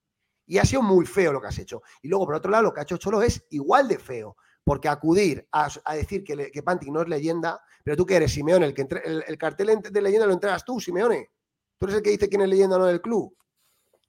Y 0.45 0.57
ha 0.57 0.65
sido 0.65 0.81
muy 0.81 1.05
feo 1.05 1.31
lo 1.31 1.39
que 1.41 1.47
has 1.47 1.57
hecho. 1.57 1.81
Y 2.01 2.09
luego, 2.09 2.25
por 2.25 2.35
otro 2.35 2.51
lado, 2.51 2.63
lo 2.63 2.73
que 2.73 2.81
ha 2.81 2.83
hecho 2.83 2.97
Cholo 2.97 3.21
es 3.21 3.45
igual 3.51 3.87
de 3.87 3.97
feo. 3.99 4.35
Porque 4.65 4.89
acudir 4.89 5.47
a, 5.51 5.69
a 5.85 5.95
decir 5.95 6.23
que, 6.23 6.35
le- 6.35 6.51
que 6.51 6.61
Pantic 6.63 6.89
no 6.89 7.01
es 7.03 7.07
leyenda, 7.07 7.61
pero 7.83 7.95
tú 7.95 8.05
que 8.05 8.15
eres 8.15 8.33
Simeone, 8.33 8.65
el, 8.65 8.73
que 8.73 8.81
entre- 8.81 9.01
el, 9.05 9.23
el 9.27 9.37
cartel 9.37 9.79
de 9.79 10.01
leyenda 10.01 10.25
lo 10.27 10.33
entregas 10.33 10.65
tú, 10.65 10.79
Simeone. 10.79 11.29
Tú 11.77 11.85
eres 11.85 11.97
el 11.97 12.03
que 12.03 12.09
dice 12.11 12.29
quién 12.29 12.41
es 12.41 12.49
leyenda 12.49 12.75
o 12.77 12.79
no 12.79 12.85
del 12.85 13.01
club. 13.01 13.35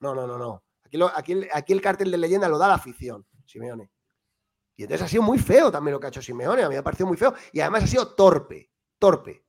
No, 0.01 0.15
no, 0.15 0.27
no, 0.27 0.39
no. 0.39 0.63
Aquí, 0.85 0.97
lo- 0.97 1.11
aquí 1.15 1.33
el, 1.33 1.49
aquí 1.53 1.73
el 1.73 1.81
cartel 1.81 2.11
de 2.11 2.19
leyenda 2.19 2.49
lo 2.49 2.59
da 2.59 2.69
la 2.69 2.75
afición, 2.75 3.27
Simeone. 3.45 3.91
Y 4.77 4.83
entonces 4.83 5.07
ha 5.07 5.09
sido 5.09 5.23
muy 5.23 5.39
feo 5.39 5.73
también 5.73 5.93
lo 5.95 6.01
que 6.01 6.07
ha 6.07 6.11
hecho 6.11 6.23
Simeone. 6.23 6.63
A 6.63 6.69
mí 6.69 6.75
me 6.75 6.79
ha 6.79 6.85
parecido 6.85 7.07
muy 7.09 7.17
feo. 7.17 7.35
Y 7.53 7.61
además 7.61 7.85
ha 7.85 7.87
sido 7.87 8.15
torpe, 8.15 8.71
torpe. 8.99 9.43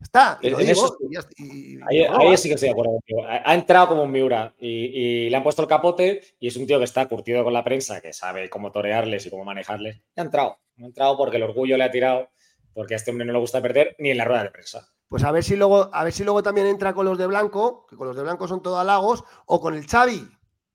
Está. 0.00 0.38
Y 0.42 0.50
lo 0.50 0.58
En 0.58 0.66
digo, 0.66 0.84
eso- 0.86 0.96
y 1.00 1.14
ya 1.14 1.20
está, 1.20 1.32
y- 1.38 1.78
Ahí, 1.86 2.08
no, 2.30 2.36
sí 2.36 2.48
que 2.48 2.54
estoy 2.54 2.68
de 2.68 2.72
acuerdo. 2.72 2.98
Ha 3.28 3.50
ha 3.50 3.54
entrado 3.54 3.88
como 3.88 4.02
un 4.02 4.10
Miura 4.10 4.54
y, 4.58 4.68
y 4.68 5.30
le 5.30 5.36
han 5.36 5.42
puesto 5.42 5.62
el 5.62 5.68
capote 5.68 6.20
y 6.40 6.48
es 6.48 6.56
un 6.56 6.66
tío 6.66 6.78
que 6.78 6.84
está 6.84 7.06
curtido 7.08 7.44
con 7.44 7.52
la 7.52 7.62
prensa, 7.64 8.00
que 8.00 8.12
sabe 8.12 8.50
cómo 8.50 8.72
torearles 8.72 9.26
y 9.26 9.30
cómo 9.30 9.44
manejarles. 9.44 9.96
Y 10.16 10.20
ha 10.20 10.24
entrado. 10.24 10.58
Ha 10.78 10.84
entrado 10.84 11.16
porque 11.16 11.36
el 11.36 11.44
orgullo 11.44 11.76
le 11.76 11.84
ha 11.84 11.90
tirado, 11.90 12.30
porque 12.72 12.94
a 12.94 12.96
este 12.96 13.10
hombre 13.12 13.26
no 13.26 13.32
le 13.32 13.38
gusta 13.38 13.62
perder 13.62 13.94
ni 13.98 14.10
en 14.10 14.18
la 14.18 14.24
rueda 14.24 14.42
de 14.44 14.50
prensa. 14.50 14.88
Pues 15.08 15.22
a 15.24 15.32
ver 15.32 15.44
si 15.44 15.56
luego, 15.56 15.90
a 15.92 16.04
ver 16.04 16.12
si 16.12 16.24
luego 16.24 16.42
también 16.42 16.66
entra 16.66 16.94
con 16.94 17.04
los 17.04 17.18
de 17.18 17.26
blanco, 17.26 17.86
que 17.86 17.96
con 17.96 18.06
los 18.06 18.16
de 18.16 18.22
blanco 18.22 18.48
son 18.48 18.62
todos 18.62 18.80
halagos, 18.80 19.24
o 19.46 19.60
con 19.60 19.74
el 19.74 19.86
Xavi, 19.86 20.28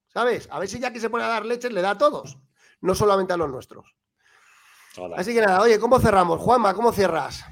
¿sabes? 0.07 0.47
A 0.51 0.59
ver 0.59 0.69
si 0.69 0.79
ya 0.79 0.93
que 0.93 0.99
se 0.99 1.09
pone 1.09 1.23
a 1.23 1.27
dar 1.27 1.45
leches 1.45 1.71
le 1.71 1.81
da 1.81 1.91
a 1.91 1.97
todos, 1.97 2.37
no 2.81 2.95
solamente 2.95 3.33
a 3.33 3.37
los 3.37 3.49
nuestros. 3.49 3.95
Así 5.15 5.33
que 5.33 5.41
nada, 5.41 5.61
oye, 5.61 5.79
¿cómo 5.79 5.99
cerramos? 5.99 6.39
Juanma, 6.39 6.73
¿cómo 6.73 6.91
cierras? 6.91 7.43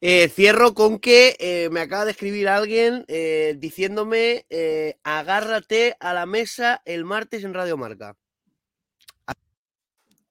Eh, 0.00 0.28
cierro 0.28 0.74
con 0.74 0.98
que 0.98 1.36
eh, 1.38 1.68
me 1.70 1.80
acaba 1.80 2.04
de 2.04 2.10
escribir 2.10 2.48
alguien 2.48 3.04
eh, 3.08 3.56
diciéndome 3.58 4.44
eh, 4.50 4.98
agárrate 5.02 5.96
a 6.00 6.12
la 6.12 6.26
mesa 6.26 6.82
el 6.84 7.04
martes 7.04 7.44
en 7.44 7.54
Radio 7.54 7.78
Marca. 7.78 8.16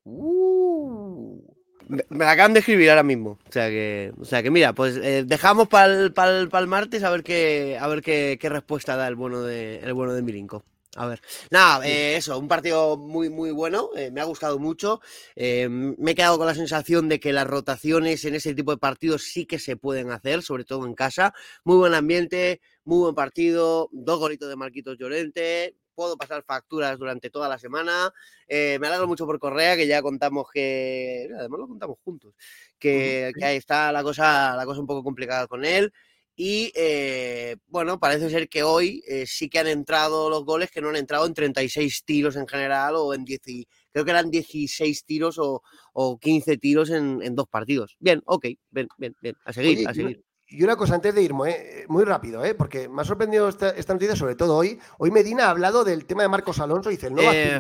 Uh. 0.04 1.55
Me, 1.88 2.04
me 2.10 2.26
la 2.26 2.32
acaban 2.32 2.54
de 2.54 2.60
escribir 2.60 2.90
ahora 2.90 3.04
mismo. 3.04 3.38
O 3.48 3.52
sea 3.52 3.70
que, 3.70 4.14
o 4.20 4.26
sea 4.26 4.42
que 4.42 4.52
mira, 4.52 4.74
pues 4.74 4.98
eh, 4.98 5.24
dejamos 5.26 5.68
para 5.68 5.94
el 5.94 6.68
martes 6.68 7.04
a 7.04 7.10
ver 7.12 7.24
qué, 7.24 7.78
a 7.80 7.88
ver 7.88 8.02
qué, 8.02 8.38
qué 8.40 8.50
respuesta 8.50 8.96
da 8.96 9.08
el 9.08 9.16
bueno 9.16 9.42
de, 9.44 9.78
el 9.80 9.94
bueno 9.94 10.14
de 10.14 10.22
Milinko. 10.22 10.64
A 10.98 11.08
ver, 11.08 11.20
nada, 11.52 11.86
eh, 11.86 12.16
eso, 12.16 12.40
un 12.40 12.48
partido 12.48 12.96
muy, 12.96 13.30
muy 13.30 13.52
bueno, 13.52 13.90
eh, 13.98 14.12
me 14.12 14.22
ha 14.22 14.24
gustado 14.24 14.60
mucho. 14.60 15.02
eh, 15.36 15.68
me 15.70 16.12
he 16.12 16.16
quedado 16.16 16.38
con 16.38 16.48
la 16.48 16.56
sensación 16.56 17.10
de 17.10 17.20
que 17.20 17.34
las 17.34 17.46
rotaciones 17.46 18.24
en 18.24 18.34
ese 18.34 18.56
tipo 18.56 18.72
de 18.72 18.78
partidos 18.78 19.24
sí 19.24 19.46
que 19.46 19.60
se 19.60 19.76
pueden 19.76 20.10
hacer, 20.12 20.42
sobre 20.42 20.64
todo 20.64 20.86
en 20.86 20.94
casa. 20.96 21.34
Muy 21.66 21.76
buen 21.76 21.94
ambiente, 21.94 22.62
muy 22.86 23.00
buen 23.00 23.16
partido, 23.16 23.90
dos 23.92 24.20
golitos 24.20 24.48
de 24.48 24.56
Marquitos 24.56 24.98
Llorente. 24.98 25.76
Puedo 25.96 26.18
pasar 26.18 26.44
facturas 26.44 26.98
durante 27.00 27.30
toda 27.30 27.48
la 27.50 27.58
semana. 27.58 28.12
eh, 28.48 28.78
me 28.80 28.88
alegro 28.88 29.08
mucho 29.08 29.26
por 29.26 29.40
Correa, 29.40 29.76
que 29.76 29.88
ya 29.88 30.02
contamos 30.02 30.48
que. 30.54 31.30
Además 31.38 31.60
lo 31.62 31.68
contamos 31.68 31.98
juntos. 32.04 32.34
Que, 32.78 33.34
que 33.38 33.46
ahí 33.46 33.58
está 33.58 33.92
la 33.92 34.04
cosa, 34.04 34.56
la 34.56 34.66
cosa 34.66 34.82
un 34.82 34.88
poco 34.88 35.04
complicada 35.04 35.48
con 35.48 35.64
él. 35.66 35.92
Y 36.38 36.74
eh, 36.76 37.56
bueno, 37.68 37.98
parece 37.98 38.30
ser 38.30 38.50
que 38.50 38.62
hoy 38.62 39.02
eh, 39.08 39.26
sí 39.26 39.48
que 39.50 39.60
han 39.60 39.68
entrado 39.68 40.30
los 40.30 40.44
goles 40.44 40.70
que 40.70 40.82
no 40.82 40.90
han 40.90 40.98
entrado 40.98 41.26
en 41.26 41.34
36 41.34 42.04
tiros 42.04 42.36
en 42.36 42.46
general 42.46 42.96
o 42.98 43.14
en 43.14 43.24
10, 43.24 43.40
y- 43.48 43.66
creo 43.94 44.04
que 44.04 44.12
eran 44.12 44.30
16 44.30 45.06
tiros 45.06 45.38
o, 45.40 45.62
o 45.94 46.20
15 46.20 46.58
tiros 46.58 46.90
en, 46.90 47.22
en 47.22 47.36
dos 47.36 47.48
partidos. 47.48 47.96
Bien, 48.00 48.22
ok, 48.26 48.48
bien, 48.70 48.88
bien, 48.98 49.16
bien. 49.22 49.36
A 49.46 49.54
seguir, 49.54 49.78
Oye, 49.78 49.88
a 49.88 49.94
seguir. 49.94 50.24
Y 50.48 50.64
una 50.64 50.76
cosa 50.76 50.96
antes 50.96 51.14
de 51.16 51.22
irme, 51.24 51.52
eh, 51.52 51.86
muy 51.88 52.04
rápido, 52.04 52.46
eh, 52.46 52.54
porque 52.54 52.88
me 52.88 53.02
ha 53.02 53.06
sorprendido 53.06 53.50
esta, 53.50 53.70
esta 53.72 53.94
noticia, 53.94 54.16
sobre 54.16 54.36
todo 54.36 54.56
hoy. 54.56 54.80
Hoy 55.00 55.12
Medina 55.12 55.48
ha 55.48 55.50
hablado 55.50 55.84
del 55.84 56.06
tema 56.06 56.24
de 56.24 56.30
Marcos 56.30 56.60
Alonso, 56.60 56.90
dice 56.90 57.08
el 57.08 57.16
nuevo 57.16 57.32
Eh, 57.34 57.60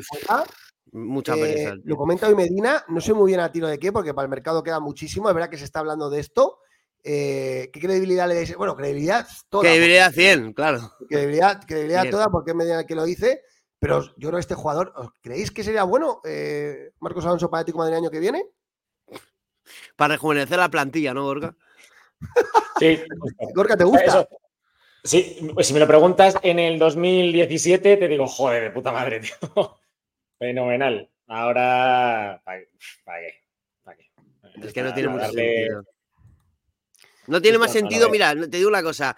Mucha 0.91 1.35
eh, 1.35 1.39
pereza. 1.39 1.75
Lo 1.83 1.97
comenta 1.97 2.27
hoy 2.27 2.35
Medina, 2.35 2.85
no 2.87 3.01
sé 3.01 3.13
muy 3.13 3.31
bien 3.31 3.39
a 3.39 3.51
tiro 3.51 3.67
de 3.67 3.79
qué, 3.79 3.91
porque 3.91 4.13
para 4.13 4.25
el 4.25 4.29
mercado 4.29 4.63
queda 4.63 4.79
muchísimo, 4.79 5.27
es 5.27 5.35
verdad 5.35 5.49
que 5.49 5.57
se 5.57 5.65
está 5.65 5.79
hablando 5.79 6.09
de 6.09 6.19
esto. 6.19 6.59
Eh, 7.03 7.69
¿Qué 7.73 7.79
credibilidad 7.79 8.27
le 8.27 8.35
dais? 8.35 8.55
Bueno, 8.55 8.75
credibilidad 8.75 9.27
toda. 9.49 9.63
Credibilidad 9.63 10.11
100, 10.11 10.53
claro. 10.53 10.93
Credibilidad, 11.09 11.61
credibilidad 11.65 12.01
100. 12.03 12.11
toda 12.11 12.29
porque 12.29 12.51
es 12.51 12.57
medida 12.57 12.85
que 12.85 12.95
lo 12.95 13.03
dice. 13.03 13.41
Pero 13.77 14.03
yo 14.15 14.29
creo 14.29 14.33
que 14.33 14.39
este 14.39 14.55
jugador, 14.55 14.93
¿os 14.95 15.09
¿creéis 15.21 15.51
que 15.51 15.63
sería 15.63 15.83
bueno 15.83 16.21
eh, 16.23 16.91
Marcos 16.99 17.25
Alonso 17.25 17.49
para 17.49 17.59
el 17.59 17.61
Atlético 17.63 17.79
Madrid 17.79 17.93
el 17.93 18.03
año 18.03 18.09
que 18.09 18.19
viene? 18.19 18.45
Para 19.95 20.15
rejuvenecer 20.15 20.57
la 20.57 20.69
plantilla, 20.69 21.13
¿no, 21.13 21.23
Gorka? 21.23 21.55
Sí. 22.79 23.01
Gorka, 23.53 23.77
¿te 23.77 23.83
gusta? 23.85 24.03
Eso. 24.03 24.27
Sí, 25.03 25.49
pues 25.53 25.67
si 25.67 25.73
me 25.73 25.79
lo 25.79 25.87
preguntas 25.87 26.35
en 26.41 26.59
el 26.59 26.77
2017, 26.79 27.95
te 27.97 28.07
digo, 28.07 28.27
joder, 28.27 28.63
de 28.63 28.71
puta 28.71 28.91
madre, 28.91 29.19
tío. 29.21 29.79
Fenomenal. 30.39 31.09
Ahora, 31.27 32.41
¿para 32.43 32.59
qué? 32.59 32.69
¿Para 33.05 33.97
qué? 33.97 34.11
Es 34.61 34.73
que 34.73 34.81
no 34.83 34.93
tiene 34.93 35.09
mucho 35.09 35.25
Darle- 35.25 35.55
sentido. 35.67 35.83
No 37.27 37.41
tiene 37.41 37.57
más 37.57 37.71
sentido, 37.71 38.09
mira, 38.09 38.33
te 38.35 38.57
digo 38.57 38.69
una 38.69 38.83
cosa. 38.83 39.15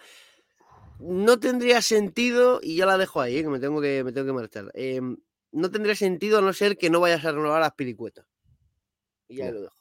No 0.99 1.39
tendría 1.39 1.81
sentido, 1.81 2.59
y 2.61 2.75
ya 2.77 2.85
la 2.85 2.97
dejo 2.97 3.19
ahí, 3.21 3.37
eh, 3.37 3.43
que 3.43 3.49
me 3.49 3.59
tengo 3.59 3.81
que, 3.81 4.03
me 4.03 4.11
tengo 4.11 4.27
que 4.27 4.33
marchar. 4.33 4.71
eh, 4.73 5.01
no 5.51 5.71
tendría 5.71 5.95
sentido 5.95 6.37
a 6.39 6.41
no 6.41 6.53
ser 6.53 6.77
que 6.77 6.89
no 6.89 6.99
vayas 6.99 7.23
a 7.25 7.31
renovar 7.31 7.61
las 7.61 7.73
piricuetas. 7.73 8.25
Y 9.27 9.37
ya 9.37 9.45
Ya. 9.45 9.51
lo 9.51 9.61
dejo. 9.61 9.75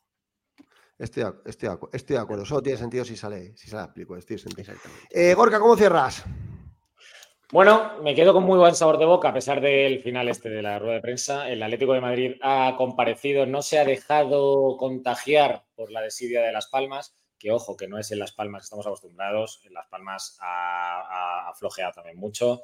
Estoy, 0.99 1.25
de 1.25 1.33
estoy, 1.45 1.69
de 1.69 1.77
estoy 1.93 2.17
de 2.17 2.23
acuerdo. 2.23 2.45
Solo 2.47 2.63
tiene 2.63 2.79
sentido 2.79 3.05
si 3.05 3.17
sale, 3.17 3.57
si 3.57 3.69
sale 3.69 3.85
explico. 3.85 4.17
Estoy 4.17 4.37
de 4.37 4.43
sentido. 4.43 4.75
Eh, 5.11 5.35
Gorka, 5.35 5.59
¿cómo 5.61 5.77
cierras? 5.77 6.25
Bueno, 7.53 8.03
me 8.03 8.15
quedo 8.15 8.33
con 8.33 8.43
muy 8.45 8.59
buen 8.59 8.75
sabor 8.75 8.99
de 8.99 9.05
boca 9.05 9.29
a 9.29 9.33
pesar 9.35 9.61
del 9.61 10.03
final 10.03 10.29
este 10.29 10.49
de 10.49 10.63
la 10.63 10.79
rueda 10.79 10.95
de 10.95 11.01
prensa. 11.01 11.49
El 11.49 11.63
Atlético 11.63 11.93
de 11.93 12.01
Madrid 12.01 12.33
ha 12.43 12.75
comparecido, 12.77 13.47
no 13.47 13.63
se 13.63 13.79
ha 13.79 13.85
dejado 13.85 14.77
contagiar 14.79 15.65
por 15.77 15.93
la 15.93 16.01
desidia 16.01 16.43
de 16.43 16.51
Las 16.53 16.67
Palmas, 16.67 17.15
que 17.39 17.53
ojo, 17.53 17.77
que 17.77 17.87
no 17.87 17.99
es 17.99 18.11
en 18.11 18.19
Las 18.19 18.33
Palmas 18.33 18.63
que 18.63 18.65
estamos 18.65 18.87
acostumbrados. 18.87 19.61
En 19.65 19.75
Las 19.75 19.87
Palmas 19.87 20.39
ha, 20.41 21.01
ha- 21.03 21.49
ha 21.51 21.55
flojeado 21.55 21.93
también 21.93 22.17
mucho. 22.17 22.63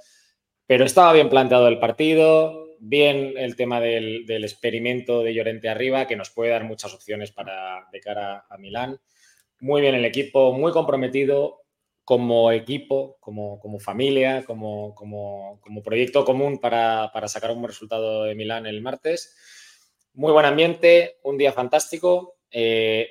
Pero 0.73 0.87
estaba 0.87 1.13
bien 1.13 1.29
planteado 1.29 1.69
el 1.69 1.79
partido, 1.79 2.67
bien 2.79 3.35
el 3.37 3.57
tema 3.57 3.79
del, 3.79 4.25
experimento 4.27 5.23
de 5.23 5.35
Llorente 5.35 5.69
arriba, 5.69 6.07
que 6.07 6.17
nos 6.17 6.31
puede 6.31 6.51
dar 6.51 6.65
muchas 6.65 6.95
opciones 6.95 7.31
para, 7.31 7.91
de 7.93 8.01
cara 8.01 8.47
a 8.49 8.57
Milán. 8.57 8.99
Muy 9.61 9.83
bien 9.83 9.95
el 9.95 10.07
equipo, 10.07 10.55
muy 10.55 10.73
comprometido 10.73 11.61
como 12.05 12.51
equipo, 12.53 13.19
como, 13.21 13.61
familia, 13.81 14.47
como, 14.47 14.95
como, 14.95 15.61
como 15.61 15.83
proyecto 15.83 16.25
común 16.25 16.57
para, 16.57 17.11
para 17.13 17.29
sacar 17.29 17.51
un 17.51 17.59
buen 17.59 17.69
resultado 17.69 18.25
de 18.25 18.35
Milán 18.35 18.65
el 18.65 18.81
martes. 18.81 19.37
Muy 20.15 20.33
buen 20.33 20.47
ambiente, 20.47 21.19
un 21.23 21.37
día 21.37 21.53
fantástico. 21.53 22.39
Eh, 22.51 23.11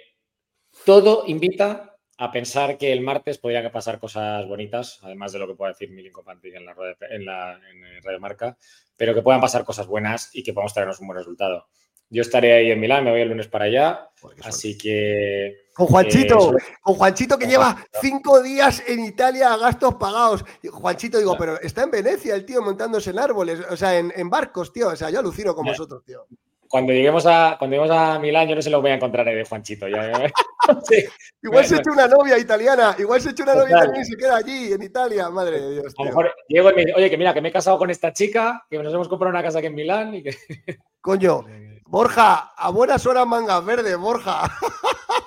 todo 0.84 1.26
invita 1.28 1.91
a 2.24 2.32
pensar 2.32 2.78
que 2.78 2.92
el 2.94 3.02
martes 3.02 3.38
podrían 3.40 3.72
pasar 3.72 4.00
cosas 4.00 4.46
bonitas, 4.48 5.00
además 5.02 5.32
de 5.32 5.40
lo 5.40 5.48
que 5.48 5.56
pueda 5.56 5.72
decir 5.72 5.90
Milinko 5.92 6.24
Pantic 6.24 6.54
en 6.54 6.66
la, 6.66 6.74
rueda 6.74 6.96
de- 7.00 7.16
en 7.16 7.26
la 7.26 7.54
en 7.72 8.04
Radio 8.04 8.20
Marca, 8.20 8.58
pero 8.96 9.14
que 9.16 9.22
puedan 9.24 9.42
pasar 9.42 9.64
cosas 9.66 9.88
buenas 9.88 10.30
y 10.34 10.44
que 10.44 10.54
podamos 10.54 10.74
traernos 10.74 11.00
un 11.00 11.08
buen 11.08 11.18
resultado. 11.18 11.68
Yo 12.10 12.22
estaré 12.22 12.54
ahí 12.54 12.72
en 12.72 12.80
Milán, 12.80 13.06
me 13.06 13.12
voy 13.12 13.22
el 13.22 13.30
lunes 13.30 13.48
para 13.48 13.66
allá, 13.66 14.10
así 14.44 14.78
que... 14.78 15.62
Con 15.74 15.88
Juanchito, 15.88 16.52
eh, 16.58 16.62
con 16.82 16.96
Juanchito 16.96 17.38
que 17.38 17.46
con 17.46 17.52
lleva 17.52 17.72
Juanchito. 17.72 18.00
cinco 18.02 18.42
días 18.44 18.84
en 18.86 19.06
Italia 19.06 19.54
a 19.54 19.58
gastos 19.58 19.96
pagados. 19.96 20.44
Juanchito, 20.70 21.18
digo, 21.18 21.36
pero 21.40 21.60
está 21.62 21.84
en 21.84 21.92
Venecia 21.92 22.36
el 22.36 22.46
tío 22.46 22.62
montándose 22.62 23.12
en 23.12 23.20
árboles, 23.20 23.62
o 23.70 23.78
sea, 23.78 23.98
en, 23.98 24.12
en 24.16 24.30
barcos, 24.30 24.74
tío. 24.74 24.90
O 24.90 24.96
sea, 24.98 25.10
yo 25.10 25.20
alucino 25.20 25.56
con 25.56 25.66
Ya. 25.66 25.72
vosotros, 25.72 26.04
tío. 26.04 26.28
Cuando 26.72 26.94
lleguemos 26.94 27.26
a, 27.26 27.58
cuando 27.60 27.76
lleguemos 27.76 27.96
a 27.98 28.18
Milán, 28.18 28.48
yo 28.48 28.56
no 28.56 28.62
se 28.62 28.70
lo 28.70 28.82
voy 28.82 28.92
a 28.92 28.96
encontrar 28.96 29.28
ahí 29.28 29.36
de 29.36 29.44
Juanchito. 29.44 29.88
Ya, 29.90 30.12
Sí. 30.88 31.04
Igual 31.44 31.66
se 31.66 31.76
echa 31.76 31.92
una 31.92 32.08
novia 32.08 32.38
italiana, 32.38 32.96
igual 32.98 33.20
se 33.20 33.32
echa 33.32 33.44
una 33.44 33.56
novia 33.56 33.76
italiana 33.78 34.02
y 34.02 34.06
se 34.06 34.16
queda 34.16 34.38
allí, 34.38 34.72
en 34.72 34.82
Italia, 34.82 35.30
madre 35.30 35.60
de 35.60 35.72
Dios. 35.74 35.94
A 35.98 36.04
lo 36.04 36.10
mejor 36.10 36.34
llego 36.48 36.72
y 36.72 36.74
me 36.76 36.82
dice, 36.86 36.94
oye, 36.96 37.10
que 37.10 37.18
mira, 37.18 37.34
que 37.34 37.42
me 37.42 37.50
he 37.50 37.52
casado 37.52 37.78
con 37.78 37.90
esta 37.90 38.14
chica, 38.14 38.66
que 38.70 38.78
nos 38.82 38.94
hemos 38.94 39.10
comprado 39.10 39.32
una 39.32 39.44
casa 39.44 39.58
aquí 39.60 39.68
en 39.68 39.76
Milán 39.76 40.16
y 40.16 40.24
que... 40.24 40.36
Coño, 41.02 41.44
Borja, 41.86 42.54
a 42.56 42.70
buenas 42.70 43.06
horas 43.06 43.28
mangas 43.28 43.66
verdes, 43.66 43.98
Borja. 43.98 44.44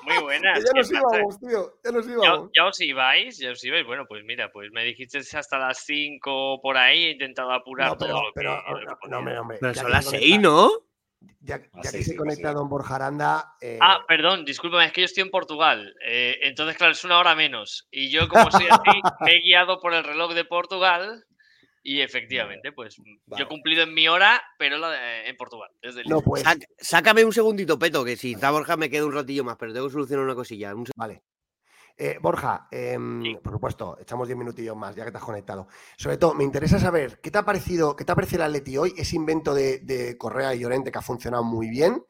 Muy 0.03 0.23
buenas. 0.23 0.59
Ya 0.63 0.71
¿qué 0.73 0.79
nos 0.79 0.91
íbamos, 0.91 1.39
tío. 1.39 1.73
Ya 1.83 1.91
nos 1.91 2.07
íbamos. 2.07 2.49
ya 2.55 2.65
os 2.65 2.79
ibais, 2.81 3.37
ya 3.37 3.51
os 3.51 3.63
ibais. 3.63 3.85
Bueno, 3.85 4.05
pues 4.07 4.23
mira, 4.23 4.51
pues 4.51 4.71
me 4.71 4.83
dijiste 4.83 5.19
hasta 5.19 5.59
las 5.59 5.79
5 5.79 6.61
por 6.61 6.77
ahí, 6.77 7.03
he 7.05 7.11
intentado 7.11 7.51
apurar 7.51 7.89
No, 7.89 7.97
pero, 7.97 8.11
todo 8.13 8.23
lo 8.23 8.27
que. 8.29 8.33
pero, 8.35 8.53
no, 9.09 9.41
hombre. 9.41 9.57
Pero 9.59 9.73
ya 9.73 9.81
son 9.81 9.91
las 9.91 10.05
se 10.05 10.11
seis, 10.11 10.37
conecta- 10.37 10.41
¿no? 10.41 10.69
Ya, 11.41 11.59
ya 11.59 11.67
Las 11.73 11.91
que 11.91 12.03
se 12.03 12.15
conecta 12.15 12.53
don 12.53 12.69
Borja 12.69 12.95
Aranda. 12.95 13.53
eh, 13.61 13.77
Ah, 13.81 14.03
perdón, 14.07 14.45
discúlpame, 14.45 14.85
es 14.85 14.91
que 14.93 15.01
yo 15.01 15.05
estoy 15.05 15.23
en 15.23 15.29
Portugal. 15.31 15.93
eh, 16.05 16.37
entonces, 16.43 16.75
claro, 16.77 16.93
es 16.93 17.03
una 17.03 17.19
hora 17.19 17.35
menos. 17.35 17.87
Y 17.91 18.09
yo, 18.09 18.27
como 18.27 18.49
soy 18.51 18.65
así, 18.67 19.01
me 19.21 19.31
he 19.33 19.41
guiado 19.41 19.79
por 19.79 19.93
el 19.93 20.03
reloj 20.03 20.33
de 20.33 20.45
Portugal. 20.45 21.23
Y 21.87 22.01
efectivamente, 22.01 22.71
pues 22.71 22.95
yo 22.97 23.43
he 23.43 23.47
cumplido 23.47 23.83
en 23.83 23.93
mi 23.93 24.07
hora, 24.07 24.41
pero 24.57 24.79
la 24.79 24.89
de- 24.89 25.29
en 25.29 25.37
Portugal. 25.37 25.69
Desde 25.83 26.01
el 26.01 26.07
no, 26.09 26.19
pues. 26.21 26.43
Sácame 26.79 27.23
un 27.23 27.31
segundito, 27.31 27.77
Peto, 27.77 28.03
que 28.03 28.15
si 28.15 28.31
está 28.33 28.49
Borja 28.49 28.75
me 28.75 28.89
queda 28.89 29.05
un 29.05 29.13
ratillo 29.13 29.43
más, 29.43 29.55
pero 29.59 29.71
tengo 29.71 29.85
que 29.85 29.93
solucionar 29.93 30.25
una 30.25 30.33
cosilla. 30.33 30.73
Un 30.73 30.85
Vale. 30.95 31.21
Eh, 31.97 32.17
Borja, 32.21 32.67
em, 32.71 33.37
por 33.41 33.53
supuesto, 33.53 33.97
echamos 34.01 34.27
10 34.27 34.37
minutillos 34.37 34.75
más, 34.75 34.95
ya 34.95 35.05
que 35.05 35.11
te 35.11 35.17
has 35.17 35.23
conectado. 35.23 35.67
Sobre 35.97 36.17
todo, 36.17 36.33
me 36.33 36.43
interesa 36.43 36.77
saber, 36.79 37.19
¿qué 37.21 37.31
te 37.31 37.37
ha 37.37 37.45
parecido, 37.45 37.95
qué 37.95 38.03
te 38.03 38.11
ha 38.11 38.15
parecido 38.15 38.43
el 38.43 38.49
Atleti 38.49 38.77
hoy? 38.77 38.93
Ese 38.97 39.15
invento 39.15 39.53
de, 39.53 39.79
de 39.79 40.17
Correa 40.17 40.53
y 40.53 40.59
Llorente 40.59 40.91
que 40.91 40.97
ha 40.97 41.01
funcionado 41.01 41.43
muy 41.43 41.69
bien. 41.69 42.03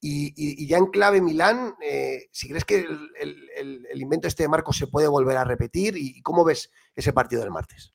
Y, 0.00 0.28
y- 0.28 0.62
y 0.64 0.68
ya 0.68 0.78
en 0.78 0.86
clave 0.86 1.20
Milán, 1.20 1.74
eh, 1.82 2.28
si 2.32 2.48
crees 2.48 2.64
que 2.64 2.80
el, 2.80 3.10
el- 3.18 3.50
el- 3.56 3.86
el 3.90 4.00
invento 4.02 4.28
este 4.28 4.42
de 4.44 4.48
Marcos 4.48 4.76
se 4.76 4.86
puede 4.86 5.08
volver 5.08 5.36
a 5.36 5.44
repetir, 5.44 5.96
¿y 5.96 6.22
cómo 6.22 6.44
ves 6.44 6.70
ese 6.94 7.12
partido 7.12 7.42
del 7.42 7.50
martes? 7.50 7.92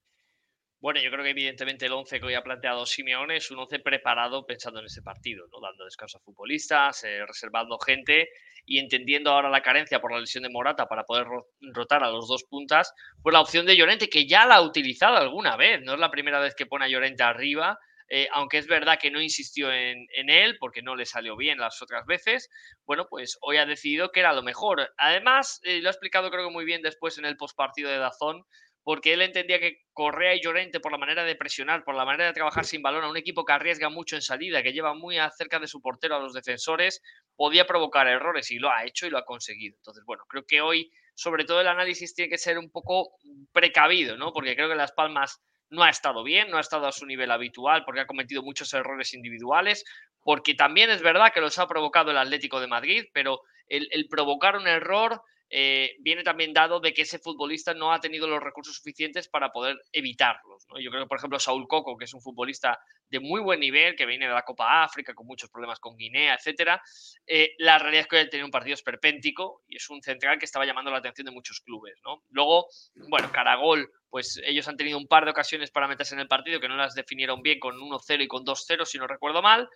Bueno, 0.82 1.00
yo 1.00 1.12
creo 1.12 1.24
que 1.24 1.30
evidentemente 1.30 1.86
el 1.86 1.92
11 1.94 2.20
que 2.20 2.26
hoy 2.26 2.34
ha 2.34 2.42
planteado 2.42 2.86
Simeone 2.88 3.38
es 3.38 3.52
un 3.52 3.60
11 3.60 3.78
preparado 3.80 4.46
pensando 4.48 4.80
en 4.80 4.88
ese 4.88 5.04
partido, 5.04 5.46
¿no? 5.52 5.60
dando 5.62 5.86
descanso 5.86 6.18
a 6.18 6.22
futbolistas, 6.22 7.04
eh, 7.04 7.24
reservando 7.26 7.78
gente 7.78 8.30
y 8.66 8.80
entendiendo 8.80 9.30
ahora 9.32 9.50
la 9.50 9.62
carencia 9.62 10.02
por 10.02 10.12
la 10.12 10.20
lesión 10.20 10.44
de 10.44 10.50
Morata 10.50 10.88
para 10.88 11.04
poder 11.04 11.26
ro- 11.28 11.48
rotar 11.74 12.04
a 12.04 12.10
los 12.10 12.28
dos 12.28 12.44
puntas, 12.46 12.94
pues 13.22 13.32
la 13.34 13.42
opción 13.42 13.68
de 13.68 13.78
Llorente, 13.78 14.10
que 14.10 14.26
ya 14.28 14.46
la 14.48 14.56
ha 14.56 14.62
utilizado 14.64 15.18
alguna 15.18 15.56
vez, 15.56 15.82
no 15.84 15.94
es 15.94 16.00
la 16.00 16.10
primera 16.12 16.40
vez 16.40 16.56
que 16.56 16.66
pone 16.66 16.86
a 16.86 16.88
Llorente 16.88 17.22
arriba, 17.24 17.78
eh, 18.10 18.28
aunque 18.34 18.58
es 18.58 18.68
verdad 18.68 18.98
que 19.00 19.12
no 19.12 19.22
insistió 19.22 19.72
en, 19.72 20.06
en 20.16 20.30
él 20.32 20.58
porque 20.60 20.82
no 20.82 20.96
le 20.96 21.06
salió 21.06 21.38
bien 21.38 21.60
las 21.60 21.80
otras 21.82 22.06
veces, 22.08 22.50
bueno, 22.86 23.06
pues 23.08 23.38
hoy 23.42 23.58
ha 23.58 23.66
decidido 23.66 24.12
que 24.12 24.20
era 24.20 24.34
lo 24.34 24.42
mejor. 24.44 24.92
Además, 24.98 25.60
eh, 25.64 25.80
lo 25.82 25.90
ha 25.90 25.92
explicado 25.92 26.30
creo 26.32 26.46
que 26.48 26.52
muy 26.54 26.66
bien 26.66 26.82
después 26.82 27.18
en 27.20 27.26
el 27.26 27.38
postpartido 27.38 27.90
de 27.90 28.00
Dazón, 28.00 28.44
porque 28.84 29.14
él 29.14 29.22
entendía 29.22 29.60
que 29.60 29.84
Correa 29.94 30.34
y 30.34 30.42
Llorente, 30.42 30.80
por 30.80 30.92
la 30.92 30.98
manera 30.98 31.24
de 31.24 31.36
presionar, 31.36 31.84
por 31.84 31.96
la 31.96 32.06
manera 32.06 32.26
de 32.26 32.34
trabajar 32.34 32.66
sin 32.66 32.82
balón, 32.82 33.04
a 33.04 33.10
un 33.10 33.18
equipo 33.18 33.46
que 33.46 33.54
arriesga 33.54 33.90
mucho 33.90 34.16
en 34.16 34.22
salida, 34.22 34.64
que 34.64 34.74
lleva 34.74 34.94
muy 34.94 35.18
cerca 35.38 35.60
de 35.60 35.68
su 35.68 35.82
portero 35.82 36.16
a 36.16 36.20
los 36.20 36.34
defensores, 36.34 37.02
podía 37.36 37.66
provocar 37.66 38.08
errores 38.08 38.50
y 38.52 38.58
lo 38.58 38.72
ha 38.72 38.86
hecho 38.86 39.06
y 39.06 39.12
lo 39.12 39.20
ha 39.20 39.26
conseguido. 39.26 39.76
Entonces, 39.78 40.04
bueno, 40.06 40.24
creo 40.28 40.46
que 40.48 40.62
hoy, 40.62 40.92
sobre 41.14 41.46
todo, 41.46 41.62
el 41.62 41.68
análisis 41.68 42.16
tiene 42.16 42.30
que 42.30 42.38
ser 42.38 42.58
un 42.58 42.72
poco 42.72 43.12
precavido, 43.52 44.18
¿no? 44.18 44.34
Porque 44.34 44.56
creo 44.56 44.70
que 44.70 44.76
Las 44.76 44.94
Palmas 44.94 45.44
no 45.70 45.84
ha 45.84 45.90
estado 45.90 46.24
bien, 46.24 46.50
no 46.50 46.58
ha 46.58 46.62
estado 46.62 46.88
a 46.88 46.92
su 46.92 47.06
nivel 47.06 47.32
habitual, 47.32 47.84
porque 47.86 48.02
ha 48.02 48.08
cometido 48.08 48.42
muchos 48.42 48.74
errores 48.74 49.14
individuales, 49.14 49.86
porque 50.24 50.54
también 50.56 50.90
es 50.90 51.02
verdad 51.02 51.32
que 51.34 51.42
los 51.42 51.58
ha 51.60 51.68
provocado 51.68 52.12
el 52.12 52.18
Atlético 52.18 52.60
de 52.60 52.68
Madrid, 52.68 53.06
pero 53.14 53.42
el, 53.68 53.88
el 53.92 54.08
provocar 54.08 54.58
un 54.58 54.68
error 54.68 55.22
eh, 55.54 55.98
viene 56.00 56.24
también 56.24 56.54
dado 56.54 56.80
de 56.80 56.94
que 56.94 57.02
ese 57.02 57.20
futbolista 57.20 57.74
no 57.74 57.92
ha 57.92 58.00
tenido 58.00 58.26
los 58.26 58.42
recursos 58.42 58.78
suficientes 58.78 59.28
para 59.28 59.52
poder 59.52 59.82
evitarlos. 59.92 60.66
Yo 60.80 60.90
creo 60.90 61.04
que, 61.04 61.10
por 61.10 61.18
ejemplo, 61.18 61.40
Saúl 61.40 61.68
Coco, 61.68 61.98
que 61.98 62.06
es 62.06 62.14
un 62.14 62.22
futbolista 62.22 62.80
de 63.10 63.20
muy 63.20 63.42
buen 63.42 63.60
nivel, 63.60 63.96
que 63.96 64.06
viene 64.06 64.28
de 64.28 64.34
la 64.34 64.44
Copa 64.44 64.84
África, 64.84 65.14
con 65.14 65.28
muchos 65.28 65.50
problemas 65.50 65.80
con 65.80 65.98
Guinea, 65.98 66.36
etcétera, 66.36 66.82
eh, 67.28 67.54
la 67.58 67.78
realidad 67.78 68.04
es 68.04 68.08
que 68.08 68.16
hoy 68.16 68.30
tenido 68.30 68.48
un 68.48 68.52
partido 68.52 68.76
esperpéntico 68.76 69.64
y 69.68 69.76
es 69.76 69.90
un 69.90 70.02
central 70.02 70.40
que 70.40 70.46
estaba 70.46 70.66
llamando 70.66 70.90
la 70.90 71.00
atención 71.00 71.26
de 71.26 71.32
muchos 71.32 71.60
clubes. 71.60 72.00
¿no? 72.06 72.24
Luego, 72.30 72.68
bueno, 73.10 73.30
Caragol, 73.34 73.92
pues 74.12 74.42
ellos 74.46 74.68
han 74.68 74.76
tenido 74.76 74.98
un 74.98 75.08
par 75.08 75.24
de 75.24 75.32
ocasiones 75.32 75.72
para 75.72 75.88
meterse 75.88 76.14
en 76.14 76.20
el 76.20 76.28
partido 76.28 76.60
que 76.60 76.68
no 76.68 76.76
las 76.76 76.94
definieron 76.94 77.42
bien 77.42 77.60
con 77.60 77.78
1-0 77.80 78.22
y 78.22 78.28
con 78.28 78.46
2-0, 78.46 78.86
si 78.86 78.98
no 78.98 79.08
recuerdo 79.08 79.42
mal. 79.42 79.70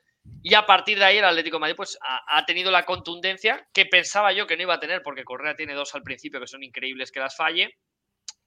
Y 0.44 0.56
a 0.56 0.66
partir 0.66 1.00
de 1.00 1.06
ahí 1.06 1.18
el 1.18 1.24
Atlético 1.24 1.56
de 1.56 1.62
Madrid 1.62 1.76
pues, 1.78 1.98
ha, 2.02 2.38
ha, 2.38 2.46
tenido 2.46 2.70
la 2.70 2.84
contundencia 2.84 3.66
que 3.74 3.86
pensaba 3.86 4.34
yo 4.34 4.46
que 4.46 4.58
no 4.58 4.64
iba 4.64 4.74
a 4.74 4.80
tener, 4.80 5.02
porque 5.04 5.24
Correa 5.24 5.56
tiene 5.56 5.74
dos 5.74 5.96
al 5.96 6.04
principio 6.04 6.42
que 6.42 6.48
son 6.48 6.64
increíbles 6.64 7.14
que 7.14 7.22
las 7.22 7.36
falle. 7.38 7.78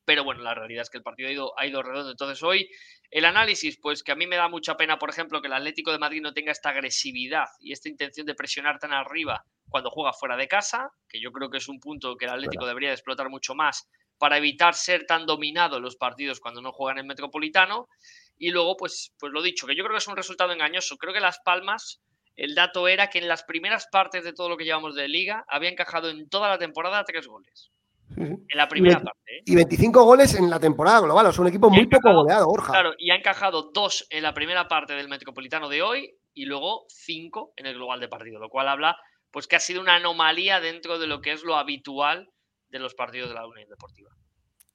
Pero 0.05 0.24
bueno, 0.24 0.43
la 0.43 0.55
realidad 0.55 0.82
es 0.82 0.90
que 0.90 0.98
el 0.98 1.02
partido 1.02 1.31
ha 1.31 1.32
ido, 1.32 1.59
ha 1.59 1.66
ido 1.66 1.82
redondo. 1.82 2.10
Entonces 2.10 2.43
hoy 2.43 2.69
el 3.10 3.24
análisis, 3.24 3.78
pues 3.81 4.02
que 4.02 4.12
a 4.12 4.15
mí 4.15 4.27
me 4.27 4.36
da 4.36 4.48
mucha 4.48 4.77
pena, 4.77 4.98
por 4.98 5.09
ejemplo, 5.09 5.40
que 5.40 5.47
el 5.47 5.55
Atlético 5.55 5.93
de 5.93 5.98
Madrid 5.98 6.20
no 6.20 6.35
tenga 6.35 6.52
esta 6.52 6.70
agresividad 6.70 7.47
y 7.60 7.73
esta 7.73 7.89
intención 7.89 8.27
de 8.27 8.35
presionar 8.35 8.78
tan 8.78 8.93
arriba 8.93 9.43
cuando 9.70 9.90
juega 9.90 10.12
fuera 10.12 10.36
de 10.36 10.48
casa, 10.48 10.90
que 11.09 11.19
yo 11.20 11.32
creo 11.32 11.48
que 11.48 11.59
es 11.59 11.69
un 11.69 11.81
punto 11.81 12.16
que 12.16 12.27
el 12.27 12.32
Atlético 12.32 12.60
bueno. 12.60 12.69
debería 12.69 12.89
de 12.90 12.94
explotar 12.97 13.31
mucho 13.31 13.55
más 13.55 13.89
para 14.19 14.39
evitar 14.39 14.74
ser 14.74 15.07
tan 15.07 15.27
dominado 15.27 15.81
los 15.81 15.97
partidos 15.97 16.40
cuando 16.40 16.61
no 16.61 16.73
juegan 16.73 16.99
en 16.99 17.07
Metropolitano. 17.07 17.89
Y 18.36 18.51
luego, 18.51 18.77
pues, 18.77 19.12
pues 19.19 19.32
lo 19.32 19.43
dicho, 19.43 19.66
que 19.66 19.77
yo 19.77 19.82
creo 19.85 19.95
que 19.95 19.99
es 19.99 20.09
un 20.09 20.16
resultado 20.16 20.53
engañoso. 20.53 20.97
Creo 20.97 21.12
que 21.12 21.20
Las 21.20 21.40
Palmas, 21.45 22.01
el 22.36 22.55
dato 22.55 22.86
era 22.89 23.11
que 23.11 23.19
en 23.19 23.28
las 23.28 23.43
primeras 23.45 23.89
partes 23.90 24.24
de 24.24 24.32
todo 24.32 24.49
lo 24.49 24.57
que 24.57 24.65
llevamos 24.65 24.95
de 24.95 25.09
liga, 25.09 25.45
había 25.49 25.70
encajado 25.70 26.11
en 26.11 26.28
toda 26.28 26.49
la 26.49 26.59
temporada 26.59 27.05
tres 27.05 27.27
goles. 27.27 27.70
En 28.16 28.47
la 28.55 28.69
primera 28.69 28.97
parte. 28.97 29.20
¿eh? 29.27 29.43
Y 29.45 29.55
25 29.55 30.03
goles 30.03 30.35
en 30.35 30.49
la 30.49 30.59
temporada 30.59 31.01
global. 31.01 31.27
O 31.27 31.32
sea, 31.32 31.43
un 31.43 31.49
equipo 31.49 31.70
muy 31.70 31.86
poco 31.86 32.12
goleado, 32.12 32.47
Borja. 32.47 32.73
Claro, 32.73 32.95
y 32.99 33.11
ha 33.11 33.16
encajado 33.16 33.70
dos 33.73 34.07
en 34.11 34.23
la 34.23 34.35
primera 34.35 34.66
parte 34.66 34.95
del 34.95 35.09
Metropolitano 35.09 35.69
de 35.69 35.82
hoy 35.82 36.15
y 36.32 36.47
luego 36.47 36.86
cinco 36.89 37.53
en 37.57 37.66
el 37.66 37.74
global 37.74 38.01
de 38.01 38.09
partido, 38.09 38.40
lo 38.40 38.49
cual 38.49 38.69
habla 38.69 38.97
pues 39.31 39.47
que 39.47 39.57
ha 39.57 39.61
sido 39.61 39.81
una 39.81 39.97
anomalía 39.97 40.61
dentro 40.61 40.99
de 40.99 41.07
lo 41.07 41.20
que 41.20 41.32
es 41.32 41.43
lo 41.43 41.57
habitual 41.57 42.31
de 42.69 42.78
los 42.78 42.95
partidos 42.95 43.28
de 43.28 43.35
la 43.35 43.47
Unión 43.47 43.69
Deportiva. 43.69 44.11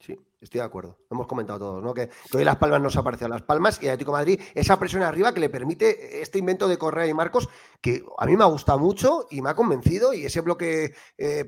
Sí, 0.05 0.17
estoy 0.41 0.59
de 0.59 0.65
acuerdo. 0.65 0.97
Lo 1.09 1.15
hemos 1.15 1.27
comentado 1.27 1.59
todos, 1.59 1.81
¿no? 1.81 1.93
Que, 1.93 2.09
hoy 2.33 2.43
Las 2.43 2.57
Palmas 2.57 2.81
nos 2.81 2.97
ha 2.97 3.03
parecido 3.03 3.29
Las 3.29 3.43
Palmas 3.43 3.81
y 3.81 3.87
Atlético 3.87 4.11
Madrid, 4.11 4.41
esa 4.53 4.77
presión 4.77 5.01
arriba 5.01 5.33
que 5.33 5.39
le 5.39 5.49
permite 5.49 6.21
este 6.21 6.39
invento 6.39 6.67
de 6.67 6.77
Correa 6.77 7.07
y 7.07 7.13
Marcos, 7.13 7.47
que 7.81 8.03
a 8.17 8.25
mí 8.25 8.35
me 8.35 8.43
ha 8.43 8.47
gustado 8.47 8.79
mucho 8.79 9.27
y 9.31 9.41
me 9.41 9.49
ha 9.49 9.55
convencido. 9.55 10.13
Y 10.13 10.25
ese 10.25 10.41
bloque, 10.41 10.93
eh, 11.17 11.45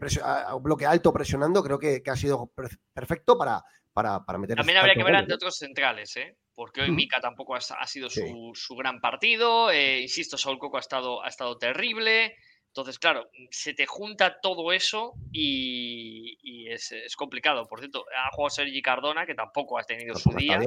bloque 0.61 0.85
alto 0.85 1.11
presionando 1.11 1.61
creo 1.61 1.77
que, 1.77 2.01
ha 2.05 2.15
sido 2.15 2.49
perfecto 2.93 3.37
para, 3.37 3.61
para, 3.91 4.23
para 4.23 4.39
meter. 4.39 4.55
También 4.55 4.77
habría 4.77 4.95
que 4.95 5.03
ver 5.03 5.15
ante 5.17 5.33
otros 5.33 5.57
centrales, 5.57 6.15
¿eh? 6.15 6.37
Porque 6.53 6.81
hoy 6.81 6.91
Mica 6.91 7.19
tampoco 7.19 7.55
ha, 7.55 7.87
sido 7.87 8.09
su, 8.09 8.75
gran 8.77 9.01
partido. 9.01 9.69
Eh, 9.69 9.99
insisto, 9.99 10.37
Saúl 10.37 10.59
Coco 10.59 10.77
ha 10.77 10.79
estado, 10.79 11.21
ha 11.21 11.27
estado 11.27 11.57
terrible. 11.57 12.37
Entonces, 12.75 12.99
claro, 12.99 13.29
se 13.51 13.73
te 13.73 13.85
junta 13.85 14.41
todo 14.41 14.73
eso 14.73 15.13
y, 15.31 16.67
es, 16.67 17.15
complicado. 17.15 17.65
Por 17.67 17.79
cierto, 17.79 18.03
ha 18.13 18.35
jugado 18.35 18.49
Sergi 18.49 18.81
Cardona, 18.81 19.25
que 19.25 19.33
tampoco 19.33 19.79
ha 19.79 19.83
tenido 19.83 20.13
su 20.15 20.31
día. 20.31 20.59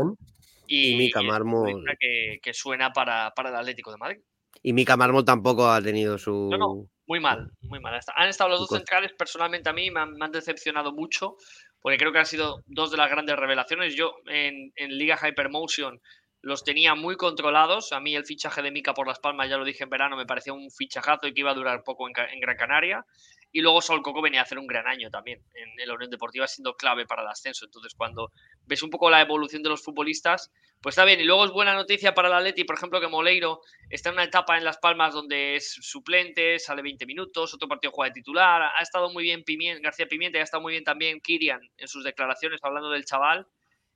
Y, 0.66 0.96
Mica 0.96 1.20
Mármol. 1.20 1.84
Que, 2.00 2.38
que, 2.42 2.54
suena 2.54 2.94
para, 2.94 3.34
para, 3.36 3.50
el 3.50 3.56
Atlético 3.56 3.90
de 3.90 3.98
Madrid. 3.98 4.20
Y 4.62 4.72
Mica 4.72 4.96
Mármol 4.96 5.26
tampoco 5.26 5.68
ha 5.68 5.82
tenido 5.82 6.16
su. 6.16 6.48
No, 6.50 6.56
no, 6.56 6.88
muy 7.06 7.20
mal, 7.20 7.50
muy 7.60 7.78
mal. 7.78 8.00
Han 8.16 8.28
estado 8.30 8.48
los 8.48 8.60
dos 8.60 8.70
centrales, 8.70 9.12
personalmente 9.12 9.68
a 9.68 9.74
mí 9.74 9.90
me 9.90 10.00
han, 10.00 10.32
decepcionado 10.32 10.94
mucho, 10.94 11.36
porque 11.78 11.98
creo 11.98 12.10
que 12.10 12.20
han 12.20 12.26
sido 12.26 12.62
dos 12.64 12.90
de 12.90 12.96
las 12.96 13.10
grandes 13.10 13.36
revelaciones. 13.36 13.94
Yo 13.94 14.14
en, 14.28 14.72
en 14.76 14.96
Liga 14.96 15.18
Hypermotion 15.22 16.00
los 16.40 16.64
tenía 16.64 16.94
muy 16.94 17.16
controlados. 17.16 17.92
A 17.92 18.00
mí 18.00 18.14
el 18.14 18.24
fichaje 18.24 18.62
de 18.62 18.70
Mica 18.70 18.94
por 18.94 19.06
Las 19.06 19.18
Palmas, 19.18 19.48
ya 19.48 19.56
lo 19.56 19.64
dije 19.64 19.84
en 19.84 19.90
verano, 19.90 20.16
me 20.16 20.26
parecía 20.26 20.52
un 20.52 20.70
fichajazo 20.70 21.26
y 21.26 21.34
que 21.34 21.40
iba 21.40 21.50
a 21.50 21.54
durar 21.54 21.82
poco 21.84 22.06
en, 22.06 22.12
Gran 22.12 22.56
Canaria. 22.56 23.04
Y 23.50 23.62
luego 23.62 23.80
Sol 23.80 24.02
Coco 24.02 24.20
venía 24.20 24.40
a 24.40 24.42
hacer 24.42 24.58
un 24.58 24.66
gran 24.66 24.86
año 24.86 25.08
también 25.08 25.42
en, 25.54 25.88
la 25.88 25.94
Unión 25.94 26.10
Deportiva, 26.10 26.46
siendo 26.46 26.74
clave 26.74 27.06
para 27.06 27.22
el 27.22 27.28
ascenso. 27.28 27.64
Entonces, 27.64 27.94
cuando 27.94 28.30
ves 28.66 28.82
un 28.82 28.90
poco 28.90 29.08
la 29.08 29.22
evolución 29.22 29.62
de 29.62 29.70
los 29.70 29.82
futbolistas, 29.82 30.52
pues 30.82 30.92
está 30.92 31.06
bien. 31.06 31.18
Y 31.18 31.24
luego 31.24 31.46
es 31.46 31.50
buena 31.50 31.72
noticia 31.72 32.14
para 32.14 32.28
el 32.28 32.34
Atleti, 32.34 32.64
por 32.64 32.76
ejemplo, 32.76 33.00
que 33.00 33.08
Moleiro 33.08 33.62
está 33.88 34.10
en 34.10 34.16
una 34.16 34.24
etapa 34.24 34.58
en 34.58 34.64
Las 34.64 34.76
Palmas 34.76 35.14
donde 35.14 35.56
es 35.56 35.72
suplente, 35.80 36.58
sale 36.58 36.82
20 36.82 37.06
minutos, 37.06 37.54
otro 37.54 37.68
partido 37.68 37.90
juega 37.90 38.10
de 38.10 38.20
titular. 38.20 38.70
Ha 38.76 38.82
estado 38.82 39.10
muy 39.10 39.22
bien 39.22 39.44
García 39.82 40.06
Pimienta 40.06 40.36
y 40.36 40.40
ha 40.42 40.44
estado 40.44 40.62
muy 40.62 40.72
bien 40.72 40.84
también 40.84 41.20
Kirian 41.20 41.60
en 41.78 41.88
sus 41.88 42.04
declaraciones 42.04 42.60
hablando 42.62 42.90
del 42.90 43.06
chaval 43.06 43.46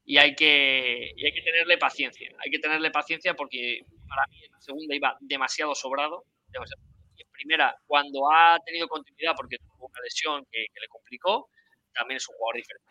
y 0.05 0.19
hay 0.19 0.35
que, 0.35 1.13
hay 1.17 1.33
que 1.33 1.43
tenerle 1.43 1.79
paciencia. 1.79 2.31
Hay 2.45 2.51
que 2.51 2.59
tenerle 2.59 2.91
paciencia 2.91 3.35
porque 3.35 3.81
para 4.09 4.27
mí 4.29 4.45
en 4.45 4.53
la 4.53 4.61
segunda 4.61 4.95
iba 4.95 5.17
demasiado 5.21 5.75
sobrado. 5.75 6.25
Y 6.53 7.23
en 7.23 7.31
primera, 7.31 7.77
cuando 7.87 8.31
ha 8.31 8.59
tenido 8.65 8.89
continuidad 8.89 9.35
porque 9.37 9.57
tuvo 9.59 9.87
una 9.87 10.01
lesión 10.03 10.45
que, 10.51 10.61
le 10.61 10.89
complicó, 10.89 11.49
también 11.95 12.17
es 12.17 12.29
un 12.29 12.35
jugador 12.37 12.57
diferente. 12.57 12.89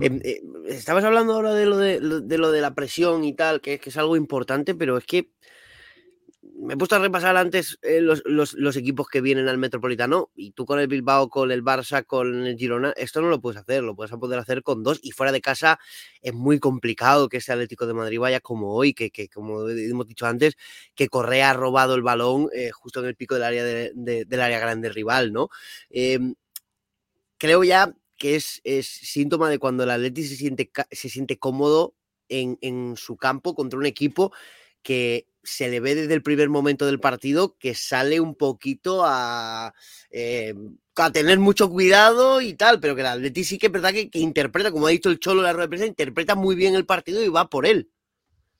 Eh, 0.00 0.40
estabas 0.68 1.04
hablando 1.04 1.34
ahora 1.34 1.52
de 1.52 1.66
lo 1.66 1.76
de, 1.76 2.00
de 2.00 2.38
lo 2.38 2.50
de 2.50 2.60
la 2.60 2.74
presión 2.74 3.24
y 3.24 3.34
tal, 3.34 3.60
que, 3.60 3.78
que 3.78 3.90
es 3.90 3.96
algo 3.98 4.16
importante, 4.16 4.74
pero 4.74 4.96
es 4.96 5.04
que 5.04 5.32
me 6.60 6.74
he 6.74 6.76
puesto 6.76 6.96
a 6.96 6.98
repasar 6.98 7.36
antes 7.36 7.78
eh, 7.82 8.00
los, 8.00 8.76
equipos 8.76 9.08
que 9.08 9.20
vienen 9.20 9.48
al 9.48 9.58
Metropolitano 9.58 10.30
y 10.34 10.50
tú 10.50 10.66
con 10.66 10.80
el 10.80 10.88
Bilbao, 10.88 11.28
con 11.28 11.52
el 11.52 11.62
Barça, 11.62 12.04
con 12.04 12.46
el 12.46 12.56
Girona, 12.56 12.92
esto 12.96 13.20
no 13.20 13.28
lo 13.28 13.40
puedes 13.40 13.60
hacer, 13.60 13.82
lo 13.82 13.94
puedes 13.94 14.10
poder 14.16 14.38
hacer 14.38 14.62
con 14.62 14.82
dos 14.82 14.98
y 15.02 15.12
fuera 15.12 15.30
de 15.30 15.40
casa 15.40 15.78
es 16.20 16.34
muy 16.34 16.58
complicado 16.58 17.28
que 17.28 17.36
ese 17.36 17.52
Atlético 17.52 17.86
de 17.86 17.94
Madrid 17.94 18.18
vaya 18.18 18.40
como 18.40 18.74
hoy, 18.74 18.92
que, 18.92 19.10
como 19.28 19.68
hemos 19.68 20.06
dicho 20.06 20.26
antes, 20.26 20.56
que 20.94 21.08
Correa 21.08 21.50
ha 21.50 21.54
robado 21.54 21.94
el 21.94 22.02
balón 22.02 22.48
eh, 22.52 22.70
justo 22.70 23.00
en 23.00 23.06
el 23.06 23.14
pico 23.14 23.34
del 23.34 23.44
área, 23.44 23.64
del 23.64 24.40
área 24.40 24.58
grande 24.58 24.88
rival, 24.88 25.32
¿no? 25.32 25.50
Em, 25.90 26.34
creo 27.38 27.62
ya 27.62 27.94
que 28.16 28.34
es, 28.36 28.60
síntoma 28.82 29.48
de 29.48 29.58
cuando 29.60 29.84
el 29.84 29.90
Atlético 29.90 30.28
se 30.28 30.36
siente, 30.36 30.70
se 30.90 31.08
siente 31.08 31.38
cómodo 31.38 31.94
en, 32.28 32.58
en 32.62 32.96
su 32.96 33.16
campo 33.16 33.54
contra 33.54 33.78
un 33.78 33.86
equipo 33.86 34.32
que 34.82 35.26
se 35.42 35.68
le 35.68 35.80
ve 35.80 35.94
desde 35.94 36.14
el 36.14 36.22
primer 36.22 36.48
momento 36.48 36.86
del 36.86 37.00
partido 37.00 37.56
que 37.58 37.74
sale 37.74 38.20
un 38.20 38.34
poquito 38.34 39.02
a, 39.04 39.74
eh, 40.10 40.54
a 40.96 41.12
tener 41.12 41.38
mucho 41.38 41.70
cuidado 41.70 42.40
y 42.40 42.54
tal, 42.54 42.80
pero 42.80 42.94
que 42.94 43.00
el 43.00 43.06
Atleti 43.06 43.44
sí 43.44 43.58
que 43.58 43.66
es 43.66 43.72
verdad 43.72 43.92
que, 43.92 44.10
interpreta, 44.14 44.70
como 44.70 44.86
ha 44.86 44.90
dicho 44.90 45.08
el 45.08 45.18
Cholo 45.18 45.42
la 45.42 45.52
rueda 45.52 45.66
de 45.66 45.68
prensa, 45.68 45.86
interpreta 45.86 46.34
muy 46.34 46.54
bien 46.54 46.74
el 46.74 46.86
partido 46.86 47.24
y 47.24 47.28
va 47.28 47.48
por 47.48 47.66
él. 47.66 47.90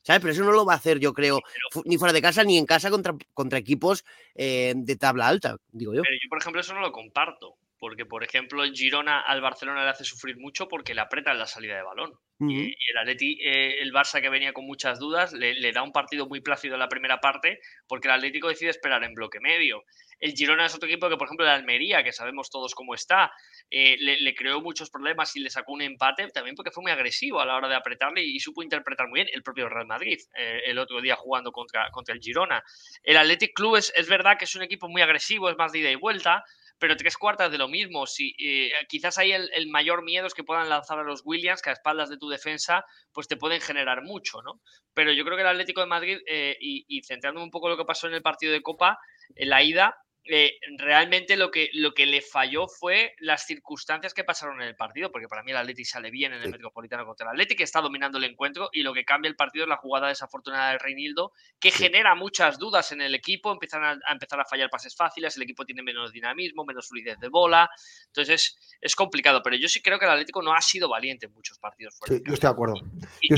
¿Sabes? 0.03 0.23
Pero 0.23 0.32
eso 0.32 0.45
no 0.45 0.53
lo 0.53 0.65
va 0.65 0.73
a 0.73 0.77
hacer, 0.77 1.01
yo 1.01 1.12
creo, 1.12 1.40
ni 1.85 1.99
fuera 1.99 2.15
de 2.15 2.23
casa 2.23 2.43
ni 2.43 2.57
en 2.57 2.65
casa 2.65 2.89
contra, 2.89 3.15
contra 3.35 3.59
equipos 3.59 4.05
eh, 4.35 4.73
de 4.74 4.97
tabla 4.97 5.28
alta, 5.28 5.59
digo 5.70 5.93
yo. 5.93 6.03
Pero 6.03 6.15
yo, 6.15 6.28
por 6.31 6.39
ejemplo, 6.39 6.61
eso 6.62 6.73
no 6.73 6.81
lo 6.81 6.93
comparto 6.93 7.59
porque 7.79 8.05
por 8.05 8.25
ejemplo 8.25 8.65
en 8.65 8.75
Girona 8.75 9.21
al 9.21 9.41
Barcelona 9.41 9.85
le 9.85 9.91
hace 9.91 10.05
sufrir 10.05 10.37
mucho 10.37 10.69
porque 10.69 10.95
le 10.95 11.01
aprieta 11.01 11.33
en 11.33 11.39
la 11.39 11.47
salida 11.47 11.77
de 11.77 11.83
balón. 11.83 12.13
y, 12.41 12.69
el 12.69 12.99
Atleti, 13.01 13.39
eh, 13.43 13.81
el 13.81 13.93
Barça 13.93 14.21
que 14.21 14.29
venía 14.29 14.53
con 14.53 14.65
muchas 14.65 14.99
dudas, 14.99 15.33
le, 15.33 15.73
da 15.73 15.83
un 15.83 15.93
partido 15.93 16.27
muy 16.27 16.41
plácido 16.41 16.75
en 16.75 16.81
la 16.81 16.89
primera 16.89 17.21
parte 17.21 17.61
porque 17.87 18.09
el 18.09 18.15
Atlético 18.15 18.49
decide 18.49 18.71
esperar 18.71 19.03
en 19.05 19.15
bloque 19.15 19.41
medio. 19.41 19.85
El 20.21 20.33
Girona 20.33 20.67
es 20.67 20.75
otro 20.75 20.89
equipo 20.89 21.09
que, 21.09 21.17
por 21.17 21.29
ejemplo, 21.29 21.47
el 21.47 21.53
Almería, 21.53 22.03
que 22.03 22.13
sabemos 22.13 22.51
todos 22.51 22.75
cómo 22.75 22.95
está, 22.95 23.31
eh, 23.71 23.97
le, 24.01 24.35
creó 24.35 24.61
muchos 24.61 24.91
problemas 24.91 25.35
y 25.37 25.41
le 25.41 25.51
sacó 25.51 25.73
un 25.73 25.83
empate, 25.83 26.29
también 26.31 26.57
porque 26.57 26.73
fue 26.73 26.83
muy 26.83 26.91
agresivo 26.91 27.41
a 27.41 27.47
la 27.47 27.57
hora 27.57 27.69
de 27.69 27.77
apretarle 27.77 28.23
y, 28.23 28.39
supo 28.41 28.63
interpretar 28.63 29.09
muy 29.09 29.21
bien 29.21 29.29
el 29.33 29.43
propio 29.43 29.69
Real 29.69 29.87
Madrid 29.87 30.19
eh, 30.37 30.63
el 30.67 30.79
otro 30.79 31.01
día 31.01 31.17
jugando 31.17 31.53
contra, 31.53 31.91
contra 31.91 32.15
el 32.15 32.21
Girona. 32.21 32.65
El 33.05 33.17
Athletic 33.17 33.55
Club 33.55 33.77
es, 33.77 33.93
es 33.95 34.09
verdad 34.09 34.39
que 34.39 34.45
es 34.45 34.55
un 34.57 34.63
equipo 34.63 34.89
muy 34.89 35.03
agresivo, 35.03 35.51
es 35.51 35.57
más 35.57 35.71
de 35.71 35.81
ida 35.81 35.91
y 35.91 35.97
vuelta, 35.97 36.45
pero 36.79 36.97
tres 36.97 37.17
cuartas 37.17 37.51
de 37.51 37.59
lo 37.59 37.69
mismo. 37.69 38.07
Si, 38.07 38.35
eh, 38.39 38.71
quizás 38.89 39.19
ahí 39.19 39.33
el, 39.33 39.69
mayor 39.69 40.03
miedo 40.03 40.27
es 40.27 40.35
que 40.35 40.45
puedan 40.45 40.69
lanzar 40.69 40.99
a 40.99 41.05
los 41.05 41.23
Williams, 41.25 41.63
que 41.63 41.71
a 41.71 41.73
espaldas 41.73 42.09
de 42.09 42.19
tu 42.19 42.29
defensa, 42.29 42.85
pues 43.13 43.29
te 43.29 43.37
pueden 43.37 43.61
generar 43.61 44.03
mucho, 44.03 44.43
¿no? 44.43 44.61
Pero 44.95 45.13
yo 45.13 45.25
creo 45.25 45.37
que 45.37 45.43
el 45.43 45.49
Atlético 45.49 45.81
de 45.81 45.87
Madrid, 45.87 46.19
eh, 46.27 46.57
y, 46.61 46.85
y 46.89 47.03
centrándome 47.03 47.45
un 47.45 47.51
poco 47.51 47.69
en 47.69 47.73
lo 47.73 47.77
que 47.77 47.85
pasó 47.85 48.07
en 48.07 48.15
el 48.15 48.23
partido 48.23 48.53
de 48.53 48.63
Copa, 48.63 48.99
en 49.35 49.49
la 49.49 49.63
ida, 49.63 49.97
eh, 50.31 50.59
realmente 50.77 51.37
lo 51.37 51.51
que, 51.51 51.71
lo 51.73 51.95
que 51.95 52.05
le 52.05 52.21
falló 52.21 52.69
fue 52.69 53.15
las 53.19 53.47
circunstancias 53.47 54.13
que 54.13 54.25
pasaron 54.25 54.61
en 54.61 54.69
el 54.69 54.77
partido, 54.77 55.11
porque 55.11 55.27
para 55.27 55.43
mí 55.43 55.53
el 55.53 55.57
Atleti 55.57 55.87
sale 55.87 56.11
bien 56.11 56.35
en 56.35 56.43
el 56.43 56.51
Metropolitano 56.51 57.07
contra 57.07 57.27
el 57.27 57.31
Atleti, 57.31 57.57
que 57.57 57.63
está 57.63 57.81
dominando 57.81 58.19
el 58.19 58.25
encuentro, 58.25 58.69
y 58.73 58.83
lo 58.83 58.93
que 58.93 59.07
cambia 59.07 59.31
el 59.31 59.37
partido 59.37 59.65
es 59.65 59.71
la 59.71 59.79
jugada 59.79 60.09
desafortunada 60.09 60.71
del 60.71 60.81
Reinildo, 60.81 61.33
que 61.59 61.71
genera 61.71 62.15
muchas 62.15 62.59
dudas 62.59 62.93
en 62.93 63.01
el 63.01 63.15
equipo, 63.15 63.51
empiezan 63.51 63.85
a, 63.85 63.99
empezar 64.13 64.39
a 64.39 64.45
fallar 64.45 64.69
pases 64.69 64.95
fáciles, 64.95 65.35
el 65.37 65.45
equipo 65.45 65.65
tiene 65.65 65.83
menos 65.83 66.13
dinamismo, 66.13 66.65
menos 66.65 66.89
fluidez 66.89 67.19
de 67.19 67.29
bola, 67.29 67.71
entonces 68.09 68.59
es, 68.83 68.95
complicado, 68.95 69.43
pero 69.43 69.57
yo 69.57 69.69
sí 69.69 69.81
creo 69.81 69.99
que 69.99 70.05
el 70.05 70.11
Atlético 70.11 70.43
no 70.43 70.53
ha 70.53 70.61
sido 70.61 70.91
valiente 70.91 71.27
en 71.27 71.33
muchos 71.33 71.59
partidos. 71.59 71.95
Sí, 72.07 72.21
yo 72.27 72.35
estoy 72.35 72.49
de 72.49 72.53
acuerdo. 72.53 72.75
Y, 73.23 73.29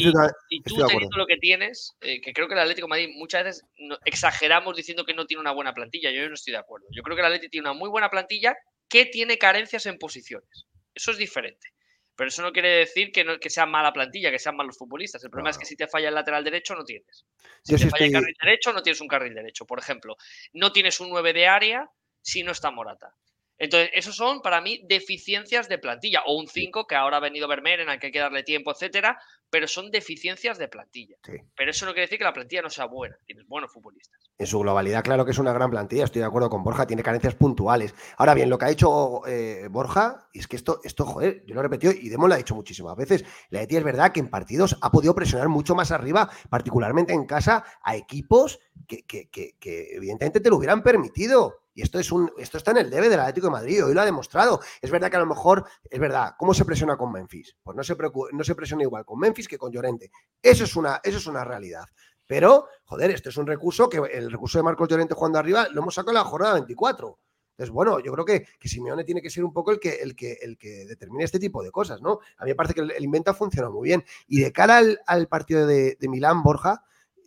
tú 0.63 0.75
teniendo 0.75 1.17
lo 1.17 1.27
que 1.27 1.37
tienes, 1.37 1.97
eh, 2.01 2.21
que 2.21 2.33
creo 2.33 2.49
que 2.49 2.55
el 2.55 2.61
Atlético 2.61 2.89
Madrid 2.89 3.11
muchas 3.15 3.45
veces 3.45 3.65
exageramos 4.05 4.75
diciendo 4.75 5.05
que 5.05 5.15
no 5.15 5.27
tiene 5.27 5.41
una 5.41 5.53
buena 5.53 5.73
plantilla, 5.73 6.11
yo 6.11 6.27
no 6.29 6.35
estoy 6.35 6.53
de 6.53 6.59
acuerdo. 6.59 6.80
Yo 6.91 7.03
creo 7.03 7.17
que 7.17 7.23
la 7.23 7.29
Atleti 7.29 7.49
tiene 7.49 7.69
una 7.69 7.79
muy 7.79 7.89
buena 7.89 8.11
plantilla 8.11 8.57
que 8.89 9.07
tiene 9.07 9.39
carencias 9.39 9.87
en 9.87 9.99
posiciones. 9.99 10.67
Eso 10.95 11.11
es 11.13 11.19
diferente. 11.19 11.69
Pero 12.17 12.29
eso 12.29 12.43
no 12.43 12.53
quiere 12.53 12.69
decir 12.69 13.13
que, 13.13 13.25
no, 13.25 13.39
que 13.39 13.49
sea 13.49 13.65
mala 13.65 13.93
plantilla, 13.93 14.31
que 14.31 14.39
sean 14.39 14.57
malos 14.57 14.77
futbolistas. 14.77 15.25
El 15.25 15.31
problema 15.31 15.51
es 15.51 15.59
que 15.59 15.65
si 15.65 15.75
te 15.75 15.87
falla 15.87 16.09
el 16.09 16.15
lateral 16.15 16.45
derecho, 16.45 16.75
no 16.75 16.85
tienes. 16.85 17.25
Si 17.63 17.77
te 17.77 17.89
falla 17.89 18.07
el 18.07 18.13
carril 18.13 18.37
derecho, 18.43 18.73
no 18.73 18.83
tienes 18.83 19.01
un 19.01 19.09
carril 19.09 19.35
derecho. 19.35 19.65
Por 19.65 19.79
ejemplo, 19.79 20.17
no 20.53 20.71
tienes 20.71 21.01
un 21.01 21.09
9 21.09 21.33
de 21.33 21.47
área 21.47 21.91
si 22.21 22.43
no 22.43 22.53
está 22.53 22.71
Morata. 22.71 23.15
Entonces, 23.57 23.91
esos 23.95 24.17
son 24.17 24.43
para 24.43 24.61
mí 24.61 24.83
deficiencias 24.87 25.69
de 25.69 25.79
plantilla. 25.79 26.23
O 26.27 26.39
un 26.39 26.47
5 26.47 26.87
que 26.87 26.95
ahora 26.95 27.19
ha 27.19 27.21
venido 27.21 27.49
Vermeer, 27.49 27.81
en 27.81 27.89
el 27.89 27.99
que 27.99 28.09
hay 28.09 28.13
que 28.13 28.19
darle 28.19 28.43
tiempo, 28.43 28.73
etcétera, 28.73 29.19
pero 29.51 29.67
son 29.67 29.91
deficiencias 29.91 30.59
de 30.59 30.69
plantilla. 30.69 31.17
Pero 31.57 31.71
eso 31.71 31.85
no 31.85 31.93
quiere 31.93 32.07
decir 32.07 32.19
que 32.19 32.25
la 32.25 32.33
plantilla 32.33 32.63
no 32.63 32.71
sea 32.71 32.87
buena. 32.87 33.17
Tienes 33.27 33.47
buenos 33.47 33.73
futbolistas. 33.73 34.19
En 34.39 34.47
su 34.47 34.61
globalidad, 34.61 35.03
claro 35.03 35.25
que 35.25 35.33
es 35.33 35.39
una 35.39 35.53
gran 35.53 35.71
plantilla, 35.71 36.05
estoy 36.05 36.21
de 36.21 36.27
acuerdo 36.27 36.49
con 36.49 36.63
Borja, 36.63 36.87
tiene 36.87 37.03
carencias 37.03 37.35
puntuales. 37.35 37.95
Ahora 38.17 38.35
bien, 38.35 38.49
lo 38.49 38.59
que 38.59 38.65
ha 38.65 38.71
hecho 38.71 39.27
eh, 39.27 39.69
Borja, 39.71 40.29
es 40.33 40.47
que 40.47 40.57
esto, 40.57 40.81
esto, 40.85 41.05
joder, 41.05 41.43
yo 41.47 41.55
lo 41.55 41.61
he 41.61 41.65
repetido 41.65 41.93
y 41.93 42.09
Demo 42.09 42.29
lo 42.29 42.35
ha 42.35 42.39
dicho 42.39 42.55
muchísimas 42.55 42.97
veces. 42.97 43.25
La 43.51 43.63
ETI 43.63 43.77
es 43.77 43.85
verdad 43.85 44.13
que 44.13 44.21
en 44.21 44.31
partidos 44.31 44.79
ha 44.81 44.91
podido 44.91 45.15
presionar 45.15 45.49
mucho 45.49 45.75
más 45.75 45.91
arriba, 45.91 46.31
particularmente 46.49 47.13
en 47.13 47.27
casa, 47.27 47.65
a 47.83 47.97
equipos 47.97 48.61
que, 48.87 49.05
que 49.05 49.89
evidentemente 49.93 50.41
te 50.41 50.51
lo 50.51 50.57
hubieran 50.57 50.83
permitido. 50.83 51.60
Y 51.75 51.83
esto, 51.83 51.99
es 51.99 52.11
un, 52.11 52.31
esto 52.37 52.59
está 52.59 52.73
en 52.73 52.79
el 52.79 52.91
debe 52.91 53.09
del 53.09 53.21
Atlético 53.21 53.47
de 53.47 53.53
Madrid, 53.53 53.85
hoy 53.85 53.95
lo 53.95 54.01
ha 54.01 54.05
demostrado. 54.05 54.61
Es 54.81 54.91
verdad 54.91 55.11
que 55.11 55.17
a 55.17 55.21
lo 55.21 55.27
mejor, 55.27 55.65
es 55.89 56.01
verdad, 56.01 56.35
¿cómo 56.37 56.53
se 56.53 56.65
presiona 56.65 56.97
con 56.97 57.13
Memphis? 57.13 57.57
Pues 57.63 57.77
no 57.77 57.85
se, 57.85 57.97
no 58.33 58.45
se 58.45 58.55
presiona 58.55 58.83
igual 58.83 59.05
con 59.05 59.19
Memphis 59.19 59.49
que 59.49 59.59
con 59.59 59.73
Llorente. 59.73 60.11
Eso 60.43 60.65
es 60.65 60.75
una, 60.77 61.01
eso 61.05 61.19
es 61.19 61.27
una 61.27 61.45
realidad. 61.45 61.85
Pero, 62.27 62.69
joder, 62.85 63.11
esto 63.11 63.29
es 63.29 63.37
un 63.37 63.47
recurso 63.47 63.89
que 63.89 63.99
el 63.99 64.31
recurso 64.31 64.59
de 64.59 64.63
Marcos 64.63 64.89
Llorente 64.89 65.15
jugando 65.15 65.39
arriba 65.39 65.69
lo 65.73 65.81
hemos 65.81 65.95
sacado 65.95 66.13
en 66.13 66.23
la 66.23 66.25
jornada 66.25 66.55
24. 66.55 67.19
Entonces, 67.61 67.75
bueno, 67.75 68.01
yo 68.01 68.11
creo 68.13 68.25
que, 68.25 68.47
que 68.59 68.69
Simeone 68.71 69.05
tiene 69.05 69.21
que 69.21 69.29
ser 69.29 69.45
un 69.45 69.53
poco 69.53 69.71
el 69.71 69.79
que, 69.79 69.97
el, 69.97 70.17
que, 70.17 70.39
el 70.41 70.57
que 70.57 70.87
determine 70.87 71.25
este 71.25 71.39
tipo 71.39 71.63
de 71.63 71.71
cosas, 71.71 72.01
¿no? 72.01 72.21
A 72.39 72.45
mí 72.45 72.53
me 72.53 72.55
parece 72.55 72.73
que 72.73 72.81
el, 72.81 73.05
invento 73.05 73.31
ha 73.31 73.35
funcionado 73.35 73.75
muy 73.75 73.89
bien. 73.89 74.03
Y 74.29 74.41
de 74.41 74.51
cara 74.51 74.81
al, 75.07 75.29
partido 75.29 75.67
de, 75.67 75.99
Milán, 76.03 76.43
Borja, 76.43 76.85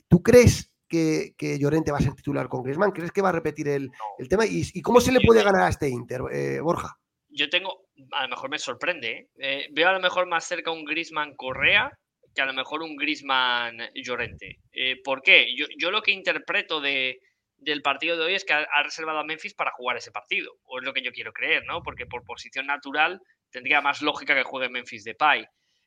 ¿tú 0.07 0.23
crees 0.23 0.72
que, 0.93 1.33
que, 1.35 1.57
Llorente 1.57 1.91
va 1.91 1.97
a 1.97 2.01
ser 2.01 2.13
titular 2.13 2.47
con 2.47 2.61
Griezmann? 2.61 2.91
¿Crees 2.91 3.11
que 3.11 3.21
va 3.21 3.29
a 3.29 3.33
repetir 3.33 3.67
el, 3.67 3.91
tema? 4.29 4.45
¿Y, 4.45 4.81
cómo 4.81 5.01
se 5.01 5.11
le 5.11 5.21
puede 5.25 5.43
ganar 5.43 5.63
a 5.63 5.69
este 5.69 5.89
Inter, 5.89 6.21
eh, 6.31 6.59
Borja? 6.59 6.95
Yo 7.29 7.49
tengo, 7.49 7.87
a 8.11 8.23
lo 8.23 8.29
mejor 8.29 8.49
me 8.51 8.59
sorprende, 8.59 9.09
¿eh? 9.09 9.29
Eh, 9.39 9.67
veo 9.71 9.89
a 9.89 9.93
lo 9.93 9.99
mejor 9.99 10.27
más 10.27 10.45
cerca 10.45 10.71
un 10.71 10.85
Griezmann 10.85 11.35
Correa 11.35 11.91
que 12.35 12.41
a 12.41 12.45
lo 12.45 12.53
mejor 12.53 12.81
un 12.81 12.95
Griezmann 12.95 13.77
Llorente. 13.93 14.59
¿Por 15.03 15.21
qué? 15.21 15.55
Yo, 15.55 15.67
yo 15.77 15.91
lo 15.91 16.01
que 16.01 16.11
interpreto 16.11 16.81
de, 16.81 17.19
del 17.57 17.81
partido 17.81 18.17
de 18.17 18.23
hoy 18.23 18.35
es 18.35 18.45
que 18.45 18.53
ha, 18.53 18.83
reservado 18.83 19.19
a 19.19 19.23
Memphis 19.23 19.53
para 19.53 19.71
jugar 19.71 19.97
ese 19.97 20.11
partido, 20.11 20.53
o 20.63 20.79
es 20.79 20.85
lo 20.85 20.93
que 20.93 21.01
yo 21.01 21.11
quiero 21.11 21.31
creer, 21.31 21.63
¿no? 21.65 21.81
Porque 21.83 22.05
por 22.05 22.23
posición 22.23 22.65
natural 22.65 23.21
tendría 23.51 23.81
más 23.81 24.01
lógica 24.01 24.35
que 24.35 24.43
juegue 24.43 24.69
Memphis 24.69 25.03
de 25.03 25.15
Pai. 25.15 25.45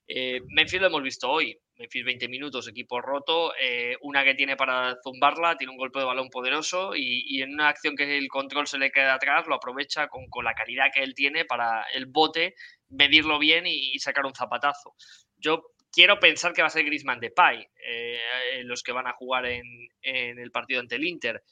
Eh, 0.08 0.40
lo 0.78 0.86
hemos 0.86 1.02
visto 1.02 1.28
hoy, 1.28 1.58
Memphis 1.76 2.04
20 2.04 2.28
minutos, 2.28 2.68
equipo 2.68 3.00
roto, 3.00 3.52
eh, 3.60 3.96
una 4.02 4.22
que 4.22 4.34
tiene 4.34 4.56
para 4.56 4.96
zumbarla, 5.02 5.56
tiene 5.56 5.72
un 5.72 5.78
golpe 5.78 5.98
de 5.98 6.04
balón 6.04 6.30
poderoso 6.30 6.94
y, 6.94 7.42
en 7.42 7.54
una 7.54 7.68
acción 7.68 7.96
que 7.96 8.16
el 8.16 8.28
control 8.28 8.68
se 8.68 8.78
le 8.78 8.92
queda 8.92 9.14
atrás, 9.14 9.46
lo 9.48 9.56
aprovecha 9.56 10.08
con, 10.08 10.26
la 10.44 10.54
calidad 10.54 10.90
que 10.94 11.02
él 11.02 11.14
tiene 11.14 11.44
para 11.44 11.84
el 11.94 12.06
bote, 12.06 12.54
medirlo 12.88 13.38
bien 13.38 13.64
y, 13.66 13.98
sacar 13.98 14.26
un 14.26 14.34
zapatazo. 14.34 14.94
Yo 15.36 15.64
quiero 15.90 16.20
pensar 16.20 16.52
que 16.52 16.62
va 16.62 16.68
a 16.68 16.70
ser 16.70 16.84
Grisman 16.84 17.20
de 17.20 17.30
Pai, 17.30 17.66
eh, 17.84 18.20
los 18.64 18.82
que 18.82 18.92
van 18.92 19.08
a 19.08 19.14
jugar 19.14 19.46
en, 19.46 19.64
en, 20.02 20.38
el 20.38 20.52
partido 20.52 20.80
ante 20.80 20.96
el 20.96 21.04
Inter. 21.04 21.42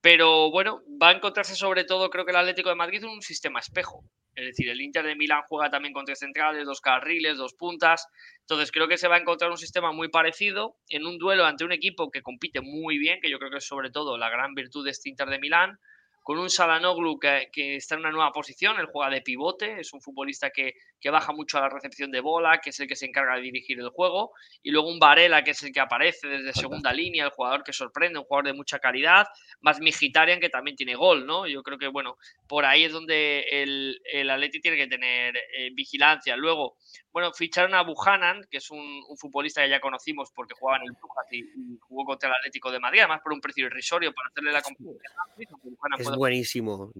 Pero 0.00 0.50
bueno, 0.50 0.82
va 1.00 1.10
a 1.10 1.12
encontrarse 1.12 1.54
sobre 1.54 1.84
todo, 1.84 2.10
creo 2.10 2.24
que 2.24 2.32
el 2.32 2.38
Atlético 2.38 2.70
de 2.70 2.74
Madrid, 2.74 3.04
un 3.04 3.22
sistema 3.22 3.60
espejo. 3.60 4.04
Es 4.34 4.46
decir, 4.46 4.68
el 4.68 4.80
Inter 4.80 5.04
de 5.04 5.16
Milán 5.16 5.42
juega 5.48 5.70
también 5.70 5.92
con 5.92 6.04
tres 6.04 6.20
centrales, 6.20 6.64
dos 6.64 6.80
carriles, 6.80 7.36
dos 7.36 7.54
puntas. 7.54 8.06
Entonces 8.40 8.70
creo 8.72 8.88
que 8.88 8.98
se 8.98 9.08
va 9.08 9.16
a 9.16 9.20
encontrar 9.20 9.50
un 9.50 9.58
sistema 9.58 9.92
muy 9.92 10.08
parecido 10.08 10.76
en 10.88 11.06
un 11.06 11.18
duelo 11.18 11.44
ante 11.44 11.64
un 11.64 11.72
equipo 11.72 12.10
que 12.10 12.22
compite 12.22 12.60
muy 12.60 12.98
bien, 12.98 13.20
que 13.20 13.30
yo 13.30 13.38
creo 13.38 13.50
que 13.50 13.58
es 13.58 13.66
sobre 13.66 13.90
todo 13.90 14.18
la 14.18 14.30
gran 14.30 14.54
virtud 14.54 14.84
de 14.84 14.92
este 14.92 15.10
Inter 15.10 15.28
de 15.28 15.38
Milán, 15.38 15.78
con 16.22 16.38
un 16.38 16.50
Salanoglu 16.50 17.18
que, 17.18 17.48
está 17.76 17.94
en 17.94 18.00
una 18.00 18.10
nueva 18.10 18.32
posición, 18.32 18.78
él 18.78 18.88
juega 18.92 19.10
de 19.10 19.22
pivote, 19.22 19.80
es 19.80 19.92
un 19.92 20.00
futbolista 20.00 20.50
que, 20.50 20.74
baja 21.10 21.32
mucho 21.32 21.58
a 21.58 21.62
la 21.62 21.68
recepción 21.68 22.10
de 22.10 22.20
bola, 22.20 22.60
que 22.60 22.70
es 22.70 22.80
el 22.80 22.86
que 22.86 22.94
se 22.94 23.06
encarga 23.06 23.36
de 23.36 23.42
dirigir 23.42 23.80
el 23.80 23.88
juego, 23.88 24.32
y 24.62 24.70
luego 24.70 24.88
un 24.88 24.98
Varela, 24.98 25.42
que 25.42 25.52
es 25.52 25.62
el 25.62 25.72
que 25.72 25.80
aparece 25.80 26.28
desde 26.28 26.52
segunda 26.52 26.92
línea, 26.92 27.24
el 27.24 27.30
jugador 27.30 27.64
que 27.64 27.72
sorprende, 27.72 28.18
un 28.18 28.26
jugador 28.26 28.46
de 28.46 28.52
mucha 28.52 28.78
calidad, 28.78 29.26
más 29.60 29.80
Migitarian, 29.80 30.40
que 30.40 30.50
también 30.50 30.76
tiene 30.76 30.94
gol, 30.94 31.26
¿no? 31.26 31.46
Yo 31.46 31.62
creo 31.62 31.78
que, 31.78 31.88
bueno, 31.88 32.16
por 32.46 32.64
ahí 32.64 32.84
es 32.84 32.92
donde 32.92 33.44
el, 33.50 34.00
el 34.12 34.30
Atleti 34.30 34.60
tiene 34.60 34.76
que 34.76 34.86
tener 34.86 35.36
eh, 35.36 35.70
vigilancia. 35.72 36.36
Luego, 36.36 36.76
bueno, 37.12 37.32
ficharon 37.32 37.74
a 37.74 37.82
Buchanan, 37.82 38.46
que 38.50 38.58
es 38.58 38.70
un, 38.70 39.02
futbolista 39.18 39.62
que 39.62 39.70
ya 39.70 39.80
conocimos 39.80 40.30
porque 40.34 40.54
jugaba 40.58 40.78
en 40.78 40.84
el 40.84 40.92
Brujas 40.92 41.26
y, 41.32 41.78
jugó 41.80 42.04
contra 42.04 42.28
el 42.28 42.34
Atlético 42.36 42.70
de 42.70 42.78
Madrid, 42.78 43.00
además 43.00 43.20
por 43.22 43.32
un 43.32 43.40
precio 43.40 43.66
irrisorio 43.66 44.12
para 44.12 44.28
hacerle 44.28 44.52
la 44.52 44.62
competencia. 44.62 45.10
Es 45.98 46.10
buenísimo, 46.16 46.92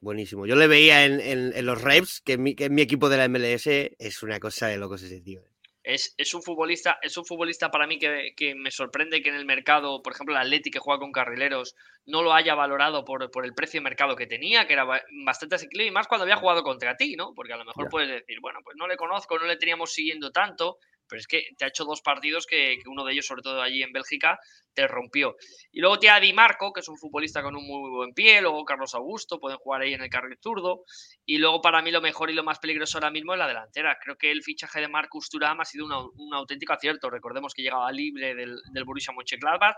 buenísimo. 0.00 0.46
Yo 0.46 0.56
le 0.56 0.66
veía 0.66 1.04
en, 1.04 1.66
los 1.66 1.80
reps, 1.80 2.20
que, 2.20 2.36
mi, 2.36 2.54
que 2.54 2.68
mi 2.68 2.82
equipo 2.82 3.08
de 3.08 3.16
la 3.16 3.28
MLS 3.28 3.66
es 3.66 4.22
una 4.22 4.38
cosa 4.38 4.66
de 4.66 4.76
locos 4.76 5.02
ese 5.02 5.20
tío. 5.20 5.42
¿Eh? 5.84 5.96
Es, 6.16 6.34
un 6.34 6.42
futbolista, 6.42 6.98
es 7.02 7.16
un 7.16 7.24
futbolista 7.24 7.70
para 7.70 7.86
mí 7.86 7.98
que, 7.98 8.54
me 8.56 8.70
sorprende 8.70 9.22
que 9.22 9.28
en 9.28 9.36
el 9.36 9.44
mercado, 9.44 10.02
por 10.02 10.12
ejemplo, 10.12 10.34
el 10.34 10.40
Atleti 10.40 10.70
que 10.70 10.78
juega 10.78 11.00
con 11.00 11.12
carrileros, 11.12 11.76
no 12.06 12.22
lo 12.22 12.32
haya 12.32 12.54
valorado 12.54 13.04
por, 13.04 13.30
por, 13.30 13.44
el 13.44 13.54
precio 13.54 13.80
de 13.80 13.84
mercado 13.84 14.16
que 14.16 14.26
tenía, 14.26 14.66
que 14.66 14.72
era 14.72 14.86
bastante 15.24 15.54
asequible, 15.54 15.86
y 15.86 15.90
más 15.90 16.08
cuando 16.08 16.24
había 16.24 16.36
jugado 16.36 16.62
contra 16.62 16.96
ti, 16.96 17.16
¿no? 17.16 17.32
Porque 17.34 17.52
a 17.52 17.56
lo 17.56 17.64
mejor 17.64 17.88
puedes 17.88 18.08
decir, 18.08 18.40
bueno, 18.40 18.60
pues 18.64 18.76
no 18.76 18.86
le 18.86 18.96
conozco, 18.96 19.38
no 19.38 19.46
le 19.46 19.56
teníamos 19.56 19.92
siguiendo 19.92 20.32
tanto, 20.32 20.78
pero 21.08 21.20
es 21.20 21.26
que 21.26 21.44
te 21.56 21.64
ha 21.64 21.68
hecho 21.68 21.84
dos 21.84 22.02
partidos 22.02 22.46
que, 22.46 22.78
uno 22.86 23.04
de 23.04 23.12
ellos, 23.12 23.26
sobre 23.26 23.42
todo 23.42 23.60
allí 23.60 23.82
en 23.82 23.92
Bélgica, 23.92 24.38
te 24.74 24.86
rompió. 24.88 25.36
Y 25.72 25.80
luego 25.80 25.98
tiene 25.98 26.16
a 26.16 26.20
Di 26.20 26.32
Marco, 26.32 26.72
que 26.72 26.80
es 26.80 26.88
un 26.88 26.98
futbolista 26.98 27.42
con 27.42 27.54
un 27.56 27.66
muy 27.66 27.90
buen 27.90 28.12
pie, 28.12 28.40
luego 28.40 28.64
Carlos 28.64 28.94
Augusto, 28.94 29.38
pueden 29.38 29.58
jugar 29.58 29.82
ahí 29.82 29.94
en 29.94 30.02
el 30.02 30.10
carril 30.10 30.36
zurdo. 30.42 30.84
Y 31.24 31.38
luego 31.38 31.62
para 31.62 31.80
mí 31.82 31.90
lo 31.90 32.00
mejor 32.00 32.30
y 32.30 32.34
lo 32.34 32.42
más 32.42 32.58
peligroso 32.58 32.98
ahora 32.98 33.10
mismo 33.10 33.32
es 33.32 33.38
la 33.38 33.46
delantera. 33.46 33.98
Creo 34.02 34.16
que 34.16 34.30
el 34.30 34.42
fichaje 34.42 34.80
de 34.80 34.88
Marcus 34.88 35.30
Thuram 35.30 35.60
ha 35.60 35.64
sido 35.64 35.86
un 35.86 36.34
auténtico 36.34 36.72
acierto. 36.72 37.08
Recordemos 37.08 37.54
que 37.54 37.62
llegaba 37.62 37.90
libre 37.92 38.34
del, 38.34 38.58
del 38.72 38.84
Borussia 38.84 39.14
Mönchengladbach, 39.14 39.76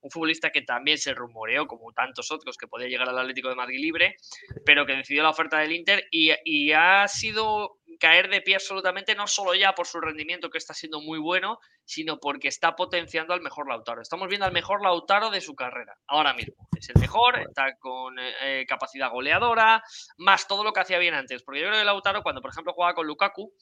un 0.00 0.10
futbolista 0.10 0.50
que 0.50 0.62
también 0.62 0.98
se 0.98 1.14
rumoreó, 1.14 1.66
como 1.66 1.92
tantos 1.92 2.30
otros, 2.30 2.56
que 2.56 2.68
podía 2.68 2.88
llegar 2.88 3.08
al 3.08 3.18
Atlético 3.18 3.48
de 3.48 3.56
Madrid 3.56 3.80
libre, 3.80 4.16
pero 4.64 4.86
que 4.86 4.94
decidió 4.94 5.22
la 5.22 5.30
oferta 5.30 5.58
del 5.58 5.72
Inter 5.72 6.04
y, 6.10 6.30
y 6.44 6.72
ha 6.72 7.08
sido 7.08 7.75
caer 7.98 8.28
de 8.28 8.40
pie 8.40 8.56
absolutamente, 8.56 9.14
no 9.14 9.26
solo 9.26 9.54
ya 9.54 9.74
por 9.74 9.86
su 9.86 10.00
rendimiento 10.00 10.50
que 10.50 10.58
está 10.58 10.74
siendo 10.74 11.00
muy 11.00 11.18
bueno, 11.18 11.58
sino 11.84 12.18
porque 12.18 12.48
está 12.48 12.74
potenciando 12.76 13.34
al 13.34 13.40
mejor 13.40 13.68
Lautaro. 13.68 14.02
Estamos 14.02 14.28
viendo 14.28 14.46
al 14.46 14.52
mejor 14.52 14.82
Lautaro 14.82 15.30
de 15.30 15.40
su 15.40 15.54
carrera, 15.54 15.96
ahora 16.06 16.34
mismo. 16.34 16.68
Es 16.78 16.88
el 16.90 17.00
mejor, 17.00 17.38
está 17.40 17.76
con 17.76 18.16
eh, 18.18 18.64
capacidad 18.68 19.10
goleadora, 19.10 19.82
más 20.18 20.46
todo 20.46 20.64
lo 20.64 20.72
que 20.72 20.80
hacía 20.80 20.98
bien 20.98 21.14
antes. 21.14 21.42
Porque 21.42 21.60
yo 21.60 21.68
creo 21.68 21.78
que 21.78 21.84
Lautaro, 21.84 22.22
cuando 22.22 22.40
por 22.40 22.50
ejemplo 22.50 22.72
jugaba 22.72 22.94
con 22.94 23.06
Lukaku, 23.06 23.52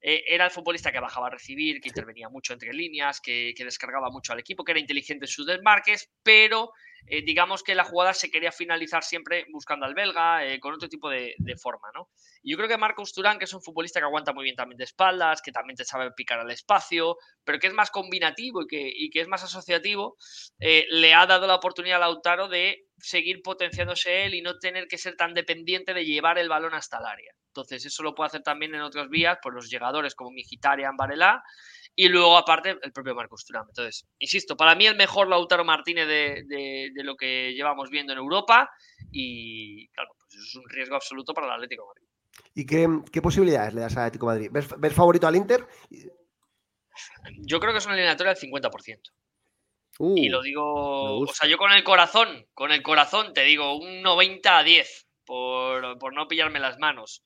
eh, 0.00 0.24
era 0.26 0.46
el 0.46 0.50
futbolista 0.50 0.92
que 0.92 1.00
bajaba 1.00 1.26
a 1.26 1.30
recibir, 1.30 1.80
que 1.80 1.88
intervenía 1.88 2.28
mucho 2.28 2.52
entre 2.52 2.72
líneas, 2.72 3.20
que, 3.20 3.52
que 3.56 3.64
descargaba 3.64 4.10
mucho 4.10 4.32
al 4.32 4.40
equipo, 4.40 4.64
que 4.64 4.72
era 4.72 4.80
inteligente 4.80 5.26
en 5.26 5.30
sus 5.30 5.46
desmarques, 5.46 6.10
pero 6.22 6.72
eh, 7.06 7.22
digamos 7.22 7.62
que 7.62 7.74
la 7.74 7.84
jugada 7.84 8.14
se 8.14 8.30
quería 8.30 8.52
finalizar 8.52 9.02
siempre 9.02 9.46
buscando 9.52 9.86
al 9.86 9.94
belga, 9.94 10.44
eh, 10.44 10.60
con 10.60 10.74
otro 10.74 10.88
tipo 10.88 11.08
de, 11.08 11.34
forma, 11.60 11.88
¿no? 11.94 12.08
Y 12.42 12.52
yo 12.52 12.56
creo 12.56 12.68
que 12.68 12.78
Marcos 12.78 13.12
Turán, 13.12 13.38
que 13.38 13.44
es 13.44 13.52
un 13.52 13.62
futbolista 13.62 14.00
que 14.00 14.06
aguanta 14.06 14.32
muy 14.32 14.44
bien 14.44 14.56
también 14.56 14.78
de 14.78 14.84
espaldas, 14.84 15.42
que 15.42 15.52
también 15.52 15.76
te 15.76 15.84
sabe 15.84 16.12
picar 16.12 16.38
al 16.38 16.50
espacio, 16.50 17.16
pero 17.44 17.58
que 17.58 17.66
es 17.66 17.74
más 17.74 17.90
combinativo 17.90 18.62
y 18.62 19.10
que, 19.10 19.20
es 19.20 19.28
más 19.28 19.42
asociativo, 19.42 20.16
eh, 20.58 20.86
le 20.90 21.14
ha 21.14 21.26
dado 21.26 21.46
la 21.46 21.56
oportunidad 21.56 21.96
a 21.96 22.06
Lautaro 22.06 22.48
de 22.48 22.86
seguir 22.98 23.42
potenciándose 23.42 24.24
él 24.24 24.34
y 24.34 24.42
no 24.42 24.58
tener 24.58 24.86
que 24.86 24.98
ser 24.98 25.16
tan 25.16 25.34
dependiente 25.34 25.94
de 25.94 26.04
llevar 26.04 26.38
el 26.38 26.48
balón 26.48 26.74
hasta 26.74 26.98
el 26.98 27.06
área. 27.06 27.32
Entonces, 27.48 27.84
eso 27.84 28.02
lo 28.02 28.14
puede 28.14 28.28
hacer 28.28 28.42
también 28.42 28.74
en 28.74 28.82
otras 28.82 29.08
vías, 29.08 29.38
por 29.42 29.54
los 29.54 29.68
llegadores 29.68 30.14
como 30.14 30.30
Mijitaria, 30.30 30.90
Varela, 30.96 31.42
y 31.96 32.08
luego, 32.08 32.36
aparte, 32.36 32.78
el 32.82 32.92
propio 32.92 33.14
Marcos 33.14 33.44
Thuram. 33.44 33.66
Entonces, 33.68 34.06
insisto, 34.18 34.56
para 34.56 34.74
mí 34.74 34.86
el 34.86 34.96
mejor 34.96 35.28
Lautaro 35.28 35.64
Martínez 35.64 36.06
de, 36.06 36.90
lo 37.02 37.16
que 37.16 37.52
llevamos 37.54 37.90
viendo 37.90 38.12
en 38.12 38.18
Europa. 38.18 38.70
Y 39.10 39.88
claro, 39.88 40.14
pues 40.16 40.34
eso 40.34 40.44
es 40.48 40.54
un 40.56 40.68
riesgo 40.68 40.94
absoluto 40.94 41.34
para 41.34 41.48
el 41.48 41.52
Atlético 41.54 41.82
de 41.82 41.88
Madrid. 41.88 42.06
¿Y 42.54 42.66
qué, 43.10 43.22
posibilidades 43.22 43.74
le 43.74 43.80
das 43.80 43.96
al 43.96 44.04
Atlético 44.04 44.30
de 44.32 44.48
Madrid? 44.48 44.66
¿Ves, 44.78 44.94
favorito 44.94 45.26
al 45.26 45.36
Inter? 45.36 45.66
Yo 47.38 47.60
creo 47.60 47.72
que 47.72 47.78
es 47.78 47.86
una 47.86 47.94
eliminatoria 47.94 48.34
del 48.34 48.50
50%. 48.50 49.00
y 50.16 50.28
lo 50.28 50.38
uh, 50.38 50.42
digo, 50.42 51.18
o 51.20 51.26
sea, 51.26 51.48
yo 51.48 51.58
con 51.58 51.72
el 51.72 51.84
corazón, 51.84 52.46
con 52.54 52.72
el 52.72 52.82
corazón 52.82 53.34
te 53.34 53.42
digo 53.42 53.76
un 53.76 54.00
90 54.02 54.58
a 54.58 54.62
10 54.62 55.06
por, 55.26 55.98
por 55.98 56.14
no 56.14 56.28
pillarme 56.28 56.60
las 56.60 56.78
manos 56.78 57.24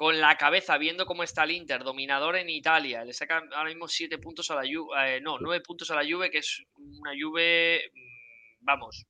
con 0.00 0.18
la 0.18 0.38
cabeza, 0.38 0.78
viendo 0.78 1.04
cómo 1.04 1.22
está 1.22 1.44
el 1.44 1.50
Inter, 1.50 1.84
dominador 1.84 2.34
en 2.36 2.48
Italia, 2.48 3.04
le 3.04 3.12
saca 3.12 3.42
ahora 3.52 3.68
mismo 3.68 3.86
siete 3.86 4.16
puntos 4.16 4.50
a 4.50 4.54
la 4.54 4.62
Juve, 4.62 5.16
eh, 5.16 5.20
no, 5.20 5.38
nueve 5.38 5.62
puntos 5.62 5.90
a 5.90 5.94
la 5.94 6.10
Juve, 6.10 6.30
que 6.30 6.38
es 6.38 6.62
una 6.78 7.10
Juve, 7.20 7.82
mm, 7.92 8.64
vamos, 8.64 9.04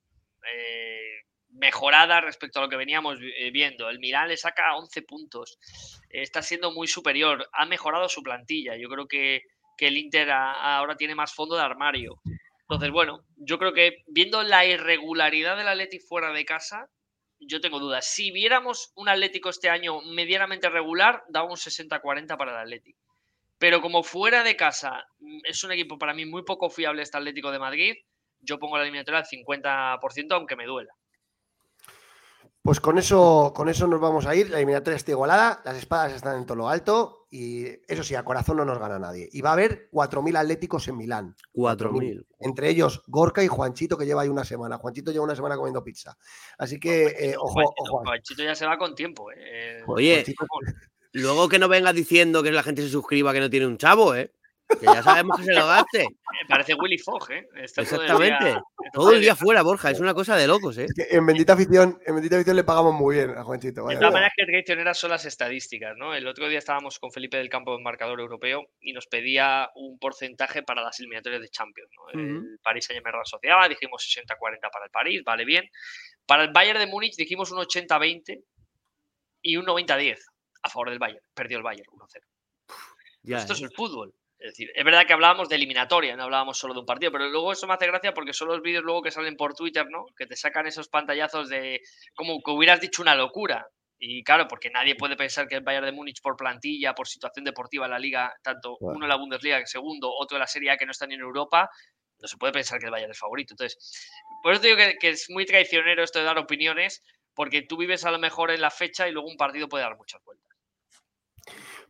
eh, 0.53 1.23
mejorada 1.51 2.21
respecto 2.21 2.59
a 2.59 2.63
lo 2.63 2.69
que 2.69 2.75
veníamos 2.75 3.21
eh, 3.21 3.53
viendo. 3.53 3.89
El 3.89 4.01
Milan 4.01 4.27
le 4.27 4.37
saca 4.37 4.75
11 4.75 5.03
puntos, 5.03 5.61
está 6.09 6.43
siendo 6.43 6.73
muy 6.73 6.89
superior, 6.89 7.49
ha 7.53 7.67
mejorado 7.67 8.09
su 8.09 8.25
plantilla. 8.25 8.77
Yo 8.77 8.89
creo 8.89 9.07
que, 9.07 9.43
el 9.79 9.97
Inter 9.97 10.29
ahora 10.33 10.97
tiene 10.97 11.15
más 11.15 11.33
fondo 11.33 11.55
de 11.55 11.63
armario. 11.63 12.21
Entonces, 12.63 12.91
bueno, 12.91 13.25
yo 13.37 13.61
creo 13.61 13.73
que 13.73 14.03
viendo 14.09 14.43
la 14.43 14.67
irregularidad 14.67 15.57
del 15.57 15.69
Atleti 15.69 16.01
fuera 16.01 16.33
de 16.33 16.45
casa, 16.45 16.91
yo 17.41 17.61
tengo 17.61 17.79
dudas. 17.79 18.07
Si 18.07 18.31
viéramos 18.31 18.93
un 18.95 19.09
Atlético 19.09 19.49
este 19.51 19.71
año 19.71 20.01
medianamente 20.03 20.69
regular, 20.69 21.25
da 21.29 21.43
un 21.43 21.57
60-40 21.57 22.37
para 22.37 22.53
el 22.53 22.59
Atlético. 22.59 23.01
Pero 23.59 23.81
como 23.81 24.03
fuera 24.03 24.43
de 24.43 24.57
casa 24.57 25.05
mm, 25.19 25.41
es 25.45 25.65
un 25.65 25.73
equipo 25.73 25.99
para 25.99 26.15
mí 26.15 26.27
muy 26.27 26.43
poco 26.43 26.71
fiable 26.71 27.03
este 27.03 27.19
Atlético 27.19 27.51
de 27.51 27.59
Madrid, 27.59 27.95
yo 28.41 28.59
pongo 28.59 28.77
la 28.77 28.85
eliminatoria 28.85 29.21
al 29.21 29.27
50%, 29.27 30.33
aunque 30.33 30.57
me 30.57 30.67
duela. 30.67 30.95
Pues 32.63 32.81
con 32.81 32.99
eso, 32.99 33.53
con 33.55 33.69
eso 33.69 33.87
nos 33.87 34.01
vamos 34.01 34.27
a 34.27 34.35
ir. 34.35 34.51
La 34.51 34.59
eliminatoria 34.59 34.97
está 34.97 35.11
igualada, 35.11 35.63
las 35.65 35.77
espadas 35.77 36.13
están 36.13 36.39
en 36.39 36.47
todo 36.47 36.57
lo 36.57 36.69
alto 36.69 37.20
y 37.33 37.65
eso 37.87 38.03
sí, 38.03 38.17
a 38.17 38.25
corazón 38.25 38.57
no 38.57 38.65
nos 38.65 38.81
gana 38.81 38.99
nadie. 38.99 39.29
Y 39.33 39.41
va 39.41 39.51
a 39.51 39.53
haber 39.53 39.89
4.000 39.93 40.37
atléticos 40.37 40.89
en 40.89 40.97
Milán. 40.97 41.37
4.000. 41.55 42.27
Entre 42.41 42.69
ellos 42.69 43.03
Gorka 43.07 43.45
y 43.45 43.47
Juanchito, 43.47 43.97
que 43.97 44.05
lleva 44.05 44.23
ahí 44.23 44.29
una 44.29 44.45
semana. 44.45 44.79
Juanchito 44.79 45.13
lleva 45.13 45.25
una 45.25 45.37
semana 45.37 45.57
comiendo 45.57 45.85
pizza. 45.85 46.19
Así 46.59 46.81
que, 46.81 47.07
eh, 47.07 47.35
ojo, 47.39 47.61
ojo. 47.61 48.03
Juanchito 48.05 48.43
ya 48.43 48.57
se 48.57 48.67
va 48.67 48.77
con 48.77 48.97
tiempo. 48.97 49.31
Eh. 49.31 49.81
Oye, 49.87 50.25
luego 51.13 51.49
que 51.49 51.61
no 51.61 51.69
venga 51.69 51.93
diciendo 51.93 52.43
que 52.43 52.51
la 52.51 52.65
gente 52.65 52.83
se 52.83 52.89
suscriba 52.89 53.33
que 53.33 53.41
no 53.41 53.49
tiene 53.49 53.67
un 53.67 53.79
chavo, 53.79 54.17
¿eh? 54.17 54.35
Que 54.79 54.87
ya 54.87 55.03
sabemos 55.03 55.39
que 55.39 55.45
se 55.45 55.55
lo 55.55 55.67
gaste. 55.67 56.07
Parece 56.49 56.75
Willy 56.75 56.99
Fogg, 56.99 57.31
¿eh? 57.33 57.49
Exactamente. 57.57 58.57
Todo 58.93 59.13
el 59.13 59.21
día 59.21 59.35
fuera, 59.35 59.63
Borja. 59.63 59.91
Es 59.91 60.01
una 60.01 60.15
cosa 60.15 60.37
de 60.37 60.47
locos, 60.47 60.79
¿eh? 60.79 60.87
en 60.97 61.27
bendita 61.27 61.55
afición, 61.55 62.01
en 62.07 62.15
bendita 62.15 62.37
afición 62.37 62.57
le 62.57 62.65
pagamos 62.65 62.95
muy 62.95 63.17
bien 63.17 63.31
a 63.37 63.45
Juanchito. 63.45 63.87
De 63.87 63.97
todas 63.97 64.13
maneras, 64.13 64.33
que 64.37 64.47
traicioneras 64.47 64.99
son 64.99 65.11
las 65.11 65.25
estadísticas, 65.25 65.97
¿no? 65.97 66.15
El 66.15 66.27
otro 66.27 66.49
día 66.49 66.59
estábamos 66.59 66.99
con 66.99 67.11
Felipe 67.11 67.37
del 67.37 67.49
Campo 67.49 67.77
en 67.77 67.83
marcador 67.83 68.21
europeo 68.21 68.69
y 68.81 68.93
nos 68.93 69.07
pedía 69.07 69.71
un 69.75 69.99
porcentaje 69.99 70.63
para 70.63 70.83
las 70.83 70.99
eliminatorias 71.01 71.43
de 71.43 71.49
Champions. 71.49 71.91
¿no? 71.97 72.21
El 72.21 72.59
París 72.63 72.85
se 72.85 72.95
llama 72.95 73.11
asociaba, 73.21 73.69
dijimos 73.69 74.03
60-40 74.03 74.71
para 74.73 74.85
el 74.85 74.91
París, 74.91 75.23
vale 75.25 75.45
bien. 75.45 75.65
Para 76.27 76.45
el 76.45 76.53
Bayern 76.53 76.79
de 76.79 76.87
Múnich 76.87 77.17
dijimos 77.17 77.51
un 77.51 77.59
80-20 77.59 78.43
y 79.43 79.57
un 79.57 79.67
90-10 79.67 80.19
a 80.63 80.69
favor 80.69 80.91
del 80.91 80.99
Bayern. 80.99 81.25
Perdió 81.35 81.59
el 81.59 81.65
Bayern 81.65 81.91
1-0. 81.91 83.39
Esto 83.39 83.53
es 83.53 83.63
el 83.63 83.71
fútbol. 83.71 84.15
Es 84.41 84.53
decir, 84.53 84.73
es 84.75 84.85
verdad 84.85 85.07
que 85.07 85.13
hablábamos 85.13 85.51
de 85.51 85.57
eliminatoria, 85.57 86.17
no 86.17 86.23
hablábamos 86.23 86.59
solo 86.59 86.73
de 86.73 86.81
un 86.81 86.87
partido, 86.87 87.13
pero 87.13 87.29
luego 87.29 87.53
eso 87.53 87.67
me 87.67 87.75
hace 87.75 87.87
gracia 87.87 88.15
porque 88.15 88.33
son 88.33 88.49
los 88.49 88.63
vídeos 88.63 88.83
luego 88.83 89.03
que 89.03 89.11
salen 89.11 89.37
por 89.37 89.55
Twitter, 89.55 89.87
¿no? 89.91 90.07
Que 90.17 90.27
te 90.27 90.35
sacan 90.35 90.67
esos 90.67 90.89
pantallazos 90.89 91.51
de 91.51 91.83
como 92.15 92.41
que 92.43 92.51
hubieras 92.51 92.81
dicho 92.81 93.03
una 93.03 93.15
locura. 93.15 93.69
Y 93.99 94.25
claro, 94.25 94.49
porque 94.49 94.71
nadie 94.71 94.95
puede 94.95 95.15
pensar 95.15 95.47
que 95.47 95.57
el 95.57 95.61
Bayern 95.61 95.85
de 95.85 95.93
Múnich 95.93 96.23
por 96.23 96.37
plantilla, 96.37 96.95
por 96.95 97.07
situación 97.07 97.45
deportiva 97.45 97.85
en 97.85 97.91
la 97.91 97.99
liga, 97.99 98.35
tanto 98.43 98.79
uno 98.81 99.05
en 99.05 99.09
la 99.11 99.17
Bundesliga 99.17 99.61
que 99.61 99.67
segundo, 99.67 100.11
otro 100.11 100.39
en 100.39 100.41
la 100.41 100.47
Serie 100.47 100.71
A 100.71 100.79
que 100.79 100.87
no 100.87 100.93
están 100.93 101.13
en 101.13 101.21
Europa, 101.21 101.69
no 102.19 102.27
se 102.27 102.39
puede 102.39 102.55
pensar 102.55 102.79
que 102.79 102.87
el 102.87 102.93
Bayern 102.93 103.11
es 103.13 103.19
favorito. 103.19 103.53
Entonces, 103.53 103.77
por 104.43 104.55
eso 104.55 104.63
digo 104.63 104.79
que, 104.79 104.97
que 104.99 105.11
es 105.11 105.29
muy 105.29 105.45
traicionero 105.45 106.03
esto 106.03 106.19
de 106.19 106.25
dar 106.25 106.39
opiniones, 106.39 107.03
porque 107.35 107.61
tú 107.61 107.77
vives 107.77 108.07
a 108.07 108.11
lo 108.11 108.19
mejor 108.19 108.51
en 108.51 108.63
la 108.63 108.71
fecha 108.71 109.07
y 109.07 109.13
luego 109.13 109.29
un 109.29 109.37
partido 109.37 109.69
puede 109.69 109.85
dar 109.85 109.99
muchas 109.99 110.25
vueltas. 110.25 110.50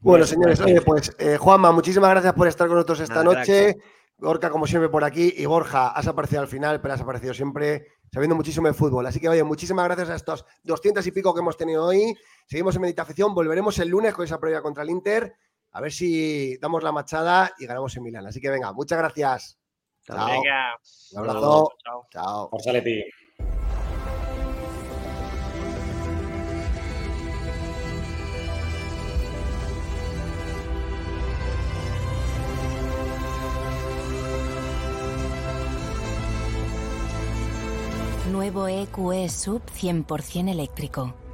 Bueno, 0.00 0.26
señores, 0.26 0.60
oye, 0.60 0.80
pues 0.80 1.14
eh, 1.18 1.36
Juanma, 1.36 1.72
muchísimas 1.72 2.10
gracias 2.10 2.32
por 2.32 2.48
estar 2.48 2.66
con 2.66 2.76
nosotros 2.76 3.00
esta 3.00 3.22
noche. 3.22 3.76
Gorka, 4.20 4.50
como 4.50 4.66
siempre, 4.66 4.88
por 4.90 5.02
aquí. 5.02 5.32
Y 5.36 5.46
Borja, 5.46 5.88
has 5.88 6.06
aparecido 6.06 6.42
al 6.42 6.48
final, 6.48 6.80
pero 6.80 6.94
has 6.94 7.00
aparecido 7.00 7.32
siempre 7.32 7.86
sabiendo 8.12 8.36
muchísimo 8.36 8.66
de 8.66 8.74
fútbol. 8.74 9.06
Así 9.06 9.18
que, 9.18 9.28
oye, 9.28 9.42
muchísimas 9.42 9.86
gracias 9.86 10.10
a 10.10 10.14
estos 10.14 10.44
200 10.64 11.06
y 11.06 11.10
pico 11.10 11.32
que 11.32 11.40
hemos 11.40 11.56
tenido 11.56 11.86
hoy. 11.86 12.14
Seguimos 12.46 12.76
en 12.76 12.82
meditación. 12.82 13.34
Volveremos 13.34 13.78
el 13.78 13.88
lunes 13.88 14.14
con 14.14 14.24
esa 14.24 14.38
prueba 14.38 14.62
contra 14.62 14.82
el 14.82 14.90
Inter. 14.90 15.34
A 15.72 15.80
ver 15.80 15.92
si 15.92 16.56
damos 16.58 16.82
la 16.82 16.92
machada 16.92 17.52
y 17.58 17.66
ganamos 17.66 17.96
en 17.96 18.02
Milán. 18.02 18.26
Así 18.26 18.40
que 18.40 18.50
venga, 18.50 18.72
muchas 18.72 18.98
gracias. 18.98 19.58
Chao. 20.02 20.26
Venga. 20.26 20.76
Un 21.12 21.18
abrazo. 21.18 21.72
Chao. 21.82 22.06
Chao. 22.10 22.50
Nuevo 38.40 38.68
EQE 38.68 39.28
Sub 39.28 39.60
100% 39.66 40.48
eléctrico. 40.48 41.19